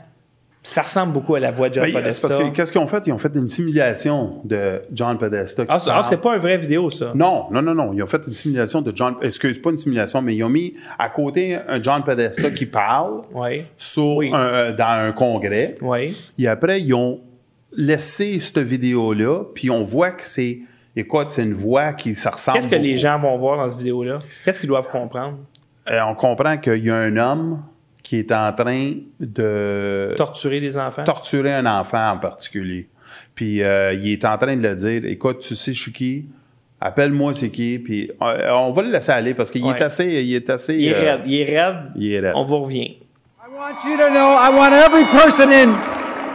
Ça 0.62 0.82
ressemble 0.82 1.14
beaucoup 1.14 1.36
à 1.36 1.40
la 1.40 1.52
voix 1.52 1.70
de 1.70 1.76
John 1.76 1.84
Ben, 1.86 1.90
c'est 1.90 1.94
Podesta. 2.00 2.28
parce 2.28 2.40
que 2.44 2.50
qu'est-ce 2.50 2.72
qu'ils 2.74 2.82
ont 2.82 2.88
fait? 2.88 3.08
Ils 3.08 3.14
ont 3.14 3.18
fait 3.18 3.32
une 3.34 3.48
simulation 3.48 4.42
de 4.44 4.82
John 4.92 5.18
Podesta. 5.18 5.64
Ah, 5.70 5.80
c'est- 5.80 5.90
ah, 5.92 6.02
c'est 6.04 6.18
pas 6.20 6.36
une 6.36 6.42
vraie 6.42 6.58
vidéo, 6.58 6.90
ça. 6.90 7.14
Non, 7.16 7.46
non, 7.50 7.62
non, 7.62 7.74
non. 7.74 7.94
Ils 7.94 8.04
ont 8.04 8.08
fait 8.08 8.22
une 8.28 8.34
simulation 8.34 8.82
de 8.82 8.92
John. 8.94 9.16
Excuse, 9.22 9.58
pas 9.62 9.70
une 9.70 9.78
simulation, 9.78 10.22
mais 10.22 10.36
ils 10.36 10.44
ont 10.44 10.50
mis 10.50 10.74
à 10.98 11.08
côté 11.10 11.56
un 11.56 11.82
John 11.82 12.04
Podesta 12.04 12.52
qui 12.52 12.66
parle 12.66 13.22
sur 13.78 14.20
un- 14.22 14.34
euh, 14.36 14.76
dans 14.76 15.08
un 15.08 15.12
congrès. 15.14 15.78
Et 16.38 16.48
après, 16.48 16.82
ils 16.82 16.94
ont 16.94 17.22
laissé 17.78 18.40
cette 18.42 18.60
vidéo-là, 18.60 19.44
puis 19.54 19.70
on 19.72 19.84
voit 19.84 20.12
que 20.12 20.26
c'est. 20.26 20.60
Écoute, 20.96 21.30
c'est 21.30 21.44
une 21.44 21.54
voix 21.54 21.94
qui 21.94 22.16
ça 22.16 22.32
ressemble. 22.32 22.58
Qu'est-ce 22.58 22.70
que 22.70 22.76
les 22.76 22.98
gens 22.98 23.18
vont 23.20 23.38
voir 23.38 23.58
dans 23.58 23.70
cette 23.70 23.78
vidéo-là? 23.80 24.20
Qu'est-ce 24.44 24.60
qu'ils 24.60 24.68
doivent 24.68 24.90
comprendre? 24.90 25.38
Euh, 25.90 26.00
on 26.06 26.16
comprend 26.16 26.58
qu'il 26.58 26.84
y 26.84 26.90
a 26.90 26.96
un 26.98 27.16
homme 27.16 27.62
qui 28.04 28.18
est 28.20 28.32
en 28.32 28.52
train 28.54 28.94
de 29.20 30.14
Torturer 30.18 30.60
des 30.62 30.78
enfants? 30.78 31.04
torturer 31.04 31.54
un 31.54 31.66
enfant 31.66 32.12
en 32.12 32.18
particulier. 32.18 32.88
Puis 33.36 33.62
euh, 33.64 33.94
il 33.94 34.12
est 34.14 34.26
en 34.26 34.38
train 34.38 34.56
de 34.56 34.68
le 34.68 34.76
dire 34.76 35.06
écoute, 35.06 35.40
tu 35.40 35.56
sais, 35.56 35.74
je 35.74 35.82
suis 35.82 35.92
qui? 35.92 36.26
Appelle-moi, 36.82 37.34
c'est 37.34 37.50
qui? 37.50 37.78
Puis 37.80 38.10
euh, 38.22 38.52
on 38.52 38.72
va 38.72 38.82
le 38.84 38.92
laisser 38.92 39.12
aller 39.12 39.34
parce 39.34 39.52
qu'il 39.52 39.64
Ouais. 39.66 39.78
est 39.78 39.82
assez. 39.84 40.06
Il 40.24 40.34
est 40.34 40.50
assez. 40.50 40.76
Il 40.76 40.88
est 40.88 40.96
euh, 41.04 41.12
raide. 41.18 41.22
Il 41.26 41.40
est 41.42 41.44
raide. 41.60 41.76
Il 41.96 42.12
est 42.14 42.20
raide. 42.22 42.34
On 42.36 42.44
vous 42.46 42.60
revient. 42.60 42.98
I 43.42 43.52
want 43.54 43.76
you 43.86 43.98
to 43.98 44.10
know, 44.10 44.38
I 44.38 44.50
want 44.56 44.72
every 44.74 45.04
person 45.06 45.52
in 45.52 45.74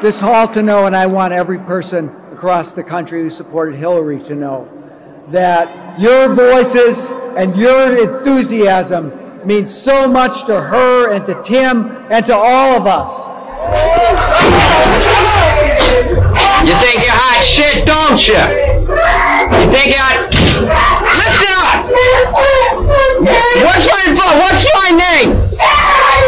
this 0.03 0.21
hall 0.21 0.47
to 0.49 0.61
know, 0.61 0.85
and 0.87 0.95
I 0.95 1.07
want 1.07 1.33
every 1.33 1.59
person 1.59 2.11
across 2.35 2.75
the 2.75 2.83
country 2.85 3.23
who 3.23 3.31
supported 3.31 3.75
Hillary 3.77 4.19
to 4.25 4.35
know 4.35 4.67
that 5.33 5.69
your 5.99 6.35
voices 6.35 7.11
and 7.39 7.57
your 7.57 7.97
enthusiasm 7.97 9.11
means 9.47 9.73
so 9.73 10.09
much 10.09 10.45
to 10.47 10.61
her 10.61 11.13
and 11.13 11.25
to 11.27 11.41
Tim 11.43 11.91
and 12.11 12.25
to 12.27 12.35
all 12.35 12.77
of 12.77 12.87
us. 12.87 13.27
You 16.65 16.75
think 16.81 17.05
you're 17.05 17.13
hot 17.13 17.45
shit, 17.45 17.85
don't 17.85 18.21
you? 18.25 18.41
You 18.41 19.67
think 19.69 19.93
you're 19.93 20.01
hot... 20.01 20.33
Listen 21.21 21.53
up! 21.61 21.85
What's 23.65 23.87
my 23.89 24.05
What's 24.41 24.65
my 24.81 24.91
name? 24.97 25.31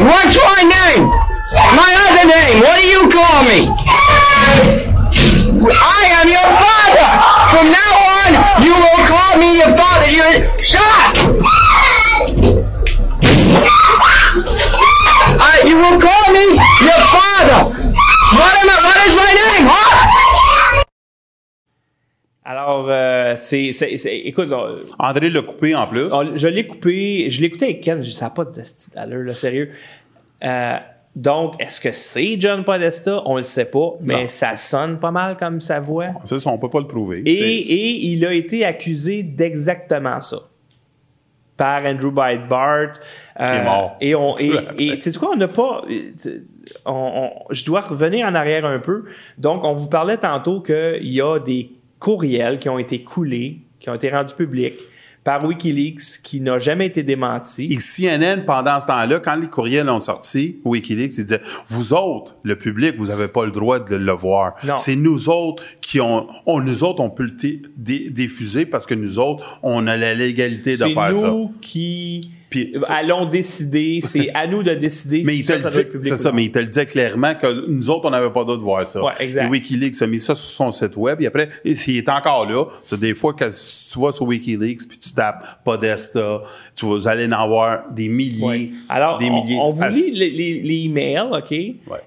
What's 0.04 0.36
my 0.36 0.62
name? 0.62 1.08
My 1.72 1.90
other 2.04 2.28
name. 2.28 2.60
What 2.60 2.76
do 2.76 2.86
you 2.86 3.08
call 3.08 3.42
me? 3.48 3.72
I 5.72 6.02
am 6.20 6.28
your 6.28 6.48
father. 6.60 7.08
From 7.48 7.66
now 7.72 7.92
on, 8.12 8.30
you 8.62 8.76
will 8.76 9.00
call 9.08 9.40
me 9.40 9.56
your 9.56 9.72
father. 9.76 10.08
You 10.12 10.52
shut 10.62 11.95
Alors, 22.44 22.88
c'est, 23.36 23.70
Écoute. 24.24 24.52
André 24.98 25.30
l'a 25.30 25.42
coupé 25.42 25.74
en 25.74 25.86
plus. 25.86 26.08
Je 26.34 26.48
l'ai 26.48 26.66
coupé. 26.66 27.28
Je 27.30 27.40
l'ai 27.40 27.46
écouté 27.46 27.64
avec 27.66 27.80
Ken. 27.80 28.02
Ça 28.04 28.26
n'a 28.26 28.30
pas 28.30 28.44
de 28.44 28.52
allure, 28.96 29.22
là, 29.24 29.34
sérieux. 29.34 29.70
Euh, 30.44 30.76
donc, 31.14 31.54
est-ce 31.60 31.80
que 31.80 31.92
c'est 31.92 32.36
John 32.38 32.62
Podesta? 32.62 33.22
On 33.24 33.36
le 33.36 33.42
sait 33.42 33.64
pas, 33.64 33.94
mais 34.00 34.28
ça 34.28 34.56
sonne 34.56 34.98
pas 34.98 35.10
mal 35.10 35.36
comme 35.36 35.60
sa 35.62 35.80
voix. 35.80 36.08
Ça, 36.24 36.36
on 36.46 36.58
peut 36.58 36.68
pas 36.68 36.80
le 36.80 36.86
prouver. 36.86 37.22
Et 37.24 38.06
il 38.12 38.24
a 38.26 38.32
été 38.34 38.64
accusé 38.64 39.22
d'exactement 39.22 40.20
ça. 40.20 40.42
Par 41.56 41.84
Andrew. 41.84 42.12
Qui 43.36 43.42
est 43.42 43.64
mort. 43.64 43.96
Et, 44.00 44.14
on, 44.14 44.38
et, 44.38 44.52
et 44.78 44.98
tu 44.98 45.10
sais 45.12 45.18
quoi, 45.18 45.30
on 45.32 45.36
n'a 45.36 45.48
pas. 45.48 45.82
on- 46.84 46.92
on- 46.92 47.30
je 47.54 47.64
dois 47.64 47.80
revenir 47.80 48.26
en 48.26 48.34
arrière 48.34 48.64
un 48.66 48.78
peu. 48.78 49.04
Donc, 49.38 49.64
on 49.64 49.72
vous 49.72 49.88
parlait 49.88 50.18
tantôt 50.18 50.60
qu'il 50.60 50.98
y 51.12 51.20
a 51.20 51.38
des 51.38 51.70
courriels 51.98 52.58
qui 52.58 52.68
ont 52.68 52.78
été 52.78 53.02
coulés, 53.02 53.60
qui 53.80 53.88
ont 53.90 53.94
été 53.94 54.10
rendus 54.10 54.34
publics 54.34 54.80
par 55.26 55.44
Wikileaks, 55.44 56.22
qui 56.22 56.40
n'a 56.40 56.60
jamais 56.60 56.86
été 56.86 57.02
démenti. 57.02 57.64
Et 57.72 57.78
CNN, 57.78 58.44
pendant 58.46 58.78
ce 58.78 58.86
temps-là, 58.86 59.18
quand 59.18 59.34
les 59.34 59.48
courriels 59.48 59.90
ont 59.90 59.98
sorti, 59.98 60.60
Wikileaks, 60.64 61.18
ils 61.18 61.24
disaient, 61.24 61.40
vous 61.66 61.92
autres, 61.94 62.36
le 62.44 62.56
public, 62.56 62.94
vous 62.96 63.06
n'avez 63.06 63.26
pas 63.26 63.44
le 63.44 63.50
droit 63.50 63.80
de 63.80 63.96
le 63.96 64.12
voir. 64.12 64.54
Non. 64.64 64.76
C'est 64.76 64.94
nous 64.94 65.28
autres 65.28 65.64
qui 65.80 66.00
ont, 66.00 66.28
on, 66.46 66.60
nous 66.60 66.84
autres, 66.84 67.02
on 67.02 67.10
peut 67.10 67.24
le 67.24 68.10
diffuser 68.10 68.66
parce 68.66 68.86
que 68.86 68.94
nous 68.94 69.18
autres, 69.18 69.58
on 69.64 69.88
a 69.88 69.96
la 69.96 70.14
légalité 70.14 70.70
de 70.72 70.76
C'est 70.76 70.94
faire 70.94 71.12
ça. 71.12 71.28
nous 71.28 71.52
qui 71.60 72.20
Puis, 72.64 72.74
allons 72.90 73.26
décider. 73.26 74.00
C'est 74.02 74.30
à 74.34 74.46
nous 74.46 74.62
de 74.62 74.74
décider 74.74 75.22
Mais 75.26 75.32
si 75.34 75.38
il 75.40 75.46
te 75.46 75.46
ça, 75.46 75.54
le 75.56 75.60
ça 75.62 75.68
doit 75.70 75.80
être 75.80 75.86
dit, 75.86 75.92
public 75.92 76.08
c'est 76.08 76.16
ça, 76.16 76.32
mais 76.32 76.44
il 76.44 76.52
te 76.52 76.58
le 76.58 76.66
disait 76.66 76.86
clairement 76.86 77.34
que 77.34 77.66
nous 77.68 77.90
autres, 77.90 78.06
on 78.06 78.10
n'avait 78.10 78.30
pas 78.30 78.44
droit 78.44 78.56
de 78.56 78.62
voir 78.62 78.86
ça. 78.86 79.02
Ouais, 79.02 79.12
exact. 79.20 79.44
Et 79.46 79.48
Wikileaks 79.48 80.00
a 80.02 80.06
mis 80.06 80.20
ça 80.20 80.34
sur 80.34 80.50
son 80.50 80.70
site 80.70 80.96
web. 80.96 81.20
Et 81.22 81.26
après, 81.26 81.48
s'il 81.74 81.96
est 81.98 82.08
encore 82.08 82.46
là, 82.46 82.64
c'est 82.84 82.98
des 83.00 83.14
fois 83.14 83.34
que 83.34 83.50
si 83.50 83.92
tu 83.92 84.00
vas 84.00 84.12
sur 84.12 84.26
Wikileaks 84.26 84.88
puis 84.88 84.98
tu 84.98 85.12
tapes 85.12 85.44
Podesta, 85.64 86.42
tu 86.74 86.86
vas 86.86 87.10
aller 87.10 87.32
en 87.32 87.48
voir 87.48 87.84
des 87.90 88.08
milliers. 88.08 88.72
Alors, 88.88 89.18
des 89.18 89.26
on- 89.30 89.42
milliers. 89.42 89.58
on, 89.60 89.72
vous 89.72 89.84
lit 89.84 90.10
les, 90.12 90.30
les- 90.30 90.60
les 90.60 90.84
emails, 90.84 91.28
OK? 91.32 91.52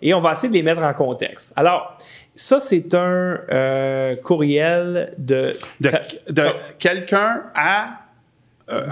Et 0.02 0.14
on 0.14 0.22
va 0.22 0.32
essayer 0.34 0.50
de 0.50 0.54
les 0.54 0.64
mettre 0.64 0.82
en 0.82 0.94
contexte. 0.94 1.54
Alors, 1.56 1.98
ça, 2.36 2.60
c'est 2.62 2.94
un 2.94 3.38
euh, 3.52 4.16
courriel 4.16 5.14
de... 5.18 5.54
de, 5.82 5.90
de 6.30 6.44
quelqu'un 6.78 7.42
à 7.54 7.99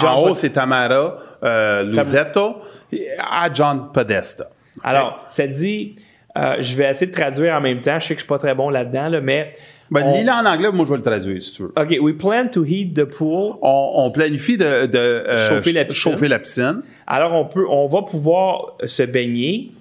en 0.03 0.21
haut 0.21 0.33
c'est 0.35 0.49
Tamara 0.51 1.17
euh, 1.43 1.83
Luzetto 1.83 2.57
et 2.91 3.07
à 3.19 3.51
John 3.53 3.89
Podesta. 3.93 4.45
Alors, 4.83 5.25
ça 5.29 5.47
dit... 5.47 5.95
euh, 6.37 6.57
je 6.59 6.75
vais 6.77 6.89
essayer 6.89 7.07
de 7.07 7.15
traduire 7.15 7.55
en 7.55 7.61
même 7.61 7.81
temps. 7.81 7.99
Je 7.99 8.07
sais 8.07 8.13
que 8.15 8.19
je 8.19 8.23
suis 8.25 8.27
pas 8.27 8.37
très 8.37 8.53
bon 8.55 8.69
là-dedans, 8.69 9.09
là, 9.09 9.21
mais... 9.21 9.53
Ben, 9.89 10.03
on- 10.05 10.13
lis-le 10.17 10.31
en 10.31 10.45
anglais, 10.45 10.69
moi 10.71 10.85
je 10.85 10.91
vais 10.91 10.97
le 10.97 11.03
traduire 11.03 11.41
si 11.41 11.53
tu 11.53 11.63
veux. 11.63 11.73
OK, 11.77 11.97
we 12.01 12.13
plan 12.13 12.47
to 12.47 12.63
heat 12.65 12.93
the 12.93 13.05
pool. 13.05 13.55
On, 13.61 13.91
on 13.95 14.11
planifie 14.11 14.57
de, 14.57 14.85
de, 14.85 14.97
euh, 14.97 15.47
Chauffer 15.49 15.71
la 15.71 15.85
piscine. 15.85 16.11
chauffer 16.11 16.27
la 16.27 16.39
piscine. 16.39 16.81
Alors, 17.07 17.33
on, 17.33 17.45
peut, 17.45 17.65
on 17.69 17.87
va 17.87 18.01
pouvoir 18.01 18.73
se 18.83 19.03
baigner. 19.03 19.71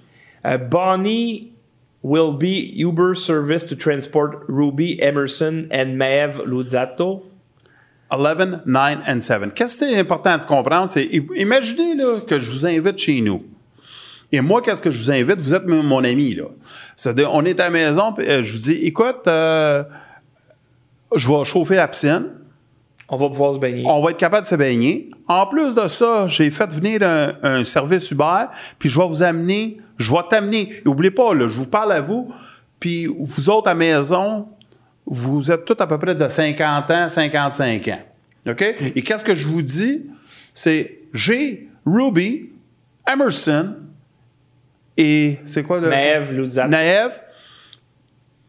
Euh, 0.45 0.57
Bonnie 0.57 1.51
will 2.03 2.31
be 2.31 2.71
Uber 2.77 3.15
service 3.15 3.65
to 3.65 3.75
transport 3.75 4.45
Ruby, 4.47 4.97
Emerson 5.01 5.67
and 5.73 5.97
Maeve 5.97 6.41
Luzzato. 6.45 7.23
11, 8.11 8.61
9 8.65 8.97
and 9.07 9.21
7. 9.21 9.53
Qu'est-ce 9.53 9.79
qui 9.79 9.85
est 9.85 9.99
important 9.99 10.37
de 10.37 10.45
comprendre? 10.45 10.89
C'est, 10.89 11.09
imaginez 11.35 11.95
là, 11.95 12.19
que 12.25 12.39
je 12.39 12.49
vous 12.49 12.65
invite 12.65 12.97
chez 12.97 13.21
nous. 13.21 13.43
Et 14.31 14.41
moi, 14.41 14.61
qu'est-ce 14.61 14.81
que 14.81 14.91
je 14.91 14.99
vous 14.99 15.11
invite? 15.11 15.41
Vous 15.41 15.53
êtes 15.53 15.65
mon 15.65 16.03
ami. 16.03 16.35
Là. 16.35 16.45
C'est-à-dire, 16.95 17.33
on 17.33 17.43
est 17.45 17.59
à 17.59 17.65
la 17.65 17.69
maison, 17.69 18.13
puis 18.13 18.27
euh, 18.27 18.43
je 18.43 18.53
vous 18.53 18.59
dis, 18.59 18.73
écoute, 18.73 19.27
euh, 19.27 19.83
je 21.15 21.27
vais 21.27 21.45
chauffer 21.45 21.75
la 21.75 21.87
piscine. 21.87 22.25
On 23.09 23.15
va 23.15 23.29
pouvoir 23.29 23.53
se 23.53 23.59
baigner. 23.59 23.85
On 23.87 24.01
va 24.01 24.11
être 24.11 24.17
capable 24.17 24.43
de 24.43 24.49
se 24.49 24.55
baigner. 24.55 25.09
En 25.29 25.45
plus 25.45 25.73
de 25.73 25.87
ça, 25.87 26.27
j'ai 26.27 26.51
fait 26.51 26.69
venir 26.73 27.03
un, 27.03 27.33
un 27.41 27.63
service 27.63 28.11
Uber, 28.11 28.45
puis 28.77 28.89
je 28.89 28.99
vais 28.99 29.07
vous 29.07 29.23
amener, 29.23 29.77
je 29.97 30.11
vais 30.11 30.23
t'amener. 30.29 30.73
Et 30.85 30.87
Oubliez 30.87 31.11
pas, 31.11 31.33
là, 31.33 31.47
je 31.47 31.57
vous 31.57 31.67
parle 31.67 31.93
à 31.93 32.01
vous, 32.01 32.29
puis 32.81 33.07
vous 33.07 33.49
autres 33.49 33.69
à 33.69 33.71
la 33.71 33.75
maison, 33.75 34.49
vous 35.07 35.51
êtes 35.51 35.65
tous 35.65 35.77
à 35.79 35.87
peu 35.87 35.97
près 35.97 36.15
de 36.15 36.27
50 36.27 36.91
ans, 36.91 37.09
55 37.09 37.87
ans. 37.87 37.99
OK? 38.49 38.61
Et 38.95 39.01
qu'est-ce 39.01 39.23
que 39.23 39.35
je 39.35 39.47
vous 39.47 39.61
dis? 39.61 40.05
C'est, 40.53 40.99
j'ai 41.13 41.69
Ruby, 41.85 42.49
Emerson, 43.07 43.75
et 44.97 45.37
c'est 45.45 45.63
quoi 45.63 45.79
le... 45.79 45.89
Naève, 46.67 47.21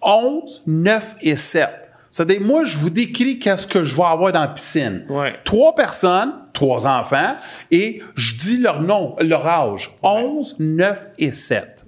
11, 0.01 0.63
9 0.67 1.17
et 1.23 1.37
7. 1.37 1.69
C'est-à-dire, 2.11 2.41
moi, 2.41 2.65
je 2.65 2.79
vous 2.79 2.91
décris 2.91 3.39
qu'est-ce 3.39 3.67
que 3.67 3.85
je 3.85 3.95
vais 3.95 4.03
avoir 4.03 4.33
dans 4.33 4.41
la 4.41 4.49
piscine. 4.49 5.07
Trois 5.45 5.75
personnes, 5.75 6.33
trois 6.53 6.87
enfants, 6.87 7.35
et 7.71 8.01
je 8.15 8.37
dis 8.37 8.57
leur 8.59 8.81
nom, 8.81 9.15
leur 9.21 9.47
âge. 9.47 9.95
11, 10.03 10.57
9 10.59 11.11
et 11.19 11.33
7. 11.33 11.85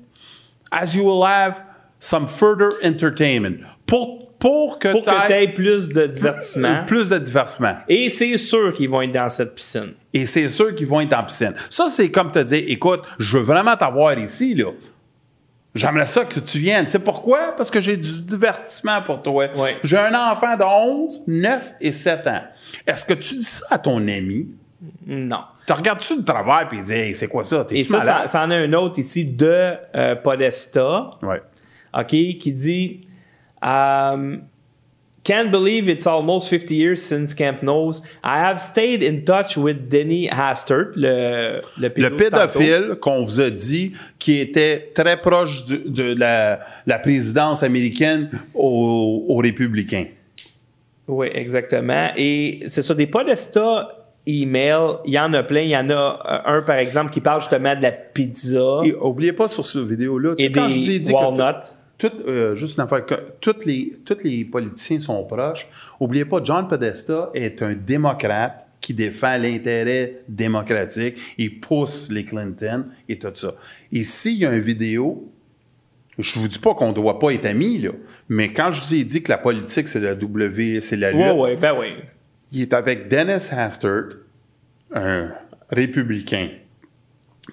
As 0.71 0.95
you 0.95 1.05
will 1.05 1.25
have 1.25 1.55
some 1.99 2.29
further 2.29 2.71
entertainment. 2.85 3.65
Pour, 3.87 4.30
pour 4.41 4.79
que 4.79 4.91
Pour 4.91 5.05
que 5.05 5.11
tu 5.11 5.27
t'aies 5.29 5.45
aies 5.45 5.49
plus 5.49 5.91
de 5.91 6.07
divertissement. 6.07 6.85
plus 6.87 7.11
de 7.11 7.19
divertissement. 7.19 7.75
Et 7.89 8.09
c'est 8.09 8.37
sûr 8.39 8.73
qu'ils 8.73 8.89
vont 8.89 9.03
être 9.03 9.12
dans 9.12 9.29
cette 9.29 9.55
piscine. 9.55 9.93
Et 10.15 10.27
c'est 10.27 10.49
sûr 10.49 10.75
qu'ils 10.75 10.89
vont 10.89 11.01
être 11.01 11.17
en 11.17 11.23
piscine. 11.25 11.55
Ça, 11.69 11.87
c'est 11.89 12.11
comme 12.11 12.33
te 12.33 12.39
dire, 12.39 12.65
écoute, 12.67 13.03
je 13.19 13.37
veux 13.37 13.45
vraiment 13.45 13.77
t'avoir 13.77 14.19
ici, 14.19 14.55
là. 14.55 14.71
J'aimerais 15.73 16.07
ça 16.07 16.25
que 16.25 16.41
tu 16.41 16.59
viennes. 16.59 16.87
Tu 16.87 16.93
sais 16.93 16.99
pourquoi? 16.99 17.55
Parce 17.57 17.71
que 17.71 17.81
j'ai 17.81 17.97
du 17.97 18.23
divertissement 18.23 19.03
pour 19.03 19.23
toi. 19.23 19.47
J'ai 19.85 19.99
un 19.99 20.15
enfant 20.33 20.57
de 20.57 20.65
11, 20.65 21.23
9 21.29 21.73
et 21.81 21.93
7 21.93 22.27
ans. 22.27 22.43
Est-ce 22.87 23.05
que 23.05 23.15
tu 23.15 23.37
dis 23.37 23.45
ça 23.45 23.67
à 23.71 23.79
ton 23.79 23.99
ami? 24.09 24.49
Non. 25.07 25.43
Tu 25.67 25.73
regardes-tu 25.73 26.17
le 26.17 26.25
travail 26.25 26.67
et 26.73 26.83
dis, 26.83 26.93
hey, 26.93 27.15
c'est 27.15 27.29
quoi 27.29 27.45
ça? 27.45 27.65
Et 27.71 27.85
ça, 27.85 28.01
ça, 28.01 28.27
ça 28.27 28.43
en 28.43 28.51
a 28.51 28.57
un 28.57 28.73
autre 28.73 28.99
ici 28.99 29.25
de 29.27 29.75
euh, 29.95 30.17
Podesta. 30.17 31.11
OK, 31.93 32.07
qui 32.09 32.53
dit 32.53 33.07
um, 33.62 34.43
Can't 35.23 35.51
believe 35.51 35.87
it's 35.91 36.07
almost 36.07 36.49
50 36.49 36.74
years 36.74 37.03
since 37.03 37.35
Camp 37.35 37.62
Knows. 37.62 38.01
I 38.24 38.39
have 38.39 38.59
stayed 38.59 39.03
in 39.03 39.27
touch 39.27 39.55
with 39.59 39.91
Denny 39.91 40.27
Hastert, 40.28 40.97
le, 40.97 41.61
le, 41.78 41.91
pédo 41.91 42.09
Le 42.09 42.16
pédophile 42.16 42.97
qu'on 43.03 43.23
vous 43.23 43.39
a 43.39 43.51
dit 43.51 43.93
qui 44.19 44.41
était 44.41 44.91
très 44.95 45.20
proche 45.20 45.66
du- 45.66 45.78
de 45.91 46.15
la, 46.15 46.61
la 46.87 46.99
présidence 46.99 47.62
américaine 47.62 48.31
aux, 48.55 49.27
aux 49.28 49.37
républicains. 49.37 50.07
Oui, 51.07 51.28
exactement. 51.35 52.11
Et 52.16 52.61
c'est 52.69 52.82
ça, 52.82 52.95
des 52.95 53.07
Podesta 53.07 53.89
emails, 54.27 55.01
il 55.05 55.12
y 55.12 55.19
en 55.19 55.35
a 55.35 55.43
plein. 55.43 55.61
Il 55.61 55.69
y 55.70 55.77
en 55.77 55.91
a 55.91 56.43
euh, 56.47 56.57
un, 56.59 56.62
par 56.62 56.77
exemple, 56.77 57.11
qui 57.12 57.20
parle 57.20 57.41
justement 57.43 57.77
de 57.77 57.82
la 57.82 57.93
pizza. 57.93 58.81
Et 58.85 58.95
oubliez 58.95 59.35
pas 59.35 59.49
sur 59.49 59.66
cette 59.66 59.82
vidéo-là, 59.85 60.32
Et 60.39 60.51
quand 60.51 60.69
je 60.70 60.77
vous 60.78 60.91
ai 60.91 60.99
dit 60.99 61.12
walnuts. 61.12 61.61
que 61.61 61.66
tout, 62.01 62.12
euh, 62.27 62.55
juste 62.56 62.78
une 62.78 62.85
affaire, 62.85 63.05
que 63.06 63.14
tous 63.40 63.64
les, 63.64 63.93
les 64.24 64.44
politiciens 64.44 65.01
sont 65.01 65.24
proches. 65.24 65.68
Oubliez 66.01 66.24
pas, 66.24 66.40
John 66.43 66.66
Podesta 66.66 67.31
est 67.35 67.62
un 67.62 67.74
démocrate 67.74 68.66
qui 68.81 68.94
défend 68.94 69.36
l'intérêt 69.36 70.22
démocratique. 70.28 71.16
Il 71.39 71.60
pousse 71.60 72.10
les 72.10 72.24
Clinton 72.24 72.86
et 73.09 73.18
tout 73.18 73.31
ça. 73.35 73.55
Et 73.93 74.05
s'il 74.05 74.39
y 74.39 74.47
a 74.47 74.52
une 74.52 74.60
vidéo, 74.60 75.31
je 76.18 76.39
vous 76.39 76.48
dis 76.48 76.59
pas 76.59 76.74
qu'on 76.74 76.93
doit 76.93 77.18
pas 77.18 77.31
être 77.32 77.47
amis, 77.47 77.78
là, 77.78 77.90
mais 78.28 78.52
quand 78.52 78.70
je 78.70 78.81
vous 78.82 78.94
ai 78.94 79.05
dit 79.05 79.22
que 79.22 79.31
la 79.31 79.39
politique, 79.39 79.86
c'est 79.89 80.01
la 80.01 80.14
W, 80.14 80.81
c'est 80.81 80.97
la 80.97 81.12
lutte, 81.12 81.20
Ouais, 81.20 81.31
ouais, 81.32 81.56
ben 81.56 81.74
oui. 81.78 81.94
il 82.52 82.62
est 82.62 82.72
avec 82.72 83.09
Dennis 83.09 83.51
Hastert, 83.52 84.16
un 84.94 85.31
républicain 85.70 86.48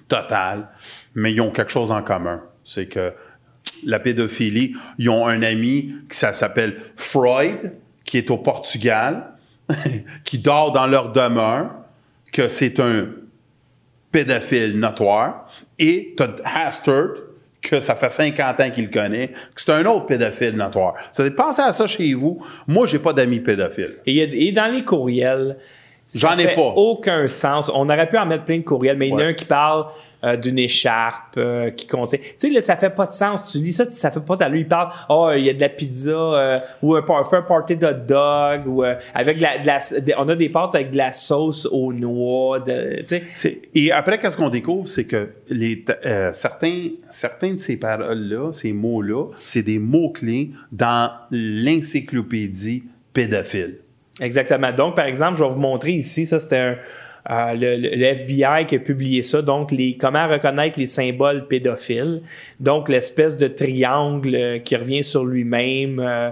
total, 0.08 0.68
mais 1.14 1.32
ils 1.32 1.40
ont 1.40 1.50
quelque 1.50 1.70
chose 1.72 1.90
en 1.90 2.02
commun. 2.02 2.42
C'est 2.64 2.86
que 2.86 3.12
la 3.84 3.98
pédophilie, 3.98 4.74
ils 4.98 5.08
ont 5.08 5.26
un 5.26 5.42
ami 5.42 5.94
qui 6.10 6.16
ça 6.16 6.32
s'appelle 6.32 6.76
Freud, 6.96 7.72
qui 8.04 8.18
est 8.18 8.30
au 8.30 8.38
Portugal, 8.38 9.32
qui 10.24 10.38
dort 10.38 10.72
dans 10.72 10.86
leur 10.86 11.12
demeure, 11.12 11.70
que 12.32 12.48
c'est 12.48 12.80
un 12.80 13.06
pédophile 14.10 14.78
notoire, 14.78 15.50
et 15.78 16.14
tu 16.16 16.24
Hastert, 16.44 17.14
que 17.60 17.80
ça 17.80 17.94
fait 17.96 18.08
50 18.08 18.60
ans 18.60 18.70
qu'il 18.70 18.84
le 18.84 18.90
connaît, 18.90 19.28
que 19.28 19.60
c'est 19.60 19.72
un 19.72 19.84
autre 19.86 20.06
pédophile 20.06 20.56
notoire. 20.56 20.94
Ça 21.10 21.28
pensez 21.30 21.62
à 21.62 21.72
ça 21.72 21.86
chez 21.86 22.14
vous. 22.14 22.40
Moi, 22.66 22.86
j'ai 22.86 22.98
pas 22.98 23.12
d'amis 23.12 23.40
pédophiles. 23.40 23.96
Et, 24.06 24.52
dans 24.52 24.72
les 24.72 24.84
courriels, 24.84 25.56
ça 26.06 26.30
J'en 26.30 26.38
ai 26.38 26.44
fait 26.44 26.54
pas. 26.54 26.62
aucun 26.62 27.28
sens. 27.28 27.70
On 27.74 27.90
aurait 27.90 28.08
pu 28.08 28.16
en 28.16 28.26
mettre 28.26 28.44
plein 28.44 28.58
de 28.58 28.62
courriels, 28.62 28.96
mais 28.96 29.08
il 29.08 29.10
y 29.10 29.14
en 29.14 29.18
a 29.18 29.24
un 29.24 29.34
qui 29.34 29.44
parle 29.44 29.86
euh, 30.24 30.36
d'une 30.36 30.58
écharpe 30.58 31.36
euh, 31.36 31.70
qui 31.70 31.86
conseille. 31.86 32.20
Tu 32.20 32.26
sais, 32.38 32.50
là, 32.50 32.60
ça 32.60 32.76
fait 32.76 32.90
pas 32.90 33.06
de 33.06 33.12
sens. 33.12 33.50
Tu 33.52 33.58
lis 33.58 33.72
ça, 33.72 33.88
ça 33.90 34.10
fait 34.10 34.20
pas 34.20 34.36
d'allure. 34.36 34.60
Il 34.60 34.68
parle, 34.68 34.90
oh, 35.08 35.30
il 35.36 35.44
y 35.44 35.50
a 35.50 35.54
de 35.54 35.60
la 35.60 35.68
pizza 35.68 36.10
euh, 36.10 36.58
ou 36.82 36.94
un, 36.96 37.02
par- 37.02 37.28
fait 37.30 37.36
un 37.36 37.42
party 37.42 37.76
de 37.76 37.92
dog 37.92 38.66
ou 38.66 38.82
avec 39.14 39.40
la, 39.40 39.58
de 39.58 39.66
la- 39.66 40.00
de- 40.00 40.12
on 40.18 40.28
a 40.28 40.34
des 40.36 40.48
pâtes 40.48 40.74
avec 40.74 40.90
de 40.90 40.96
la 40.96 41.12
sauce 41.12 41.66
aux 41.70 41.92
noix. 41.92 42.58
De, 42.60 43.02
Et 43.74 43.92
après, 43.92 44.18
qu'est-ce 44.18 44.36
qu'on 44.36 44.48
découvre, 44.48 44.88
c'est 44.88 45.04
que 45.04 45.28
les, 45.48 45.84
certains, 46.32 46.88
certains 47.10 47.52
de 47.54 47.58
ces 47.58 47.76
paroles-là, 47.76 48.52
ces 48.52 48.72
mots-là, 48.72 49.26
c'est 49.36 49.62
des 49.62 49.78
mots-clés 49.78 50.50
dans 50.72 51.10
l'encyclopédie 51.30 52.84
pédophile. 53.12 53.78
Exactement. 54.20 54.72
Donc, 54.72 54.96
par 54.96 55.06
exemple, 55.06 55.38
je 55.38 55.44
vais 55.44 55.50
vous 55.50 55.60
montrer 55.60 55.92
ici, 55.92 56.26
ça 56.26 56.40
c'était 56.40 56.56
un, 56.58 56.76
euh, 57.30 57.54
le, 57.54 58.02
FBI 58.02 58.64
qui 58.66 58.76
a 58.76 58.78
publié 58.78 59.22
ça, 59.22 59.42
donc 59.42 59.70
les, 59.70 59.96
comment 59.98 60.26
reconnaître 60.26 60.78
les 60.78 60.86
symboles 60.86 61.46
pédophiles. 61.46 62.22
Donc, 62.58 62.88
l'espèce 62.88 63.36
de 63.36 63.48
triangle 63.48 64.34
euh, 64.34 64.58
qui 64.58 64.76
revient 64.76 65.04
sur 65.04 65.26
lui-même, 65.26 66.00
euh, 66.00 66.30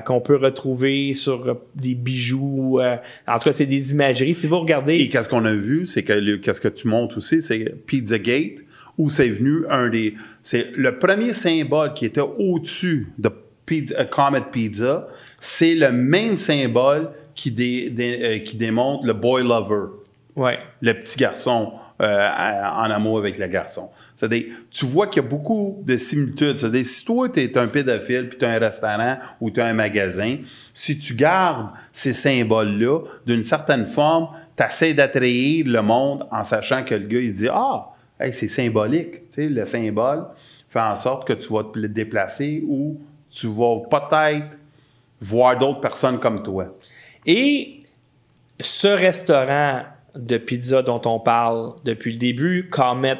qu'on 0.00 0.20
peut 0.20 0.36
retrouver 0.36 1.12
sur 1.12 1.58
des 1.74 1.94
bijoux. 1.94 2.80
en 2.80 3.38
tout 3.38 3.44
cas, 3.44 3.52
c'est 3.52 3.66
des 3.66 3.90
imageries. 3.90 4.34
Si 4.34 4.46
vous 4.46 4.60
regardez... 4.60 4.96
Et 4.96 5.08
qu'est-ce 5.08 5.28
qu'on 5.28 5.44
a 5.44 5.52
vu, 5.52 5.84
c'est 5.84 6.04
que 6.04 6.36
qu'est-ce 6.36 6.60
que 6.60 6.68
tu 6.68 6.88
montres 6.88 7.16
aussi, 7.18 7.42
c'est 7.42 7.74
Pizzagate, 7.84 8.60
où 8.96 9.10
c'est 9.10 9.28
venu 9.28 9.64
un 9.68 9.88
des. 9.90 10.14
C'est 10.42 10.68
le 10.76 10.98
premier 11.00 11.34
symbole 11.34 11.92
qui 11.92 12.06
était 12.06 12.20
au-dessus 12.20 13.08
de 13.18 13.28
pizza- 13.66 14.04
Comet 14.04 14.42
Pizza, 14.52 15.08
c'est 15.40 15.74
le 15.74 15.90
même 15.90 16.36
symbole 16.36 17.10
qui, 17.34 17.50
dé- 17.50 18.42
qui 18.46 18.56
démontre 18.56 19.04
le 19.04 19.12
boy 19.12 19.42
lover. 19.42 20.03
Ouais. 20.36 20.58
Le 20.80 20.92
petit 20.94 21.18
garçon 21.18 21.72
euh, 22.00 22.28
en 22.28 22.90
amour 22.90 23.18
avec 23.18 23.38
le 23.38 23.46
garçon. 23.46 23.90
C'est-à-dire, 24.16 24.46
tu 24.68 24.84
vois 24.84 25.06
qu'il 25.06 25.22
y 25.22 25.26
a 25.26 25.28
beaucoup 25.28 25.82
de 25.86 25.96
similitudes. 25.96 26.56
C'est-à-dire, 26.56 26.84
si 26.84 27.04
toi, 27.04 27.28
tu 27.28 27.40
es 27.40 27.56
un 27.56 27.68
pédophile, 27.68 28.28
puis 28.30 28.38
tu 28.38 28.44
as 28.44 28.50
un 28.50 28.58
restaurant 28.58 29.18
ou 29.40 29.50
tu 29.50 29.60
as 29.60 29.66
un 29.66 29.74
magasin, 29.74 30.38
si 30.72 30.98
tu 30.98 31.14
gardes 31.14 31.68
ces 31.92 32.12
symboles-là, 32.12 33.00
d'une 33.26 33.44
certaine 33.44 33.86
forme, 33.86 34.28
tu 34.56 34.64
essaies 34.64 34.94
d'attrayer 34.94 35.62
le 35.62 35.82
monde 35.82 36.26
en 36.32 36.42
sachant 36.42 36.82
que 36.84 36.96
le 36.96 37.06
gars, 37.06 37.20
il 37.20 37.32
dit 37.32 37.48
Ah, 37.48 37.90
hey, 38.18 38.34
c'est 38.34 38.48
symbolique. 38.48 39.28
Tu 39.28 39.34
sais, 39.36 39.48
le 39.48 39.64
symbole 39.64 40.26
fait 40.68 40.80
en 40.80 40.96
sorte 40.96 41.28
que 41.28 41.32
tu 41.32 41.52
vas 41.52 41.62
te 41.62 41.78
déplacer 41.78 42.64
ou 42.66 43.00
tu 43.30 43.46
vas 43.46 43.82
peut-être 43.88 44.56
voir 45.20 45.56
d'autres 45.56 45.80
personnes 45.80 46.18
comme 46.18 46.42
toi. 46.42 46.76
Et 47.24 47.80
ce 48.58 48.88
restaurant 48.88 49.82
de 50.16 50.36
pizza 50.38 50.82
dont 50.82 51.00
on 51.06 51.18
parle 51.20 51.72
depuis 51.84 52.12
le 52.12 52.18
début, 52.18 52.68
Comet 52.70 53.16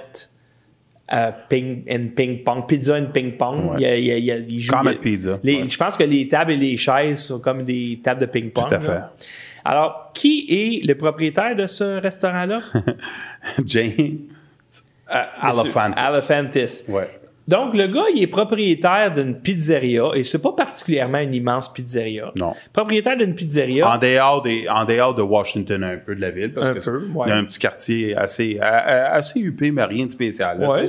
euh, 1.12 1.30
ping 1.50 1.84
and 1.90 2.08
Ping 2.16 2.42
Pong, 2.42 2.66
Pizza 2.66 2.94
and 2.96 3.06
Ping 3.12 3.36
Pong, 3.36 3.72
Ouais. 3.78 4.02
il 4.02 4.60
joue- 4.60 4.72
Comet 4.72 4.94
Pizza, 4.96 5.38
les- 5.42 5.62
ouais. 5.62 5.68
Je 5.68 5.76
pense 5.76 5.96
que 5.98 6.04
les 6.04 6.26
tables 6.28 6.52
et 6.52 6.56
les 6.56 6.76
chaises 6.78 7.24
sont 7.26 7.40
comme 7.40 7.62
des 7.64 8.00
tables 8.02 8.22
de 8.22 8.26
ping-pong. 8.26 8.68
Tout 8.68 8.74
à 8.74 8.80
fait. 8.80 8.88
là. 8.88 9.12
Alors, 9.66 10.10
qui 10.14 10.46
est 10.48 10.86
le 10.86 10.94
propriétaire 10.94 11.54
de 11.56 11.66
ce 11.66 12.00
restaurant-là? 12.00 12.60
James 13.66 13.92
Monsieur 13.96 15.22
Alephantis. 15.40 15.94
Alephantis. 15.98 16.84
Ouais. 16.88 17.08
Donc, 17.46 17.74
le 17.74 17.86
gars, 17.88 18.04
il 18.14 18.22
est 18.22 18.26
propriétaire 18.26 19.12
d'une 19.12 19.34
pizzeria, 19.38 20.10
et 20.14 20.24
c'est 20.24 20.38
pas 20.40 20.52
particulièrement 20.52 21.18
une 21.18 21.34
immense 21.34 21.70
pizzeria. 21.70 22.32
Non. 22.38 22.54
Propriétaire 22.72 23.18
d'une 23.18 23.34
pizzeria. 23.34 23.86
En 23.88 23.98
dehors, 23.98 24.40
des, 24.42 24.66
en 24.68 24.84
dehors 24.86 25.14
de 25.14 25.20
Washington, 25.22 25.84
un 25.84 25.98
peu 25.98 26.14
de 26.14 26.20
la 26.22 26.30
ville, 26.30 26.52
parce 26.54 26.68
Un 26.68 26.74
que 26.74 26.78
peu, 26.80 27.02
c'est- 27.06 27.12
ouais. 27.18 27.26
il 27.26 27.28
y 27.28 27.32
a 27.32 27.36
un 27.36 27.44
petit 27.44 27.58
quartier 27.58 28.16
assez, 28.16 28.58
assez 28.60 29.40
huppé, 29.40 29.70
mais 29.72 29.84
rien 29.84 30.06
de 30.06 30.10
spécial. 30.10 30.58
là, 30.58 30.70
Ouais, 30.70 30.86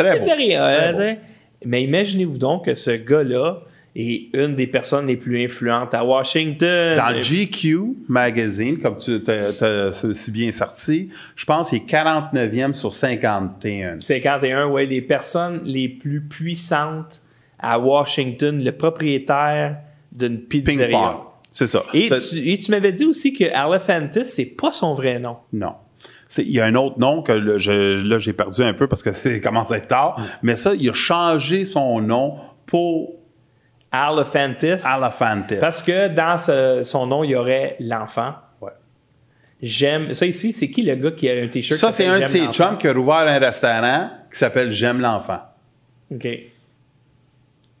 une 0.00 0.18
pizzeria, 0.18 0.66
hein. 0.66 1.16
Mais 1.64 1.84
imaginez-vous 1.84 2.38
donc 2.38 2.64
que 2.64 2.74
ce 2.74 2.90
gars-là 2.90 3.60
est 3.94 4.28
une 4.32 4.54
des 4.54 4.66
personnes 4.66 5.06
les 5.06 5.16
plus 5.16 5.44
influentes 5.44 5.92
à 5.94 6.04
Washington. 6.04 6.96
Dans 6.96 7.10
le 7.14 7.20
GQ 7.20 7.94
magazine, 8.08 8.78
comme 8.78 8.96
tu 8.96 9.20
as 9.28 9.92
si 10.12 10.30
bien 10.30 10.50
sorti, 10.52 11.10
je 11.36 11.44
pense 11.44 11.68
qu'il 11.70 11.78
est 11.78 11.86
49e 11.90 12.72
sur 12.72 12.92
51. 12.92 13.98
51, 13.98 14.68
ouais, 14.68 14.86
les 14.86 15.02
personnes 15.02 15.60
les 15.64 15.88
plus 15.88 16.22
puissantes 16.22 17.22
à 17.58 17.78
Washington, 17.78 18.62
le 18.62 18.72
propriétaire 18.72 19.76
d'une 20.10 20.38
pizzeria. 20.40 21.18
C'est 21.50 21.66
ça. 21.66 21.82
Et 21.92 22.08
Ça- 22.08 22.18
tu, 22.18 22.38
et 22.48 22.56
tu 22.58 22.70
m'avais 22.70 22.92
dit 22.92 23.04
aussi 23.04 23.32
que 23.34 23.44
Alephantis, 23.52 24.24
c'est 24.24 24.46
pas 24.46 24.72
son 24.72 24.94
vrai 24.94 25.18
nom. 25.18 25.36
Non. 25.52 25.74
Il 26.38 26.50
y 26.50 26.60
a 26.60 26.64
un 26.64 26.74
autre 26.76 26.98
nom 26.98 27.20
que 27.22 27.32
le- 27.32 27.58
je- 27.58 28.06
là, 28.08 28.16
j'ai 28.18 28.32
perdu 28.32 28.62
un 28.62 28.72
peu 28.72 28.86
parce 28.88 29.02
que 29.02 29.12
c'est 29.12 29.40
commence 29.42 29.70
à 29.70 29.76
être 29.76 29.88
tard. 29.88 30.18
Mais 30.42 30.56
ça, 30.56 30.72
il 30.74 30.88
a 30.88 30.94
changé 30.94 31.66
son 31.66 32.00
nom 32.00 32.36
pour 32.64 33.16
Alephantis. 33.92 34.82
Alephantis. 34.86 35.56
Parce 35.60 35.82
que 35.82 36.08
dans 36.08 36.38
ce- 36.38 36.80
son 36.82 37.06
nom, 37.06 37.22
il 37.24 37.30
y 37.30 37.36
aurait 37.36 37.76
l'enfant. 37.80 38.32
Ouais. 38.60 38.70
J'aime. 39.60 40.12
Ça 40.14 40.24
ici, 40.26 40.52
c'est 40.52 40.70
qui 40.70 40.82
le 40.82 40.94
gars 40.96 41.10
qui 41.12 41.30
a 41.30 41.34
un 41.42 41.48
t-shirt? 41.48 41.78
Ça, 41.78 41.90
c'est 41.90 42.06
un 42.06 42.20
de 42.20 42.24
ses 42.24 42.46
chums 42.48 42.78
qui 42.78 42.88
a 42.88 42.92
rouvert 42.92 43.16
un 43.28 43.38
restaurant 43.38 44.10
qui 44.32 44.38
s'appelle 44.38 44.72
J'aime 44.72 45.00
l'enfant. 45.00 45.40
OK. 46.10 46.26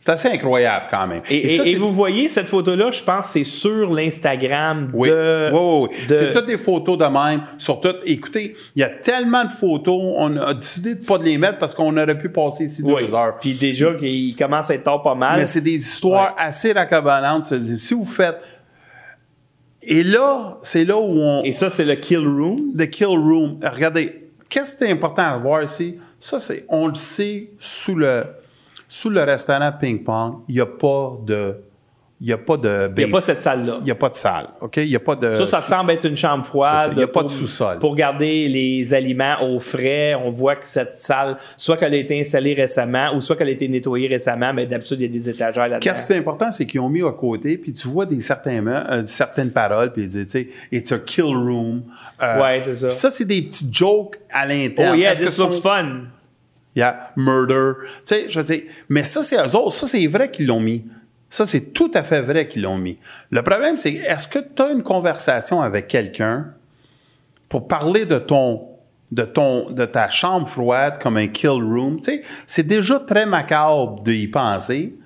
C'est 0.04 0.10
assez 0.10 0.28
incroyable 0.30 0.86
quand 0.90 1.06
même. 1.06 1.22
Et, 1.30 1.48
ça, 1.50 1.62
et- 1.64 1.76
vous 1.76 1.92
voyez 1.92 2.28
cette 2.28 2.48
photo-là, 2.48 2.90
je 2.90 3.04
pense 3.04 3.26
que 3.28 3.32
c'est 3.34 3.44
sur 3.44 3.94
l'Instagram 3.94 4.88
Oui, 4.92 5.08
de. 5.08 5.50
oui, 5.52 5.58
oui, 5.62 5.88
oui. 5.92 6.06
de- 6.08 6.14
C'est 6.16 6.32
toutes 6.32 6.46
des 6.46 6.58
photos 6.58 6.98
de 6.98 7.04
même. 7.04 7.42
Sur 7.56 7.80
toutes. 7.80 8.00
Écoutez, 8.04 8.56
il 8.74 8.80
y 8.80 8.82
a 8.82 8.88
tellement 8.88 9.44
de 9.44 9.52
photos, 9.52 10.00
on 10.16 10.36
a 10.38 10.54
décidé 10.54 10.96
de 10.96 11.04
pas 11.04 11.18
de 11.18 11.22
les 11.22 11.38
mettre 11.38 11.58
parce 11.58 11.72
qu'on 11.72 11.96
aurait 11.96 12.18
pu 12.18 12.30
passer 12.30 12.64
ici 12.64 12.82
Oui. 12.84 13.06
deux 13.06 13.14
heures. 13.14 13.38
Puis 13.40 13.54
déjà, 13.54 13.90
il 14.00 14.34
commence 14.34 14.72
à 14.72 14.74
être 14.74 14.82
tard 14.82 15.02
pas 15.02 15.14
mal. 15.14 15.38
Mais 15.38 15.46
c'est 15.46 15.60
des 15.60 15.76
histoires 15.76 16.34
assez 16.36 16.72
raccaballantes. 16.72 17.44
C'est-à-dire, 17.44 17.78
Si 17.78 17.94
vous 17.94 18.04
faites. 18.04 18.40
Et 19.82 20.02
là, 20.02 20.58
c'est 20.62 20.84
là 20.84 20.96
où 20.96 21.12
on. 21.20 21.44
Et 21.44 21.52
ça, 21.52 21.70
c'est 21.70 21.84
le 21.84 21.94
kill 21.94 22.26
room? 22.26 22.74
The 22.76 22.90
kill 22.90 23.06
room. 23.06 23.58
Regardez, 23.62 24.30
qu'est-ce 24.48 24.76
qui 24.76 24.82
est 24.82 24.90
important 24.90 25.22
à 25.22 25.36
voir 25.38 25.62
ici? 25.62 25.96
Ça, 26.18 26.40
c'est. 26.40 26.64
On 26.68 26.88
le 26.88 26.96
sait 26.96 27.50
sous 27.60 27.94
le. 27.94 28.24
Sous 28.94 29.08
le 29.08 29.22
restaurant 29.22 29.72
Ping 29.80 30.04
Pong, 30.04 30.40
il 30.48 30.56
n'y 30.56 30.60
a 30.60 30.66
pas 30.66 31.16
de. 31.24 31.56
Il 32.20 32.26
n'y 32.26 32.32
a 32.34 32.38
pas 32.38 32.58
de. 32.58 32.90
Il 32.94 33.04
n'y 33.06 33.10
a 33.10 33.12
pas 33.14 33.20
cette 33.22 33.40
salle-là. 33.40 33.78
Il 33.80 33.84
n'y 33.84 33.90
a 33.90 33.94
pas 33.94 34.10
de 34.10 34.14
salle. 34.14 34.48
OK? 34.60 34.76
Il 34.76 34.86
n'y 34.86 34.94
a 34.94 35.00
pas 35.00 35.16
de. 35.16 35.34
Ça, 35.34 35.46
ça 35.46 35.60
semble 35.62 35.92
être 35.92 36.04
une 36.04 36.16
chambre 36.16 36.44
froide. 36.44 36.90
il 36.92 37.00
y 37.00 37.02
a 37.02 37.06
pas 37.08 37.22
de 37.22 37.28
sous-sol. 37.28 37.78
Pour 37.78 37.96
garder 37.96 38.48
les 38.48 38.92
aliments 38.92 39.38
au 39.42 39.58
frais, 39.58 40.14
on 40.14 40.28
voit 40.28 40.56
que 40.56 40.66
cette 40.66 40.92
salle, 40.92 41.38
soit 41.56 41.78
qu'elle 41.78 41.94
a 41.94 41.96
été 41.96 42.20
installée 42.20 42.52
récemment, 42.52 43.14
ou 43.16 43.22
soit 43.22 43.34
qu'elle 43.34 43.48
a 43.48 43.52
été 43.52 43.66
nettoyée 43.66 44.08
récemment, 44.08 44.52
mais 44.52 44.66
d'habitude, 44.66 45.00
il 45.00 45.04
y 45.06 45.06
a 45.06 45.12
des 45.12 45.30
étagères 45.30 45.62
là-dedans. 45.68 45.78
Qu'est-ce 45.80 46.06
qui 46.06 46.12
est 46.12 46.18
important, 46.18 46.50
c'est 46.52 46.66
qu'ils 46.66 46.80
ont 46.80 46.90
mis 46.90 47.02
à 47.02 47.12
côté, 47.12 47.56
puis 47.56 47.72
tu 47.72 47.88
vois 47.88 48.04
des 48.04 48.20
certains, 48.20 48.64
euh, 48.66 49.02
certaines 49.06 49.50
paroles, 49.50 49.90
puis 49.92 50.02
ils 50.02 50.08
disent, 50.08 50.28
tu 50.28 50.42
sais, 50.42 50.48
it's 50.70 50.92
a 50.92 50.98
kill 50.98 51.24
room. 51.34 51.82
Euh, 52.22 52.40
Ouais, 52.42 52.60
c'est 52.62 52.74
ça. 52.76 52.90
Ça, 52.90 53.10
c'est 53.10 53.24
des 53.24 53.40
petits 53.40 53.68
jokes 53.72 54.18
à 54.30 54.46
l'interne. 54.46 54.90
Oh 54.92 54.96
yeah, 54.96 55.12
Est-ce 55.12 55.22
que 55.22 55.26
this 55.26 55.38
looks 55.38 55.54
sont- 55.54 55.62
fun. 55.62 55.88
Yeah, 56.74 57.12
murder. 57.16 57.72
Tu 57.80 58.00
sais, 58.04 58.30
je 58.30 58.38
veux 58.40 58.44
dire, 58.44 58.62
mais 58.88 59.04
ça, 59.04 59.22
c'est 59.22 59.36
eux 59.36 59.56
autres. 59.56 59.72
Ça, 59.72 59.86
c'est 59.86 60.06
vrai 60.06 60.30
qu'ils 60.30 60.46
l'ont 60.46 60.60
mis. 60.60 60.84
Ça, 61.28 61.46
c'est 61.46 61.72
tout 61.72 61.90
à 61.94 62.02
fait 62.02 62.20
vrai 62.20 62.48
qu'ils 62.48 62.62
l'ont 62.62 62.78
mis. 62.78 62.98
Le 63.30 63.42
problème, 63.42 63.76
c'est 63.76 63.92
est-ce 63.92 64.28
que 64.28 64.38
tu 64.38 64.62
as 64.62 64.70
une 64.70 64.82
conversation 64.82 65.60
avec 65.60 65.88
quelqu'un 65.88 66.54
pour 67.48 67.68
parler 67.68 68.06
de 68.06 68.18
ton 68.18 68.68
de 69.12 69.84
ta 69.84 70.08
chambre 70.08 70.48
froide 70.48 70.98
comme 71.00 71.18
un 71.18 71.26
kill 71.26 71.50
room, 71.50 72.00
tu 72.00 72.22
c'est 72.46 72.66
déjà 72.66 72.98
très 72.98 73.26
macabre 73.26 74.02
d'y 74.02 74.26
penser. 74.26 74.96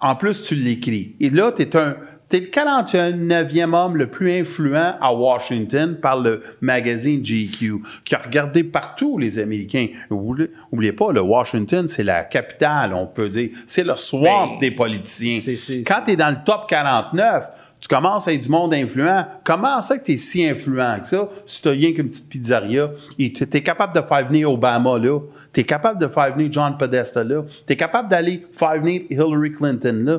En 0.00 0.16
plus, 0.16 0.42
tu 0.42 0.54
l'écris. 0.54 1.16
Et 1.20 1.28
là, 1.28 1.52
tu 1.52 1.62
es 1.62 1.76
un 1.76 1.96
T'es 2.30 2.38
le 2.38 2.46
49e 2.46 3.74
homme 3.74 3.96
le 3.96 4.06
plus 4.06 4.30
influent 4.30 4.94
à 5.00 5.12
Washington 5.12 5.96
par 6.00 6.20
le 6.20 6.42
magazine 6.60 7.20
GQ, 7.24 7.82
qui 8.04 8.14
a 8.14 8.18
regardé 8.18 8.62
partout 8.62 9.18
les 9.18 9.40
Américains. 9.40 9.88
Oubliez, 10.10 10.48
oubliez 10.70 10.92
pas, 10.92 11.10
le 11.10 11.22
Washington, 11.22 11.88
c'est 11.88 12.04
la 12.04 12.22
capitale, 12.22 12.94
on 12.94 13.08
peut 13.08 13.28
dire. 13.28 13.50
C'est 13.66 13.82
le 13.82 13.96
swamp 13.96 14.52
Ben, 14.52 14.58
des 14.60 14.70
politiciens. 14.70 15.40
Quand 15.84 16.02
tu 16.06 16.12
es 16.12 16.16
dans 16.16 16.30
le 16.30 16.36
top 16.46 16.68
49, 16.68 17.50
tu 17.80 17.88
commences 17.88 18.28
à 18.28 18.32
être 18.32 18.42
du 18.42 18.48
monde 18.48 18.74
influent. 18.74 19.26
Comment 19.42 19.80
ça 19.80 19.98
que 19.98 20.04
tu 20.04 20.12
es 20.12 20.16
si 20.16 20.46
influent 20.46 21.00
que 21.00 21.06
ça 21.06 21.28
si 21.44 21.60
tu 21.60 21.68
rien 21.68 21.92
qu'une 21.92 22.10
petite 22.10 22.28
pizzeria? 22.28 22.90
Et 23.18 23.32
tu 23.32 23.42
es 23.42 23.60
capable 23.60 24.00
de 24.00 24.06
faire 24.06 24.28
venir 24.28 24.52
Obama 24.52 24.98
là, 24.98 25.18
tu 25.52 25.60
es 25.62 25.64
capable 25.64 26.00
de 26.00 26.06
faire 26.06 26.32
venir 26.32 26.52
John 26.52 26.78
Podesta 26.78 27.24
là, 27.24 27.42
tu 27.66 27.72
es 27.72 27.76
capable 27.76 28.08
d'aller 28.08 28.46
faire 28.52 28.80
venir 28.80 29.02
Hillary 29.10 29.50
Clinton 29.50 30.02
là. 30.04 30.18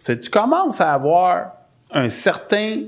C'est 0.00 0.18
tu 0.18 0.30
commences 0.30 0.80
à 0.80 0.94
avoir 0.94 1.52
un 1.92 2.08
certain 2.08 2.78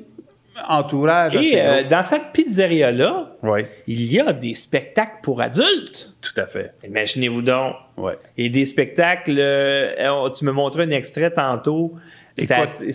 entourage 0.68 1.34
Et 1.36 1.60
euh, 1.60 1.84
dans 1.84 2.02
cette 2.02 2.32
pizzeria-là, 2.32 3.36
Oui, 3.42 3.62
il 3.86 4.12
y 4.12 4.20
a 4.20 4.32
des 4.32 4.54
spectacles 4.54 5.18
pour 5.22 5.40
adultes. 5.40 6.14
tout 6.20 6.38
à 6.40 6.46
fait. 6.46 6.72
Imaginez-vous 6.84 7.42
donc. 7.42 7.74
Ouais. 7.96 8.18
Et 8.36 8.48
des 8.48 8.66
spectacles, 8.66 9.36
euh, 9.38 10.28
tu 10.30 10.44
me 10.44 10.52
montrais 10.52 10.84
un 10.84 10.90
extrait 10.90 11.30
tantôt. 11.30 11.94
C'est 12.36 12.50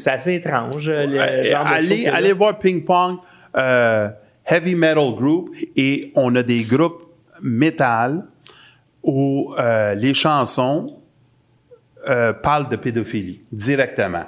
assez, 0.07 0.33
étrange. 0.33 0.89
le 0.89 0.95
Euh, 0.95 1.43
genre 1.51 1.63
de 1.63 1.69
show 1.69 1.73
allez, 1.75 2.07
allez 2.07 2.33
voir 2.33 2.57
Ping 2.57 2.83
Pong 2.83 3.17
euh, 3.55 4.09
Heavy 4.45 4.73
Metal 4.75 5.13
Group 5.15 5.55
et 5.75 6.11
on 6.15 6.35
a 6.35 6.41
des 6.43 6.63
groupes 6.63 7.03
métal 7.41 8.23
où 9.03 9.53
les 9.95 10.13
chansons 10.13 10.97
euh, 12.07 12.33
parlent 12.33 12.69
de 12.69 12.75
pédophilie 12.75 13.41
directement. 13.51 14.25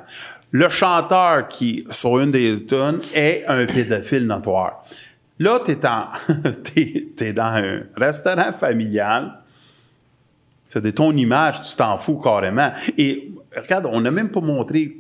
Le 0.52 0.70
chanteur 0.70 1.48
qui, 1.48 1.86
sur 1.92 2.20
une 2.20 2.32
des 2.32 2.66
tunes, 2.66 3.00
est 3.16 3.44
un 3.48 3.66
pédophile 3.66 4.26
notoire. 4.26 4.82
Là, 5.38 5.60
tu 5.64 5.72
es, 5.72 7.34
dans 7.34 7.44
un 7.44 7.82
restaurant 7.96 8.52
familial. 8.54 9.40
C'est 10.68 10.82
de 10.82 10.92
ton 10.92 11.12
image, 11.16 11.62
tu 11.62 11.76
t'en 11.76 11.98
fous 11.98 12.18
carrément. 12.18 12.72
Et 12.98 13.32
regarde, 13.56 13.88
on 13.92 14.02
n'a 14.02 14.12
même 14.12 14.30
pas 14.30 14.42
montré 14.42 14.98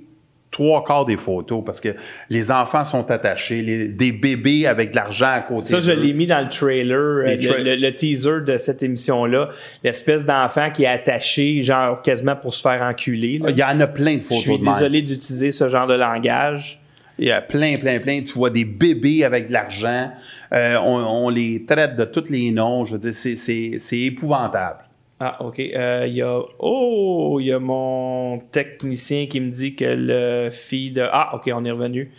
trois 0.51 0.84
quarts 0.84 1.05
des 1.05 1.17
photos 1.17 1.63
parce 1.65 1.80
que 1.80 1.89
les 2.30 2.51
enfants 2.51 2.84
sont 2.84 3.09
attachés, 3.11 3.61
les- 3.61 3.88
des 3.88 4.11
bébés 4.11 4.65
avec 4.65 4.91
de 4.91 4.95
l'argent 4.95 5.31
à 5.34 5.41
côté. 5.41 5.69
Ça, 5.69 5.80
je 5.80 5.91
l'ai 5.91 6.11
mis 6.13 6.26
dans 6.27 6.41
le 6.41 6.49
trailer, 6.49 6.97
euh, 6.97 7.23
le, 7.35 7.38
tra- 7.38 7.61
le- 7.61 7.76
le 7.76 7.95
teaser 7.95 8.41
de 8.45 8.57
cette 8.57 8.81
émission-là. 8.81 9.49
L'espèce 9.84 10.26
d'enfant 10.26 10.71
qui 10.71 10.84
est 10.84 10.88
attaché, 10.88 11.61
genre 11.61 12.01
quasiment 12.01 12.35
pour 12.35 12.53
se 12.55 12.61
faire 12.61 12.81
enculer. 12.81 13.38
là. 13.38 13.49
Il 13.51 13.57
y 13.57 13.63
en 13.63 13.80
a 13.80 13.88
plein 13.88 14.15
de 14.15 14.21
Je 14.21 14.26
photos. 14.26 14.41
suis 14.41 14.59
de 14.59 14.65
même. 14.65 14.73
désolé 14.73 15.01
d'utiliser 15.03 15.51
ce 15.51 15.69
genre 15.69 15.85
de 15.88 15.93
langage. 15.93 16.80
Il 17.19 17.26
y 17.27 17.31
a 17.31 17.41
plein, 17.41 17.77
plein, 17.77 17.99
plein. 17.99 18.21
Tu 18.21 18.34
vois 18.34 18.49
des 18.49 18.65
bébés 18.65 19.23
avec 19.26 19.49
de 19.49 19.53
l'argent. 19.53 20.09
Euh, 20.53 20.77
on, 20.84 21.26
on 21.26 21.30
les 21.30 21.63
traite 21.67 21.95
de 21.95 22.05
tous 22.05 22.30
les 22.30 22.49
noms. 22.51 22.85
Je 22.85 22.93
veux 22.93 22.99
dire, 22.99 23.13
c'est- 23.13 23.35
c'est 23.35 23.73
c'est 23.77 23.99
épouvantable. 23.99 24.80
Ah, 25.19 25.43
OK. 25.43 25.59
Euh, 25.59 26.05
Il 26.07 26.13
y 26.15 26.21
a... 26.21 26.39
Oh, 26.59 27.37
il 27.41 27.47
y 27.47 27.51
a 27.51 27.59
mon 27.59 28.39
technicien 28.51 29.27
qui 29.27 29.39
me 29.41 29.49
dit 29.49 29.75
que 29.75 29.85
le 29.85 30.49
feed... 30.49 30.99
Ah, 31.11 31.35
OK, 31.35 31.49
on 31.53 31.65
est 31.65 31.71
revenu. 31.71 32.11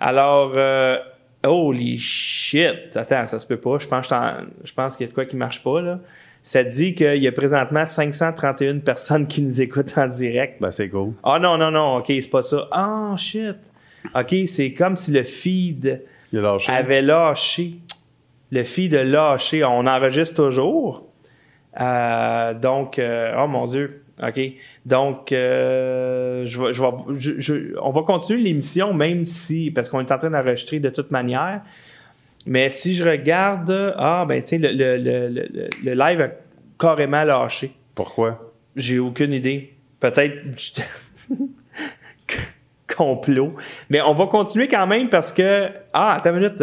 Alors, 0.00 0.52
euh, 0.56 0.98
holy 1.44 1.98
shit. 1.98 2.96
Attends, 2.96 3.26
ça 3.26 3.38
se 3.38 3.46
peut 3.46 3.56
pas. 3.56 3.78
Je 3.78 3.88
pense, 3.88 4.08
que 4.08 4.14
je 4.64 4.72
pense 4.72 4.96
qu'il 4.96 5.06
y 5.06 5.08
a 5.08 5.10
de 5.10 5.14
quoi 5.14 5.24
qui 5.24 5.36
marche 5.36 5.62
pas, 5.62 5.80
là. 5.80 6.00
Ça 6.44 6.64
dit 6.64 6.94
qu'il 6.96 7.22
y 7.22 7.28
a 7.28 7.32
présentement 7.32 7.86
531 7.86 8.78
personnes 8.84 9.28
qui 9.28 9.42
nous 9.42 9.62
écoutent 9.62 9.96
en 9.96 10.08
direct. 10.08 10.60
Ben, 10.60 10.72
c'est 10.72 10.88
cool. 10.88 11.12
Ah 11.22 11.38
non, 11.38 11.56
non, 11.56 11.70
non, 11.70 11.98
OK, 11.98 12.06
c'est 12.08 12.30
pas 12.30 12.42
ça. 12.42 12.66
Ah, 12.72 13.14
shit. 13.16 13.56
OK, 14.14 14.34
c'est 14.46 14.72
comme 14.72 14.96
si 14.96 15.12
le 15.12 15.22
feed 15.22 16.02
lâché. 16.32 16.72
avait 16.72 17.02
lâché. 17.02 17.74
Le 18.50 18.64
feed 18.64 18.94
a 18.96 19.04
lâché. 19.04 19.62
On 19.64 19.86
enregistre 19.86 20.34
toujours. 20.34 21.11
Euh, 21.80 22.54
donc, 22.54 22.98
euh, 22.98 23.34
oh 23.38 23.46
mon 23.46 23.66
Dieu. 23.66 24.04
OK. 24.22 24.40
Donc, 24.86 25.32
euh, 25.32 26.44
je 26.46 26.62
vais- 26.62 26.72
je 26.72 26.82
vais- 26.82 26.88
je- 27.18 27.40
je- 27.40 27.78
on 27.80 27.90
va 27.90 28.02
continuer 28.02 28.42
l'émission, 28.42 28.92
même 28.94 29.26
si, 29.26 29.70
parce 29.70 29.88
qu'on 29.88 30.00
est 30.00 30.12
en 30.12 30.18
train 30.18 30.30
d'enregistrer 30.30 30.78
de 30.80 30.90
toute 30.90 31.10
manière. 31.10 31.62
Mais 32.46 32.68
si 32.70 32.94
je 32.94 33.04
regarde, 33.08 33.94
ah, 33.96 34.24
ben, 34.28 34.40
tiens, 34.42 34.58
le, 34.58 34.70
le, 34.72 34.96
le, 34.98 35.28
le- 35.28 35.68
le 35.84 35.92
live 35.94 36.20
a 36.20 36.28
carrément 36.78 37.24
lâché. 37.24 37.72
Pourquoi? 37.94 38.52
J'ai 38.76 38.98
aucune 38.98 39.32
idée. 39.32 39.72
Peut-être 40.00 40.34
complot. 42.96 43.54
Mais 43.90 44.00
on 44.02 44.14
va 44.14 44.26
continuer 44.26 44.68
quand 44.68 44.86
même 44.86 45.08
parce 45.08 45.32
que, 45.32 45.68
ah, 45.92 46.14
attends 46.14 46.30
une 46.30 46.36
minute, 46.40 46.58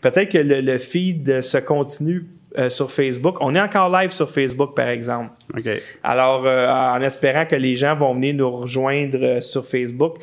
peut-être 0.00 0.28
que 0.28 0.38
le 0.38 0.78
feed 0.78 1.40
se 1.42 1.58
continue 1.58 2.26
euh, 2.58 2.68
sur 2.68 2.90
Facebook. 2.90 3.36
On 3.40 3.54
est 3.54 3.60
encore 3.60 3.88
live 3.90 4.10
sur 4.10 4.28
Facebook, 4.28 4.74
par 4.74 4.88
exemple. 4.88 5.30
OK. 5.56 5.68
Alors, 6.02 6.44
euh, 6.44 6.66
en 6.66 7.00
espérant 7.00 7.46
que 7.46 7.54
les 7.54 7.76
gens 7.76 7.94
vont 7.94 8.12
venir 8.12 8.34
nous 8.34 8.50
rejoindre 8.50 9.18
euh, 9.22 9.40
sur 9.40 9.64
Facebook. 9.64 10.16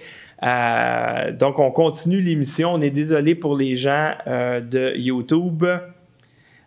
Donc, 1.39 1.57
on 1.57 1.71
continue 1.71 2.19
l'émission. 2.19 2.73
On 2.73 2.81
est 2.81 2.91
désolé 2.91 3.33
pour 3.33 3.55
les 3.55 3.77
gens 3.77 4.11
de 4.27 4.97
YouTube. 4.97 5.63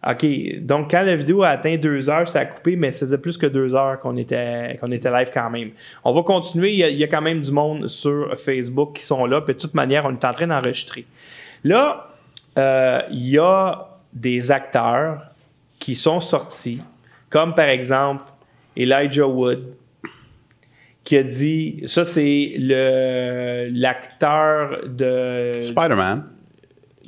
OK. 0.08 0.26
Donc, 0.60 0.90
quand 0.90 1.02
la 1.02 1.14
vidéo 1.14 1.42
a 1.42 1.50
atteint 1.50 1.76
deux 1.76 2.08
heures, 2.08 2.26
ça 2.26 2.40
a 2.40 2.44
coupé, 2.46 2.74
mais 2.74 2.90
ça 2.90 3.00
faisait 3.00 3.18
plus 3.18 3.36
que 3.36 3.46
deux 3.46 3.74
heures 3.74 4.00
qu'on 4.00 4.16
était, 4.16 4.78
qu'on 4.80 4.90
était 4.90 5.10
live 5.10 5.30
quand 5.32 5.50
même. 5.50 5.72
On 6.04 6.14
va 6.14 6.22
continuer. 6.22 6.70
Il 6.70 6.78
y, 6.78 6.84
a, 6.84 6.88
il 6.88 6.96
y 6.96 7.04
a 7.04 7.06
quand 7.06 7.20
même 7.20 7.42
du 7.42 7.52
monde 7.52 7.86
sur 7.86 8.34
Facebook 8.40 8.94
qui 8.94 9.02
sont 9.02 9.26
là. 9.26 9.42
Puis, 9.42 9.54
de 9.54 9.60
toute 9.60 9.74
manière, 9.74 10.06
on 10.06 10.12
est 10.12 10.24
en 10.24 10.32
train 10.32 10.46
d'enregistrer. 10.46 11.04
Là, 11.64 12.08
il 12.56 13.28
y 13.28 13.38
a 13.38 13.88
des 14.14 14.50
acteurs 14.50 15.29
qui 15.80 15.96
sont 15.96 16.20
sortis, 16.20 16.80
comme 17.28 17.54
par 17.54 17.68
exemple 17.68 18.22
Elijah 18.76 19.26
Wood, 19.26 19.74
qui 21.02 21.16
a 21.16 21.22
dit, 21.24 21.82
ça 21.86 22.04
c'est 22.04 22.52
le 22.56 23.68
l'acteur 23.72 24.82
de 24.86 25.52
Spider-Man. 25.58 26.24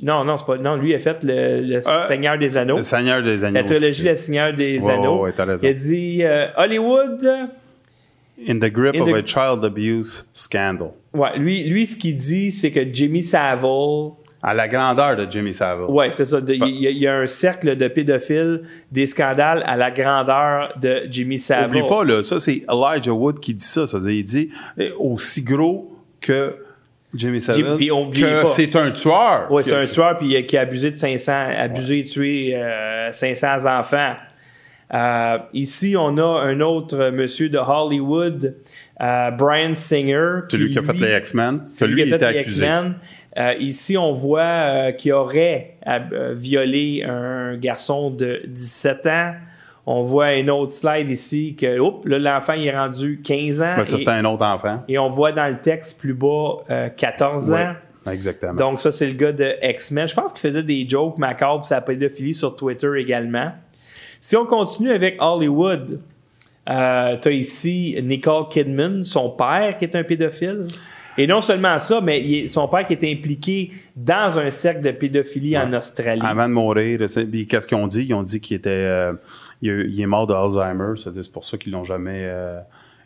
non, 0.01 0.25
non, 0.25 0.35
c'est 0.35 0.45
pas. 0.45 0.57
Non, 0.57 0.75
lui 0.75 0.93
a 0.95 0.99
fait 0.99 1.23
le, 1.23 1.61
le 1.61 1.79
Seigneur 1.81 2.37
des 2.37 2.57
Anneaux. 2.57 2.77
Le 2.77 2.81
Seigneur 2.83 3.21
des 3.21 3.43
Anneaux. 3.45 3.55
La 3.59 3.63
trilogie. 3.63 4.03
Le 4.03 4.15
Seigneur 4.15 4.53
des 4.53 4.89
Anneaux. 4.89 5.21
ouais, 5.21 5.31
il 5.61 5.67
a 5.67 5.73
dit 5.73 6.23
euh, 6.23 6.47
Hollywood. 6.57 7.23
In 8.49 8.57
the 8.59 8.71
grip 8.71 8.95
In 8.95 9.01
of 9.01 9.09
the- 9.09 9.13
a 9.13 9.25
child 9.25 9.63
abuse 9.63 10.27
scandal. 10.33 10.89
Ouais, 11.13 11.37
lui, 11.37 11.63
lui 11.63 11.85
ce 11.85 11.95
qu'il 11.95 12.15
dit, 12.15 12.51
c'est 12.51 12.71
que 12.71 12.81
Jimmy 12.91 13.21
Savile. 13.21 14.13
À 14.45 14.53
la 14.53 14.67
grandeur 14.67 15.15
de 15.15 15.25
Jimmy 15.31 15.53
Savile. 15.53 15.85
Ouais, 15.87 16.11
c'est 16.11 16.25
ça. 16.25 16.39
Il 16.45 16.55
y, 16.55 16.85
a- 16.87 16.89
il 16.89 16.97
y 16.97 17.07
a 17.07 17.15
un 17.15 17.27
cercle 17.27 17.77
de 17.77 17.87
pédophiles, 17.87 18.63
des 18.91 19.07
scandales 19.07 19.63
à 19.65 19.77
la 19.77 19.89
grandeur 19.89 20.73
de 20.81 21.03
Jimmy 21.09 21.39
Savile. 21.39 21.77
Oublie 21.81 21.87
pas, 21.87 22.03
là, 22.03 22.21
ça, 22.23 22.37
c'est 22.39 22.63
Elijah 22.69 23.13
Wood 23.13 23.39
qui 23.39 23.53
dit 23.53 23.63
ça. 23.63 23.87
ça 23.87 23.97
veut 23.99 24.03
dire, 24.11 24.19
il 24.19 24.23
dit 24.25 24.49
euh, 24.79 24.89
aussi 24.99 25.43
gros 25.43 25.95
que 26.19 26.57
Jimmy 27.15 27.39
Savile. 27.39 27.63
que 28.13 28.45
c'est 28.47 28.75
un 28.75 28.91
tueur. 28.91 29.47
Oui, 29.49 29.63
Qui- 29.63 29.69
c'est 29.69 29.75
un 29.77 29.85
tueur 29.85 30.17
puis, 30.17 30.35
euh, 30.35 30.41
qui 30.41 30.57
a 30.57 30.61
abusé 30.61 30.91
de 30.91 30.97
500, 30.97 31.47
abusé 31.57 31.99
et 31.99 32.03
tué 32.03 32.51
euh, 32.55 33.11
500 33.13 33.65
enfants. 33.79 34.13
Euh, 34.93 35.37
ici, 35.53 35.95
on 35.97 36.17
a 36.17 36.41
un 36.41 36.59
autre 36.59 37.09
monsieur 37.09 37.49
de 37.49 37.57
Hollywood, 37.57 38.55
euh, 39.01 39.31
Brian 39.31 39.73
Singer. 39.73 40.41
Celui 40.49 40.69
qui 40.71 40.77
a 40.77 40.83
fait 40.83 40.93
les 40.93 41.17
X-Men. 41.17 41.61
Celui 41.69 42.03
qui 42.03 42.09
qui 42.09 42.13
a 42.13 42.19
fait 42.19 42.25
était 42.25 42.33
les 42.33 42.39
accusé. 42.39 42.65
X-Men. 42.65 42.93
Euh, 43.37 43.53
ici, 43.59 43.97
on 43.97 44.13
voit 44.13 44.41
euh, 44.41 44.91
qu'il 44.91 45.13
aurait 45.13 45.77
euh, 45.87 46.33
violé 46.33 47.03
un 47.03 47.57
garçon 47.57 48.11
de 48.11 48.41
17 48.47 49.07
ans. 49.07 49.33
On 49.85 50.03
voit 50.03 50.27
un 50.27 50.47
autre 50.47 50.71
slide 50.71 51.09
ici 51.09 51.55
que, 51.59 51.79
oups, 51.79 52.05
là, 52.07 52.19
l'enfant 52.19 52.53
est 52.53 52.71
rendu 52.71 53.21
15 53.21 53.61
ans. 53.61 53.73
Ben, 53.77 53.83
ça, 53.83 53.97
c'était 53.97 54.11
un 54.11 54.25
autre 54.25 54.45
enfant. 54.45 54.81
et 54.87 54.97
on 54.97 55.09
voit 55.09 55.31
dans 55.31 55.47
le 55.47 55.59
texte 55.59 55.99
plus 55.99 56.13
bas 56.13 56.63
euh, 56.69 56.89
14 56.89 57.51
ans. 57.51 57.73
Exactement. 58.09 58.53
Donc, 58.53 58.79
ça, 58.79 58.91
c'est 58.91 59.07
le 59.07 59.13
gars 59.13 59.31
de 59.31 59.55
X-Men. 59.61 60.07
Je 60.07 60.13
pense 60.13 60.31
qu'il 60.31 60.41
faisait 60.41 60.63
des 60.63 60.87
jokes 60.87 61.17
macabres 61.17 61.65
sur 61.65 61.75
la 61.75 61.81
pédophilie 61.81 62.33
sur 62.33 62.55
Twitter 62.55 62.89
également. 62.97 63.51
Si 64.19 64.37
on 64.37 64.45
continue 64.45 64.91
avec 64.91 65.17
Hollywood, 65.19 65.99
euh, 66.69 67.17
tu 67.21 67.27
as 67.27 67.31
ici 67.31 67.99
Nicole 68.03 68.47
Kidman, 68.49 69.03
son 69.03 69.29
père 69.29 69.77
qui 69.77 69.85
est 69.85 69.95
un 69.95 70.03
pédophile. 70.03 70.67
Et 71.17 71.27
non 71.27 71.41
seulement 71.41 71.77
ça, 71.79 72.01
mais 72.01 72.21
il 72.21 72.49
son 72.49 72.67
père 72.67 72.85
qui 72.85 72.93
est 72.93 73.11
impliqué 73.11 73.71
dans 73.95 74.39
un 74.39 74.49
cercle 74.49 74.81
de 74.81 74.91
pédophilie 74.91 75.57
en 75.57 75.71
Australie. 75.73 76.21
Avant 76.23 76.47
de 76.47 76.53
mourir, 76.53 76.99
qu'est-ce 76.99 77.67
qu'ils 77.67 77.77
ont 77.77 77.87
dit? 77.87 78.05
Ils 78.05 78.13
ont 78.13 78.23
dit 78.23 78.39
qu'il 78.41 78.57
était, 78.57 78.69
euh, 78.69 79.13
il, 79.61 79.89
il 79.91 80.01
est 80.01 80.07
mort 80.07 80.27
d'Alzheimer. 80.27 80.93
C'est 80.97 81.13
c'est 81.13 81.31
pour 81.31 81.45
ça 81.45 81.57
qu'ils 81.57 81.71
l'ont 81.71 81.83
jamais, 81.83 82.23
euh, 82.23 82.59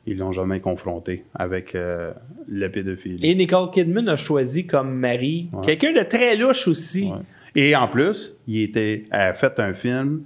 ils 0.05 0.17
l'ont 0.17 0.31
jamais 0.31 0.59
confronté 0.59 1.25
avec 1.35 1.75
euh, 1.75 2.13
la 2.49 2.69
pédophilie. 2.69 3.19
Et 3.29 3.35
Nicole 3.35 3.71
Kidman 3.71 4.07
a 4.07 4.15
choisi 4.15 4.65
comme 4.65 4.93
mari 4.93 5.49
quelqu'un 5.63 5.91
de 5.91 6.03
très 6.03 6.37
louche 6.37 6.67
aussi. 6.67 7.11
Et 7.55 7.75
en 7.75 7.87
plus, 7.87 8.37
il 8.47 8.61
était, 8.61 9.05
a 9.11 9.33
fait 9.33 9.59
un 9.59 9.73
film. 9.73 10.21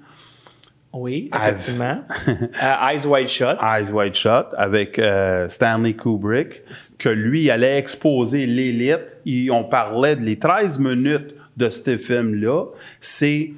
Oui, 0.94 1.30
effectivement. 1.34 2.02
Euh, 2.28 2.90
Eyes 2.90 3.06
Wide 3.06 3.28
Shut. 3.28 3.58
Eyes 3.62 3.92
Wide 3.92 4.14
Shut 4.14 4.48
avec 4.58 5.00
euh, 5.00 5.48
Stanley 5.48 5.94
Kubrick, 5.94 6.62
que 6.98 7.10
lui 7.10 7.50
allait 7.50 7.78
exposer 7.78 8.46
l'élite. 8.46 9.18
Et 9.26 9.50
on 9.50 9.64
parlait 9.64 10.16
de 10.16 10.22
les 10.22 10.38
13 10.38 10.80
minutes 10.80 11.34
de 11.58 11.70
ce 11.70 11.98
film-là. 11.98 12.66
C'est 13.00 13.52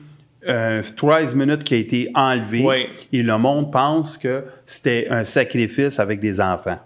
euh, 0.47 0.81
13 0.95 1.35
minutes 1.35 1.63
qui 1.63 1.73
a 1.73 1.77
été 1.77 2.11
enlevé. 2.13 2.63
Oui. 2.63 2.85
Et 3.11 3.23
le 3.23 3.37
monde 3.37 3.71
pense 3.71 4.17
que 4.17 4.43
c'était 4.65 5.07
un 5.09 5.23
sacrifice 5.23 5.99
avec 5.99 6.19
des 6.19 6.39
enfants. 6.39 6.79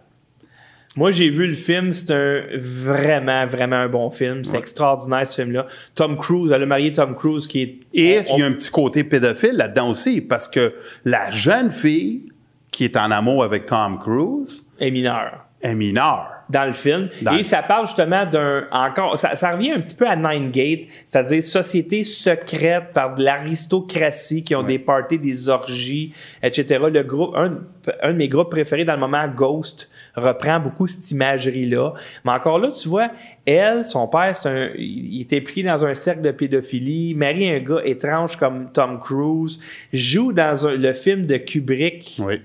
Moi, 0.97 1.11
j'ai 1.11 1.29
vu 1.29 1.47
le 1.47 1.53
film. 1.53 1.93
C'est 1.93 2.11
un 2.11 2.41
vraiment, 2.57 3.45
vraiment 3.47 3.77
un 3.77 3.87
bon 3.87 4.09
film. 4.09 4.43
C'est 4.43 4.57
extraordinaire, 4.57 5.25
ce 5.27 5.41
film-là. 5.41 5.67
Tom 5.95 6.17
Cruise, 6.17 6.51
elle 6.51 6.63
a 6.63 6.65
marié 6.65 6.91
Tom 6.91 7.15
Cruise, 7.15 7.47
qui 7.47 7.61
est... 7.61 7.79
Et 7.93 8.19
on- 8.29 8.35
il 8.37 8.39
y 8.39 8.43
a 8.43 8.47
un 8.47 8.51
petit 8.51 8.71
côté 8.71 9.03
pédophile 9.05 9.53
là-dedans 9.53 9.89
aussi, 9.91 10.19
parce 10.21 10.47
que 10.49 10.73
la 11.05 11.31
jeune 11.31 11.71
fille 11.71 12.25
qui 12.71 12.83
est 12.83 12.97
en 12.97 13.11
amour 13.11 13.43
avec 13.43 13.65
Tom 13.67 13.97
Cruise 13.99 14.67
est 14.79 14.91
mineure. 14.91 15.45
Est 15.61 15.73
mineure. 15.75 16.31
Dans 16.49 16.65
le 16.65 16.73
film. 16.73 17.09
Dans- 17.21 17.33
Et 17.37 17.43
ça 17.43 17.61
parle 17.61 17.85
justement 17.87 18.25
d'un. 18.25 18.65
Encore. 18.71 19.19
Ça, 19.19 19.35
ça 19.35 19.51
revient 19.51 19.71
un 19.71 19.79
petit 19.81 19.95
peu 19.95 20.07
à 20.07 20.15
Nine 20.15 20.51
Gate, 20.51 20.81
c'est-à-dire 21.05 21.43
société 21.43 22.03
secrète 22.03 22.93
par 22.93 23.15
de 23.15 23.23
l'aristocratie 23.23 24.43
qui 24.43 24.55
ont 24.55 24.63
des 24.63 24.79
parties, 24.79 25.19
des 25.19 25.49
orgies, 25.49 26.13
etc. 26.41 26.79
Le 26.91 27.03
groupe, 27.03 27.35
un, 27.35 27.59
un 28.01 28.13
de 28.13 28.17
mes 28.17 28.27
groupes 28.29 28.49
préférés 28.51 28.85
dans 28.85 28.93
le 28.93 28.99
moment, 28.99 29.27
Ghost, 29.27 29.89
reprend 30.15 30.59
beaucoup 30.59 30.87
cette 30.87 31.09
imagerie-là. 31.11 31.93
Mais 32.25 32.31
encore 32.31 32.59
là, 32.59 32.69
tu 32.71 32.87
vois, 32.89 33.09
elle, 33.45 33.83
son 33.85 34.07
père, 34.07 34.35
c'est 34.35 34.49
un, 34.49 34.69
il 34.77 35.21
est 35.21 35.33
impliqué 35.33 35.63
dans 35.63 35.85
un 35.85 35.93
cercle 35.93 36.21
de 36.21 36.31
pédophilie, 36.31 37.13
marie 37.15 37.49
un 37.51 37.59
gars 37.59 37.81
étrange 37.83 38.35
comme 38.37 38.71
Tom 38.71 38.99
Cruise, 38.99 39.59
joue 39.93 40.31
dans 40.33 40.67
un- 40.67 40.75
le 40.75 40.93
film 40.93 41.25
de 41.25 41.37
Kubrick. 41.37 42.17
Oui. 42.23 42.41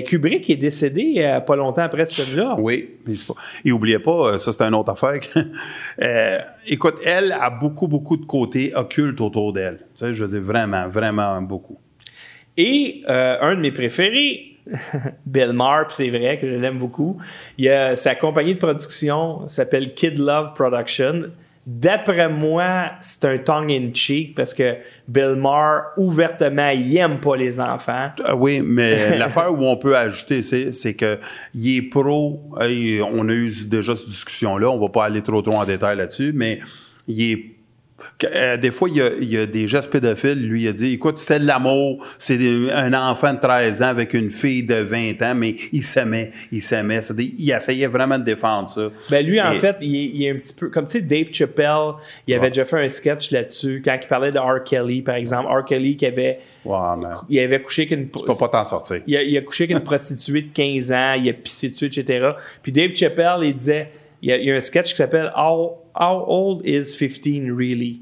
Kubrick 0.00 0.48
est 0.48 0.56
décédé 0.56 1.14
euh, 1.18 1.40
pas 1.40 1.56
longtemps 1.56 1.82
après 1.82 2.06
ce 2.06 2.22
film-là. 2.22 2.56
Oui. 2.58 2.90
mais 3.06 3.14
c'est 3.14 3.26
pas- 3.26 3.34
Et 3.64 3.72
oubliez 3.72 3.98
pas, 3.98 4.32
euh, 4.32 4.36
ça 4.38 4.50
c'est 4.52 4.62
une 4.64 4.74
autre 4.74 4.92
affaire. 4.92 5.20
que- 5.20 5.38
Euh, 6.02 6.38
écoute, 6.66 6.94
elle 7.04 7.32
a 7.32 7.50
beaucoup, 7.50 7.88
beaucoup 7.88 8.16
de 8.16 8.24
côtés 8.24 8.72
occultes 8.74 9.20
autour 9.20 9.52
d'elle. 9.52 9.78
Tu 9.78 9.84
sais, 10.06 10.14
je 10.14 10.24
veux 10.24 10.30
dire 10.30 10.40
vraiment, 10.40 10.88
vraiment 10.88 11.40
beaucoup. 11.42 11.78
Et 12.56 13.02
euh, 13.08 13.36
un 13.40 13.54
de 13.56 13.60
mes 13.60 13.72
préférés, 13.72 14.56
Bill 15.26 15.52
Maher, 15.52 15.86
c'est 15.90 16.08
vrai 16.10 16.38
que 16.40 16.48
je 16.48 16.54
l'aime 16.56 16.78
beaucoup. 16.78 17.18
Il 17.58 17.64
y 17.64 17.68
a 17.68 17.96
sa 17.96 18.14
compagnie 18.14 18.54
de 18.54 18.58
production 18.60 19.46
s'appelle 19.48 19.92
Kid 19.94 20.18
Love 20.18 20.54
Production. 20.54 21.30
D'après 21.64 22.28
moi, 22.28 22.90
c'est 23.00 23.24
un 23.24 23.38
tongue-in-cheek 23.38 24.34
parce 24.34 24.52
que 24.52 24.78
Bill 25.06 25.36
Maher, 25.36 25.92
ouvertement, 25.96 26.70
il 26.70 26.96
aime 26.96 27.20
pas 27.20 27.36
les 27.36 27.60
enfants. 27.60 28.10
Ah 28.24 28.34
oui, 28.34 28.60
mais 28.60 29.16
l'affaire 29.18 29.52
où 29.52 29.64
on 29.64 29.76
peut 29.76 29.96
ajouter, 29.96 30.42
c'est, 30.42 30.72
c'est 30.72 30.94
que 30.94 31.18
il 31.54 31.76
est 31.76 31.82
pro. 31.82 32.42
on 32.58 33.28
a 33.28 33.32
eu 33.32 33.52
déjà 33.66 33.94
cette 33.94 34.08
discussion-là. 34.08 34.68
On 34.70 34.80
va 34.80 34.88
pas 34.88 35.04
aller 35.04 35.22
trop 35.22 35.40
trop 35.40 35.54
en 35.54 35.64
détail 35.64 35.98
là-dessus, 35.98 36.32
mais 36.34 36.58
il 37.06 37.22
est 37.22 37.36
euh, 37.36 37.61
des 38.60 38.70
fois, 38.70 38.88
il 38.88 38.96
y, 38.96 39.00
a, 39.02 39.10
il 39.20 39.28
y 39.30 39.38
a 39.38 39.46
des 39.46 39.68
gestes 39.68 39.90
pédophiles. 39.90 40.46
Lui, 40.46 40.62
il 40.62 40.68
a 40.68 40.72
dit 40.72 40.94
Écoute, 40.94 41.18
c'était 41.18 41.38
de 41.38 41.46
l'amour. 41.46 42.04
C'est 42.18 42.38
un 42.72 42.92
enfant 42.94 43.34
de 43.34 43.40
13 43.40 43.82
ans 43.82 43.86
avec 43.86 44.14
une 44.14 44.30
fille 44.30 44.62
de 44.64 44.76
20 44.76 45.22
ans, 45.22 45.34
mais 45.34 45.54
il 45.72 45.82
s'aimait. 45.82 46.30
Il 46.50 46.62
s'aimait. 46.62 47.00
Il 47.38 47.50
essayait 47.50 47.86
vraiment 47.86 48.18
de 48.18 48.24
défendre 48.24 48.68
ça. 48.68 48.88
Ben 49.10 49.24
lui, 49.26 49.40
en 49.40 49.52
Et- 49.52 49.58
fait, 49.60 49.76
il 49.80 49.94
est, 49.96 50.10
il 50.14 50.24
est 50.24 50.30
un 50.30 50.36
petit 50.36 50.54
peu 50.54 50.68
comme 50.68 50.86
tu 50.86 50.92
sais, 50.98 51.00
Dave 51.02 51.26
Chappelle, 51.32 51.92
il 52.26 52.34
avait 52.34 52.48
déjà 52.48 52.64
fait 52.64 52.84
un 52.84 52.88
sketch 52.88 53.30
là-dessus 53.30 53.82
quand 53.84 53.96
il 54.00 54.08
parlait 54.08 54.30
de 54.30 54.38
R. 54.38 54.62
Kelly, 54.64 55.02
par 55.02 55.16
exemple. 55.16 55.48
R. 55.50 55.64
Kelly 55.64 55.96
qui 55.96 56.06
avait, 56.06 56.38
il 57.28 57.38
avait 57.38 57.62
couché 57.62 57.86
qu'une. 57.86 58.08
Tu 58.10 58.24
peux 58.24 58.32
pas 58.38 58.48
t'en 58.48 58.64
sortir. 58.64 59.00
Il 59.06 59.16
a, 59.16 59.22
il 59.22 59.36
a 59.36 59.40
couché 59.42 59.66
qu'une 59.66 59.80
prostituée 59.92 60.42
de 60.42 60.52
15 60.52 60.92
ans, 60.92 61.14
il 61.14 61.28
a 61.28 61.32
pissé 61.32 61.68
dessus, 61.68 61.86
etc. 61.86 62.30
Puis 62.62 62.72
Dave 62.72 62.94
Chappelle, 62.94 63.40
il 63.42 63.54
disait, 63.54 63.90
il 64.22 64.30
y 64.30 64.32
a, 64.32 64.36
il 64.38 64.44
y 64.44 64.52
a 64.52 64.54
un 64.56 64.60
sketch 64.60 64.90
qui 64.90 64.96
s'appelle 64.96 65.32
How, 65.36 65.78
How 65.98 66.24
old 66.26 66.64
is 66.64 66.96
15 66.96 67.50
really? 67.56 68.00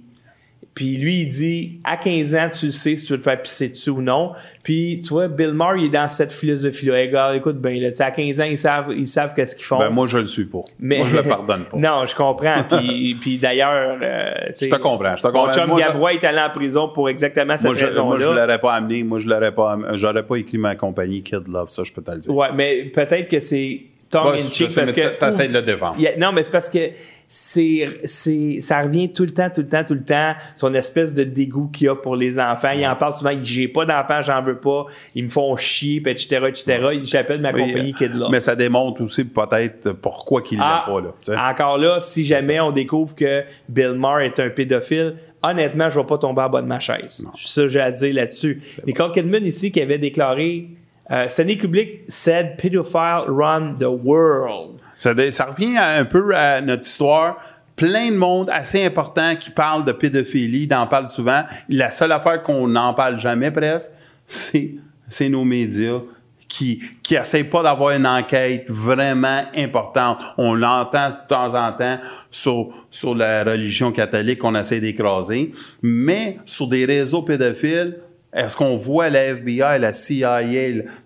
Puis 0.72 0.96
lui, 0.96 1.22
il 1.22 1.28
dit, 1.28 1.80
à 1.82 1.96
15 1.96 2.34
ans, 2.36 2.48
tu 2.48 2.70
sais 2.70 2.94
si 2.94 3.04
tu 3.04 3.12
veux 3.12 3.18
te 3.18 3.24
faire 3.24 3.42
pisser 3.42 3.68
dessus 3.68 3.90
ou 3.90 4.00
non. 4.00 4.32
Puis, 4.62 5.00
tu 5.02 5.08
vois, 5.08 5.26
Bill 5.26 5.52
Maher, 5.52 5.78
il 5.78 5.86
est 5.86 5.90
dans 5.90 6.08
cette 6.08 6.32
philosophie-là. 6.32 7.06
Gars, 7.08 7.34
écoute, 7.34 7.60
ben, 7.60 7.78
là, 7.80 7.88
à 7.98 8.10
15 8.12 8.40
ans, 8.40 8.44
ils 8.44 8.56
savent, 8.56 8.92
ils 8.96 9.06
savent 9.08 9.34
qu'est-ce 9.34 9.56
qu'ils 9.56 9.64
font. 9.64 9.78
Ben, 9.78 9.90
moi, 9.90 10.06
je 10.06 10.18
le 10.18 10.26
suis 10.26 10.44
pas. 10.44 10.62
Mais- 10.78 10.98
Moi, 10.98 11.08
je 11.10 11.16
le 11.16 11.22
pardonne 11.24 11.64
pas. 11.64 11.76
non, 11.76 12.06
je 12.06 12.14
comprends. 12.14 12.62
Puis, 12.70 13.16
puis 13.20 13.38
d'ailleurs, 13.38 13.98
euh, 14.00 14.30
Je 14.58 14.68
te 14.68 14.76
comprends, 14.76 15.16
je 15.16 15.22
te 15.24 15.28
Mon 15.28 15.52
chum 15.52 15.66
Moi, 15.68 15.80
Gabrois 15.80 16.14
est 16.14 16.24
allé 16.24 16.38
en 16.38 16.50
prison 16.50 16.88
pour 16.88 17.08
exactement 17.10 17.56
cette 17.58 17.74
je, 17.74 17.84
moi, 18.00 18.18
je 18.18 18.24
raison-là. 18.26 18.42
l'aurais 18.46 18.60
pas 18.60 18.74
amené. 18.74 19.02
Moi, 19.02 19.18
je 19.18 19.28
l'aurais 19.28 19.52
pas, 19.52 19.76
j'aurais 19.94 20.24
pas 20.24 20.36
écrit 20.36 20.58
ma 20.58 20.76
compagnie 20.76 21.22
Kid 21.22 21.48
Love. 21.48 21.68
Ça, 21.68 21.82
je 21.82 21.92
peux 21.92 22.00
te 22.02 22.12
le 22.12 22.20
dire. 22.20 22.34
Ouais, 22.34 22.48
mais 22.54 22.84
peut-être 22.84 23.28
que 23.28 23.40
c'est 23.40 23.82
tongue 24.10 24.34
in 24.34 24.50
cheek 24.50 24.74
parce 24.74 24.92
que. 24.92 25.46
de 25.46 25.52
le 25.52 25.62
défendre. 25.62 25.96
Non, 26.18 26.32
mais 26.32 26.42
c'est 26.42 26.50
parce 26.50 26.68
que 26.68 26.90
c'est, 27.32 27.86
c'est, 28.04 28.58
ça 28.60 28.80
revient 28.82 29.12
tout 29.12 29.22
le 29.22 29.30
temps, 29.30 29.48
tout 29.54 29.60
le 29.60 29.68
temps, 29.68 29.84
tout 29.84 29.94
le 29.94 30.02
temps, 30.02 30.34
son 30.56 30.74
espèce 30.74 31.14
de 31.14 31.22
dégoût 31.22 31.68
qu'il 31.68 31.88
a 31.88 31.94
pour 31.94 32.16
les 32.16 32.40
enfants. 32.40 32.72
Il 32.72 32.84
en 32.84 32.96
parle 32.96 33.12
souvent, 33.12 33.30
il 33.30 33.44
j'ai 33.44 33.68
pas 33.68 33.86
d'enfants, 33.86 34.20
j'en 34.20 34.42
veux 34.42 34.58
pas, 34.58 34.86
ils 35.14 35.22
me 35.22 35.28
font 35.28 35.54
chier, 35.54 36.02
etc., 36.04 36.46
etc. 36.48 37.00
J'appelle 37.04 37.40
ma 37.40 37.52
compagnie 37.52 37.92
euh, 37.92 37.98
Kid 37.98 38.14
Love. 38.16 38.30
Mais 38.32 38.40
ça 38.40 38.56
démontre 38.56 39.02
aussi 39.02 39.24
peut-être 39.24 39.92
pourquoi 39.92 40.42
qu'il 40.42 40.58
l'a 40.58 40.84
Ah, 40.84 40.90
pas, 40.90 41.00
là. 41.00 41.50
Encore 41.50 41.78
là, 41.78 42.00
si 42.00 42.24
jamais 42.24 42.58
on 42.58 42.72
découvre 42.72 43.14
que 43.14 43.44
Bill 43.68 43.92
Maher 43.92 44.26
est 44.26 44.40
un 44.40 44.50
pédophile, 44.50 45.14
honnêtement, 45.40 45.88
je 45.88 46.00
vais 46.00 46.06
pas 46.06 46.18
tomber 46.18 46.42
en 46.42 46.50
bas 46.50 46.62
de 46.62 46.66
ma 46.66 46.80
chaise. 46.80 47.24
Ça, 47.36 47.66
j'ai 47.68 47.80
à 47.80 47.92
dire 47.92 48.12
là-dessus. 48.12 48.60
Nicole 48.84 49.12
Kidman 49.12 49.46
ici 49.46 49.70
qui 49.70 49.80
avait 49.80 49.98
déclaré 49.98 50.68
euh, 51.10 51.26
Stanley 51.28 51.58
Kubrick 51.58 52.04
said 52.08 52.56
pedophile 52.56 53.24
run 53.28 53.76
the 53.78 53.88
world. 53.88 54.80
Ça, 54.96 55.12
revient 55.12 55.78
un 55.78 56.04
peu 56.04 56.34
à 56.34 56.60
notre 56.60 56.86
histoire. 56.86 57.38
Plein 57.74 58.10
de 58.10 58.16
monde 58.16 58.50
assez 58.52 58.84
important 58.84 59.34
qui 59.36 59.50
parle 59.50 59.84
de 59.86 59.92
pédophilie, 59.92 60.66
d'en 60.66 60.86
parle 60.86 61.08
souvent. 61.08 61.44
La 61.70 61.90
seule 61.90 62.12
affaire 62.12 62.42
qu'on 62.42 62.68
n'en 62.68 62.92
parle 62.92 63.18
jamais 63.18 63.50
presque, 63.50 63.92
c'est, 64.28 65.28
nos 65.28 65.44
médias 65.44 66.00
qui 66.46 66.82
qui 67.02 67.14
essayent 67.14 67.44
pas 67.44 67.62
d'avoir 67.62 67.96
une 67.96 68.06
enquête 68.06 68.66
vraiment 68.68 69.42
importante. 69.56 70.22
On 70.36 70.54
l'entend 70.54 71.10
de 71.10 71.16
temps 71.28 71.54
en 71.54 71.72
temps 71.72 71.98
sur, 72.30 72.68
sur 72.90 73.14
la 73.14 73.42
religion 73.42 73.90
catholique 73.90 74.40
qu'on 74.40 74.54
essaie 74.54 74.80
d'écraser, 74.80 75.52
mais 75.82 76.36
sur 76.44 76.68
des 76.68 76.84
réseaux 76.84 77.22
pédophiles, 77.22 78.00
est-ce 78.32 78.56
qu'on 78.56 78.76
voit 78.76 79.10
la 79.10 79.24
FBI, 79.26 79.78
la 79.80 79.92
CIA, 79.92 80.40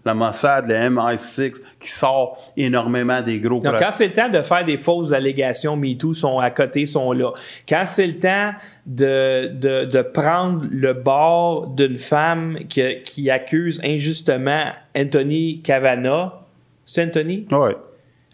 la 0.04 0.14
Mossad, 0.14 0.66
le 0.68 0.74
MI6 0.74 1.54
qui 1.80 1.90
sort 1.90 2.52
énormément 2.54 3.22
des 3.22 3.38
gros 3.40 3.60
Donc, 3.60 3.78
quand 3.78 3.92
c'est 3.92 4.08
le 4.08 4.12
temps 4.12 4.28
de 4.28 4.42
faire 4.42 4.64
des 4.64 4.76
fausses 4.76 5.12
allégations, 5.12 5.74
MeToo 5.74 6.12
sont 6.12 6.38
à 6.38 6.50
côté, 6.50 6.84
sont 6.86 7.12
là. 7.12 7.32
Quand 7.66 7.84
c'est 7.86 8.06
le 8.06 8.18
temps 8.18 8.52
de, 8.84 9.46
de, 9.54 9.84
de 9.86 10.02
prendre 10.02 10.66
le 10.70 10.92
bord 10.92 11.68
d'une 11.68 11.96
femme 11.96 12.58
qui, 12.68 12.82
qui 13.02 13.30
accuse 13.30 13.80
injustement 13.82 14.64
Anthony 14.94 15.62
Cavanaugh, 15.62 16.30
c'est 16.84 17.04
Anthony? 17.04 17.46
Oui. 17.50 17.72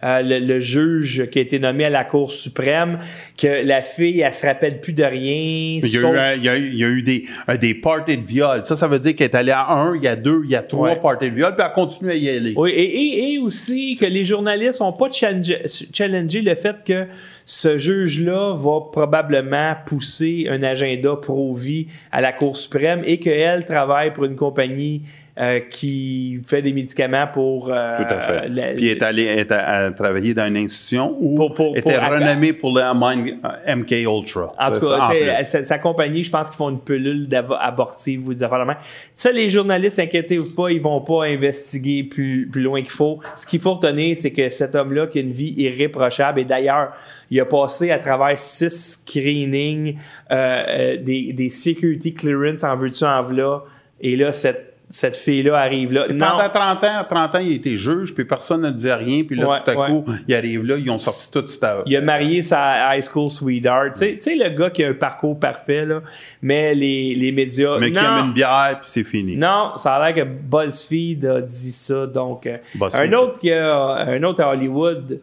Euh, 0.03 0.23
le, 0.23 0.39
le 0.39 0.61
juge 0.61 1.29
qui 1.31 1.39
a 1.41 1.43
été 1.43 1.59
nommé 1.59 1.85
à 1.85 1.91
la 1.91 2.05
Cour 2.05 2.33
suprême, 2.33 3.01
que 3.37 3.67
la 3.67 3.83
fille, 3.83 4.21
elle 4.21 4.33
se 4.33 4.47
rappelle 4.47 4.81
plus 4.81 4.95
de 4.95 5.05
rien. 5.05 5.81
Il 5.83 5.87
y, 5.89 5.99
a 5.99 6.01
sauf- 6.01 6.15
eu, 6.15 6.19
un- 6.19 6.33
il, 6.37 6.43
y 6.43 6.49
a 6.49 6.57
eu, 6.57 6.71
il 6.73 6.79
y 6.79 6.85
a 6.85 6.89
eu 6.89 7.03
des, 7.03 7.25
euh, 7.51 7.57
des 7.59 7.75
parties 7.75 8.17
de 8.17 8.27
viol. 8.27 8.63
Ça, 8.65 8.77
ça 8.77 8.89
veut 8.89 8.99
dire 8.99 9.15
qu'elle 9.15 9.27
est 9.31 9.35
allée 9.35 9.53
à 9.53 9.71
un, 9.71 9.95
il 9.95 10.03
y 10.03 10.09
a 10.09 10.17
deux, 10.17 10.41
il 10.45 10.51
y 10.51 10.57
a 10.57 10.63
trois 10.63 10.89
Ouais. 10.93 10.97
parties 11.01 11.29
de 11.29 11.35
viol, 11.35 11.55
puis 11.55 11.63
elle 11.67 11.73
continue 11.73 12.11
à 12.13 12.15
y 12.15 12.31
aller. 12.31 12.55
Oui, 12.57 12.71
et, 12.71 12.83
et- 12.83 13.35
et 13.35 13.39
aussi 13.41 13.95
que 14.01 14.07
les 14.07 14.25
journalistes 14.25 14.81
n'ont 14.81 14.95
pas 14.95 15.11
challengé, 15.11 15.59
challengé 15.93 16.41
le 16.41 16.55
fait 16.55 16.77
que 16.83 17.05
ce 17.45 17.77
juge-là 17.77 18.55
va 18.55 18.81
probablement 18.91 19.75
pousser 19.85 20.47
un 20.49 20.63
agenda 20.63 21.17
pro-vie 21.17 21.89
à 22.11 22.23
la 22.23 22.33
Cour 22.33 22.57
suprême 22.57 23.03
et 23.05 23.19
qu'elle 23.19 23.65
travaille 23.67 24.15
pour 24.15 24.25
une 24.25 24.37
compagnie 24.37 25.03
euh, 25.41 25.61
qui 25.71 26.39
fait 26.47 26.61
des 26.61 26.73
médicaments 26.75 27.27
pour... 27.33 27.71
euh, 27.73 27.97
Tout 27.97 28.15
à 28.15 28.21
fait. 28.21 28.49
la- 28.51 28.75
Puis 28.75 28.89
est 28.89 29.03
allée 29.03 29.25
elle 29.25 29.51
a, 29.53 29.87
a 29.87 29.91
travaillé 29.91 30.35
dans 30.35 30.47
une 30.47 30.59
institution 30.59 31.17
où 31.19 31.49
pour- 31.49 31.77
était 31.77 31.95
pour- 31.99 32.11
renommée 32.11 32.53
pour 32.53 32.75
le 32.77 32.83
Mind- 32.95 33.39
euh, 33.43 33.75
MK 33.77 33.91
Ultra. 34.03 34.53
En 34.59 34.71
tout 34.71 34.87
cas, 34.87 35.43
sa, 35.45 35.65
sa 35.65 35.79
compagnie, 35.79 36.23
je 36.25 36.31
pense 36.31 36.51
qu'ils 36.51 36.59
font 36.59 36.69
une 36.71 36.81
pilule 36.81 37.27
d'avo- 37.27 37.57
abortive 37.59 38.27
ou 38.29 38.35
des 38.35 38.43
affaires 38.43 38.61
de 38.61 38.65
même. 38.65 38.77
Ça, 39.15 39.33
les 39.33 39.49
journalistes, 39.49 39.99
inquiétez-vous 39.99 40.51
pas, 40.55 40.71
ils 40.71 40.81
vont 40.81 41.01
pas 41.01 41.25
investiguer 41.25 42.05
plus, 42.05 42.47
plus 42.53 42.63
loin 42.63 42.81
qu'il 42.83 42.91
faut. 42.91 43.19
Ce 43.37 43.47
qu'il 43.47 43.61
faut 43.61 43.75
retenir, 43.75 44.17
c'est 44.17 44.33
que 44.33 44.51
cet 44.51 44.75
homme-là 44.75 45.07
qui 45.07 45.19
a 45.19 45.23
une 45.23 45.31
vie 45.33 45.55
irréprochable, 45.57 46.41
et 46.41 46.45
d'ailleurs, 46.45 46.91
il 47.31 47.41
a 47.41 47.45
passé 47.47 47.91
à 47.91 47.99
travers 47.99 48.39
six 48.39 48.99
screenings, 49.05 49.97
euh, 50.31 50.35
euh, 50.69 50.97
des, 51.03 51.33
des 51.33 51.49
security 51.51 52.13
clearance 52.15 52.65
en 52.65 52.77
veux-tu 52.77 53.05
en 53.05 53.23
v'là, 53.23 53.63
et 54.01 54.17
là, 54.17 54.33
cette, 54.33 54.70
cette 54.93 55.17
fille-là 55.17 55.57
arrive 55.57 55.93
là. 55.95 56.07
Non, 56.13 56.27
Pendant 56.37 56.51
30 56.51 56.85
ans, 56.85 57.05
30 57.09 57.35
ans, 57.37 57.39
il 57.39 57.53
était 57.53 57.77
juge, 57.77 58.13
puis 58.15 58.25
personne 58.25 58.63
ne 58.63 58.71
disait 58.71 58.95
rien, 58.95 59.23
puis 59.23 59.37
là, 59.37 59.49
Ouais, 59.49 59.59
tout 59.65 59.71
à 59.71 59.75
ouais. 59.77 59.87
coup, 59.89 60.05
il 60.27 60.35
arrive 60.35 60.65
là, 60.65 60.77
ils 60.77 60.91
ont 60.91 60.99
sorti 60.99 61.31
tout 61.31 61.47
ça. 61.47 61.83
Il 61.87 61.97
a 61.97 62.01
marié 62.01 62.43
sa 62.43 62.95
high 62.97 63.03
school 63.03 63.31
sweetheart. 63.31 63.93
Tu 63.95 63.99
sais- 64.01 64.13
Tu 64.15 64.21
sais, 64.21 64.35
le 64.37 64.51
gars 64.51 64.69
qui 64.71 64.83
a 64.85 64.89
un 64.89 64.95
parcours 64.95 65.39
parfait, 65.39 65.87
là, 65.87 66.03
mais 66.43 66.75
les, 66.75 67.15
les 67.15 67.31
médias. 67.33 67.79
Mais 67.79 67.93
qui 67.93 67.99
aime 67.99 68.27
une 68.27 68.33
bière, 68.33 68.79
puis 68.81 68.91
c'est 68.91 69.05
fini. 69.05 69.37
Non, 69.37 69.73
ça 69.77 69.95
a 69.95 70.11
l'air 70.13 70.25
que 70.25 70.29
BuzzFeed 70.29 71.25
a 71.25 71.41
dit 71.43 71.73
ça. 71.73 72.07
Donc, 72.07 72.47
euh, 72.47 72.59
BuzzFeed. 72.75 73.15
un 73.15 73.17
autre 73.17 73.39
qui 73.39 73.53
a- 73.53 73.77
un 74.09 74.23
autre 74.25 74.43
à 74.43 74.51
Hollywood 74.53 75.21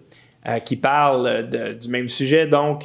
euh, 0.47 0.59
qui 0.59 0.77
parle 0.77 1.49
de- 1.49 1.73
du 1.73 1.89
même 1.89 2.07
sujet. 2.07 2.47
Donc, 2.47 2.83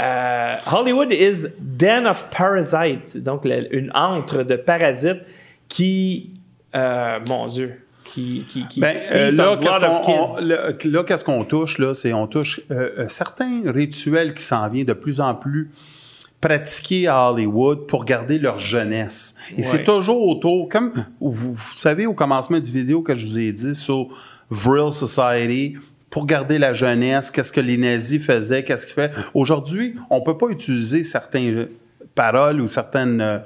euh, 0.00 0.56
Hollywood 0.72 1.12
is 1.12 1.46
den 1.60 2.06
of 2.08 2.28
parasites. 2.36 3.16
Donc, 3.22 3.44
le- 3.44 3.72
une 3.74 3.92
antre 3.94 4.42
de 4.42 4.56
parasites 4.56 5.20
qui, 5.68 6.34
euh, 6.74 7.18
mon 7.28 7.46
Dieu, 7.46 7.80
qui, 8.12 8.44
qui, 8.50 8.66
qui 8.68 8.80
Ben, 8.80 8.96
euh, 9.12 9.30
là, 9.30 11.04
qu'est-ce 11.04 11.24
qu'on 11.24 11.44
touche, 11.44 11.78
là? 11.78 11.94
C'est 11.94 12.12
on 12.12 12.26
touche 12.26 12.60
euh, 12.70 12.90
euh, 12.98 13.08
certains 13.08 13.62
rituels 13.66 14.34
qui 14.34 14.42
s'en 14.42 14.68
viennent 14.68 14.86
de 14.86 14.92
plus 14.92 15.20
en 15.20 15.34
plus 15.34 15.70
pratiqués 16.40 17.06
à 17.08 17.30
Hollywood 17.30 17.86
pour 17.86 18.04
garder 18.04 18.38
leur 18.38 18.58
jeunesse. 18.58 19.34
Et 19.52 19.56
Ouais. 19.56 19.62
c'est 19.62 19.84
toujours 19.84 20.28
autour, 20.28 20.68
comme 20.68 20.92
vous, 21.20 21.54
vous 21.54 21.74
savez 21.74 22.06
au 22.06 22.12
commencement 22.14 22.60
du 22.60 22.70
vidéo 22.70 23.00
que 23.02 23.14
je 23.14 23.26
vous 23.26 23.38
ai 23.38 23.50
dit 23.50 23.74
sur 23.74 24.08
Vril 24.50 24.92
Society, 24.92 25.76
pour 26.10 26.26
garder 26.26 26.58
la 26.58 26.72
jeunesse, 26.74 27.30
qu'est-ce 27.32 27.52
que 27.52 27.60
les 27.60 27.76
nazis 27.78 28.22
faisaient, 28.24 28.62
qu'est-ce 28.62 28.86
qu'ils 28.86 28.94
faisaient. 28.94 29.10
Aujourd'hui, 29.32 29.96
on 30.10 30.20
peut 30.20 30.36
pas 30.36 30.46
utiliser 30.48 31.02
certaines 31.02 31.66
paroles 32.14 32.60
ou 32.60 32.68
certaines 32.68 33.42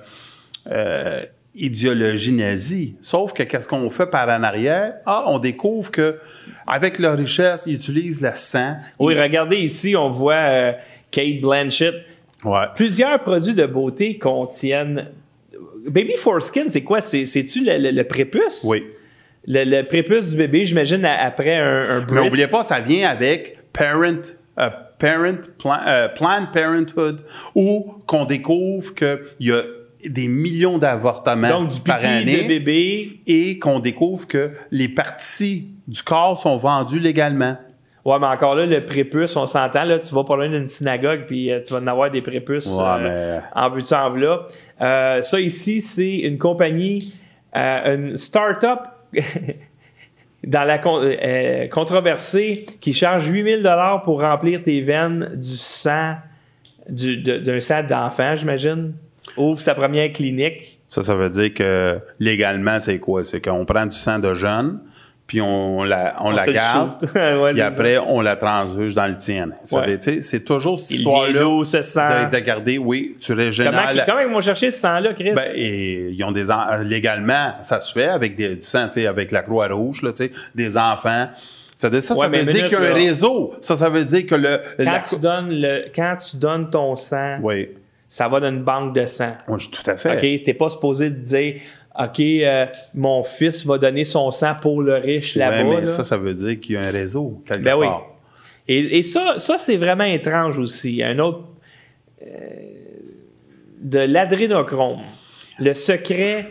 euh, 0.67 1.23
idéologies 1.59 2.33
nazies. 2.33 2.97
Sauf 3.03 3.33
que 3.33 3.43
qu'est-ce 3.43 3.69
qu'on 3.69 3.89
fait 3.91 4.07
par 4.07 4.29
en 4.29 4.43
arrière? 4.43 4.95
Ah, 5.07 5.25
on 5.27 5.39
découvre 5.39 5.91
que 5.91 6.19
avec 6.67 6.99
leur 6.99 7.17
richesse, 7.17 7.65
ils 7.67 7.75
utilisent 7.75 8.21
le 8.21 8.31
sang. 8.35 8.77
Oui, 8.99 9.19
regardez 9.19 9.57
ici, 9.57 9.95
on 9.97 10.09
voit 10.11 10.35
euh, 10.35 10.73
Kate 11.11 11.41
Blanchett. 11.41 11.95
Plusieurs 12.75 13.19
produits 13.23 13.55
de 13.55 13.67
beauté 13.67 14.19
contiennent. 14.19 15.11
Baby 15.89 16.17
Foreskin, 16.17 16.67
c'est 16.69 16.83
quoi? 16.83 17.01
C'est- 17.01 17.27
C'est-tu 17.27 17.65
le, 17.65 17.79
le- 17.79 17.91
le 17.91 18.05
prépuce? 18.05 18.65
Oui. 18.65 18.85
Le, 19.47 19.65
le 19.65 19.83
prépuce 19.87 20.31
du 20.31 20.37
bébé, 20.37 20.65
j'imagine, 20.65 21.05
après 21.05 21.57
un, 21.57 21.99
un 22.01 22.07
Mais 22.11 22.23
n'oubliez 22.25 22.47
pas, 22.49 22.63
ça 22.63 22.81
vient 22.81 23.09
avec 23.09 23.59
Parent, 23.73 24.21
euh, 24.59 24.71
parent 24.99 25.37
Plan- 25.59 25.81
euh, 25.87 26.09
Planned 26.09 26.53
Parenthood, 26.53 27.25
où 27.55 27.95
qu'on 28.07 28.25
découvre 28.27 28.95
qu'il 28.95 29.19
y 29.41 29.53
a 29.53 29.63
des 30.07 30.29
millions 30.29 30.79
d'avortements 30.79 31.49
Donc, 31.49 31.69
du 31.69 31.81
par 31.81 31.99
pipi 31.99 32.09
année. 32.09 32.43
de 32.43 32.49
bébé. 32.49 33.11
Et 33.27 33.59
qu'on 33.59 33.79
découvre 33.81 34.27
que 34.29 34.53
les 34.71 34.89
parties 34.89 35.67
du 35.87 36.03
corps 36.03 36.37
sont 36.39 36.57
vendues 36.57 37.01
légalement. 37.01 37.57
Ouais, 38.05 38.19
mais 38.21 38.27
encore 38.27 38.55
là, 38.55 38.65
le 38.65 38.87
prépuce, 38.87 39.37
on 39.37 39.47
s'entend, 39.47 39.85
là, 39.85 39.99
tu 39.99 40.15
vas 40.15 40.25
pas 40.25 40.37
loin 40.37 40.49
d'une 40.49 40.69
synagogue, 40.69 41.25
puis 41.27 41.51
euh, 41.53 41.61
tu 41.67 41.75
vas 41.75 41.81
en 41.81 41.87
avoir 41.87 42.11
des 42.11 42.23
prépuces 42.23 42.67
Ouais, 42.67 42.83
euh, 42.85 43.39
mais- 43.39 43.61
en 43.61 43.69
vue 43.71 43.83
de 43.83 43.87
ça, 43.87 44.07
en 44.09 44.15
là. 44.15 44.47
Euh, 44.81 45.21
ça 45.23 45.41
ici, 45.41 45.83
c'est 45.83 46.17
une 46.19 46.39
compagnie, 46.39 47.13
une 47.55 48.17
start-up 48.17 48.81
dans 50.47 50.65
la 50.65 50.79
con- 50.79 51.03
controversée 51.71 52.65
qui 52.81 52.93
charge 52.93 53.29
8000 53.29 53.63
dollars 53.63 54.03
pour 54.03 54.21
remplir 54.23 54.63
tes 54.63 54.81
veines 54.81 55.31
du 55.35 55.57
sang, 55.57 56.15
du- 56.89 57.19
d'un 57.19 57.61
sang 57.61 57.83
d'enfant, 57.83 58.37
j'imagine. 58.37 58.95
Ouvre 59.37 59.61
sa 59.61 59.75
première 59.75 60.13
clinique. 60.13 60.81
Ça, 60.89 61.03
ça 61.03 61.15
veut 61.15 61.29
dire 61.29 61.53
que 61.55 61.99
légalement, 62.19 62.81
c'est 62.81 62.99
quoi? 62.99 63.23
C'est 63.25 63.41
qu'on 63.45 63.65
prend 63.65 63.85
du 63.87 63.97
sang 63.97 64.19
de 64.19 64.33
jeune, 64.35 64.81
puis 65.27 65.41
on 65.43 65.85
la, 65.85 66.17
on 66.21 66.29
On 66.29 66.31
la 66.31 66.45
garde. 66.45 67.03
Ouais, 67.15 67.51
puis 67.51 67.59
c'est 67.61 67.63
après, 67.67 67.99
on 67.99 68.21
la 68.23 68.37
transfuse 68.37 68.95
dans 68.95 69.07
le 69.07 69.17
tien. 69.19 69.51
Ça 69.63 69.81
Ouais. 69.81 69.99
C'est 70.23 70.45
toujours 70.45 70.79
cette 70.79 70.97
histoire-là 70.99 71.33
de, 71.43 72.31
de 72.37 72.39
garder, 72.41 72.79
oui, 72.79 73.17
tu 73.21 73.35
régénères. 73.35 73.73
Comment, 73.73 73.93
la- 73.93 74.05
comment 74.07 74.21
ils 74.21 74.33
vont 74.33 74.41
chercher 74.41 74.71
ce 74.71 74.81
sang-là, 74.81 75.13
Chris? 75.13 75.33
Ben, 75.35 75.43
et 75.55 76.09
ils 76.11 76.25
ont 76.25 76.33
des 76.33 76.51
en- 76.51 76.67
euh, 76.71 76.83
légalement, 76.83 77.53
ça 77.63 77.81
se 77.83 77.93
fait 77.93 78.07
avec 78.09 78.35
des, 78.37 78.57
du 78.57 78.63
sang, 78.63 78.89
avec 79.09 79.31
la 79.31 79.43
Croix 79.43 79.69
Rouge, 79.69 80.01
là, 80.03 80.13
tu 80.13 80.25
sais, 80.25 80.31
des 80.55 80.77
enfants. 80.79 81.29
Ça, 81.77 81.91
ça, 81.93 82.01
ça 82.01 82.15
Ouais, 82.17 82.29
mais 82.31 82.41
veut 82.41 82.53
dire 82.53 82.65
qu'il 82.69 82.73
y 82.79 82.87
a 82.87 82.91
un 82.91 82.95
réseau. 82.95 83.53
Ça, 83.61 83.77
ça 83.77 83.89
veut 83.91 84.05
dire 84.05 84.25
que 84.27 84.35
le. 84.35 84.61
quand, 84.79 84.85
la- 84.85 85.01
tu 85.01 85.19
donnes 85.21 85.51
le, 85.51 85.85
quand 85.95 86.17
tu 86.17 86.37
donnes 86.39 86.71
ton 86.71 86.97
sang, 86.97 87.39
Oui. 87.43 87.69
Ça 88.09 88.27
va 88.29 88.41
dans 88.41 88.49
une 88.49 88.63
banque 88.65 88.95
de 88.97 89.07
sang. 89.07 89.35
Oui, 89.49 89.59
tout 89.71 89.89
à 89.91 89.97
fait. 89.97 90.17
OK? 90.37 90.43
T'es 90.43 90.55
pas 90.55 90.71
supposé 90.71 91.11
te 91.11 91.19
dire 91.21 91.61
OK, 92.01 92.21
euh, 92.21 92.67
mon 92.95 93.23
fils 93.25 93.67
va 93.67 93.77
donner 93.79 94.05
son 94.05 94.31
sang 94.31 94.55
pour 94.61 94.83
le 94.83 94.95
riche 94.95 95.37
Ouais, 95.37 95.41
là-bas. 95.41 95.65
mais 95.65 95.81
là. 95.83 95.87
ça, 95.87 96.05
ça 96.05 96.17
veut 96.17 96.33
dire 96.33 96.59
qu'il 96.59 96.75
y 96.77 96.79
a 96.79 96.83
un 96.83 96.91
réseau 96.91 97.43
quelque 97.47 97.63
Ben 97.65 97.77
oui. 97.77 97.87
part. 97.87 98.07
Et, 98.69 98.99
et 98.99 99.03
ça, 99.03 99.35
ça 99.39 99.59
c'est 99.59 99.77
vraiment 99.77 100.05
étrange 100.05 100.59
aussi. 100.59 101.03
Un 101.03 101.19
autre. 101.19 101.45
euh, 102.23 102.27
de 103.81 103.99
l'adrénochrome. 104.01 105.01
Le 105.61 105.73
secret 105.73 106.49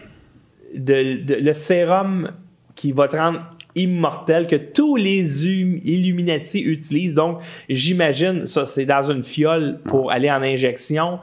de, 0.75 1.23
de- 1.23 1.35
le 1.35 1.53
sérum 1.53 2.31
qui 2.75 2.91
va 2.91 3.07
te 3.07 3.15
rendre 3.17 3.41
immortel 3.75 4.47
que 4.47 4.55
tous 4.55 4.95
les 4.95 5.45
hum- 5.45 5.79
Illuminati 5.83 6.61
utilisent. 6.61 7.13
Donc, 7.13 7.39
j'imagine, 7.69 8.45
ça, 8.45 8.65
c'est 8.65 8.85
dans 8.85 9.11
une 9.11 9.23
fiole 9.23 9.79
pour 9.85 10.11
aller 10.11 10.31
en 10.31 10.41
injection. 10.41 11.19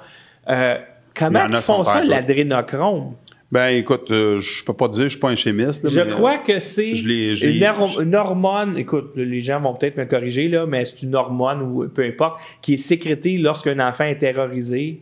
Euh, 0.49 0.77
comment 1.15 1.47
ils 1.47 1.57
font 1.57 1.85
ça, 1.85 2.05
l'adrénochrome? 2.05 3.15
Ben, 3.53 3.69
écoute, 3.69 4.11
euh, 4.11 4.41
je 4.41 4.65
peux 4.65 4.73
pas 4.73 4.89
te 4.89 4.95
dire, 4.95 5.05
je 5.05 5.09
suis 5.11 5.19
pas 5.21 5.29
un 5.29 5.37
chimiste. 5.37 5.85
là, 5.85 5.91
Je 5.91 6.01
mais, 6.01 6.11
crois 6.11 6.35
euh, 6.35 6.39
que 6.45 6.59
c'est 6.59 6.91
une, 6.91 7.65
hor- 7.65 8.01
une 8.01 8.15
hormone, 8.17 8.77
écoute, 8.77 9.13
les 9.17 9.43
gens 9.43 9.61
vont 9.61 9.75
peut-être 9.75 9.97
me 9.97 10.07
corriger, 10.07 10.49
là, 10.49 10.67
mais 10.67 10.85
c'est 10.85 11.03
une 11.03 11.15
hormone 11.15 11.63
ou 11.63 11.89
peu 11.89 12.03
importe, 12.05 12.41
qui 12.61 12.75
est 12.75 12.79
sécrétée 12.79 13.39
lorsqu'un 13.39 13.79
enfant 13.87 14.05
est 14.05 14.19
terrorisé. 14.19 15.01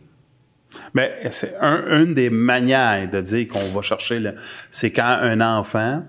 Mais 0.93 1.13
c'est 1.31 1.55
un- 1.61 2.03
une 2.03 2.13
des 2.13 2.29
manières 2.29 3.09
de 3.09 3.21
dire 3.21 3.47
qu'on 3.47 3.59
va 3.73 3.81
chercher, 3.81 4.19
là, 4.19 4.33
c'est 4.69 4.91
quand 4.91 5.17
un 5.21 5.41
enfant 5.41 6.03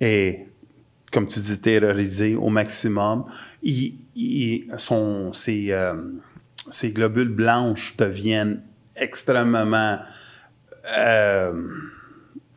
est, 0.00 0.46
comme 1.12 1.28
tu 1.28 1.38
dis, 1.38 1.60
terrorisé 1.60 2.34
au 2.34 2.48
maximum, 2.48 3.24
il, 3.62 3.94
il- 4.16 4.64
son, 4.76 5.32
ses, 5.32 5.66
euh, 5.70 5.94
ses 6.70 6.90
globules 6.92 7.28
blanches 7.28 7.96
deviennent 7.96 8.62
extrêmement... 8.96 9.98
euh, 10.98 11.52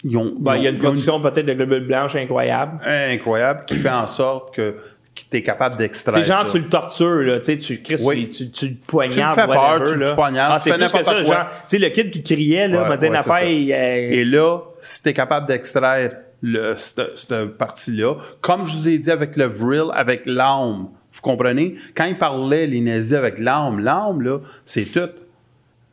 ils 0.03 0.17
ont- 0.17 0.35
Ben, 0.39 0.55
il 0.57 0.63
y 0.63 0.67
a 0.67 0.71
une 0.71 0.77
production 0.77 1.21
peut-être 1.21 1.45
de 1.45 1.53
globules 1.53 1.87
blanches 1.87 2.15
incroyable. 2.15 2.79
incroyable 2.85 3.63
qui 3.65 3.75
fait 3.77 3.89
en 3.89 4.07
sorte 4.07 4.53
que, 4.55 4.75
tu 5.15 5.37
es 5.37 5.43
capable 5.43 5.77
d'extraire 5.77 6.15
C'est 6.15 6.23
genre, 6.23 6.45
ça. 6.45 6.51
tu 6.51 6.59
le 6.59 6.69
tortures, 6.69 7.21
là, 7.21 7.39
tu 7.39 7.45
sais, 7.45 7.57
tu, 7.57 7.79
Oui. 8.01 8.27
tu, 8.27 8.49
tu, 8.49 8.51
tu 8.51 8.65
le 8.65 8.71
Tu 8.71 8.77
poignardes, 8.87 9.37
le 9.37 9.41
fais 9.43 9.47
peur, 9.47 9.63
whatever, 9.73 9.91
tu 9.91 9.97
le 9.99 10.05
là. 10.05 10.13
poignardes, 10.15 10.53
Ah, 10.55 10.57
tu 10.59 10.63
c'est 10.71 10.75
plus 10.77 10.91
que 10.91 11.03
ça, 11.05 11.13
quoi. 11.13 11.23
genre, 11.23 11.45
tu 11.49 11.57
sais, 11.67 11.77
le 11.79 11.89
kid 11.89 12.09
qui 12.09 12.23
criait, 12.23 12.67
là, 12.67 12.81
Ouais, 12.83 12.89
m'a 12.89 12.97
dit 12.97 13.05
une 13.05 13.15
affaire, 13.15 13.43
euh, 13.43 14.11
Et 14.11 14.25
là, 14.25 14.59
si 14.79 15.03
tu 15.03 15.09
es 15.09 15.13
capable 15.13 15.47
d'extraire 15.47 16.15
le- 16.41 16.75
cette, 16.75 17.15
cette 17.17 17.57
partie-là, 17.57 18.15
comme 18.41 18.65
je 18.65 18.73
vous 18.75 18.89
ai 18.89 18.97
dit 18.97 19.11
avec 19.11 19.37
le 19.37 19.45
vril, 19.45 19.85
avec 19.93 20.23
l'âme, 20.25 20.87
comprenez? 21.23 21.75
Quand 21.95 22.05
ils 22.05 22.17
parlaient, 22.17 22.67
les 22.67 22.81
nazis, 22.81 23.13
avec 23.13 23.39
l'âme, 23.39 23.79
l'âme, 23.79 24.21
là, 24.21 24.39
c'est 24.65 24.85
tout. 24.85 25.09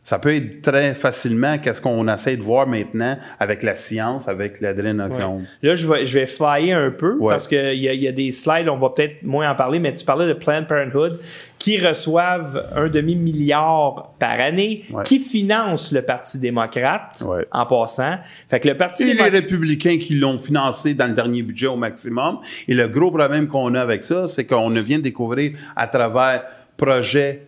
Ça 0.02 0.18
peut 0.18 0.34
être 0.34 0.62
très 0.62 0.94
facilement 0.94 1.58
qu'est-ce 1.58 1.80
qu'on 1.80 2.08
essaie 2.08 2.36
de 2.36 2.42
voir 2.42 2.66
maintenant 2.66 3.18
avec 3.38 3.62
la 3.62 3.74
science, 3.74 4.28
avec 4.28 4.60
l'adrénochrome. 4.60 5.40
Ouais. 5.40 5.68
Là, 5.68 5.74
je 5.74 5.86
vais, 5.86 6.04
je 6.06 6.18
vais 6.18 6.26
failler 6.26 6.72
un 6.72 6.90
peu 6.90 7.16
Ouais. 7.18 7.28
parce 7.34 7.46
qu'il 7.46 7.74
y, 7.74 7.84
y 7.96 8.08
a 8.08 8.12
des 8.12 8.32
slides, 8.32 8.68
on 8.68 8.78
va 8.78 8.90
peut-être 8.90 9.22
moins 9.22 9.50
en 9.50 9.54
parler, 9.54 9.78
mais 9.78 9.92
tu 9.94 10.04
parlais 10.04 10.26
de 10.26 10.32
Planned 10.32 10.66
Parenthood 10.66 11.20
qui 11.58 11.78
reçoivent 11.78 12.66
un 12.74 12.88
demi-milliard 12.88 14.14
par 14.18 14.40
année, 14.40 14.84
qui 15.04 15.18
finance 15.18 15.92
le 15.92 16.02
Parti 16.02 16.38
démocrate 16.38 17.22
en 17.52 17.66
passant. 17.66 18.16
Fait 18.48 18.60
que 18.60 18.68
le 18.68 18.76
Parti 18.76 19.02
Et 19.02 19.14
les 19.14 19.22
républicains 19.22 19.98
qui 19.98 20.14
l'ont 20.14 20.38
financé 20.38 20.94
dans 20.94 21.06
le 21.06 21.14
dernier 21.14 21.42
budget 21.42 21.66
au 21.66 21.76
maximum. 21.76 22.38
Et 22.66 22.74
le 22.74 22.88
gros 22.88 23.10
problème 23.10 23.46
qu'on 23.46 23.74
a 23.74 23.80
avec 23.82 24.02
ça, 24.02 24.26
c'est 24.26 24.46
qu'on 24.46 24.70
vient 24.70 24.98
de 24.98 25.02
découvrir 25.02 25.52
à 25.76 25.86
travers 25.86 26.44
projet 26.76 27.42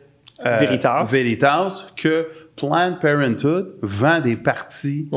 euh, 0.44 0.56
Veritas. 0.58 1.04
Veritas 1.10 1.86
que 1.96 2.26
Planned 2.54 3.00
Parenthood 3.00 3.76
vend 3.80 4.20
des 4.20 4.36
parties 4.36 5.08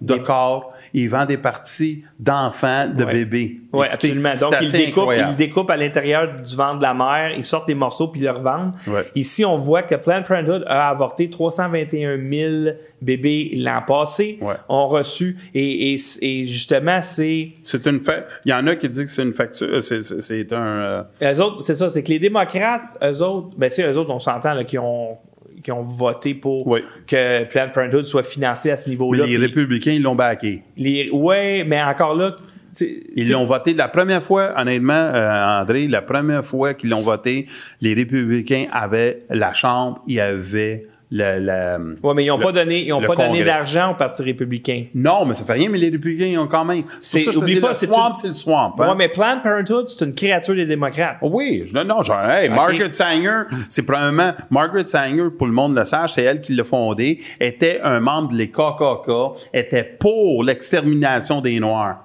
de 0.00 0.14
corps, 0.16 0.72
il 0.94 1.08
vend 1.10 1.26
des 1.26 1.36
parties 1.36 2.04
d'enfants, 2.20 2.86
de 2.88 3.04
Ouais. 3.04 3.12
bébés. 3.12 3.60
Oui, 3.72 3.86
absolument. 3.90 4.32
Donc, 4.40 4.54
ils 4.62 4.70
découpent, 4.70 5.10
ils 5.30 5.36
découpent 5.36 5.70
à 5.70 5.76
l'intérieur 5.76 6.40
du 6.40 6.54
ventre 6.56 6.78
de 6.78 6.82
la 6.84 6.94
mère, 6.94 7.32
ils 7.36 7.44
sortent 7.44 7.66
les 7.68 7.74
morceaux 7.74 8.08
puis 8.08 8.20
ils 8.20 8.24
le 8.24 8.30
revendent. 8.30 8.74
Ouais. 8.86 9.02
Ici, 9.16 9.44
on 9.44 9.58
voit 9.58 9.82
que 9.82 9.96
Planned 9.96 10.24
Parenthood 10.24 10.62
a 10.68 10.88
avorté 10.90 11.28
321 11.28 12.16
000 12.30 12.76
bébés 13.02 13.50
l'an 13.56 13.82
passé, 13.86 14.38
ont 14.68 14.86
reçu, 14.86 15.36
et, 15.52 15.94
et, 15.94 15.96
et 16.22 16.44
justement, 16.44 17.02
c'est... 17.02 17.50
C'est 17.64 17.86
une 17.88 17.98
fa- 18.00 18.24
Il 18.44 18.50
y 18.52 18.54
en 18.54 18.66
a 18.68 18.76
qui 18.76 18.88
disent 18.88 19.04
que 19.04 19.10
c'est 19.10 19.22
une 19.24 19.32
facture, 19.32 19.66
euh, 19.68 19.80
c'est- 19.80 20.52
un... 20.52 20.56
euh, 20.56 21.02
Eux 21.22 21.40
autres, 21.42 21.62
c'est 21.62 21.74
ça, 21.74 21.90
c'est 21.90 22.02
que 22.04 22.10
les 22.10 22.20
démocrates, 22.20 22.96
eux 23.02 23.22
autres, 23.22 23.48
ben 23.58 23.68
c'est 23.68 23.82
eux 23.82 23.98
autres, 23.98 24.10
on 24.10 24.20
s'entend, 24.20 24.54
là, 24.54 24.62
qui 24.64 24.78
ont 24.78 25.18
qui 25.64 25.72
ont 25.72 25.82
voté 25.82 26.34
pour 26.34 26.78
que 27.08 27.44
Planned 27.44 27.72
Parenthood 27.72 28.04
soit 28.04 28.22
financé 28.22 28.70
à 28.70 28.76
ce 28.76 28.88
niveau-là. 28.88 29.24
les 29.26 29.36
républicains, 29.38 29.92
ils 29.92 30.02
l'ont 30.02 30.14
backé. 30.14 30.62
les, 30.76 31.10
ouais, 31.10 31.64
mais 31.66 31.82
encore 31.82 32.14
là, 32.14 32.36
tu- 32.76 33.02
Ils 33.16 33.30
l'ont 33.30 33.46
voté 33.46 33.72
la 33.72 33.88
première 33.88 34.22
fois, 34.22 34.52
honnêtement, 34.56 34.92
euh, 34.92 35.60
André, 35.60 35.86
la 35.88 36.02
première 36.02 36.44
fois 36.44 36.74
qu'ils 36.74 36.90
l'ont 36.90 37.00
voté, 37.00 37.46
les 37.80 37.94
républicains 37.94 38.66
avaient 38.72 39.22
la 39.30 39.52
Chambre, 39.54 40.02
ils 40.06 40.20
avaient 40.20 40.82
ouais, 41.12 42.14
mais 42.14 42.24
ils 42.24 42.28
n'ont 42.28 42.38
pas 42.38 42.52
donné, 42.52 42.84
ils 42.86 42.92
ont 42.92 43.00
pas 43.00 43.14
donné 43.14 43.44
d'argent 43.44 43.92
au 43.92 43.94
Parti 43.94 44.22
républicain. 44.22 44.86
Non, 44.94 45.24
mais 45.24 45.34
ça 45.34 45.44
fait 45.44 45.52
rien, 45.52 45.68
mais 45.68 45.78
les 45.78 45.90
républicains, 45.90 46.26
ils 46.26 46.38
ont 46.38 46.46
quand 46.48 46.64
même. 46.64 46.84
C'est 47.00 47.34
oublie 47.36 47.60
pas, 47.60 47.68
le 47.68 47.74
swamp, 47.74 48.14
c'est 48.14 48.26
le 48.28 48.32
swamp. 48.32 48.74
hein. 48.78 48.88
Ouais, 48.88 48.94
mais 48.96 49.08
Planned 49.08 49.42
Parenthood, 49.42 49.86
c'est 49.88 50.04
une 50.04 50.14
créature 50.14 50.54
des 50.54 50.66
démocrates. 50.66 51.18
Oui, 51.22 51.62
je- 51.66 51.78
non, 51.78 52.02
genre, 52.02 52.28
hey. 52.30 52.48
Margaret 52.48 52.92
Sanger, 52.92 53.42
c'est 53.68 53.84
probablement, 53.84 54.32
Margaret 54.50 54.86
Sanger, 54.86 55.28
pour 55.36 55.46
le 55.46 55.52
monde 55.52 55.76
le 55.76 55.84
sache, 55.84 56.12
c'est 56.12 56.22
elle 56.24 56.40
qui 56.40 56.54
l'a 56.54 56.64
fondé, 56.64 57.20
était 57.38 57.80
un 57.82 58.00
membre 58.00 58.32
de 58.32 58.36
l'EKKK, 58.38 59.48
était 59.52 59.84
pour 59.84 60.42
l'extermination 60.42 61.40
des 61.40 61.60
Noirs. 61.60 62.04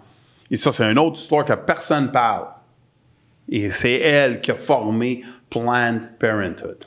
Et 0.51 0.57
ça, 0.57 0.71
c'est 0.71 0.83
une 0.83 0.99
autre 0.99 1.17
histoire 1.17 1.45
que 1.45 1.53
personne 1.53 2.11
parle. 2.11 2.45
Et 3.51 3.71
c'est 3.71 3.99
elle 3.99 4.41
qui 4.41 4.51
a 4.51 4.55
formé 4.55 5.21
Planned 5.49 6.09
Parenthood. 6.19 6.77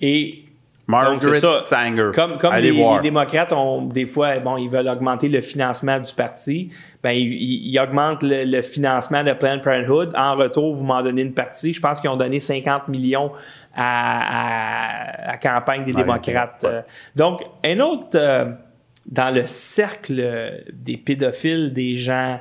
Et 0.00 0.44
Margaret 0.90 1.34
ça. 1.40 1.60
Sanger. 1.60 2.10
Comme, 2.14 2.38
les, 2.56 3.00
démocrates 3.02 3.52
ont 3.52 3.82
des 3.82 4.06
fois, 4.06 4.38
bon, 4.40 4.56
ils 4.56 4.68
veulent 4.68 4.88
augmenter 4.88 5.28
le 5.28 5.40
financement 5.40 5.98
du 5.98 6.12
parti, 6.14 6.70
ben 7.02 7.10
ils, 7.12 7.32
ils- 7.32 7.78
augmentent 7.78 8.22
le, 8.22 8.44
le 8.44 8.62
financement 8.62 9.22
de 9.24 9.32
Planned 9.32 9.62
Parenthood. 9.62 10.12
En 10.16 10.34
retour, 10.36 10.74
vous 10.74 10.84
m'en 10.84 11.02
donnez 11.02 11.22
une 11.22 11.34
partie. 11.34 11.72
Je 11.72 11.80
pense 11.80 12.00
qu'ils 12.00 12.10
ont 12.10 12.16
donné 12.16 12.40
50 12.40 12.88
millions 12.88 13.32
à, 13.74 15.30
à, 15.32 15.36
campagne 15.38 15.84
des 15.84 15.92
Ouais, 15.92 16.02
démocrates. 16.02 16.64
Euh, 16.64 16.82
Donc, 17.16 17.42
un 17.64 17.78
autre 17.80 18.08
euh, 18.16 18.46
dans 19.06 19.34
le 19.34 19.42
cercle 19.46 20.62
des 20.72 20.96
pédophiles, 20.96 21.72
des 21.72 21.96
gens 21.96 22.38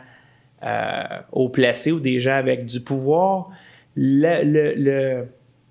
euh, 0.64 1.03
haut 1.32 1.50
placés 1.50 1.92
ou 1.92 2.00
des 2.00 2.19
gens 2.19 2.36
avec 2.36 2.66
du 2.66 2.82
pouvoir, 2.82 3.50
le- 3.95 4.44
le- 4.44 4.74
le- 4.76 5.28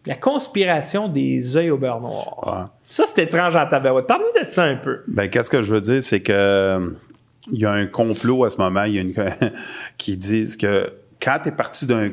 la 0.08 0.16
conspiration 0.16 1.06
des 1.08 1.56
œils 1.56 1.70
au 1.70 1.78
beurre 1.78 2.00
noir. 2.00 2.70
Ça, 2.88 3.04
c'est 3.06 3.22
étrange 3.22 3.54
en 3.54 3.66
tabarouette. 3.68 4.06
Parle-nous 4.06 4.44
de 4.44 4.50
ça 4.50 4.64
un 4.64 4.76
peu. 4.76 5.02
Ben, 5.06 5.28
qu'est-ce 5.28 5.50
que 5.50 5.62
je 5.62 5.72
veux 5.74 5.80
dire, 5.80 6.02
c'est 6.02 6.20
que 6.20 6.32
euh, 6.32 6.90
il 7.52 7.58
y 7.60 7.64
a 7.66 7.70
un 7.72 7.86
complot 7.86 8.44
à 8.44 8.50
ce 8.50 8.56
moment, 8.56 8.82
il 8.84 8.94
y 8.94 8.98
a 8.98 9.02
une 9.02 9.14
qui 9.98 10.16
disent 10.16 10.56
que 10.56 10.90
quand 11.22 11.38
tu 11.42 11.50
es 11.50 11.52
parti 11.52 11.86
d'un 11.86 12.10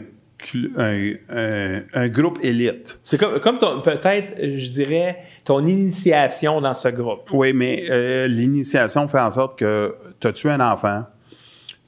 un, 0.78 1.14
un- 1.30 1.82
un 1.94 2.08
groupe 2.10 2.38
élite. 2.44 3.00
C'est 3.02 3.18
comme, 3.18 3.40
comme 3.40 3.58
ton- 3.58 3.82
peut-être, 3.82 4.36
je 4.38 4.70
dirais, 4.70 5.20
ton 5.44 5.66
initiation 5.66 6.62
dans 6.62 6.74
ce 6.76 6.90
groupe. 6.90 7.30
Oui, 7.32 7.52
mais 7.54 7.86
euh, 7.90 8.28
l'initiation 8.28 9.08
fait 9.08 9.20
en 9.22 9.30
sorte 9.32 9.58
que 9.58 9.96
tu 10.20 10.28
as 10.28 10.34
tué 10.34 10.52
un 10.52 10.60
enfant, 10.60 11.06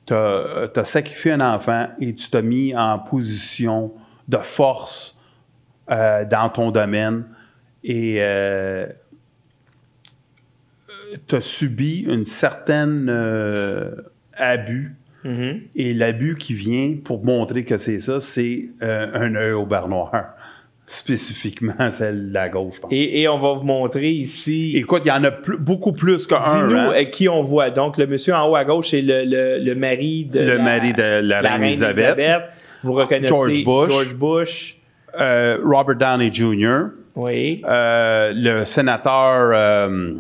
tu 0.08 0.14
as, 0.16 0.84
sacrifié 0.86 1.34
un 1.34 1.42
enfant 1.42 1.88
et 2.00 2.16
tu 2.16 2.30
t'as 2.30 2.42
mis 2.42 2.76
en 2.76 2.98
position 2.98 3.92
de 4.28 4.38
force 4.38 5.17
euh, 5.90 6.26
dans 6.26 6.50
ton 6.50 6.72
domaine 6.72 7.24
et 7.84 8.22
tu 11.28 11.36
as 11.36 11.42
subi 11.42 12.00
une 12.08 12.26
certaine 12.26 13.08
euh, 13.10 13.92
abus. 14.34 14.96
Mhm. 15.24 15.62
Et 15.76 15.94
l'abus 15.94 16.36
qui 16.38 16.54
vient 16.54 16.96
pour 17.04 17.24
montrer 17.26 17.66
que 17.66 17.78
c'est 17.78 18.00
ça, 18.00 18.20
c'est 18.20 18.70
euh, 18.82 19.08
un 19.14 19.36
œil 19.36 19.52
au 19.54 19.66
beurre 19.66 19.88
noir. 19.88 20.12
Spécifiquement 20.90 21.90
celle 21.90 22.30
de 22.30 22.34
la 22.34 22.48
gauche, 22.48 22.76
je 22.76 22.82
pense. 22.82 22.92
Et, 22.94 23.22
et 23.22 23.28
on 23.28 23.38
va 23.40 23.54
vous 23.56 23.64
montrer 23.64 24.10
ici. 24.10 24.72
Écoute, 24.78 25.02
il 25.04 25.10
y 25.10 25.12
en 25.12 25.24
a 25.26 25.32
plus- 25.32 25.58
beaucoup 25.58 25.92
plus 25.92 26.26
qu'un. 26.28 26.40
Dis-nous 26.40 26.80
hein. 26.80 26.94
euh, 26.96 27.04
qui 27.06 27.28
on 27.28 27.44
voit. 27.44 27.72
Donc, 27.72 27.98
le 27.98 28.08
monsieur 28.08 28.36
en 28.36 28.48
haut 28.50 28.56
à 28.56 28.64
gauche, 28.64 28.92
c'est 28.92 29.02
le, 29.02 29.26
le, 29.26 29.58
le 29.62 29.76
mari 29.76 30.26
de 30.26 30.40
Le 30.40 30.56
la, 30.56 30.64
mari 30.64 30.94
de 30.94 31.20
la 31.22 31.42
reine 31.42 31.64
Elisabeth. 31.64 32.44
Vous 32.84 32.94
reconnaissez 32.94 33.34
George 33.34 33.64
Bush. 33.66 33.90
George 33.90 34.16
Bush. 34.16 34.77
Euh, 35.20 35.58
Robert 35.64 35.96
Downey 35.96 36.32
Jr. 36.32 36.92
Oui. 37.16 37.62
Euh, 37.66 38.32
le 38.36 38.66
sénateur 38.66 39.52
euh, 39.54 40.16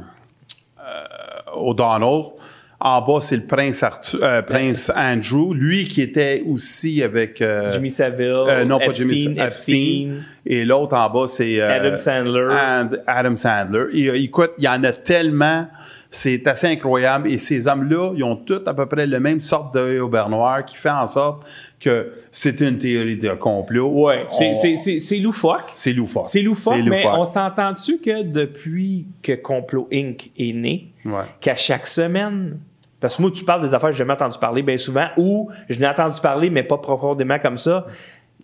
O'Donnell. 1.53 2.31
En 2.79 3.01
bas, 3.01 3.21
c'est 3.21 3.37
le 3.37 3.45
prince, 3.47 3.81
Arthur- 3.81 4.19
euh, 4.21 4.43
prince 4.43 4.91
Andrew. 4.95 5.51
Lui 5.55 5.87
qui 5.87 6.01
était 6.03 6.43
aussi 6.47 7.01
avec... 7.01 7.41
euh, 7.41 7.71
Jimmy 7.71 7.89
Savile, 7.89 8.27
euh, 8.47 8.65
non, 8.65 8.77
pas 8.77 8.85
Epstein, 8.85 9.07
Jimmy 9.07 9.39
Epstein. 9.39 9.43
Epstein. 9.45 10.09
Et 10.45 10.63
l'autre 10.63 10.95
en 10.95 11.09
bas, 11.09 11.27
c'est... 11.27 11.59
euh, 11.59 11.71
Adam 11.75 11.97
Sandler. 11.97 12.47
And- 12.51 12.89
Adam 13.07 13.35
Sandler. 13.35 13.85
Et, 13.93 14.09
euh, 14.09 14.19
écoute, 14.21 14.51
il 14.59 14.65
y 14.65 14.67
en 14.67 14.83
a 14.83 14.91
tellement... 14.91 15.67
C'est 16.09 16.47
assez 16.47 16.67
incroyable. 16.67 17.29
Et 17.29 17.37
ces 17.37 17.67
hommes-là, 17.67 18.13
ils 18.15 18.23
ont 18.23 18.37
tous 18.37 18.61
à 18.65 18.73
peu 18.73 18.85
près 18.85 19.05
le 19.05 19.19
même 19.19 19.41
sorte 19.41 19.73
d'œil 19.73 19.99
au 19.99 20.09
noir 20.09 20.63
qui 20.63 20.77
fait 20.77 20.89
en 20.89 21.05
sorte 21.05 21.45
que 21.81 22.13
c'est 22.31 22.61
une 22.61 22.77
théorie 22.79 23.17
de 23.17 23.29
complot. 23.31 23.89
Ouais, 23.91 24.25
c'est- 24.29 25.17
loufoque. 25.19 25.69
C'est 25.75 25.91
loufoque. 25.93 26.27
C'est 26.27 26.41
loufoque, 26.41 26.77
mais 26.85 27.05
on 27.07 27.25
s'entend-tu 27.25 27.97
que 27.97 28.23
depuis 28.23 29.05
que 29.21 29.33
Complot 29.33 29.89
Inc. 29.91 30.31
est 30.39 30.53
né, 30.53 30.87
Ouais. 31.07 31.23
qu'à 31.41 31.55
chaque 31.55 31.87
semaine, 31.87 32.59
parce 32.99 33.17
que 33.17 33.21
moi, 33.21 33.31
tu 33.31 33.43
parles 33.43 33.61
des 33.61 33.73
affaires 33.73 33.89
que 33.89 33.95
j'ai 33.95 33.99
jamais 33.99 34.13
entendu 34.13 34.37
parler 34.37 34.61
bien 34.61 34.77
souvent, 34.77 35.07
ou 35.17 35.49
je 35.69 35.79
n'ai 35.79 35.87
entendu 35.87 36.19
parler, 36.21 36.49
mais 36.49 36.63
pas 36.63 36.77
profondément 36.77 37.39
comme 37.39 37.57
ça, 37.57 37.85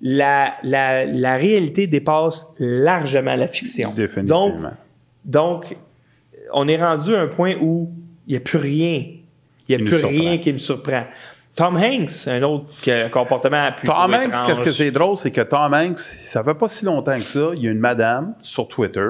la, 0.02 0.54
la, 0.64 1.06
la 1.06 1.36
réalité 1.36 1.88
dépasse 1.88 2.46
largement 2.60 3.36
la 3.36 3.48
fiction. 3.48 3.94
Définitivement. 3.94 4.72
Donc, 5.26 5.66
donc 5.66 5.78
on 6.54 6.68
est 6.68 6.78
rendu 6.78 7.16
à 7.16 7.22
un 7.22 7.28
point 7.28 7.56
où 7.62 7.92
il 8.28 8.32
n'y 8.32 8.38
a 8.38 8.40
plus 8.40 8.58
rien. 8.58 9.06
Il 9.68 9.76
n'y 9.78 9.82
a 9.82 9.86
plus 9.86 10.00
surprend. 10.00 10.20
rien 10.20 10.38
qui 10.40 10.54
me 10.54 10.58
surprend. 10.58 11.04
Tom 11.56 11.78
Hanks, 11.78 12.28
un 12.28 12.42
autre 12.42 13.10
comportement 13.12 13.70
plus 13.78 13.86
Tom 13.86 14.14
Hanks, 14.14 14.34
qu'est-ce 14.46 14.60
que 14.62 14.72
c'est 14.72 14.92
drôle, 14.92 15.16
c'est 15.16 15.32
que 15.32 15.42
Tom 15.42 15.74
Hanks, 15.74 16.00
ça 16.00 16.44
fait 16.44 16.56
pas 16.56 16.68
si 16.68 16.84
longtemps 16.84 17.16
que 17.16 17.22
ça, 17.22 17.52
il 17.56 17.64
y 17.64 17.68
a 17.68 17.72
une 17.72 17.80
madame 17.80 18.34
sur 18.42 18.68
Twitter, 18.68 19.08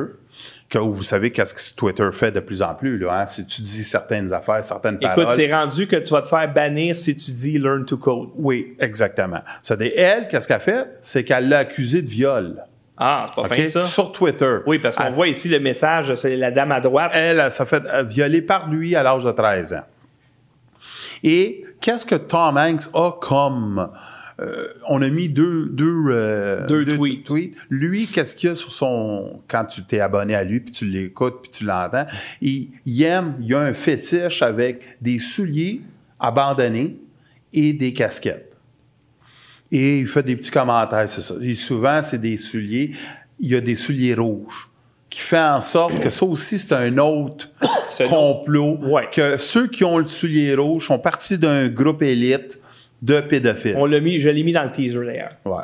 que 0.74 0.80
vous 0.80 1.04
savez 1.04 1.32
qu'est-ce 1.32 1.54
que 1.54 1.76
Twitter 1.76 2.10
fait 2.12 2.32
de 2.32 2.40
plus 2.40 2.62
en 2.62 2.74
plus, 2.76 2.98
là, 2.98 3.22
hein? 3.22 3.26
si 3.26 3.46
tu 3.46 3.62
dis 3.62 3.84
certaines 3.84 4.34
affaires, 4.34 4.64
certaines 4.64 4.98
Écoute, 5.02 5.16
paroles. 5.16 5.36
c'est 5.36 5.54
rendu 5.54 5.88
que 5.88 5.96
tu 5.98 6.12
vas 6.14 6.22
te 6.22 6.28
faire 6.28 6.52
bannir 6.52 6.96
si 6.98 7.16
tu 7.16 7.32
dis 7.32 7.58
learn 7.60 7.86
to 7.86 7.98
code. 7.98 8.30
Oui, 8.36 8.76
exactement. 8.80 9.40
Ça 9.62 9.76
dit, 9.76 9.92
elle, 9.96 10.28
qu'est-ce 10.28 10.48
qu'elle 10.48 10.58
a 10.58 10.60
fait? 10.60 10.88
C'est 11.02 11.24
qu'elle 11.24 11.50
l'a 11.50 11.60
accusé 11.60 12.02
de 12.02 12.10
viol. 12.10 12.56
Ah, 12.98 13.26
c'est 13.30 13.36
pas 13.36 13.42
OK? 13.42 13.56
fin 13.56 13.68
ça. 13.68 13.82
Sur 13.82 14.12
Twitter. 14.12 14.58
Oui, 14.68 14.80
parce 14.80 14.96
qu'on 14.96 15.06
Elle- 15.06 15.14
voit 15.14 15.28
ici 15.28 15.50
le 15.50 15.60
message, 15.60 16.14
c'est 16.16 16.36
la 16.36 16.52
dame 16.52 16.72
à 16.72 16.80
droite. 16.80 17.12
Elle, 17.14 17.40
elle 17.40 17.52
s'est 17.52 17.66
fait 17.66 17.84
euh, 17.86 18.04
violer 18.04 18.42
par 18.42 18.70
lui 18.70 18.96
à 18.96 19.02
l'âge 19.04 19.24
de 19.24 19.32
13 19.32 19.74
ans. 19.74 19.84
Et 21.24 21.64
qu'est-ce 21.82 22.06
que 22.06 22.16
Tom 22.16 22.58
Hanks 22.58 22.84
a 22.94 23.12
comme... 23.20 23.90
euh, 24.40 24.68
on 24.88 25.02
a 25.02 25.10
mis 25.10 25.30
deux, 25.30 25.68
deux, 25.68 26.06
euh, 26.10 26.68
Deux 26.68 26.86
tweets. 27.24 27.58
Lui, 27.70 28.08
qu'est-ce 28.08 28.36
qu'il 28.36 28.50
y 28.50 28.52
a 28.52 28.56
sur 28.56 28.72
son... 28.72 29.42
Quand 29.48 29.66
tu 29.66 29.84
t'es 29.84 30.00
abonné 30.00 30.36
à 30.36 30.44
lui, 30.44 30.60
puis 30.60 30.72
tu 30.72 30.86
l'écoutes, 30.86 31.42
puis 31.44 31.52
tu 31.52 31.66
l'entends, 31.66 32.06
il, 32.42 32.70
il 32.86 33.04
aime, 33.04 33.36
il 33.40 33.54
a 33.54 33.60
un 33.60 33.74
fétiche 33.74 34.42
avec 34.42 34.98
des 35.02 35.20
souliers 35.20 35.82
abandonnés 36.20 36.98
et 37.52 37.74
des 37.74 37.94
casquettes. 37.94 38.52
Et 39.72 40.00
il 40.00 40.08
fait 40.08 40.24
des 40.24 40.36
petits 40.36 40.52
commentaires, 40.52 41.08
c'est 41.08 41.22
ça. 41.22 41.36
Et 41.42 41.54
souvent, 41.56 42.02
c'est 42.02 42.22
des 42.22 42.38
souliers. 42.38 42.92
Il 43.40 43.50
y 43.50 43.56
a 43.56 43.62
des 43.62 43.76
souliers 43.76 44.14
rouges 44.14 44.70
qui 45.10 45.20
fait 45.20 45.38
en 45.38 45.62
sorte 45.62 46.00
que 46.00 46.10
ça 46.10 46.26
aussi, 46.26 46.58
c'est 46.58 46.74
un 46.74 46.98
autre 46.98 47.48
complot. 48.10 48.80
Que 49.12 49.38
ceux 49.38 49.68
qui 49.68 49.84
ont 49.84 50.00
le 50.00 50.08
soulier 50.08 50.56
rouge 50.56 50.88
sont 50.88 50.98
partis 50.98 51.38
d'un 51.38 51.70
groupe 51.70 52.02
élite 52.02 52.58
de 53.04 53.20
pédophiles. 53.22 53.76
On 53.78 53.86
l'a 53.86 54.00
mis, 54.00 54.20
je 54.20 54.30
l'ai 54.30 54.44
mis 54.44 54.54
dans 54.54 54.64
le 54.64 54.72
teaser 54.72 55.06
d'ailleurs. 55.06 55.30
Ouais. 55.46 55.64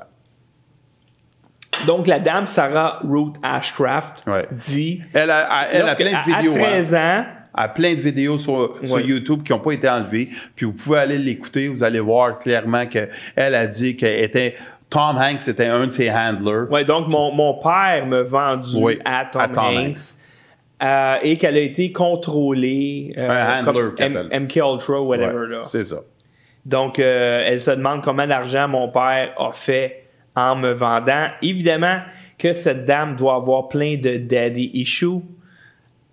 Donc, 1.88 2.08
la 2.08 2.19
dame 2.19 2.45
Sarah 2.48 3.00
Ruth 3.03 3.35
Ashcraft 3.42 4.24
dit. 4.51 5.01
Elle 5.14 5.32
a, 5.32 5.68
elle 5.72 5.88
a 5.88 5.95
plein 5.95 6.11
de 6.11 6.16
à- 6.16 6.42
vidéos. 6.42 6.56
À 6.56 6.68
13 6.68 6.95
ans. 6.95 7.24
Elle 7.58 7.64
a 7.64 7.68
plein 7.69 7.95
de 7.95 8.01
vidéos 8.01 8.38
sur. 8.38 8.77
YouTube 8.84 9.43
qui 9.43 9.51
n'ont 9.53 9.59
pas 9.59 9.72
été 9.72 9.88
enlevées. 9.90 10.27
Puis 10.56 10.66
vous 10.66 10.74
pouvez 10.74 11.00
aller 11.00 11.18
l'écouter. 11.18 11.68
Vous 11.69 11.84
allez 11.84 12.00
voir 12.00 12.38
clairement 12.40 12.85
qu'elle 12.85 13.09
a 13.56 13.66
dit 13.68 13.95
qu'elle 13.95 14.24
était. 14.24 14.56
Tom 14.90 15.18
Hanks 15.18 15.48
était 15.48 15.68
un 15.68 15.85
de 15.85 15.92
ses 15.92 16.09
handlers. 16.11 16.68
Ouais, 16.72 16.84
donc 16.84 17.08
mon, 17.08 17.32
mon 17.32 17.53
père 17.53 18.08
m'a 18.08 18.24
vendu 18.24 18.76
Oui, 18.77 19.00
à 19.06 19.24
Tom, 19.32 19.42
à 19.42 19.48
Tom 19.48 19.64
Hanks. 19.77 19.98
euh, 20.82 21.16
et 21.22 21.38
qu'elle 21.38 21.56
a 21.58 21.59
été 21.59 21.92
contrôlée 21.92 23.14
euh, 23.16 23.30
Un 23.30 23.68
handler 23.68 23.90
comme 23.95 24.18
M-. 24.18 24.30
MK 24.45 24.56
Ultra, 24.56 25.00
whatever. 25.01 25.48
Là. 25.48 25.61
C'est 25.61 25.84
ça. 25.84 25.98
Donc, 26.69 26.99
euh, 26.99 27.41
elle 27.43 27.59
se 27.59 27.72
demande 27.72 28.03
combien 28.03 28.27
d'argent 28.27 28.67
mon 28.67 28.89
père 28.89 29.33
a 29.39 29.51
fait 29.51 30.03
en 30.35 30.56
me 30.56 30.72
vendant. 30.72 31.25
Évidemment 31.41 31.99
que 32.38 32.53
cette 32.53 32.85
dame 32.85 33.15
doit 33.15 33.35
avoir 33.35 33.69
plein 33.69 33.98
de 33.98 34.17
daddy 34.17 34.69
issues 34.75 35.22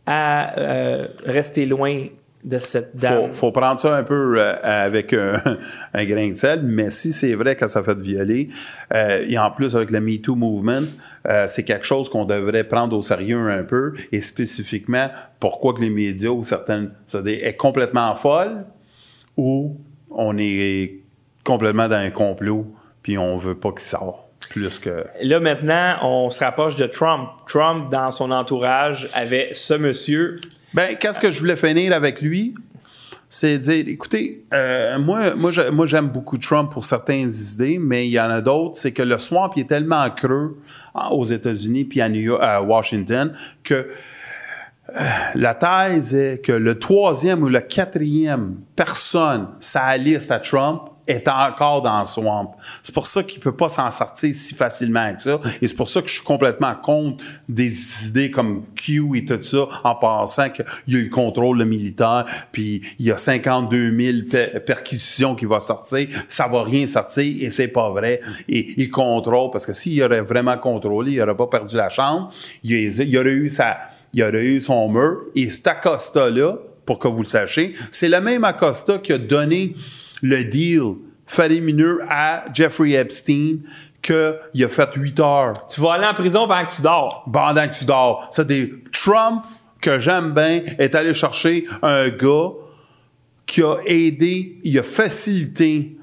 à 0.06 0.58
euh, 0.58 1.08
rester 1.26 1.66
loin 1.66 2.06
de 2.42 2.58
cette 2.58 2.96
dame. 2.96 3.26
Faut, 3.26 3.32
faut 3.32 3.52
prendre 3.52 3.78
ça 3.78 3.96
un 3.96 4.02
peu 4.04 4.36
euh, 4.38 4.54
avec 4.62 5.12
un, 5.12 5.42
un 5.94 6.04
grain 6.06 6.30
de 6.30 6.34
sel, 6.34 6.62
mais 6.62 6.88
si 6.88 7.12
c'est 7.12 7.34
vrai 7.34 7.54
qu'elle 7.54 7.68
s'est 7.68 7.82
fait 7.82 7.98
violer, 7.98 8.48
euh, 8.94 9.26
et 9.28 9.36
en 9.36 9.50
plus 9.50 9.76
avec 9.76 9.90
le 9.90 10.00
MeToo 10.00 10.36
Movement, 10.36 10.86
euh, 11.28 11.46
c'est 11.48 11.64
quelque 11.64 11.84
chose 11.84 12.08
qu'on 12.08 12.24
devrait 12.24 12.64
prendre 12.64 12.96
au 12.96 13.02
sérieux 13.02 13.50
un 13.50 13.64
peu, 13.64 13.94
et 14.10 14.22
spécifiquement, 14.22 15.10
pourquoi 15.38 15.74
que 15.74 15.82
les 15.82 15.90
médias 15.90 16.30
ou 16.30 16.44
certaines, 16.44 16.92
c'est-à-dire, 17.04 17.40
est 17.42 17.56
complètement 17.56 18.14
folle, 18.14 18.64
ou 19.36 19.76
on 20.16 20.36
est 20.38 21.00
complètement 21.44 21.86
dans 21.88 21.96
un 21.96 22.10
complot, 22.10 22.66
puis 23.02 23.16
on 23.18 23.36
veut 23.38 23.54
pas 23.54 23.70
qu'il 23.70 23.80
sorte 23.80 24.18
plus 24.50 24.78
que... 24.78 25.04
Là, 25.22 25.40
maintenant, 25.40 25.96
on 26.02 26.30
se 26.30 26.40
rapproche 26.42 26.76
de 26.76 26.86
Trump. 26.86 27.28
Trump, 27.46 27.90
dans 27.90 28.10
son 28.10 28.30
entourage, 28.30 29.08
avait 29.14 29.50
ce 29.52 29.74
monsieur. 29.74 30.36
Ben, 30.74 30.96
qu'est-ce 30.96 31.20
que 31.20 31.30
je 31.30 31.38
voulais 31.40 31.56
finir 31.56 31.92
avec 31.92 32.20
lui? 32.20 32.54
C'est 33.28 33.58
dire, 33.58 33.84
écoutez, 33.88 34.44
euh, 34.54 34.98
moi, 35.00 35.34
moi, 35.34 35.50
je- 35.50 35.68
moi, 35.70 35.86
j'aime 35.86 36.08
beaucoup 36.08 36.38
Trump 36.38 36.70
pour 36.70 36.84
certaines 36.84 37.28
idées, 37.54 37.78
mais 37.80 38.06
il 38.06 38.12
y 38.12 38.20
en 38.20 38.30
a 38.30 38.40
d'autres. 38.40 38.76
C'est 38.76 38.92
que 38.92 39.02
le 39.02 39.18
swamp 39.18 39.50
il 39.56 39.62
est 39.62 39.68
tellement 39.68 40.08
creux 40.10 40.56
hein, 40.94 41.08
aux 41.10 41.24
États-Unis 41.24 41.84
puis 41.84 42.00
à, 42.00 42.08
New 42.08 42.20
York, 42.20 42.40
à 42.40 42.62
Washington 42.62 43.34
que 43.64 43.74
euh, 43.74 43.84
la 45.34 45.54
thèse 45.54 46.14
est 46.14 46.44
que 46.44 46.52
le 46.52 46.78
troisième 46.78 47.42
ou 47.42 47.48
le 47.48 47.60
quatrième 47.60 48.56
personne, 48.74 49.48
sa 49.60 49.96
liste 49.96 50.30
à 50.30 50.38
Trump, 50.38 50.90
est 51.06 51.28
encore 51.28 51.82
dans 51.82 52.00
le 52.00 52.04
swamp. 52.04 52.56
C'est 52.82 52.94
pour 52.94 53.06
ça 53.06 53.22
qu'il 53.22 53.40
peut 53.40 53.54
pas 53.54 53.68
s'en 53.68 53.90
sortir 53.90 54.34
si 54.34 54.54
facilement 54.54 55.00
avec 55.00 55.20
ça. 55.20 55.38
Et 55.62 55.68
c'est 55.68 55.76
pour 55.76 55.86
ça 55.88 56.02
que 56.02 56.08
je 56.08 56.14
suis 56.14 56.24
complètement 56.24 56.74
contre 56.74 57.24
des 57.48 58.08
idées 58.08 58.30
comme 58.30 58.64
Q 58.74 59.10
et 59.14 59.24
tout 59.24 59.40
ça, 59.42 59.68
en 59.84 59.94
pensant 59.94 60.50
qu'il 60.50 60.64
y 60.88 60.96
a 60.96 60.98
eu 60.98 61.04
le 61.04 61.10
contrôle 61.10 61.58
le 61.58 61.64
militaire, 61.64 62.24
puis 62.50 62.82
il 62.98 63.06
y 63.06 63.12
a 63.12 63.16
52 63.16 63.96
000 63.96 64.18
per- 64.30 64.60
perquisitions 64.60 65.34
qui 65.34 65.46
vont 65.46 65.60
sortir. 65.60 66.08
Ça 66.28 66.48
va 66.48 66.64
rien 66.64 66.86
sortir 66.86 67.46
et 67.46 67.50
c'est 67.50 67.68
pas 67.68 67.90
vrai. 67.90 68.20
Et 68.48 68.74
il 68.76 68.90
contrôle, 68.90 69.50
parce 69.50 69.64
que 69.66 69.72
s'il 69.72 70.02
aurait 70.02 70.22
vraiment 70.22 70.58
contrôlé, 70.58 71.12
il 71.12 71.22
aurait 71.22 71.36
pas 71.36 71.46
perdu 71.46 71.76
la 71.76 71.88
chambre. 71.88 72.30
Il, 72.64 72.72
il 72.72 73.18
aurait 73.18 73.30
eu 73.30 73.48
sa, 73.48 73.76
il 74.12 74.22
aurait 74.22 74.44
eu 74.44 74.60
son 74.60 74.88
mur. 74.88 75.22
Et 75.34 75.50
cet 75.50 75.66
Acosta-là, 75.66 76.58
pour 76.84 76.98
que 76.98 77.08
vous 77.08 77.20
le 77.20 77.24
sachiez, 77.24 77.74
c'est 77.90 78.08
le 78.08 78.20
même 78.20 78.44
Acosta 78.44 78.98
qui 78.98 79.12
a 79.12 79.18
donné 79.18 79.74
le 80.22 80.44
deal 80.44 80.94
faramineux 81.26 82.00
à 82.08 82.44
Jeffrey 82.54 82.92
Epstein 82.92 83.58
qu'il 84.00 84.64
a 84.64 84.68
fait 84.68 84.88
8 84.94 85.20
heures. 85.20 85.66
Tu 85.66 85.80
vas 85.80 85.94
aller 85.94 86.06
en 86.06 86.14
prison 86.14 86.46
pendant 86.46 86.64
que 86.64 86.74
tu 86.74 86.82
dors. 86.82 87.24
Pendant 87.32 87.66
que 87.66 87.76
tu 87.76 87.84
dors. 87.84 88.28
C'est 88.30 88.46
des 88.46 88.72
Trump, 88.92 89.44
que 89.80 89.98
j'aime 89.98 90.32
bien, 90.32 90.62
est 90.78 90.94
allé 90.94 91.12
chercher 91.12 91.66
un 91.82 92.08
gars 92.08 92.50
qui 93.46 93.62
a 93.62 93.76
aidé, 93.86 94.58
il 94.64 94.78
a 94.78 94.82
facilité 94.82 95.96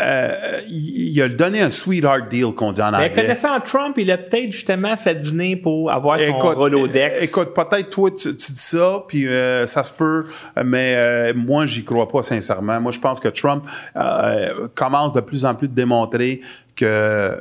euh, 0.00 0.60
il, 0.68 1.20
a 1.22 1.28
donné 1.28 1.62
un 1.62 1.70
sweetheart 1.70 2.28
deal 2.28 2.52
qu'on 2.54 2.72
dit 2.72 2.82
en 2.82 2.90
Mais 2.90 2.96
anglais. 2.96 3.12
connaissant 3.12 3.58
Trump, 3.60 3.96
il 3.96 4.10
a 4.10 4.18
peut-être 4.18 4.52
justement 4.52 4.96
fait 4.96 5.14
venir 5.14 5.58
pour 5.62 5.90
avoir 5.90 6.20
son 6.20 6.36
Écoute, 6.36 6.56
Rolodex. 6.56 7.22
Écoute, 7.22 7.54
peut-être 7.54 7.88
toi, 7.88 8.10
tu, 8.10 8.36
tu 8.36 8.52
dis 8.52 8.58
ça, 8.58 9.02
puis 9.08 9.26
euh, 9.26 9.64
ça 9.66 9.82
se 9.82 9.92
peut, 9.92 10.26
mais 10.62 10.94
euh, 10.96 11.32
moi, 11.34 11.64
j'y 11.66 11.84
crois 11.84 12.06
pas 12.06 12.22
sincèrement. 12.22 12.80
Moi, 12.80 12.92
je 12.92 13.00
pense 13.00 13.18
que 13.18 13.28
Trump 13.28 13.64
euh, 13.96 14.68
commence 14.74 15.14
de 15.14 15.20
plus 15.20 15.44
en 15.44 15.54
plus 15.54 15.68
de 15.68 15.74
démontrer 15.74 16.40
que 16.76 16.84
euh, 16.84 17.40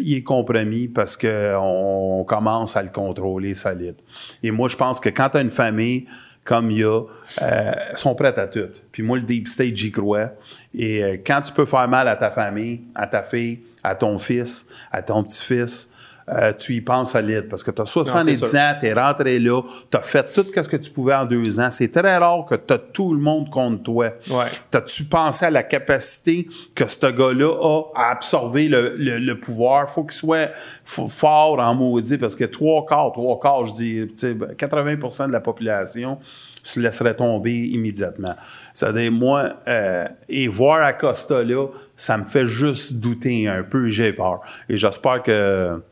il 0.00 0.16
est 0.18 0.22
compromis 0.22 0.88
parce 0.88 1.16
que 1.16 1.56
on 1.58 2.24
commence 2.24 2.76
à 2.76 2.82
le 2.82 2.90
contrôler 2.90 3.54
solide. 3.54 3.96
Et 4.42 4.50
moi, 4.50 4.68
je 4.68 4.76
pense 4.76 5.00
que 5.00 5.08
quand 5.08 5.30
tu 5.30 5.38
as 5.38 5.40
une 5.40 5.50
famille 5.50 6.06
comme 6.44 6.70
il 6.70 6.78
y 6.78 6.84
a, 6.84 7.00
euh, 7.42 7.72
sont 7.94 8.14
prêtes 8.14 8.38
à 8.38 8.46
tout. 8.46 8.68
Puis 8.90 9.02
moi, 9.02 9.16
le 9.16 9.22
deep 9.22 9.48
state, 9.48 9.76
j'y 9.76 9.92
crois. 9.92 10.30
Et 10.74 11.02
euh, 11.02 11.16
quand 11.24 11.42
tu 11.42 11.52
peux 11.52 11.66
faire 11.66 11.88
mal 11.88 12.08
à 12.08 12.16
ta 12.16 12.30
famille, 12.30 12.80
à 12.94 13.06
ta 13.06 13.22
fille, 13.22 13.60
à 13.82 13.94
ton 13.94 14.18
fils, 14.18 14.66
à 14.90 15.02
ton 15.02 15.22
petit-fils, 15.22 15.91
euh, 16.28 16.52
tu 16.52 16.74
y 16.74 16.80
penses 16.80 17.12
solide 17.12 17.48
parce 17.48 17.64
que 17.64 17.70
tu 17.70 17.82
as 17.82 17.86
70 17.86 18.14
Non, 18.14 18.46
c'est 18.46 18.46
sûr. 18.50 18.58
ans, 18.60 18.72
tu 18.80 18.86
es 18.86 18.92
rentré 18.94 19.38
là, 19.38 19.60
tu 19.90 19.96
as 19.96 20.02
fait 20.02 20.32
tout 20.32 20.44
ce 20.54 20.68
que 20.68 20.76
tu 20.76 20.90
pouvais 20.90 21.14
en 21.14 21.24
deux 21.24 21.58
ans. 21.60 21.70
C'est 21.70 21.90
très 21.90 22.16
rare 22.16 22.44
que 22.44 22.54
tu 22.54 22.72
as 22.74 22.78
tout 22.78 23.12
le 23.12 23.20
monde 23.20 23.50
contre 23.50 23.82
toi. 23.82 24.10
Ouais. 24.30 24.46
T'as-tu 24.70 25.04
pensé 25.04 25.46
à 25.46 25.50
la 25.50 25.62
capacité 25.62 26.46
que 26.74 26.86
ce 26.86 27.06
gars-là 27.10 27.52
a 27.60 27.82
à 27.94 28.10
absorber 28.12 28.68
le, 28.68 28.94
le, 28.96 29.18
le 29.18 29.40
pouvoir? 29.40 29.90
Faut 29.90 30.04
qu'il 30.04 30.16
soit 30.18 30.50
fort 30.84 31.58
en 31.58 31.74
maudit 31.74 32.18
parce 32.18 32.36
que 32.36 32.44
trois 32.44 32.86
quarts, 32.86 33.12
trois 33.12 33.38
quarts, 33.40 33.66
je 33.66 33.72
dis, 33.74 34.06
tu 34.08 34.12
sais, 34.16 34.34
ben, 34.34 34.52
80% 34.52 35.26
de 35.28 35.32
la 35.32 35.40
population 35.40 36.18
se 36.62 36.78
laisserait 36.78 37.14
tomber 37.14 37.52
immédiatement. 37.54 38.34
C'est-à-dire, 38.72 39.10
moi, 39.10 39.54
euh, 39.66 40.06
et 40.28 40.46
voir 40.46 40.82
Acosta 40.84 41.42
là, 41.42 41.66
ça 41.96 42.16
me 42.16 42.24
fait 42.24 42.46
juste 42.46 43.00
douter 43.00 43.48
un 43.48 43.62
peu, 43.64 43.88
j'ai 43.88 44.12
peur. 44.12 44.40
Et 44.68 44.76
j'espère 44.76 45.22
que 45.22 45.82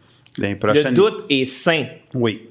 les 0.41 0.57
prochaines... 0.57 0.89
Le 0.89 0.93
doute 0.93 1.25
est 1.31 1.45
sain. 1.45 1.87
Oui. 2.15 2.49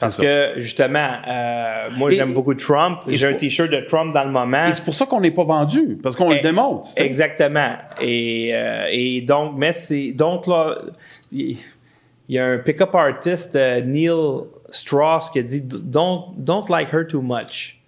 Parce 0.00 0.16
ça. 0.16 0.22
que, 0.22 0.52
justement, 0.56 1.12
euh, 1.28 1.88
moi, 1.98 2.10
j'aime 2.10 2.32
beaucoup 2.32 2.54
Trump. 2.54 3.00
J'ai 3.06 3.26
un 3.26 3.34
T-shirt 3.34 3.70
de 3.70 3.80
Trump 3.86 4.14
dans 4.14 4.24
le 4.24 4.30
moment. 4.30 4.66
Et 4.66 4.74
c'est 4.74 4.84
pour 4.84 4.94
ça 4.94 5.04
qu'on 5.04 5.20
n'est 5.20 5.30
pas 5.30 5.44
vendu, 5.44 5.98
parce 6.02 6.16
qu'on 6.16 6.30
le 6.30 6.36
Eh, 6.36 6.42
démontre. 6.42 6.88
Exactement. 6.96 7.74
Et, 8.00 8.50
euh, 8.54 8.86
et 8.90 9.20
donc, 9.20 9.52
mais 9.58 9.72
c'est. 9.72 10.12
Donc, 10.12 10.46
là, 10.46 10.78
il 11.30 11.58
y 12.30 12.38
a 12.38 12.46
un 12.46 12.58
pick-up 12.58 12.94
artist, 12.94 13.54
euh, 13.56 13.82
Neil 13.82 14.46
Strauss, 14.70 15.28
qui 15.28 15.40
a 15.40 15.42
dit 15.42 15.60
don't, 15.60 16.32
don't 16.36 16.68
like 16.70 16.88
her 16.94 17.06
too 17.06 17.20
much. 17.20 17.78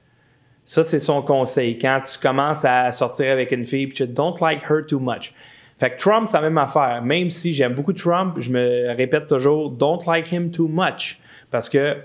Ça, 0.65 0.85
c'est 0.85 1.01
son 1.01 1.23
conseil. 1.23 1.79
Quand 1.79 2.01
tu 2.05 2.19
commences 2.19 2.65
à 2.65 2.93
sortir 2.93 3.33
avec 3.33 3.53
une 3.53 3.65
fille, 3.65 3.89
tu 3.89 4.07
dis, 4.07 4.13
don't 4.13 4.35
like 4.41 4.63
her 4.71 4.85
too 4.87 5.01
much. 5.01 5.33
Fait 5.79 5.91
que 5.91 5.99
Trump, 5.99 6.29
c'est 6.29 6.37
la 6.37 6.43
même 6.45 6.59
affaire. 6.59 7.03
Même 7.05 7.31
si 7.31 7.53
j'aime 7.53 7.75
beaucoup 7.75 7.93
Trump, 7.93 8.37
je 8.39 8.51
me 8.51 8.95
répète 8.97 9.27
toujours, 9.27 9.71
don't 9.71 10.01
like 10.07 10.31
him 10.31 10.51
too 10.51 10.69
much. 10.69 11.19
Parce 11.51 11.69
que, 11.69 11.97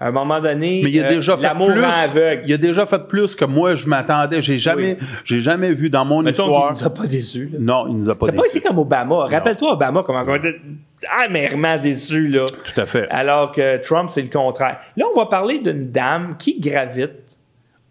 à 0.00 0.08
un 0.08 0.12
moment 0.12 0.40
donné, 0.40 0.82
Mais 0.84 0.90
il 0.90 1.00
a 1.02 1.06
euh, 1.06 1.08
déjà 1.08 1.36
fait 1.36 1.50
plus. 1.54 1.82
aveugle. 1.84 2.42
Il 2.46 2.52
a 2.52 2.56
déjà 2.58 2.86
fait 2.86 3.08
plus 3.08 3.34
que 3.34 3.44
moi 3.44 3.74
je 3.74 3.86
m'attendais. 3.88 4.40
J'ai 4.42 4.58
jamais, 4.58 4.96
j'ai 5.24 5.40
jamais 5.40 5.72
vu 5.72 5.90
dans 5.90 6.04
mon 6.04 6.22
Mettons 6.22 6.44
histoire. 6.44 6.72
qu'il 6.72 6.82
nous 6.82 6.86
a 6.86 6.94
pas 6.94 7.06
déçus. 7.06 7.50
Non, 7.58 7.86
il 7.88 7.96
nous 7.96 8.08
a 8.10 8.14
pas 8.14 8.26
Ça 8.26 8.32
n'a 8.32 8.36
pas 8.36 8.42
déçus. 8.44 8.58
été 8.58 8.68
comme 8.68 8.78
Obama. 8.78 9.26
Rappelle-toi 9.26 9.72
Obama, 9.72 10.02
comment 10.06 10.22
on 10.26 10.34
était 10.36 10.60
amèrement 11.24 11.78
déçu, 11.78 12.28
là. 12.28 12.44
Tout 12.46 12.80
à 12.80 12.86
fait. 12.86 13.08
Alors 13.10 13.50
que 13.52 13.78
Trump, 13.82 14.08
c'est 14.10 14.22
le 14.22 14.28
contraire. 14.28 14.78
Là, 14.96 15.06
on 15.12 15.18
va 15.18 15.26
parler 15.26 15.58
d'une 15.58 15.90
dame 15.90 16.36
qui 16.38 16.60
gravite 16.60 17.38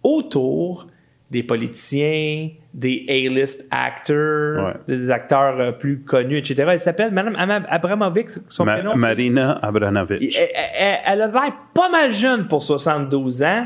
autour 0.03 0.87
des 1.29 1.43
politiciens, 1.43 2.49
des 2.77 3.05
A-list 3.09 3.65
actors, 3.71 4.73
des 4.87 5.09
acteurs 5.11 5.59
euh, 5.59 5.71
plus 5.71 5.99
connus, 5.99 6.37
etc. 6.37 6.69
Elle 6.73 6.79
s'appelle 6.79 7.11
Mme 7.11 7.35
Ama- 7.35 7.65
Abramovic, 7.69 8.27
son 8.47 8.65
Ma- 8.65 8.75
prénom. 8.75 8.93
Marina 8.95 9.53
Abranovich. 9.63 10.37
Elle, 10.39 10.47
elle- 10.79 10.97
elle 11.07 11.21
a 11.23 11.27
l'air 11.27 11.53
pas 11.73 11.89
mal 11.89 12.13
jeune 12.13 12.47
pour 12.47 12.61
72 12.61 13.41
ans. 13.43 13.65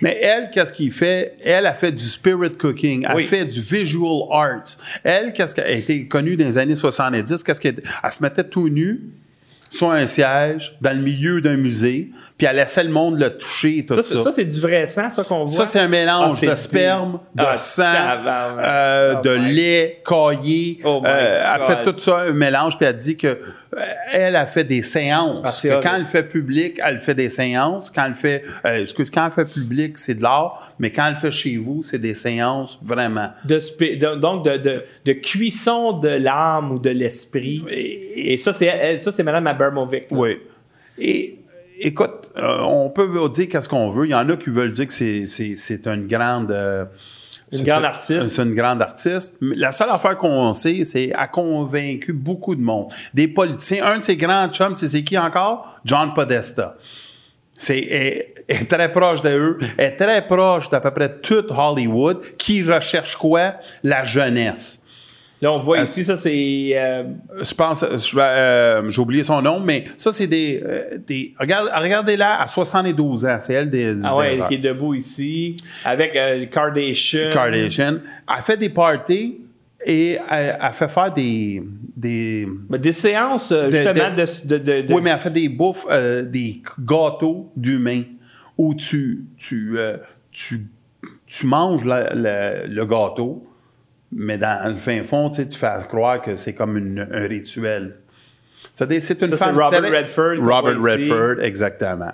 Mais 0.00 0.18
elle, 0.22 0.50
qu'est-ce 0.50 0.72
qu'il 0.72 0.92
fait? 0.92 1.36
Elle 1.44 1.66
a 1.66 1.74
fait 1.74 1.92
du 1.92 2.02
spirit 2.04 2.52
cooking. 2.52 3.06
Elle 3.08 3.16
Oui. 3.16 3.24
fait 3.24 3.44
du 3.44 3.60
visual 3.60 4.22
arts. 4.30 4.62
Elle, 5.04 5.32
qu'est-ce 5.32 5.54
qu'elle 5.54 5.66
a 5.66 5.70
été 5.70 6.06
connue 6.06 6.36
dans 6.36 6.44
les 6.44 6.58
années 6.58 6.76
70? 6.76 7.42
Qu'est-ce 7.44 7.60
qu'elle 7.60 7.74
elle 8.02 8.10
se 8.12 8.22
mettait 8.22 8.44
tout 8.44 8.68
nu 8.68 9.00
sur 9.70 9.90
un 9.90 10.06
siège 10.06 10.76
dans 10.80 10.94
le 10.96 11.02
milieu 11.02 11.40
d'un 11.40 11.56
musée, 11.56 12.10
puis 12.42 12.48
elle 12.50 12.56
laissait 12.56 12.82
le 12.82 12.90
monde 12.90 13.20
le 13.20 13.36
toucher 13.38 13.78
et 13.78 13.86
tout 13.86 13.94
Ça, 13.94 14.02
ça. 14.02 14.08
c'est- 14.16 14.18
ça, 14.24 14.32
c'est 14.32 14.44
du 14.44 14.60
vrai 14.60 14.84
sang, 14.88 15.08
ça 15.10 15.22
qu'on 15.22 15.44
voit. 15.44 15.46
Ça, 15.46 15.64
c'est 15.64 15.78
un 15.78 15.86
mélange 15.86 16.38
Ah, 16.42 16.46
de 16.46 16.54
sperme, 16.56 17.20
de 17.36 17.44
Ah, 17.46 17.56
sang, 17.56 17.84
euh, 18.58 19.14
Oh 19.16 19.22
de 19.22 19.36
my- 19.36 19.52
lait 19.52 20.02
caillé. 20.04 20.80
Oh 20.84 21.00
Euh, 21.06 21.44
elle 21.54 21.62
fait 21.62 21.84
tout 21.84 21.98
ça, 22.00 22.18
un 22.22 22.32
mélange, 22.32 22.76
puis 22.76 22.86
elle 22.86 22.96
dit 22.96 23.16
que 23.16 23.28
euh, 23.28 23.38
elle 24.12 24.34
a 24.34 24.46
fait 24.46 24.64
des 24.64 24.82
séances. 24.82 25.62
Ah, 25.64 25.68
que 25.78 25.82
quand 25.82 25.96
elle 25.96 26.06
fait 26.06 26.24
public, 26.24 26.80
elle 26.84 26.98
fait 27.00 27.14
des 27.14 27.28
séances. 27.28 27.90
Quand 27.90 28.06
elle 28.06 28.14
fait, 28.16 28.42
euh, 28.66 28.80
excuse, 28.80 29.08
quand 29.10 29.24
elle 29.26 29.32
fait 29.46 29.52
public, 29.60 29.96
c'est 29.98 30.14
de 30.14 30.22
l'art, 30.22 30.72
mais 30.80 30.90
quand 30.90 31.06
elle 31.06 31.16
fait 31.16 31.30
chez 31.30 31.56
vous, 31.58 31.82
c'est 31.84 31.98
des 32.00 32.16
séances 32.16 32.76
vraiment. 32.82 33.30
de 33.44 33.58
spé- 33.60 33.96
de- 33.96 34.16
donc 34.16 34.44
de, 34.44 34.56
de, 34.56 34.82
de 35.04 35.12
cuisson 35.12 35.92
de 35.92 36.08
l'âme 36.08 36.72
ou 36.72 36.78
de 36.80 36.90
l'esprit. 36.90 37.62
Et, 37.70 38.32
et 38.32 38.36
ça, 38.36 38.52
c'est 38.52 38.98
ça, 38.98 39.12
c'est 39.12 39.22
Mme 39.22 39.46
Abramovic. 39.46 40.06
Oui. 40.10 40.38
Et 40.98 41.38
écoute, 41.86 42.32
euh, 42.36 42.58
on 42.60 42.90
peut 42.90 43.28
dire 43.30 43.48
qu'est-ce 43.48 43.68
qu'on 43.68 43.90
veut. 43.90 44.06
Il 44.06 44.10
y 44.10 44.14
en 44.14 44.28
a 44.28 44.36
qui 44.36 44.50
veulent 44.50 44.72
dire 44.72 44.86
que 44.86 44.92
c'est, 44.92 45.26
c'est, 45.26 45.54
c'est 45.56 45.86
une 45.86 46.06
grande. 46.06 46.50
euh, 46.50 46.84
Une 47.52 47.64
grande 47.64 47.84
artiste. 47.84 48.22
C'est 48.22 48.42
une 48.42 48.54
grande 48.54 48.80
artiste. 48.80 49.36
Mais 49.40 49.56
la 49.56 49.72
seule 49.72 49.90
affaire 49.90 50.16
qu'on 50.16 50.52
sait, 50.52 50.84
c'est 50.84 51.12
a 51.12 51.28
convaincu 51.28 52.12
beaucoup 52.12 52.54
de 52.54 52.62
monde. 52.62 52.90
Des 53.12 53.28
politiciens. 53.28 53.84
Un 53.84 53.98
de 53.98 54.04
ses 54.04 54.16
grands 54.16 54.48
chums, 54.48 54.74
c'est, 54.74 54.88
c'est 54.88 55.04
qui 55.04 55.18
encore? 55.18 55.80
John 55.84 56.14
Podesta. 56.14 56.76
C'est 57.58 57.78
elle 58.48 58.56
est 58.56 58.64
très 58.64 58.90
proche 58.92 59.22
d'eux, 59.22 59.56
elle 59.78 59.92
est 59.92 59.96
très 59.96 60.26
proche 60.26 60.68
d'à 60.68 60.80
peu 60.80 60.90
près 60.90 61.20
tout 61.20 61.44
Hollywood 61.50 62.20
qui 62.36 62.64
recherche 62.64 63.14
quoi? 63.14 63.54
La 63.84 64.02
jeunesse. 64.02 64.81
Là, 65.42 65.52
on 65.52 65.58
voit 65.58 65.80
Euh, 65.80 65.82
ici, 65.84 66.04
ça, 66.04 66.16
c'est. 66.16 66.70
euh, 66.74 67.02
Je 67.42 67.52
pense, 67.54 67.84
euh, 68.16 68.88
j'ai 68.88 69.00
oublié 69.02 69.24
son 69.24 69.42
nom, 69.42 69.58
mais 69.58 69.84
ça, 69.96 70.12
c'est 70.12 70.28
des. 70.28 70.62
euh, 70.64 70.98
des 71.04 71.34
regarde, 71.38 71.68
regardez-la 71.74 72.40
à 72.40 72.46
72 72.46 73.26
ans, 73.26 73.38
c'est 73.40 73.54
elle 73.54 73.68
des. 73.68 73.94
ah 74.04 74.16
ouais, 74.16 74.36
des 74.38 74.42
qui 74.46 74.54
est 74.54 74.58
debout 74.58 74.94
ici, 74.94 75.56
avec 75.84 76.12
Kardashian. 76.50 77.30
Kardashian. 77.32 77.96
Elle 78.34 78.42
fait 78.44 78.56
des 78.56 78.68
parties 78.68 79.40
et 79.84 80.18
elle, 80.30 80.58
elle 80.62 80.72
fait 80.74 80.88
faire 80.88 81.12
des. 81.12 81.60
Des, 81.96 82.48
Mais 82.70 82.78
des 82.78 82.92
séances, 82.92 83.52
justement, 83.70 83.92
de- 83.92 84.46
de. 84.46 84.58
de, 84.58 84.82
de- 84.86 84.94
oui, 84.94 85.00
mais 85.02 85.10
elle 85.10 85.18
fait 85.18 85.30
des 85.30 85.48
bouffes, 85.48 85.86
euh, 85.90 86.22
des 86.22 86.62
gâteaux 86.80 87.50
d'humains 87.56 88.02
où 88.56 88.74
tu, 88.74 89.24
tu, 89.36 89.76
tu, 90.30 90.66
tu 91.26 91.46
manges 91.46 91.84
la- 91.84 92.14
la- 92.14 92.66
le 92.66 92.86
gâteau, 92.86 93.46
mais 94.12 94.38
dans 94.38 94.72
le 94.72 94.78
fin 94.78 95.02
fond, 95.04 95.30
tu 95.30 95.44
fais 95.52 95.68
croire 95.88 96.20
que 96.22 96.36
c'est 96.36 96.54
comme 96.54 96.76
une- 96.76 97.08
un 97.10 97.26
rituel. 97.26 97.96
C'est 98.72 98.90
une 98.90 99.00
Ça, 99.00 99.46
femme. 99.46 99.58
Robert 99.58 99.82
Redford 99.82 100.36
Robert 100.40 100.78
ici. 100.78 101.10
Redford, 101.10 101.42
exactement. 101.44 102.12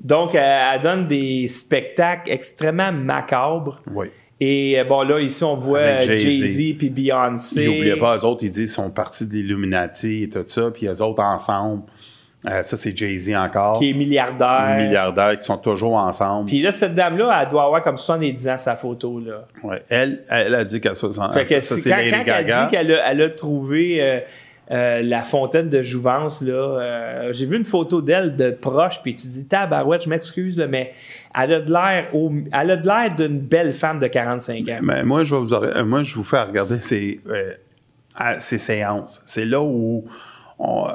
Donc, 0.00 0.34
euh, 0.34 0.38
elle 0.74 0.80
donne 0.82 1.06
des 1.06 1.46
spectacles 1.46 2.30
extrêmement 2.30 2.90
macabres. 2.90 3.80
Oui. 3.92 4.06
Et 4.40 4.78
euh, 4.78 4.84
bon, 4.84 5.02
là, 5.02 5.20
ici, 5.20 5.42
on 5.44 5.56
voit 5.56 5.78
euh, 5.80 6.00
Jay-Z. 6.00 6.22
Jay-Z 6.22 6.74
puis 6.78 6.88
Beyoncé. 6.90 7.64
Ils 7.64 7.66
n'oubliaient 7.70 7.96
pas, 7.98 8.16
eux 8.16 8.24
autres, 8.24 8.44
ils 8.44 8.50
disent 8.50 8.56
qu'ils 8.56 8.68
sont 8.68 8.90
partis 8.90 9.26
d'Illuminati 9.26 10.22
et 10.24 10.28
tout 10.30 10.44
ça, 10.46 10.70
puis 10.70 10.86
eux 10.86 11.02
autres 11.02 11.22
ensemble. 11.22 11.82
Euh, 12.46 12.62
ça, 12.62 12.76
c'est 12.76 12.96
Jay-Z 12.96 13.34
encore. 13.34 13.80
Qui 13.80 13.90
est 13.90 13.94
milliardaire. 13.94 14.76
Milliardaires 14.78 15.36
qui 15.38 15.44
sont 15.44 15.56
toujours 15.58 15.94
ensemble. 15.96 16.46
Puis 16.48 16.62
là, 16.62 16.70
cette 16.70 16.94
dame-là, 16.94 17.36
elle 17.42 17.48
doit 17.48 17.64
avoir 17.64 17.82
comme 17.82 17.98
70 17.98 18.48
ans, 18.48 18.58
sa 18.58 18.76
photo, 18.76 19.18
là. 19.18 19.44
Ouais. 19.64 19.82
Elle, 19.88 20.22
elle 20.30 20.54
a 20.54 20.62
dit 20.64 20.80
qu'à 20.80 20.94
60 20.94 21.34
Fait 21.34 21.44
que 21.44 21.60
ça, 21.60 21.74
si- 21.74 21.80
c'est 21.80 21.90
quand, 21.90 21.96
quand 21.96 22.32
elle 22.32 22.46
dit 22.46 22.70
qu'elle 22.70 22.92
a, 22.94 23.10
elle 23.10 23.22
a 23.22 23.30
trouvé 23.30 24.00
euh, 24.00 24.20
euh, 24.70 25.02
la 25.02 25.24
fontaine 25.24 25.68
de 25.68 25.82
jouvence, 25.82 26.40
là, 26.42 27.32
j'ai 27.32 27.44
vu 27.46 27.56
une 27.56 27.64
photo 27.64 28.00
d'elle 28.02 28.36
de 28.36 28.50
proche, 28.52 29.02
puis 29.02 29.16
tu 29.16 29.26
dis, 29.26 29.48
tabarouette, 29.48 30.04
je 30.04 30.08
m'excuse, 30.08 30.64
mais 30.70 30.92
elle 31.36 31.54
a 31.54 31.60
de 31.60 31.72
l'air 31.72 32.06
au- 32.14 32.30
elle 32.52 32.70
a 32.70 32.76
de 32.76 32.86
l'air 32.86 33.14
d'une 33.16 33.40
belle 33.40 33.72
femme 33.72 33.98
de 33.98 34.06
45 34.06 34.68
ans. 34.68 34.78
Mais 34.82 35.02
moi, 35.02 35.24
je 35.24 35.34
vais 35.34 35.40
vous, 35.40 35.84
moi, 35.86 36.04
je 36.04 36.14
vous 36.14 36.22
fais 36.22 36.40
regarder 36.42 36.78
ces, 36.78 37.20
ces 38.38 38.58
séances. 38.58 39.22
C'est 39.26 39.44
là 39.44 39.60
où 39.60 40.04
on. 40.60 40.86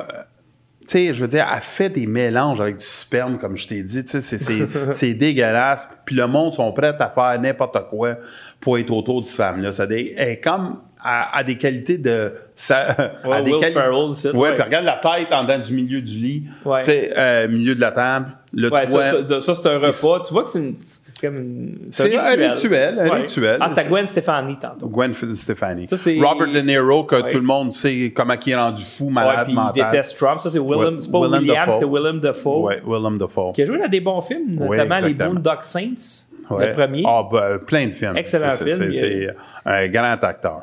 Tu 0.87 0.97
sais, 1.07 1.13
je 1.13 1.21
veux 1.21 1.27
dire, 1.27 1.45
elle 1.53 1.61
fait 1.61 1.89
des 1.89 2.07
mélanges 2.07 2.59
avec 2.61 2.77
du 2.77 2.85
sperme, 2.85 3.37
comme 3.37 3.57
je 3.57 3.67
t'ai 3.67 3.81
dit. 3.83 4.03
Tu 4.03 4.21
sais, 4.21 4.37
c'est- 4.37 4.37
dégueulasse. 5.13 5.89
Puis 6.05 6.15
le 6.15 6.27
monde 6.27 6.53
sont 6.53 6.71
prêts 6.71 6.95
à 6.99 7.09
faire 7.09 7.39
n'importe 7.41 7.77
quoi 7.89 8.15
pour 8.59 8.77
être 8.77 8.91
autour 8.91 9.21
de 9.21 9.25
cette 9.27 9.37
femme-là. 9.37 9.71
Elle 9.89 10.17
est 10.29 10.39
comme 10.43 10.79
à, 11.03 11.37
à 11.37 11.43
des 11.43 11.55
qualités 11.57 11.97
de. 11.97 12.33
Ça, 12.55 12.95
Ouais, 13.25 13.37
à 13.37 13.41
des 13.41 13.51
Will 13.51 13.61
quali- 13.61 13.73
Ferrell, 13.73 13.93
ouais, 13.93 14.39
ouais. 14.39 14.53
puis 14.55 14.63
regarde 14.63 14.85
la 14.85 14.97
tête 15.01 15.27
en 15.31 15.43
dedans 15.43 15.59
du 15.59 15.73
milieu 15.73 16.01
du 16.01 16.17
lit. 16.17 16.43
Tu 16.83 16.91
sais, 16.91 17.13
euh, 17.17 17.47
milieu 17.47 17.75
de 17.75 17.81
la 17.81 17.91
table. 17.91 18.27
Là, 18.55 18.69
Ouais, 18.69 18.85
tu 18.85 18.91
vois, 18.91 19.41
ça, 19.41 19.55
c'est 19.55 19.67
un 19.67 19.79
repas. 19.79 20.23
Tu 20.27 20.31
vois 20.33 20.43
que 20.43 20.49
c'est 20.49 20.59
une- 20.59 20.75
comme 21.19 21.37
une- 21.37 21.77
C'est 21.89 22.15
un 22.15 22.49
rituel, 22.51 22.99
un 22.99 23.09
rituel. 23.15 23.57
Ah, 23.59 23.67
c'est 23.67 23.87
Gwen 23.87 24.05
Stefani 24.05 24.57
tantôt. 24.59 24.87
Gwen 24.89 25.11
Stefani. 25.13 25.87
Ça, 25.87 25.95
Robert 26.21 26.51
De 26.51 26.59
Niro, 26.59 27.03
que 27.03 27.15
Ouais. 27.15 27.31
tout 27.31 27.39
le 27.39 27.43
monde 27.45 27.73
sait 27.73 28.13
comment 28.15 28.35
il 28.45 28.51
est 28.51 28.55
rendu 28.55 28.83
fou, 28.83 29.09
malade 29.09 29.45
puis 29.45 29.53
il 29.53 29.55
mental. 29.55 29.89
déteste 29.89 30.15
Trump. 30.19 30.39
Ça, 30.39 30.51
c'est 30.51 30.59
Willem. 30.59 30.99
C'est 30.99 31.11
pas 31.11 31.21
Willem 31.21 31.39
William, 31.41 31.69
c'est 31.79 31.85
Willem 31.85 32.19
Dafoe. 32.19 32.61
Ouais, 32.61 32.81
Willem 32.85 33.17
Dafoe. 33.17 33.53
Qui 33.53 33.63
a 33.63 33.65
joué 33.65 33.79
dans 33.79 33.87
des 33.87 34.01
bons 34.01 34.21
films, 34.21 34.55
notamment 34.55 34.97
les. 35.03 35.13
Boondock 35.15 35.63
Saints, 35.63 36.27
le 36.51 36.71
premier. 36.73 37.03
Ah, 37.07 37.23
ben, 37.31 37.57
plein 37.57 37.87
de 37.87 37.93
films. 37.93 38.15
Excellent 38.17 38.51
C'est- 38.51 38.69
film. 38.69 38.91
c'est- 38.93 39.29
un 39.65 39.87
grand 39.87 40.11
acteur. 40.23 40.59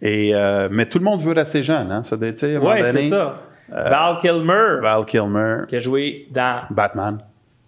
Et, 0.00 0.32
euh, 0.32 0.68
mais 0.70 0.86
tout 0.86 0.98
le 0.98 1.04
monde 1.04 1.20
veut 1.22 1.32
rester 1.32 1.64
jeune, 1.64 1.90
hein? 1.90 2.04
Ça 2.04 2.16
doit 2.16 2.28
être, 2.28 2.44
un 2.44 2.58
Ouais, 2.60 2.84
c'est 2.84 3.02
ça. 3.08 3.34
Euh, 3.72 3.88
Val 3.88 4.18
Kilmer, 4.20 4.80
Val 4.80 5.04
Kilmer, 5.04 5.56
qui 5.68 5.76
a 5.76 5.78
joué 5.78 6.26
dans. 6.30 6.62
Batman. 6.70 7.18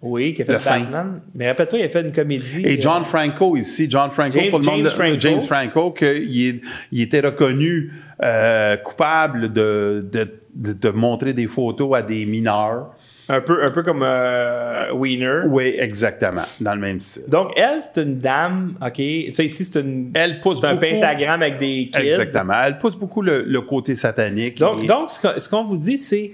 Oui, 0.03 0.33
qui 0.33 0.41
a 0.41 0.45
fait 0.45 0.53
Le. 0.53 0.57
Batman. 0.83 1.21
Mais 1.35 1.47
rappelle-toi, 1.49 1.77
il 1.79 1.85
a 1.85 1.89
fait 1.89 2.01
une 2.01 2.11
comédie. 2.11 2.63
Et 2.65 2.77
euh, 2.77 2.81
John 2.81 3.05
Franco 3.05 3.55
ici, 3.55 3.87
John 3.89 4.09
Franco, 4.09 4.31
James- 4.31 4.49
pour 4.49 4.59
le 4.59 4.65
monde, 4.65 4.77
James 4.77 4.87
Franco. 4.89 5.19
James 5.19 5.41
Franco, 5.41 5.91
qu'il 5.91 6.61
il 6.91 7.01
était 7.01 7.19
reconnu 7.21 7.91
euh, 8.23 8.77
coupable 8.77 9.53
de, 9.53 10.03
de, 10.11 10.27
de, 10.55 10.73
de 10.73 10.89
montrer 10.89 11.33
des 11.33 11.47
photos 11.47 11.95
à 11.97 12.01
des 12.01 12.25
mineurs. 12.25 12.95
Un 13.33 13.41
peu, 13.41 13.63
un 13.63 13.71
peu 13.71 13.81
comme 13.83 14.03
euh, 14.03 14.91
Wiener. 14.93 15.41
Oui, 15.47 15.73
exactement, 15.77 16.41
dans 16.59 16.73
le 16.75 16.81
même 16.81 16.99
style. 16.99 17.23
Donc, 17.29 17.51
elle, 17.55 17.79
c'est 17.81 18.01
une 18.03 18.19
dame, 18.19 18.75
OK? 18.85 19.01
Ça, 19.31 19.43
ici, 19.43 19.63
c'est 19.65 19.79
une. 19.79 20.11
Elle 20.13 20.41
pousse 20.41 20.59
C'est 20.59 20.67
un 20.67 20.75
pentagramme 20.77 21.41
avec 21.41 21.57
des 21.57 21.89
kids. 21.93 21.99
Exactement. 22.07 22.53
Elle 22.63 22.77
pousse 22.77 22.95
beaucoup 22.95 23.21
le, 23.21 23.43
le 23.43 23.61
côté 23.61 23.95
satanique. 23.95 24.57
Donc, 24.57 24.83
Et- 24.83 24.87
donc 24.87 25.09
ce 25.09 25.19
qu'on 25.21 25.39
ce 25.39 25.47
qu'on 25.49 25.63
vous 25.63 25.77
dit, 25.77 25.97
c'est 25.97 26.31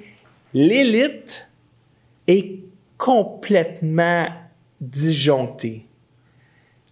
l'élite 0.54 1.50
est 2.28 2.60
complètement 2.98 4.28
disjonctée. 4.82 5.86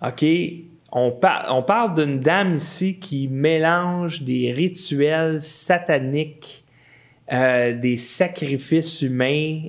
OK? 0.05 0.25
On, 0.91 1.11
par- 1.11 1.47
on 1.49 1.63
parle 1.63 1.93
d'une 1.95 2.19
dame 2.19 2.55
ici 2.55 2.99
qui 2.99 3.27
mélange 3.27 4.21
des 4.21 4.53
rituels 4.53 5.41
sataniques, 5.41 6.63
euh, 7.33 7.73
des 7.73 7.97
sacrifices 7.97 9.01
humains. 9.01 9.61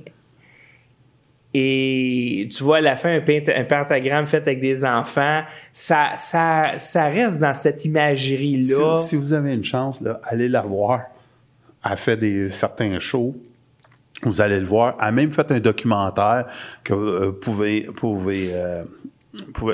Et 1.53 2.47
tu 2.55 2.63
vois 2.63 2.77
à 2.77 2.81
la 2.81 2.95
fin 2.97 3.15
un, 3.15 3.21
pent- 3.21 3.49
un 3.55 3.63
pentagramme 3.63 4.27
fait 4.27 4.45
avec 4.45 4.59
des 4.59 4.83
enfants. 4.85 5.43
Ça, 5.71 6.11
ça, 6.17 6.73
ça 6.77 7.05
reste 7.05 7.39
dans 7.39 7.53
cette 7.53 7.83
imagerie-là. 7.85 8.95
Si, 8.95 9.15
vous 9.15 9.33
avez 9.33 9.53
une 9.53 9.63
chance, 9.63 10.01
là, 10.01 10.19
allez 10.23 10.49
la 10.49 10.61
voir. 10.61 11.01
Elle 11.89 11.97
fait 11.97 12.17
des, 12.17 12.51
certains 12.51 12.99
shows. 12.99 13.35
Vous 14.23 14.41
allez 14.41 14.59
le 14.59 14.65
voir. 14.65 14.97
Elle 14.99 15.07
a 15.07 15.11
même 15.11 15.31
fait 15.31 15.49
un 15.51 15.59
documentaire 15.59 16.47
que 16.83 16.93
euh, 16.93 17.25
vous 17.27 17.93
pouvez, 17.93 18.49
euh, 18.53 18.83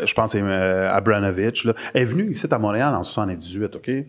je 0.05 0.13
pense 0.13 0.31
c'est 0.31 0.41
euh, 0.41 0.93
Abranovich. 0.93 1.65
Elle 1.93 2.01
est 2.01 2.05
venue 2.05 2.29
ici 2.29 2.45
à 2.51 2.57
Montréal 2.59 2.93
en 2.93 3.03
78, 3.03 3.75
OK? 3.75 3.87
Elle 3.89 4.05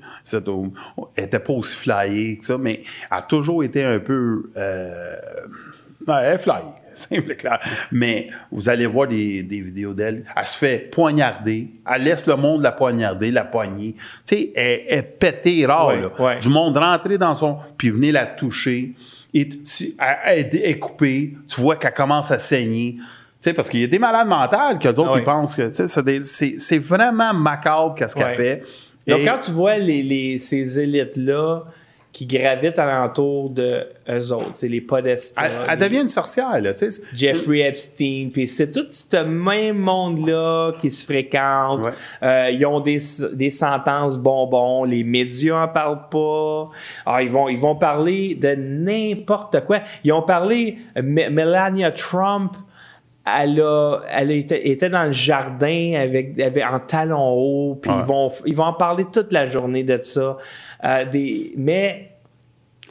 n'était 1.16 1.38
pas 1.38 1.52
aussi 1.52 1.74
flyée 1.76 2.36
que 2.38 2.44
ça, 2.44 2.58
mais 2.58 2.82
elle 3.10 3.18
a 3.18 3.22
toujours 3.22 3.64
été 3.64 3.84
un 3.84 4.00
peu... 4.00 4.50
Euh, 4.56 5.16
elle 6.08 6.34
est 6.34 6.38
flyée, 6.38 6.58
simple 6.98 7.32
et 7.32 7.36
clair. 7.36 7.58
Mais 7.92 8.28
vous 8.50 8.68
allez 8.68 8.86
voir 8.86 9.08
des, 9.08 9.42
des 9.42 9.60
vidéos 9.60 9.92
d'elle. 9.94 10.24
Elle 10.36 10.46
se 10.46 10.56
fait 10.58 10.78
poignarder. 10.90 11.68
Elle 11.94 12.02
laisse 12.02 12.26
le 12.26 12.36
monde 12.36 12.62
la 12.62 12.72
poignarder, 12.72 13.30
la 13.30 13.44
poigner. 13.44 13.94
Tu 13.94 14.02
sais, 14.36 14.52
elle 14.54 14.84
est 14.88 15.02
pétée 15.02 15.66
rare. 15.66 15.92
Là. 15.96 16.10
Du 16.40 16.48
monde 16.48 16.76
rentrer 16.78 17.18
dans 17.18 17.34
son... 17.34 17.58
Puis 17.76 17.90
venir 17.90 18.14
la 18.14 18.26
toucher. 18.26 18.92
Et 19.32 19.48
tu- 19.48 19.94
elle, 19.98 20.48
elle 20.52 20.56
est 20.64 20.78
coupée. 20.78 21.34
Tu 21.48 21.60
vois 21.60 21.76
qu'elle 21.76 21.92
commence 21.92 22.30
à 22.30 22.38
saigner. 22.38 22.96
Tu 22.98 23.50
sais, 23.50 23.52
parce 23.54 23.68
qu'il 23.68 23.80
y 23.80 23.84
a 23.84 23.88
des 23.88 23.98
malades 23.98 24.26
mentales 24.28 24.78
qu'eux 24.78 24.88
autres, 24.90 25.18
ils 25.18 25.24
pensent 25.24 25.54
que... 25.54 25.68
tu 25.68 25.86
sais, 26.22 26.54
c'est 26.58 26.78
vraiment 26.78 27.34
macabre 27.34 27.94
qu'est-ce 27.94 28.14
qu'elle 28.16 28.34
fait. 28.34 28.62
Donc, 29.06 29.20
Et- 29.20 29.24
quand 29.24 29.38
tu 29.38 29.50
vois 29.50 29.76
les, 29.76 30.02
les- 30.02 30.38
ces 30.38 30.80
élites-là 30.80 31.64
qui 32.14 32.26
gravitent 32.26 32.78
alentour 32.78 33.50
de 33.50 33.88
eux 34.08 34.32
autres, 34.32 34.52
c'est 34.54 34.68
les 34.68 34.80
podestas. 34.80 35.42
elle, 35.68 35.78
devient 35.80 36.02
une 36.02 36.08
sorcière, 36.08 36.60
là, 36.60 36.72
tu 36.72 36.88
sais. 36.88 37.02
Jeffrey 37.12 37.58
Epstein, 37.62 38.28
puis 38.32 38.46
c'est 38.46 38.70
tout 38.70 38.86
ce 38.88 39.16
même 39.24 39.78
monde-là 39.78 40.72
qui 40.78 40.92
se 40.92 41.04
fréquente. 41.04 41.84
Ouais. 41.84 41.90
Euh, 42.22 42.50
ils 42.52 42.64
ont 42.66 42.78
des, 42.78 42.98
des 43.32 43.50
sentences 43.50 44.16
bonbons, 44.16 44.84
les 44.84 45.02
médias 45.02 45.64
en 45.64 45.68
parlent 45.68 46.08
pas. 46.08 46.70
Ah, 47.04 47.20
ils 47.20 47.30
vont 47.30 47.48
ils 47.48 47.58
vont 47.58 47.74
parler 47.74 48.36
de 48.36 48.54
n'importe 48.54 49.64
quoi. 49.64 49.80
Ils 50.04 50.12
ont 50.12 50.22
parlé 50.22 50.78
M- 50.94 51.04
Melania 51.32 51.90
Trump. 51.90 52.52
Elle, 53.26 53.58
a, 53.62 54.00
elle 54.10 54.30
était, 54.30 54.68
était 54.68 54.90
dans 54.90 55.04
le 55.04 55.12
jardin 55.12 55.94
avec, 55.96 56.38
avec 56.38 56.62
en 56.62 56.78
talons 56.78 57.30
hauts, 57.32 57.74
puis 57.80 57.90
Ouais. 57.90 57.96
ils 58.00 58.04
vont 58.04 58.30
ils 58.44 58.54
vont 58.54 58.64
en 58.64 58.74
parler 58.74 59.06
toute 59.10 59.32
la 59.32 59.46
journée 59.46 59.82
de 59.82 59.98
ça. 60.02 60.36
Euh, 60.84 61.04
des, 61.04 61.52
mais 61.56 62.10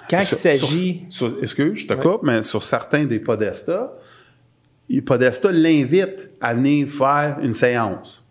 quand 0.10 0.20
il 0.20 0.26
s'agit 0.26 1.06
Excuse, 1.42 1.80
je 1.80 1.88
te 1.88 1.94
coupe, 1.94 2.24
mais 2.24 2.42
sur 2.42 2.64
certains 2.64 3.06
des 3.06 3.20
podestas, 3.20 3.92
les 4.90 5.02
podestas 5.02 5.52
l'invitent 5.52 6.30
à 6.42 6.54
venir 6.54 6.88
faire 6.90 7.38
une 7.42 7.54
séance. 7.54 8.28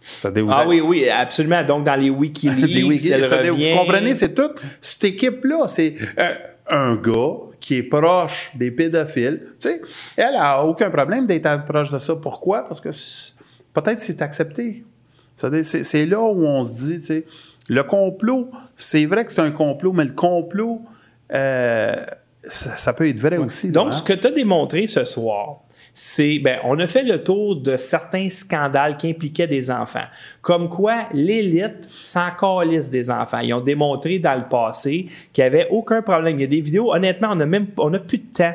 Ça 0.00 0.30
Ah 0.50 0.64
oui, 0.66 0.82
oui, 0.82 1.08
absolument. 1.08 1.64
Donc, 1.64 1.84
dans 1.84 1.94
les 1.94 2.10
Wikileaks, 2.10 2.84
wiki-. 2.86 3.50
Vous 3.50 3.78
comprenez, 3.78 4.14
c'est 4.14 4.34
toute 4.34 4.60
cette 4.82 5.04
équipe-là. 5.04 5.66
C'est 5.66 5.94
euh, 6.18 6.34
un 6.68 6.96
gars 6.96 7.36
qui 7.58 7.76
est 7.76 7.82
proche 7.82 8.50
des 8.54 8.70
pédophiles. 8.70 9.40
Tu 9.58 9.70
sais, 9.70 9.80
elle 10.18 10.36
a 10.36 10.62
aucun 10.62 10.90
problème 10.90 11.26
d'être 11.26 11.64
proche 11.64 11.90
de 11.90 11.98
ça. 11.98 12.16
Pourquoi? 12.16 12.68
Parce 12.68 12.82
que 12.82 12.90
peut-être 13.72 14.00
c'est 14.00 14.20
accepté. 14.20 14.84
C'est 15.36 16.06
là 16.06 16.20
où 16.20 16.44
on 16.44 16.62
se 16.62 16.84
dit, 16.84 17.00
tu 17.00 17.06
sais, 17.06 17.24
le 17.68 17.82
complot, 17.82 18.50
c'est 18.76 19.06
vrai 19.06 19.24
que 19.24 19.32
c'est 19.32 19.40
un 19.40 19.50
complot, 19.50 19.92
mais 19.92 20.04
le 20.04 20.12
complot, 20.12 20.82
euh, 21.32 21.96
ça, 22.46 22.76
ça 22.76 22.92
peut 22.92 23.08
être 23.08 23.20
vrai 23.20 23.38
aussi. 23.38 23.70
Donc, 23.70 23.88
hein? 23.88 23.92
ce 23.92 24.02
que 24.02 24.12
tu 24.12 24.26
as 24.26 24.30
démontré 24.30 24.86
ce 24.86 25.04
soir, 25.04 25.60
c'est, 25.96 26.40
ben, 26.40 26.58
on 26.64 26.78
a 26.80 26.88
fait 26.88 27.04
le 27.04 27.22
tour 27.22 27.56
de 27.56 27.76
certains 27.76 28.28
scandales 28.28 28.96
qui 28.96 29.08
impliquaient 29.10 29.46
des 29.46 29.70
enfants. 29.70 30.06
Comme 30.42 30.68
quoi, 30.68 31.06
l'élite 31.12 31.86
s'en 31.88 32.30
calisse 32.38 32.90
des 32.90 33.10
enfants. 33.10 33.38
Ils 33.38 33.54
ont 33.54 33.60
démontré 33.60 34.18
dans 34.18 34.34
le 34.34 34.48
passé 34.48 35.06
qu'il 35.32 35.44
n'y 35.44 35.46
avait 35.46 35.68
aucun 35.70 36.02
problème. 36.02 36.38
Il 36.38 36.42
y 36.42 36.44
a 36.44 36.48
des 36.48 36.60
vidéos, 36.60 36.92
honnêtement, 36.92 37.28
on 37.32 37.40
a 37.40 37.46
même, 37.46 37.68
on 37.78 37.94
a 37.94 38.00
plus 38.00 38.18
de 38.18 38.32
temps. 38.32 38.54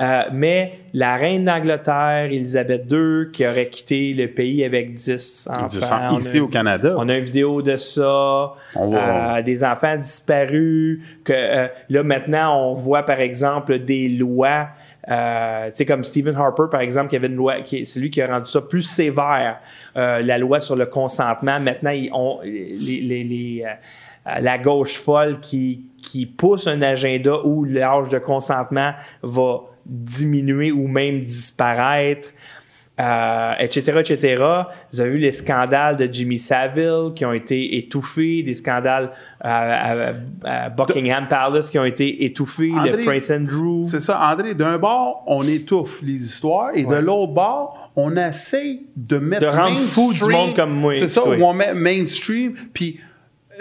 Euh, 0.00 0.22
mais 0.32 0.72
la 0.94 1.16
reine 1.16 1.44
d'Angleterre, 1.44 2.26
Elisabeth 2.30 2.84
II, 2.90 3.32
qui 3.32 3.44
aurait 3.46 3.66
quitté 3.68 4.14
le 4.14 4.28
pays 4.28 4.64
avec 4.64 4.94
10 4.94 5.48
enfants. 5.50 5.66
On 6.12 6.14
a 6.14 6.18
ici 6.18 6.36
une- 6.36 6.42
au 6.44 6.48
Canada. 6.48 6.94
On 6.96 7.08
a 7.08 7.16
une 7.16 7.24
vidéo 7.24 7.62
de 7.62 7.76
ça. 7.76 8.52
On 8.76 8.86
voit- 8.90 8.98
Euh, 9.38 9.42
des 9.42 9.64
enfants 9.64 9.96
disparus. 9.96 11.00
Que 11.24 11.32
euh, 11.34 11.66
là 11.88 12.02
maintenant, 12.04 12.70
on 12.70 12.74
voit 12.74 13.02
par 13.04 13.20
exemple 13.20 13.78
des 13.80 14.08
lois. 14.08 14.68
Euh, 15.10 15.70
sais 15.72 15.86
comme 15.86 16.04
Stephen 16.04 16.36
Harper 16.36 16.64
par 16.70 16.80
exemple, 16.82 17.08
qui 17.08 17.16
avait 17.16 17.28
une 17.28 17.34
loi, 17.36 17.62
qui 17.62 17.84
c'est 17.86 17.98
lui 17.98 18.10
qui 18.10 18.20
a 18.22 18.26
rendu 18.28 18.48
ça 18.50 18.60
plus 18.60 18.82
sévère, 18.82 19.58
euh, 19.96 20.20
la 20.20 20.38
loi 20.38 20.60
sur 20.60 20.76
le 20.76 20.86
consentement. 20.86 21.58
Maintenant, 21.58 21.90
ils 21.90 22.10
ont 22.12 22.40
les, 22.44 23.00
les- 23.00 23.24
les, 23.24 23.64
euh, 23.66 24.40
la 24.40 24.58
gauche 24.58 24.96
folle 24.96 25.40
qui 25.40 25.82
qui 26.00 26.24
pousse 26.26 26.66
un 26.68 26.80
agenda 26.82 27.38
où 27.44 27.64
l'âge 27.64 28.08
de 28.10 28.18
consentement 28.18 28.92
va 29.22 29.60
diminuer 29.88 30.70
ou 30.72 30.86
même 30.88 31.22
disparaître 31.22 32.30
euh, 33.00 33.52
etc., 33.60 34.00
etc. 34.00 34.42
Vous 34.92 35.00
avez 35.00 35.10
vu 35.10 35.18
les 35.18 35.30
scandales 35.30 35.96
de 35.96 36.08
Jimmy 36.12 36.40
Savile 36.40 37.12
qui 37.14 37.24
ont 37.24 37.32
été 37.32 37.76
étouffés, 37.78 38.42
des 38.42 38.54
scandales 38.54 39.10
euh, 39.44 39.48
à, 39.48 40.12
à 40.44 40.68
Buckingham 40.68 41.28
Palace 41.28 41.70
qui 41.70 41.78
ont 41.78 41.84
été 41.84 42.24
étouffés, 42.24 42.72
André, 42.72 42.96
le 42.96 43.04
Prince 43.04 43.30
Andrew. 43.30 43.84
C'est 43.84 44.00
ça, 44.00 44.20
André. 44.20 44.54
D'un 44.56 44.78
bord, 44.78 45.22
on 45.28 45.44
étouffe 45.44 46.02
les 46.02 46.14
histoires 46.24 46.70
et 46.74 46.82
de 46.82 46.96
l'autre 46.96 47.34
bord, 47.34 47.92
on 47.94 48.16
essaie 48.16 48.80
de 48.96 49.18
mettre 49.18 49.42
De 49.42 49.56
rendre 49.56 49.78
fou 49.78 50.12
du 50.12 50.24
monde 50.24 50.56
comme 50.56 50.72
moi, 50.72 50.92
C'est 50.94 51.06
ça, 51.06 51.20
toi. 51.20 51.36
où 51.36 51.42
on 51.44 51.52
met 51.54 51.74
mainstream, 51.74 52.54
puis 52.74 52.98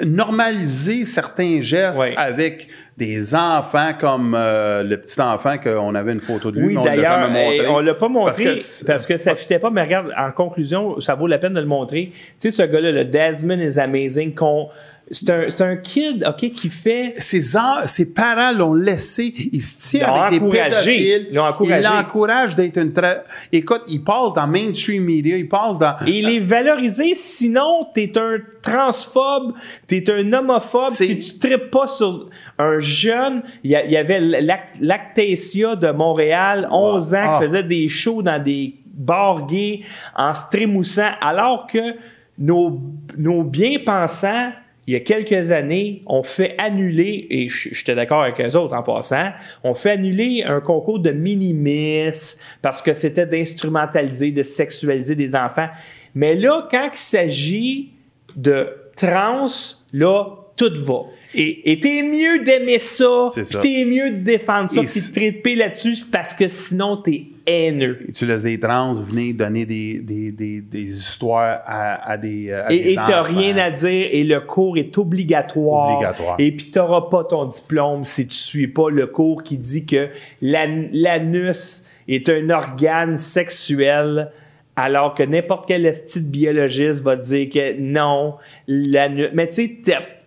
normaliser 0.04 1.06
certains 1.06 1.62
gestes 1.62 2.02
Ouais. 2.02 2.16
avec 2.18 2.70
des 2.98 3.36
enfants 3.36 3.92
comme 4.00 4.34
euh, 4.36 4.82
le 4.82 4.98
petit 5.00 5.22
enfant 5.22 5.58
qu'on 5.60 5.94
avait 5.94 6.14
une 6.14 6.20
photo 6.20 6.50
de 6.50 6.60
lui, 6.60 6.76
Oui, 6.76 6.84
d'ailleurs, 6.84 7.30
on 7.70 7.80
l'a 7.80 7.94
pas 7.94 8.08
montré 8.10 8.46
Parce 8.46 8.84
parce 8.88 9.06
que 9.06 9.14
que, 9.14 9.18
c'est- 9.20 9.30
ça 9.30 9.36
fitait 9.36 9.60
pas. 9.60 9.70
Mais 9.70 9.84
regarde, 9.84 10.12
en 10.18 10.32
conclusion, 10.32 11.00
ça 11.00 11.14
vaut 11.14 11.28
la 11.28 11.38
peine 11.38 11.54
de 11.54 11.60
le 11.60 11.68
montrer. 11.68 12.10
Tu 12.12 12.20
sais, 12.38 12.52
ce 12.52 12.64
gars-là, 12.64 12.92
le 12.92 13.06
Desmond 13.06 13.60
is 13.60 13.80
amazing, 13.80 14.34
qu'on 14.34 14.70
C'est 15.10 15.30
un, 15.30 15.50
c'est 15.50 15.62
un 15.64 15.78
kid, 15.78 16.26
OK, 16.28 16.52
qui 16.52 16.68
fait. 16.70 17.14
Ses, 17.18 17.56
en- 17.56 17.86
ses 17.88 18.14
parents 18.14 18.52
l'ont 18.52 18.74
laissé, 18.74 19.34
il 19.54 19.62
se 19.62 19.98
l'ont 20.00 20.14
avec 20.16 20.40
des 20.42 20.46
encouragé. 20.46 20.70
pédophiles. 20.70 21.28
Ils 21.32 21.36
l'ont 21.36 21.44
encouragé. 21.46 21.78
Il 21.80 21.84
l'encourage 21.84 22.56
d'être 22.58 22.78
une 22.78 22.92
tra- 22.92 23.22
Écoute, 23.54 23.84
il 23.88 24.04
passe 24.04 24.34
dans 24.34 24.46
mainstream 24.48 25.06
media, 25.06 25.38
il 25.38 25.48
passe 25.48 25.80
dans. 25.80 25.96
Et 26.06 26.20
il 26.20 26.28
est 26.30 26.40
valorisé, 26.42 27.16
sinon 27.16 27.88
t'es 27.96 28.12
un 28.18 28.38
transphobe, 28.62 29.54
t'es 29.88 30.04
un 30.12 30.34
homophobe, 30.34 30.90
si 30.90 31.18
tu 31.20 31.38
tripes 31.40 31.72
pas 31.72 31.88
sur 31.88 32.30
un 32.60 32.80
jeune, 32.80 33.44
il 33.64 33.72
y, 33.72 33.76
a- 33.78 33.86
il 33.86 33.92
y 33.92 33.98
avait 33.98 34.20
l'Ac- 34.20 34.74
l'Actacia 34.82 35.78
de 35.78 35.90
Montréal, 35.92 36.68
11 36.70 37.14
ans, 37.14 37.18
Ah. 37.30 37.38
qui 37.38 37.44
faisait 37.44 37.64
des 37.64 37.88
shows 37.88 38.22
dans 38.24 38.44
des 38.44 38.76
bars 38.94 39.46
gays 39.48 39.82
en 40.18 40.34
se 40.34 40.44
trémoussant, 40.52 41.12
alors 41.22 41.66
que 41.66 41.96
nos, 42.38 42.82
nos 43.18 43.44
bien-pensants, 43.44 44.52
il 44.88 44.94
y 44.94 44.96
a 44.96 45.02
quelques 45.02 45.52
années, 45.52 46.02
ont 46.06 46.24
fait 46.24 46.56
annuler, 46.58 47.28
et 47.30 47.50
j'étais 47.50 47.94
d'accord 47.94 48.24
avec 48.24 48.40
eux 48.40 48.56
autres 48.58 48.74
en 48.74 48.84
passant, 48.84 49.32
on 49.66 49.74
fait 49.74 49.92
annuler 49.92 50.44
un 50.46 50.62
concours 50.62 51.00
de 51.00 51.12
minimis 51.12 52.38
parce 52.62 52.82
que 52.82 52.94
c'était 52.94 53.26
d'instrumentaliser, 53.26 54.32
de 54.32 54.44
sexualiser 54.44 55.16
des 55.16 55.36
enfants. 55.36 55.68
Mais 56.16 56.36
là, 56.36 56.68
quand 56.72 56.90
il 56.94 56.98
s'agit 56.98 57.92
de 58.38 58.70
trans, 58.96 59.46
là, 59.92 60.26
tout 60.56 60.74
va. 60.86 61.02
Et 61.36 61.72
et 61.72 61.80
t'es 61.80 62.02
mieux 62.04 62.44
d'aimer 62.44 62.80
ça, 62.80 63.30
ça. 63.44 63.60
t'es 63.60 63.84
mieux 63.86 64.12
de 64.12 64.20
défendre 64.24 64.70
ça, 64.72 64.82
Et 64.82 64.86
puis 64.86 65.02
de 65.02 65.14
triper 65.14 65.56
là-dessus, 65.56 66.06
parce 66.12 66.34
que 66.34 66.48
sinon 66.48 66.98
t'es 66.98 67.24
haineux. 67.46 68.00
Tu 68.14 68.26
laisses 68.26 68.44
des 68.44 68.60
trans 68.60 68.94
venir 68.94 69.36
donner 69.36 69.66
des, 69.66 69.96
des, 70.00 70.32
des, 70.32 70.62
des 70.62 70.82
histoires 70.84 71.62
à, 71.66 72.12
à 72.12 72.18
des. 72.18 72.52
à 72.52 72.72
Et 72.72 72.94
et 72.94 72.96
t'as 72.96 73.22
rien 73.22 73.58
à 73.58 73.72
dire 73.72 74.08
et 74.12 74.24
le 74.24 74.40
cours 74.42 74.78
est 74.78 74.98
obligatoire. 74.98 75.96
Obligatoire. 75.98 76.36
Et 76.40 76.52
puis 76.52 76.72
t'auras 76.72 77.10
pas 77.10 77.24
ton 77.26 77.46
diplôme 77.46 78.04
si 78.04 78.26
tu 78.28 78.36
suis 78.36 78.68
pas 78.68 78.90
le 78.90 79.08
cours 79.08 79.44
qui 79.44 79.58
dit 79.58 79.86
que 79.86 80.10
l'an- 80.42 80.88
l'anus 80.94 81.84
est 82.08 82.30
un 82.30 82.50
organe 82.50 83.18
sexuel 83.18 84.32
alors 84.76 85.14
que 85.16 85.24
n'importe 85.24 85.68
quel 85.68 85.86
esti 85.86 86.22
de 86.22 86.28
biologiste 86.28 87.04
va 87.04 87.16
dire 87.16 87.50
que 87.50 87.80
non, 87.80 88.36
l'anus... 88.68 89.30
Mais 89.34 89.48
tu 89.48 89.54
sais, 89.56 89.68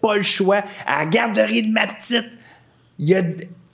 pas 0.01 0.17
le 0.17 0.23
choix. 0.23 0.63
À 0.87 1.01
la 1.01 1.07
garderie 1.07 1.63
de 1.63 1.73
ma 1.73 1.87
petite, 1.87 2.29
il 2.99 3.09
y 3.09 3.15
a, 3.15 3.23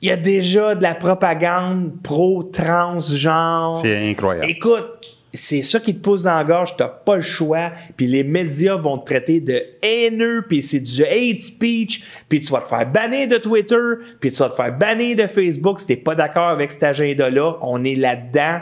y 0.02 0.10
a 0.10 0.16
déjà 0.16 0.74
de 0.74 0.82
la 0.82 0.94
propagande 0.94 1.92
pro-transgenre. 2.02 3.72
C'est 3.72 4.10
incroyable. 4.10 4.50
Écoute, 4.50 4.86
c'est 5.34 5.62
ça 5.62 5.80
qui 5.80 5.94
te 5.94 6.00
pousse 6.00 6.22
dans 6.22 6.34
la 6.34 6.44
gorge, 6.44 6.76
t'as 6.76 6.88
pas 6.88 7.16
le 7.16 7.22
choix, 7.22 7.72
puis 7.96 8.06
les 8.06 8.24
médias 8.24 8.76
vont 8.76 8.96
te 8.96 9.04
traiter 9.04 9.40
de 9.40 9.62
haineux, 9.82 10.44
puis 10.48 10.62
c'est 10.62 10.80
du 10.80 11.04
hate 11.04 11.42
speech, 11.42 12.02
puis 12.28 12.40
tu 12.40 12.52
vas 12.52 12.62
te 12.62 12.68
faire 12.68 12.90
bannir 12.90 13.28
de 13.28 13.36
Twitter, 13.36 13.76
puis 14.18 14.32
tu 14.32 14.38
vas 14.38 14.48
te 14.48 14.54
faire 14.54 14.76
bannir 14.76 15.16
de 15.16 15.26
Facebook 15.26 15.80
si 15.80 15.86
t'es 15.88 15.96
pas 15.96 16.14
d'accord 16.14 16.48
avec 16.48 16.70
cet 16.70 16.84
agenda-là. 16.84 17.58
On 17.60 17.84
est 17.84 17.96
là-dedans. 17.96 18.60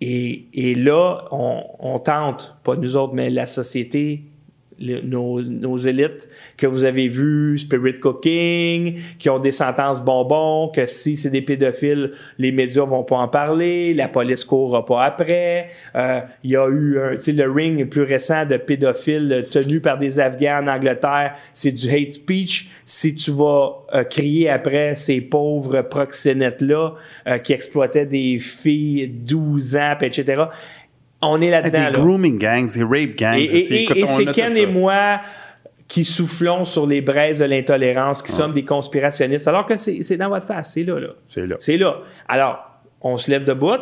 Et, 0.00 0.46
et 0.54 0.74
là, 0.74 1.24
on, 1.30 1.62
on 1.78 1.98
tente, 1.98 2.56
pas 2.64 2.76
nous 2.76 2.96
autres, 2.96 3.12
mais 3.12 3.28
la 3.28 3.46
société, 3.46 4.22
nos, 4.80 5.42
nos 5.42 5.78
élites 5.78 6.28
que 6.56 6.66
vous 6.66 6.84
avez 6.84 7.08
vues, 7.08 7.58
Spirit 7.58 8.00
Cooking, 8.00 9.00
qui 9.18 9.28
ont 9.28 9.38
des 9.38 9.52
sentences 9.52 10.02
bonbons, 10.02 10.68
que 10.68 10.86
si 10.86 11.16
c'est 11.16 11.30
des 11.30 11.42
pédophiles, 11.42 12.12
les 12.38 12.52
médias 12.52 12.84
vont 12.84 13.04
pas 13.04 13.16
en 13.16 13.28
parler, 13.28 13.94
la 13.94 14.08
police 14.08 14.44
courra 14.44 14.84
pas 14.84 15.04
après. 15.04 15.68
Euh, 15.94 16.20
Il 16.42 16.50
y 16.50 16.56
a 16.56 16.68
eu 16.68 16.98
un, 16.98 17.14
le 17.32 17.50
ring 17.50 17.88
plus 17.88 18.02
récent 18.02 18.44
de 18.46 18.56
pédophiles 18.56 19.46
tenus 19.50 19.82
par 19.82 19.98
des 19.98 20.20
Afghans 20.20 20.64
en 20.64 20.68
Angleterre, 20.68 21.34
c'est 21.52 21.72
du 21.72 21.88
hate 21.88 22.12
speech. 22.12 22.70
Si 22.84 23.14
tu 23.14 23.30
vas 23.30 23.84
euh, 23.94 24.04
crier 24.04 24.48
après 24.48 24.94
ces 24.94 25.20
pauvres 25.20 25.82
proxénètes-là 25.82 26.94
euh, 27.26 27.38
qui 27.38 27.52
exploitaient 27.52 28.06
des 28.06 28.38
filles 28.38 29.08
de 29.08 29.34
12 29.34 29.76
ans, 29.76 29.96
etc., 30.00 30.44
on 31.22 31.40
est 31.40 31.50
là-dedans. 31.50 31.78
Des 31.78 31.84
là. 31.84 31.90
grooming 31.90 32.38
gangs, 32.38 32.66
des 32.74 32.82
rape 32.82 33.16
gangs. 33.16 33.36
Et, 33.38 33.44
et- 33.44 33.98
et 34.00 34.06
c'est 34.06 34.26
Ken 34.32 34.56
et 34.56 34.66
moi 34.66 35.20
qui 35.88 36.04
soufflons 36.04 36.64
sur 36.64 36.86
les 36.86 37.00
braises 37.00 37.40
de 37.40 37.44
l'intolérance, 37.46 38.22
qui 38.22 38.30
sommes 38.30 38.52
des 38.54 38.64
conspirationnistes, 38.64 39.48
alors 39.48 39.66
que 39.66 39.76
c'est 39.76 40.16
dans 40.16 40.28
votre 40.28 40.46
face, 40.46 40.72
c'est 40.74 40.84
là, 40.84 41.00
là. 41.00 41.08
C'est 41.28 41.46
là. 41.46 41.56
C'est 41.58 41.76
là. 41.76 41.96
Alors, 42.28 42.58
on 43.00 43.16
se 43.16 43.28
lève 43.30 43.42
debout, 43.44 43.74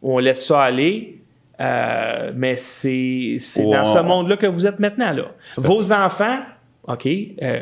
on 0.00 0.18
laisse 0.18 0.46
ça 0.46 0.62
aller, 0.62 1.18
euh, 1.60 2.30
mais 2.36 2.54
c'est 2.56 3.36
dans 3.56 3.84
ce 3.84 3.98
monde-là 3.98 4.36
que 4.36 4.46
vous 4.46 4.66
êtes 4.66 4.78
maintenant, 4.78 5.12
là. 5.12 5.24
Vos 5.56 5.92
enfants, 5.92 6.38
OK, 6.86 7.06
euh, 7.42 7.60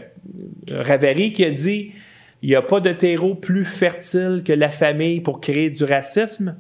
Ravary 0.71 1.33
qui 1.33 1.45
a 1.45 1.51
dit 1.51 1.93
il 2.43 2.51
n'y 2.51 2.55
a 2.55 2.63
pas 2.63 2.81
de 2.81 2.93
terreau 2.93 3.35
plus 3.35 3.65
fertile 3.65 4.43
que 4.45 4.53
la 4.53 4.69
famille 4.71 5.21
pour 5.21 5.41
créer 5.41 5.71
du 5.71 5.83
racisme. 5.85 6.55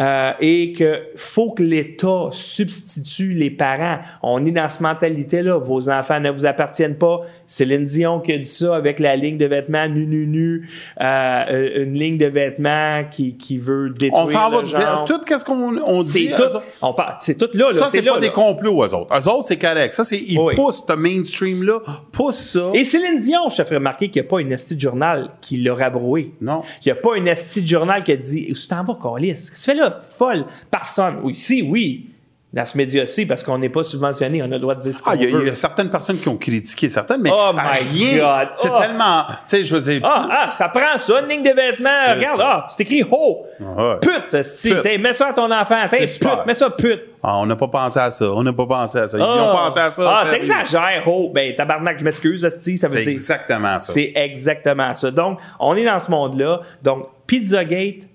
Euh, 0.00 0.32
et 0.40 0.72
que 0.72 1.00
faut 1.16 1.52
que 1.52 1.62
l'État 1.62 2.28
substitue 2.30 3.34
les 3.34 3.50
parents. 3.50 3.98
On 4.22 4.44
est 4.46 4.50
dans 4.50 4.68
cette 4.68 4.80
mentalité-là. 4.80 5.58
Vos 5.58 5.90
enfants 5.90 6.18
ne 6.18 6.30
vous 6.30 6.46
appartiennent 6.46 6.96
pas. 6.96 7.20
Céline 7.46 7.84
Dion 7.84 8.18
qui 8.20 8.32
a 8.32 8.38
dit 8.38 8.44
ça 8.44 8.74
avec 8.74 8.98
la 8.98 9.14
ligne 9.16 9.36
de 9.36 9.46
vêtements 9.46 9.86
nu 9.88 10.06
nu 10.06 10.26
nu, 10.26 10.68
euh, 11.00 11.82
une 11.84 11.94
ligne 11.94 12.18
de 12.18 12.26
vêtements 12.26 13.04
qui, 13.10 13.36
qui 13.36 13.58
veut 13.58 13.90
détruire 13.90 14.22
On 14.24 14.26
s'en 14.26 14.50
va 14.50 14.64
genre. 14.64 15.04
tout 15.04 15.20
qu'est-ce 15.20 15.44
qu'on 15.44 15.76
on 15.82 16.02
dit. 16.02 16.30
C'est 16.30 16.34
tout. 16.34 16.58
On 16.80 16.94
parle, 16.94 17.16
c'est 17.20 17.36
tout 17.38 17.48
là. 17.52 17.70
là 17.70 17.78
Ça, 17.78 17.88
c'est 17.88 18.02
pas 18.02 18.14
là. 18.14 18.20
des 18.20 18.30
complots, 18.30 18.82
eux 18.84 18.94
autres. 18.94 19.14
Eux 19.16 19.28
autres, 19.28 19.46
c'est 19.46 19.58
correct. 19.58 19.92
Ça, 19.92 20.04
c'est, 20.04 20.18
ils 20.18 20.38
Oui. 20.38 20.54
poussent 20.56 20.84
ce 20.88 20.94
mainstream-là, 20.94 21.80
poussent 22.10 22.50
ça. 22.52 22.70
Et 22.74 22.84
Céline 22.84 23.20
Dion, 23.20 23.48
je 23.50 23.56
te 23.58 23.64
ferai 23.64 23.76
remarquer 23.76 24.08
qu'il 24.08 24.20
n'y 24.22 24.26
a 24.26 24.30
pas 24.30 24.40
une 24.40 24.52
esti 24.52 24.74
de 24.74 24.80
journal 24.80 25.30
qui 25.40 25.58
l'a 25.58 25.74
rabroué. 25.74 26.32
Non. 26.40 26.62
Il 26.84 26.88
n'y 26.88 26.92
a 26.92 26.96
pas 27.00 27.16
une 27.16 27.28
esti 27.28 27.62
de 27.62 27.68
journal 27.68 28.02
qui 28.02 28.12
a 28.12 28.16
dit 28.16 28.52
tu 28.52 28.66
t'en 28.66 28.82
vas, 28.84 28.98
Calis? 29.00 29.28
Qu'est-ce 29.28 29.50
que 29.50 29.56
tu 29.56 29.62
fais 29.62 29.74
là, 29.74 29.81
c'est 29.90 30.12
folle? 30.12 30.44
Personne. 30.70 31.16
Oui, 31.22 31.34
si, 31.34 31.62
oui. 31.62 32.08
Dans 32.54 32.66
ce 32.66 32.76
média-ci, 32.76 33.24
parce 33.24 33.42
qu'on 33.42 33.56
n'est 33.56 33.70
pas 33.70 33.82
subventionné, 33.82 34.42
on 34.42 34.44
a 34.44 34.48
le 34.48 34.58
droit 34.58 34.74
de 34.74 34.80
dire 34.82 34.92
ce 34.94 35.02
qu'on 35.02 35.12
Ah, 35.12 35.14
il 35.14 35.22
y, 35.30 35.34
a- 35.34 35.52
y 35.52 35.56
certaines 35.56 35.88
personnes 35.88 36.18
qui 36.18 36.28
ont 36.28 36.36
critiqué 36.36 36.90
certaines, 36.90 37.22
mais 37.22 37.30
Oh 37.32 37.50
my. 37.54 38.18
God. 38.18 38.48
C'est 38.60 38.68
Oh. 38.70 38.78
tellement. 38.78 39.24
Tu 39.28 39.34
sais, 39.46 39.64
je 39.64 39.74
veux 39.74 39.80
dire. 39.80 40.02
Ah, 40.04 40.28
ah, 40.30 40.50
ça 40.50 40.68
prend 40.68 40.98
ça, 40.98 41.20
une 41.22 41.28
ligne 41.30 41.42
de 41.44 41.48
vêtements. 41.48 41.88
C'est 42.04 42.12
Regarde, 42.12 42.38
ça. 42.38 42.46
ah, 42.52 42.66
c'est 42.68 42.82
écrit 42.82 43.02
ho. 43.10 43.46
Ouais. 43.58 43.96
Pute, 44.02 44.34
esti. 44.34 44.68
Pute. 44.74 45.00
Mets 45.00 45.14
ça 45.14 45.28
à 45.28 45.32
ton 45.32 45.50
enfant. 45.50 45.80
C'est 45.88 46.18
pute, 46.20 46.46
mets 46.46 46.52
ça 46.52 46.68
pute. 46.68 47.00
Ah, 47.22 47.38
on 47.38 47.46
n'a 47.46 47.56
pas 47.56 47.68
pensé 47.68 47.98
à 47.98 48.10
ça. 48.10 48.30
On 48.30 48.42
n'a 48.42 48.52
pas 48.52 48.66
pensé 48.66 48.98
à 48.98 49.06
ça. 49.06 49.16
Ils 49.16 49.22
Ah. 49.22 49.50
ont 49.50 49.56
pensé 49.56 49.80
à 49.80 49.88
ça. 49.88 50.12
Ah, 50.14 50.26
t'exagères, 50.30 51.04
ho. 51.08 51.30
Ben, 51.34 51.54
tabarnak, 51.56 52.00
je 52.00 52.04
m'excuse, 52.04 52.42
ça 52.42 52.48
veut 52.88 52.92
C'est 52.96 53.00
dire. 53.00 53.08
exactement 53.12 53.78
ça. 53.78 53.94
C'est 53.94 54.12
exactement 54.14 54.92
ça. 54.92 55.10
Donc, 55.10 55.38
on 55.58 55.74
est 55.74 55.84
dans 55.86 56.00
ce 56.00 56.10
monde-là. 56.10 56.60
Donc, 56.82 57.08
Pizzagate, 57.26 58.02
c'est- 58.02 58.08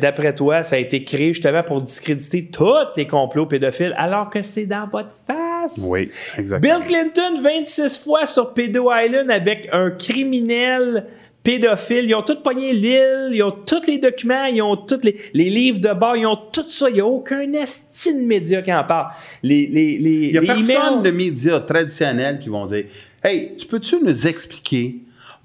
d'après 0.00 0.34
toi, 0.34 0.62
ça 0.64 0.76
a 0.76 0.78
été 0.78 1.02
créé 1.04 1.32
justement 1.32 1.62
pour 1.62 1.80
discréditer 1.80 2.46
tous 2.52 2.88
les 2.96 3.06
complots 3.06 3.46
pédophiles, 3.46 3.94
alors 3.96 4.28
que 4.30 4.42
c'est 4.42 4.66
dans 4.66 4.86
votre 4.86 5.10
face? 5.26 5.86
Oui, 5.90 6.10
exactement. 6.38 6.78
Bill 6.78 6.86
Clinton, 6.86 7.40
26 7.42 7.98
fois 8.04 8.26
sur 8.26 8.52
Pedo 8.52 8.90
Island 8.92 9.30
avec 9.30 9.68
un 9.72 9.90
criminel 9.90 11.06
pédophile. 11.42 12.04
Ils 12.08 12.14
ont 12.14 12.22
tout 12.22 12.40
pogné 12.42 12.72
l'île, 12.72 13.30
ils 13.32 13.42
ont 13.42 13.50
tous 13.50 13.86
les 13.86 13.98
documents, 13.98 14.44
ils 14.44 14.60
ont 14.62 14.76
tous 14.76 15.00
les, 15.02 15.16
les 15.32 15.48
livres 15.48 15.78
de 15.80 15.92
bord, 15.94 16.16
ils 16.16 16.26
ont 16.26 16.38
tout 16.52 16.68
ça. 16.68 16.88
Il 16.90 16.94
n'y 16.94 17.00
a 17.00 17.06
aucun 17.06 17.52
estime 17.52 18.26
média 18.26 18.60
qui 18.62 18.72
en 18.74 18.84
parle. 18.84 19.08
Les, 19.42 19.66
les, 19.66 19.96
les, 19.98 20.10
Il 20.26 20.32
n'y 20.32 20.38
a 20.38 20.40
les 20.40 20.46
personne 20.48 20.64
emails- 20.70 21.02
de 21.02 21.10
médias 21.12 21.60
traditionnels 21.60 22.40
qui 22.40 22.48
vont 22.48 22.66
dire 22.66 22.84
Hey, 23.24 23.56
tu 23.56 23.66
peux-tu 23.66 23.96
nous 24.04 24.26
expliquer 24.26 24.96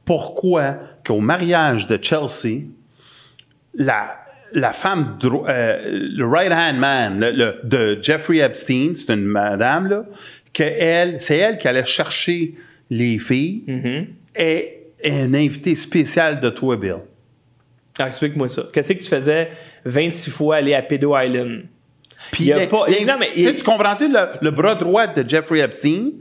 pourquoi 0.05 0.75
qu'au 1.05 1.19
mariage 1.19 1.87
de 1.87 1.97
Chelsea, 2.01 2.63
la, 3.73 4.17
la 4.53 4.73
femme, 4.73 5.17
euh, 5.23 5.77
le 5.83 6.25
right-hand 6.27 6.77
man 6.77 7.19
le- 7.19 7.31
le- 7.31 7.59
de 7.63 7.99
Jeffrey 8.01 8.39
Epstein, 8.39 8.93
c'est 8.95 9.13
une 9.13 9.23
madame, 9.25 9.87
là, 9.87 10.05
que 10.53 10.63
elle, 10.63 11.19
c'est 11.21 11.37
elle 11.37 11.57
qui 11.57 11.67
allait 11.67 11.85
chercher 11.85 12.55
les 12.89 13.17
filles 13.19 13.63
Mm-hmm. 13.67 14.05
et 14.35 14.77
un 15.05 15.33
invité 15.33 15.75
spécial 15.75 16.39
de 16.39 16.49
toi, 16.49 16.75
Bill. 16.77 16.97
Ah, 17.97 18.07
Explique-moi 18.07 18.47
ça. 18.49 18.63
Qu'est-ce 18.73 18.93
que 18.93 18.99
tu 19.03 19.09
faisais 19.09 19.49
26 19.85 20.29
fois 20.31 20.57
aller 20.57 20.73
à 20.73 20.81
Pedo 20.81 21.17
Island? 21.17 21.63
Puis 22.31 22.43
Il 22.43 22.47
y 22.47 22.53
a 22.53 22.67
pas- 22.67 22.85
non, 22.87 23.15
mais 23.19 23.31
tu 23.33 23.43
sais, 23.43 23.49
il- 23.51 23.55
tu 23.55 23.63
comprends-tu 23.63 24.07
le, 24.09 24.19
le 24.41 24.51
bras 24.51 24.75
droit 24.75 25.07
de 25.07 25.27
Jeffrey 25.27 25.59
Epstein, 25.59 26.11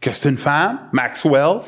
que 0.00 0.10
c'est 0.12 0.28
une 0.28 0.36
femme, 0.36 0.80
Maxwell, 0.92 1.60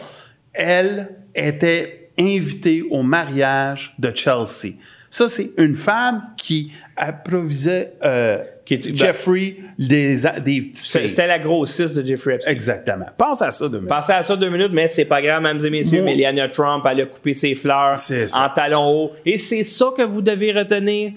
elle 0.52 1.08
était 1.34 2.10
invitée 2.18 2.82
au 2.90 3.02
mariage 3.02 3.94
de 3.98 4.10
Chelsea. 4.14 4.74
Ça, 5.12 5.28
c'est 5.28 5.50
une 5.58 5.76
femme 5.76 6.22
qui 6.38 6.72
improvisait 6.96 7.92
euh, 8.02 8.38
Jeffrey 8.66 9.56
des, 9.78 10.14
des 10.42 10.62
petites 10.62 10.76
C'était 10.76 10.98
filles. 11.00 11.08
c'était 11.10 11.26
la 11.26 11.38
grossisse 11.38 11.92
de 11.92 12.02
Jeffrey 12.02 12.36
Epstein. 12.36 12.50
Exactement. 12.50 13.06
Pense 13.18 13.42
à 13.42 13.50
ça 13.50 13.68
demain. 13.68 13.86
Pensez 13.88 14.12
à 14.12 14.22
ça 14.22 14.34
deux 14.36 14.48
minutes, 14.48 14.72
mais 14.72 14.88
c'est 14.88 15.04
pas 15.04 15.20
grave, 15.20 15.42
mesdames 15.42 15.66
et 15.66 15.70
messieurs. 15.70 16.02
Melania 16.02 16.48
Trump, 16.48 16.82
elle 16.90 17.02
a 17.02 17.04
coupé 17.06 17.34
ses 17.34 17.54
fleurs 17.54 17.94
en 18.34 18.48
talons 18.48 18.86
hauts. 18.86 19.12
Et 19.26 19.36
c'est 19.36 19.64
ça 19.64 19.92
que 19.94 20.00
vous 20.02 20.22
devez 20.22 20.50
retenir? 20.52 21.12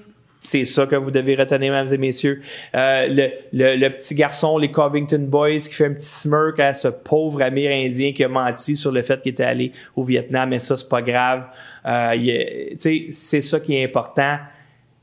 C'est 0.45 0.65
ça 0.65 0.85
que 0.85 0.95
vous 0.95 1.09
devez 1.09 1.35
retenir, 1.35 1.71
mesdames 1.71 1.93
et 1.93 1.97
messieurs. 1.97 2.39
Euh, 2.75 3.07
le, 3.51 3.89
petit 3.89 4.13
garçon, 4.13 4.57
les 4.59 4.69
Covington 4.69 5.25
Boys, 5.27 5.57
qui 5.57 5.73
fait 5.73 5.87
un 5.87 5.93
petit 5.93 6.05
smirk 6.05 6.59
à 6.59 6.73
ce 6.73 6.87
pauvre 6.87 7.41
Amérindien 7.41 8.13
qui 8.13 8.23
a 8.23 8.27
menti 8.27 8.75
sur 8.75 8.91
le 8.91 9.01
fait 9.01 9.21
qu'il 9.21 9.31
était 9.31 9.43
allé 9.43 9.71
au 9.95 10.03
Vietnam, 10.03 10.49
mais 10.49 10.59
ça, 10.59 10.77
c'est 10.77 10.87
pas 10.87 11.01
grave. 11.01 11.47
Euh, 11.85 12.13
c'est 12.77 13.41
ça 13.41 13.59
qui 13.59 13.75
est 13.75 13.85
important. 13.85 14.37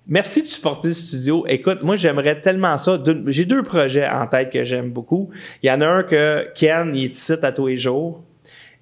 Merci 0.06 0.42
de 0.42 0.46
supporter 0.46 0.88
le 0.88 0.94
studio. 0.94 1.44
Écoute, 1.48 1.82
moi, 1.82 1.96
j'aimerais 1.96 2.40
tellement 2.40 2.76
ça. 2.78 3.02
J'ai 3.26 3.44
deux 3.44 3.62
projets 3.64 4.08
en 4.08 4.26
tête 4.28 4.50
que 4.50 4.62
j'aime 4.62 4.90
beaucoup. 4.90 5.30
Il 5.62 5.68
y 5.68 5.72
en 5.72 5.80
a 5.80 5.86
un 5.86 6.02
que 6.04 6.48
Ken, 6.54 6.94
il 6.94 7.06
est 7.06 7.44
à 7.44 7.50
tous 7.50 7.66
les 7.66 7.78
jours. 7.78 8.22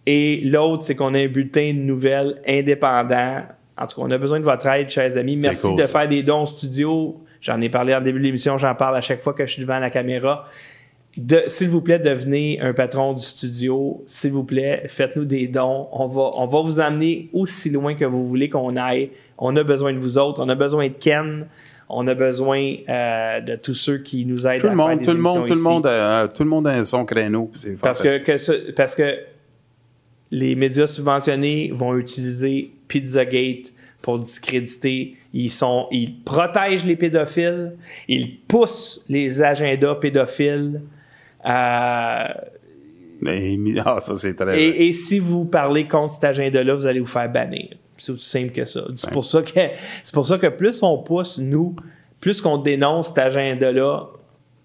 Et 0.05 0.41
l'autre, 0.45 0.83
c'est 0.83 0.95
qu'on 0.95 1.15
a 1.15 1.19
un 1.19 1.29
bulletin 1.29 1.73
de 1.73 1.79
nouvelles 1.79 2.41
indépendant. 2.47 3.43
En 3.81 3.87
tout 3.87 3.97
cas, 4.01 4.07
on 4.07 4.11
a 4.11 4.19
besoin 4.19 4.39
de 4.41 4.45
votre 4.45 4.67
aide, 4.67 4.91
chers 4.91 5.17
amis. 5.17 5.39
Merci 5.43 5.67
cool, 5.67 5.77
de 5.79 5.83
ça. 5.83 5.89
faire 6.01 6.09
des 6.09 6.23
dons 6.23 6.43
au 6.43 6.47
studio. 6.47 7.21
J'en 7.41 7.61
ai 7.61 7.71
parlé 7.71 7.95
en 7.95 8.01
début 8.01 8.19
de 8.19 8.25
l'émission, 8.25 8.59
j'en 8.59 8.75
parle 8.75 8.97
à 8.97 9.01
chaque 9.01 9.21
fois 9.21 9.33
que 9.33 9.47
je 9.47 9.53
suis 9.53 9.63
devant 9.63 9.79
la 9.79 9.89
caméra. 9.91 10.47
S'il 11.49 11.69
vous 11.69 11.81
plaît, 11.81 11.99
devenez 11.99 12.61
un 12.61 12.73
patron 12.73 13.15
du 13.15 13.23
studio. 13.23 14.03
S'il 14.07 14.31
vous 14.31 14.45
plaît, 14.45 14.85
faites-nous 14.87 15.25
des 15.25 15.49
dons. 15.49 15.89
On 15.93 16.07
va, 16.07 16.31
on 16.35 16.47
va 16.47 16.61
vous 16.63 16.79
amener 16.79 17.29
aussi 17.33 17.69
loin 17.71 17.95
que 17.95 18.05
vous 18.05 18.27
voulez 18.29 18.49
qu'on 18.49 18.77
aille. 18.77 19.11
On 19.37 19.57
a 19.57 19.65
besoin 19.65 19.93
de 19.93 19.99
vous 19.99 20.19
autres. 20.19 20.41
On 20.45 20.49
a 20.49 20.55
besoin 20.55 20.87
de 20.89 20.93
Ken. 20.95 21.47
On 21.89 22.07
a 22.07 22.15
besoin 22.15 22.63
euh, 22.89 23.41
de 23.41 23.57
tous 23.57 23.75
ceux 23.75 23.99
qui 23.99 24.25
nous 24.25 24.47
aident 24.47 24.61
Tout 24.61 24.69
à 24.69 24.71
le 24.71 24.77
faire 24.77 24.87
monde, 24.87 24.99
des 25.01 25.05
tout 25.05 25.11
le 25.13 25.19
monde, 25.19 25.47
tout 25.47 25.55
le 25.55 25.61
monde, 25.61 25.87
a, 25.87 26.29
tout 26.29 26.45
le 26.45 26.49
monde 26.49 26.67
a 26.69 26.85
son 26.85 27.05
créneau. 27.05 27.51
Parce 27.83 28.01
que, 28.01 28.09
fantastique. 28.11 28.25
que 28.25 28.39
ce- 28.39 28.71
parce 28.73 28.95
que 28.95 29.17
les 30.31 30.55
médias 30.55 30.87
subventionnés 30.87 31.71
vont 31.73 31.97
utiliser 31.97 32.73
Pizzagate 32.89 33.73
pour 34.03 34.19
discréditer. 34.19 35.17
Ils, 35.33 35.51
sont, 35.51 35.87
ils 35.91 36.23
protègent 36.23 36.85
les 36.85 36.97
pédophiles. 36.97 37.77
Ils 38.09 38.39
poussent 38.41 39.05
les 39.09 39.43
agendas 39.43 39.97
pédophiles. 39.97 40.83
Euh, 41.47 42.25
Mais- 43.21 43.59
ah, 43.85 43.99
ça, 44.01 44.15
c'est 44.15 44.35
très 44.35 44.61
et, 44.63 44.89
et 44.89 44.93
si 44.93 45.19
vous 45.19 45.45
parlez 45.45 45.87
contre 45.87 46.13
cet 46.15 46.25
agenda-là, 46.25 46.75
vous 46.75 46.87
allez 46.87 47.01
vous 47.01 47.07
faire 47.07 47.31
bannir. 47.31 47.69
C'est 47.97 48.13
aussi 48.13 48.29
simple 48.29 48.53
que 48.53 48.65
ça. 48.65 48.83
C'est 48.97 49.11
pour 49.11 49.25
ça 49.27 49.43
que 49.43 49.51
c'est 50.03 50.15
pour 50.15 50.27
ça 50.27 50.39
que 50.39 50.47
plus 50.47 50.83
on 50.83 50.97
pousse, 50.99 51.39
nous, 51.39 51.77
plus 52.19 52.41
qu'on 52.41 52.57
dénonce 52.57 53.09
cet 53.09 53.19
agenda-là, 53.19 54.07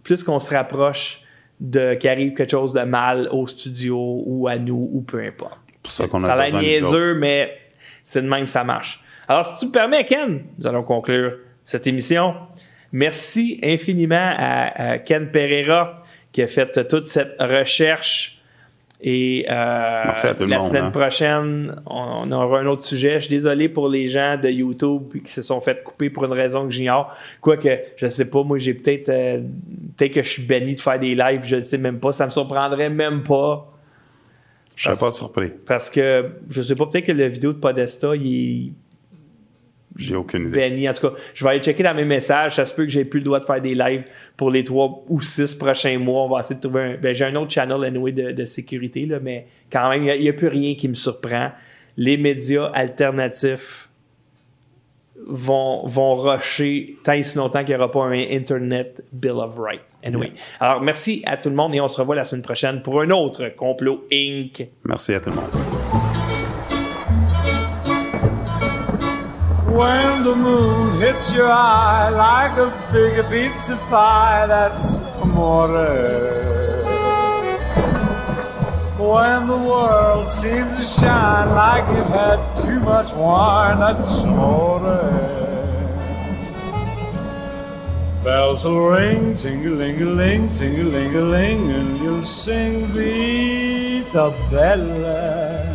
plus 0.03 0.23
qu'on 0.23 0.39
se 0.39 0.53
rapproche 0.53 1.21
de 1.59 1.93
qu'il 1.95 2.09
arrive 2.09 2.33
quelque 2.33 2.51
chose 2.51 2.73
de 2.73 2.81
mal 2.81 3.29
au 3.31 3.47
studio 3.47 4.23
ou 4.25 4.47
à 4.47 4.57
nous 4.57 4.89
ou 4.93 5.01
peu 5.01 5.19
importe. 5.23 5.59
ça 5.85 6.07
qu'on 6.07 6.17
a 6.17 6.27
Ça 6.27 6.33
a 6.33 6.49
l'air 6.49 6.59
niaiseux, 6.59 7.15
mais 7.15 7.51
c'est 8.03 8.21
de 8.21 8.27
même 8.27 8.45
que 8.45 8.49
ça 8.49 8.63
marche. 8.63 9.01
Alors, 9.27 9.45
si 9.45 9.59
tu 9.59 9.67
me 9.67 9.71
permets, 9.71 10.03
Ken, 10.05 10.43
nous 10.57 10.67
allons 10.67 10.83
conclure 10.83 11.37
cette 11.63 11.87
émission. 11.87 12.35
Merci 12.91 13.59
infiniment 13.63 14.33
à, 14.37 14.91
à 14.93 14.97
Ken 14.99 15.31
Pereira 15.31 16.03
qui 16.31 16.41
a 16.41 16.47
fait 16.47 16.87
toute 16.87 17.07
cette 17.07 17.35
recherche. 17.39 18.34
Et 19.01 19.45
euh, 19.49 19.53
la 19.53 20.37
monde, 20.39 20.61
semaine 20.61 20.85
hein. 20.85 20.91
prochaine, 20.91 21.81
on, 21.85 22.29
on 22.29 22.31
aura 22.31 22.61
un 22.61 22.65
autre 22.65 22.81
sujet. 22.81 23.15
Je 23.15 23.25
suis 23.25 23.35
désolé 23.35 23.67
pour 23.67 23.89
les 23.89 24.07
gens 24.07 24.39
de 24.41 24.49
YouTube 24.49 25.13
qui 25.23 25.31
se 25.31 25.41
sont 25.41 25.59
fait 25.59 25.83
couper 25.83 26.09
pour 26.09 26.23
une 26.25 26.31
raison 26.31 26.65
que 26.65 26.71
j'ignore. 26.71 27.13
Quoique, 27.41 27.69
je 27.97 28.07
sais 28.07 28.25
pas, 28.25 28.43
moi 28.43 28.57
j'ai 28.57 28.73
peut-être 28.73 29.09
euh, 29.09 29.41
peut-être 29.97 30.13
que 30.13 30.23
je 30.23 30.29
suis 30.29 30.43
banni 30.43 30.75
de 30.75 30.79
faire 30.79 30.99
des 30.99 31.13
lives, 31.13 31.41
je 31.43 31.57
ne 31.57 31.61
sais 31.61 31.77
même 31.77 31.99
pas. 31.99 32.13
Ça 32.13 32.25
me 32.25 32.31
surprendrait 32.31 32.89
même 32.89 33.21
pas. 33.23 33.71
Je 34.75 34.89
ne 34.89 34.95
serais 34.95 35.07
pas 35.07 35.11
surpris. 35.11 35.51
Parce 35.65 35.89
que 35.89 36.31
je 36.49 36.61
sais 36.61 36.75
pas, 36.75 36.85
peut-être 36.85 37.05
que 37.05 37.11
la 37.11 37.27
vidéo 37.27 37.53
de 37.53 37.59
Podesta, 37.59 38.15
il 38.15 38.67
est 38.67 38.73
J'ai 39.95 40.15
aucune 40.15 40.47
idée. 40.47 40.59
banni. 40.69 40.89
En 40.89 40.93
tout 40.93 41.09
cas, 41.09 41.15
je 41.33 41.43
vais 41.43 41.51
aller 41.51 41.61
checker 41.61 41.83
dans 41.83 41.93
mes 41.93 42.05
messages. 42.05 42.55
Ça 42.55 42.65
se 42.65 42.73
peut 42.73 42.83
que 42.83 42.91
j'ai 42.91 43.05
plus 43.05 43.19
le 43.19 43.25
droit 43.25 43.39
de 43.39 43.45
faire 43.45 43.61
des 43.61 43.75
lives 43.75 44.05
pour 44.35 44.51
les 44.51 44.63
trois 44.63 45.03
ou 45.07 45.21
six 45.21 45.55
prochains 45.55 45.97
mois. 45.97 46.23
On 46.23 46.27
va 46.27 46.39
essayer 46.39 46.55
de 46.55 46.61
trouver 46.61 46.81
un. 46.81 46.97
Ben, 46.97 47.13
j'ai 47.13 47.25
un 47.25 47.35
autre 47.35 47.51
channel 47.51 47.83
anyway, 47.83 48.11
de, 48.11 48.31
de 48.31 48.45
sécurité, 48.45 49.05
là, 49.05 49.19
mais 49.21 49.47
quand 49.71 49.89
même, 49.89 50.03
il 50.03 50.21
n'y 50.21 50.29
a, 50.29 50.33
plus 50.33 50.49
rien 50.49 50.75
qui 50.75 50.89
me 50.89 50.93
surprend. 50.93 51.51
Les 51.97 52.17
médias 52.17 52.65
alternatifs 52.73 53.89
vont, 55.27 55.85
vont 55.85 56.13
rusher 56.13 56.97
tant 57.03 57.13
et 57.13 57.23
si 57.23 57.37
longtemps 57.37 57.63
qu'il 57.63 57.75
n'y 57.75 57.81
aura 57.81 57.89
pas 57.89 58.03
un 58.03 58.19
Internet 58.31 59.03
Bill 59.13 59.31
of 59.31 59.57
Rights. 59.57 59.97
Anyway. 60.03 60.33
Alors, 60.59 60.81
merci 60.81 61.23
à 61.25 61.37
tout 61.37 61.49
le 61.49 61.55
monde 61.55 61.73
et 61.73 61.81
on 61.81 61.87
se 61.87 61.99
revoit 61.99 62.15
la 62.15 62.25
semaine 62.25 62.43
prochaine 62.43 62.81
pour 62.81 63.01
un 63.01 63.09
autre 63.11 63.49
Complot 63.55 64.05
Inc. 64.11 64.67
Merci 64.83 65.13
à 65.13 65.21
tout 65.21 65.29
le 65.29 65.37
monde. 65.37 66.04
When 69.75 70.23
the 70.23 70.35
moon 70.35 71.01
hits 71.01 71.33
your 71.33 71.51
eye 71.51 72.09
like 72.09 72.57
a 72.57 72.71
big 72.93 73.25
pizza 73.29 73.75
pie, 73.89 74.47
that's 74.47 74.99
amore. 75.21 75.67
When 78.97 79.47
the 79.47 79.57
world 79.57 80.31
seems 80.31 80.77
to 80.77 80.85
shine 80.85 81.49
like 81.49 81.85
you've 81.93 82.07
had 82.07 82.39
too 82.61 82.79
much 82.79 83.11
wine, 83.15 83.79
that's 83.79 84.13
amore. 84.19 84.79
Bells 88.23 88.63
will 88.63 88.79
ring, 88.79 89.35
ting-a-ling-a-ling, 89.35 90.53
ting-a-ling-a-ling, 90.53 91.69
and 91.69 91.99
you'll 91.99 92.25
sing 92.25 92.85
Vita 92.93 94.33
Bella. 94.49 95.74